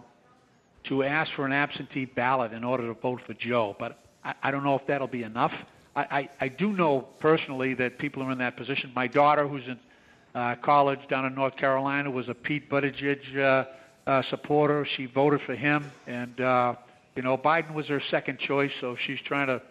to 0.86 1.04
ask 1.04 1.32
for 1.34 1.46
an 1.46 1.54
absentee 1.54 2.06
ballot 2.06 2.54
in 2.54 2.64
order 2.64 2.88
to 2.88 3.00
vote 3.00 3.22
for 3.26 3.34
Joe. 3.34 3.76
But 3.80 4.00
I, 4.24 4.34
I 4.44 4.52
don't 4.52 4.64
know 4.64 4.76
if 4.76 4.86
that'll 4.88 5.08
be 5.08 5.24
enough. 5.24 5.54
I, 5.96 6.02
I, 6.02 6.30
I 6.42 6.48
do 6.48 6.74
know 6.74 7.08
personally 7.20 7.74
that 7.76 7.98
people 8.00 8.24
are 8.24 8.32
in 8.32 8.40
that 8.40 8.58
position. 8.58 8.92
My 8.96 9.08
daughter, 9.08 9.48
who's 9.48 9.66
in 9.66 9.80
uh, 10.36 10.56
college 10.64 11.00
down 11.10 11.26
in 11.26 11.36
North 11.36 11.56
Carolina, 11.58 12.10
was 12.10 12.28
a 12.30 12.34
Pete 12.34 12.70
Buttigieg 12.70 13.38
uh, 13.38 13.66
uh, 14.10 14.24
supporter. 14.30 14.88
She 14.98 15.06
voted 15.06 15.42
for 15.46 15.56
him, 15.56 15.90
and 16.08 16.40
uh, 16.42 16.76
you 17.16 17.22
know 17.22 17.38
Biden 17.38 17.74
was 17.74 17.88
her 17.88 18.02
second 18.10 18.40
choice. 18.40 18.72
So 18.82 18.98
she's 19.06 19.20
trying 19.26 19.48
to, 19.48 19.62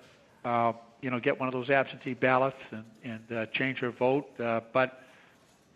uh, 0.49 0.73
you 1.01 1.11
know, 1.11 1.21
get 1.21 1.39
one 1.39 1.49
of 1.49 1.53
those 1.53 1.71
absentee 1.71 2.15
ballots 2.15 2.57
and 2.71 2.85
and 3.05 3.33
uh, 3.37 3.47
change 3.53 3.79
her 3.79 3.91
vote. 3.91 4.29
Uh, 4.41 4.61
but 4.73 5.02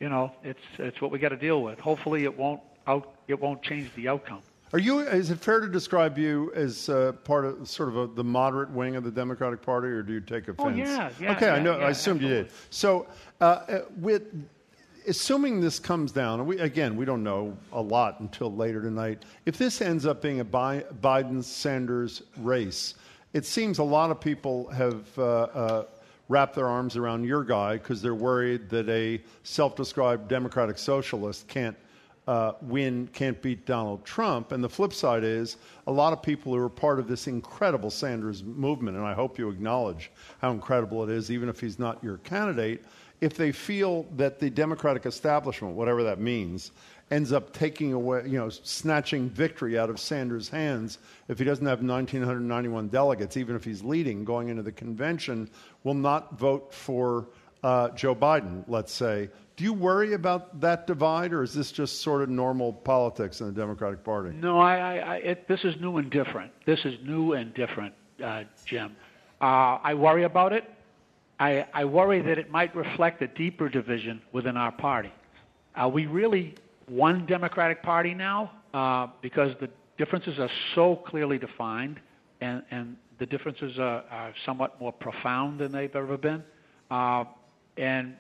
you 0.01 0.09
know, 0.09 0.32
it's 0.43 0.60
it's 0.78 1.01
what 1.01 1.10
we 1.10 1.18
got 1.18 1.31
to 1.31 1.36
deal 1.36 1.62
with. 1.62 1.78
Hopefully, 1.78 2.24
it 2.24 2.36
won't 2.36 2.60
out 2.86 3.14
it 3.28 3.40
won't 3.40 3.62
change 3.62 3.93
the 3.94 4.09
outcome. 4.09 4.40
Are 4.73 4.78
you? 4.78 4.98
Is 5.01 5.31
it 5.31 5.39
fair 5.39 5.60
to 5.60 5.68
describe 5.68 6.18
you 6.18 6.52
as 6.55 6.89
uh, 6.89 7.12
part 7.24 7.44
of 7.44 7.68
sort 7.68 7.89
of 7.89 7.97
a, 7.97 8.06
the 8.09 8.24
moderate 8.24 8.70
wing 8.70 8.97
of 8.97 9.05
the 9.05 9.10
Democratic 9.10 9.62
Party, 9.62 9.89
or 9.89 10.02
do 10.02 10.12
you 10.14 10.20
take 10.20 10.48
offense? 10.48 10.59
Oh, 10.59 10.68
yeah, 10.68 11.10
yeah, 11.20 11.32
Okay, 11.32 11.48
I 11.48 11.56
yeah, 11.56 11.62
know. 11.62 11.78
yeah, 11.78 11.86
I 11.86 11.90
assumed 11.90 12.20
you 12.20 12.28
did. 12.28 12.51
So, 12.70 13.06
uh, 13.40 13.44
uh, 13.44 13.81
with 13.97 14.24
assuming 15.06 15.60
this 15.60 15.78
comes 15.78 16.10
down, 16.10 16.40
and 16.40 16.48
we, 16.48 16.59
again, 16.59 16.97
we 16.97 17.05
don't 17.05 17.23
know 17.23 17.56
a 17.73 17.81
lot 17.81 18.18
until 18.18 18.52
later 18.55 18.82
tonight. 18.82 19.24
If 19.47 19.56
this 19.56 19.81
ends 19.81 20.05
up 20.05 20.20
being 20.20 20.40
a 20.40 20.44
Bi- 20.44 20.85
Biden-Sanders 21.01 22.23
race, 22.39 22.94
it 23.35 23.47
seems 23.47 23.78
a 23.78 23.85
lot 23.85 24.10
of 24.10 24.20
people 24.20 24.68
have. 24.70 25.18
Uh, 25.18 25.85
wrapped 26.28 26.54
their 26.54 26.68
arms 26.68 26.96
around 26.96 27.24
your 27.24 27.44
guy 27.44 27.74
because 27.74 28.02
they're 28.02 28.14
worried 28.14 28.68
that 28.70 28.88
a 28.88 29.20
self-described 29.42 30.28
democratic 30.28 30.78
socialist 30.78 31.46
can't 31.48 31.76
uh, 32.26 32.54
win, 32.62 33.08
can't 33.12 33.40
beat 33.40 33.64
Donald 33.66 34.04
Trump. 34.04 34.50
And 34.52 34.62
the 34.62 34.68
flip 34.68 34.92
side 34.92 35.22
is 35.22 35.58
a 35.86 35.92
lot 35.92 36.12
of 36.12 36.22
people 36.22 36.52
who 36.52 36.60
are 36.60 36.68
part 36.68 36.98
of 36.98 37.06
this 37.06 37.28
incredible 37.28 37.90
Sanders 37.90 38.42
movement, 38.42 38.96
and 38.96 39.06
I 39.06 39.14
hope 39.14 39.38
you 39.38 39.48
acknowledge 39.48 40.10
how 40.40 40.50
incredible 40.50 41.04
it 41.04 41.10
is, 41.10 41.30
even 41.30 41.48
if 41.48 41.60
he's 41.60 41.78
not 41.78 42.02
your 42.02 42.16
candidate, 42.18 42.84
if 43.20 43.34
they 43.34 43.52
feel 43.52 44.06
that 44.16 44.38
the 44.38 44.50
Democratic 44.50 45.06
establishment, 45.06 45.74
whatever 45.74 46.02
that 46.02 46.20
means, 46.20 46.72
ends 47.10 47.32
up 47.32 47.52
taking 47.52 47.92
away, 47.92 48.22
you 48.26 48.38
know, 48.38 48.48
snatching 48.48 49.30
victory 49.30 49.78
out 49.78 49.90
of 49.90 50.00
Sanders' 50.00 50.48
hands 50.48 50.98
if 51.28 51.38
he 51.38 51.44
doesn't 51.44 51.66
have 51.66 51.78
1,991 51.78 52.88
delegates, 52.88 53.36
even 53.36 53.54
if 53.54 53.64
he's 53.64 53.82
leading 53.82 54.24
going 54.24 54.48
into 54.48 54.62
the 54.62 54.72
convention, 54.72 55.48
will 55.84 55.94
not 55.94 56.38
vote 56.38 56.72
for 56.74 57.28
uh, 57.62 57.90
Joe 57.90 58.14
Biden, 58.14 58.64
let's 58.66 58.92
say. 58.92 59.30
Do 59.56 59.64
you 59.64 59.72
worry 59.72 60.12
about 60.12 60.60
that 60.60 60.86
divide, 60.86 61.32
or 61.32 61.42
is 61.42 61.54
this 61.54 61.72
just 61.72 62.02
sort 62.02 62.22
of 62.22 62.28
normal 62.28 62.72
politics 62.72 63.40
in 63.40 63.46
the 63.46 63.52
Democratic 63.52 64.04
Party? 64.04 64.36
No, 64.36 64.58
I, 64.58 64.76
I, 64.76 64.96
I 64.96 65.16
it, 65.16 65.48
this 65.48 65.64
is 65.64 65.80
new 65.80 65.96
and 65.96 66.10
different. 66.10 66.52
This 66.66 66.80
is 66.84 66.94
new 67.02 67.32
and 67.32 67.54
different, 67.54 67.94
uh, 68.22 68.44
Jim. 68.66 68.94
Uh, 69.40 69.78
I 69.82 69.94
worry 69.94 70.24
about 70.24 70.52
it. 70.52 70.70
I, 71.38 71.66
I 71.72 71.84
worry 71.84 72.20
that 72.22 72.38
it 72.38 72.50
might 72.50 72.74
reflect 72.74 73.22
a 73.22 73.28
deeper 73.28 73.68
division 73.68 74.20
within 74.32 74.56
our 74.56 74.72
party. 74.72 75.12
Are 75.74 75.88
we 75.88 76.06
really 76.06 76.54
one 76.88 77.26
Democratic 77.26 77.82
Party 77.82 78.14
now? 78.14 78.50
Uh, 78.74 79.08
because 79.22 79.52
the 79.60 79.68
differences 79.98 80.38
are 80.38 80.50
so 80.74 80.96
clearly 80.96 81.38
defined, 81.38 81.98
and, 82.40 82.62
and 82.70 82.96
the 83.18 83.26
differences 83.26 83.78
are, 83.78 84.04
are 84.10 84.34
somewhat 84.44 84.78
more 84.80 84.92
profound 84.92 85.58
than 85.58 85.72
they've 85.72 85.96
ever 85.96 86.16
been. 86.18 86.44
Uh, 86.90 87.24
and, 87.78 88.14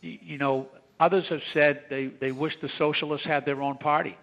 you 0.00 0.38
know, 0.38 0.66
others 0.98 1.24
have 1.28 1.42
said 1.52 1.82
they, 1.90 2.06
they 2.06 2.32
wish 2.32 2.54
the 2.62 2.70
socialists 2.78 3.26
had 3.26 3.44
their 3.44 3.60
own 3.62 3.76
party. 3.76 4.16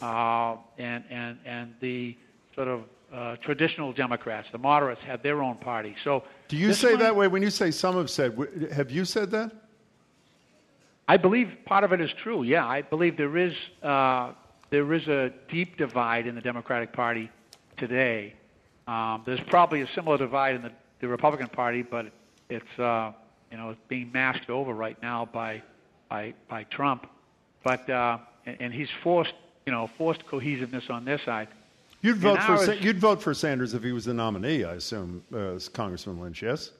Uh, 0.00 0.56
and, 0.78 1.04
and, 1.10 1.38
and 1.44 1.74
the 1.80 2.16
sort 2.54 2.68
of 2.68 2.80
uh, 3.12 3.36
traditional 3.36 3.92
Democrats, 3.92 4.48
the 4.52 4.58
moderates, 4.58 5.00
had 5.02 5.22
their 5.22 5.42
own 5.42 5.56
party. 5.56 5.94
So 6.04 6.22
Do 6.48 6.56
you 6.56 6.72
say 6.72 6.92
might- 6.92 7.00
that 7.00 7.16
way 7.16 7.28
when 7.28 7.42
you 7.42 7.50
say 7.50 7.70
some 7.70 7.96
have 7.96 8.10
said? 8.10 8.36
Have 8.72 8.90
you 8.90 9.04
said 9.04 9.30
that? 9.30 9.52
I 11.08 11.16
believe 11.16 11.56
part 11.64 11.84
of 11.84 11.92
it 11.92 12.00
is 12.00 12.10
true. 12.22 12.42
Yeah, 12.42 12.66
I 12.66 12.82
believe 12.82 13.16
there 13.16 13.36
is 13.36 13.54
uh, 13.82 14.32
there 14.70 14.92
is 14.92 15.06
a 15.06 15.32
deep 15.48 15.76
divide 15.76 16.26
in 16.26 16.34
the 16.34 16.40
Democratic 16.40 16.92
Party 16.92 17.30
today. 17.76 18.34
Um, 18.88 19.22
there's 19.24 19.40
probably 19.48 19.82
a 19.82 19.88
similar 19.94 20.18
divide 20.18 20.56
in 20.56 20.62
the, 20.62 20.72
the 21.00 21.08
Republican 21.08 21.48
Party, 21.48 21.82
but 21.82 22.06
it's 22.48 22.78
uh, 22.78 23.12
you 23.50 23.56
know 23.56 23.70
it's 23.70 23.80
being 23.88 24.10
masked 24.12 24.50
over 24.50 24.72
right 24.72 25.00
now 25.00 25.28
by 25.32 25.62
by 26.08 26.34
by 26.48 26.64
Trump. 26.64 27.06
But 27.62 27.88
uh, 27.88 28.18
and, 28.44 28.56
and 28.60 28.74
he's 28.74 28.90
forced 29.02 29.34
you 29.64 29.72
know 29.72 29.88
forced 29.96 30.26
cohesiveness 30.26 30.84
on 30.90 31.04
their 31.04 31.20
side. 31.24 31.48
You'd 32.02 32.18
vote 32.18 32.42
for 32.42 32.56
Sa- 32.58 32.72
you'd 32.72 32.98
vote 32.98 33.22
for 33.22 33.32
Sanders 33.32 33.74
if 33.74 33.82
he 33.82 33.92
was 33.92 34.04
the 34.04 34.14
nominee, 34.14 34.64
I 34.64 34.74
assume, 34.74 35.22
uh, 35.34 35.58
Congressman 35.72 36.20
Lynch. 36.20 36.42
Yes. 36.42 36.70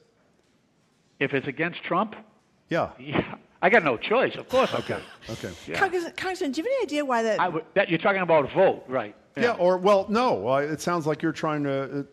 If 1.19 1.33
it's 1.33 1.47
against 1.47 1.81
Trump, 1.83 2.15
Yeah. 2.69 2.89
yeah, 2.99 3.35
I 3.61 3.69
got 3.69 3.83
no 3.83 3.97
choice. 3.97 4.35
Of 4.35 4.49
course, 4.49 4.73
I 4.73 4.79
Okay. 4.79 4.99
Okay. 5.29 5.51
Yeah. 5.67 5.79
Congressman, 5.79 6.13
Congressman, 6.17 6.51
do 6.51 6.61
you 6.61 6.65
have 6.65 6.71
any 6.79 6.83
idea 6.83 7.05
why 7.05 7.23
that? 7.23 7.39
I 7.39 7.47
would, 7.47 7.65
that 7.75 7.89
you're 7.89 7.99
talking 7.99 8.21
about 8.21 8.51
vote, 8.53 8.83
right? 8.87 9.15
Yeah. 9.35 9.53
or 9.53 9.77
well, 9.77 10.05
no. 10.09 10.47
I- 10.47 10.63
It 10.63 10.81
sounds 10.81 11.05
like 11.05 11.21
you're 11.21 11.31
trying 11.31 11.63
to 11.63 11.99
uh, 11.99 12.03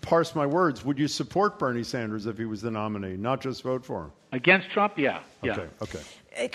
parse 0.00 0.34
my 0.34 0.46
words. 0.46 0.84
Would 0.84 0.98
you 0.98 1.08
support 1.08 1.58
Bernie 1.58 1.82
Sanders 1.82 2.26
if 2.26 2.38
he 2.38 2.44
was 2.44 2.62
the 2.62 2.70
nominee, 2.70 3.16
not 3.16 3.40
just 3.40 3.62
vote 3.62 3.84
for 3.84 4.04
him? 4.04 4.12
Against 4.32 4.70
Trump, 4.70 4.98
yeah, 4.98 5.20
yeah. 5.42 5.52
Okay. 5.52 5.68
Okay. 5.82 6.00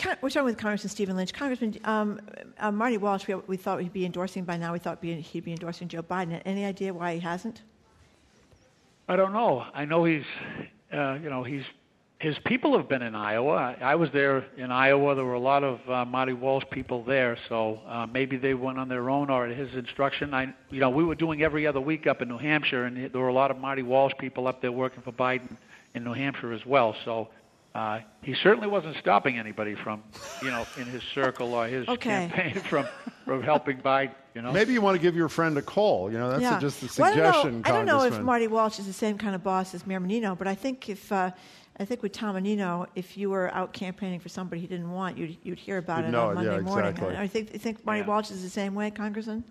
Uh, 0.10 0.16
We're 0.22 0.30
talking 0.30 0.46
with 0.46 0.58
Congressman 0.58 0.90
Stephen 0.90 1.16
Lynch. 1.16 1.34
Congressman 1.34 1.78
um, 1.84 2.20
uh, 2.60 2.72
Marty 2.72 2.98
Walsh, 2.98 3.28
we, 3.28 3.36
we 3.36 3.58
thought 3.58 3.82
he'd 3.82 3.94
be 3.94 4.06
endorsing 4.06 4.44
by 4.44 4.58
now. 4.58 4.74
We 4.74 4.80
thought 4.80 5.02
be, 5.02 5.20
he'd 5.20 5.44
be 5.44 5.52
endorsing 5.52 5.88
Joe 5.88 6.04
Biden. 6.04 6.42
Any 6.46 6.66
idea 6.66 6.94
why 6.94 7.16
he 7.16 7.20
hasn't? 7.20 7.62
I 9.10 9.16
don't 9.16 9.34
know. 9.34 9.66
I 9.74 9.86
know 9.86 10.06
he's, 10.06 10.24
uh, 10.94 11.14
you 11.22 11.30
know, 11.30 11.44
he's 11.44 11.64
his 12.22 12.38
people 12.46 12.78
have 12.78 12.88
been 12.88 13.02
in 13.02 13.16
Iowa. 13.16 13.76
I, 13.82 13.94
I 13.94 13.96
was 13.96 14.12
there 14.12 14.46
in 14.56 14.72
Iowa. 14.72 15.16
There 15.16 15.26
were 15.26 15.34
a 15.34 15.40
lot 15.40 15.64
of 15.64 15.80
uh, 15.90 16.06
Marty 16.06 16.34
Walsh 16.34 16.64
people 16.70 17.04
there, 17.04 17.36
so 17.50 17.82
uh, 17.88 18.06
maybe 18.06 18.38
they 18.38 18.54
went 18.54 18.78
on 18.78 18.88
their 18.90 19.10
own 19.10 19.32
or 19.32 19.48
at 19.48 19.58
his 19.58 19.74
instruction. 19.74 20.32
I, 20.32 20.54
you 20.70 20.80
know, 20.80 20.92
we 20.92 21.04
were 21.04 21.16
doing 21.16 21.42
every 21.42 21.66
other 21.66 21.82
week 21.82 22.06
up 22.06 22.22
in 22.22 22.28
New 22.30 22.38
Hampshire, 22.38 22.86
and 22.86 23.12
there 23.12 23.20
were 23.22 23.30
a 23.30 23.34
lot 23.34 23.50
of 23.50 23.58
Marty 23.58 23.82
Walsh 23.82 24.14
people 24.20 24.48
up 24.48 24.62
there 24.62 24.72
working 24.72 25.02
for 25.02 25.12
Biden 25.12 25.58
in 25.96 26.04
New 26.04 26.14
Hampshire 26.14 26.54
as 26.54 26.66
well. 26.66 26.96
So. 27.04 27.30
Uh, 27.74 28.02
he 28.22 28.34
certainly 28.44 28.68
wasn't 28.68 28.98
stopping 28.98 29.40
anybody 29.40 29.76
from, 29.76 30.04
you 30.44 30.50
know, 30.50 30.66
in 30.78 30.84
his 30.88 31.02
circle 31.16 31.54
or 31.54 31.68
his 31.68 31.88
Okay. 31.88 32.28
campaign 32.30 32.56
from, 32.70 32.86
from 33.24 33.42
helping 33.42 33.78
Biden. 33.78 34.12
You 34.36 34.42
know, 34.42 34.52
Maybe 34.52 34.74
you 34.74 34.82
want 34.82 34.98
to 34.98 35.02
give 35.02 35.16
your 35.16 35.30
friend 35.30 35.58
a 35.58 35.62
call. 35.62 36.12
You 36.12 36.18
know, 36.18 36.32
that's 36.32 36.42
yeah. 36.42 36.58
a, 36.58 36.60
just 36.60 36.84
a 36.84 37.02
Well, 37.02 37.14
I 37.14 37.16
don't 37.16 37.54
know- 37.54 37.62
I 37.64 37.72
don't 37.72 37.86
know, 37.86 38.04
if 38.04 38.20
Marty 38.20 38.48
Walsh 38.48 38.78
is 38.78 38.88
the 38.88 38.92
same 38.92 39.18
kind 39.18 39.36
of 39.36 39.42
boss 39.42 39.74
as 39.74 39.88
Mayor 39.88 40.02
Menino, 40.02 40.36
but 40.36 40.48
I 40.48 40.56
think 40.56 40.90
if 40.90 41.10
uh, 41.14 41.32
I 41.82 41.86
think 41.86 42.04
with 42.04 42.12
Tom 42.12 42.36
Menino, 42.36 42.86
if 42.94 43.18
you 43.18 43.32
were 43.32 43.52
out 43.56 43.74
campaigning 43.74 44.20
for 44.20 44.30
somebody 44.30 44.62
he 44.62 44.68
didn't 44.68 44.92
want, 44.92 45.18
you'd 45.18 45.36
you'd 45.42 45.58
hear 45.58 45.80
about 45.80 46.00
You'd 46.02 46.10
it 46.10 46.12
know 46.12 46.28
on 46.30 46.36
Monday 46.36 46.54
yeah, 46.56 46.60
morning. 46.62 46.92
exactly. 46.92 47.18
I 47.18 47.28
think 47.28 47.54
you 47.54 47.60
think 47.60 47.84
Marty 47.84 48.02
Yeah. 48.02 48.08
Walsh 48.08 48.30
is 48.30 48.44
the 48.44 48.50
same 48.50 48.76
way, 48.76 48.92
Congressman. 48.92 49.44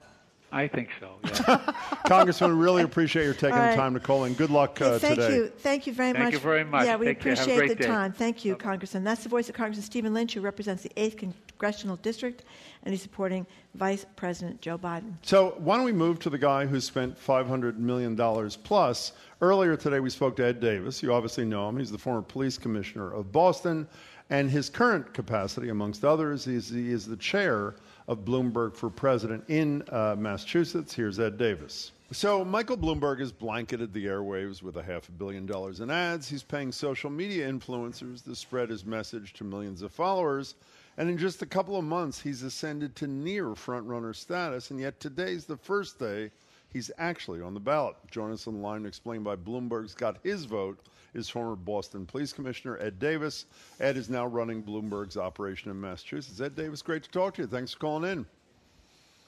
I 0.52 0.66
think 0.66 0.89
so. 0.98 1.12
Yeah. 1.24 1.72
Congressman, 2.06 2.56
we 2.56 2.64
really 2.64 2.82
appreciate 2.82 3.24
your 3.24 3.35
taking 3.35 3.52
All 3.52 3.59
right. 3.60 3.70
the 3.70 3.77
time 3.77 3.94
to 3.94 4.01
call 4.01 4.24
in. 4.24 4.35
Good 4.35 4.51
luck 4.51 4.81
uh, 4.81 4.98
thank 4.98 5.16
today. 5.16 5.35
you, 5.35 5.47
thank 5.47 5.86
you 5.86 5.93
very 5.93 6.12
Thank 6.12 6.18
much. 6.18 6.32
Thank 6.32 6.35
you 6.35 6.40
very 6.40 6.64
much. 6.64 6.86
Yeah, 6.86 6.97
we 6.97 7.06
Take 7.06 7.20
care. 7.20 7.35
Have 7.36 7.39
a 7.39 7.43
appreciate 7.43 7.66
great 7.66 7.78
the 7.78 7.85
day. 7.85 7.89
time. 7.89 8.12
Thank 8.12 8.44
you, 8.44 8.56
Congressman. 8.56 9.05
That's 9.05 9.22
the 9.22 9.28
voice 9.28 9.48
of 9.48 9.55
Congressman 9.55 9.85
Stephen 9.85 10.12
Lynch, 10.12 10.35
who 10.35 10.40
represents 10.40 10.82
the 10.82 10.90
eighth 10.97 11.18
congressional 11.18 11.97
district, 11.97 12.44
and 12.82 12.93
he's 12.93 13.02
supporting 13.02 13.47
Vice 13.74 14.06
President 14.16 14.60
Joe 14.60 14.77
Biden. 14.77 15.14
So 15.22 15.55
why 15.59 15.77
don't 15.77 15.85
we 15.85 15.93
move 15.93 16.18
to 16.20 16.31
the 16.31 16.39
guy 16.39 16.66
who 16.66 16.81
spent 16.81 17.16
$500 17.18 17.77
million 17.77 18.16
plus? 18.64 19.12
Earlier 19.40 19.77
today, 19.77 20.01
we 20.01 20.10
spoke 20.10 20.36
to 20.36 20.44
Ed 20.44 20.60
Davis. 20.60 21.02
You 21.02 21.12
obviously 21.12 21.44
know 21.44 21.68
him. 21.68 21.78
He's 21.78 21.93
the 21.93 21.98
former 21.98 22.22
police 22.22 22.59
commissioner 22.59 23.12
of 23.12 23.31
Boston. 23.31 23.86
And 24.31 24.48
his 24.48 24.70
current 24.70 25.12
capacity, 25.12 25.70
amongst 25.70 26.05
others, 26.05 26.47
is 26.47 26.68
he 26.68 26.90
is 26.90 27.06
the 27.06 27.16
chair 27.16 27.74
of 28.10 28.24
Bloomberg 28.24 28.74
for 28.74 28.90
president 28.90 29.44
in 29.46 29.84
uh, 29.88 30.16
Massachusetts. 30.18 30.92
Here's 30.92 31.20
Ed 31.20 31.38
Davis. 31.38 31.92
So 32.10 32.44
Michael 32.44 32.76
Bloomberg 32.76 33.20
has 33.20 33.30
blanketed 33.30 33.92
the 33.92 34.06
airwaves 34.06 34.64
with 34.64 34.76
a 34.78 34.82
half 34.82 35.08
a 35.08 35.12
billion 35.12 35.46
dollars 35.46 35.78
in 35.78 35.92
ads. 35.92 36.28
He's 36.28 36.42
paying 36.42 36.72
social 36.72 37.08
media 37.08 37.48
influencers 37.48 38.24
to 38.24 38.34
spread 38.34 38.68
his 38.68 38.84
message 38.84 39.32
to 39.34 39.44
millions 39.44 39.80
of 39.80 39.92
followers. 39.92 40.56
And 40.98 41.08
in 41.08 41.16
just 41.16 41.40
a 41.42 41.46
couple 41.46 41.76
of 41.76 41.84
months, 41.84 42.20
he's 42.20 42.42
ascended 42.42 42.96
to 42.96 43.06
near 43.06 43.50
frontrunner 43.50 44.14
status. 44.14 44.72
And 44.72 44.80
yet 44.80 44.98
today's 44.98 45.44
the 45.44 45.56
first 45.56 46.00
day 46.00 46.32
he's 46.72 46.90
actually 46.98 47.40
on 47.40 47.54
the 47.54 47.60
ballot. 47.60 47.94
Join 48.10 48.32
us 48.32 48.48
on 48.48 48.54
the 48.54 48.60
line 48.60 48.82
to 48.82 48.88
explain 48.88 49.22
why 49.22 49.36
Bloomberg's 49.36 49.94
got 49.94 50.18
his 50.24 50.46
vote 50.46 50.80
is 51.14 51.28
former 51.28 51.56
Boston 51.56 52.06
Police 52.06 52.32
Commissioner 52.32 52.78
Ed 52.80 52.98
Davis. 52.98 53.46
Ed 53.80 53.96
is 53.96 54.10
now 54.10 54.26
running 54.26 54.62
Bloomberg's 54.62 55.16
operation 55.16 55.70
in 55.70 55.80
Massachusetts. 55.80 56.40
Ed 56.40 56.54
Davis, 56.54 56.82
great 56.82 57.02
to 57.04 57.10
talk 57.10 57.34
to 57.34 57.42
you. 57.42 57.48
Thanks 57.48 57.72
for 57.72 57.80
calling 57.80 58.10
in. 58.10 58.26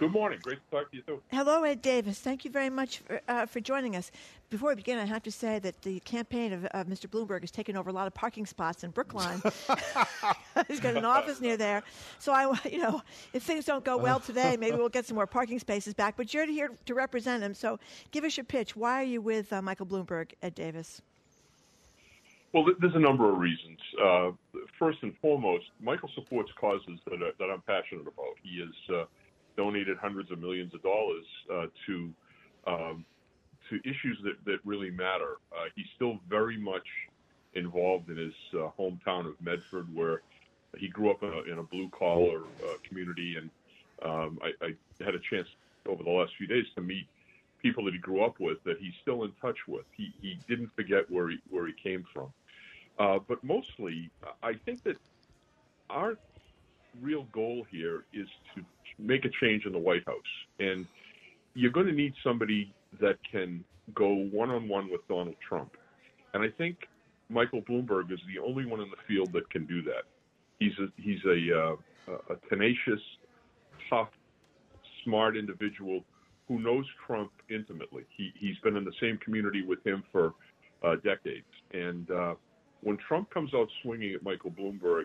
Good 0.02 0.10
morning. 0.10 0.40
Great 0.42 0.58
to 0.68 0.76
talk 0.76 0.90
to 0.90 0.96
you 0.96 1.02
too. 1.02 1.22
Hello, 1.30 1.62
Ed 1.62 1.80
Davis. 1.80 2.18
Thank 2.18 2.44
you 2.44 2.50
very 2.50 2.70
much 2.70 2.98
for, 2.98 3.20
uh, 3.28 3.46
for 3.46 3.60
joining 3.60 3.94
us. 3.94 4.10
Before 4.50 4.70
we 4.70 4.74
begin, 4.74 4.98
I 4.98 5.04
have 5.04 5.22
to 5.22 5.30
say 5.30 5.60
that 5.60 5.80
the 5.82 6.00
campaign 6.00 6.52
of 6.52 6.64
uh, 6.64 6.82
Mr. 6.84 7.06
Bloomberg 7.06 7.42
has 7.42 7.52
taken 7.52 7.76
over 7.76 7.88
a 7.88 7.92
lot 7.92 8.08
of 8.08 8.14
parking 8.14 8.44
spots 8.44 8.82
in 8.82 8.90
Brookline. 8.90 9.40
He's 10.68 10.80
got 10.80 10.96
an 10.96 11.04
office 11.04 11.40
near 11.40 11.56
there. 11.56 11.84
So, 12.18 12.32
I, 12.32 12.52
you 12.68 12.78
know, 12.78 13.00
if 13.32 13.44
things 13.44 13.64
don't 13.64 13.84
go 13.84 13.96
well 13.96 14.18
today, 14.18 14.56
maybe 14.58 14.76
we'll 14.76 14.88
get 14.88 15.06
some 15.06 15.14
more 15.14 15.28
parking 15.28 15.60
spaces 15.60 15.94
back. 15.94 16.16
But 16.16 16.34
you're 16.34 16.46
here 16.46 16.70
to 16.86 16.94
represent 16.94 17.42
him. 17.42 17.54
So 17.54 17.78
give 18.10 18.24
us 18.24 18.36
your 18.36 18.44
pitch. 18.44 18.74
Why 18.74 19.00
are 19.00 19.06
you 19.06 19.20
with 19.20 19.52
uh, 19.52 19.62
Michael 19.62 19.86
Bloomberg, 19.86 20.32
Ed 20.42 20.56
Davis? 20.56 21.00
Well, 22.52 22.66
there's 22.80 22.94
a 22.94 23.00
number 23.00 23.30
of 23.32 23.38
reasons. 23.38 23.78
Uh, 24.02 24.30
first 24.78 24.98
and 25.02 25.14
foremost, 25.22 25.64
Michael 25.80 26.10
supports 26.14 26.50
causes 26.60 27.00
that, 27.06 27.22
are, 27.22 27.32
that 27.38 27.50
I'm 27.50 27.62
passionate 27.62 28.02
about. 28.02 28.34
He 28.42 28.60
has 28.60 28.94
uh, 28.94 29.04
donated 29.56 29.96
hundreds 29.96 30.30
of 30.30 30.38
millions 30.38 30.74
of 30.74 30.82
dollars 30.82 31.24
uh, 31.52 31.66
to 31.86 32.12
um, 32.66 33.04
to 33.70 33.76
issues 33.88 34.18
that, 34.24 34.34
that 34.44 34.58
really 34.64 34.90
matter. 34.90 35.36
Uh, 35.52 35.64
he's 35.74 35.86
still 35.96 36.18
very 36.28 36.58
much 36.58 36.86
involved 37.54 38.10
in 38.10 38.16
his 38.16 38.34
uh, 38.54 38.68
hometown 38.78 39.26
of 39.26 39.34
Medford, 39.40 39.92
where 39.94 40.20
he 40.76 40.88
grew 40.88 41.10
up 41.10 41.22
in 41.22 41.30
a, 41.30 41.52
in 41.52 41.58
a 41.58 41.62
blue 41.62 41.88
collar 41.88 42.42
uh, 42.64 42.74
community, 42.86 43.36
and 43.36 43.50
um, 44.02 44.38
I, 44.42 44.66
I 44.66 45.04
had 45.04 45.14
a 45.14 45.20
chance 45.30 45.48
over 45.86 46.02
the 46.02 46.10
last 46.10 46.32
few 46.36 46.46
days 46.46 46.66
to 46.74 46.80
meet 46.82 47.06
people 47.62 47.84
that 47.84 47.94
he 47.94 47.98
grew 47.98 48.22
up 48.22 48.40
with 48.40 48.62
that 48.64 48.78
he's 48.78 48.92
still 49.00 49.24
in 49.24 49.32
touch 49.40 49.58
with. 49.68 49.84
He 49.96 50.12
he 50.20 50.38
didn't 50.48 50.70
forget 50.74 51.10
where 51.10 51.30
he 51.30 51.38
where 51.50 51.66
he 51.66 51.72
came 51.72 52.04
from. 52.12 52.32
Uh, 53.02 53.18
but 53.26 53.42
mostly, 53.42 54.08
I 54.44 54.52
think 54.64 54.84
that 54.84 54.96
our 55.90 56.14
real 57.00 57.24
goal 57.32 57.66
here 57.68 58.04
is 58.12 58.28
to 58.54 58.62
make 58.96 59.24
a 59.24 59.30
change 59.40 59.66
in 59.66 59.72
the 59.72 59.78
White 59.78 60.04
House, 60.06 60.32
and 60.60 60.86
you're 61.54 61.72
going 61.72 61.86
to 61.86 61.92
need 61.92 62.14
somebody 62.22 62.72
that 63.00 63.16
can 63.28 63.64
go 63.92 64.28
one 64.30 64.50
on 64.50 64.68
one 64.68 64.88
with 64.88 65.00
Donald 65.08 65.34
Trump. 65.46 65.72
And 66.32 66.44
I 66.44 66.48
think 66.56 66.76
Michael 67.28 67.62
Bloomberg 67.62 68.12
is 68.12 68.20
the 68.32 68.40
only 68.40 68.66
one 68.66 68.80
in 68.80 68.88
the 68.88 69.02
field 69.08 69.32
that 69.32 69.50
can 69.50 69.66
do 69.66 69.82
that. 69.82 70.04
He's 70.60 70.78
a, 70.78 70.86
he's 70.96 71.18
a, 71.26 71.58
uh, 71.58 72.16
a 72.30 72.48
tenacious, 72.48 73.00
tough, 73.90 74.10
smart 75.02 75.36
individual 75.36 76.04
who 76.46 76.60
knows 76.60 76.84
Trump 77.04 77.32
intimately. 77.50 78.04
He, 78.16 78.30
he's 78.38 78.58
been 78.62 78.76
in 78.76 78.84
the 78.84 78.94
same 79.00 79.18
community 79.18 79.64
with 79.66 79.84
him 79.84 80.04
for 80.12 80.34
uh, 80.84 80.96
decades. 81.02 81.46
And 81.72 82.08
uh, 82.08 82.34
when 82.82 82.96
Trump 82.96 83.30
comes 83.30 83.54
out 83.54 83.68
swinging 83.82 84.14
at 84.14 84.22
Michael 84.22 84.50
Bloomberg, 84.50 85.04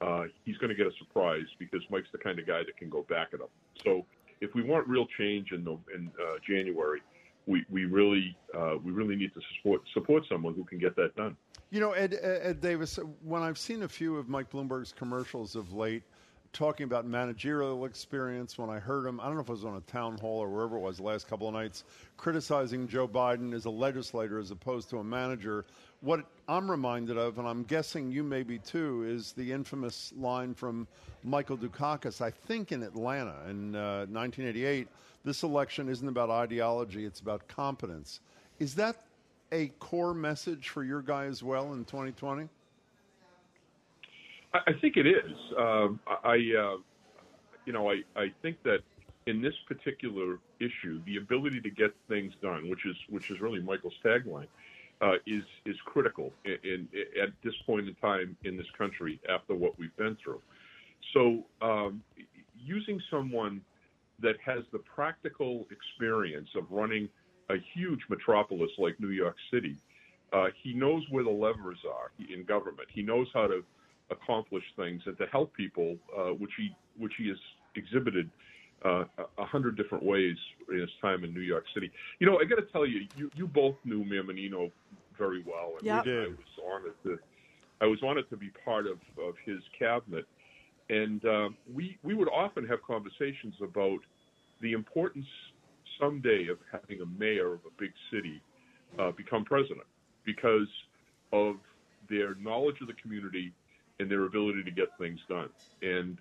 uh, 0.00 0.24
he's 0.44 0.56
going 0.58 0.68
to 0.68 0.74
get 0.74 0.86
a 0.86 0.96
surprise 0.98 1.46
because 1.58 1.80
Mike's 1.90 2.08
the 2.12 2.18
kind 2.18 2.38
of 2.38 2.46
guy 2.46 2.58
that 2.58 2.76
can 2.76 2.90
go 2.90 3.04
back 3.08 3.28
at 3.32 3.40
him. 3.40 3.46
So 3.84 4.04
if 4.40 4.54
we 4.54 4.62
want 4.62 4.86
real 4.86 5.06
change 5.18 5.52
in, 5.52 5.66
in 5.94 6.10
uh, 6.20 6.36
January, 6.46 7.00
we, 7.46 7.64
we 7.70 7.84
really 7.84 8.36
uh, 8.56 8.74
we 8.82 8.90
really 8.90 9.14
need 9.14 9.32
to 9.34 9.40
support 9.56 9.80
support 9.94 10.24
someone 10.28 10.54
who 10.54 10.64
can 10.64 10.78
get 10.78 10.96
that 10.96 11.14
done. 11.16 11.36
You 11.70 11.80
know, 11.80 11.92
Ed, 11.92 12.18
Ed 12.20 12.60
Davis, 12.60 12.98
when 13.22 13.42
I've 13.42 13.58
seen 13.58 13.84
a 13.84 13.88
few 13.88 14.16
of 14.16 14.28
Mike 14.28 14.50
Bloomberg's 14.50 14.92
commercials 14.92 15.54
of 15.54 15.72
late, 15.72 16.02
talking 16.56 16.84
about 16.84 17.06
managerial 17.06 17.84
experience 17.84 18.56
when 18.56 18.70
I 18.70 18.78
heard 18.78 19.06
him. 19.06 19.20
I 19.20 19.26
don't 19.26 19.34
know 19.34 19.42
if 19.42 19.48
it 19.48 19.52
was 19.52 19.64
on 19.64 19.76
a 19.76 19.80
town 19.80 20.16
hall 20.16 20.38
or 20.38 20.48
wherever 20.48 20.76
it 20.76 20.80
was 20.80 20.96
the 20.96 21.02
last 21.02 21.28
couple 21.28 21.46
of 21.46 21.54
nights, 21.54 21.84
criticizing 22.16 22.88
Joe 22.88 23.06
Biden 23.06 23.52
as 23.52 23.66
a 23.66 23.70
legislator 23.70 24.38
as 24.38 24.50
opposed 24.50 24.88
to 24.90 24.98
a 24.98 25.04
manager. 25.04 25.66
What 26.00 26.24
I'm 26.48 26.70
reminded 26.70 27.18
of, 27.18 27.38
and 27.38 27.46
I'm 27.46 27.62
guessing 27.64 28.10
you 28.10 28.22
may 28.22 28.42
be 28.42 28.58
too, 28.58 29.04
is 29.06 29.32
the 29.32 29.52
infamous 29.52 30.14
line 30.16 30.54
from 30.54 30.88
Michael 31.22 31.58
Dukakis, 31.58 32.22
I 32.22 32.30
think 32.30 32.72
in 32.72 32.82
Atlanta 32.82 33.36
in 33.48 33.76
uh, 33.76 34.06
1988 34.06 34.88
this 35.26 35.42
election 35.42 35.88
isn't 35.88 36.08
about 36.08 36.30
ideology, 36.30 37.04
it's 37.04 37.18
about 37.18 37.48
competence. 37.48 38.20
Is 38.60 38.76
that 38.76 39.02
a 39.50 39.66
core 39.80 40.14
message 40.14 40.68
for 40.68 40.84
your 40.84 41.02
guy 41.02 41.24
as 41.24 41.42
well 41.42 41.72
in 41.72 41.84
2020? 41.84 42.48
I 44.66 44.72
think 44.80 44.96
it 44.96 45.06
is. 45.06 45.36
Um, 45.58 46.00
I, 46.06 46.34
uh, 46.34 46.76
you 47.64 47.72
know, 47.72 47.90
I, 47.90 48.02
I 48.16 48.32
think 48.42 48.62
that 48.64 48.80
in 49.26 49.42
this 49.42 49.54
particular 49.66 50.38
issue, 50.60 51.02
the 51.04 51.16
ability 51.16 51.60
to 51.60 51.70
get 51.70 51.94
things 52.08 52.32
done, 52.40 52.68
which 52.68 52.86
is 52.86 52.96
which 53.08 53.30
is 53.30 53.40
really 53.40 53.60
Michael's 53.60 53.94
tagline, 54.04 54.46
uh, 55.00 55.14
is 55.26 55.42
is 55.64 55.76
critical 55.84 56.32
in, 56.44 56.56
in, 56.64 56.88
at 57.20 57.30
this 57.42 57.54
point 57.66 57.88
in 57.88 57.94
time 57.96 58.36
in 58.44 58.56
this 58.56 58.66
country 58.78 59.20
after 59.28 59.54
what 59.54 59.78
we've 59.78 59.96
been 59.96 60.16
through. 60.22 60.40
So, 61.12 61.44
um, 61.60 62.02
using 62.58 63.00
someone 63.10 63.60
that 64.20 64.36
has 64.44 64.60
the 64.72 64.78
practical 64.78 65.66
experience 65.70 66.48
of 66.56 66.64
running 66.70 67.08
a 67.50 67.56
huge 67.74 68.00
metropolis 68.08 68.70
like 68.78 68.98
New 68.98 69.10
York 69.10 69.36
City, 69.52 69.76
uh, 70.32 70.46
he 70.62 70.72
knows 70.72 71.02
where 71.10 71.22
the 71.22 71.30
levers 71.30 71.78
are 71.88 72.10
in 72.32 72.44
government. 72.44 72.88
He 72.92 73.02
knows 73.02 73.28
how 73.34 73.46
to 73.46 73.62
accomplish 74.10 74.64
things 74.76 75.02
and 75.06 75.16
to 75.18 75.26
help 75.26 75.54
people, 75.54 75.96
uh, 76.16 76.30
which 76.30 76.52
he 76.56 76.74
which 76.98 77.12
he 77.18 77.28
has 77.28 77.38
exhibited 77.74 78.30
uh, 78.84 79.04
a 79.38 79.44
hundred 79.44 79.76
different 79.76 80.04
ways 80.04 80.36
in 80.70 80.80
his 80.80 80.90
time 81.00 81.24
in 81.24 81.32
New 81.32 81.40
York 81.40 81.64
City. 81.74 81.90
You 82.18 82.26
know, 82.26 82.38
I 82.38 82.44
got 82.44 82.56
to 82.56 82.72
tell 82.72 82.86
you, 82.86 83.06
you 83.16 83.30
you 83.34 83.46
both 83.46 83.74
knew 83.84 84.04
Mayor 84.04 84.22
Menino 84.22 84.70
very 85.18 85.42
well, 85.46 85.72
and 85.78 85.86
yep. 85.86 86.04
I 86.06 86.28
was 86.28 86.36
honored 86.64 86.94
to 87.04 87.18
I 87.80 87.86
was 87.86 87.98
honored 88.02 88.28
to 88.30 88.36
be 88.36 88.50
part 88.64 88.86
of, 88.86 88.98
of 89.22 89.34
his 89.44 89.58
cabinet, 89.78 90.26
and 90.88 91.24
uh, 91.24 91.48
we 91.74 91.98
we 92.02 92.14
would 92.14 92.28
often 92.28 92.66
have 92.66 92.82
conversations 92.82 93.54
about 93.62 93.98
the 94.60 94.72
importance 94.72 95.26
someday 96.00 96.46
of 96.50 96.58
having 96.70 97.00
a 97.00 97.06
mayor 97.18 97.54
of 97.54 97.60
a 97.60 97.80
big 97.80 97.92
city 98.12 98.40
uh, 98.98 99.10
become 99.12 99.44
president 99.44 99.86
because 100.24 100.68
of 101.32 101.56
their 102.08 102.34
knowledge 102.36 102.76
of 102.80 102.86
the 102.86 102.94
community 102.94 103.52
and 103.98 104.10
their 104.10 104.24
ability 104.24 104.62
to 104.62 104.70
get 104.70 104.88
things 104.98 105.20
done. 105.28 105.48
And 105.82 106.18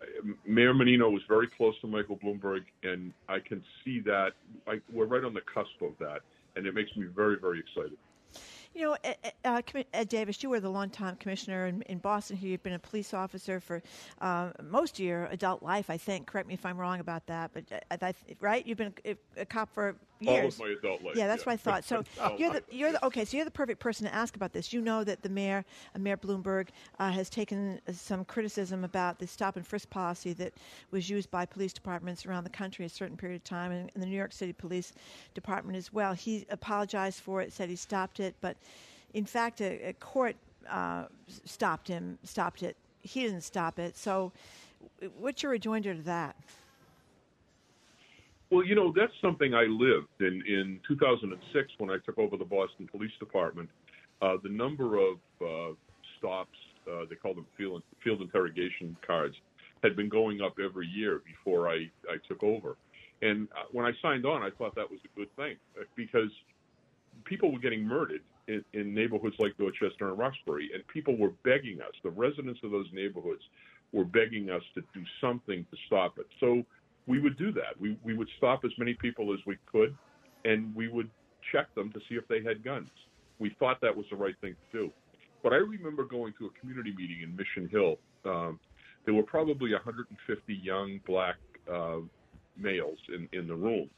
uh, 0.00 0.32
Mayor 0.46 0.74
Menino 0.74 1.10
was 1.10 1.22
very 1.28 1.48
close 1.48 1.78
to 1.80 1.86
Michael 1.86 2.16
Bloomberg, 2.16 2.64
and 2.82 3.12
I 3.28 3.38
can 3.38 3.62
see 3.84 4.00
that 4.00 4.32
I, 4.66 4.80
we're 4.92 5.06
right 5.06 5.24
on 5.24 5.34
the 5.34 5.42
cusp 5.42 5.80
of 5.82 5.92
that, 5.98 6.20
and 6.56 6.66
it 6.66 6.74
makes 6.74 6.94
me 6.96 7.06
very, 7.06 7.36
very 7.38 7.60
excited. 7.60 7.98
You 8.74 8.82
know, 8.82 8.96
uh, 9.44 9.60
Ed 9.92 10.08
Davis, 10.08 10.42
you 10.42 10.48
were 10.48 10.58
the 10.58 10.70
longtime 10.70 11.16
commissioner 11.16 11.66
in, 11.66 11.82
in 11.82 11.98
Boston 11.98 12.38
here. 12.38 12.52
You've 12.52 12.62
been 12.62 12.72
a 12.72 12.78
police 12.78 13.12
officer 13.12 13.60
for 13.60 13.82
uh, 14.22 14.52
most 14.62 14.98
of 14.98 15.04
your 15.04 15.26
adult 15.26 15.62
life, 15.62 15.90
I 15.90 15.98
think. 15.98 16.26
Correct 16.26 16.48
me 16.48 16.54
if 16.54 16.64
I'm 16.64 16.78
wrong 16.78 16.98
about 17.00 17.26
that, 17.26 17.50
but 17.52 17.64
uh, 17.90 18.12
right? 18.40 18.66
You've 18.66 18.78
been 18.78 18.94
a, 19.04 19.16
a 19.36 19.44
cop 19.44 19.68
for 19.74 19.96
years. 20.22 20.58
All 20.60 20.66
of 20.66 20.72
my 20.72 20.78
adult 20.78 21.02
life. 21.02 21.16
Yeah, 21.16 21.26
that's 21.26 21.42
yeah. 21.42 21.46
what 21.46 21.52
I 21.52 21.56
thought. 21.56 21.84
So 21.84 22.04
you're 22.36 22.52
the 22.52 22.62
you're 22.70 22.92
the 22.92 23.04
okay. 23.06 23.24
So 23.24 23.36
you're 23.36 23.44
the 23.44 23.50
perfect 23.50 23.80
person 23.80 24.06
to 24.06 24.14
ask 24.14 24.36
about 24.36 24.52
this. 24.52 24.72
You 24.72 24.80
know 24.80 25.04
that 25.04 25.22
the 25.22 25.28
mayor, 25.28 25.64
uh, 25.94 25.98
Mayor 25.98 26.16
Bloomberg, 26.16 26.68
uh, 26.98 27.10
has 27.10 27.28
taken 27.28 27.80
some 27.92 28.24
criticism 28.24 28.84
about 28.84 29.18
the 29.18 29.26
stop 29.26 29.56
and 29.56 29.66
frisk 29.66 29.90
policy 29.90 30.32
that 30.34 30.52
was 30.90 31.08
used 31.08 31.30
by 31.30 31.46
police 31.46 31.72
departments 31.72 32.26
around 32.26 32.44
the 32.44 32.50
country 32.50 32.84
a 32.84 32.88
certain 32.88 33.16
period 33.16 33.36
of 33.36 33.44
time, 33.44 33.72
and, 33.72 33.90
and 33.94 34.02
the 34.02 34.06
New 34.06 34.16
York 34.16 34.32
City 34.32 34.52
Police 34.52 34.92
Department 35.34 35.76
as 35.76 35.92
well. 35.92 36.12
He 36.12 36.46
apologized 36.50 37.20
for 37.20 37.40
it, 37.40 37.52
said 37.52 37.68
he 37.68 37.76
stopped 37.76 38.20
it, 38.20 38.34
but 38.40 38.56
in 39.14 39.24
fact, 39.24 39.60
a, 39.60 39.88
a 39.88 39.92
court 39.94 40.36
uh, 40.68 41.04
stopped 41.44 41.88
him. 41.88 42.18
Stopped 42.24 42.62
it. 42.62 42.76
He 43.00 43.22
didn't 43.22 43.42
stop 43.42 43.78
it. 43.78 43.96
So, 43.96 44.32
what's 45.18 45.42
your 45.42 45.52
rejoinder 45.52 45.94
to 45.94 46.02
that? 46.02 46.36
Well, 48.52 48.66
you 48.66 48.74
know, 48.74 48.92
that's 48.94 49.14
something 49.22 49.54
I 49.54 49.62
lived 49.62 50.08
in 50.20 50.42
in 50.46 50.78
2006 50.86 51.68
when 51.78 51.88
I 51.88 51.96
took 52.04 52.18
over 52.18 52.36
the 52.36 52.44
Boston 52.44 52.86
Police 52.86 53.12
Department. 53.18 53.70
Uh, 54.20 54.34
the 54.42 54.50
number 54.50 54.98
of 54.98 55.16
uh, 55.40 55.74
stops, 56.18 56.58
uh, 56.86 57.06
they 57.08 57.16
call 57.16 57.32
them 57.32 57.46
field, 57.56 57.82
field 58.04 58.20
interrogation 58.20 58.94
cards, 59.06 59.34
had 59.82 59.96
been 59.96 60.10
going 60.10 60.42
up 60.42 60.56
every 60.62 60.86
year 60.86 61.22
before 61.24 61.70
I, 61.70 61.90
I 62.10 62.18
took 62.28 62.42
over. 62.42 62.76
And 63.22 63.48
uh, 63.52 63.64
when 63.72 63.86
I 63.86 63.92
signed 64.02 64.26
on, 64.26 64.42
I 64.42 64.50
thought 64.50 64.74
that 64.74 64.90
was 64.90 65.00
a 65.02 65.18
good 65.18 65.34
thing 65.34 65.56
uh, 65.80 65.84
because 65.96 66.30
people 67.24 67.50
were 67.50 67.58
getting 67.58 67.82
murdered 67.82 68.20
in, 68.48 68.62
in 68.74 68.92
neighborhoods 68.92 69.36
like 69.38 69.56
Dorchester 69.56 70.10
and 70.10 70.18
Roxbury, 70.18 70.68
and 70.74 70.86
people 70.88 71.16
were 71.16 71.32
begging 71.42 71.80
us, 71.80 71.94
the 72.04 72.10
residents 72.10 72.60
of 72.62 72.70
those 72.70 72.86
neighborhoods 72.92 73.42
were 73.92 74.04
begging 74.04 74.50
us 74.50 74.62
to 74.74 74.82
do 74.92 75.02
something 75.22 75.64
to 75.70 75.76
stop 75.86 76.18
it. 76.18 76.26
So 76.38 76.64
we 77.06 77.20
would 77.20 77.36
do 77.36 77.52
that. 77.52 77.80
We, 77.80 77.98
we 78.04 78.14
would 78.14 78.28
stop 78.38 78.64
as 78.64 78.70
many 78.78 78.94
people 78.94 79.32
as 79.32 79.40
we 79.46 79.56
could, 79.70 79.96
and 80.44 80.74
we 80.74 80.88
would 80.88 81.10
check 81.52 81.74
them 81.74 81.92
to 81.92 82.00
see 82.08 82.14
if 82.14 82.26
they 82.28 82.42
had 82.42 82.64
guns. 82.64 82.88
We 83.38 83.54
thought 83.58 83.80
that 83.82 83.96
was 83.96 84.06
the 84.10 84.16
right 84.16 84.34
thing 84.40 84.54
to 84.72 84.78
do. 84.78 84.92
But 85.42 85.52
I 85.52 85.56
remember 85.56 86.04
going 86.04 86.32
to 86.38 86.46
a 86.46 86.60
community 86.60 86.94
meeting 86.96 87.22
in 87.22 87.34
Mission 87.34 87.68
Hill. 87.68 87.96
Um, 88.24 88.60
there 89.04 89.14
were 89.14 89.24
probably 89.24 89.72
150 89.72 90.54
young 90.54 91.00
black 91.06 91.36
uh, 91.72 91.98
males 92.56 92.98
in, 93.08 93.28
in 93.36 93.48
the 93.48 93.54
room. 93.54 93.90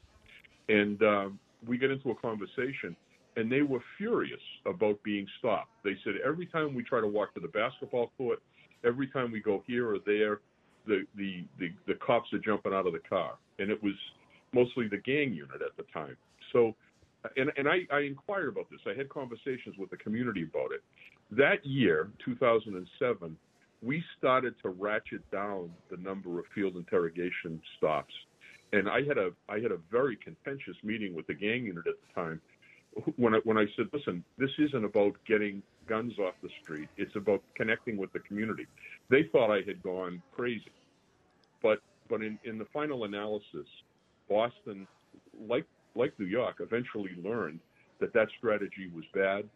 And 0.69 1.01
uh, 1.03 1.29
we 1.67 1.77
get 1.77 1.91
into 1.91 2.09
a 2.09 2.15
conversation, 2.15 2.95
and 3.35 3.51
they 3.51 3.61
were 3.61 3.81
furious 3.97 4.39
about 4.65 5.01
being 5.03 5.27
stopped. 5.37 5.69
They 5.83 5.95
said, 6.03 6.15
every 6.25 6.47
time 6.47 6.73
we 6.73 6.83
try 6.83 7.01
to 7.01 7.07
walk 7.07 7.35
to 7.35 7.39
the 7.39 7.47
basketball 7.47 8.11
court, 8.17 8.39
every 8.83 9.07
time 9.07 9.31
we 9.31 9.41
go 9.41 9.63
here 9.67 9.87
or 9.93 9.99
there, 10.05 10.39
the, 10.87 11.05
the, 11.15 11.45
the, 11.59 11.69
the 11.87 11.95
cops 11.95 12.31
are 12.33 12.39
jumping 12.39 12.73
out 12.73 12.87
of 12.87 12.93
the 12.93 12.99
car. 12.99 13.33
And 13.59 13.69
it 13.69 13.81
was 13.81 13.93
mostly 14.53 14.87
the 14.87 14.97
gang 14.97 15.33
unit 15.33 15.61
at 15.61 15.75
the 15.77 15.83
time. 15.93 16.17
So, 16.53 16.75
and, 17.37 17.51
and 17.57 17.67
I, 17.67 17.81
I 17.91 18.01
inquired 18.01 18.49
about 18.49 18.69
this. 18.69 18.79
I 18.85 18.97
had 18.97 19.09
conversations 19.09 19.75
with 19.77 19.89
the 19.89 19.97
community 19.97 20.43
about 20.43 20.71
it. 20.71 20.83
That 21.31 21.65
year, 21.65 22.09
2007, 22.23 23.37
we 23.81 24.03
started 24.17 24.55
to 24.61 24.69
ratchet 24.69 25.29
down 25.31 25.71
the 25.89 25.97
number 25.97 26.39
of 26.39 26.45
field 26.53 26.75
interrogation 26.75 27.61
stops. 27.77 28.13
And 28.73 28.89
I 28.89 29.03
had 29.07 29.17
a 29.17 29.29
I 29.47 29.59
had 29.59 29.71
a 29.71 29.77
very 29.91 30.17
contentious 30.17 30.75
meeting 30.83 31.15
with 31.15 31.27
the 31.27 31.33
gang 31.33 31.65
unit 31.65 31.85
at 31.87 31.93
the 32.01 32.21
time, 32.21 32.41
when 33.17 33.35
I, 33.35 33.39
when 33.43 33.57
I 33.57 33.65
said, 33.75 33.87
listen, 33.93 34.23
this 34.37 34.49
isn't 34.57 34.83
about 34.83 35.13
getting 35.27 35.61
guns 35.87 36.17
off 36.19 36.33
the 36.41 36.49
street. 36.61 36.89
It's 36.97 37.15
about 37.15 37.41
connecting 37.55 37.97
with 37.97 38.11
the 38.13 38.19
community. 38.19 38.67
They 39.09 39.23
thought 39.31 39.51
I 39.51 39.61
had 39.65 39.81
gone 39.83 40.21
crazy, 40.35 40.71
but 41.61 41.79
but 42.09 42.21
in, 42.21 42.37
in 42.43 42.57
the 42.57 42.65
final 42.65 43.03
analysis, 43.05 43.67
Boston, 44.29 44.87
like 45.47 45.65
like 45.95 46.17
New 46.19 46.25
York, 46.25 46.57
eventually 46.59 47.11
learned 47.23 47.59
that 47.99 48.13
that 48.13 48.27
strategy 48.37 48.89
was 48.93 49.05
bad. 49.13 49.47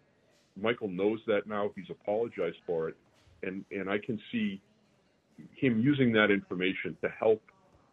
Michael 0.60 0.88
knows 0.90 1.20
that 1.28 1.48
now. 1.48 1.72
He's 1.76 1.90
apologized 1.90 2.58
for 2.66 2.90
it, 2.90 2.96
and 3.44 3.64
and 3.72 3.90
I 3.90 3.98
can 3.98 4.20
see 4.32 4.62
him 5.56 5.80
using 5.80 6.12
that 6.14 6.32
information 6.32 6.98
to 7.02 7.10
help 7.10 7.42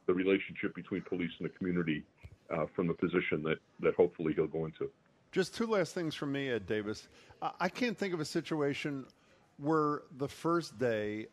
the 0.07 0.15
relationship 0.15 0.75
between 0.75 1.03
police 1.03 1.31
and 1.39 1.49
the 1.49 1.53
community 1.57 2.03
uh, 2.51 2.67
from 2.75 2.87
the 2.87 2.95
position 2.95 3.43
that 3.45 3.59
that 3.81 3.95
hopefully 3.95 4.33
he'll 4.35 4.47
go 4.47 4.65
into. 4.65 4.91
Just 5.37 5.55
two 5.55 5.67
last 5.67 5.93
things 5.93 6.15
from 6.15 6.33
me, 6.33 6.49
Ed 6.49 6.67
Davis. 6.67 7.09
I- 7.43 7.69
can't 7.69 7.99
think 7.99 8.15
of 8.15 8.21
a 8.21 8.25
situation 8.25 9.05
where 9.59 10.01
the 10.17 10.29
first 10.29 10.79
day 10.79 11.27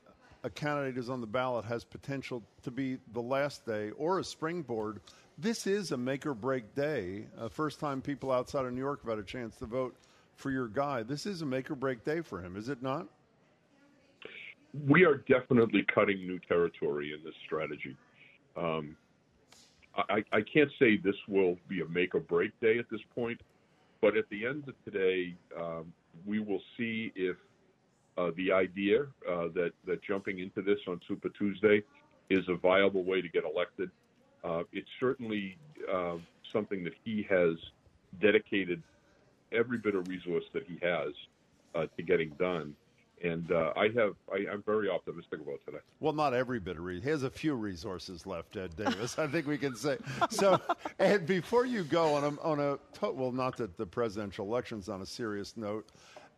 a 0.43 0.49
candidate 0.49 0.97
is 0.97 1.09
on 1.09 1.21
the 1.21 1.27
ballot 1.27 1.63
has 1.63 1.85
potential 1.85 2.43
to 2.63 2.69
be 2.69 2.97
the 3.13 3.21
last 3.21 3.65
day 3.65 3.91
or 3.91 4.19
a 4.19 4.23
springboard. 4.25 4.99
This 5.37 5.65
is 5.67 5.93
a 5.93 5.97
make 5.97 6.25
or 6.25 6.33
break 6.33 6.75
day. 6.75 7.27
Uh, 7.37 7.47
first 7.47 7.79
time 7.79 8.01
people 8.01 8.29
outside 8.29 8.65
of 8.65 8.73
New 8.73 8.81
York 8.81 9.03
have 9.03 9.09
had 9.11 9.19
a 9.19 9.23
chance 9.23 9.55
to 9.59 9.67
vote 9.67 9.95
for 10.35 10.51
your 10.51 10.67
guy. 10.67 11.03
This 11.03 11.25
is 11.25 11.41
a 11.41 11.45
make 11.45 11.71
or 11.71 11.75
break 11.75 12.03
day 12.03 12.19
for 12.19 12.41
him, 12.41 12.57
is 12.57 12.67
it 12.67 12.81
not? 12.81 13.07
we 14.87 15.05
are 15.05 15.23
definitely 15.29 15.85
cutting 15.93 16.17
new 16.27 16.39
territory 16.39 17.13
in 17.13 17.23
this 17.23 17.35
strategy. 17.45 17.95
Um, 18.57 18.97
I, 19.95 20.23
I 20.31 20.41
can't 20.41 20.71
say 20.79 20.97
this 20.97 21.15
will 21.27 21.57
be 21.69 21.81
a 21.81 21.87
make 21.87 22.15
or 22.15 22.19
break 22.19 22.59
day 22.59 22.79
at 22.79 22.89
this 22.89 22.99
point, 23.13 23.39
but 24.03 24.17
at 24.17 24.29
the 24.29 24.45
end 24.45 24.67
of 24.67 24.75
today, 24.83 25.33
um, 25.57 25.93
we 26.25 26.39
will 26.39 26.61
see 26.77 27.13
if 27.15 27.37
uh, 28.17 28.31
the 28.35 28.51
idea 28.51 29.03
uh, 29.31 29.47
that 29.55 29.71
that 29.87 30.03
jumping 30.03 30.39
into 30.39 30.61
this 30.61 30.77
on 30.89 30.99
Super 31.07 31.29
Tuesday 31.29 31.81
is 32.29 32.43
a 32.49 32.55
viable 32.55 33.05
way 33.05 33.21
to 33.21 33.29
get 33.29 33.45
elected. 33.45 33.89
Uh, 34.43 34.63
it's 34.73 34.89
certainly 34.99 35.57
uh, 35.89 36.17
something 36.51 36.83
that 36.83 36.91
he 37.05 37.25
has 37.29 37.55
dedicated 38.21 38.83
every 39.53 39.77
bit 39.77 39.95
of 39.95 40.05
resource 40.09 40.43
that 40.53 40.63
he 40.67 40.77
has 40.85 41.13
uh, 41.73 41.85
to 41.95 42.03
getting 42.03 42.31
done 42.31 42.75
and 43.23 43.51
uh, 43.51 43.71
I 43.75 43.87
have 43.95 44.15
I, 44.31 44.45
I'm 44.51 44.61
very 44.63 44.89
optimistic 44.89 45.39
about 45.39 45.59
today. 45.65 45.79
Well, 45.99 46.13
not 46.13 46.33
every 46.33 46.59
bit 46.59 46.77
of 46.77 46.83
resources. 46.83 47.03
He 47.05 47.09
has 47.09 47.23
a 47.23 47.29
few 47.29 47.55
resources 47.55 48.27
left, 48.27 48.55
Ed 48.57 48.75
Davis. 48.75 49.17
I 49.17 49.27
think 49.27 49.47
we 49.47 49.57
can 49.57 49.75
say. 49.75 49.97
So, 50.29 50.59
Ed, 50.99 51.25
before 51.25 51.65
you 51.65 51.83
go 51.83 52.13
on 52.15 52.23
a 52.23 52.41
on 52.41 52.59
a 52.59 52.77
to- 52.99 53.11
well, 53.11 53.31
not 53.31 53.57
that 53.57 53.77
the 53.77 53.85
presidential 53.85 54.45
election's 54.45 54.89
on 54.89 55.01
a 55.01 55.05
serious 55.05 55.55
note. 55.57 55.87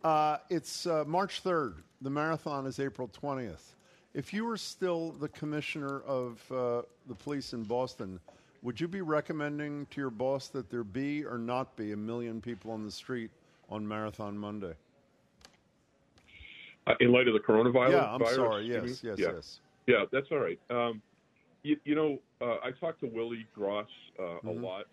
Uh, 0.03 0.37
it's 0.49 0.85
uh, 0.85 1.03
March 1.07 1.41
third. 1.41 1.77
The 2.01 2.09
marathon 2.09 2.67
is 2.67 2.79
April 2.79 3.09
twentieth. 3.11 3.75
If 4.13 4.33
you 4.33 4.45
were 4.45 4.57
still 4.57 5.11
the 5.11 5.27
commissioner 5.27 6.01
of 6.01 6.39
uh, 6.51 6.83
the 7.07 7.15
police 7.15 7.51
in 7.53 7.63
Boston, 7.63 8.19
would 8.61 8.79
you 8.79 8.87
be 8.87 9.01
recommending 9.01 9.87
to 9.87 9.99
your 9.99 10.09
boss 10.09 10.47
that 10.49 10.69
there 10.69 10.83
be 10.83 11.25
or 11.25 11.37
not 11.37 11.75
be 11.75 11.91
a 11.91 11.97
million 11.97 12.39
people 12.39 12.71
on 12.71 12.85
the 12.85 12.91
street 12.91 13.31
on 13.69 13.85
Marathon 13.85 14.37
Monday? 14.37 14.73
Uh, 16.87 16.93
in 16.99 17.11
light 17.11 17.27
of 17.27 17.33
the 17.33 17.39
coronavirus. 17.39 17.91
Yeah, 17.91 18.11
I'm 18.13 18.19
virus, 18.19 18.35
sorry. 18.35 18.67
Yes, 18.67 19.03
yes, 19.03 19.17
yeah. 19.17 19.31
yes. 19.33 19.59
Yeah, 19.87 20.05
that's 20.11 20.27
all 20.31 20.39
right. 20.39 20.59
Um, 20.69 21.01
you, 21.63 21.77
you 21.83 21.95
know, 21.95 22.19
uh, 22.41 22.57
I 22.63 22.71
talked 22.79 22.99
to 23.01 23.07
Willie 23.07 23.47
Gross 23.55 23.87
uh, 24.19 24.23
Mm-hmm. 24.23 24.47
a 24.47 24.51
lot. 24.51 24.85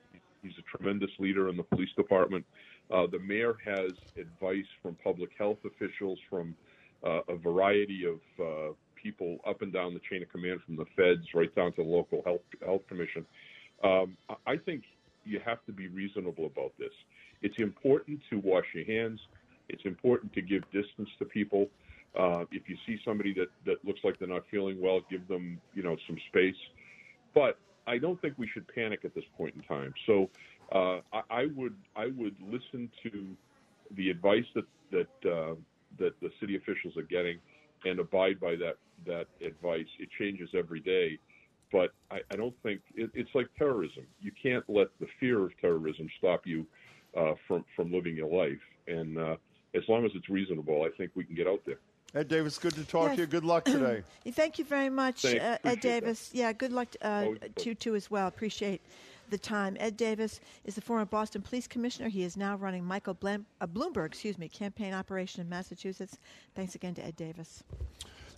He's 0.43 0.53
a 0.59 0.77
tremendous 0.77 1.11
leader 1.19 1.49
in 1.49 1.57
the 1.57 1.63
police 1.63 1.91
department. 1.97 2.45
Uh, 2.91 3.07
the 3.07 3.19
mayor 3.19 3.57
has 3.65 3.93
advice 4.19 4.67
from 4.83 4.97
public 5.05 5.31
health 5.39 5.59
officials, 5.65 6.19
from 6.29 6.55
uh, 7.07 7.21
a 7.29 7.37
variety 7.37 8.05
of 8.07 8.21
uh, 8.41 8.73
people 9.01 9.39
up 9.47 9.63
and 9.63 9.73
down 9.73 9.95
the 9.95 10.01
chain 10.11 10.23
of 10.23 10.31
command, 10.31 10.61
from 10.65 10.77
the 10.77 10.85
feds 10.97 11.27
right 11.35 11.55
down 11.55 11.73
to 11.73 11.83
the 11.83 11.89
local 11.89 12.23
health 12.25 12.41
health 12.65 12.83
commission. 12.89 13.25
Um, 13.85 14.17
I 14.47 14.57
think 14.57 14.85
you 15.25 15.41
have 15.45 15.65
to 15.67 15.73
be 15.73 15.89
reasonable 15.89 16.47
about 16.47 16.73
this. 16.79 16.93
It's 17.43 17.59
important 17.59 18.21
to 18.31 18.39
wash 18.39 18.65
your 18.75 18.85
hands. 18.85 19.21
It's 19.69 19.85
important 19.85 20.33
to 20.35 20.43
give 20.43 20.63
distance 20.73 21.09
to 21.19 21.25
people. 21.25 21.69
Uh, 22.19 22.45
if 22.51 22.69
you 22.69 22.77
see 22.87 22.99
somebody 23.05 23.33
that, 23.35 23.49
that 23.65 23.85
looks 23.85 24.01
like 24.05 24.19
they're 24.19 24.29
not 24.29 24.45
feeling 24.51 24.81
well, 24.81 25.01
give 25.11 25.27
them 25.29 25.61
you 25.75 25.83
know 25.83 25.97
some 26.07 26.17
space. 26.29 26.57
But 27.35 27.59
I 27.87 27.99
don't 27.99 28.21
think 28.21 28.35
we 28.37 28.49
should 28.49 28.67
panic 28.69 29.01
at 29.05 29.15
this 29.15 29.25
point 29.37 29.55
in 29.55 29.63
time. 29.63 29.95
So 30.07 30.29
uh, 30.73 31.01
I, 31.13 31.23
I 31.31 31.47
would 31.57 31.75
I 31.97 32.07
would 32.07 32.37
listen 32.41 32.91
to 33.03 33.37
the 33.97 34.11
advice 34.11 34.45
that 34.55 34.65
that 34.91 35.31
uh, 35.31 35.55
that 35.99 36.19
the 36.21 36.31
city 36.41 36.57
officials 36.57 36.97
are 36.97 37.03
getting 37.03 37.39
and 37.85 37.99
abide 37.99 38.39
by 38.41 38.57
that 38.57 38.77
that 39.07 39.27
advice. 39.45 39.87
It 39.99 40.09
changes 40.19 40.51
every 40.55 40.81
day, 40.81 41.19
but 41.73 41.93
I, 42.11 42.21
I 42.31 42.37
don't 42.37 42.55
think 42.63 42.81
it, 42.95 43.11
it's 43.15 43.31
like 43.35 43.49
terrorism. 43.59 44.05
You 44.21 44.33
can't 44.41 44.65
let 44.69 44.89
the 45.01 45.07
fear 45.19 45.45
of 45.45 45.51
terrorism 45.61 46.09
stop 46.19 46.47
you 46.47 46.67
uh, 47.17 47.35
from 47.49 47.65
from 47.75 47.93
living 47.93 48.17
your 48.17 48.33
life. 48.33 48.61
And 48.87 49.19
uh, 49.19 49.37
as 49.75 49.83
long 49.89 50.05
as 50.05 50.13
it's 50.15 50.29
reasonable, 50.29 50.83
I 50.85 50.91
think 50.97 51.13
we 51.15 51.25
can 51.25 51.35
get 51.35 51.47
out 51.47 51.61
there. 51.67 51.79
Ed 52.15 52.29
Davis, 52.29 52.59
good 52.59 52.75
to 52.75 52.85
talk 52.85 53.09
Yes. 53.09 53.17
to 53.17 53.21
you. 53.23 53.27
Good 53.27 53.45
luck 53.45 53.65
today. 53.65 54.03
Thank 54.33 54.59
you 54.59 54.67
very 54.67 54.91
much, 54.91 55.25
uh, 55.25 55.29
Ed 55.29 55.33
Appreciate 55.35 55.63
that. 55.63 55.81
Davis. 55.81 56.31
Yeah, 56.35 56.53
good 56.53 56.73
luck 56.73 56.89
uh, 57.01 57.07
Always 57.25 57.39
to 57.57 57.69
you 57.71 57.75
too 57.75 57.95
as 57.95 58.11
well. 58.11 58.27
Appreciate 58.29 58.83
the 59.31 59.39
time. 59.39 59.79
Ed 59.81 59.97
Davis 59.97 60.41
is 60.67 60.75
the 60.75 60.83
former 60.83 61.07
Boston 61.07 61.41
Police 61.41 61.67
Commissioner. 61.67 62.11
He 62.11 62.23
is 62.23 62.37
now 62.37 62.57
running 62.57 62.85
Michael 62.85 63.15
Blam- 63.15 63.47
uh, 63.63 63.67
Bloomberg, 63.67 64.07
excuse 64.07 64.37
me, 64.37 64.47
campaign 64.49 64.93
operation 64.93 65.41
in 65.41 65.49
Massachusetts. 65.49 66.19
Thanks 66.55 66.75
again 66.75 66.95
to 66.97 67.05
Ed 67.07 67.17
Davis. 67.17 67.63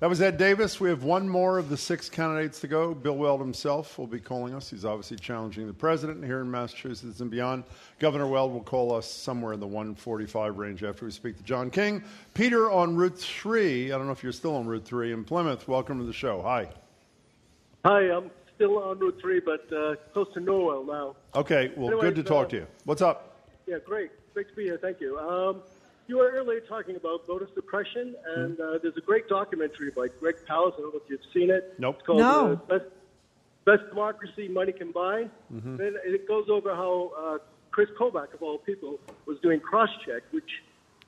That 0.04 0.10
was 0.10 0.20
Ed 0.20 0.36
Davis. 0.36 0.80
We 0.80 0.90
have 0.90 1.02
one 1.02 1.26
more 1.26 1.56
of 1.56 1.70
the 1.70 1.78
six 1.78 2.10
candidates 2.10 2.60
to 2.60 2.68
go. 2.68 2.92
Bill 2.92 3.16
Weld 3.16 3.40
himself 3.40 3.96
will 3.96 4.06
be 4.06 4.20
calling 4.20 4.54
us. 4.54 4.68
He's 4.68 4.84
obviously 4.84 5.16
challenging 5.16 5.66
the 5.66 5.72
president 5.72 6.22
here 6.22 6.42
in 6.42 6.50
Massachusetts 6.50 7.20
and 7.20 7.30
beyond. 7.30 7.64
Governor 8.00 8.26
Weld 8.26 8.52
will 8.52 8.62
call 8.62 8.94
us 8.94 9.10
somewhere 9.10 9.54
in 9.54 9.60
the 9.60 9.66
145 9.66 10.58
range 10.58 10.84
after 10.84 11.06
we 11.06 11.10
speak 11.10 11.38
to 11.38 11.42
John 11.42 11.70
King. 11.70 12.04
Peter 12.34 12.70
on 12.70 12.94
Route 12.94 13.18
3. 13.18 13.92
I 13.92 13.96
don't 13.96 14.04
know 14.04 14.12
if 14.12 14.22
you're 14.22 14.32
still 14.32 14.56
on 14.56 14.66
Route 14.66 14.84
3 14.84 15.14
in 15.14 15.24
Plymouth. 15.24 15.66
Welcome 15.68 15.98
to 16.00 16.04
the 16.04 16.12
show. 16.12 16.42
Hi. 16.42 16.68
Hi, 17.86 18.00
I'm 18.14 18.30
still 18.56 18.76
on 18.80 18.98
Route 18.98 19.16
3, 19.22 19.40
but 19.40 19.72
uh, 19.72 19.94
close 20.12 20.28
to 20.34 20.40
Norwell 20.40 20.86
now. 20.86 21.16
Okay, 21.34 21.72
well, 21.78 21.86
Anyways, 21.86 22.02
good 22.02 22.16
to 22.16 22.22
talk 22.22 22.48
uh, 22.48 22.50
to 22.50 22.56
you. 22.56 22.66
What's 22.84 23.00
up? 23.00 23.48
Yeah, 23.66 23.78
great. 23.82 24.10
Great 24.34 24.50
to 24.50 24.54
be 24.54 24.64
here. 24.64 24.76
Thank 24.76 25.00
you. 25.00 25.18
Um, 25.18 25.62
you 26.06 26.18
were 26.18 26.30
earlier 26.30 26.60
talking 26.60 26.96
about 26.96 27.26
voter 27.26 27.48
suppression, 27.54 28.14
and 28.36 28.60
uh, 28.60 28.78
there's 28.82 28.96
a 28.96 29.00
great 29.00 29.28
documentary 29.28 29.90
by 29.90 30.08
Greg 30.20 30.36
Palast. 30.48 30.74
I 30.74 30.80
don't 30.82 30.94
know 30.94 31.00
if 31.04 31.08
you've 31.10 31.20
seen 31.32 31.50
it. 31.50 31.74
Nope. 31.78 31.96
It's 31.98 32.06
called 32.06 32.18
No. 32.20 32.52
uh, 32.52 32.54
Best, 32.78 32.84
Best 33.64 33.88
Democracy, 33.88 34.48
Money 34.48 34.72
Can 34.72 34.92
Buy. 34.92 35.28
Mhm. 35.52 35.80
And 35.80 35.96
it 36.04 36.28
goes 36.28 36.48
over 36.50 36.74
how 36.74 37.10
uh, 37.16 37.38
Chris 37.70 37.88
Kobach, 37.98 38.34
of 38.34 38.42
all 38.42 38.58
people, 38.58 39.00
was 39.26 39.38
doing 39.40 39.60
cross-check, 39.60 40.22
which 40.32 40.50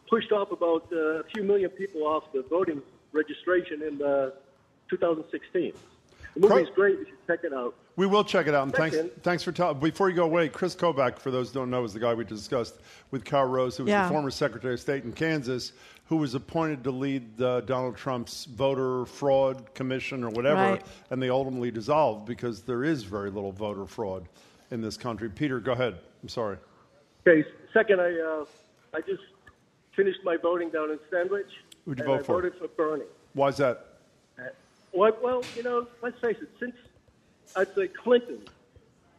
pushed 0.09 0.33
off 0.33 0.51
about 0.53 0.87
uh, 0.93 1.21
a 1.21 1.25
few 1.35 1.43
million 1.43 1.71
people 1.71 2.07
off 2.07 2.25
the 2.33 2.43
voting 2.49 2.81
registration 3.13 3.83
in 3.83 4.03
uh, 4.03 4.31
2016. 4.89 5.73
The 6.37 6.49
movie's 6.49 6.69
great. 6.75 6.99
You 6.99 7.07
should 7.07 7.27
check 7.27 7.45
it 7.45 7.53
out. 7.53 7.75
We 7.97 8.07
will 8.07 8.25
check 8.25 8.47
it 8.47 8.55
out. 8.55 8.65
And 8.65 8.75
thanks, 8.75 8.95
Second. 8.97 9.23
thanks 9.23 9.43
for 9.43 9.53
telling. 9.53 9.79
Before 9.81 10.11
you 10.11 10.17
go 10.17 10.25
away, 10.25 10.49
Chris 10.49 10.77
Kobach, 10.77 11.19
for 11.19 11.31
those 11.31 11.49
who 11.49 11.61
don't 11.61 11.71
know, 11.71 11.83
is 11.85 11.95
the 11.95 11.99
guy 12.01 12.13
we 12.13 12.25
discussed 12.25 12.75
with 13.11 13.25
Carol 13.25 13.47
Rose, 13.49 13.77
who 13.77 13.85
was 13.85 13.91
Yeah. 13.91 14.05
the 14.05 14.11
former 14.11 14.31
Secretary 14.31 14.75
of 14.75 14.81
State 14.81 15.05
in 15.05 15.13
Kansas, 15.13 15.73
who 16.07 16.17
was 16.17 16.35
appointed 16.35 16.85
to 16.85 16.91
lead 16.91 17.41
uh, 17.41 17.63
Donald 17.63 17.97
Trump's 17.97 18.45
voter 18.45 19.07
fraud 19.07 19.73
commission 19.75 20.23
or 20.23 20.29
whatever, 20.31 20.61
Right. 20.61 20.87
and 21.11 21.23
they 21.23 21.31
ultimately 21.31 21.71
dissolved 21.71 22.27
because 22.27 22.63
there 22.63 22.85
is 22.85 23.03
very 23.03 23.31
little 23.31 23.51
voter 23.53 23.87
fraud 23.87 24.29
in 24.71 24.83
this 24.83 24.97
country. 24.99 25.31
Peter, 25.31 25.59
go 25.59 25.73
ahead. 25.73 25.99
I'm 26.23 26.29
sorry. 26.29 26.59
Okay. 27.27 27.49
Second, 27.73 28.01
I 28.01 28.13
uh, 28.21 28.45
I 28.95 29.01
just 29.01 29.23
finished 29.97 30.21
my 30.23 30.37
voting 30.37 30.69
down 30.71 30.91
in 30.91 30.99
Sandwich. 31.11 31.47
Who'd 31.87 31.99
you 31.99 32.05
and 32.05 32.13
vote 32.13 32.21
I 32.21 32.23
for? 32.25 32.33
voted 32.43 32.55
for 32.59 32.69
Bernie. 32.69 33.05
Why 33.33 33.49
is 33.49 33.57
that? 33.57 33.87
Uh, 34.97 34.99
Well, 34.99 35.17
well, 35.23 35.43
you 35.55 35.63
know, 35.63 35.87
let's 36.03 36.19
face 36.21 36.37
it. 36.41 36.49
Since 36.59 36.75
I'd 37.55 37.75
say 37.75 37.89
Clinton, 37.89 38.41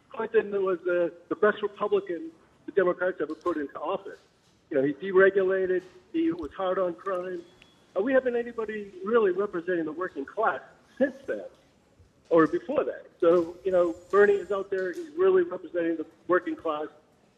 Clinton 0.09 0.51
was 0.63 0.79
uh, 0.81 1.09
the 1.29 1.35
best 1.35 1.61
Republican 1.61 2.31
the 2.65 2.71
Democrats 2.71 3.17
ever 3.21 3.35
put 3.35 3.57
into 3.57 3.79
office. 3.79 4.19
You 4.69 4.77
know, 4.77 4.83
he 4.83 4.93
deregulated. 4.93 5.83
He 6.13 6.31
was 6.31 6.51
hard 6.57 6.79
on 6.79 6.93
crime. 6.95 7.41
Uh, 7.95 8.01
we 8.01 8.13
haven't 8.13 8.35
anybody 8.35 8.91
really 9.05 9.31
representing 9.31 9.85
the 9.85 9.91
working 9.91 10.25
class 10.25 10.59
since 10.97 11.15
then, 11.25 11.43
or 12.29 12.47
before 12.47 12.83
that. 12.83 13.05
So, 13.21 13.55
you 13.63 13.71
know, 13.71 13.95
Bernie 14.11 14.33
is 14.33 14.51
out 14.51 14.69
there. 14.69 14.91
He's 14.91 15.11
really 15.15 15.43
representing 15.43 15.95
the 15.97 16.05
working 16.27 16.55
class, 16.55 16.87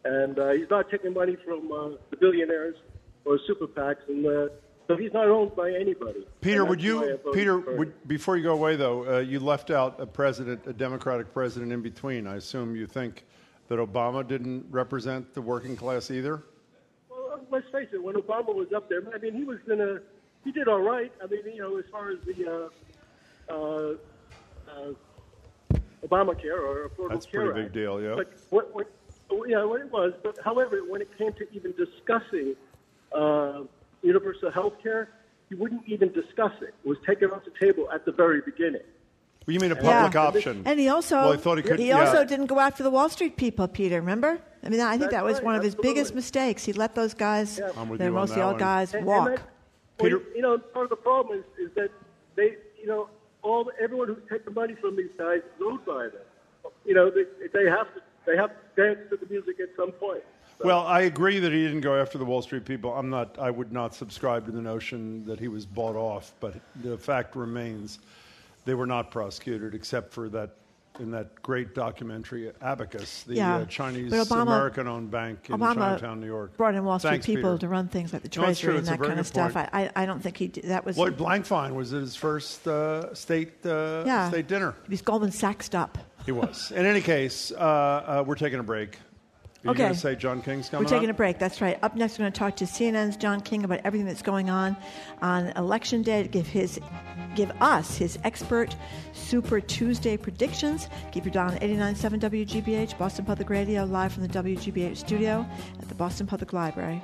and 0.06 0.40
uh, 0.40 0.52
he's 0.52 0.70
not 0.70 0.90
taking 0.90 1.14
money 1.14 1.36
from 1.36 1.72
uh, 1.72 1.90
the 2.10 2.18
billionaires 2.18 2.76
or 3.26 3.38
super 3.46 3.68
PACs, 3.68 4.08
and 4.08 4.26
uh, 4.26 4.48
so 4.90 4.98
he's 4.98 5.14
not 5.14 5.28
owned 5.28 5.56
by 5.56 5.72
anybody. 5.72 6.26
Peter, 6.42 6.66
would 6.66 6.80
that's 6.80 6.86
you, 6.86 7.20
Peter, 7.32 7.60
would, 7.60 8.08
before 8.08 8.38
you 8.38 8.44
go 8.44 8.54
away 8.54 8.76
though, 8.76 9.18
uh, 9.18 9.20
you 9.20 9.40
left 9.40 9.70
out 9.70 10.02
a 10.02 10.06
president, 10.06 10.66
a 10.66 10.74
Democratic 10.74 11.32
president 11.32 11.72
in 11.72 11.82
between. 11.82 12.26
I 12.26 12.38
assume 12.38 12.76
you 12.76 12.88
think 12.88 13.26
that 13.68 13.78
Obama 13.78 14.28
didn't 14.28 14.66
represent 14.72 15.32
the 15.36 15.44
working 15.44 15.78
class 15.78 16.10
either. 16.10 16.42
Well, 17.08 17.40
let's 17.52 17.70
face 17.70 17.90
it. 17.94 18.02
When 18.04 18.16
Obama 18.16 18.56
was 18.56 18.74
up 18.76 18.90
there, 18.90 19.04
I 19.14 19.20
mean, 19.20 19.36
he 19.36 19.44
was 19.44 19.60
gonna, 19.68 20.00
he 20.44 20.52
did 20.52 20.68
all 20.68 20.82
right. 20.82 21.12
I 21.24 21.28
mean, 21.28 21.42
you 21.46 21.62
know, 21.62 21.78
as 21.78 21.86
far 21.92 22.10
as 22.10 22.18
the 22.26 22.72
uh, 23.48 23.54
uh, 23.54 23.94
uh, 24.72 25.78
Obamacare 26.04 26.60
or 26.60 26.90
Affordable 26.90 27.10
That's 27.10 27.28
a 27.28 27.30
Care 27.30 27.52
pretty 27.52 27.62
big 27.62 27.74
deal, 27.74 28.02
yeah. 28.02 28.16
But 28.16 28.34
what, 28.50 28.74
what, 28.74 28.92
yeah, 29.48 29.64
what 29.66 29.82
it 29.82 29.92
was. 29.92 30.14
But 30.24 30.40
however, 30.44 30.80
when 30.88 31.02
it 31.02 31.16
came 31.16 31.34
to 31.34 31.48
even 31.54 31.74
discussing 31.74 32.56
uh, 33.14 33.62
universal 34.02 34.52
health 34.52 34.74
care, 34.82 35.10
he 35.50 35.56
wouldn't 35.56 35.84
even 35.88 36.12
discuss 36.12 36.52
it. 36.62 36.74
It 36.84 36.88
was 36.88 36.98
taken 37.06 37.32
off 37.32 37.44
the 37.46 37.52
table 37.66 37.90
at 37.92 38.06
the 38.06 38.12
very 38.12 38.42
beginning. 38.42 38.82
Well, 39.48 39.54
you 39.54 39.60
mean 39.60 39.72
a 39.72 39.76
Yeah. 39.76 40.04
public 40.04 40.16
option? 40.16 40.64
And 40.66 40.80
he 40.80 40.90
also 40.90 41.16
Well, 41.16 41.34
I 41.34 41.38
thought 41.38 41.58
he 41.58 41.64
could. 41.64 41.80
yeah. 41.80 42.00
also 42.00 42.24
didn't 42.24 42.46
go 42.48 42.60
after 42.60 42.84
the 42.84 42.92
Wall 42.92 43.10
Street 43.10 43.36
people, 43.36 43.68
Peter. 43.68 43.96
Remember? 44.00 44.40
I 44.64 44.70
mean, 44.70 44.80
I 44.82 44.92
think 44.92 45.02
That's 45.12 45.14
that 45.14 45.24
was 45.24 45.36
right, 45.38 45.46
one 45.46 45.56
of 45.56 45.64
his 45.64 45.74
absolutely. 45.74 45.94
biggest 46.02 46.16
mistakes. 46.16 46.66
He 46.66 46.74
let 46.74 46.94
those 46.94 47.14
guys, 47.14 47.60
I'm 47.78 47.98
they're 47.98 48.12
mostly 48.12 48.38
that 48.38 48.44
all 48.44 48.52
one. 48.52 48.60
guys, 48.60 48.94
And- 48.94 49.00
and 49.00 49.08
walk. 49.08 49.30
that- 49.30 49.42
well, 50.00 50.10
you 50.36 50.42
know, 50.42 50.58
part 50.58 50.84
of 50.84 50.90
the 50.90 50.96
problem 50.98 51.40
is, 51.40 51.68
is 51.70 51.74
that 51.76 51.90
they, 52.36 52.58
you 52.80 52.88
know, 52.88 53.10
all 53.42 53.64
the, 53.64 53.72
everyone 53.82 54.08
who's 54.10 54.18
taking 54.30 54.54
money 54.54 54.76
from 54.76 54.96
these 54.98 55.10
guys 55.18 55.38
is 55.40 55.62
owed 55.66 55.84
by 55.86 56.04
them. 56.10 56.72
You 56.86 56.94
know, 56.94 57.10
they, 57.10 57.24
they 57.54 57.66
have 57.70 57.88
to 57.96 58.02
they 58.26 58.36
have 58.36 58.52
to 58.52 58.82
dance 58.82 59.00
to 59.10 59.18
the 59.18 59.26
music 59.30 59.60
at 59.60 59.70
some 59.76 59.92
point. 59.94 60.22
Well, 60.64 60.86
I 60.86 61.02
agree 61.02 61.40
that 61.40 61.52
he 61.54 61.64
didn't 61.64 61.82
go 61.82 62.00
after 62.00 62.18
the 62.18 62.26
Wall 62.26 62.42
Street 62.42 62.66
people. 62.66 62.94
I'm 62.94 63.10
not. 63.10 63.38
I 63.40 63.50
would 63.50 63.72
not 63.72 63.96
subscribe 63.96 64.46
to 64.46 64.52
the 64.52 64.62
notion 64.62 65.26
that 65.26 65.40
he 65.40 65.48
was 65.48 65.66
bought 65.66 65.96
off. 65.96 66.34
But 66.40 66.56
the 66.84 66.98
fact 66.98 67.36
remains, 67.36 68.00
they 68.66 68.74
were 68.74 68.86
not 68.88 69.10
prosecuted 69.10 69.74
except 69.74 70.14
for 70.14 70.28
that 70.30 70.52
in 71.00 71.12
that 71.12 71.42
great 71.42 71.74
documentary 71.74 72.52
Abacus, 72.62 73.24
the 73.24 73.36
Yeah. 73.36 73.58
uh, 73.58 73.66
Chinese 73.66 74.12
Obama, 74.12 74.42
American-owned 74.42 75.10
bank 75.10 75.50
in 75.50 75.56
Obama 75.56 75.76
Chinatown, 75.76 76.20
New 76.20 76.26
York. 76.28 76.58
brought 76.58 76.76
in 76.76 76.84
Wall 76.84 77.00
Street 77.00 77.12
Thanks, 77.12 77.26
people 77.26 77.52
Peter. 77.54 77.60
to 77.60 77.68
run 77.70 77.88
things 77.88 78.12
like 78.12 78.22
the 78.24 78.28
No, 78.28 78.44
Treasury 78.44 78.72
true. 78.72 78.78
and 78.80 78.88
that 78.88 79.00
kind 79.00 79.18
of 79.18 79.26
stuff. 79.26 79.56
I, 79.56 79.70
I, 79.72 79.92
I 79.96 80.06
don't 80.06 80.20
think 80.22 80.36
he 80.36 80.48
did, 80.50 80.66
that 80.66 80.84
was. 80.86 80.98
Lloyd 80.98 81.16
Blankfein 81.18 81.74
was 81.74 81.92
his 81.92 82.18
first 82.18 82.68
uh, 82.68 83.14
state 83.16 83.66
uh, 83.66 84.04
yeah, 84.06 84.28
state 84.30 84.48
dinner. 84.48 84.76
He 84.84 84.90
was 84.90 85.02
Goldman 85.02 85.32
Sachs 85.32 85.74
up. 85.74 85.98
He 86.26 86.34
was. 86.34 86.72
In 86.72 86.86
any 86.86 87.02
case, 87.02 87.54
uh, 87.54 87.56
uh, 87.58 88.24
we're 88.28 88.36
taking 88.36 88.60
a 88.60 88.64
break. 88.64 88.98
Are 89.62 89.68
you 89.68 89.72
Okay. 89.72 89.80
going 89.80 89.94
to 89.94 90.00
say 90.00 90.16
John 90.16 90.42
King's 90.42 90.70
coming 90.70 90.86
We're 90.86 90.90
taking 90.90 91.10
up? 91.10 91.16
a 91.16 91.18
break. 91.18 91.38
That's 91.38 91.60
right. 91.60 91.78
Up 91.84 91.94
next, 91.96 92.14
we're 92.18 92.24
going 92.24 92.32
to 92.32 92.40
talk 92.40 92.56
to 92.58 92.66
CNN's 92.66 93.18
John 93.18 93.42
King 93.42 93.66
about 93.66 93.82
everything 93.84 94.06
that's 94.08 94.22
going 94.22 94.50
on 94.50 94.78
on 95.22 95.48
Election 95.58 96.02
Day 96.02 96.28
give 96.30 96.48
his, 96.48 96.80
give 97.36 97.52
us 97.62 97.98
his 97.98 98.18
expert 98.24 98.76
Super 99.12 99.60
Tuesday 99.60 100.16
predictions. 100.16 100.88
Keep 101.12 101.26
your 101.26 101.34
dial 101.34 101.52
on 101.52 101.58
89.7 101.58 102.20
WGBH, 102.46 102.98
Boston 102.98 103.26
Public 103.26 103.50
Radio, 103.50 103.84
live 103.84 104.14
from 104.14 104.24
the 104.26 104.30
WGBH 104.30 104.96
studio 104.96 105.46
at 105.82 105.90
the 105.90 105.96
Boston 105.96 106.26
Public 106.26 106.54
Library. 106.54 107.04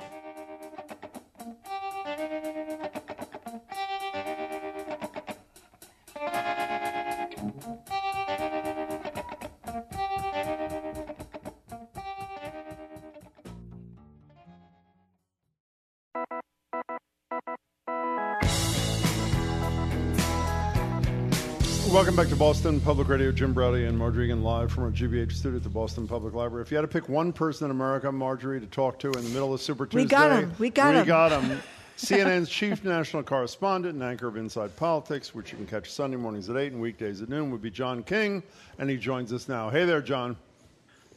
To 22.36 22.40
Boston 22.40 22.80
Public 22.82 23.08
Radio. 23.08 23.32
Jim 23.32 23.54
Braude 23.54 23.88
and 23.88 23.96
Margery 23.96 24.26
Eagan 24.26 24.42
live 24.42 24.70
from 24.70 24.84
our 24.84 24.90
GBH 24.90 25.32
studio 25.32 25.56
at 25.56 25.62
the 25.62 25.70
Boston 25.70 26.06
Public 26.06 26.34
Library. 26.34 26.62
If 26.62 26.70
you 26.70 26.76
had 26.76 26.82
to 26.82 26.88
pick 26.88 27.08
one 27.08 27.32
person 27.32 27.64
in 27.64 27.70
America, 27.70 28.12
Margery, 28.12 28.60
to 28.60 28.66
talk 28.66 28.98
to 28.98 29.10
in 29.10 29.24
the 29.24 29.30
middle 29.30 29.54
of 29.54 29.60
Super 29.62 29.86
Tuesday, 29.86 30.02
We 30.02 30.06
got 30.06 30.32
him. 30.32 30.52
We 30.58 30.68
got 30.68 30.90
we 30.90 30.96
him. 30.96 31.00
We 31.00 31.06
got 31.06 31.32
him. 31.32 31.62
CNN's 31.96 32.50
chief 32.50 32.84
national 32.84 33.22
correspondent 33.22 33.94
and 33.94 34.02
anchor 34.02 34.26
of 34.26 34.36
Inside 34.36 34.76
Politics, 34.76 35.34
which 35.34 35.50
you 35.50 35.56
can 35.56 35.66
catch 35.66 35.90
Sunday 35.90 36.18
mornings 36.18 36.50
at 36.50 36.58
8 36.58 36.72
and 36.72 36.82
weekdays 36.82 37.22
at 37.22 37.30
noon, 37.30 37.50
would 37.52 37.62
be 37.62 37.70
John 37.70 38.02
King, 38.02 38.42
and 38.78 38.90
he 38.90 38.98
joins 38.98 39.32
us 39.32 39.48
now. 39.48 39.70
Hey 39.70 39.86
there, 39.86 40.02
John. 40.02 40.36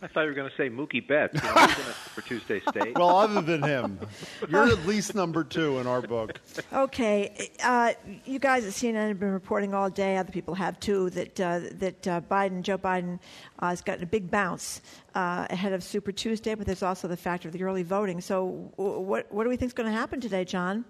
I 0.01 0.07
thought 0.07 0.21
you 0.21 0.27
were 0.27 0.33
going 0.33 0.49
to 0.49 0.55
say 0.55 0.69
Mookie 0.69 1.05
Betts. 1.05 1.33
You 1.33 1.41
know, 1.41 1.53
he's 1.67 1.77
in 1.77 1.85
a 1.85 1.93
Super 1.93 2.21
Tuesday 2.21 2.59
state. 2.69 2.97
Well, 2.97 3.17
other 3.17 3.41
than 3.41 3.61
him, 3.61 3.99
you're 4.49 4.67
at 4.67 4.85
least 4.85 5.13
number 5.13 5.43
two 5.43 5.79
in 5.79 5.87
our 5.87 6.01
book. 6.01 6.39
Okay, 6.71 7.49
uh, 7.63 7.93
you 8.25 8.39
guys 8.39 8.65
at 8.65 8.71
CNN 8.73 9.09
have 9.09 9.19
been 9.19 9.31
reporting 9.33 9.73
all 9.73 9.89
day. 9.89 10.17
Other 10.17 10.31
people 10.31 10.53
have 10.55 10.79
too. 10.79 11.09
That 11.09 11.39
uh, 11.39 11.59
that 11.73 12.07
uh, 12.07 12.21
Biden, 12.21 12.61
Joe 12.61 12.77
Biden, 12.77 13.19
uh, 13.59 13.69
has 13.69 13.81
gotten 13.81 14.03
a 14.03 14.07
big 14.07 14.31
bounce 14.31 14.81
uh, 15.15 15.47
ahead 15.49 15.73
of 15.73 15.83
Super 15.83 16.11
Tuesday. 16.11 16.55
But 16.55 16.65
there's 16.65 16.83
also 16.83 17.07
the 17.07 17.17
factor 17.17 17.47
of 17.49 17.53
the 17.53 17.63
early 17.63 17.83
voting. 17.83 18.21
So, 18.21 18.71
w- 18.77 18.99
what 18.99 19.31
what 19.31 19.43
do 19.43 19.49
we 19.49 19.57
think 19.57 19.69
is 19.69 19.73
going 19.73 19.91
to 19.91 19.97
happen 19.97 20.21
today, 20.21 20.45
John? 20.45 20.85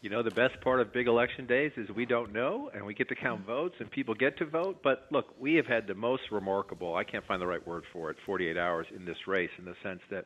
You 0.00 0.10
know, 0.10 0.22
the 0.22 0.30
best 0.30 0.60
part 0.60 0.80
of 0.80 0.92
big 0.92 1.08
election 1.08 1.46
days 1.46 1.72
is 1.76 1.88
we 1.90 2.06
don't 2.06 2.32
know, 2.32 2.70
and 2.72 2.86
we 2.86 2.94
get 2.94 3.08
to 3.08 3.16
count 3.16 3.44
votes, 3.44 3.74
and 3.80 3.90
people 3.90 4.14
get 4.14 4.38
to 4.38 4.46
vote. 4.46 4.78
But 4.84 5.06
look, 5.10 5.26
we 5.40 5.54
have 5.54 5.66
had 5.66 5.88
the 5.88 5.94
most 5.94 6.22
remarkable, 6.30 6.94
I 6.94 7.02
can't 7.02 7.26
find 7.26 7.42
the 7.42 7.48
right 7.48 7.66
word 7.66 7.82
for 7.92 8.10
it, 8.10 8.16
48 8.24 8.56
hours 8.56 8.86
in 8.94 9.04
this 9.04 9.16
race 9.26 9.50
in 9.58 9.64
the 9.64 9.74
sense 9.82 10.00
that 10.12 10.24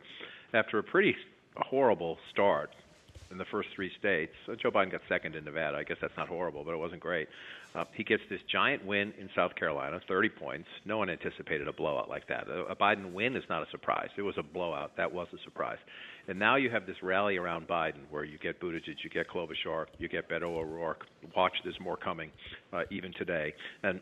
after 0.53 0.79
a 0.79 0.83
pretty 0.83 1.17
horrible 1.57 2.19
start 2.31 2.69
in 3.31 3.39
the 3.39 3.47
first 3.51 3.71
three 3.75 3.91
states, 3.99 4.33
uh, 4.47 4.57
Joe 4.63 4.71
Biden 4.71 4.93
got 4.93 5.01
second 5.09 5.35
in 5.35 5.45
Nevada. 5.47 5.79
I 5.79 5.85
guess 5.85 5.97
that's 6.03 6.17
not 6.19 6.29
horrible, 6.29 6.65
but 6.65 6.73
it 6.73 6.79
wasn't 6.79 7.01
great. 7.01 7.29
Uh, 7.75 7.85
he 7.95 8.05
gets 8.05 8.23
this 8.29 8.41
giant 8.53 8.85
win 8.85 9.15
in 9.19 9.31
South 9.35 9.55
Carolina, 9.57 10.01
30 10.07 10.29
points. 10.29 10.69
No 10.85 10.99
one 10.99 11.09
anticipated 11.09 11.67
a 11.67 11.73
blowout 11.73 12.11
like 12.11 12.29
that. 12.29 12.47
A, 12.47 12.65
a 12.67 12.77
Biden 12.77 13.15
win 13.15 13.35
is 13.37 13.45
not 13.49 13.63
a 13.63 13.71
surprise. 13.71 14.11
It 14.19 14.23
was 14.23 14.35
a 14.37 14.43
blowout. 14.43 14.99
That 14.99 15.15
was 15.15 15.29
a 15.33 15.43
surprise. 15.45 15.79
And 16.29 16.39
now 16.39 16.57
you 16.57 16.71
have 16.71 16.87
this 16.87 16.97
rally 17.03 17.37
around 17.37 17.67
Biden 17.67 18.01
where 18.11 18.25
you 18.25 18.39
get 18.39 18.61
Buttigieg, 18.61 18.97
you 19.03 19.11
get 19.11 19.29
Klobuchar, 19.29 19.87
you 19.99 20.09
get 20.09 20.29
Beto 20.29 20.57
O'Rourke. 20.57 21.07
Watch, 21.37 21.55
there's 21.65 21.81
more 21.81 21.97
coming 21.97 22.31
uh, 22.73 22.83
even 22.91 23.13
today. 23.13 23.55
And 23.83 24.01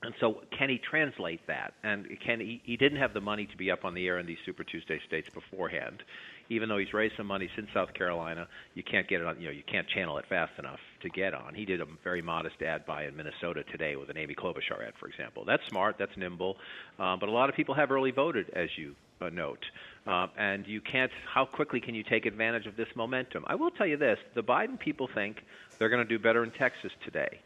and 0.00 0.14
so, 0.20 0.42
can 0.56 0.68
he 0.68 0.78
translate 0.78 1.40
that? 1.48 1.74
And 1.82 2.06
can 2.24 2.38
he? 2.38 2.62
He 2.64 2.76
didn't 2.76 2.98
have 2.98 3.14
the 3.14 3.20
money 3.20 3.46
to 3.46 3.56
be 3.56 3.68
up 3.70 3.84
on 3.84 3.94
the 3.94 4.06
air 4.06 4.20
in 4.20 4.26
these 4.26 4.38
Super 4.46 4.62
Tuesday 4.62 5.00
states 5.08 5.28
beforehand, 5.34 6.04
even 6.48 6.68
though 6.68 6.78
he's 6.78 6.94
raised 6.94 7.14
some 7.16 7.26
money 7.26 7.50
since 7.56 7.66
South 7.74 7.92
Carolina. 7.94 8.46
You 8.74 8.84
can't 8.84 9.08
get 9.08 9.20
it 9.20 9.26
on. 9.26 9.40
You 9.40 9.46
know, 9.46 9.52
you 9.52 9.64
can't 9.68 9.88
channel 9.88 10.16
it 10.18 10.24
fast 10.28 10.52
enough 10.56 10.78
to 11.02 11.08
get 11.08 11.34
on. 11.34 11.54
He 11.54 11.64
did 11.64 11.80
a 11.80 11.86
very 12.04 12.22
modest 12.22 12.60
ad 12.62 12.86
buy 12.86 13.04
in 13.04 13.16
Minnesota 13.16 13.64
today 13.64 13.96
with 13.96 14.10
an 14.10 14.16
Amy 14.16 14.34
Klobuchar 14.34 14.86
ad, 14.86 14.94
for 14.98 15.08
example. 15.08 15.44
That's 15.44 15.66
smart. 15.68 15.96
That's 15.98 16.16
nimble. 16.16 16.56
Uh, 16.98 17.16
but 17.16 17.28
a 17.28 17.32
lot 17.32 17.48
of 17.48 17.54
people 17.54 17.74
have 17.74 17.90
early 17.90 18.10
voted, 18.10 18.50
as 18.54 18.68
you 18.76 18.94
uh, 19.20 19.28
note. 19.28 19.64
Uh, 20.06 20.28
and 20.36 20.66
you 20.66 20.80
can't. 20.80 21.12
How 21.32 21.44
quickly 21.44 21.80
can 21.80 21.94
you 21.94 22.02
take 22.02 22.26
advantage 22.26 22.66
of 22.66 22.76
this 22.76 22.88
momentum? 22.94 23.44
I 23.46 23.54
will 23.54 23.70
tell 23.70 23.86
you 23.86 23.96
this: 23.96 24.18
the 24.34 24.42
Biden 24.42 24.78
people 24.78 25.08
think 25.12 25.42
they're 25.78 25.90
going 25.90 26.06
to 26.06 26.08
do 26.08 26.18
better 26.18 26.42
in 26.44 26.50
Texas 26.50 26.92
today 27.04 27.40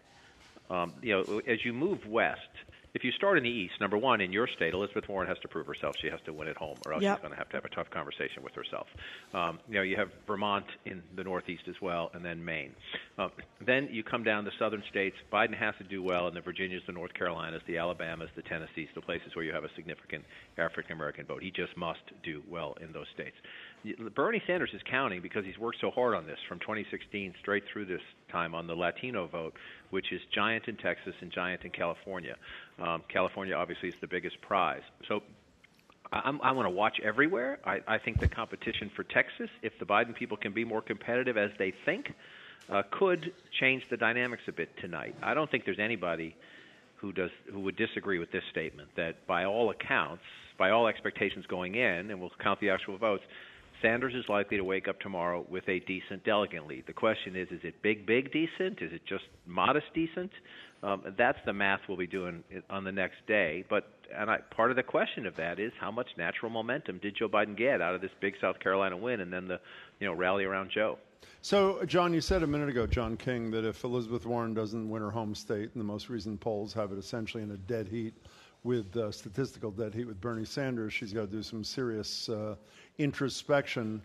um, 0.72 0.94
you 1.02 1.12
know, 1.12 1.40
as 1.46 1.64
you 1.64 1.72
move 1.72 2.06
west, 2.06 2.40
if 2.94 3.04
you 3.04 3.10
start 3.12 3.38
in 3.38 3.44
the 3.44 3.50
east, 3.50 3.74
number 3.80 3.96
one, 3.96 4.20
in 4.20 4.32
your 4.32 4.46
state, 4.46 4.74
Elizabeth 4.74 5.08
Warren 5.08 5.26
has 5.26 5.38
to 5.40 5.48
prove 5.48 5.66
herself. 5.66 5.96
She 6.02 6.08
has 6.08 6.20
to 6.26 6.32
win 6.32 6.46
at 6.48 6.56
home, 6.56 6.78
or 6.84 6.92
else 6.92 7.02
Yep. 7.02 7.16
she's 7.16 7.22
going 7.22 7.32
to 7.32 7.38
have 7.38 7.48
to 7.50 7.56
have 7.56 7.64
a 7.64 7.70
tough 7.74 7.88
conversation 7.90 8.42
with 8.42 8.54
herself. 8.54 8.86
Um, 9.32 9.60
you 9.66 9.74
know, 9.76 9.82
you 9.82 9.96
have 9.96 10.10
Vermont 10.26 10.66
in 10.84 11.02
the 11.16 11.24
northeast 11.24 11.62
as 11.68 11.80
well, 11.80 12.10
and 12.12 12.22
then 12.24 12.44
Maine. 12.44 12.74
Uh, 13.16 13.28
then 13.64 13.88
you 13.90 14.02
come 14.04 14.22
down 14.24 14.44
the 14.44 14.50
southern 14.58 14.82
states. 14.90 15.16
Biden 15.32 15.54
has 15.58 15.74
to 15.78 15.84
do 15.84 16.02
well 16.02 16.28
in 16.28 16.34
the 16.34 16.42
Virginias, 16.42 16.82
the 16.86 16.92
North 16.92 17.14
Carolinas, 17.14 17.62
the 17.66 17.78
Alabamas, 17.78 18.28
the 18.36 18.42
Tennessees, 18.42 18.88
the 18.94 19.00
places 19.00 19.34
where 19.34 19.44
you 19.44 19.52
have 19.52 19.64
a 19.64 19.70
significant 19.74 20.24
African 20.58 20.92
American 20.92 21.24
vote. 21.24 21.42
He 21.42 21.50
just 21.50 21.74
must 21.76 22.00
do 22.22 22.42
well 22.50 22.76
in 22.82 22.92
those 22.92 23.06
states. 23.14 23.36
Bernie 24.14 24.42
Sanders 24.46 24.70
is 24.72 24.80
counting 24.88 25.20
because 25.20 25.44
he's 25.44 25.58
worked 25.58 25.78
so 25.80 25.90
hard 25.90 26.14
on 26.14 26.26
this 26.26 26.38
from 26.48 26.58
2016 26.60 27.34
straight 27.40 27.64
through 27.72 27.86
this 27.86 28.00
time 28.30 28.54
on 28.54 28.66
the 28.66 28.74
Latino 28.74 29.26
vote, 29.26 29.54
which 29.90 30.12
is 30.12 30.20
giant 30.32 30.68
in 30.68 30.76
Texas 30.76 31.14
and 31.20 31.30
giant 31.32 31.62
in 31.64 31.70
California. 31.70 32.36
Um, 32.80 33.02
California 33.08 33.54
obviously 33.54 33.88
is 33.88 33.94
the 34.00 34.06
biggest 34.06 34.40
prize. 34.40 34.82
So 35.08 35.22
I, 36.12 36.22
I'm, 36.24 36.40
I 36.42 36.52
want 36.52 36.66
to 36.66 36.70
watch 36.70 37.00
everywhere. 37.02 37.58
I, 37.64 37.80
I 37.88 37.98
think 37.98 38.20
the 38.20 38.28
competition 38.28 38.90
for 38.94 39.02
Texas, 39.02 39.50
if 39.62 39.78
the 39.78 39.86
Biden 39.86 40.14
people 40.14 40.36
can 40.36 40.52
be 40.52 40.64
more 40.64 40.82
competitive 40.82 41.36
as 41.36 41.50
they 41.58 41.72
think, 41.84 42.12
uh, 42.70 42.82
could 42.90 43.32
change 43.58 43.84
the 43.90 43.96
dynamics 43.96 44.42
a 44.46 44.52
bit 44.52 44.70
tonight. 44.80 45.16
I 45.22 45.34
don't 45.34 45.50
think 45.50 45.64
there's 45.64 45.80
anybody 45.80 46.36
who 46.96 47.12
does 47.12 47.30
who 47.50 47.60
would 47.60 47.76
disagree 47.76 48.20
with 48.20 48.30
this 48.30 48.44
statement 48.52 48.88
that 48.96 49.26
by 49.26 49.44
all 49.44 49.70
accounts, 49.70 50.22
by 50.56 50.70
all 50.70 50.86
expectations 50.86 51.44
going 51.46 51.74
in, 51.74 52.10
and 52.12 52.20
we'll 52.20 52.30
count 52.40 52.60
the 52.60 52.70
actual 52.70 52.96
votes, 52.96 53.24
Sanders 53.82 54.14
is 54.14 54.24
likely 54.28 54.56
to 54.56 54.64
wake 54.64 54.88
up 54.88 55.00
tomorrow 55.00 55.44
with 55.50 55.68
a 55.68 55.80
decent 55.80 56.24
delegate 56.24 56.66
lead. 56.66 56.84
The 56.86 56.92
question 56.92 57.36
is, 57.36 57.48
is 57.50 57.60
it 57.64 57.82
big, 57.82 58.06
big 58.06 58.32
decent? 58.32 58.80
Is 58.80 58.92
it 58.92 59.02
just 59.06 59.24
modest 59.46 59.86
decent? 59.94 60.30
Um, 60.82 61.02
that's 61.18 61.38
the 61.44 61.52
math 61.52 61.80
we'll 61.88 61.98
be 61.98 62.06
doing 62.06 62.42
on 62.70 62.84
the 62.84 62.92
next 62.92 63.26
day. 63.26 63.64
But 63.68 63.88
and 64.16 64.30
I, 64.30 64.38
part 64.54 64.70
of 64.70 64.76
the 64.76 64.82
question 64.82 65.26
of 65.26 65.36
that 65.36 65.58
is 65.58 65.72
how 65.80 65.90
much 65.90 66.08
natural 66.16 66.50
momentum 66.50 66.98
did 66.98 67.16
Joe 67.16 67.28
Biden 67.28 67.56
get 67.56 67.80
out 67.80 67.94
of 67.94 68.00
this 68.00 68.10
big 68.20 68.34
South 68.40 68.58
Carolina 68.60 68.96
win, 68.96 69.20
and 69.20 69.32
then 69.32 69.48
the 69.48 69.60
you 70.00 70.06
know 70.06 70.14
rally 70.14 70.44
around 70.44 70.70
Joe. 70.72 70.98
So, 71.40 71.84
John, 71.86 72.14
you 72.14 72.20
said 72.20 72.42
a 72.42 72.46
minute 72.46 72.68
ago, 72.68 72.86
John 72.86 73.16
King, 73.16 73.50
that 73.52 73.64
if 73.64 73.82
Elizabeth 73.84 74.26
Warren 74.26 74.54
doesn't 74.54 74.88
win 74.88 75.02
her 75.02 75.10
home 75.10 75.34
state, 75.34 75.70
and 75.72 75.80
the 75.80 75.84
most 75.84 76.08
recent 76.08 76.40
polls 76.40 76.72
have 76.72 76.92
it 76.92 76.98
essentially 76.98 77.42
in 77.42 77.50
a 77.50 77.56
dead 77.56 77.88
heat 77.88 78.14
with 78.64 78.96
uh, 78.96 79.10
statistical 79.10 79.70
dead 79.70 79.94
heat 79.94 80.06
with 80.06 80.20
Bernie 80.20 80.44
Sanders, 80.44 80.92
she's 80.92 81.12
got 81.12 81.22
to 81.22 81.26
do 81.36 81.42
some 81.42 81.64
serious 81.64 82.28
uh, 82.28 82.54
introspection. 82.98 84.02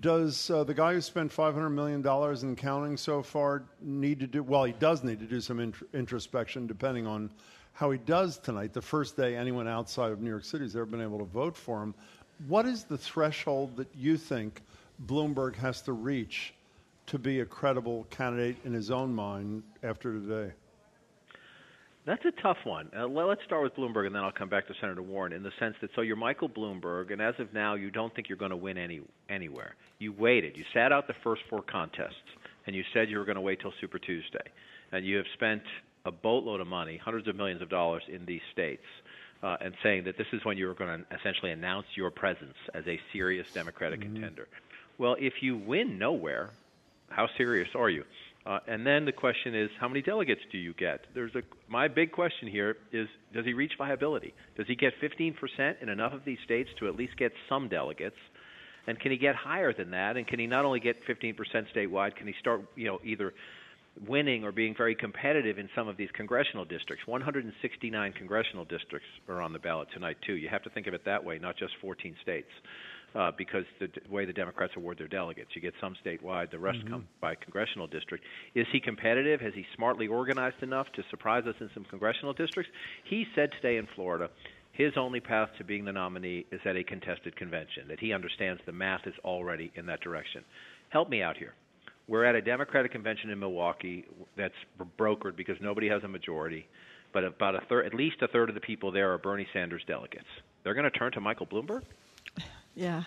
Does 0.00 0.50
uh, 0.50 0.64
the 0.64 0.74
guy 0.74 0.94
who 0.94 1.00
spent 1.00 1.30
$500 1.30 1.70
million 1.70 2.06
in 2.42 2.56
counting 2.56 2.96
so 2.96 3.22
far 3.22 3.64
need 3.80 4.20
to 4.20 4.26
do, 4.26 4.42
well, 4.42 4.64
he 4.64 4.72
does 4.72 5.04
need 5.04 5.18
to 5.20 5.26
do 5.26 5.40
some 5.40 5.60
int- 5.60 5.74
introspection 5.92 6.66
depending 6.66 7.06
on 7.06 7.30
how 7.74 7.90
he 7.90 7.98
does 7.98 8.38
tonight, 8.38 8.72
the 8.72 8.82
first 8.82 9.16
day 9.16 9.34
anyone 9.36 9.66
outside 9.66 10.12
of 10.12 10.20
New 10.20 10.30
York 10.30 10.44
City 10.44 10.64
has 10.64 10.76
ever 10.76 10.86
been 10.86 11.00
able 11.00 11.18
to 11.18 11.24
vote 11.24 11.56
for 11.56 11.82
him. 11.82 11.94
What 12.46 12.66
is 12.66 12.84
the 12.84 12.98
threshold 12.98 13.76
that 13.76 13.88
you 13.94 14.16
think 14.16 14.62
Bloomberg 15.06 15.56
has 15.56 15.80
to 15.82 15.92
reach 15.92 16.54
to 17.06 17.18
be 17.18 17.40
a 17.40 17.44
credible 17.44 18.06
candidate 18.10 18.56
in 18.64 18.72
his 18.72 18.90
own 18.90 19.14
mind 19.14 19.62
after 19.82 20.12
today? 20.12 20.52
That's 22.04 22.24
a 22.24 22.32
tough 22.42 22.56
one. 22.64 22.90
Uh, 22.96 23.06
let's 23.06 23.44
start 23.44 23.62
with 23.62 23.76
Bloomberg, 23.76 24.06
and 24.06 24.14
then 24.14 24.24
I'll 24.24 24.32
come 24.32 24.48
back 24.48 24.66
to 24.66 24.74
Senator 24.80 25.02
Warren. 25.02 25.32
In 25.32 25.44
the 25.44 25.52
sense 25.60 25.76
that, 25.82 25.90
so 25.94 26.00
you're 26.00 26.16
Michael 26.16 26.48
Bloomberg, 26.48 27.12
and 27.12 27.22
as 27.22 27.34
of 27.38 27.54
now, 27.54 27.74
you 27.74 27.92
don't 27.92 28.12
think 28.12 28.28
you're 28.28 28.38
going 28.38 28.50
to 28.50 28.56
win 28.56 28.76
any 28.76 29.02
anywhere. 29.28 29.76
You 30.00 30.12
waited. 30.12 30.56
You 30.56 30.64
sat 30.74 30.90
out 30.90 31.06
the 31.06 31.14
first 31.22 31.42
four 31.48 31.62
contests, 31.62 32.14
and 32.66 32.74
you 32.74 32.82
said 32.92 33.08
you 33.08 33.18
were 33.18 33.24
going 33.24 33.36
to 33.36 33.40
wait 33.40 33.60
till 33.60 33.72
Super 33.80 34.00
Tuesday, 34.00 34.42
and 34.90 35.06
you 35.06 35.16
have 35.16 35.26
spent 35.34 35.62
a 36.04 36.10
boatload 36.10 36.60
of 36.60 36.66
money, 36.66 36.96
hundreds 37.02 37.28
of 37.28 37.36
millions 37.36 37.62
of 37.62 37.68
dollars, 37.68 38.02
in 38.12 38.26
these 38.26 38.40
states, 38.52 38.82
uh, 39.44 39.56
and 39.60 39.72
saying 39.84 40.02
that 40.04 40.18
this 40.18 40.26
is 40.32 40.44
when 40.44 40.58
you 40.58 40.66
were 40.66 40.74
going 40.74 40.98
to 41.04 41.16
essentially 41.16 41.52
announce 41.52 41.86
your 41.94 42.10
presence 42.10 42.56
as 42.74 42.84
a 42.88 42.98
serious 43.12 43.46
Democratic 43.54 44.00
Mm-hmm. 44.00 44.14
contender. 44.14 44.48
Well, 44.98 45.14
if 45.20 45.34
you 45.40 45.56
win 45.56 45.98
nowhere, 45.98 46.50
how 47.10 47.28
serious 47.38 47.68
are 47.76 47.88
you? 47.90 48.02
Uh, 48.44 48.58
and 48.66 48.84
then 48.84 49.04
the 49.04 49.12
question 49.12 49.54
is, 49.54 49.70
how 49.78 49.86
many 49.86 50.02
delegates 50.02 50.40
do 50.50 50.58
you 50.58 50.74
get? 50.74 51.06
There's 51.14 51.34
a 51.36 51.42
my 51.68 51.86
big 51.86 52.10
question 52.10 52.48
here 52.48 52.76
is, 52.92 53.06
does 53.32 53.44
he 53.44 53.52
reach 53.52 53.72
viability? 53.78 54.34
Does 54.56 54.66
he 54.66 54.74
get 54.74 54.94
15% 55.00 55.80
in 55.80 55.88
enough 55.88 56.12
of 56.12 56.24
these 56.24 56.38
states 56.44 56.68
to 56.80 56.88
at 56.88 56.96
least 56.96 57.16
get 57.16 57.32
some 57.48 57.68
delegates? 57.68 58.16
And 58.88 58.98
can 58.98 59.12
he 59.12 59.16
get 59.16 59.36
higher 59.36 59.72
than 59.72 59.92
that? 59.92 60.16
And 60.16 60.26
can 60.26 60.40
he 60.40 60.48
not 60.48 60.64
only 60.64 60.80
get 60.80 60.96
15% 61.06 61.36
statewide? 61.74 62.16
Can 62.16 62.26
he 62.26 62.34
start, 62.40 62.62
you 62.74 62.86
know, 62.86 63.00
either 63.04 63.32
winning 64.08 64.42
or 64.42 64.50
being 64.50 64.74
very 64.76 64.96
competitive 64.96 65.58
in 65.58 65.68
some 65.76 65.86
of 65.86 65.96
these 65.96 66.10
congressional 66.12 66.64
districts? 66.64 67.06
169 67.06 68.12
congressional 68.14 68.64
districts 68.64 69.08
are 69.28 69.40
on 69.40 69.52
the 69.52 69.60
ballot 69.60 69.86
tonight 69.94 70.16
too. 70.26 70.34
You 70.34 70.48
have 70.48 70.64
to 70.64 70.70
think 70.70 70.88
of 70.88 70.94
it 70.94 71.04
that 71.04 71.24
way, 71.24 71.38
not 71.38 71.56
just 71.56 71.74
14 71.80 72.16
states 72.22 72.48
uh, 73.14 73.30
because 73.36 73.64
the 73.78 73.88
d- 73.88 74.00
way 74.08 74.24
the 74.24 74.32
Democrats 74.32 74.72
award 74.76 74.98
their 74.98 75.08
delegates. 75.08 75.50
You 75.54 75.60
get 75.60 75.74
some 75.80 75.94
statewide, 76.04 76.50
the 76.50 76.58
rest 76.58 76.78
Mhm. 76.84 76.88
come 76.90 77.08
by 77.20 77.34
congressional 77.34 77.86
district. 77.86 78.24
Is 78.54 78.66
he 78.72 78.80
competitive? 78.80 79.40
Has 79.40 79.54
he 79.54 79.66
smartly 79.74 80.08
organized 80.08 80.62
enough 80.62 80.90
to 80.92 81.02
surprise 81.10 81.46
us 81.46 81.56
in 81.60 81.68
some 81.74 81.84
congressional 81.84 82.32
districts? 82.32 82.72
He 83.04 83.26
said 83.34 83.52
today 83.52 83.76
in 83.76 83.86
Florida 83.86 84.30
his 84.72 84.96
only 84.96 85.20
path 85.20 85.50
to 85.58 85.64
being 85.64 85.84
the 85.84 85.92
nominee 85.92 86.46
is 86.50 86.60
at 86.64 86.76
a 86.76 86.82
contested 86.84 87.36
convention, 87.36 87.86
that 87.88 88.00
he 88.00 88.12
understands 88.14 88.62
the 88.64 88.72
math 88.72 89.06
is 89.06 89.14
already 89.22 89.70
in 89.74 89.84
that 89.84 90.00
direction. 90.00 90.42
Help 90.88 91.10
me 91.10 91.22
out 91.22 91.36
here. 91.36 91.52
We're 92.08 92.24
at 92.24 92.34
a 92.34 92.40
Democratic 92.40 92.90
convention 92.90 93.28
in 93.28 93.38
Milwaukee 93.38 94.06
that's 94.34 94.54
brokered 94.98 95.36
because 95.36 95.60
nobody 95.60 95.88
has 95.88 96.02
a 96.04 96.08
majority, 96.08 96.66
but 97.12 97.22
about 97.22 97.54
a 97.54 97.60
third, 97.68 97.84
at 97.84 97.92
least 97.94 98.22
a 98.22 98.28
third 98.28 98.48
of 98.48 98.54
the 98.54 98.62
people 98.62 98.90
there 98.90 99.12
are 99.12 99.18
Bernie 99.18 99.46
Sanders 99.52 99.84
delegates. 99.86 100.26
They're 100.64 100.74
going 100.74 100.90
to 100.90 100.98
turn 100.98 101.12
to 101.12 101.20
Michael 101.20 101.46
Bloomberg? 101.46 101.82
Yeah. 102.74 103.04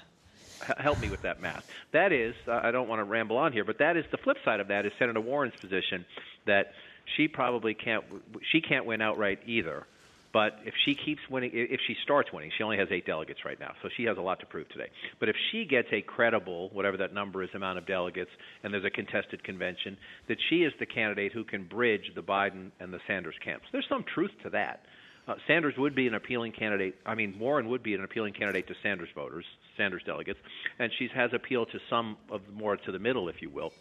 H- 0.63 0.77
help 0.77 0.99
me 0.99 1.09
with 1.09 1.21
that 1.23 1.41
math. 1.41 1.63
That 1.91 2.11
is, 2.11 2.35
uh, 2.47 2.59
I 2.63 2.71
don't 2.71 2.87
want 2.87 2.99
to 2.99 3.03
ramble 3.03 3.37
on 3.37 3.51
here, 3.51 3.63
but 3.63 3.79
that 3.79 3.97
is 3.97 4.05
the 4.11 4.17
flip 4.17 4.37
side 4.45 4.59
of 4.59 4.67
that 4.69 4.85
is 4.85 4.91
Senator 4.99 5.21
Warren's 5.21 5.55
position 5.59 6.05
that 6.45 6.73
she 7.17 7.27
probably 7.27 7.73
can't 7.73 8.03
she 8.51 8.61
can't 8.61 8.85
win 8.85 9.01
outright 9.01 9.39
either. 9.45 9.85
But 10.33 10.59
if 10.65 10.73
she 10.83 10.95
keeps 10.95 11.21
winning, 11.29 11.51
if 11.53 11.79
she 11.87 11.95
starts 12.03 12.33
winning, 12.33 12.51
she 12.57 12.63
only 12.63 12.75
has 12.75 12.89
eight 12.91 13.05
delegates 13.05 13.45
right 13.45 13.57
now, 13.57 13.71
so 13.81 13.87
she 13.95 14.03
has 14.03 14.17
a 14.17 14.21
lot 14.21 14.41
to 14.41 14.45
prove 14.45 14.67
today. 14.67 14.89
But 15.17 15.29
if 15.29 15.35
she 15.49 15.63
gets 15.63 15.87
a 15.93 16.01
credible, 16.01 16.71
whatever 16.73 16.97
that 16.97 17.13
number 17.13 17.41
is, 17.41 17.49
amount 17.53 17.77
of 17.77 17.85
delegates, 17.85 18.31
and 18.61 18.73
there's 18.73 18.83
a 18.83 18.89
contested 18.89 19.45
convention, 19.45 19.95
that 20.27 20.37
she 20.49 20.63
is 20.63 20.73
the 20.77 20.85
candidate 20.85 21.31
who 21.31 21.45
can 21.45 21.63
bridge 21.63 22.11
the 22.15 22.21
Biden 22.21 22.71
and 22.81 22.93
the 22.93 22.99
Sanders 23.07 23.35
camps. 23.45 23.67
There's 23.71 23.87
some 23.87 24.03
truth 24.13 24.31
to 24.43 24.49
that. 24.49 24.81
Uh, 25.27 25.35
Sanders 25.47 25.76
would 25.77 25.95
be 25.95 26.07
an 26.07 26.14
appealing 26.14 26.52
candidate. 26.52 26.95
I 27.06 27.15
mean, 27.15 27.39
Warren 27.39 27.69
would 27.69 27.81
be 27.81 27.95
an 27.95 28.03
appealing 28.03 28.34
candidate 28.34 28.68
to 28.68 28.76
Sanders 28.84 29.10
voters, 29.15 29.45
Sanders 29.76 30.03
delegates, 30.06 30.39
and 30.77 30.91
she 30.97 31.10
has 31.15 31.31
appeal 31.34 31.65
to 31.65 31.80
some 31.89 32.18
of 32.30 32.41
more 32.53 32.77
to 32.77 32.91
the 32.91 32.99
middle, 32.99 33.27
if 33.27 33.41
you 33.41 33.49
will. 33.49 33.73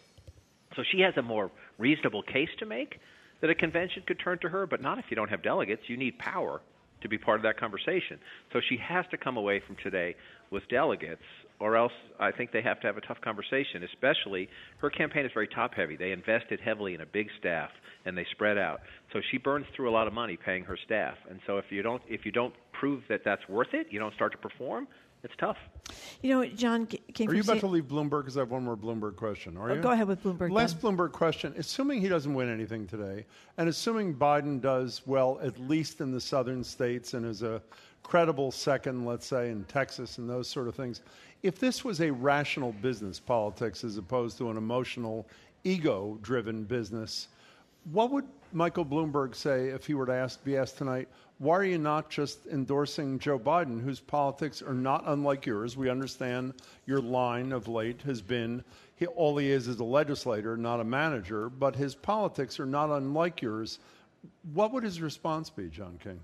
So 0.75 0.83
she 0.91 1.01
has 1.01 1.15
a 1.17 1.21
more 1.21 1.51
reasonable 1.77 2.23
case 2.23 2.49
to 2.59 2.65
make 2.65 2.99
that 3.41 3.49
a 3.49 3.55
convention 3.55 4.03
could 4.07 4.19
turn 4.19 4.39
to 4.39 4.49
her, 4.49 4.65
but 4.65 4.81
not 4.81 4.97
if 4.97 5.05
you 5.09 5.15
don't 5.15 5.29
have 5.29 5.43
delegates. 5.43 5.83
You 5.87 5.97
need 5.97 6.17
power 6.17 6.61
to 7.01 7.07
be 7.07 7.17
part 7.17 7.37
of 7.37 7.43
that 7.43 7.57
conversation. 7.59 8.19
So 8.51 8.59
she 8.67 8.77
has 8.77 9.05
to 9.11 9.17
come 9.17 9.37
away 9.37 9.59
from 9.59 9.75
today 9.83 10.15
with 10.49 10.67
delegates, 10.67 11.21
or 11.59 11.75
else 11.77 11.93
I 12.19 12.31
think 12.31 12.51
they 12.51 12.61
have 12.61 12.79
to 12.81 12.87
have 12.87 12.97
a 12.97 13.01
tough 13.01 13.21
conversation. 13.21 13.83
Especially 13.83 14.49
her 14.79 14.89
campaign 14.89 15.25
is 15.25 15.31
very 15.33 15.47
top 15.47 15.73
heavy. 15.73 15.95
They 15.95 16.11
invested 16.11 16.59
heavily 16.59 16.93
in 16.93 17.01
a 17.01 17.05
big 17.05 17.29
staff 17.39 17.69
and 18.05 18.17
they 18.17 18.25
spread 18.31 18.57
out. 18.57 18.81
So 19.13 19.21
she 19.31 19.37
burns 19.37 19.65
through 19.75 19.89
a 19.89 19.93
lot 19.93 20.07
of 20.07 20.13
money 20.13 20.37
paying 20.37 20.63
her 20.65 20.77
staff. 20.77 21.15
And 21.29 21.39
so 21.47 21.57
if 21.57 21.65
you 21.71 21.81
don't 21.81 22.01
if 22.09 22.25
you 22.25 22.31
don't 22.31 22.53
prove 22.73 23.03
that 23.09 23.23
that's 23.23 23.47
worth 23.47 23.73
it, 23.73 23.87
you 23.89 23.99
don't 23.99 24.13
start 24.13 24.31
to 24.33 24.37
perform. 24.37 24.87
It's 25.23 25.33
tough. 25.39 25.57
You 26.21 26.35
know, 26.35 26.45
John 26.45 26.87
c- 26.87 27.01
came 27.15 27.27
Are 27.31 27.33
you 27.33 27.41
about 27.41 27.55
Sa- 27.55 27.61
to 27.61 27.67
leave 27.67 27.85
Bloomberg? 27.85 28.19
Because 28.21 28.37
I 28.37 28.41
have 28.41 28.51
one 28.51 28.63
more 28.63 28.77
Bloomberg 28.77 29.15
question. 29.15 29.57
Are 29.57 29.71
Oh, 29.71 29.73
you? 29.73 29.81
go 29.81 29.89
ahead 29.89 30.07
with 30.07 30.21
Bloomberg, 30.21 30.51
Last 30.51 30.79
Bloomberg 30.79 31.13
question. 31.13 31.51
Assuming 31.57 31.99
he 31.99 32.07
doesn't 32.07 32.31
win 32.35 32.47
anything 32.47 32.85
today, 32.85 33.25
and 33.57 33.67
assuming 33.67 34.13
Biden 34.13 34.61
does 34.61 35.01
well, 35.07 35.39
at 35.41 35.57
least 35.59 35.99
in 35.99 36.11
the 36.11 36.21
southern 36.21 36.63
states, 36.63 37.15
and 37.15 37.25
is 37.25 37.41
a 37.41 37.59
credible 38.03 38.51
second, 38.51 39.03
let's 39.07 39.25
say, 39.25 39.49
in 39.49 39.63
Texas 39.63 40.19
and 40.19 40.29
those 40.29 40.47
sort 40.47 40.67
of 40.67 40.75
things, 40.75 41.01
if 41.45 41.59
this 41.59 41.85
was 41.85 42.01
a 42.01 42.11
rational 42.11 42.71
business 42.81 43.19
politics 43.19 43.83
as 43.83 43.97
opposed 43.97 44.35
to 44.39 44.49
an 44.49 44.57
emotional, 44.57 45.27
ego 45.63 46.17
driven 46.23 46.63
business, 46.63 47.27
what 47.91 48.09
would 48.09 48.25
Michael 48.51 48.83
Bloomberg 48.83 49.35
say 49.35 49.67
if 49.67 49.85
he 49.85 49.93
were 49.93 50.07
to 50.07 50.13
ask, 50.13 50.43
be 50.43 50.57
asked 50.57 50.79
tonight, 50.79 51.07
why 51.37 51.53
are 51.53 51.63
you 51.63 51.77
not 51.77 52.09
just 52.09 52.47
endorsing 52.47 53.19
Joe 53.19 53.37
Biden, 53.37 53.79
whose 53.79 53.99
politics 53.99 54.63
are 54.63 54.73
not 54.73 55.03
unlike 55.05 55.45
yours? 55.45 55.77
We 55.77 55.87
understand 55.87 56.55
your 56.87 56.99
line 56.99 57.51
of 57.51 57.67
late 57.67 58.01
has 58.01 58.23
been 58.23 58.63
he, 58.95 59.05
all 59.05 59.37
he 59.37 59.51
is 59.51 59.67
is 59.67 59.79
a 59.79 59.83
legislator, 59.83 60.57
not 60.57 60.79
a 60.79 60.83
manager, 60.83 61.49
but 61.49 61.75
his 61.75 61.93
politics 61.93 62.59
are 62.59 62.65
not 62.65 62.89
unlike 62.89 63.43
yours. 63.43 63.77
What 64.53 64.71
would 64.71 64.83
his 64.83 64.99
response 64.99 65.51
be, 65.51 65.67
John 65.67 65.99
King? 66.01 66.19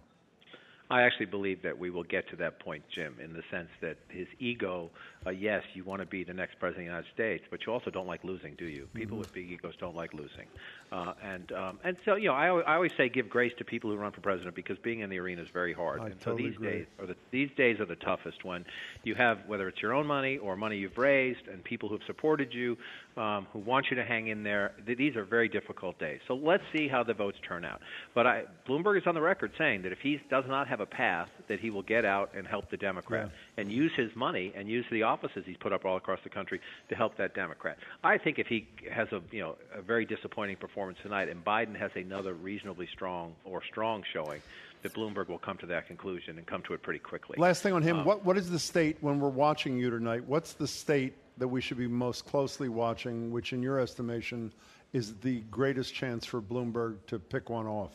I 0.91 1.03
actually 1.03 1.27
believe 1.27 1.61
that 1.61 1.79
we 1.79 1.89
will 1.89 2.03
get 2.03 2.27
to 2.31 2.35
that 2.35 2.59
point, 2.59 2.83
Jim, 2.93 3.15
in 3.23 3.31
the 3.31 3.43
sense 3.49 3.69
that 3.79 3.95
his 4.09 4.27
ego, 4.39 4.91
uh, 5.25 5.29
yes, 5.29 5.63
you 5.73 5.83
want 5.83 6.01
to 6.01 6.05
be 6.05 6.23
the 6.23 6.33
next 6.33 6.59
president 6.59 6.87
of 6.87 6.91
the 6.93 6.95
United 6.97 7.13
States, 7.13 7.43
but 7.51 7.65
you 7.65 7.71
also 7.73 7.91
don't 7.91 8.07
like 8.07 8.23
losing, 8.23 8.55
do 8.55 8.65
you? 8.65 8.87
People 8.93 9.17
Mhm. 9.17 9.21
with 9.21 9.33
big 9.33 9.51
egos 9.51 9.75
don't 9.79 9.95
like 9.95 10.13
losing. 10.13 10.47
Uh, 10.91 11.13
and 11.23 11.51
um, 11.51 11.79
and 11.83 11.97
so, 12.05 12.15
you 12.15 12.27
know, 12.27 12.33
I, 12.33 12.47
I 12.47 12.75
always 12.75 12.91
say 12.97 13.07
give 13.09 13.29
grace 13.29 13.53
to 13.59 13.63
people 13.63 13.89
who 13.89 13.95
run 13.97 14.11
for 14.11 14.21
president 14.21 14.55
because 14.55 14.77
being 14.79 14.99
in 15.01 15.09
the 15.09 15.19
arena 15.19 15.41
is 15.41 15.49
very 15.49 15.73
hard. 15.73 16.01
I 16.01 16.07
and 16.07 16.19
totally 16.19 16.43
so 16.43 16.47
these 16.49 16.55
agree. 16.57 16.69
days 16.71 16.85
are 16.99 17.05
the 17.05 17.15
these 17.31 17.49
days 17.55 17.79
are 17.79 17.85
the 17.85 17.95
toughest 17.95 18.43
when 18.43 18.65
you 19.03 19.15
have 19.15 19.39
whether 19.47 19.67
it's 19.67 19.81
your 19.81 19.93
own 19.93 20.07
money 20.07 20.37
or 20.37 20.55
money 20.55 20.77
you've 20.77 20.97
raised 20.97 21.47
and 21.47 21.63
people 21.63 21.87
who've 21.87 22.03
supported 22.07 22.53
you, 22.53 22.77
um, 23.15 23.45
who 23.53 23.59
want 23.59 23.89
you 23.89 23.95
to 23.97 24.03
hang 24.03 24.27
in 24.27 24.43
there. 24.43 24.73
Th- 24.85 24.97
These 24.97 25.15
are 25.15 25.23
very 25.25 25.47
difficult 25.47 25.97
days. 25.99 26.19
So 26.27 26.35
let's 26.35 26.63
see 26.75 26.87
how 26.87 27.03
the 27.03 27.13
votes 27.13 27.37
turn 27.47 27.63
out. 27.63 27.81
But 28.13 28.27
I, 28.27 28.43
Bloomberg 28.67 28.97
is 28.99 29.07
on 29.07 29.15
the 29.15 29.21
record 29.21 29.51
saying 29.57 29.83
that 29.83 29.91
if 29.91 29.99
he 29.99 30.19
does 30.29 30.45
not 30.47 30.67
have 30.67 30.79
a 30.81 30.85
path, 30.85 31.29
that 31.47 31.59
he 31.59 31.69
will 31.69 31.83
get 31.83 32.05
out 32.05 32.31
and 32.35 32.45
help 32.47 32.69
the 32.69 32.77
Democrat 32.77 33.29
and 33.57 33.71
use 33.71 33.91
his 33.95 34.13
money 34.15 34.51
and 34.55 34.67
use 34.67 34.85
the 34.91 35.03
offices 35.11 35.43
he's 35.45 35.61
put 35.65 35.73
up 35.75 35.83
all 35.87 35.97
across 35.97 36.21
the 36.23 36.33
country 36.39 36.59
to 36.89 36.95
help 36.95 37.11
that 37.17 37.31
Democrat. 37.43 37.75
I 38.03 38.17
think 38.23 38.39
if 38.43 38.47
he 38.47 38.59
has 38.99 39.07
a 39.17 39.21
you 39.31 39.41
know 39.43 39.53
a 39.73 39.81
very 39.81 40.05
disappointing 40.15 40.57
performance 40.65 40.99
tonight 41.01 41.27
and 41.31 41.39
Biden 41.53 41.75
has 41.85 41.91
another 41.95 42.33
reasonably 42.33 42.87
strong 42.95 43.27
or 43.49 43.57
strong 43.71 43.97
showing, 44.13 44.41
that 44.83 44.93
Bloomberg 44.93 45.27
will 45.27 45.43
come 45.47 45.57
to 45.57 45.67
that 45.67 45.83
conclusion 45.87 46.37
and 46.37 46.45
come 46.47 46.61
to 46.63 46.73
it 46.73 46.81
pretty 46.81 46.99
quickly. 46.99 47.35
Last 47.37 47.61
thing 47.63 47.73
on 47.73 47.83
him, 47.83 47.97
Um, 47.99 48.05
what, 48.05 48.25
what 48.25 48.37
is 48.37 48.49
the 48.49 48.59
state, 48.59 48.97
when 49.01 49.19
we're 49.19 49.29
watching 49.47 49.77
you 49.77 49.89
tonight, 49.89 50.23
what's 50.25 50.53
the 50.53 50.67
state 50.67 51.13
that 51.37 51.47
we 51.47 51.61
should 51.61 51.77
be 51.77 51.87
most 51.87 52.25
closely 52.25 52.69
watching, 52.69 53.31
which 53.31 53.53
in 53.53 53.61
your 53.61 53.79
estimation 53.79 54.51
is 54.93 55.13
the 55.15 55.41
greatest 55.51 55.93
chance 55.93 56.25
for 56.25 56.41
Bloomberg 56.41 56.97
to 57.07 57.19
pick 57.19 57.49
one 57.49 57.67
off? 57.67 57.93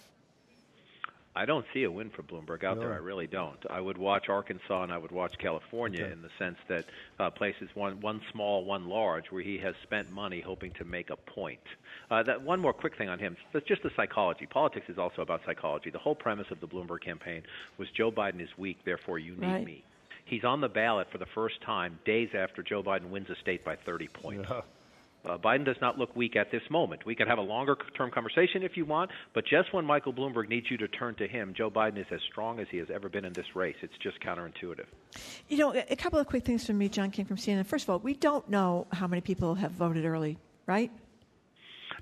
I 1.36 1.44
don't 1.44 1.66
see 1.74 1.84
a 1.84 1.90
win 1.90 2.10
for 2.10 2.22
Bloomberg 2.22 2.64
out 2.64 2.78
there. 2.80 2.92
I 2.92 2.96
really 2.96 3.26
don't. 3.26 3.58
I 3.68 3.80
would 3.80 3.98
watch 3.98 4.28
Arkansas 4.30 4.82
and 4.82 4.90
I 4.90 4.96
would 4.98 5.12
watch 5.12 5.34
California 5.38 6.02
Okay. 6.04 6.12
in 6.12 6.22
the 6.22 6.30
sense 6.38 6.56
that 6.68 6.86
uh, 7.20 7.30
places 7.30 7.68
one 7.74 8.00
one 8.00 8.20
small, 8.32 8.64
one 8.64 8.88
large, 8.88 9.26
where 9.30 9.42
he 9.42 9.58
has 9.58 9.74
spent 9.82 10.10
money 10.10 10.40
hoping 10.40 10.72
to 10.78 10.84
make 10.84 11.10
a 11.10 11.16
point. 11.16 11.60
Uh, 12.10 12.22
that 12.22 12.40
one 12.42 12.58
more 12.58 12.72
quick 12.72 12.96
thing 12.96 13.08
on 13.10 13.18
him. 13.18 13.36
That's 13.52 13.66
just 13.66 13.82
the 13.82 13.90
psychology. 13.96 14.46
Politics 14.46 14.86
is 14.88 14.96
also 14.98 15.20
about 15.22 15.42
psychology. 15.44 15.90
The 15.90 15.98
whole 15.98 16.14
premise 16.14 16.46
of 16.50 16.60
the 16.60 16.66
Bloomberg 16.66 17.02
campaign 17.04 17.42
was 17.78 17.88
Joe 17.90 18.10
Biden 18.10 18.40
is 18.40 18.48
weak, 18.56 18.78
therefore 18.84 19.18
you 19.18 19.34
need 19.36 19.46
Right. 19.52 19.64
me. 19.64 19.84
He's 20.24 20.42
on 20.44 20.60
the 20.60 20.68
ballot 20.68 21.08
for 21.12 21.18
the 21.18 21.26
first 21.34 21.60
time 21.60 21.98
days 22.04 22.30
after 22.34 22.62
Joe 22.62 22.82
Biden 22.82 23.10
wins 23.10 23.28
a 23.30 23.36
state 23.36 23.64
by 23.64 23.76
30 23.76 24.08
points. 24.08 24.50
Uh, 25.26 25.36
Biden 25.38 25.64
does 25.64 25.76
not 25.80 25.98
look 25.98 26.14
weak 26.14 26.36
at 26.36 26.50
this 26.50 26.62
moment. 26.70 27.04
We 27.04 27.14
can 27.14 27.26
have 27.26 27.38
a 27.38 27.42
longer 27.42 27.76
term 27.96 28.10
conversation 28.10 28.62
if 28.62 28.76
you 28.76 28.84
want, 28.84 29.10
but 29.34 29.44
just 29.46 29.72
when 29.72 29.84
Michael 29.84 30.12
Bloomberg 30.12 30.48
needs 30.48 30.70
you 30.70 30.76
to 30.78 30.88
turn 30.88 31.14
to 31.16 31.26
him, 31.26 31.52
Joe 31.56 31.70
Biden 31.70 31.98
is 31.98 32.06
as 32.10 32.20
strong 32.30 32.60
as 32.60 32.66
he 32.70 32.78
has 32.78 32.88
ever 32.92 33.08
been 33.08 33.24
in 33.24 33.32
this 33.32 33.54
race. 33.54 33.76
It's 33.82 33.96
just 33.98 34.20
counterintuitive. 34.20 34.86
You 35.48 35.58
know, 35.58 35.74
a 35.90 35.96
couple 35.96 36.18
of 36.18 36.26
quick 36.26 36.44
things 36.44 36.66
from 36.66 36.78
me, 36.78 36.88
John 36.88 37.10
King 37.10 37.24
from 37.24 37.36
CNN. 37.36 37.66
First 37.66 37.84
of 37.84 37.90
all, 37.90 37.98
we 37.98 38.14
don't 38.14 38.48
know 38.48 38.86
how 38.92 39.06
many 39.06 39.20
people 39.20 39.54
have 39.56 39.72
voted 39.72 40.04
early, 40.04 40.38
right? 40.66 40.90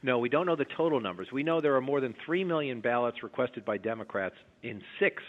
No, 0.02 0.18
we 0.18 0.28
don't 0.28 0.44
know 0.44 0.56
the 0.56 0.66
total 0.66 1.00
numbers. 1.00 1.28
We 1.32 1.42
know 1.42 1.62
there 1.62 1.76
are 1.76 1.80
more 1.80 2.00
than 2.00 2.14
3 2.26 2.44
million 2.44 2.80
ballots 2.82 3.22
requested 3.22 3.64
by 3.64 3.78
Democrats 3.78 4.34
in 4.62 4.82
six 5.00 5.22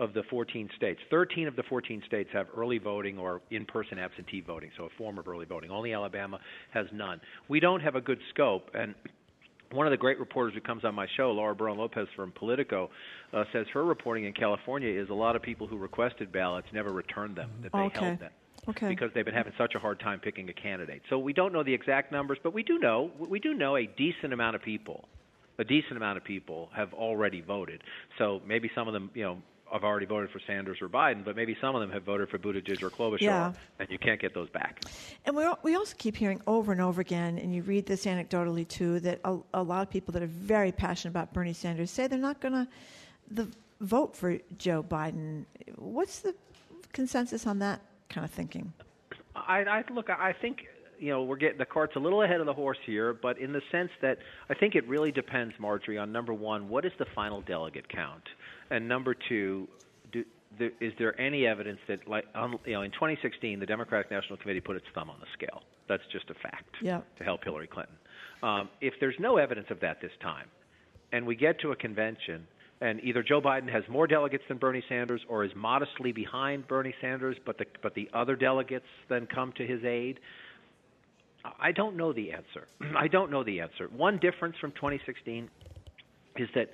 of 0.00 0.14
the 0.14 0.22
14 0.30 0.68
states. 0.76 0.98
13 1.10 1.46
of 1.46 1.54
the 1.54 1.62
14 1.68 2.02
states 2.06 2.30
have 2.32 2.46
early 2.56 2.78
voting 2.78 3.18
or 3.18 3.42
in 3.50 3.66
person 3.66 3.98
absentee 3.98 4.40
voting, 4.40 4.70
so 4.76 4.84
a 4.84 4.88
form 4.96 5.18
of 5.18 5.28
early 5.28 5.44
voting. 5.44 5.70
Only 5.70 5.92
Alabama 5.92 6.40
has 6.70 6.86
none. 6.92 7.20
We 7.48 7.60
don't 7.60 7.80
have 7.80 7.94
a 7.94 8.00
good 8.00 8.18
scope, 8.30 8.70
and 8.74 8.94
one 9.72 9.86
of 9.86 9.90
the 9.92 9.98
great 9.98 10.18
reporters 10.18 10.54
who 10.54 10.60
comes 10.62 10.84
on 10.84 10.94
my 10.94 11.06
show, 11.16 11.30
Laura 11.30 11.54
Barrón-López 11.54 12.06
from 12.16 12.32
Politico, 12.32 12.90
uh, 13.32 13.44
says 13.52 13.66
her 13.72 13.84
reporting 13.84 14.24
in 14.24 14.32
California 14.32 14.88
is 14.88 15.10
a 15.10 15.14
lot 15.14 15.36
of 15.36 15.42
people 15.42 15.66
who 15.66 15.76
requested 15.76 16.32
ballots 16.32 16.66
never 16.72 16.90
returned 16.92 17.36
them, 17.36 17.50
that 17.62 17.70
they 17.72 17.78
Okay. 17.78 17.98
held 18.06 18.18
them 18.18 18.32
Okay. 18.68 18.88
because 18.88 19.10
they've 19.12 19.24
been 19.24 19.34
having 19.34 19.52
such 19.58 19.74
a 19.74 19.78
hard 19.78 20.00
time 20.00 20.18
picking 20.18 20.48
a 20.48 20.52
candidate. 20.54 21.02
So 21.10 21.18
we 21.18 21.32
don't 21.34 21.52
know 21.52 21.62
the 21.62 21.74
exact 21.74 22.10
numbers, 22.10 22.38
but 22.42 22.52
we 22.54 22.62
do 22.62 22.78
know 22.78 23.10
we 23.18 23.38
do 23.38 23.52
know 23.54 23.76
a 23.76 23.86
decent 23.86 24.32
amount 24.32 24.56
of 24.56 24.62
people, 24.62 25.08
a 25.58 25.64
decent 25.64 25.96
amount 25.98 26.16
of 26.16 26.24
people 26.24 26.70
have 26.74 26.92
already 26.94 27.42
voted. 27.42 27.82
So 28.18 28.40
maybe 28.46 28.70
some 28.74 28.88
of 28.88 28.94
them, 28.94 29.10
you 29.14 29.22
know, 29.24 29.42
have 29.72 29.84
already 29.84 30.06
voted 30.06 30.30
for 30.30 30.40
Sanders 30.46 30.78
or 30.80 30.88
Biden, 30.88 31.24
but 31.24 31.36
maybe 31.36 31.56
some 31.60 31.74
of 31.74 31.80
them 31.80 31.90
have 31.90 32.02
voted 32.02 32.28
for 32.28 32.38
Buttigieg 32.38 32.82
or 32.82 32.90
Klobuchar, 32.90 33.20
Yeah. 33.20 33.52
and 33.78 33.88
you 33.90 33.98
can't 33.98 34.20
get 34.20 34.34
those 34.34 34.48
back. 34.50 34.80
And 35.26 35.36
we, 35.36 35.44
we 35.62 35.74
also 35.76 35.94
keep 35.96 36.16
hearing 36.16 36.40
over 36.46 36.72
and 36.72 36.80
over 36.80 37.00
again, 37.00 37.38
and 37.38 37.54
you 37.54 37.62
read 37.62 37.86
this 37.86 38.06
anecdotally 38.06 38.66
too, 38.66 39.00
that 39.00 39.20
a, 39.24 39.38
a 39.54 39.62
lot 39.62 39.82
of 39.82 39.90
people 39.90 40.12
that 40.12 40.22
are 40.22 40.26
very 40.26 40.72
passionate 40.72 41.12
about 41.12 41.32
Bernie 41.32 41.52
Sanders 41.52 41.90
say 41.90 42.06
they're 42.06 42.18
not 42.18 42.40
going 42.40 42.54
to 42.54 42.68
the, 43.30 43.48
vote 43.80 44.14
for 44.14 44.36
Joe 44.58 44.82
Biden. 44.82 45.46
What's 45.76 46.20
the 46.20 46.34
consensus 46.92 47.46
on 47.46 47.58
that 47.60 47.80
kind 48.08 48.24
of 48.24 48.30
thinking? 48.30 48.72
I, 49.34 49.60
I 49.62 49.84
look. 49.92 50.10
I 50.10 50.34
think 50.34 50.66
you 51.00 51.10
know 51.10 51.22
we're 51.22 51.36
getting 51.36 51.58
the 51.58 51.64
cart's 51.64 51.96
a 51.96 51.98
little 51.98 52.22
ahead 52.22 52.40
of 52.40 52.46
the 52.46 52.52
horse 52.52 52.78
here, 52.86 53.12
but 53.12 53.38
in 53.38 53.52
the 53.52 53.62
sense 53.72 53.90
that 54.02 54.18
I 54.48 54.54
think 54.54 54.74
it 54.74 54.86
really 54.86 55.10
depends, 55.10 55.54
Margery, 55.58 55.98
on 55.98 56.12
number 56.12 56.32
one, 56.34 56.68
what 56.68 56.84
is 56.84 56.92
the 56.98 57.06
final 57.14 57.40
delegate 57.40 57.88
count, 57.88 58.22
and 58.70 58.86
number 58.88 59.14
two, 59.28 59.66
do, 60.12 60.24
there, 60.58 60.70
is 60.80 60.92
there 60.98 61.18
any 61.20 61.46
evidence 61.46 61.78
that, 61.88 62.06
like, 62.08 62.24
um, 62.34 62.58
you 62.66 62.72
know, 62.74 62.82
in 62.82 62.90
2016, 62.90 63.58
the 63.58 63.66
Democratic 63.66 64.10
National 64.10 64.36
Committee 64.36 64.60
put 64.60 64.76
its 64.76 64.86
thumb 64.94 65.08
on 65.08 65.16
the 65.20 65.26
scale. 65.32 65.62
That's 65.88 66.02
just 66.12 66.28
a 66.30 66.34
fact 66.34 66.76
Yeah. 66.82 67.00
to 67.18 67.24
help 67.24 67.42
Hillary 67.44 67.66
Clinton. 67.66 67.96
Um, 68.42 68.68
if 68.80 68.94
there's 69.00 69.18
no 69.18 69.38
evidence 69.38 69.66
of 69.70 69.80
that 69.80 70.00
this 70.00 70.12
time, 70.20 70.48
and 71.12 71.26
we 71.26 71.34
get 71.34 71.58
to 71.60 71.72
a 71.72 71.76
convention 71.76 72.46
and 72.80 73.00
either 73.04 73.22
Joe 73.22 73.40
Biden 73.42 73.70
has 73.70 73.82
more 73.88 74.06
delegates 74.06 74.44
than 74.48 74.56
Bernie 74.56 74.82
Sanders 74.88 75.20
or 75.28 75.44
is 75.44 75.50
modestly 75.54 76.12
behind 76.12 76.66
Bernie 76.66 76.94
Sanders, 77.00 77.36
but 77.44 77.58
the 77.58 77.66
but 77.82 77.94
the 77.94 78.08
other 78.14 78.36
delegates 78.36 78.86
then 79.08 79.26
come 79.26 79.52
to 79.58 79.66
his 79.66 79.84
aid. 79.84 80.18
I 81.58 81.72
don't 81.72 81.96
know 81.96 82.12
the 82.12 82.32
answer. 82.32 82.66
I 82.96 83.08
don't 83.08 83.30
know 83.30 83.42
the 83.44 83.60
answer. 83.60 83.88
One 83.96 84.18
difference 84.18 84.56
from 84.60 84.72
2016 84.72 85.48
is 86.36 86.48
that 86.54 86.70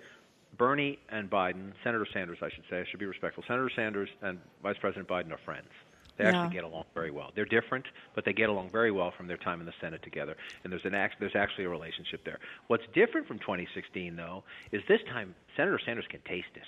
Bernie 0.59 0.98
and 1.11 1.28
Biden, 1.31 1.73
Senator 1.85 2.07
Sanders, 2.12 2.39
I 2.43 2.48
should 2.51 2.65
say, 2.70 2.81
I 2.81 2.85
should 2.90 3.01
be 3.01 3.07
respectful. 3.07 3.44
Senator 3.47 3.70
Sanders 3.74 4.09
and 4.23 4.39
Vice 4.62 4.77
President 4.81 5.09
Biden 5.09 5.31
are 5.32 5.39
friends. 5.44 5.69
They 6.16 6.24
Yeah. 6.24 6.31
actually 6.31 6.55
get 6.55 6.65
along 6.65 6.86
very 6.94 7.11
well. 7.11 7.31
They're 7.35 7.44
different, 7.44 7.85
but 8.15 8.24
they 8.24 8.32
get 8.32 8.48
along 8.48 8.70
very 8.70 8.90
well 8.90 9.11
from 9.11 9.27
their 9.27 9.36
time 9.36 9.61
in 9.61 9.66
the 9.66 9.74
Senate 9.82 10.03
together. 10.03 10.35
And 10.65 10.73
there's 10.73 10.85
an 10.86 10.94
act, 10.94 11.16
there's 11.20 11.36
actually 11.36 11.65
a 11.65 11.69
relationship 11.69 12.24
there. 12.24 12.39
What's 12.69 12.86
different 12.94 13.27
from 13.28 13.39
2016, 13.40 14.16
though, 14.16 14.43
is 14.73 14.82
this 14.89 15.03
time 15.12 15.35
Senator 15.57 15.78
Sanders 15.85 16.07
can 16.09 16.20
taste 16.23 16.48
it. 16.55 16.62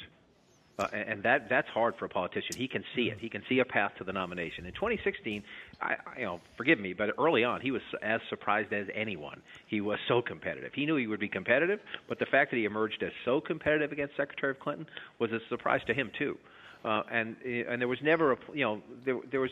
Uh, 0.78 0.86
and 0.92 1.22
that 1.24 1.48
that's 1.48 1.68
hard 1.68 1.94
for 1.98 2.04
a 2.04 2.08
politician. 2.08 2.54
He 2.56 2.68
can 2.68 2.84
see 2.94 3.10
it. 3.10 3.18
He 3.18 3.28
can 3.28 3.42
see 3.48 3.58
a 3.58 3.64
path 3.64 3.92
to 3.98 4.04
the 4.04 4.12
nomination. 4.12 4.64
In 4.64 4.72
2016, 4.74 5.42
I, 5.80 5.86
I 5.86 6.18
you 6.18 6.24
know, 6.24 6.40
forgive 6.56 6.78
me, 6.78 6.92
but 6.92 7.10
early 7.18 7.42
on, 7.42 7.60
he 7.60 7.72
was 7.72 7.82
as 8.00 8.20
surprised 8.28 8.72
as 8.72 8.86
anyone. 8.94 9.42
He 9.66 9.80
was 9.80 9.98
so 10.06 10.22
competitive. 10.22 10.72
He 10.74 10.86
knew 10.86 10.94
he 10.94 11.08
would 11.08 11.18
be 11.18 11.28
competitive, 11.28 11.80
but 12.08 12.20
the 12.20 12.26
fact 12.26 12.52
that 12.52 12.58
he 12.58 12.64
emerged 12.64 13.02
as 13.02 13.10
so 13.24 13.40
competitive 13.40 13.90
against 13.90 14.16
Secretary 14.16 14.52
of 14.52 14.60
Clinton 14.60 14.86
was 15.18 15.32
a 15.32 15.40
surprise 15.48 15.80
to 15.88 15.94
him 15.94 16.12
too. 16.16 16.38
Uh, 16.84 17.02
and 17.10 17.36
and 17.42 17.80
there 17.80 17.88
was 17.88 17.98
never 18.02 18.32
a 18.32 18.36
you 18.54 18.64
know 18.64 18.80
there 19.04 19.18
there 19.32 19.40
was 19.40 19.50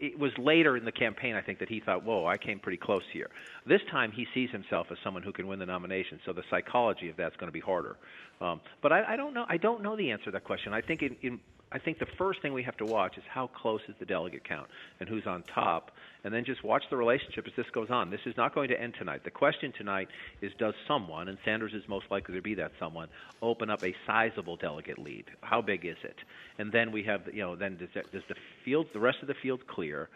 it 0.00 0.18
was 0.18 0.32
later 0.38 0.76
in 0.76 0.84
the 0.84 0.92
campaign, 0.92 1.34
I 1.34 1.40
think, 1.40 1.58
that 1.58 1.68
he 1.68 1.80
thought, 1.80 2.04
"Whoa, 2.04 2.26
I 2.26 2.36
came 2.36 2.58
pretty 2.58 2.78
close 2.78 3.02
here." 3.12 3.30
This 3.66 3.80
time, 3.90 4.12
he 4.12 4.26
sees 4.34 4.50
himself 4.50 4.88
as 4.90 4.98
someone 5.02 5.22
who 5.22 5.32
can 5.32 5.46
win 5.46 5.58
the 5.58 5.66
nomination, 5.66 6.20
so 6.24 6.32
the 6.32 6.44
psychology 6.50 7.08
of 7.08 7.16
that's 7.16 7.36
going 7.36 7.48
to 7.48 7.52
be 7.52 7.60
harder. 7.60 7.96
Um, 8.40 8.60
but 8.82 8.92
I, 8.92 9.14
I 9.14 9.16
don't 9.16 9.34
know. 9.34 9.46
I 9.48 9.56
don't 9.56 9.82
know 9.82 9.96
the 9.96 10.10
answer 10.10 10.26
to 10.26 10.30
that 10.32 10.44
question. 10.44 10.72
I 10.72 10.80
think 10.80 11.02
in, 11.02 11.16
in 11.22 11.40
I 11.72 11.78
think 11.78 11.98
the 11.98 12.06
first 12.16 12.42
thing 12.42 12.52
we 12.52 12.62
have 12.62 12.76
to 12.76 12.84
watch 12.84 13.18
is 13.18 13.24
how 13.28 13.48
close 13.48 13.80
is 13.88 13.94
the 13.98 14.06
delegate 14.06 14.44
count 14.44 14.68
and 15.00 15.08
who's 15.08 15.26
on 15.26 15.42
top, 15.42 15.90
and 16.22 16.32
then 16.32 16.44
just 16.44 16.62
watch 16.62 16.84
the 16.90 16.96
relationship 16.96 17.46
as 17.46 17.52
this 17.56 17.66
goes 17.72 17.90
on. 17.90 18.10
This 18.10 18.20
is 18.24 18.36
not 18.36 18.54
going 18.54 18.68
to 18.68 18.80
end 18.80 18.94
tonight. 18.98 19.22
The 19.24 19.30
question 19.30 19.72
tonight 19.76 20.08
is 20.40 20.52
does 20.58 20.74
someone, 20.86 21.28
and 21.28 21.38
Sanders 21.44 21.72
is 21.74 21.82
most 21.88 22.06
likely 22.10 22.36
to 22.36 22.42
be 22.42 22.54
that 22.54 22.72
someone, 22.78 23.08
open 23.42 23.68
up 23.68 23.82
a 23.82 23.94
sizable 24.06 24.56
delegate 24.56 24.98
lead? 24.98 25.24
How 25.40 25.60
big 25.60 25.84
is 25.84 25.96
it? 26.04 26.16
And 26.58 26.70
then 26.72 26.92
we 26.92 27.02
have, 27.02 27.22
you 27.32 27.42
know, 27.42 27.56
then 27.56 27.76
does, 27.76 27.88
that, 27.94 28.10
does 28.12 28.22
the 28.28 28.36
field, 28.64 28.86
the 28.92 29.00
rest 29.00 29.18
of 29.22 29.28
the 29.28 29.34
field 29.42 29.66
clear? 29.66 30.08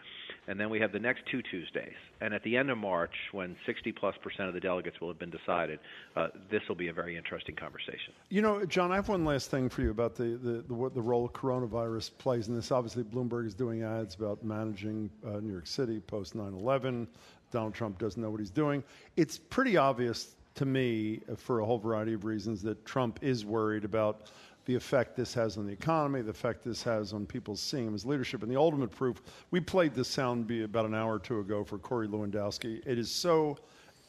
And 0.47 0.59
then 0.59 0.69
we 0.69 0.79
have 0.79 0.91
the 0.91 0.99
next 0.99 1.23
two 1.29 1.41
Tuesdays. 1.41 1.93
And 2.19 2.33
at 2.33 2.43
the 2.43 2.57
end 2.57 2.69
of 2.71 2.77
March, 2.77 3.13
when 3.31 3.55
60 3.65 3.91
plus 3.91 4.15
percent 4.23 4.47
of 4.47 4.53
the 4.53 4.59
delegates 4.59 4.99
will 4.99 5.07
have 5.09 5.19
been 5.19 5.29
decided, 5.29 5.79
uh, 6.15 6.29
this 6.49 6.61
will 6.67 6.75
be 6.75 6.87
a 6.87 6.93
very 6.93 7.15
interesting 7.15 7.55
conversation. 7.55 8.13
You 8.29 8.41
know, 8.41 8.65
John, 8.65 8.91
I 8.91 8.95
have 8.95 9.07
one 9.07 9.23
last 9.23 9.51
thing 9.51 9.69
for 9.69 9.81
you 9.81 9.91
about 9.91 10.15
the, 10.15 10.39
the, 10.41 10.63
the, 10.67 10.89
the 10.95 11.01
role 11.01 11.27
coronavirus 11.41 12.11
plays 12.17 12.47
in 12.47 12.55
this. 12.55 12.71
Obviously, 12.71 13.03
Bloomberg 13.03 13.47
is 13.47 13.53
doing 13.53 13.83
ads 13.83 14.15
about 14.15 14.43
managing 14.43 15.09
uh, 15.25 15.39
New 15.39 15.51
York 15.51 15.67
City 15.67 15.99
post 15.99 16.35
9 16.35 16.53
11. 16.53 17.07
Donald 17.51 17.73
Trump 17.73 17.97
doesn't 17.97 18.21
know 18.21 18.29
what 18.29 18.39
he's 18.39 18.51
doing. 18.51 18.83
It's 19.17 19.37
pretty 19.37 19.75
obvious 19.75 20.35
to 20.55 20.65
me, 20.65 21.21
uh, 21.31 21.35
for 21.35 21.59
a 21.59 21.65
whole 21.65 21.79
variety 21.79 22.13
of 22.13 22.25
reasons, 22.25 22.61
that 22.61 22.85
Trump 22.85 23.19
is 23.21 23.45
worried 23.45 23.85
about 23.85 24.29
the 24.65 24.75
effect 24.75 25.15
this 25.15 25.33
has 25.33 25.57
on 25.57 25.65
the 25.65 25.73
economy, 25.73 26.21
the 26.21 26.29
effect 26.29 26.63
this 26.63 26.83
has 26.83 27.13
on 27.13 27.25
people 27.25 27.55
seeing 27.55 27.87
him 27.87 27.95
as 27.95 28.05
leadership. 28.05 28.43
And 28.43 28.51
the 28.51 28.59
ultimate 28.59 28.91
proof, 28.91 29.21
we 29.49 29.59
played 29.59 29.95
this 29.95 30.07
sound 30.07 30.49
about 30.51 30.85
an 30.85 30.93
hour 30.93 31.15
or 31.15 31.19
two 31.19 31.39
ago 31.39 31.63
for 31.63 31.79
Corey 31.79 32.07
Lewandowski. 32.07 32.81
It 32.85 32.99
is 32.99 33.09
so 33.09 33.57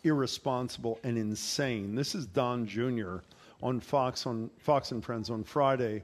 irresponsible 0.04 0.98
and 1.04 1.16
insane. 1.16 1.94
This 1.94 2.14
is 2.14 2.26
Don 2.26 2.66
Jr. 2.66 3.18
on 3.62 3.80
Fox 3.80 4.26
on 4.26 4.50
Fox 4.58 4.92
and 4.92 5.02
Friends 5.02 5.30
on 5.30 5.42
Friday, 5.42 6.02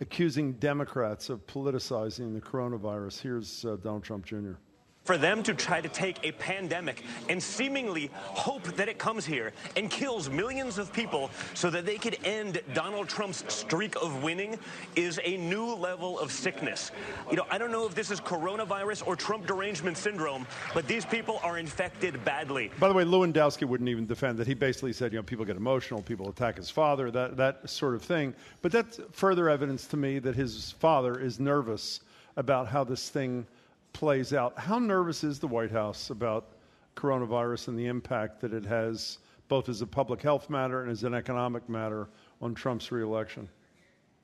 accusing 0.00 0.54
Democrats 0.54 1.28
of 1.28 1.46
politicizing 1.46 2.34
the 2.34 2.40
coronavirus. 2.40 3.20
Here's 3.20 3.64
uh, 3.64 3.76
Donald 3.76 4.02
Trump 4.02 4.24
Jr. 4.24 4.52
For 5.04 5.16
them 5.16 5.42
to 5.44 5.54
try 5.54 5.80
to 5.80 5.88
take 5.88 6.18
a 6.24 6.32
pandemic 6.32 7.02
and 7.28 7.42
seemingly 7.42 8.10
hope 8.14 8.62
that 8.76 8.88
it 8.88 8.98
comes 8.98 9.24
here 9.24 9.52
and 9.74 9.90
kills 9.90 10.28
millions 10.28 10.78
of 10.78 10.92
people 10.92 11.30
so 11.54 11.70
that 11.70 11.86
they 11.86 11.96
could 11.96 12.18
end 12.22 12.60
Donald 12.74 13.08
Trump's 13.08 13.42
streak 13.52 13.96
of 13.96 14.22
winning 14.22 14.58
is 14.94 15.18
a 15.24 15.36
new 15.38 15.74
level 15.74 16.18
of 16.18 16.30
sickness. 16.30 16.92
You 17.30 17.36
know, 17.36 17.46
I 17.50 17.58
don't 17.58 17.72
know 17.72 17.86
if 17.86 17.94
this 17.94 18.10
is 18.10 18.20
coronavirus 18.20 19.06
or 19.06 19.16
Trump 19.16 19.46
derangement 19.46 19.96
syndrome, 19.96 20.46
but 20.74 20.86
these 20.86 21.04
people 21.04 21.40
are 21.42 21.58
infected 21.58 22.22
badly. 22.24 22.70
By 22.78 22.88
the 22.88 22.94
way, 22.94 23.04
Lewandowski 23.04 23.66
wouldn't 23.66 23.88
even 23.88 24.06
defend 24.06 24.38
that. 24.38 24.46
He 24.46 24.54
basically 24.54 24.92
said, 24.92 25.12
you 25.12 25.18
know, 25.18 25.22
people 25.22 25.44
get 25.44 25.56
emotional, 25.56 26.02
people 26.02 26.28
attack 26.28 26.56
his 26.56 26.70
father, 26.70 27.10
that, 27.10 27.36
that 27.38 27.68
sort 27.68 27.94
of 27.94 28.02
thing. 28.02 28.34
But 28.62 28.70
that's 28.70 29.00
further 29.12 29.48
evidence 29.48 29.86
to 29.88 29.96
me 29.96 30.18
that 30.20 30.36
his 30.36 30.72
father 30.78 31.18
is 31.18 31.40
nervous 31.40 32.00
about 32.36 32.68
how 32.68 32.84
this 32.84 33.08
thing 33.08 33.46
plays 33.92 34.32
out. 34.32 34.58
How 34.58 34.78
nervous 34.78 35.24
is 35.24 35.38
the 35.38 35.48
White 35.48 35.70
House 35.70 36.10
about 36.10 36.52
coronavirus 36.96 37.68
and 37.68 37.78
the 37.78 37.86
impact 37.86 38.40
that 38.40 38.52
it 38.52 38.64
has, 38.64 39.18
both 39.48 39.68
as 39.68 39.82
a 39.82 39.86
public 39.86 40.22
health 40.22 40.50
matter 40.50 40.82
and 40.82 40.90
as 40.90 41.04
an 41.04 41.14
economic 41.14 41.68
matter, 41.68 42.08
on 42.40 42.54
Trump's 42.54 42.92
reelection? 42.92 43.48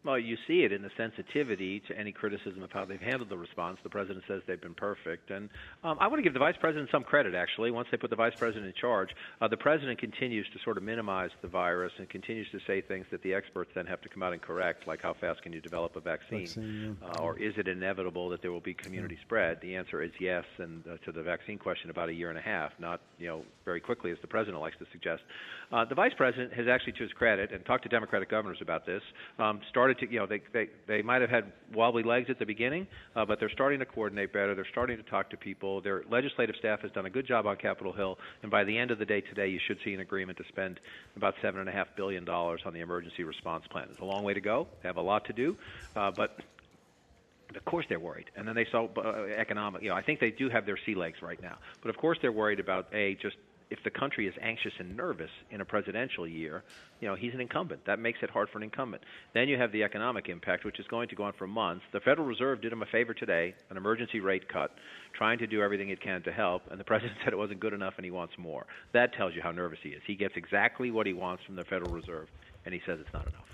Well, 0.06 0.20
you 0.20 0.36
see 0.46 0.60
it 0.62 0.70
in 0.70 0.82
the 0.82 0.90
sensitivity 0.96 1.82
to 1.88 1.98
any 1.98 2.12
criticism 2.12 2.62
of 2.62 2.70
how 2.70 2.84
they've 2.84 3.00
handled 3.00 3.28
the 3.28 3.36
response. 3.36 3.78
The 3.82 3.90
president 3.90 4.24
says 4.28 4.40
they've 4.46 4.60
been 4.60 4.72
perfect, 4.72 5.32
and 5.32 5.48
um, 5.82 5.96
I 5.98 6.06
want 6.06 6.18
to 6.18 6.22
give 6.22 6.32
the 6.32 6.38
vice 6.38 6.54
president 6.60 6.90
some 6.92 7.02
credit. 7.02 7.34
Actually, 7.34 7.72
once 7.72 7.88
they 7.90 7.96
put 7.96 8.10
the 8.10 8.16
vice 8.16 8.34
president 8.38 8.66
in 8.66 8.72
charge, 8.80 9.08
uh, 9.40 9.48
the 9.48 9.56
president 9.56 9.98
continues 9.98 10.46
to 10.52 10.60
sort 10.62 10.76
of 10.76 10.84
minimize 10.84 11.30
the 11.42 11.48
virus 11.48 11.92
and 11.98 12.08
continues 12.08 12.46
to 12.52 12.60
say 12.68 12.80
things 12.80 13.04
that 13.10 13.20
the 13.24 13.34
experts 13.34 13.72
then 13.74 13.84
have 13.84 14.00
to 14.02 14.08
come 14.08 14.22
out 14.22 14.32
and 14.32 14.40
correct, 14.40 14.86
like 14.86 15.02
how 15.02 15.12
fast 15.12 15.42
can 15.42 15.52
you 15.52 15.60
develop 15.60 15.96
a 15.96 16.00
vaccine, 16.00 16.46
Vaccine, 16.46 16.96
yeah. 17.02 17.08
uh, 17.08 17.22
or 17.22 17.36
is 17.40 17.54
it 17.56 17.66
inevitable 17.66 18.28
that 18.28 18.42
there 18.42 18.52
will 18.52 18.60
be 18.60 18.74
community 18.74 19.18
spread? 19.22 19.60
The 19.60 19.74
answer 19.74 20.02
is 20.02 20.12
yes, 20.20 20.44
and 20.58 20.84
uh, 20.86 20.98
to 21.04 21.10
the 21.10 21.24
vaccine 21.24 21.58
question, 21.58 21.90
about 21.90 22.10
a 22.10 22.14
year 22.14 22.28
and 22.28 22.38
a 22.38 22.42
half, 22.42 22.70
not 22.78 23.00
you 23.18 23.26
know 23.26 23.42
very 23.64 23.80
quickly 23.80 24.12
as 24.12 24.18
the 24.20 24.28
president 24.28 24.60
likes 24.60 24.76
to 24.78 24.86
suggest. 24.92 25.24
Uh, 25.72 25.84
the 25.84 25.96
vice 25.96 26.12
president 26.16 26.52
has 26.52 26.68
actually, 26.68 26.92
to 26.92 27.02
his 27.02 27.12
credit, 27.12 27.50
and 27.50 27.66
talked 27.66 27.82
to 27.82 27.88
Democratic 27.88 28.30
governors 28.30 28.58
about 28.60 28.86
this, 28.86 29.02
um, 29.40 29.60
started 29.68 29.95
to, 29.98 30.10
you 30.10 30.18
know, 30.18 30.26
they 30.26 30.40
they 30.52 30.68
they 30.86 31.02
might 31.02 31.20
have 31.20 31.30
had 31.30 31.52
wobbly 31.74 32.02
legs 32.02 32.30
at 32.30 32.38
the 32.38 32.46
beginning, 32.46 32.86
uh, 33.14 33.24
but 33.24 33.40
they're 33.40 33.50
starting 33.50 33.78
to 33.80 33.86
coordinate 33.86 34.32
better. 34.32 34.54
They're 34.54 34.66
starting 34.70 34.96
to 34.96 35.02
talk 35.02 35.30
to 35.30 35.36
people. 35.36 35.80
Their 35.80 36.04
legislative 36.10 36.56
staff 36.56 36.80
has 36.82 36.90
done 36.92 37.06
a 37.06 37.10
good 37.10 37.26
job 37.26 37.46
on 37.46 37.56
Capitol 37.56 37.92
Hill, 37.92 38.18
and 38.42 38.50
by 38.50 38.64
the 38.64 38.76
end 38.76 38.90
of 38.90 38.98
the 38.98 39.06
day 39.06 39.20
today, 39.20 39.48
you 39.48 39.60
should 39.66 39.78
see 39.84 39.94
an 39.94 40.00
agreement 40.00 40.38
to 40.38 40.44
spend 40.48 40.80
about 41.16 41.34
seven 41.42 41.60
and 41.60 41.68
a 41.68 41.72
half 41.72 41.88
billion 41.96 42.24
dollars 42.24 42.62
on 42.64 42.72
the 42.72 42.80
emergency 42.80 43.24
response 43.24 43.66
plan. 43.68 43.88
It's 43.90 44.00
a 44.00 44.04
long 44.04 44.24
way 44.24 44.34
to 44.34 44.40
go. 44.40 44.66
They 44.82 44.88
have 44.88 44.96
a 44.96 45.02
lot 45.02 45.24
to 45.26 45.32
do, 45.32 45.56
uh, 45.94 46.10
but 46.10 46.38
of 47.54 47.64
course 47.64 47.86
they're 47.88 48.00
worried. 48.00 48.30
And 48.36 48.46
then 48.46 48.54
they 48.54 48.66
saw 48.70 48.88
uh, 48.96 49.26
economic. 49.36 49.82
You 49.82 49.90
know, 49.90 49.94
I 49.94 50.02
think 50.02 50.20
they 50.20 50.30
do 50.30 50.48
have 50.48 50.66
their 50.66 50.78
sea 50.84 50.94
legs 50.94 51.22
right 51.22 51.40
now. 51.40 51.58
But 51.80 51.90
of 51.90 51.96
course 51.96 52.18
they're 52.20 52.32
worried 52.32 52.60
about 52.60 52.88
a 52.92 53.14
just 53.14 53.36
if 53.68 53.82
the 53.82 53.90
country 53.90 54.28
is 54.28 54.34
anxious 54.40 54.72
and 54.78 54.96
nervous 54.96 55.30
in 55.50 55.60
a 55.60 55.64
presidential 55.64 56.26
year, 56.26 56.62
you 57.00 57.08
know, 57.08 57.14
he's 57.14 57.34
an 57.34 57.40
incumbent. 57.40 57.84
That 57.86 57.98
makes 57.98 58.18
it 58.22 58.30
hard 58.30 58.48
for 58.48 58.58
an 58.58 58.64
incumbent. 58.64 59.02
Then 59.34 59.48
you 59.48 59.58
have 59.58 59.72
the 59.72 59.82
economic 59.82 60.28
impact, 60.28 60.64
which 60.64 60.78
is 60.78 60.86
going 60.86 61.08
to 61.08 61.16
go 61.16 61.24
on 61.24 61.32
for 61.32 61.46
months. 61.46 61.84
The 61.92 62.00
Federal 62.00 62.26
Reserve 62.26 62.60
did 62.60 62.72
him 62.72 62.82
a 62.82 62.86
favor 62.86 63.12
today, 63.12 63.54
an 63.70 63.76
emergency 63.76 64.20
rate 64.20 64.48
cut, 64.48 64.72
trying 65.12 65.38
to 65.38 65.46
do 65.46 65.62
everything 65.62 65.88
it 65.88 66.00
can 66.00 66.22
to 66.22 66.32
help, 66.32 66.62
and 66.70 66.78
the 66.78 66.84
president 66.92 67.18
said 67.24 67.32
it 67.32 67.36
wasn't 67.36 67.60
good 67.60 67.72
enough 67.72 67.94
and 67.96 68.04
he 68.04 68.10
wants 68.10 68.34
more. 68.38 68.66
That 68.92 69.12
tells 69.14 69.34
you 69.34 69.42
how 69.42 69.50
nervous 69.50 69.80
he 69.82 69.90
is. 69.90 70.02
He 70.06 70.14
gets 70.14 70.34
exactly 70.36 70.90
what 70.90 71.06
he 71.06 71.12
wants 71.12 71.42
from 71.44 71.56
the 71.56 71.64
Federal 71.64 71.92
Reserve, 71.92 72.28
and 72.64 72.72
he 72.72 72.80
says 72.86 72.98
it's 73.00 73.12
not 73.12 73.26
enough. 73.26 73.44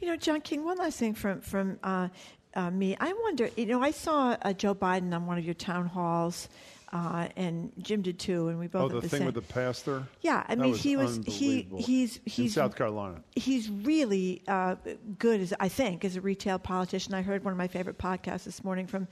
You 0.00 0.08
know, 0.08 0.16
John 0.16 0.40
King, 0.40 0.64
one 0.64 0.78
last 0.78 0.98
thing 0.98 1.14
from, 1.14 1.40
from 1.40 1.78
uh, 1.84 2.08
uh, 2.54 2.70
me. 2.70 2.96
I 2.98 3.12
wonder, 3.12 3.48
you 3.56 3.66
know, 3.66 3.82
I 3.82 3.92
saw 3.92 4.36
uh, 4.42 4.52
Joe 4.52 4.74
Biden 4.74 5.14
on 5.14 5.26
one 5.26 5.38
of 5.38 5.44
your 5.44 5.54
town 5.54 5.86
halls 5.86 6.48
uh, 6.92 7.28
and 7.36 7.72
Jim 7.78 8.02
did 8.02 8.18
too, 8.18 8.48
and 8.48 8.58
we 8.58 8.66
both. 8.66 8.90
Oh, 8.90 8.94
the, 8.96 9.00
the 9.00 9.08
thing 9.08 9.18
same. 9.20 9.26
with 9.26 9.36
the 9.36 9.42
pastor. 9.42 10.02
Yeah, 10.22 10.44
I 10.48 10.56
That 10.56 10.62
mean, 10.62 10.74
he 10.74 10.96
was 10.96 11.20
he 11.24 11.62
unbelievable. 11.62 11.78
he's 11.82 12.16
in 12.16 12.22
he's 12.26 12.54
South 12.54 12.74
Carolina. 12.74 13.22
He's 13.36 13.70
really 13.70 14.42
uh, 14.48 14.74
good, 15.18 15.40
as 15.40 15.54
I 15.60 15.68
think, 15.68 16.04
as 16.04 16.16
a 16.16 16.20
retail 16.20 16.58
politician. 16.58 17.14
I 17.14 17.22
heard 17.22 17.44
one 17.44 17.52
of 17.52 17.58
my 17.58 17.68
favorite 17.68 17.98
podcasts 17.98 18.44
this 18.44 18.64
morning 18.64 18.86
from 18.88 19.06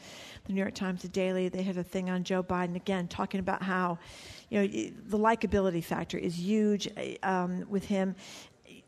the 0.47 0.53
New 0.53 0.61
York 0.61 0.75
Times, 0.75 1.03
The 1.03 1.09
Daily. 1.09 1.49
They 1.49 1.63
had 1.63 1.77
a 1.77 1.85
thing 1.85 2.11
on 2.11 2.25
Joe 2.25 2.43
Biden 2.43 2.75
again, 2.75 3.07
talking 3.07 3.39
about 3.39 3.63
how, 3.63 3.99
you 4.51 4.61
know, 4.61 4.67
the 4.67 5.19
likability 5.19 5.85
factor 5.85 6.19
is 6.19 6.37
huge 6.37 6.89
um, 7.23 7.65
with 7.69 7.85
him. 7.85 8.17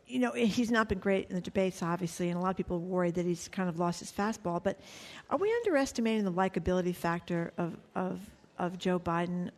You 0.05 0.19
know, 0.19 0.31
he's 0.33 0.69
not 0.69 0.89
been 0.89 0.99
great 0.99 1.29
in 1.29 1.35
the 1.35 1.41
debates, 1.41 1.81
obviously, 1.81 2.27
and 2.27 2.37
a 2.37 2.41
lot 2.41 2.49
of 2.49 2.57
people 2.57 2.75
are 2.75 2.79
worried 2.79 3.15
that 3.15 3.25
he's 3.25 3.47
kind 3.47 3.69
of 3.69 3.79
lost 3.79 4.01
his 4.01 4.11
fastball. 4.11 4.61
But 4.61 4.81
are 5.29 5.37
we 5.37 5.49
underestimating 5.63 6.25
the 6.25 6.33
likability 6.33 6.93
factor 6.93 7.53
of 7.57 7.77
of 7.95 8.19
of 8.61 8.77
Joe 8.77 8.99
Biden, 8.99 9.49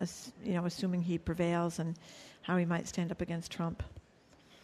you 0.43 0.53
know, 0.53 0.65
assuming 0.65 1.01
he 1.03 1.17
prevails, 1.17 1.77
and 1.79 1.95
how 2.43 2.57
he 2.57 2.65
might 2.65 2.87
stand 2.87 3.11
up 3.11 3.21
against 3.21 3.51
Trump? 3.51 3.83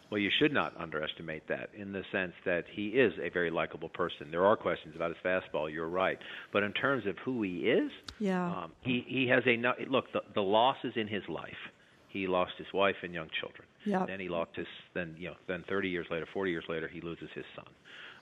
Well, 0.09 0.19
you 0.19 0.32
should 0.40 0.51
not 0.53 0.74
underestimate 0.80 1.48
that 1.50 1.69
in 1.76 1.92
the 1.92 2.03
sense 2.11 2.34
that 2.45 2.66
he 2.72 2.88
is 2.88 3.14
a 3.22 3.30
very 3.30 3.51
likable 3.51 3.90
person. 3.90 4.32
There 4.32 4.45
are 4.45 4.56
questions 4.56 4.95
about 4.95 5.09
his 5.09 5.18
fastball, 5.24 5.72
you're 5.72 5.88
right. 5.88 6.18
But 6.51 6.64
in 6.64 6.74
terms 6.74 7.06
of 7.06 7.16
who 7.19 7.43
he 7.43 7.69
is, 7.69 7.92
Yeah. 8.18 8.48
um, 8.64 8.72
he, 8.82 9.06
he 9.08 9.27
has 9.27 9.43
a 9.45 9.58
look, 9.88 10.11
the, 10.11 10.22
the 10.34 10.42
losses 10.42 10.93
in 10.95 11.08
his 11.08 11.22
life. 11.30 11.59
He 12.08 12.26
lost 12.26 12.53
his 12.58 12.66
wife 12.74 12.95
and 13.03 13.14
young 13.14 13.30
children. 13.40 13.68
Yep. 13.85 14.08
Then 14.08 14.19
he 14.19 14.30
lost 14.30 14.56
his 14.56 14.66
then 14.95 15.16
you 15.19 15.27
know 15.30 15.35
then 15.48 15.64
30 15.69 15.90
years 15.90 16.08
later, 16.09 16.26
40 16.34 16.50
years 16.51 16.66
later, 16.68 16.88
he 16.88 17.01
loses 17.01 17.30
his 17.35 17.45
son. 17.56 17.68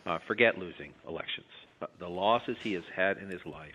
Uh, 0.06 0.20
forget 0.28 0.58
losing 0.58 0.92
elections. 1.08 1.48
Uh, 1.82 1.88
the 2.00 2.10
losses 2.10 2.58
he 2.62 2.74
has 2.74 2.84
had 2.94 3.18
in 3.18 3.30
his 3.30 3.44
life 3.46 3.74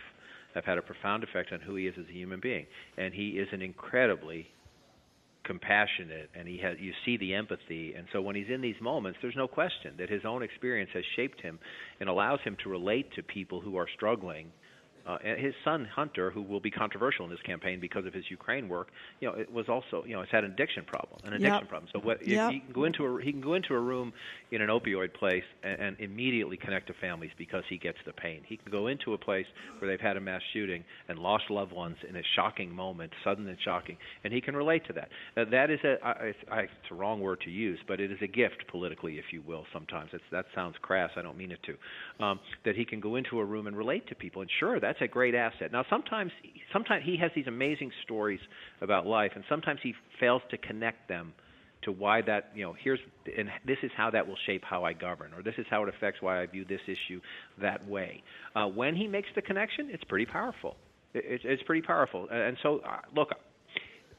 have 0.55 0.65
had 0.65 0.79
a 0.79 0.83
profound 0.83 1.25
effect 1.25 1.53
on 1.53 1.61
who 1.61 1.75
he 1.77 1.87
is 1.87 1.95
as 1.99 2.07
a 2.09 2.13
human 2.13 2.41
being, 2.41 2.67
and 2.97 3.15
he 3.15 3.31
is 3.31 3.49
an 3.53 3.63
incredibly 3.63 4.49
compassionate 5.45 6.31
and 6.35 6.47
he 6.47 6.59
has 6.59 6.77
you 6.79 6.93
see 7.05 7.17
the 7.17 7.35
empathy. 7.35 7.95
And 7.95 8.07
so 8.13 8.23
when 8.23 8.37
he's 8.37 8.49
in 8.49 8.61
these 8.61 8.81
moments 8.81 9.19
there's 9.23 9.37
no 9.37 9.49
question 9.49 9.95
that 9.99 10.09
his 10.09 10.23
own 10.25 10.43
experience 10.43 10.91
has 10.95 11.05
shaped 11.17 11.41
him 11.41 11.59
and 12.01 12.09
allows 12.09 12.41
him 12.45 12.57
to 12.63 12.69
relate 12.69 13.13
to 13.15 13.23
people 13.23 13.61
who 13.61 13.77
are 13.77 13.89
struggling 13.95 14.53
uh, 15.07 15.19
and 15.25 15.39
his 15.39 15.55
son 15.65 15.85
Hunter, 15.85 16.31
who 16.31 16.43
will 16.43 16.61
be 16.61 16.71
controversial 16.71 17.25
in 17.25 17.31
this 17.31 17.41
campaign 17.43 17.81
because 17.81 18.07
of 18.07 18.15
his 18.15 18.25
Ukraine 18.31 18.69
work, 18.69 18.89
you 19.21 19.29
know, 19.29 19.35
it 19.35 19.53
was 19.53 19.69
also, 19.69 20.05
you 20.07 20.15
know, 20.15 20.21
has 20.21 20.29
had 20.31 20.45
an 20.45 20.53
addiction 20.53 20.85
problem, 20.85 21.21
an 21.25 21.33
addiction 21.35 21.63
Yep. 21.63 21.69
problem. 21.69 21.89
So 21.93 21.99
what 22.01 22.27
Yep. 22.27 22.51
he 22.51 22.61
can 22.61 22.73
go 22.73 22.85
into 22.85 23.05
a 23.07 23.23
he 23.23 23.33
can 23.33 23.41
go 23.41 23.55
into 23.55 23.75
a 23.75 23.81
room 23.81 24.13
in 24.51 24.61
an 24.63 24.69
opioid 24.69 25.15
place 25.15 25.45
and, 25.63 25.81
and 25.81 26.01
immediately 26.01 26.57
connect 26.57 26.87
to 26.89 26.95
families 26.95 27.31
because 27.37 27.65
he 27.69 27.79
gets 27.79 27.99
the 28.07 28.13
pain. 28.13 28.43
He 28.47 28.57
can 28.57 28.71
go 28.71 28.87
into 28.87 29.15
a 29.15 29.19
place 29.19 29.47
where 29.79 29.91
they've 29.91 30.01
had 30.01 30.17
a 30.17 30.21
mass 30.21 30.43
shooting 30.53 30.85
and 31.09 31.19
lost 31.19 31.45
loved 31.51 31.73
ones 31.73 31.97
in 32.09 32.17
a 32.17 32.23
shocking 32.37 32.71
moment, 32.75 33.13
sudden 33.25 33.47
and 33.49 33.59
shocking, 33.65 33.97
and 34.25 34.33
he 34.33 34.41
can 34.41 34.57
relate 34.57 34.85
to 34.87 34.93
that. 34.95 35.09
Uh, 35.37 35.45
that 35.51 35.71
is 35.71 35.81
a 35.85 35.97
I, 36.05 36.11
I, 36.11 36.35
I- 36.51 36.61
it's 36.63 36.91
a 36.91 36.95
wrong 36.95 37.21
word 37.21 37.41
to 37.43 37.51
use, 37.51 37.79
but 37.87 38.01
it 38.01 38.11
is 38.11 38.19
a 38.23 38.27
gift 38.27 38.65
politically, 38.71 39.19
if 39.19 39.27
you 39.33 39.43
will. 39.43 39.65
Sometimes 39.73 40.11
it's, 40.13 40.23
that 40.31 40.47
sounds 40.55 40.77
crass. 40.83 41.11
I 41.17 41.23
don't 41.23 41.37
mean 41.37 41.51
it 41.53 41.61
to. 41.65 42.25
Um, 42.25 42.41
that 42.65 42.77
he 42.77 42.85
can 42.85 43.01
go 43.01 43.17
into 43.17 43.39
a 43.41 43.45
room 43.45 43.67
and 43.67 43.77
relate 43.77 44.07
to 44.09 44.15
people, 44.15 44.43
and 44.43 44.51
sure, 44.61 44.79
that's 44.93 45.11
a 45.11 45.13
great 45.13 45.35
asset. 45.35 45.73
Now, 45.73 45.85
sometimes 45.89 46.31
sometimes 46.73 47.03
he 47.05 47.17
has 47.17 47.31
these 47.35 47.47
amazing 47.47 47.91
stories 48.05 48.41
about 48.83 49.07
life, 49.07 49.33
and 49.35 49.45
sometimes 49.49 49.81
he 49.83 49.95
fails 50.21 50.43
to 50.51 50.59
connect 50.59 51.09
them 51.09 51.33
to 51.85 51.93
why 51.93 52.21
that 52.23 52.51
you 52.55 52.63
know 52.63 52.75
here's 52.79 53.01
and 53.37 53.49
this 53.67 53.79
is 53.83 53.91
how 53.97 54.11
that 54.11 54.27
will 54.27 54.37
shape 54.45 54.63
how 54.65 54.85
I 54.85 54.93
govern, 54.93 55.33
or 55.35 55.43
this 55.43 55.55
is 55.57 55.65
how 55.71 55.83
it 55.83 55.89
affects 55.89 56.21
why 56.21 56.43
I 56.43 56.47
view 56.47 56.67
this 56.69 56.81
issue 56.87 57.21
that 57.61 57.87
way. 57.89 58.23
Uh, 58.55 58.67
when 58.67 58.95
he 58.95 59.07
makes 59.09 59.29
the 59.35 59.43
connection, 59.43 59.89
it's 59.91 60.05
pretty 60.05 60.27
powerful. 60.27 60.77
It, 61.15 61.25
it's 61.27 61.45
it's 61.47 61.63
pretty 61.63 61.83
powerful, 61.83 62.29
and 62.31 62.57
so 62.63 62.81
uh, 62.87 62.99
look, 63.17 63.31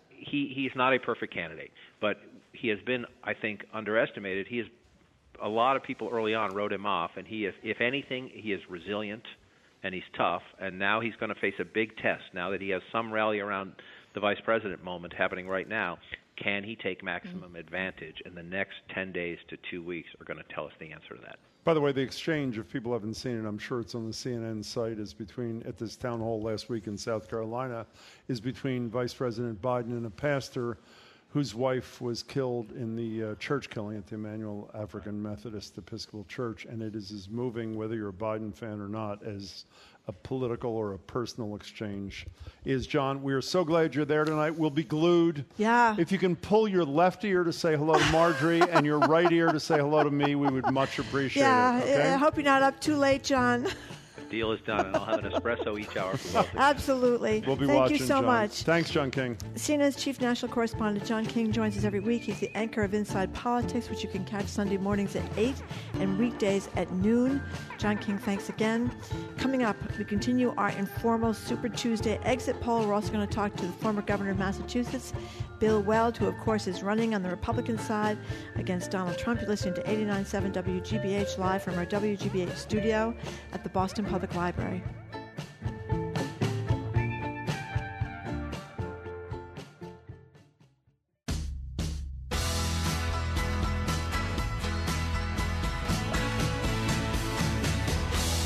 he 0.09 0.51
he's 0.55 0.71
not 0.75 0.93
a 0.95 0.99
perfect 0.99 1.33
candidate, 1.33 1.71
but 2.01 2.17
he 2.51 2.67
has 2.69 2.79
been, 2.85 3.05
I 3.23 3.33
think, 3.35 3.61
underestimated. 3.73 4.47
He 4.47 4.59
is 4.59 4.67
a 5.41 5.49
lot 5.49 5.75
of 5.75 5.83
people 5.83 6.09
early 6.11 6.33
on 6.33 6.55
wrote 6.55 6.73
him 6.73 6.85
off, 6.85 7.11
and 7.15 7.27
he 7.27 7.45
is, 7.45 7.53
if 7.63 7.81
anything, 7.81 8.29
he 8.33 8.53
is 8.53 8.61
resilient 8.69 9.23
and 9.83 9.93
he's 9.93 10.03
tough. 10.17 10.43
And 10.59 10.79
now 10.79 10.99
he's 10.99 11.15
going 11.15 11.33
to 11.33 11.39
face 11.39 11.55
a 11.59 11.65
big 11.65 11.97
test. 11.97 12.23
Now 12.33 12.49
that 12.51 12.61
he 12.61 12.69
has 12.69 12.81
some 12.91 13.11
rally 13.11 13.39
around 13.39 13.73
the 14.13 14.19
vice 14.19 14.39
president 14.43 14.83
moment 14.83 15.13
happening 15.13 15.47
right 15.47 15.67
now, 15.67 15.97
can 16.35 16.63
he 16.63 16.75
take 16.75 17.03
maximum 17.03 17.49
mm-hmm. 17.49 17.55
advantage? 17.57 18.21
And 18.25 18.35
the 18.35 18.43
next 18.43 18.75
ten 18.93 19.11
days 19.11 19.37
to 19.49 19.57
two 19.69 19.83
weeks 19.83 20.09
are 20.19 20.25
going 20.25 20.39
to 20.39 20.53
tell 20.53 20.65
us 20.65 20.73
the 20.79 20.91
answer 20.91 21.15
to 21.15 21.21
that. 21.21 21.37
By 21.63 21.73
the 21.73 21.79
way, 21.79 21.93
the 21.93 22.01
exchange, 22.01 22.57
if 22.57 22.69
people 22.69 22.91
haven't 22.91 23.13
seen 23.13 23.39
it, 23.39 23.47
I'm 23.47 23.57
sure 23.57 23.79
it's 23.79 23.95
on 23.95 24.05
the 24.05 24.11
CNN 24.11 24.65
site, 24.65 24.99
is 24.99 25.13
between, 25.13 25.63
at 25.65 25.77
this 25.77 25.95
town 25.95 26.19
hall 26.19 26.41
last 26.41 26.67
week 26.67 26.87
in 26.87 26.97
South 26.97 27.29
Carolina, 27.29 27.85
is 28.27 28.41
between 28.41 28.89
Vice 28.89 29.13
President 29.13 29.61
Biden 29.61 29.91
and 29.91 30.05
a 30.05 30.09
pastor 30.09 30.77
whose 31.33 31.55
wife 31.55 31.99
was 31.99 32.21
killed 32.21 32.71
in 32.73 32.95
the 32.95 33.31
uh, 33.31 33.35
church 33.35 33.67
killing 33.71 33.97
at 33.97 34.05
the 34.05 34.13
Emmanuel 34.13 34.69
African 34.75 35.19
Methodist 35.19 35.75
Episcopal 35.79 36.23
Church. 36.25 36.65
And 36.65 36.83
it 36.83 36.95
is 36.95 37.11
as 37.11 37.27
moving, 37.27 37.75
whether 37.75 37.95
you're 37.95 38.09
a 38.09 38.13
Biden 38.13 38.53
fan 38.53 38.79
or 38.79 38.87
not, 38.87 39.25
as 39.25 39.65
a 40.07 40.11
political 40.11 40.75
or 40.75 40.93
a 40.93 40.99
personal 40.99 41.55
exchange 41.55 42.27
is. 42.65 42.85
John, 42.85 43.23
we 43.23 43.33
are 43.33 43.41
so 43.41 43.63
glad 43.63 43.95
you're 43.95 44.05
there 44.05 44.25
tonight. 44.25 44.51
We'll 44.55 44.69
be 44.69 44.83
glued. 44.83 45.43
Yeah. 45.57 45.95
If 45.97 46.11
you 46.11 46.19
can 46.19 46.35
pull 46.35 46.67
your 46.67 46.85
left 46.85 47.25
ear 47.25 47.43
to 47.43 47.53
say 47.53 47.75
hello 47.75 47.97
to 47.97 48.11
Margery 48.11 48.61
and 48.69 48.85
your 48.85 48.99
right 48.99 49.31
ear 49.31 49.51
to 49.51 49.59
say 49.59 49.79
hello 49.79 50.03
to 50.03 50.11
me, 50.11 50.35
we 50.35 50.51
would 50.51 50.71
much 50.71 50.99
appreciate 50.99 51.41
yeah, 51.41 51.79
it. 51.79 51.93
Okay? 51.93 52.13
I 52.13 52.17
hope 52.17 52.35
you're 52.35 52.43
not 52.43 52.61
up 52.61 52.79
too 52.79 52.95
late, 52.95 53.23
John. 53.23 53.67
The 54.33 54.39
deal 54.39 54.51
is 54.51 54.61
done, 54.61 54.87
and 54.87 54.95
I'll 54.95 55.05
have 55.05 55.23
an 55.23 55.31
espresso 55.31 55.79
each 55.79 55.95
hour 55.95 56.17
for 56.17 56.33
both 56.33 56.47
of 56.47 56.53
you. 56.55 56.59
Absolutely. 56.59 57.43
We'll 57.45 57.55
be 57.55 57.67
Thank 57.67 57.79
watching, 57.79 57.97
you 57.97 58.03
so 58.03 58.15
John. 58.15 58.25
much. 58.25 58.63
Thanks, 58.63 58.89
John 58.89 59.11
King. 59.11 59.37
CNN's 59.53 59.95
chief 59.95 60.19
national 60.19 60.51
correspondent 60.51 61.05
John 61.05 61.23
King 61.23 61.51
joins 61.51 61.77
us 61.77 61.83
every 61.83 61.99
week. 61.99 62.23
He's 62.23 62.39
the 62.39 62.49
anchor 62.57 62.81
of 62.81 62.95
Inside 62.95 63.31
Politics, 63.35 63.91
which 63.91 64.01
you 64.01 64.09
can 64.09 64.25
catch 64.25 64.47
Sunday 64.47 64.77
mornings 64.77 65.15
at 65.15 65.21
8 65.37 65.53
and 65.99 66.17
weekdays 66.17 66.67
at 66.75 66.91
noon. 66.93 67.43
John 67.77 67.99
King, 67.99 68.17
thanks 68.17 68.49
again. 68.49 68.91
Coming 69.37 69.61
up, 69.61 69.77
we 69.99 70.03
continue 70.03 70.51
our 70.57 70.69
informal 70.69 71.35
Super 71.35 71.69
Tuesday 71.69 72.17
exit 72.23 72.59
poll. 72.59 72.87
We're 72.87 72.93
also 72.95 73.13
going 73.13 73.27
to 73.27 73.31
talk 73.31 73.55
to 73.57 73.67
the 73.67 73.71
former 73.73 74.01
governor 74.01 74.31
of 74.31 74.39
Massachusetts, 74.39 75.13
Bill 75.59 75.83
Weld, 75.83 76.17
who, 76.17 76.25
of 76.25 76.37
course, 76.39 76.65
is 76.65 76.81
running 76.81 77.13
on 77.13 77.21
the 77.21 77.29
Republican 77.29 77.77
side 77.77 78.17
against 78.55 78.89
Donald 78.89 79.15
Trump. 79.17 79.41
You're 79.41 79.49
listening 79.49 79.75
to 79.75 79.83
89.7 79.83 80.53
WGBH 80.53 81.37
live 81.37 81.61
from 81.61 81.77
our 81.77 81.85
WGBH 81.85 82.55
studio 82.55 83.15
at 83.51 83.63
the 83.63 83.69
Boston 83.69 84.05
Public 84.05 84.22
Library. 84.35 84.83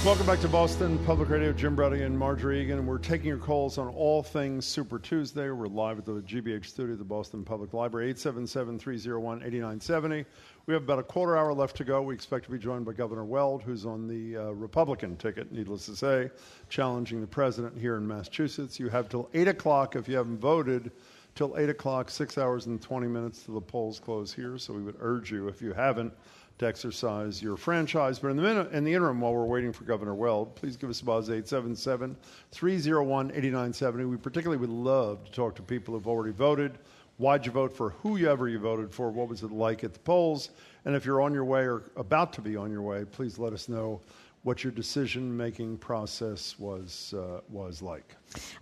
Welcome 0.07 0.25
back 0.25 0.39
to 0.39 0.47
Boston 0.47 0.97
Public 0.99 1.27
Radio. 1.27 1.51
Jim 1.51 1.75
Braude 1.75 1.99
and 1.99 2.17
Margery 2.17 2.61
Eagan. 2.61 2.85
We're 2.85 2.97
taking 2.97 3.27
your 3.27 3.37
calls 3.37 3.77
on 3.77 3.89
all 3.89 4.23
things 4.23 4.65
Super 4.65 4.99
Tuesday. 4.99 5.49
We're 5.49 5.67
live 5.67 5.97
at 5.97 6.05
the 6.05 6.21
GBH 6.21 6.65
studio 6.65 6.95
the 6.95 7.03
Boston 7.03 7.43
Public 7.43 7.73
Library, 7.73 8.13
877-301-8970. 8.13 10.25
We 10.67 10.73
have 10.73 10.83
about 10.83 10.99
a 10.99 11.03
quarter 11.03 11.37
hour 11.37 11.53
left 11.53 11.77
to 11.77 11.85
go. 11.85 12.01
We 12.01 12.13
expect 12.13 12.43
to 12.43 12.51
be 12.51 12.57
joined 12.57 12.83
by 12.83 12.91
Governor 12.91 13.23
Weld, 13.23 13.63
who's 13.63 13.85
on 13.85 14.05
the 14.05 14.35
uh, 14.35 14.49
Republican 14.49 15.15
ticket, 15.15 15.49
needless 15.49 15.85
to 15.85 15.95
say, 15.95 16.29
challenging 16.67 17.21
the 17.21 17.27
president 17.27 17.79
here 17.79 17.95
in 17.95 18.05
Massachusetts. 18.05 18.77
You 18.77 18.89
have 18.89 19.07
till 19.07 19.29
8 19.33 19.47
o'clock 19.47 19.95
if 19.95 20.09
you 20.09 20.17
haven't 20.17 20.39
voted. 20.39 20.91
Till 21.35 21.57
8 21.57 21.69
o'clock, 21.69 22.09
6 22.09 22.37
hours 22.37 22.65
and 22.65 22.81
20 22.81 23.07
minutes 23.07 23.43
till 23.43 23.53
the 23.53 23.61
polls 23.61 23.97
close 23.97 24.33
here. 24.33 24.57
So 24.57 24.73
we 24.73 24.81
would 24.81 24.97
urge 24.99 25.31
you, 25.31 25.47
if 25.47 25.61
you 25.61 25.71
haven't, 25.71 26.11
to 26.59 26.67
exercise 26.67 27.41
your 27.41 27.55
franchise. 27.55 28.19
But 28.19 28.31
in 28.31 28.37
the, 28.37 28.69
in 28.75 28.83
the 28.83 28.93
interim, 28.93 29.21
while 29.21 29.33
we're 29.33 29.45
waiting 29.45 29.71
for 29.71 29.85
Governor 29.85 30.15
Weld, 30.15 30.53
please 30.55 30.75
give 30.75 30.89
us 30.89 30.99
a 30.99 31.05
buzz 31.05 31.29
877 31.29 32.17
301 32.51 33.31
8970. 33.31 34.03
We 34.03 34.17
particularly 34.17 34.59
would 34.59 34.69
love 34.69 35.23
to 35.23 35.31
talk 35.31 35.55
to 35.55 35.61
people 35.61 35.93
who've 35.93 36.09
already 36.09 36.33
voted. 36.33 36.77
Why'd 37.17 37.45
you 37.45 37.51
vote 37.51 37.75
for 37.75 37.91
whoever 38.03 38.47
you 38.47 38.59
voted 38.59 38.93
for? 38.93 39.09
What 39.09 39.27
was 39.27 39.41
it 39.41 39.51
like 39.51 39.83
at 39.83 39.93
the 39.93 39.99
polls? 39.99 40.51
And 40.85 40.95
if 40.95 41.03
you're 41.03 41.21
on 41.21 41.33
your 41.33 41.45
way 41.45 41.67
or 41.67 41.83
about 41.95 42.31
to 42.33 42.41
be 42.41 42.55
on 42.55 42.71
your 42.71 42.83
way, 42.83 43.05
please 43.05 43.39
let 43.39 43.53
us 43.53 43.67
know 43.67 44.01
what 44.43 44.63
your 44.63 44.71
decision-making 44.71 45.77
process 45.77 46.57
was 46.57 47.13
uh, 47.17 47.41
was 47.49 47.81
like. 47.81 48.15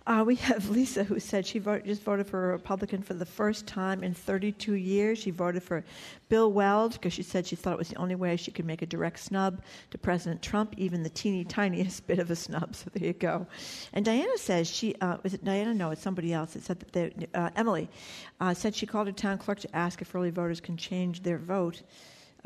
Uh, 0.06 0.24
we 0.26 0.36
have 0.36 0.68
Lisa 0.70 1.04
who 1.04 1.20
said 1.20 1.46
she 1.46 1.58
vote, 1.58 1.84
just 1.84 2.02
voted 2.02 2.26
for 2.26 2.50
a 2.50 2.52
Republican 2.52 3.02
for 3.02 3.14
the 3.14 3.26
first 3.26 3.66
time 3.66 4.02
in 4.02 4.14
32 4.14 4.74
years. 4.74 5.18
She 5.18 5.30
voted 5.30 5.62
for 5.62 5.84
Bill 6.28 6.52
Weld 6.52 6.94
because 6.94 7.12
she 7.12 7.22
said 7.22 7.46
she 7.46 7.56
thought 7.56 7.74
it 7.74 7.78
was 7.78 7.88
the 7.88 7.96
only 7.96 8.14
way 8.14 8.36
she 8.36 8.50
could 8.50 8.64
make 8.64 8.82
a 8.82 8.86
direct 8.86 9.20
snub 9.20 9.62
to 9.90 9.98
President 9.98 10.42
Trump, 10.42 10.74
even 10.76 11.02
the 11.02 11.10
teeny 11.10 11.44
tiniest 11.56 12.06
bit 12.06 12.18
of 12.18 12.30
a 12.30 12.36
snub. 12.36 12.74
So 12.74 12.90
there 12.92 13.08
you 13.08 13.12
go. 13.12 13.46
And 13.92 14.04
Diana 14.04 14.38
says 14.38 14.68
she 14.68 14.94
uh, 15.00 15.18
was 15.22 15.34
it 15.34 15.44
Diana? 15.44 15.74
No, 15.74 15.90
it's 15.90 16.02
somebody 16.02 16.32
else. 16.32 16.56
It 16.56 16.62
said 16.62 16.80
that 16.80 16.92
they, 16.92 17.26
uh, 17.34 17.50
Emily 17.56 17.88
uh, 18.40 18.54
said 18.54 18.74
she 18.74 18.86
called 18.86 19.06
her 19.06 19.12
town 19.12 19.38
clerk 19.38 19.60
to 19.60 19.76
ask 19.76 20.00
if 20.00 20.14
early 20.14 20.30
voters 20.30 20.60
can 20.60 20.76
change 20.76 21.22
their 21.22 21.38
vote 21.38 21.82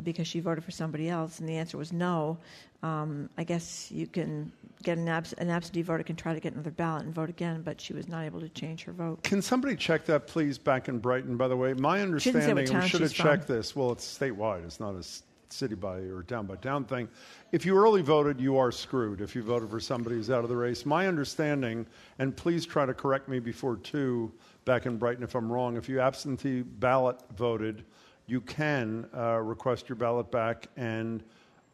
because 0.02 0.26
she 0.26 0.40
voted 0.40 0.64
for 0.64 0.70
somebody 0.70 1.08
else, 1.08 1.38
and 1.38 1.48
the 1.48 1.56
answer 1.56 1.76
was 1.78 1.92
no. 1.92 2.38
Um, 2.82 3.28
I 3.36 3.44
guess 3.44 3.90
you 3.92 4.06
can 4.06 4.50
get 4.82 4.96
an, 4.96 5.08
abs- 5.08 5.34
an 5.34 5.50
absentee 5.50 5.82
voter 5.82 6.02
can 6.02 6.16
try 6.16 6.32
to 6.32 6.40
get 6.40 6.54
another 6.54 6.70
ballot 6.70 7.04
and 7.04 7.14
vote 7.14 7.28
again, 7.28 7.62
but 7.62 7.80
she 7.80 7.92
was 7.92 8.08
not 8.08 8.24
able 8.24 8.40
to 8.40 8.48
change 8.50 8.84
her 8.84 8.92
vote. 8.92 9.22
Can 9.22 9.42
somebody 9.42 9.76
check 9.76 10.06
that, 10.06 10.26
please, 10.26 10.56
back 10.56 10.88
in 10.88 10.98
Brighton? 10.98 11.36
By 11.36 11.48
the 11.48 11.56
way, 11.56 11.74
my 11.74 12.00
understanding, 12.00 12.56
we 12.56 12.88
should 12.88 13.02
have 13.02 13.12
checked 13.12 13.44
from. 13.44 13.56
this. 13.56 13.76
Well, 13.76 13.92
it's 13.92 14.18
statewide. 14.18 14.64
It's 14.64 14.80
not 14.80 14.94
a 14.94 15.04
city 15.52 15.74
by 15.74 15.98
or 15.98 16.22
town 16.22 16.46
by 16.46 16.56
town 16.56 16.84
thing. 16.84 17.08
If 17.52 17.66
you 17.66 17.76
early 17.76 18.02
voted, 18.02 18.40
you 18.40 18.56
are 18.56 18.72
screwed. 18.72 19.20
If 19.20 19.34
you 19.34 19.42
voted 19.42 19.68
for 19.68 19.80
somebody 19.80 20.16
who's 20.16 20.30
out 20.30 20.44
of 20.44 20.48
the 20.48 20.56
race, 20.56 20.86
my 20.86 21.08
understanding, 21.08 21.86
and 22.18 22.36
please 22.36 22.64
try 22.64 22.86
to 22.86 22.94
correct 22.94 23.28
me 23.28 23.40
before 23.40 23.76
two 23.76 24.32
back 24.64 24.86
in 24.86 24.96
Brighton 24.96 25.24
if 25.24 25.34
I'm 25.34 25.50
wrong. 25.50 25.76
If 25.76 25.88
you 25.88 26.00
absentee 26.00 26.62
ballot 26.62 27.16
voted 27.36 27.84
you 28.30 28.40
can 28.40 29.08
uh, 29.16 29.38
request 29.38 29.88
your 29.88 29.96
ballot 29.96 30.30
back 30.30 30.68
and 30.76 31.24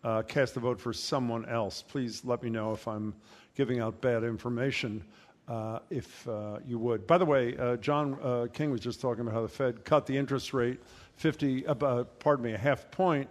uh, 0.03 0.23
cast 0.23 0.57
a 0.57 0.61
vote 0.61 0.81
for 0.81 0.93
someone 0.93 1.45
else. 1.45 1.83
Please 1.83 2.25
let 2.25 2.43
me 2.43 2.49
know 2.49 2.73
if 2.73 2.89
I'm 2.89 3.15
giving 3.55 3.79
out 3.81 4.01
bad 4.01 4.25
information. 4.25 5.05
Uh, 5.49 5.79
if 5.91 6.27
uh, 6.27 6.59
you 6.67 6.77
would. 6.77 7.07
By 7.07 7.19
the 7.19 7.25
way, 7.25 7.57
uh, 7.57 7.77
John 7.77 8.19
uh, 8.21 8.49
King 8.53 8.73
was 8.73 8.81
just 8.81 9.01
talking 9.01 9.21
about 9.21 9.33
how 9.33 9.43
the 9.43 9.49
Fed 9.49 9.85
cut 9.85 10.05
the 10.05 10.17
interest 10.17 10.53
rate 10.53 10.81
50, 11.19 11.63
pardon 12.19 12.45
me, 12.45 12.55
a 12.55 12.59
half 12.59 12.91
point 12.91 13.29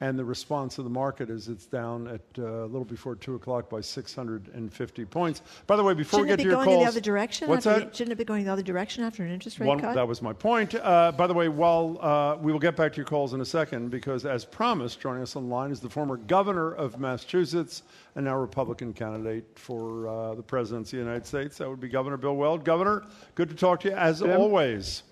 and 0.00 0.18
the 0.18 0.24
response 0.24 0.78
of 0.78 0.84
the 0.84 0.90
market 0.90 1.28
is 1.28 1.48
it's 1.48 1.66
down 1.66 2.06
at 2.06 2.20
uh, 2.38 2.42
a 2.42 2.66
little 2.66 2.84
before 2.84 3.16
two 3.16 3.34
o'clock 3.34 3.68
by 3.68 3.80
650 3.80 5.04
points. 5.06 5.42
By 5.66 5.76
the 5.76 5.82
way, 5.82 5.94
before 5.94 6.20
shouldn't 6.20 6.30
we 6.30 6.36
get 6.36 6.42
to 6.42 6.48
your 6.48 6.54
calls, 6.54 6.66
shouldn't 6.66 6.76
it 6.76 6.76
be 6.76 6.76
going 6.76 6.84
the 6.84 6.88
other 6.88 7.00
direction? 7.00 7.48
What's 7.48 7.66
after, 7.66 7.84
that? 7.84 7.96
Shouldn't 7.96 8.12
it 8.12 8.18
be 8.18 8.24
going 8.24 8.44
the 8.44 8.52
other 8.52 8.62
direction 8.62 9.02
after 9.02 9.24
an 9.24 9.32
interest 9.32 9.58
rate 9.58 9.66
One, 9.66 9.80
cut? 9.80 9.94
That 9.94 10.06
was 10.06 10.22
my 10.22 10.32
point. 10.32 10.74
Uh, 10.74 11.12
by 11.12 11.26
the 11.26 11.34
way, 11.34 11.48
while 11.48 11.98
uh, 12.00 12.36
we 12.40 12.52
will 12.52 12.60
get 12.60 12.76
back 12.76 12.92
to 12.92 12.96
your 12.96 13.06
calls 13.06 13.34
in 13.34 13.40
a 13.40 13.44
second, 13.44 13.90
because 13.90 14.24
as 14.24 14.44
promised, 14.44 15.00
joining 15.00 15.22
us 15.22 15.34
online 15.34 15.72
is 15.72 15.80
the 15.80 15.90
former 15.90 16.16
governor 16.16 16.72
of 16.72 17.00
Massachusetts 17.00 17.82
and 18.14 18.24
now 18.24 18.36
Republican 18.36 18.92
candidate 18.92 19.44
for 19.56 20.08
uh, 20.08 20.34
the 20.34 20.42
presidency 20.42 20.98
of 20.98 21.04
the 21.04 21.10
United 21.10 21.26
States. 21.26 21.58
That 21.58 21.68
would 21.68 21.80
be 21.80 21.88
Governor 21.88 22.16
Bill 22.16 22.36
Weld. 22.36 22.64
Governor, 22.64 23.04
good 23.34 23.48
to 23.48 23.54
talk 23.54 23.80
to 23.80 23.88
you 23.88 23.94
as 23.94 24.20
Tim. 24.20 24.30
always. 24.30 25.02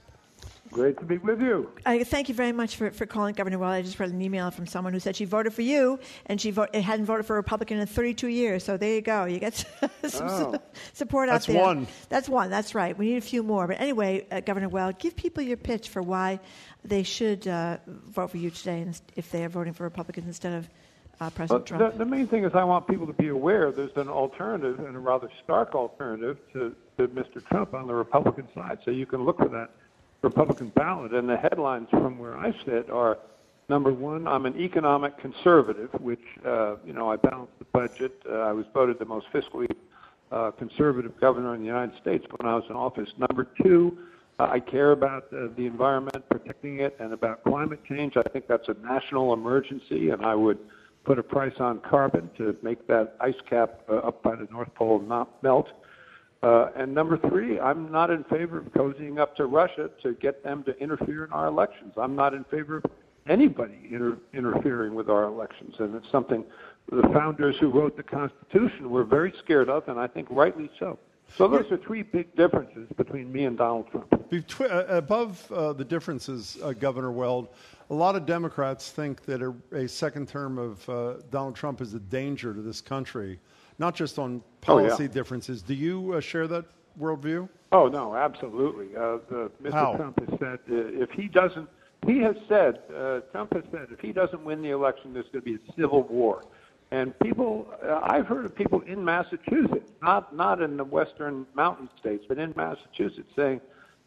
Great 0.77 0.99
to 0.99 1.07
be 1.07 1.17
with 1.17 1.41
you. 1.41 1.71
I 1.87 2.05
thank 2.05 2.29
you 2.29 2.35
very 2.35 2.53
much 2.53 2.77
for, 2.77 2.91
for 2.91 3.07
calling 3.07 3.35
Governor 3.35 3.59
Weld. 3.59 3.73
I 3.73 3.81
just 3.81 3.99
read 3.99 4.11
an 4.11 4.21
email 4.21 4.51
from 4.51 4.67
someone 4.67 4.93
who 4.93 5.01
said 5.01 5.17
she 5.17 5.25
voted 5.25 5.55
for 5.55 5.63
you 5.63 5.99
and 6.27 6.39
she 6.39 6.51
vote, 6.51 6.75
hadn't 6.75 7.07
voted 7.07 7.25
for 7.25 7.33
a 7.33 7.37
Republican 7.37 7.79
in 7.79 7.87
32 7.87 8.29
years. 8.29 8.63
So 8.63 8.77
there 8.77 8.95
you 8.95 9.01
go. 9.01 9.25
You 9.25 9.39
get 9.39 9.55
some 10.05 10.29
Oh. 10.29 10.55
support 10.93 11.31
That's 11.31 11.49
out 11.49 11.53
there. 11.53 11.63
That's 11.63 11.67
one. 11.67 11.87
That's 12.11 12.29
one. 12.29 12.51
That's 12.51 12.75
right. 12.75 12.97
We 12.97 13.07
need 13.07 13.17
a 13.17 13.23
few 13.23 13.43
more. 13.43 13.67
But 13.67 13.81
anyway, 13.81 14.27
uh, 14.31 14.41
Governor 14.41 14.69
Weld, 14.69 14.99
give 14.99 15.17
people 15.17 15.43
your 15.43 15.57
pitch 15.57 15.89
for 15.89 16.03
why 16.03 16.41
they 16.85 17.03
should 17.03 17.49
uh, 17.49 17.79
vote 17.87 18.31
for 18.33 18.37
you 18.37 18.51
today 18.51 18.83
and 18.83 19.01
if 19.17 19.31
they 19.31 19.47
are 19.47 19.49
voting 19.49 19.73
for 19.73 19.85
Republicans 19.85 20.27
instead 20.27 20.53
of 20.53 20.69
uh, 21.23 21.31
President 21.31 21.65
Trump. 21.65 21.93
the, 21.93 22.05
the 22.05 22.05
main 22.05 22.27
thing 22.27 22.45
is 22.45 22.53
I 22.55 22.65
want 22.65 22.87
people 22.87 23.07
to 23.07 23.15
be 23.15 23.29
aware 23.29 23.73
there's 23.73 23.97
an 23.97 24.09
alternative 24.11 24.79
and 24.81 24.95
a 24.95 24.99
rather 24.99 25.31
stark 25.43 25.75
alternative 25.75 26.37
to, 26.53 26.77
to 26.99 27.09
Mr. 27.09 27.43
Trump 27.47 27.73
on 27.73 27.87
the 27.87 27.95
Republican 27.95 28.47
side. 28.55 28.81
So 28.85 28.91
you 28.91 29.07
can 29.07 29.25
look 29.25 29.39
for 29.39 29.49
that 29.49 29.71
Republican 30.23 30.73
ballot. 30.75 31.12
And 31.12 31.28
the 31.28 31.36
headlines 31.36 31.89
from 31.91 32.19
where 32.19 32.36
I 32.36 32.53
sit 32.65 32.91
are 32.91 33.19
number 33.69 33.93
one, 33.93 34.27
I'm 34.27 34.47
an 34.47 34.59
economic 34.59 35.19
conservative, 35.19 35.91
which, 36.01 36.20
uh, 36.45 36.77
you 36.85 36.93
know, 36.93 37.11
I 37.11 37.17
balance 37.17 37.51
the 37.59 37.67
budget. 37.67 38.20
Uh, 38.28 38.39
I 38.39 38.53
was 38.53 38.67
voted 38.73 38.99
the 38.99 39.05
most 39.05 39.27
fiscally 39.33 39.69
uh, 40.33 40.51
conservative 40.53 41.12
governor 41.20 41.55
in 41.55 41.61
the 41.61 41.67
United 41.67 41.99
States 42.01 42.25
when 42.36 42.51
I 42.51 42.55
was 42.55 42.65
in 42.69 42.77
office. 42.77 43.09
Number 43.19 43.47
two, 43.62 43.99
uh, 44.39 44.49
I 44.51 44.61
care 44.61 44.93
about 44.93 45.25
uh, 45.33 45.49
the 45.57 45.67
environment, 45.67 46.28
protecting 46.28 46.81
it, 46.81 46.97
and 47.01 47.12
about 47.12 47.43
climate 47.45 47.81
change. 47.89 48.15
I 48.17 48.28
think 48.31 48.47
that's 48.47 48.69
a 48.69 48.75
national 48.83 49.33
emergency, 49.33 50.11
and 50.11 50.25
I 50.25 50.35
would 50.35 50.59
put 51.05 51.19
a 51.19 51.23
price 51.23 51.55
on 51.61 51.81
carbon 51.89 52.28
to 52.36 52.57
make 52.62 52.86
that 52.89 53.15
ice 53.20 53.41
cap 53.49 53.81
uh, 53.89 53.99
up 53.99 54.23
by 54.23 54.35
the 54.35 54.49
North 54.51 54.75
Pole 54.75 54.99
not 54.99 55.43
melt. 55.43 55.69
Uh, 55.69 55.86
and 56.43 56.95
number 56.95 57.17
three, 57.17 57.59
I'm 57.59 57.91
not 57.91 58.11
in 58.11 58.25
favor 58.25 58.59
of 58.59 58.73
cozying 58.73 59.19
up 59.19 59.37
to 59.37 59.47
Russia 59.47 59.91
to 60.03 60.15
get 60.15 60.43
them 60.45 60.63
to 60.65 60.77
interfere 60.79 61.25
in 61.25 61.33
our 61.33 61.47
elections. 61.47 61.95
I'm 61.97 62.15
not 62.15 62.35
in 62.35 62.45
favor 62.45 62.79
of 62.79 62.85
anybody 63.29 63.89
inter- 63.91 64.19
interfering 64.33 64.95
with 64.95 65.09
our 65.09 65.25
elections, 65.25 65.75
and 65.79 65.95
it's 65.95 66.11
something 66.11 66.45
the 66.91 67.03
founders 67.13 67.57
who 67.59 67.69
wrote 67.69 67.97
the 67.97 68.03
Constitution 68.03 68.91
were 68.91 69.05
very 69.05 69.33
scared 69.43 69.69
of, 69.69 69.89
and 69.89 69.99
I 69.99 70.07
think 70.07 70.29
rightly 70.31 70.71
so. 70.79 70.99
So 71.37 71.49
those 71.49 71.71
are 71.73 71.77
three 71.77 72.03
big 72.03 72.35
differences 72.37 72.89
between 72.97 73.33
me 73.33 73.45
and 73.47 73.59
Donald 73.59 73.91
Trump. 73.91 74.09
Betwi- 74.31 74.71
uh, 74.71 74.87
above 74.87 75.51
uh, 75.51 75.73
the 75.73 75.85
differences, 75.85 76.57
uh, 76.63 76.73
Governor 76.73 77.11
Weld, 77.11 77.49
a 77.91 77.95
lot 77.95 78.15
of 78.15 78.27
Democrats 78.27 78.91
think 78.91 79.25
that 79.25 79.43
a, 79.43 79.53
a 79.75 79.89
second 79.89 80.29
term 80.29 80.57
of 80.57 80.89
uh, 80.89 81.15
Donald 81.31 81.57
Trump 81.57 81.81
is 81.81 81.95
a 81.95 81.99
danger 81.99 82.55
to 82.55 82.63
this 82.63 82.81
country, 82.81 83.41
not 83.79 83.95
just 83.95 84.19
on 84.19 84.43
Oh, 84.69 84.79
yeah. 84.79 84.89
policy 84.89 85.07
differences. 85.09 85.63
Do 85.63 85.75
you 85.75 86.15
uh, 86.15 86.21
share 86.21 86.49
that 86.49 86.65
worldview? 87.01 87.49
Oh 87.71 87.87
no, 87.89 88.17
absolutely. 88.17 88.87
Uh, 88.97 89.19
the, 89.29 89.51
Mr. 89.63 89.73
How? 89.73 89.95
Trump 89.97 90.19
has 90.29 90.39
said 90.41 90.59
uh, 90.71 91.03
if 91.03 91.11
he 91.11 91.29
doesn't, 91.29 91.69
he 92.05 92.19
has 92.21 92.35
said 92.49 92.81
uh, 92.97 93.21
Trump 93.33 93.53
has 93.55 93.63
said 93.71 93.89
if 93.93 94.01
he 94.01 94.13
doesn't 94.13 94.43
win 94.45 94.63
the 94.63 94.71
election, 94.71 95.13
there's 95.13 95.27
going 95.33 95.45
to 95.45 95.51
be 95.53 95.55
a 95.55 95.73
civil 95.81 96.03
war. 96.05 96.43
And 96.93 97.17
people, 97.21 97.67
uh, 97.85 98.01
I've 98.03 98.27
heard 98.27 98.45
of 98.45 98.55
people 98.55 98.81
in 98.83 99.05
Massachusetts, 99.05 99.93
not 100.03 100.35
not 100.35 100.61
in 100.63 100.77
the 100.77 100.85
western 100.85 101.47
mountain 101.55 101.89
states, 102.01 102.25
but 102.29 102.39
in 102.39 102.53
Massachusetts, 102.57 103.31
saying, 103.37 103.61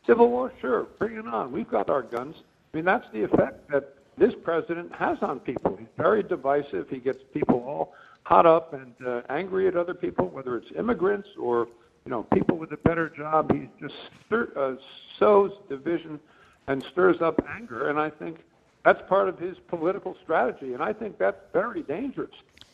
"Civil 0.05 0.29
war, 0.29 0.51
sure, 0.59 0.87
bring 0.97 1.17
it 1.17 1.27
on. 1.27 1.51
We've 1.51 1.69
got 1.69 1.89
our 1.89 2.01
guns." 2.01 2.35
I 2.73 2.77
mean, 2.77 2.85
that's 2.85 3.07
the 3.13 3.23
effect 3.23 3.69
that 3.71 3.95
this 4.17 4.33
president 4.43 4.93
has 4.95 5.17
on 5.21 5.39
people. 5.39 5.75
He's 5.77 5.87
very 5.97 6.23
divisive. 6.23 6.89
He 6.89 6.97
gets 6.99 7.19
people 7.33 7.63
all 7.65 7.93
hot 8.29 8.45
up 8.45 8.73
and 8.73 8.93
uh, 9.07 9.21
angry 9.29 9.67
at 9.67 9.75
other 9.75 9.95
people, 9.95 10.27
whether 10.27 10.55
it's 10.55 10.67
immigrants 10.77 11.27
or 11.39 11.67
you 12.05 12.11
know 12.11 12.21
people 12.31 12.57
with 12.57 12.71
a 12.71 12.77
better 12.77 13.09
job. 13.09 13.51
He 13.51 13.67
just 13.81 13.95
stir, 14.27 14.51
uh, 14.55 14.75
sows 15.17 15.51
division 15.67 16.19
and 16.67 16.83
stirs 16.91 17.21
up 17.21 17.43
anger, 17.49 17.89
and 17.89 17.99
I 17.99 18.11
think 18.11 18.37
that's 18.85 19.01
part 19.09 19.29
of 19.29 19.39
his 19.39 19.57
political 19.67 20.15
strategy, 20.23 20.75
and 20.75 20.83
I 20.83 20.93
think 20.93 21.17
that's 21.17 21.41
very 21.53 21.81
dangerous. 21.81 22.29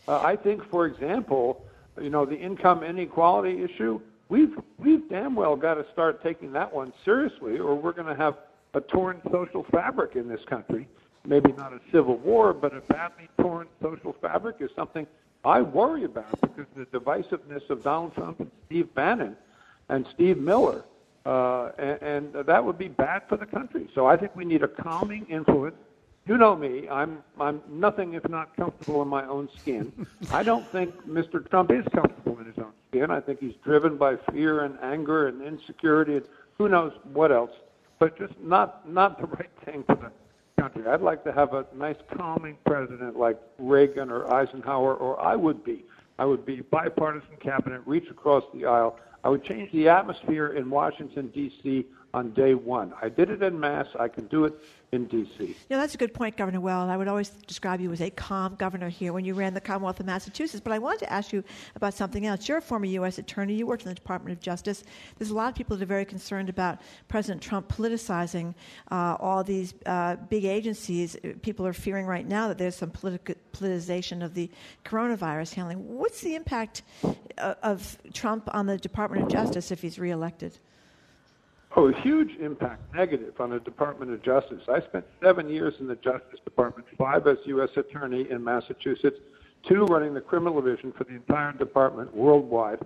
Uh, 0.10 0.20
I 0.20 0.36
think, 0.36 0.70
for 0.70 0.86
example, 0.86 1.66
you 2.02 2.10
know 2.10 2.26
the 2.26 2.36
income 2.36 2.84
inequality 2.84 3.64
issue. 3.64 4.02
We've 4.28 4.58
we've 4.78 5.08
damn 5.10 5.36
well 5.36 5.56
got 5.56 5.76
to 5.76 5.86
start 5.94 6.22
taking 6.22 6.52
that 6.52 6.74
one 6.74 6.92
seriously, 7.06 7.60
or 7.60 7.76
we're 7.76 7.94
going 7.94 8.14
to 8.14 8.22
have 8.22 8.36
a 8.74 8.82
torn 8.82 9.22
social 9.32 9.66
fabric 9.72 10.18
in 10.18 10.28
this 10.28 10.44
country. 10.50 10.86
Maybe 11.26 11.54
not 11.54 11.72
a 11.72 11.80
civil 11.94 12.18
war, 12.18 12.54
but 12.54 12.76
a 12.76 12.82
badly 12.82 13.30
torn 13.40 13.68
social 13.82 14.14
fabric 14.22 14.58
is 14.60 14.70
something 14.76 15.08
I 15.46 15.62
worry 15.62 16.06
about 16.06 16.42
because 16.42 16.66
the 16.76 16.86
divisiveness 16.86 17.70
of 17.70 17.84
Donald 17.84 18.16
Trump 18.16 18.40
and 18.40 18.50
Steve 18.66 18.94
Bannon 18.96 19.38
and 19.90 20.08
Steve 20.14 20.38
Miller, 20.38 20.84
uh, 21.26 21.72
and, 21.78 22.02
and 22.02 22.46
that 22.46 22.64
would 22.64 22.80
be 22.80 22.88
bad 22.88 23.24
for 23.30 23.38
the 23.38 23.46
country. 23.46 23.88
So 23.94 24.08
I 24.08 24.18
think 24.18 24.36
we 24.36 24.44
need 24.44 24.64
a 24.64 24.68
calming 24.68 25.26
influence. 25.30 25.76
You 26.26 26.38
know 26.38 26.56
me; 26.56 26.90
I'm 26.90 27.24
I'm 27.40 27.62
nothing 27.70 28.16
if 28.16 28.28
not 28.28 28.56
comfortable 28.56 29.04
in 29.04 29.08
my 29.08 29.28
own 29.28 29.48
skin. 29.60 30.08
I 30.32 30.42
don't 30.42 30.68
think 30.72 31.08
Mr. 31.08 31.48
Trump 31.48 31.70
is 31.70 31.86
comfortable 31.94 32.40
in 32.40 32.48
his 32.48 32.58
own 32.58 32.74
skin. 32.90 33.12
I 33.12 33.20
think 33.20 33.40
he's 33.40 33.54
driven 33.64 33.98
by 33.98 34.16
fear 34.32 34.64
and 34.64 34.80
anger 34.82 35.28
and 35.28 35.44
insecurity 35.44 36.16
and 36.16 36.26
who 36.58 36.68
knows 36.70 36.94
what 37.14 37.32
else. 37.32 37.52
But 38.00 38.18
just 38.18 38.34
not 38.42 38.90
not 38.90 39.22
the 39.22 39.28
right 39.28 39.52
thing 39.64 39.84
for 39.84 39.96
the 39.96 40.12
country. 40.60 40.88
I'd 40.88 41.02
like 41.02 41.24
to 41.26 41.32
have 41.32 41.54
a 41.54 41.66
nice 41.76 41.98
calming 42.16 42.58
president 42.66 43.18
like 43.18 43.40
Reagan 43.58 44.10
or 44.10 44.32
Eisenhower, 44.34 44.96
or 44.96 45.20
I 45.20 45.36
would 45.36 45.64
be. 45.64 45.86
I 46.18 46.26
would 46.26 46.46
be 46.46 46.62
bipartisan 46.62 47.36
cabinet, 47.42 47.82
reach 47.86 48.10
across 48.10 48.44
the 48.54 48.66
aisle. 48.66 48.98
I 49.24 49.30
would 49.30 49.44
change 49.44 49.72
the 49.72 49.90
atmosphere 49.90 50.50
in 50.50 50.70
Washington 50.70 51.28
D.C. 51.28 51.86
on 52.14 52.32
day 52.32 52.54
one. 52.54 52.94
I 53.02 53.10
did 53.10 53.30
it 53.30 53.44
in 53.44 53.60
Mass. 53.60 53.88
I 54.00 54.08
can 54.08 54.28
do 54.28 54.46
it 54.46 54.54
in 54.96 55.06
D.C. 55.06 55.56
Know, 55.70 55.78
that's 55.78 55.94
a 55.94 55.98
good 55.98 56.14
point, 56.14 56.38
Governor 56.38 56.62
Weld. 56.62 56.90
I 56.90 56.98
would 56.98 57.08
always 57.08 57.30
describe 57.30 57.82
you 57.82 57.92
as 57.92 58.02
a 58.02 58.10
calm 58.10 58.56
governor 58.56 58.90
here 58.90 59.14
when 59.14 59.26
you 59.26 59.34
ran 59.34 59.54
the 59.54 59.62
Commonwealth 59.62 60.00
of 60.00 60.06
Massachusetts. 60.06 60.62
But 60.64 60.74
I 60.74 60.80
wanted 60.80 61.00
to 61.02 61.14
ask 61.14 61.32
you 61.32 61.44
about 61.76 61.94
something 61.94 62.26
else. 62.26 62.48
You're 62.48 62.58
a 62.58 62.62
former 62.62 62.86
U.S. 62.86 63.18
attorney. 63.18 63.54
You 63.56 63.68
worked 63.68 63.84
in 63.84 63.90
the 63.90 63.96
Department 63.96 64.36
of 64.36 64.42
Justice. 64.42 64.84
There's 65.18 65.30
a 65.30 65.36
lot 65.36 65.50
of 65.50 65.56
people 65.56 65.78
that 65.78 65.84
are 65.84 65.88
very 65.88 66.06
concerned 66.06 66.50
about 66.50 66.82
President 67.08 67.42
Trump 67.42 67.68
politicizing 67.68 68.56
uh, 68.90 69.18
all 69.20 69.44
these 69.44 69.74
uh, 69.86 70.16
big 70.16 70.46
agencies. 70.46 71.18
People 71.42 71.68
are 71.68 71.74
fearing 71.74 72.06
right 72.06 72.28
now 72.28 72.48
that 72.48 72.58
there's 72.58 72.76
some 72.76 72.92
politi- 72.92 73.36
politicization 73.52 74.24
of 74.24 74.34
the 74.34 74.50
coronavirus 74.86 75.54
handling. 75.54 75.98
What's 75.98 76.22
the 76.22 76.36
impact 76.36 76.84
uh, 77.38 77.56
of 77.62 77.98
Trump 78.14 78.50
on 78.54 78.66
the 78.66 78.78
Department 78.78 79.24
of 79.24 79.30
Justice 79.30 79.72
if 79.72 79.82
he's 79.82 80.00
reelected? 80.00 80.58
Oh, 81.78 81.90
a 81.90 82.02
huge 82.02 82.38
impact, 82.40 82.82
negative, 82.96 83.34
on 83.42 83.50
the 83.50 83.60
Department 83.60 84.14
of 84.14 84.22
Justice. 84.24 84.62
I 84.70 84.80
spent 84.80 85.04
seven 85.22 85.50
years 85.50 85.74
in 85.82 85.88
the 85.88 85.96
Justice 85.96 86.40
Department, 86.46 86.88
five 86.98 87.28
as 87.28 87.38
U.S. 87.46 87.70
Attorney 87.76 88.28
in 88.30 88.42
Massachusetts, 88.42 89.20
two 89.68 89.84
running 89.86 90.14
the 90.14 90.22
criminal 90.22 90.62
division 90.62 90.94
for 90.94 91.04
the 91.04 91.16
entire 91.16 91.52
department 91.52 92.16
worldwide. 92.16 92.80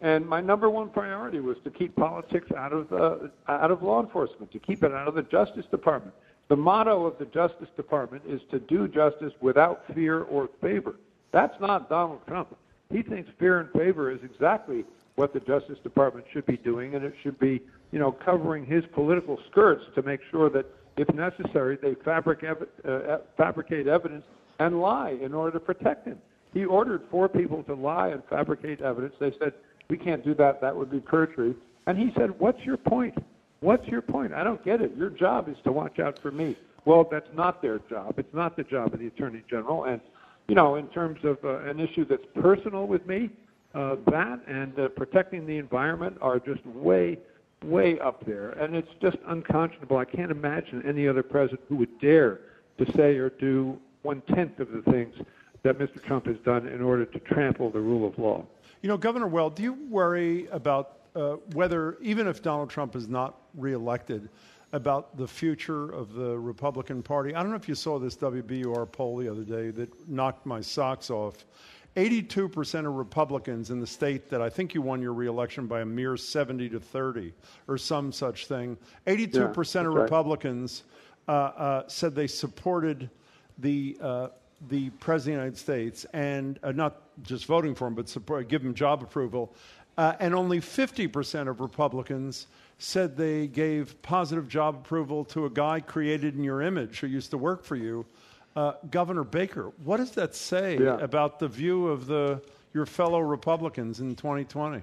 And 0.00 0.26
my 0.26 0.40
number 0.40 0.70
one 0.70 0.88
priority 0.88 1.40
was 1.40 1.58
to 1.64 1.70
keep 1.70 1.94
politics 1.96 2.50
out 2.56 2.72
of 2.72 2.90
uh, 2.90 3.28
out 3.52 3.70
of 3.70 3.82
law 3.82 4.02
enforcement, 4.02 4.50
to 4.52 4.58
keep 4.58 4.82
it 4.82 4.92
out 4.92 5.06
of 5.06 5.14
the 5.14 5.22
Justice 5.22 5.66
Department. 5.70 6.14
The 6.48 6.56
motto 6.56 7.04
of 7.04 7.18
the 7.18 7.26
Justice 7.26 7.68
Department 7.76 8.22
is 8.26 8.40
to 8.50 8.58
do 8.58 8.88
justice 8.88 9.34
without 9.42 9.84
fear 9.94 10.22
or 10.22 10.48
favor. 10.62 10.96
That's 11.30 11.60
not 11.60 11.90
Donald 11.90 12.26
Trump. 12.26 12.56
He 12.90 13.02
thinks 13.02 13.30
fear 13.38 13.60
and 13.60 13.70
favor 13.70 14.10
is 14.10 14.18
exactly 14.24 14.84
what 15.14 15.32
the 15.34 15.40
Justice 15.40 15.78
Department 15.82 16.26
should 16.32 16.46
be 16.46 16.56
doing, 16.56 16.94
and 16.94 17.04
it 17.04 17.14
should 17.22 17.38
be, 17.38 17.60
you 17.92 17.98
know, 17.98 18.12
covering 18.12 18.64
his 18.64 18.84
political 18.94 19.38
skirts 19.50 19.84
to 19.94 20.02
make 20.02 20.20
sure 20.30 20.48
that, 20.50 20.66
if 20.96 21.12
necessary, 21.14 21.78
they 21.80 21.94
fabric 22.04 22.44
ev- 22.44 22.68
uh, 22.88 23.18
fabricate 23.36 23.86
evidence 23.86 24.24
and 24.58 24.80
lie 24.80 25.16
in 25.22 25.34
order 25.34 25.58
to 25.58 25.64
protect 25.64 26.06
him. 26.06 26.18
He 26.52 26.64
ordered 26.64 27.02
four 27.10 27.28
people 27.28 27.62
to 27.64 27.74
lie 27.74 28.08
and 28.08 28.22
fabricate 28.28 28.80
evidence. 28.80 29.14
They 29.18 29.32
said, 29.38 29.54
we 29.88 29.96
can't 29.96 30.24
do 30.24 30.34
that. 30.34 30.60
That 30.60 30.76
would 30.76 30.90
be 30.90 31.00
perjury. 31.00 31.54
And 31.86 31.98
he 31.98 32.12
said, 32.16 32.38
what's 32.38 32.60
your 32.64 32.76
point? 32.76 33.16
What's 33.60 33.86
your 33.88 34.02
point? 34.02 34.32
I 34.32 34.44
don't 34.44 34.64
get 34.64 34.80
it. 34.80 34.96
Your 34.96 35.10
job 35.10 35.48
is 35.48 35.56
to 35.64 35.72
watch 35.72 35.98
out 35.98 36.18
for 36.18 36.30
me. 36.30 36.56
Well, 36.84 37.06
that's 37.10 37.28
not 37.34 37.60
their 37.60 37.78
job. 37.90 38.18
It's 38.18 38.34
not 38.34 38.56
the 38.56 38.64
job 38.64 38.94
of 38.94 39.00
the 39.00 39.06
Attorney 39.06 39.42
General. 39.48 39.84
And, 39.84 40.00
you 40.48 40.54
know, 40.54 40.76
in 40.76 40.88
terms 40.88 41.20
of 41.24 41.38
uh, 41.44 41.60
an 41.60 41.78
issue 41.78 42.04
that's 42.04 42.24
personal 42.34 42.86
with 42.86 43.06
me, 43.06 43.30
uh, 43.74 43.96
that 44.10 44.40
and 44.48 44.78
uh, 44.78 44.88
protecting 44.88 45.46
the 45.46 45.58
environment 45.58 46.16
are 46.20 46.38
just 46.40 46.64
way, 46.66 47.18
way 47.64 47.98
up 48.00 48.24
there. 48.24 48.50
And 48.50 48.74
it's 48.74 48.90
just 49.00 49.18
unconscionable. 49.26 49.96
I 49.96 50.04
can't 50.04 50.30
imagine 50.30 50.82
any 50.86 51.06
other 51.06 51.22
president 51.22 51.60
who 51.68 51.76
would 51.76 52.00
dare 52.00 52.40
to 52.78 52.92
say 52.92 53.16
or 53.16 53.30
do 53.30 53.78
one 54.02 54.22
tenth 54.34 54.60
of 54.60 54.70
the 54.72 54.82
things 54.90 55.14
that 55.62 55.78
Mr. 55.78 56.02
Trump 56.02 56.26
has 56.26 56.38
done 56.38 56.66
in 56.66 56.80
order 56.80 57.04
to 57.04 57.18
trample 57.20 57.70
the 57.70 57.80
rule 57.80 58.06
of 58.06 58.18
law. 58.18 58.44
You 58.82 58.88
know, 58.88 58.96
Governor 58.96 59.26
Weld, 59.26 59.56
do 59.56 59.62
you 59.62 59.74
worry 59.90 60.46
about 60.46 61.00
uh, 61.14 61.32
whether, 61.52 61.98
even 62.00 62.26
if 62.26 62.42
Donald 62.42 62.70
Trump 62.70 62.96
is 62.96 63.08
not 63.08 63.36
reelected, 63.54 64.28
about 64.72 65.16
the 65.16 65.26
future 65.26 65.90
of 65.90 66.14
the 66.14 66.38
Republican 66.38 67.02
Party? 67.02 67.34
I 67.34 67.42
don't 67.42 67.50
know 67.50 67.56
if 67.56 67.68
you 67.68 67.74
saw 67.74 67.98
this 67.98 68.16
WBUR 68.16 68.90
poll 68.90 69.16
the 69.16 69.28
other 69.28 69.42
day 69.42 69.70
that 69.70 70.08
knocked 70.08 70.46
my 70.46 70.60
socks 70.60 71.10
off. 71.10 71.44
82% 71.96 72.86
of 72.86 72.94
Republicans 72.94 73.70
in 73.70 73.80
the 73.80 73.86
state 73.86 74.30
that 74.30 74.40
I 74.40 74.48
think 74.48 74.74
you 74.74 74.82
won 74.82 75.02
your 75.02 75.12
reelection 75.12 75.66
by 75.66 75.80
a 75.80 75.84
mere 75.84 76.16
70 76.16 76.68
to 76.70 76.80
30 76.80 77.32
or 77.66 77.76
some 77.78 78.12
such 78.12 78.46
thing. 78.46 78.76
82% 79.06 79.34
Yeah, 79.74 79.80
of 79.80 79.94
right. 79.94 80.02
Republicans 80.02 80.84
uh, 81.26 81.32
uh, 81.32 81.88
said 81.88 82.14
they 82.14 82.26
supported 82.26 83.10
the 83.58 83.96
uh, 84.00 84.28
the 84.68 84.90
president 84.90 85.16
of 85.16 85.24
the 85.24 85.30
United 85.30 85.58
States 85.58 86.04
and 86.12 86.58
uh, 86.62 86.72
not 86.72 87.00
just 87.22 87.46
voting 87.46 87.74
for 87.74 87.86
him, 87.86 87.94
but 87.94 88.08
support, 88.08 88.48
give 88.48 88.62
him 88.62 88.74
job 88.74 89.02
approval. 89.02 89.54
Uh, 89.96 90.14
and 90.20 90.34
only 90.34 90.60
50% 90.60 91.48
of 91.48 91.60
Republicans 91.60 92.46
said 92.78 93.16
they 93.16 93.46
gave 93.46 94.00
positive 94.02 94.48
job 94.48 94.76
approval 94.76 95.24
to 95.26 95.46
a 95.46 95.50
guy 95.50 95.80
created 95.80 96.34
in 96.34 96.44
your 96.44 96.62
image 96.62 97.00
who 97.00 97.06
used 97.06 97.30
to 97.30 97.38
work 97.38 97.64
for 97.64 97.76
you, 97.76 98.06
uh, 98.56 98.72
Governor 98.90 99.24
Baker. 99.24 99.72
What 99.84 99.98
does 99.98 100.10
that 100.12 100.34
say 100.34 100.78
Yeah. 100.78 100.98
about 101.00 101.38
the 101.38 101.48
view 101.48 101.88
of 101.88 102.06
the 102.06 102.42
your 102.72 102.86
fellow 102.86 103.20
Republicans 103.20 104.00
in 104.00 104.14
2020? 104.14 104.82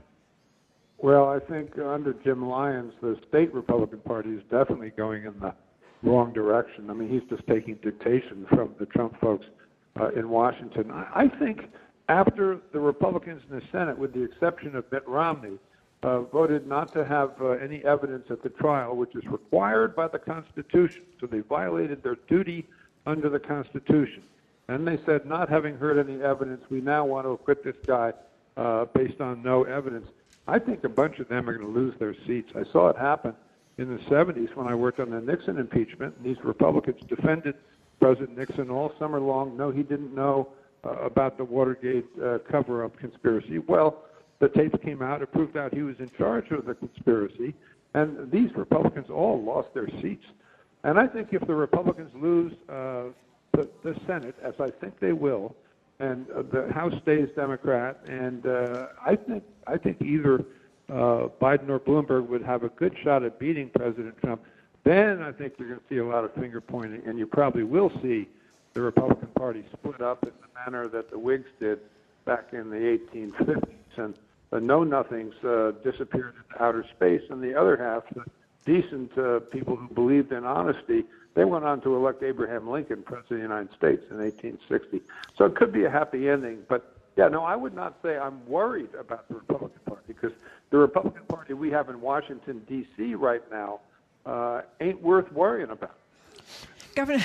Well, 0.98 1.30
I 1.30 1.40
think 1.40 1.78
under 1.78 2.14
Jim 2.14 2.46
Lyons, 2.46 2.94
the 3.02 3.18
state 3.30 3.54
Republican 3.54 4.00
Party 4.00 4.32
is 4.32 4.44
definitely 4.50 4.90
going 4.90 5.26
in 5.26 5.40
the 5.40 5.54
wrong 6.04 6.34
direction. 6.34 6.90
I 6.90 6.94
mean, 6.94 7.10
he's 7.10 7.28
just 7.30 7.48
taking 7.48 7.76
dictation 7.76 8.46
from 8.50 8.76
the 8.80 8.88
Trump 8.88 9.20
folks 9.22 9.46
uh, 10.00 10.10
in 10.10 10.30
Washington. 10.30 10.92
I, 10.92 11.06
I 11.24 11.28
think 11.40 11.70
after 12.10 12.60
the 12.74 12.80
Republicans 12.80 13.42
in 13.50 13.56
the 13.58 13.62
Senate, 13.72 13.98
with 13.98 14.14
the 14.14 14.24
exception 14.24 14.76
of 14.76 14.86
Mitt 14.92 15.08
Romney, 15.08 15.58
uh, 16.04 16.22
voted 16.22 16.68
not 16.68 16.92
to 16.94 17.06
have 17.06 17.32
uh, 17.42 17.50
any 17.52 17.84
evidence 17.86 18.26
at 18.30 18.44
the 18.44 18.50
trial, 18.50 18.96
which 18.96 19.16
is 19.16 19.24
required 19.26 19.96
by 19.96 20.08
the 20.08 20.20
Constitution. 20.20 21.04
So 21.20 21.28
they 21.28 21.40
violated 21.40 22.04
their 22.04 22.18
duty 22.28 22.66
under 23.08 23.30
the 23.30 23.40
Constitution. 23.40 24.22
And 24.68 24.86
they 24.86 25.00
said, 25.06 25.26
not 25.26 25.50
having 25.50 25.78
heard 25.78 25.98
any 25.98 26.22
evidence, 26.22 26.64
we 26.70 26.82
now 26.82 27.06
want 27.06 27.26
to 27.26 27.30
acquit 27.32 27.64
this 27.64 27.78
guy 27.86 28.14
uh, 28.58 28.86
based 28.94 29.22
on 29.22 29.42
no 29.42 29.64
evidence. 29.64 30.08
I 30.46 30.60
think 30.60 30.84
a 30.84 30.90
bunch 30.90 31.20
of 31.20 31.30
them 31.30 31.50
are 31.50 31.58
going 31.58 31.74
to 31.74 31.80
lose 31.80 31.96
their 32.00 32.16
seats. 32.26 32.52
I 32.56 32.64
saw 32.72 32.90
it 32.90 32.98
happen 32.98 33.34
in 33.78 33.88
the 33.88 34.02
70s 34.04 34.54
when 34.56 34.68
I 34.68 34.76
worked 34.76 35.00
on 35.00 35.10
the 35.10 35.22
Nixon 35.22 35.58
impeachment. 35.58 36.16
And 36.18 36.26
these 36.26 36.44
Republicans 36.44 37.02
defended 37.08 37.56
President 38.00 38.38
Nixon 38.38 38.70
all 38.70 38.94
summer 39.00 39.20
long. 39.20 39.56
No, 39.56 39.72
he 39.72 39.84
didn't 39.84 40.14
know 40.14 40.50
uh, 40.84 40.90
about 40.98 41.38
the 41.38 41.46
Watergate 41.46 42.06
uh, 42.22 42.40
cover 42.40 42.84
up 42.84 42.98
conspiracy. 42.98 43.60
Well, 43.60 44.04
the 44.40 44.50
tapes 44.50 44.78
came 44.84 45.02
out. 45.02 45.22
It 45.22 45.32
proved 45.32 45.56
out 45.56 45.74
he 45.74 45.82
was 45.82 46.00
in 46.00 46.10
charge 46.18 46.52
of 46.52 46.66
the 46.66 46.76
conspiracy. 46.76 47.56
And 47.94 48.30
these 48.32 48.52
Republicans 48.56 49.10
all 49.10 49.42
lost 49.42 49.74
their 49.74 49.88
seats. 50.02 50.26
And 50.84 51.00
I 51.00 51.08
think 51.08 51.30
if 51.32 51.46
the 51.48 51.56
Republicans 51.56 52.12
lose 52.16 52.54
uh, 52.70 53.06
the, 53.54 53.70
the 53.84 53.96
Senate, 54.06 54.36
as 54.44 54.54
I 54.60 54.70
think 54.70 55.00
they 55.00 55.14
will, 55.14 55.56
and 56.00 56.30
uh, 56.32 56.44
the 56.52 56.72
House 56.72 56.94
stays 57.02 57.28
Democrat, 57.36 58.00
and 58.08 58.46
uh, 58.46 58.88
I 59.04 59.16
think 59.16 59.44
I 59.66 59.78
think 59.78 60.02
either 60.02 60.46
uh, 60.90 61.28
Biden 61.42 61.70
or 61.70 61.80
Bloomberg 61.80 62.28
would 62.28 62.44
have 62.44 62.64
a 62.64 62.70
good 62.70 62.96
shot 63.04 63.24
at 63.24 63.40
beating 63.40 63.70
President 63.70 64.16
Trump. 64.20 64.42
Then 64.84 65.22
I 65.22 65.32
think 65.32 65.54
you're 65.58 65.70
going 65.70 65.80
to 65.80 65.86
see 65.90 65.98
a 65.98 66.06
lot 66.06 66.24
of 66.24 66.34
finger 66.36 66.62
pointing, 66.62 67.02
and 67.06 67.18
you 67.18 67.26
probably 67.26 67.64
will 67.64 67.92
see 68.02 68.28
the 68.74 68.82
Republican 68.82 69.28
Party 69.36 69.66
split 69.74 70.02
up 70.02 70.24
in 70.24 70.32
the 70.42 70.48
manner 70.72 70.88
that 70.88 71.10
the 71.10 71.18
Whigs 71.18 71.50
did 71.60 71.80
back 72.26 72.54
in 72.54 72.70
the 72.70 73.00
1850s, 73.16 73.98
and 73.98 74.18
the 74.52 74.62
know 74.62 74.84
nothings 74.84 75.34
uh, 75.44 75.72
disappeared 75.84 76.36
into 76.36 76.64
outer 76.64 76.86
space, 76.96 77.24
and 77.30 77.42
the 77.42 77.60
other 77.60 77.76
half, 77.76 78.04
the 78.14 78.24
decent 78.68 79.18
uh, 79.18 79.40
people 79.52 79.78
who 79.78 79.88
believed 79.96 80.32
in 80.34 80.44
honesty, 80.44 81.06
they 81.34 81.46
went 81.46 81.64
on 81.64 81.80
to 81.82 81.96
elect 81.96 82.22
Abraham 82.22 82.70
Lincoln 82.70 83.02
president 83.02 83.32
of 83.32 83.38
the 83.38 83.56
United 83.56 83.70
States 83.70 84.04
in 84.12 84.18
1860. 84.18 85.02
So 85.38 85.46
it 85.46 85.56
could 85.56 85.72
be 85.72 85.86
a 85.86 85.90
happy 85.90 86.30
ending, 86.30 86.60
but 86.68 86.94
yeah, 87.16 87.30
no, 87.30 87.44
I 87.44 87.56
would 87.56 87.74
not 87.74 87.96
say 88.04 88.18
I'm 88.18 88.46
worried 88.46 88.94
about 88.94 89.28
the 89.28 89.36
Republican 89.36 89.80
Party 89.86 90.04
because 90.08 90.34
the 90.70 90.78
Republican 90.78 91.24
Party 91.28 91.54
we 91.54 91.72
have 91.72 91.90
in 91.90 92.00
Washington 92.02 92.62
D.C. 92.68 93.16
right 93.16 93.42
now 93.50 93.80
uh, 94.26 94.62
ain't 94.82 95.02
worth 95.02 95.32
worrying 95.32 95.72
about. 95.72 95.96
Governor, 96.94 97.24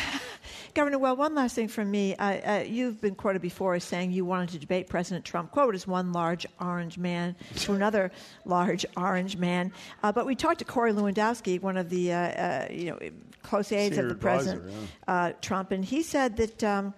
Governor, 0.75 0.99
well, 0.99 1.17
one 1.17 1.35
last 1.35 1.55
thing 1.55 1.69
from 1.69 1.91
me. 1.91 2.17
Uh, 2.17 2.25
uh, 2.25 2.65
you've 2.67 2.99
been 3.01 3.15
quoted 3.15 3.43
before 3.43 3.75
as 3.75 3.85
saying 3.85 4.11
you 4.11 4.25
wanted 4.25 4.49
to 4.51 4.59
debate 4.59 4.89
President 4.89 5.23
Trump, 5.23 5.51
quote, 5.51 5.75
as 5.75 5.87
one 5.87 6.13
large 6.13 6.47
orange 6.61 6.97
man 6.97 7.37
to 7.57 7.75
another 7.75 8.11
large 8.47 8.87
orange 8.97 9.37
man. 9.37 9.71
Uh, 10.03 10.11
but 10.13 10.25
we 10.25 10.35
talked 10.35 10.61
to 10.61 10.65
Corey 10.65 10.93
Lewandowski, 10.93 11.61
one 11.61 11.77
of 11.77 11.91
the 11.91 12.13
uh, 12.13 12.17
uh, 12.17 12.69
you 12.71 12.87
know 12.87 12.99
close 13.43 13.71
aides 13.71 13.97
Senior 13.97 14.09
of 14.11 14.15
the 14.15 14.21
president, 14.21 14.65
advisor, 14.65 14.89
uh, 15.09 15.33
Trump, 15.43 15.73
and 15.73 15.85
he 15.85 16.03
said 16.03 16.37
that. 16.37 16.65
Um, 16.65 16.95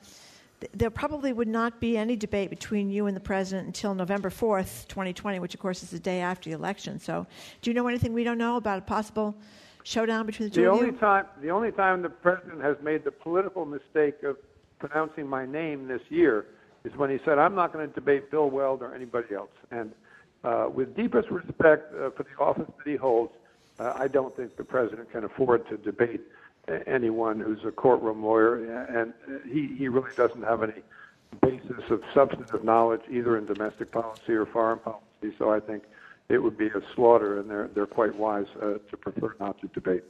th- 0.61 0.71
there 0.73 0.91
probably 0.91 1.33
would 1.33 1.49
not 1.49 1.81
be 1.81 1.99
any 1.99 2.15
debate 2.15 2.49
between 2.49 2.89
you 2.89 3.07
and 3.07 3.17
the 3.17 3.21
president 3.21 3.67
until 3.67 3.93
November 3.95 4.31
4th, 4.31 4.87
2020, 4.89 5.41
which, 5.41 5.53
of 5.53 5.61
course, 5.61 5.83
is 5.83 5.91
the 5.91 5.99
day 5.99 6.21
after 6.21 6.49
the 6.49 6.55
election. 6.57 6.99
So, 7.01 7.27
do 7.61 7.71
you 7.71 7.75
know 7.75 7.87
anything 7.89 8.15
we 8.15 8.25
don't 8.25 8.39
know 8.39 8.57
about 8.57 8.79
a 8.79 8.83
possible 8.83 9.35
showdown 9.85 10.27
between 10.27 10.49
the 10.49 10.55
two 10.55 10.63
The 10.63 10.71
only 10.71 10.87
you? 10.87 10.93
time 10.93 11.27
the 11.41 11.51
only 11.51 11.71
time 11.71 12.03
the 12.03 12.09
president 12.09 12.61
has 12.63 12.77
made 12.83 13.05
the 13.05 13.13
political 13.13 13.65
mistake 13.65 14.23
of 14.25 14.37
pronouncing 14.79 15.29
my 15.29 15.47
name 15.47 15.87
this 15.87 16.03
year 16.09 16.47
is 16.85 16.95
when 16.97 17.11
he 17.11 17.19
said, 17.25 17.39
"I'm 17.39 17.55
not 17.55 17.73
going 17.73 17.87
to 17.89 17.95
debate 17.95 18.31
Bill 18.31 18.51
Weld 18.51 18.83
or 18.83 18.95
anybody 18.95 19.35
else." 19.35 19.53
And 19.71 19.93
uh, 20.43 20.69
with 20.73 20.97
deepest 20.97 21.31
respect 21.31 21.95
uh, 21.95 22.11
for 22.11 22.25
the 22.25 22.43
office 22.43 22.71
that 22.77 22.91
he 22.91 22.97
holds, 22.97 23.33
uh, 23.79 23.95
I 23.97 24.09
don't 24.09 24.35
think 24.37 24.57
the 24.57 24.65
president 24.65 25.11
can 25.13 25.25
afford 25.25 25.69
to 25.69 25.77
debate 25.77 26.21
anyone 26.87 27.41
who's 27.41 27.63
a 27.65 27.71
courtroom 27.71 28.25
lawyer, 28.25 28.87
and 28.87 29.13
uh, 29.29 29.39
he 29.47 29.75
he 29.79 29.89
really 29.89 30.15
doesn't 30.17 30.43
have 30.43 30.63
any 30.63 30.83
basis 31.43 31.91
of 31.91 32.03
substantive 32.15 32.65
knowledge 32.65 33.03
either 33.11 33.37
in 33.37 33.45
domestic 33.45 33.91
policy 33.91 34.33
or 34.33 34.47
foreign 34.47 34.79
policy. 34.79 35.35
So 35.39 35.51
I 35.51 35.61
think 35.61 35.83
it 36.29 36.43
would 36.43 36.57
be 36.57 36.67
a 36.67 36.81
slaughter, 36.95 37.39
and 37.39 37.51
they're 37.51 37.69
they're 37.75 37.87
quite 37.87 38.15
wise 38.17 38.47
uh, 38.61 38.79
to 38.91 38.97
prefer 38.97 39.35
not 39.41 39.61
to 39.61 39.69
debate. 39.69 40.05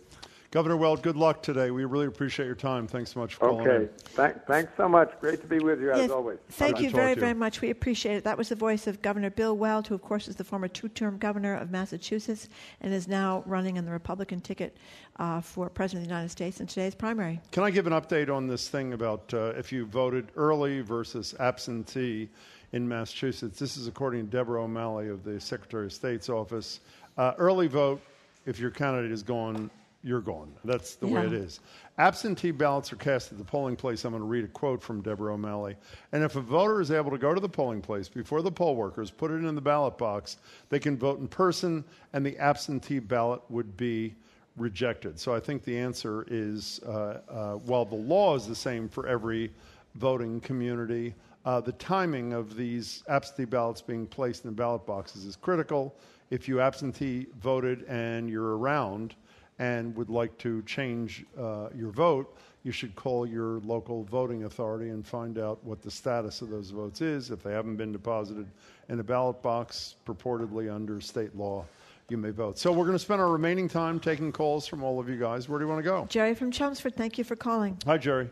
Governor 0.54 0.76
Weld, 0.76 1.02
good 1.02 1.16
luck 1.16 1.42
today. 1.42 1.72
We 1.72 1.84
really 1.84 2.06
appreciate 2.06 2.46
your 2.46 2.54
time. 2.54 2.86
Thanks 2.86 3.12
so 3.12 3.18
much 3.18 3.34
for 3.34 3.48
calling. 3.48 3.66
Okay, 3.66 3.82
in. 3.86 3.88
Thank, 3.96 4.46
thanks 4.46 4.72
so 4.76 4.88
much. 4.88 5.10
Great 5.20 5.40
to 5.40 5.48
be 5.48 5.58
with 5.58 5.80
you 5.80 5.90
as 5.90 6.12
always. 6.12 6.38
Thank 6.48 6.80
you 6.80 6.90
very, 6.90 7.10
you. 7.10 7.16
very 7.16 7.34
much. 7.34 7.60
We 7.60 7.70
appreciate 7.70 8.14
it. 8.14 8.22
That 8.22 8.38
was 8.38 8.50
the 8.50 8.54
voice 8.54 8.86
of 8.86 9.02
Governor 9.02 9.30
Bill 9.30 9.56
Weld, 9.56 9.88
who, 9.88 9.96
of 9.96 10.02
course, 10.02 10.28
is 10.28 10.36
the 10.36 10.44
former 10.44 10.68
two 10.68 10.88
term 10.88 11.18
governor 11.18 11.56
of 11.56 11.72
Massachusetts 11.72 12.48
and 12.82 12.94
is 12.94 13.08
now 13.08 13.42
running 13.46 13.78
on 13.78 13.84
the 13.84 13.90
Republican 13.90 14.40
ticket 14.40 14.76
uh, 15.16 15.40
for 15.40 15.68
President 15.68 16.04
of 16.04 16.08
the 16.08 16.14
United 16.14 16.30
States 16.30 16.60
in 16.60 16.68
today's 16.68 16.94
primary. 16.94 17.40
Can 17.50 17.64
I 17.64 17.72
give 17.72 17.88
an 17.88 17.92
update 17.92 18.32
on 18.32 18.46
this 18.46 18.68
thing 18.68 18.92
about 18.92 19.34
uh, 19.34 19.54
if 19.56 19.72
you 19.72 19.86
voted 19.86 20.28
early 20.36 20.82
versus 20.82 21.34
absentee 21.40 22.28
in 22.74 22.88
Massachusetts? 22.88 23.56
This 23.56 23.76
is 23.76 23.86
according 23.86 24.26
to 24.26 24.36
Deborah 24.36 24.64
O'Malley 24.64 25.08
of 25.08 25.22
the 25.22 25.40
Secretary 25.40 25.86
of 25.86 25.92
State's 25.92 26.28
office. 26.28 26.80
Uh, 27.16 27.32
early 27.38 27.68
vote, 27.68 28.00
if 28.46 28.58
your 28.58 28.72
candidate 28.72 29.12
is 29.12 29.22
gone, 29.22 29.70
you're 30.02 30.20
gone. 30.20 30.52
That's 30.64 30.96
the 30.96 31.06
way 31.06 31.24
it 31.24 31.32
is. 31.32 31.60
Absentee 31.98 32.50
ballots 32.50 32.92
are 32.92 32.96
cast 32.96 33.30
at 33.30 33.38
the 33.38 33.44
polling 33.44 33.76
place. 33.76 34.04
I'm 34.04 34.10
going 34.10 34.20
to 34.20 34.28
read 34.28 34.44
a 34.44 34.48
quote 34.48 34.82
from 34.82 35.00
Deborah 35.02 35.34
O'Malley. 35.34 35.76
And 36.10 36.24
if 36.24 36.34
a 36.34 36.40
voter 36.40 36.80
is 36.80 36.90
able 36.90 37.12
to 37.12 37.16
go 37.16 37.32
to 37.32 37.40
the 37.40 37.48
polling 37.48 37.80
place 37.80 38.08
before 38.08 38.42
the 38.42 38.50
poll 38.50 38.74
workers 38.74 39.08
put 39.08 39.30
it 39.30 39.44
in 39.44 39.54
the 39.54 39.60
ballot 39.60 39.96
box, 39.96 40.38
they 40.68 40.80
can 40.80 40.98
vote 40.98 41.20
in 41.20 41.28
person, 41.28 41.84
and 42.12 42.26
the 42.26 42.36
absentee 42.38 42.98
ballot 42.98 43.40
would 43.50 43.76
be 43.76 44.16
rejected. 44.56 45.18
So 45.18 45.32
I 45.32 45.38
think 45.38 45.62
the 45.62 45.78
answer 45.78 46.26
is 46.28 46.80
uh, 46.84 47.20
uh, 47.28 47.52
while 47.54 47.84
the 47.84 47.94
law 47.94 48.34
is 48.34 48.48
the 48.48 48.54
same 48.56 48.88
for 48.88 49.06
every 49.06 49.52
voting 49.94 50.40
community, 50.40 51.14
uh, 51.44 51.60
the 51.60 51.72
timing 51.72 52.32
of 52.32 52.56
these 52.56 53.02
absentee 53.08 53.44
ballots 53.44 53.82
being 53.82 54.06
placed 54.06 54.44
in 54.44 54.50
the 54.50 54.56
ballot 54.56 54.86
boxes 54.86 55.24
is 55.24 55.36
critical. 55.36 55.94
If 56.30 56.48
you 56.48 56.60
absentee 56.60 57.26
voted 57.40 57.82
and 57.84 58.30
you're 58.30 58.56
around 58.56 59.14
and 59.58 59.94
would 59.96 60.10
like 60.10 60.36
to 60.38 60.62
change 60.62 61.24
uh, 61.38 61.68
your 61.74 61.90
vote, 61.90 62.36
you 62.64 62.72
should 62.72 62.96
call 62.96 63.26
your 63.26 63.60
local 63.60 64.04
voting 64.04 64.44
authority 64.44 64.88
and 64.88 65.06
find 65.06 65.38
out 65.38 65.62
what 65.64 65.82
the 65.82 65.90
status 65.90 66.40
of 66.40 66.48
those 66.48 66.70
votes 66.70 67.02
is. 67.02 67.30
If 67.30 67.42
they 67.42 67.52
haven't 67.52 67.76
been 67.76 67.92
deposited 67.92 68.46
in 68.88 68.98
a 68.98 69.04
ballot 69.04 69.42
box 69.42 69.96
purportedly 70.06 70.74
under 70.74 71.00
state 71.00 71.36
law, 71.36 71.66
you 72.08 72.16
may 72.16 72.30
vote. 72.30 72.58
So 72.58 72.72
we're 72.72 72.86
going 72.86 72.96
to 72.96 72.98
spend 72.98 73.20
our 73.20 73.30
remaining 73.30 73.68
time 73.68 74.00
taking 74.00 74.32
calls 74.32 74.66
from 74.66 74.82
all 74.82 74.98
of 74.98 75.08
you 75.08 75.18
guys. 75.18 75.48
Where 75.48 75.58
do 75.58 75.66
you 75.66 75.70
want 75.70 75.80
to 75.80 75.88
go? 75.88 76.06
Jerry 76.08 76.34
from 76.34 76.50
Chelmsford, 76.50 76.96
thank 76.96 77.18
you 77.18 77.24
for 77.24 77.36
calling. 77.36 77.78
Hi, 77.86 77.98
Jerry. 77.98 78.30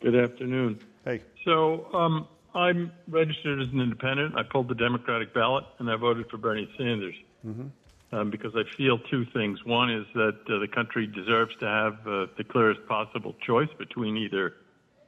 Good 0.00 0.16
afternoon. 0.16 0.80
Hey. 1.04 1.22
So 1.44 1.92
um, 1.94 2.28
I'm 2.54 2.92
registered 3.08 3.60
as 3.60 3.68
an 3.72 3.80
independent. 3.80 4.36
I 4.36 4.42
pulled 4.42 4.68
the 4.68 4.74
Democratic 4.74 5.32
ballot 5.32 5.64
and 5.78 5.90
I 5.90 5.96
voted 5.96 6.28
for 6.30 6.36
Bernie 6.36 6.68
Sanders 6.76 7.14
Mm-hmm. 7.46 8.14
um, 8.14 8.30
because 8.30 8.52
I 8.54 8.64
feel 8.76 8.98
two 8.98 9.24
things. 9.32 9.64
One 9.64 9.90
is 9.90 10.06
that 10.14 10.38
uh, 10.48 10.58
the 10.58 10.68
country 10.68 11.06
deserves 11.06 11.54
to 11.60 11.66
have 11.66 11.94
uh, 12.06 12.26
the 12.36 12.44
clearest 12.44 12.86
possible 12.86 13.34
choice 13.46 13.70
between 13.78 14.16
either, 14.18 14.56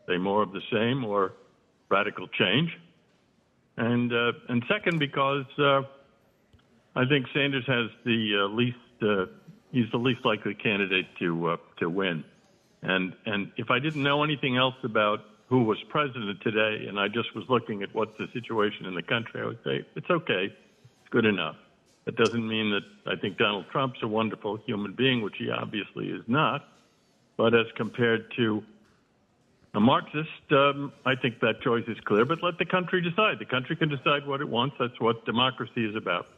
say, 0.08 0.16
more 0.16 0.42
of 0.42 0.52
the 0.52 0.62
same 0.72 1.04
or 1.04 1.34
radical 1.90 2.26
change. 2.28 2.78
And 3.76 4.12
uh, 4.12 4.32
and 4.48 4.64
second, 4.68 4.98
because 4.98 5.44
uh, 5.58 5.82
I 6.96 7.04
think 7.06 7.26
Sanders 7.34 7.66
has 7.66 7.90
the 8.04 8.44
uh, 8.44 8.54
least 8.54 8.76
uh, 9.02 9.26
he's 9.72 9.90
the 9.90 9.98
least 9.98 10.24
likely 10.24 10.54
candidate 10.54 11.06
to 11.18 11.48
uh, 11.48 11.56
to 11.80 11.88
win. 11.88 12.24
And 12.82 13.14
and 13.26 13.52
if 13.56 13.70
I 13.70 13.78
didn't 13.78 14.02
know 14.02 14.24
anything 14.24 14.56
else 14.56 14.76
about 14.84 15.20
who 15.52 15.64
was 15.64 15.76
president 15.90 16.40
today, 16.40 16.86
and 16.88 16.98
I 16.98 17.08
just 17.08 17.34
was 17.34 17.44
looking 17.50 17.82
at 17.82 17.94
what's 17.94 18.16
the 18.18 18.26
situation 18.32 18.86
in 18.86 18.94
the 18.94 19.02
country, 19.02 19.42
I 19.42 19.44
would 19.44 19.58
say 19.62 19.84
it's 19.94 20.08
okay, 20.08 20.44
it's 20.46 21.10
good 21.10 21.26
enough. 21.26 21.56
That 22.06 22.16
doesn't 22.16 22.48
mean 22.48 22.70
that 22.70 23.12
I 23.12 23.20
think 23.20 23.36
Donald 23.36 23.66
Trump's 23.70 23.98
a 24.02 24.08
wonderful 24.08 24.56
human 24.64 24.94
being, 24.94 25.20
which 25.20 25.34
he 25.38 25.50
obviously 25.50 26.08
is 26.08 26.22
not. 26.26 26.64
But 27.36 27.52
as 27.54 27.66
compared 27.76 28.32
to 28.36 28.62
a 29.74 29.80
Marxist, 29.80 30.30
um, 30.52 30.90
I 31.04 31.16
think 31.16 31.40
that 31.40 31.60
choice 31.60 31.84
is 31.86 31.98
clear. 32.06 32.24
But 32.24 32.42
let 32.42 32.56
the 32.56 32.64
country 32.64 33.02
decide. 33.02 33.38
The 33.38 33.44
country 33.44 33.76
can 33.76 33.90
decide 33.90 34.26
what 34.26 34.40
it 34.40 34.48
wants. 34.48 34.76
That's 34.80 34.98
what 35.00 35.26
democracy 35.26 35.84
is 35.84 35.94
about. 35.94 36.28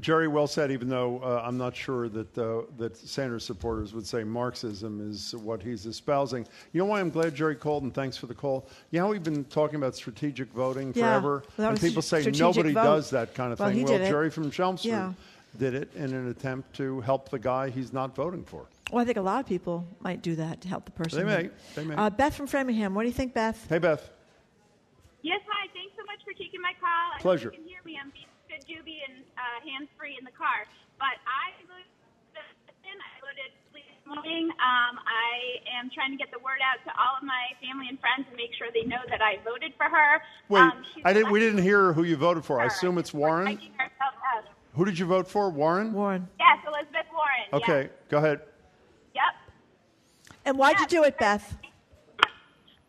Jerry, 0.00 0.28
well 0.28 0.46
said. 0.46 0.70
Even 0.70 0.88
though 0.88 1.18
uh, 1.20 1.42
I'm 1.44 1.56
not 1.56 1.74
sure 1.74 2.08
that 2.10 2.36
uh, 2.38 2.62
that 2.76 2.96
Sanders 2.96 3.44
supporters 3.44 3.94
would 3.94 4.06
say 4.06 4.22
Marxism 4.22 5.10
is 5.10 5.34
what 5.36 5.62
he's 5.62 5.86
espousing. 5.86 6.46
You 6.72 6.80
know 6.80 6.84
why 6.84 7.00
I'm 7.00 7.08
glad 7.10 7.34
Jerry 7.34 7.56
called 7.56 7.84
and 7.84 7.94
thanks 7.94 8.16
for 8.16 8.26
the 8.26 8.34
call. 8.34 8.68
You 8.90 9.00
know 9.00 9.08
we've 9.08 9.22
been 9.22 9.44
talking 9.46 9.76
about 9.76 9.96
strategic 9.96 10.52
voting 10.52 10.92
Yeah, 10.94 11.04
forever, 11.04 11.42
well, 11.56 11.68
that 11.68 11.70
and 11.70 11.80
people 11.80 12.02
say 12.02 12.22
nobody 12.32 12.72
vote. 12.72 12.82
does 12.84 13.10
that 13.10 13.34
kind 13.34 13.52
of 13.52 13.58
Well, 13.60 13.70
thing. 13.70 13.84
well, 13.84 13.92
did 13.94 14.02
it. 14.02 14.08
Jerry 14.10 14.30
from 14.30 14.50
Chelmsford 14.50 14.90
Yeah. 14.90 15.12
did 15.58 15.74
it 15.74 15.90
in 15.94 16.12
an 16.12 16.28
attempt 16.28 16.74
to 16.76 17.00
help 17.00 17.30
the 17.30 17.38
guy 17.38 17.70
he's 17.70 17.92
not 17.92 18.14
voting 18.14 18.44
for. 18.44 18.66
Well, 18.92 19.00
I 19.02 19.04
think 19.06 19.16
a 19.16 19.22
lot 19.22 19.40
of 19.40 19.46
people 19.46 19.86
might 20.00 20.20
do 20.22 20.36
that 20.36 20.60
to 20.62 20.68
help 20.68 20.84
the 20.84 20.90
person. 20.92 21.26
They 21.26 21.42
may. 21.44 21.50
They 21.74 21.84
may. 21.84 21.94
Uh, 21.94 22.10
Beth 22.10 22.34
from 22.34 22.46
Framingham, 22.46 22.94
what 22.94 23.02
do 23.02 23.08
you 23.08 23.14
think, 23.14 23.32
Beth? 23.34 23.66
Hey, 23.68 23.78
Beth. 23.78 24.10
Yes, 25.22 25.40
hi. 25.48 25.66
Thanks 25.74 25.94
so 25.96 26.04
much 26.04 26.20
for 26.24 26.32
taking 26.38 26.60
my 26.60 26.72
call. 26.78 27.12
I 27.16 27.20
Pleasure. 27.20 27.48
hope 27.50 27.54
you 27.58 27.60
can 27.64 27.68
hear 27.68 27.80
me. 27.84 27.98
I'm 28.02 28.10
being 28.10 28.24
good 28.58 28.66
doobie 28.66 28.98
and 29.06 29.22
uh, 29.36 29.62
hands 29.62 29.88
free 29.98 30.16
in 30.18 30.24
the 30.24 30.34
car. 30.34 30.66
But 30.98 31.22
I 31.26 31.54
voted. 31.66 31.86
I 32.88 33.20
voted 33.20 33.52
this 33.74 34.06
morning. 34.06 34.48
Um, 34.48 34.98
I 35.04 35.60
am 35.78 35.90
trying 35.92 36.10
to 36.10 36.16
get 36.16 36.32
the 36.32 36.38
word 36.38 36.58
out 36.64 36.82
to 36.88 36.90
all 36.98 37.20
of 37.20 37.22
my 37.22 37.52
family 37.60 37.86
and 37.88 38.00
friends 38.00 38.24
and 38.26 38.36
make 38.36 38.54
sure 38.56 38.68
they 38.72 38.88
know 38.88 39.04
that 39.10 39.20
I 39.20 39.36
voted 39.44 39.74
for 39.76 39.84
her. 39.84 40.22
Wait, 40.48 40.60
um, 40.60 40.82
I 41.04 41.12
didn't. 41.12 41.30
We 41.30 41.38
didn't 41.38 41.62
hear 41.62 41.92
who 41.92 42.04
you 42.04 42.16
voted 42.16 42.44
for. 42.44 42.60
I 42.60 42.66
assume 42.66 42.96
it's 42.98 43.12
Warren. 43.12 43.46
taking 43.46 43.72
herself 43.74 44.14
out. 44.34 44.44
Who 44.74 44.84
did 44.84 44.98
you 44.98 45.06
vote 45.06 45.28
for? 45.28 45.50
Warren. 45.50 45.92
Warren. 45.92 46.26
Yes, 46.40 46.58
Elizabeth 46.66 47.06
Warren. 47.12 47.62
Okay, 47.62 47.90
go 48.08 48.18
ahead. 48.18 48.40
Yep. 49.14 50.34
And 50.46 50.58
why'd 50.58 50.80
you 50.80 50.86
do 50.86 51.04
it, 51.04 51.18
Beth? 51.18 51.56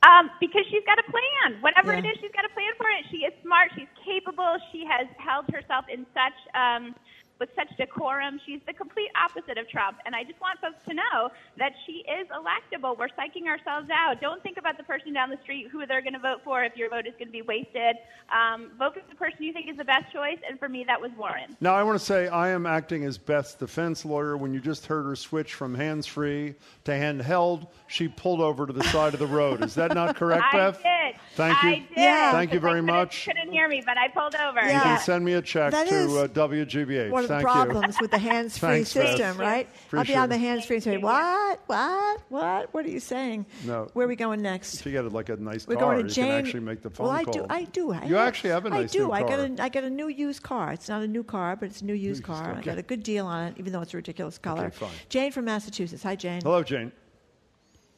Um, 0.03 0.31
because 0.39 0.63
she's 0.71 0.83
got 0.85 0.97
a 0.99 1.03
plan. 1.11 1.61
Whatever 1.61 1.91
Yeah. 1.91 1.99
it 1.99 2.05
is, 2.05 2.17
she's 2.21 2.31
got 2.31 2.45
a 2.45 2.53
plan 2.55 2.71
for 2.77 2.87
it. 2.89 3.05
She 3.11 3.17
is 3.27 3.33
smart. 3.43 3.71
She's 3.75 3.89
capable. 4.05 4.57
She 4.71 4.85
has 4.85 5.07
held 5.17 5.45
herself 5.51 5.85
in 5.91 6.05
such 6.13 6.37
um, 6.55 6.95
with 7.39 7.49
such 7.55 7.69
decorum. 7.77 8.39
She's 8.45 8.59
the 8.67 8.73
complete 8.73 9.09
opposite 9.21 9.57
of 9.57 9.67
Trump. 9.69 9.97
And 10.05 10.13
I 10.15 10.23
just 10.23 10.39
want 10.41 10.59
folks 10.59 10.77
to 10.87 10.93
know 10.93 11.29
that 11.57 11.71
she 11.85 12.03
is 12.07 12.27
electable. 12.29 12.97
We're 12.97 13.07
psyching 13.09 13.47
ourselves 13.47 13.89
out. 13.91 14.19
Don't 14.21 14.43
think 14.43 14.57
about 14.57 14.77
the 14.77 14.83
person 14.83 15.13
down 15.13 15.29
the 15.29 15.39
street 15.43 15.67
who 15.71 15.85
they're 15.85 16.01
going 16.01 16.13
to 16.13 16.19
vote 16.19 16.41
for 16.43 16.63
if 16.63 16.75
your 16.75 16.89
vote 16.89 17.07
is 17.07 17.13
going 17.13 17.27
to 17.27 17.31
be 17.31 17.41
wasted. 17.41 17.95
Um, 18.33 18.71
vote 18.77 18.93
for 18.95 19.01
the 19.09 19.15
person 19.15 19.43
you 19.43 19.53
think 19.53 19.69
is 19.69 19.77
the 19.77 19.85
best 19.85 20.11
choice. 20.13 20.37
And 20.47 20.59
for 20.59 20.67
me, 20.69 20.83
that 20.85 20.99
was 20.99 21.11
Warren. 21.17 21.55
Now, 21.61 21.73
I 21.75 21.83
want 21.83 21.97
to 21.99 22.05
say 22.05 22.27
I 22.27 22.49
am 22.49 22.65
acting 22.65 23.05
as 23.05 23.17
Beth's 23.17 23.55
defense 23.55 24.03
lawyer. 24.05 24.35
When 24.37 24.53
you 24.53 24.59
just 24.59 24.85
heard 24.85 25.03
her 25.05 25.15
switch 25.15 25.53
from 25.53 25.73
hands 25.75 26.05
free 26.05 26.55
to 26.83 26.91
handheld, 26.91 27.67
she 27.87 28.07
pulled 28.07 28.41
over 28.41 28.67
to 28.67 28.73
the 28.73 28.83
side 28.85 29.13
of 29.13 29.19
the 29.19 29.27
road. 29.27 29.63
Is 29.63 29.75
that 29.75 29.93
not 29.93 30.15
correct, 30.15 30.43
I 30.51 30.57
Beth? 30.57 30.83
did. 30.83 31.15
Thank 31.35 31.63
you. 31.63 31.69
I 31.69 31.73
did. 31.73 31.87
Thank 31.95 32.53
you 32.53 32.59
Because 32.59 32.67
I 32.67 32.71
very 32.71 32.81
couldn't- 32.81 32.85
much. 32.85 33.25
Couldn't 33.25 33.51
hear 33.51 33.67
me, 33.67 33.81
but 33.85 33.97
I 33.97 34.07
pulled 34.09 34.35
over. 34.35 34.61
You 34.61 34.79
can 34.79 34.99
send 34.99 35.23
me 35.23 35.33
a 35.33 35.41
check 35.41 35.71
That 35.71 35.87
to 35.87 35.95
is 35.95 36.13
uh, 36.15 36.27
WGBH. 36.27 37.11
One 37.29 37.37
of 37.39 37.43
Thank 37.43 37.53
problems 37.69 37.95
you. 37.95 38.03
with 38.03 38.11
the 38.11 38.17
hands-free 38.17 38.69
Thanks, 38.69 38.93
Beth. 38.93 39.07
system, 39.17 39.37
right? 39.37 39.67
I'll 39.93 40.03
be 40.03 40.15
on 40.15 40.29
the 40.29 40.37
hands-free 40.37 40.77
and 40.77 40.83
say, 40.83 40.97
"What? 40.97 41.59
What? 41.67 42.21
What? 42.29 42.73
What 42.73 42.85
are 42.85 42.89
you 42.89 42.99
saying? 42.99 43.45
No. 43.65 43.87
Where 43.93 44.05
are 44.05 44.09
we 44.09 44.15
going 44.15 44.41
next?" 44.41 44.79
If 44.79 44.85
you 44.85 44.91
get 44.91 45.11
like 45.11 45.29
a 45.29 45.35
nice 45.35 45.67
We're 45.67 45.75
car, 45.75 45.93
going 45.95 46.03
to 46.03 46.09
you 46.09 46.13
Jane. 46.15 46.25
can 46.25 46.45
actually 46.45 46.59
make 46.61 46.81
the 46.81 46.89
phone 46.89 47.07
well, 47.07 47.15
I 47.15 47.23
call. 47.23 47.33
do. 47.33 47.45
I 47.49 47.63
do. 47.65 47.91
I 47.91 48.05
you 48.05 48.15
have- 48.15 48.27
actually 48.27 48.49
have 48.49 48.65
a 48.65 48.69
nice 48.71 48.89
I 48.89 48.97
do. 48.97 48.99
new 49.05 49.11
I 49.11 49.19
car. 49.21 49.29
got 49.29 49.39
a. 49.59 49.63
I 49.63 49.69
got 49.69 49.83
a 49.83 49.89
new 49.89 50.07
used 50.07 50.41
car. 50.43 50.71
It's 50.73 50.89
not 50.89 51.01
a 51.03 51.07
new 51.07 51.23
car, 51.23 51.55
but 51.55 51.67
it's 51.69 51.81
a 51.81 51.85
new 51.85 51.93
used 51.93 52.23
car. 52.23 52.55
I 52.57 52.61
got 52.61 52.77
a 52.77 52.81
good 52.81 53.03
deal 53.03 53.27
on 53.27 53.47
it, 53.49 53.55
even 53.57 53.73
though 53.73 53.81
it's 53.81 53.93
a 53.93 53.97
ridiculous 53.97 54.37
color. 54.37 54.65
Okay, 54.65 54.75
fine. 54.75 54.89
Jane 55.09 55.31
from 55.31 55.45
Massachusetts. 55.45 56.03
Hi, 56.03 56.15
Jane. 56.15 56.41
Hello, 56.41 56.63
Jane. 56.63 56.91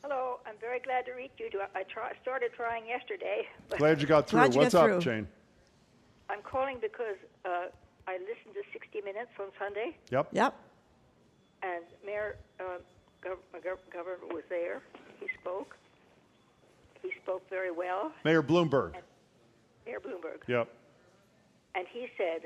Hello, 0.03 0.39
I'm 0.45 0.55
very 0.59 0.79
glad 0.79 1.05
to 1.05 1.13
reach 1.13 1.31
you. 1.37 1.47
I 1.75 1.83
try, 1.83 2.11
started 2.21 2.51
trying 2.55 2.85
yesterday. 2.85 3.47
Glad 3.77 4.01
you 4.01 4.07
got 4.07 4.27
through. 4.27 4.39
Glad 4.41 4.53
you 4.55 4.59
What's 4.61 4.73
got 4.73 4.89
up, 4.89 5.01
through. 5.01 5.11
Jane? 5.13 5.27
I'm 6.29 6.41
calling 6.41 6.77
because 6.81 7.15
uh, 7.45 7.65
I 8.11 8.17
listened 8.17 8.53
to 8.55 8.63
60 8.73 8.99
Minutes 9.01 9.31
on 9.39 9.47
Sunday, 9.57 9.95
Yep. 10.09 10.27
Yep. 10.33 10.53
and 11.63 11.83
Mayor 12.05 12.35
uh, 12.59 12.79
Gov- 13.23 13.39
Gov- 13.63 13.87
Governor 13.93 14.27
was 14.33 14.43
there. 14.49 14.81
He 15.21 15.27
spoke. 15.39 15.77
He 17.01 17.11
spoke 17.23 17.47
very 17.49 17.71
well, 17.71 18.11
Mayor 18.25 18.43
Bloomberg. 18.43 18.95
Mayor 19.85 19.99
Bloomberg, 20.01 20.43
Yep. 20.47 20.67
and 21.75 21.87
he 21.87 22.07
said 22.17 22.41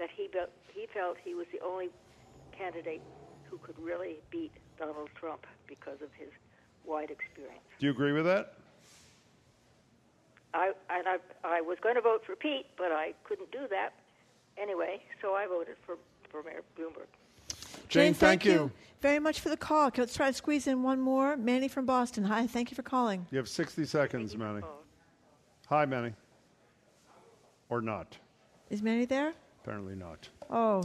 that 0.00 0.08
he 0.14 0.26
be- 0.32 0.52
he 0.74 0.86
felt 0.92 1.16
he 1.24 1.34
was 1.34 1.46
the 1.52 1.60
only 1.64 1.90
candidate 2.50 3.00
who 3.48 3.58
could 3.58 3.78
really 3.78 4.16
beat 4.30 4.50
Donald 4.76 5.08
Trump 5.14 5.46
because 5.68 6.02
of 6.02 6.12
his 6.18 6.30
wide 6.84 7.10
experience. 7.12 7.62
Do 7.78 7.86
you 7.86 7.92
agree 7.92 8.12
with 8.12 8.24
that? 8.24 8.54
I 10.52 10.72
and 10.90 11.06
I 11.06 11.16
I 11.44 11.60
was 11.60 11.78
going 11.80 11.94
to 11.94 12.00
vote 12.00 12.22
for 12.26 12.34
Pete, 12.34 12.66
but 12.76 12.90
I 12.90 13.12
couldn't 13.24 13.52
do 13.52 13.66
that 13.70 13.92
anyway, 14.60 15.00
so 15.20 15.34
I 15.34 15.46
voted 15.46 15.76
for 15.84 15.96
for 16.30 16.42
Mayor 16.42 16.62
Bloomberg. 16.78 17.06
Jane, 17.88 18.14
thank 18.14 18.44
you. 18.44 18.70
very 19.00 19.18
much 19.20 19.40
for 19.40 19.48
the 19.48 19.56
call. 19.56 19.86
Okay, 19.88 20.02
Let's 20.02 20.14
try 20.16 20.26
to 20.28 20.32
squeeze 20.32 20.66
in 20.66 20.82
one 20.82 21.00
more. 21.00 21.36
Manny 21.36 21.68
from 21.68 21.86
Boston. 21.86 22.24
Hi. 22.24 22.46
Thank 22.46 22.70
you 22.70 22.74
for 22.74 22.82
calling. 22.82 23.26
You 23.30 23.38
have 23.38 23.48
60 23.48 23.84
seconds, 23.84 24.36
Manny. 24.36 24.62
Hi, 25.68 25.84
Manny. 25.86 26.12
Or 27.68 27.80
not. 27.80 28.16
Is 28.70 28.82
Manny 28.82 29.04
there? 29.04 29.32
apparently 29.62 29.94
not. 29.96 30.28
Oh. 30.50 30.82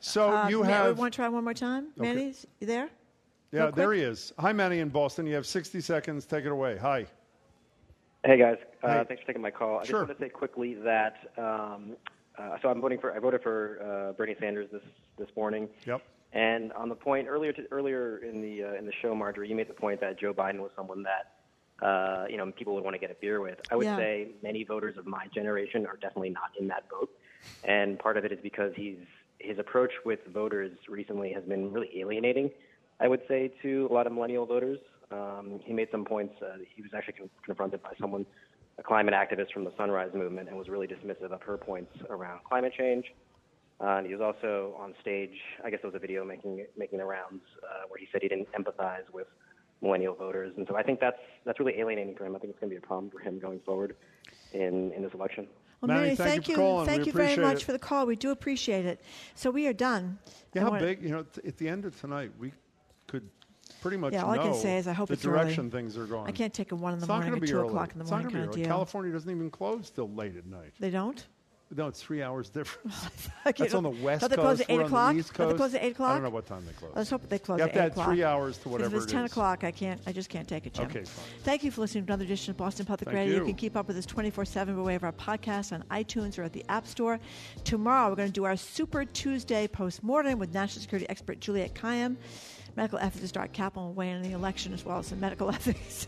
So 0.00 0.30
Uh, 0.34 0.48
you 0.48 0.60
Ma- 0.60 0.66
have. 0.66 0.98
Want 0.98 1.12
to 1.12 1.16
try 1.16 1.28
one 1.28 1.44
more 1.44 1.54
time? 1.54 1.88
Okay. 1.98 2.14
Manny, 2.14 2.34
you 2.60 2.66
there? 2.66 2.88
yeah, 3.52 3.64
Real 3.64 3.72
there 3.72 3.86
quick. 3.88 3.98
he 3.98 4.04
is. 4.04 4.32
Hi, 4.38 4.52
Manny 4.52 4.80
in 4.80 4.88
Boston. 4.90 5.26
You 5.26 5.34
have 5.34 5.46
60 5.46 5.80
seconds. 5.80 6.26
Take 6.26 6.44
it 6.44 6.52
away. 6.52 6.76
Hi. 6.78 7.06
Hey 8.24 8.36
guys, 8.36 8.58
uh, 8.82 8.88
Hey. 8.98 9.04
thanks 9.08 9.22
for 9.22 9.26
taking 9.28 9.40
my 9.40 9.50
call. 9.50 9.78
I 9.78 9.84
Sure. 9.84 10.00
just 10.00 10.08
want 10.08 10.18
to 10.18 10.24
say 10.24 10.28
quickly 10.28 10.74
that 10.74 11.30
um, 11.38 11.96
uh, 12.38 12.56
so 12.62 12.68
I'm 12.68 12.80
voting 12.80 12.98
for 12.98 13.14
I 13.14 13.18
voted 13.18 13.42
for 13.42 13.80
uh, 14.10 14.12
Bernie 14.12 14.36
Sanders 14.40 14.68
this 14.72 14.82
this 15.18 15.28
morning. 15.36 15.68
Yep. 15.86 16.02
And 16.32 16.72
on 16.74 16.88
the 16.88 16.94
point 16.94 17.26
earlier 17.28 17.52
to, 17.52 17.62
earlier 17.72 18.18
in 18.18 18.40
the 18.40 18.64
uh, 18.64 18.74
in 18.74 18.86
the 18.86 18.92
show, 19.02 19.14
Margery, 19.14 19.48
you 19.48 19.54
made 19.56 19.68
the 19.68 19.74
point 19.74 20.00
that 20.00 20.18
Joe 20.18 20.32
Biden 20.32 20.60
was 20.60 20.70
someone 20.76 21.02
that 21.04 21.84
uh, 21.84 22.26
you 22.28 22.36
know 22.36 22.50
people 22.52 22.74
would 22.74 22.84
want 22.84 22.94
to 22.94 23.00
get 23.00 23.10
a 23.10 23.16
beer 23.20 23.40
with. 23.40 23.58
I 23.70 23.76
would 23.76 23.86
Yeah. 23.86 23.96
say 23.96 24.28
many 24.42 24.64
voters 24.64 24.96
of 24.96 25.06
my 25.06 25.26
generation 25.34 25.86
are 25.86 25.96
definitely 25.96 26.30
not 26.30 26.50
in 26.58 26.68
that 26.68 26.88
boat, 26.88 27.10
and 27.64 27.98
part 27.98 28.16
of 28.16 28.24
it 28.24 28.32
is 28.32 28.38
because 28.42 28.72
he's 28.76 28.98
his 29.38 29.58
approach 29.58 29.92
with 30.04 30.20
voters 30.32 30.70
recently 30.88 31.32
has 31.32 31.42
been 31.44 31.72
really 31.72 31.90
alienating. 31.98 32.50
I 33.00 33.08
would 33.08 33.22
say 33.26 33.50
to 33.62 33.88
a 33.90 33.92
lot 33.92 34.06
of 34.06 34.12
millennial 34.12 34.46
voters. 34.46 34.78
Um, 35.12 35.58
he 35.64 35.72
made 35.72 35.88
some 35.90 36.04
points. 36.04 36.34
Uh, 36.40 36.58
he 36.72 36.82
was 36.82 36.92
actually 36.94 37.14
con- 37.14 37.30
confronted 37.44 37.82
by 37.82 37.94
someone, 38.00 38.24
a 38.80 38.82
climate 38.82 39.14
activist 39.14 39.52
from 39.52 39.64
the 39.64 39.72
Sunrise 39.76 40.10
Movement, 40.14 40.48
and 40.48 40.56
was 40.58 40.68
really 40.68 40.86
dismissive 40.88 41.30
of 41.30 41.42
her 41.42 41.56
points 41.56 41.92
around 42.08 42.40
climate 42.48 42.72
change. 42.76 43.04
Uh, 43.80 43.96
and 43.98 44.06
he 44.06 44.12
was 44.14 44.20
also 44.20 44.74
on 44.78 44.94
stage. 45.00 45.34
I 45.64 45.70
guess 45.70 45.80
there 45.82 45.90
was 45.90 45.94
a 45.96 46.00
video 46.00 46.24
making 46.24 46.66
making 46.76 46.98
the 46.98 47.04
rounds 47.04 47.42
uh, 47.62 47.84
where 47.88 47.98
he 47.98 48.08
said 48.10 48.22
he 48.22 48.28
didn't 48.28 48.48
empathize 48.52 49.08
with 49.12 49.26
millennial 49.82 50.14
voters, 50.14 50.52
and 50.56 50.66
so 50.68 50.76
I 50.76 50.82
think 50.82 50.98
that's 51.00 51.18
that's 51.44 51.60
really 51.60 51.78
alienating 51.78 52.14
for 52.16 52.26
him. 52.26 52.34
I 52.34 52.38
think 52.38 52.50
it's 52.52 52.60
going 52.60 52.70
to 52.70 52.74
be 52.78 52.82
a 52.84 52.86
problem 52.86 53.10
for 53.10 53.20
him 53.20 53.38
going 53.38 53.60
forward 53.60 53.96
in 54.52 54.92
in 54.92 55.02
this 55.02 55.12
election. 55.14 55.46
Well, 55.80 55.88
Manny, 55.88 56.00
Mary, 56.02 56.16
thank 56.16 56.48
you 56.48 56.56
for 56.56 56.60
calling. 56.60 56.86
Thank 56.86 57.00
We 57.00 57.06
you 57.06 57.12
very 57.12 57.36
much 57.36 57.62
it. 57.62 57.64
for 57.64 57.72
the 57.72 57.78
call. 57.78 58.04
We 58.06 58.16
do 58.16 58.30
appreciate 58.32 58.84
it. 58.84 59.00
So 59.34 59.50
we 59.50 59.66
are 59.66 59.72
done. 59.72 60.18
Yeah, 60.52 60.62
how 60.62 60.70
wanna- 60.72 60.84
big? 60.84 61.02
You 61.02 61.08
know, 61.10 61.22
t- 61.22 61.40
at 61.48 61.56
the 61.56 61.68
end 61.68 61.86
of 61.86 61.98
tonight, 61.98 62.32
we 62.38 62.52
could 63.06 63.26
pretty 63.80 63.96
much 63.96 64.12
Yeah, 64.12 64.24
all 64.24 64.30
I 64.32 64.38
can 64.38 64.54
say 64.54 64.78
is 64.78 64.86
I 64.88 64.92
hope 64.92 65.08
the 65.08 65.14
it's 65.14 65.22
direction 65.22 65.62
early. 65.66 65.70
things 65.70 65.96
are 65.96 66.06
going. 66.06 66.26
I 66.28 66.32
can't 66.32 66.52
take 66.54 66.72
a 66.72 66.76
one 66.76 66.92
in 66.92 66.98
the 66.98 67.04
It's 67.04 67.08
morning 67.08 67.32
or 67.34 67.46
two 67.46 67.56
early. 67.58 67.68
o'clock 67.68 67.92
in 67.92 67.98
the 67.98 68.02
It's 68.04 68.10
morning 68.10 68.30
kind 68.30 68.44
of 68.48 68.54
deal. 68.54 68.66
California 68.66 69.12
doesn't 69.12 69.30
even 69.30 69.50
close 69.50 69.90
till 69.90 70.10
late 70.10 70.36
at 70.36 70.46
night. 70.46 70.72
They 70.78 70.90
don't. 70.90 71.24
No, 71.72 71.86
it's 71.86 72.02
three 72.02 72.20
hours 72.20 72.48
difference. 72.48 73.06
That's 73.44 73.74
on 73.74 73.84
the 73.84 73.90
west 73.90 74.22
don't 74.22 74.30
they 74.30 74.34
coast. 74.34 74.44
close 74.44 74.60
at 74.62 74.70
eight 74.70 74.80
o'clock? 74.80 75.14
the 75.14 75.22
Don't 75.34 75.48
they 75.50 75.54
close 75.56 75.74
at 75.76 75.84
eight 75.84 75.92
o'clock? 75.92 76.10
I 76.10 76.14
don't 76.14 76.22
know 76.24 76.30
what 76.30 76.44
time 76.46 76.66
they 76.66 76.72
close. 76.72 76.90
Let's 76.96 77.10
hope 77.10 77.28
they 77.28 77.38
close 77.38 77.58
You 77.58 77.64
at 77.64 77.68
have 77.70 77.74
to 77.74 77.78
eight 77.78 77.84
add 77.84 77.90
o'clock. 77.92 78.06
three 78.08 78.24
hours 78.24 78.58
to 78.58 78.68
whatever 78.70 78.96
If 78.96 79.02
it's 79.04 79.12
it 79.12 79.14
ten 79.14 79.24
o'clock, 79.24 79.62
I 79.62 79.70
can't. 79.70 80.00
I 80.04 80.10
just 80.10 80.28
can't 80.28 80.48
take 80.48 80.66
it, 80.66 80.74
Jim. 80.74 80.86
Okay, 80.86 81.04
fine. 81.04 81.24
Thank 81.44 81.62
you 81.62 81.70
for 81.70 81.82
listening 81.82 82.06
to 82.06 82.12
another 82.12 82.24
edition 82.24 82.50
of 82.50 82.56
Boston 82.56 82.86
Public 82.86 83.04
Thank 83.04 83.14
Radio. 83.14 83.34
you. 83.34 83.40
You 83.42 83.46
can 83.46 83.54
keep 83.54 83.76
up 83.76 83.86
with 83.86 83.96
us 83.96 84.04
twenty 84.04 84.30
four 84.30 84.44
seven 84.44 84.74
by 84.74 84.82
way 84.82 84.94
of 84.96 85.04
our 85.04 85.12
podcast 85.12 85.72
on 85.72 85.84
iTunes 85.92 86.40
or 86.40 86.42
at 86.42 86.52
the 86.52 86.64
App 86.68 86.88
Store. 86.88 87.20
Tomorrow 87.62 88.08
we're 88.10 88.16
going 88.16 88.26
to 88.30 88.34
do 88.34 88.42
our 88.46 88.56
Super 88.56 89.04
Tuesday 89.04 89.68
post 89.68 90.02
mortem 90.02 90.40
with 90.40 90.52
National 90.52 90.82
Security 90.82 91.08
expert 91.08 91.38
Juliet 91.38 91.72
Kayyem. 91.74 92.16
Medical 92.76 92.98
ethics 92.98 93.32
Dr. 93.32 93.52
Caplan 93.52 93.94
will 93.94 94.02
in 94.02 94.22
the 94.22 94.32
election 94.32 94.72
as 94.72 94.84
well 94.84 94.98
as 94.98 95.06
some 95.06 95.20
medical 95.20 95.50
ethics 95.54 96.06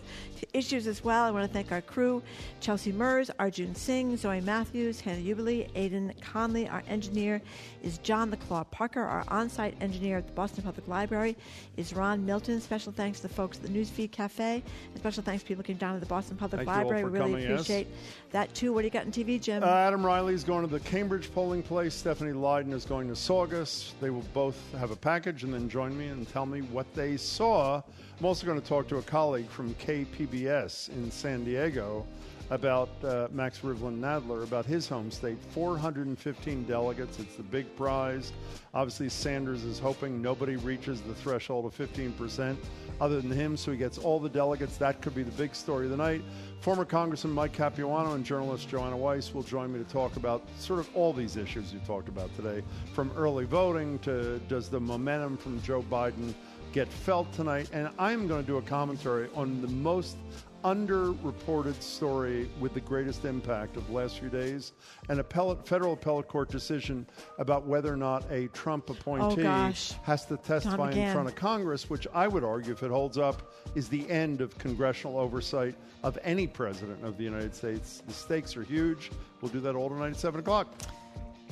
issues 0.52 0.86
as 0.86 1.02
well. 1.04 1.24
I 1.24 1.30
want 1.30 1.46
to 1.46 1.52
thank 1.52 1.72
our 1.72 1.80
crew 1.80 2.22
Chelsea 2.60 2.92
Merz, 2.92 3.30
Arjun 3.38 3.74
Singh, 3.74 4.16
Zoe 4.16 4.40
Matthews, 4.40 5.00
Hannah 5.00 5.22
Ubeli, 5.22 5.68
Aidan 5.74 6.12
Conley. 6.20 6.68
Our 6.68 6.82
engineer 6.88 7.40
is 7.82 7.98
John 7.98 8.30
the 8.30 8.36
Claw 8.36 8.64
Parker. 8.64 9.02
Our 9.02 9.24
on 9.28 9.48
site 9.48 9.74
engineer 9.80 10.18
at 10.18 10.26
the 10.26 10.32
Boston 10.32 10.62
Public 10.64 10.86
Library 10.88 11.36
is 11.76 11.92
Ron 11.92 12.24
Milton. 12.24 12.60
Special 12.60 12.92
thanks 12.92 13.20
to 13.20 13.28
the 13.28 13.34
folks 13.34 13.58
at 13.58 13.64
the 13.64 13.68
Newsfeed 13.68 14.10
Cafe. 14.12 14.62
And 14.92 14.98
special 14.98 15.22
thanks 15.22 15.42
to 15.42 15.48
people 15.48 15.64
came 15.64 15.76
down 15.76 15.94
to 15.94 16.00
the 16.00 16.06
Boston 16.06 16.36
Public 16.36 16.60
Thank 16.60 16.68
Library. 16.68 17.04
we 17.04 17.10
really 17.10 17.44
appreciate 17.44 17.88
that 18.30 18.54
too. 18.54 18.72
What 18.72 18.82
do 18.82 18.86
you 18.86 18.90
got 18.90 19.04
in 19.04 19.12
TV, 19.12 19.40
Jim? 19.40 19.62
Uh, 19.62 19.66
Adam 19.66 20.04
Reilly's 20.04 20.44
going 20.44 20.62
to 20.62 20.70
the 20.70 20.80
Cambridge 20.80 21.32
polling 21.32 21.62
place. 21.62 21.94
Stephanie 21.94 22.32
Leydon 22.32 22.72
is 22.72 22.84
going 22.84 23.08
to 23.08 23.16
Saugus. 23.16 23.94
They 24.00 24.10
will 24.10 24.24
both 24.32 24.56
have 24.78 24.90
a 24.90 24.96
package 24.96 25.44
and 25.44 25.52
then 25.52 25.68
join 25.68 25.96
me 25.96 26.08
and 26.08 26.28
tell 26.28 26.46
me 26.46 26.60
what 26.60 26.92
they 26.94 27.16
saw. 27.16 27.82
I'm 28.18 28.26
also 28.26 28.46
going 28.46 28.60
to 28.60 28.66
talk 28.66 28.86
to 28.88 28.98
a 28.98 29.02
colleague 29.02 29.48
from 29.48 29.74
KPBS 29.74 30.90
in 30.90 31.10
San 31.10 31.44
Diego 31.44 32.06
about 32.50 32.90
uh, 33.02 33.28
Max 33.32 33.60
Rivlin 33.60 33.98
Nadler, 33.98 34.42
about 34.44 34.66
his 34.66 34.86
home 34.86 35.10
state. 35.10 35.38
415 35.50 36.64
delegates. 36.64 37.18
It's 37.18 37.36
the 37.36 37.42
big 37.42 37.74
prize. 37.76 38.32
Obviously, 38.74 39.08
Sanders 39.08 39.64
is 39.64 39.78
hoping 39.78 40.20
nobody 40.20 40.56
reaches 40.56 41.00
the 41.00 41.14
threshold 41.14 41.64
of 41.64 41.76
15% 41.76 42.56
other 43.00 43.22
than 43.22 43.30
him, 43.30 43.56
so 43.56 43.72
he 43.72 43.78
gets 43.78 43.96
all 43.96 44.20
the 44.20 44.28
delegates. 44.28 44.76
That 44.76 45.00
could 45.00 45.14
be 45.14 45.22
the 45.22 45.32
big 45.32 45.54
story 45.54 45.86
of 45.86 45.90
the 45.90 45.96
night. 45.96 46.22
Former 46.60 46.84
Congressman 46.84 47.32
Mike 47.32 47.54
Capuano 47.54 48.12
and 48.14 48.24
journalist 48.24 48.68
Joanna 48.68 48.96
Weiss 48.96 49.32
will 49.32 49.42
join 49.42 49.72
me 49.72 49.82
to 49.82 49.90
talk 49.90 50.16
about 50.16 50.42
sort 50.58 50.78
of 50.78 50.88
all 50.94 51.12
these 51.14 51.36
issues 51.36 51.72
you 51.72 51.80
talked 51.86 52.08
about 52.08 52.34
today, 52.36 52.62
from 52.92 53.10
early 53.16 53.46
voting 53.46 53.98
to 54.00 54.38
does 54.40 54.68
the 54.68 54.78
momentum 54.78 55.38
from 55.38 55.60
Joe 55.62 55.82
Biden 55.90 56.34
get 56.72 56.88
felt 56.88 57.32
tonight. 57.32 57.70
And 57.72 57.90
I'm 57.98 58.26
going 58.26 58.40
to 58.40 58.46
do 58.46 58.56
a 58.56 58.62
commentary 58.62 59.28
on 59.34 59.60
the 59.60 59.68
most 59.68 60.16
underreported 60.64 61.80
story 61.82 62.48
with 62.60 62.72
the 62.72 62.80
greatest 62.80 63.24
impact 63.24 63.76
of 63.76 63.84
the 63.88 63.92
last 63.92 64.20
few 64.20 64.28
days 64.28 64.72
an 65.08 65.18
appellate, 65.18 65.66
federal 65.66 65.94
appellate 65.94 66.28
court 66.28 66.48
decision 66.50 67.04
about 67.38 67.66
whether 67.66 67.92
or 67.92 67.96
not 67.96 68.24
a 68.30 68.46
Trump 68.48 68.88
appointee 68.88 69.40
oh, 69.40 69.44
gosh. 69.44 69.92
has 70.04 70.24
to 70.26 70.36
testify 70.36 70.92
in 70.92 71.12
front 71.12 71.28
of 71.28 71.34
Congress, 71.34 71.90
which 71.90 72.06
I 72.14 72.28
would 72.28 72.44
argue, 72.44 72.72
if 72.72 72.82
it 72.82 72.90
holds 72.90 73.18
up, 73.18 73.52
is 73.74 73.88
the 73.88 74.08
end 74.08 74.40
of 74.40 74.56
congressional 74.58 75.18
oversight 75.18 75.74
of 76.04 76.16
any 76.22 76.46
president 76.46 77.04
of 77.04 77.16
the 77.16 77.24
United 77.24 77.54
States. 77.54 78.02
The 78.06 78.12
stakes 78.12 78.56
are 78.56 78.62
huge. 78.62 79.10
We'll 79.40 79.50
do 79.50 79.60
that 79.60 79.74
all 79.74 79.88
tonight 79.88 80.10
at 80.10 80.16
7 80.16 80.38
o'clock. 80.38 80.72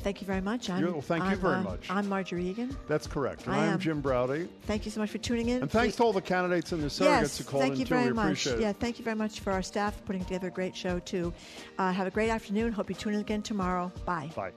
Thank 0.00 0.20
you 0.20 0.26
very 0.26 0.40
much. 0.40 0.70
I'm, 0.70 0.84
well, 0.84 1.00
thank 1.00 1.24
you 1.24 1.30
I'm, 1.30 1.38
very 1.38 1.54
uh, 1.56 1.62
much. 1.62 1.90
I'm 1.90 2.08
Margery 2.08 2.46
Eagan. 2.46 2.76
That's 2.88 3.06
correct. 3.06 3.46
And 3.46 3.54
I 3.54 3.66
I'm. 3.68 3.78
Jim 3.78 4.00
Braude. 4.00 4.48
Thank 4.62 4.84
you 4.84 4.90
so 4.90 5.00
much 5.00 5.10
for 5.10 5.18
tuning 5.18 5.48
in. 5.48 5.62
And 5.62 5.70
thanks 5.70 5.96
to 5.96 6.04
all 6.04 6.12
the 6.12 6.20
candidates 6.20 6.72
and 6.72 6.82
the 6.82 6.86
surrogates 6.86 7.04
yes, 7.04 7.38
who 7.38 7.44
called 7.44 7.62
thank 7.62 7.74
in 7.74 7.80
you 7.80 7.86
too. 7.86 7.94
very 7.94 8.06
we 8.08 8.12
much. 8.14 8.46
Yeah, 8.46 8.72
thank 8.72 8.98
you 8.98 9.04
very 9.04 9.16
much 9.16 9.40
for 9.40 9.52
our 9.52 9.62
staff 9.62 9.96
for 9.96 10.02
putting 10.02 10.24
together 10.24 10.48
a 10.48 10.50
great 10.50 10.76
show 10.76 10.98
too. 11.00 11.32
Uh, 11.78 11.92
have 11.92 12.06
a 12.06 12.10
great 12.10 12.30
afternoon. 12.30 12.72
Hope 12.72 12.88
you 12.88 12.96
tune 12.96 13.14
in 13.14 13.20
again 13.20 13.42
tomorrow. 13.42 13.92
Bye. 14.04 14.30
Bye. 14.34 14.52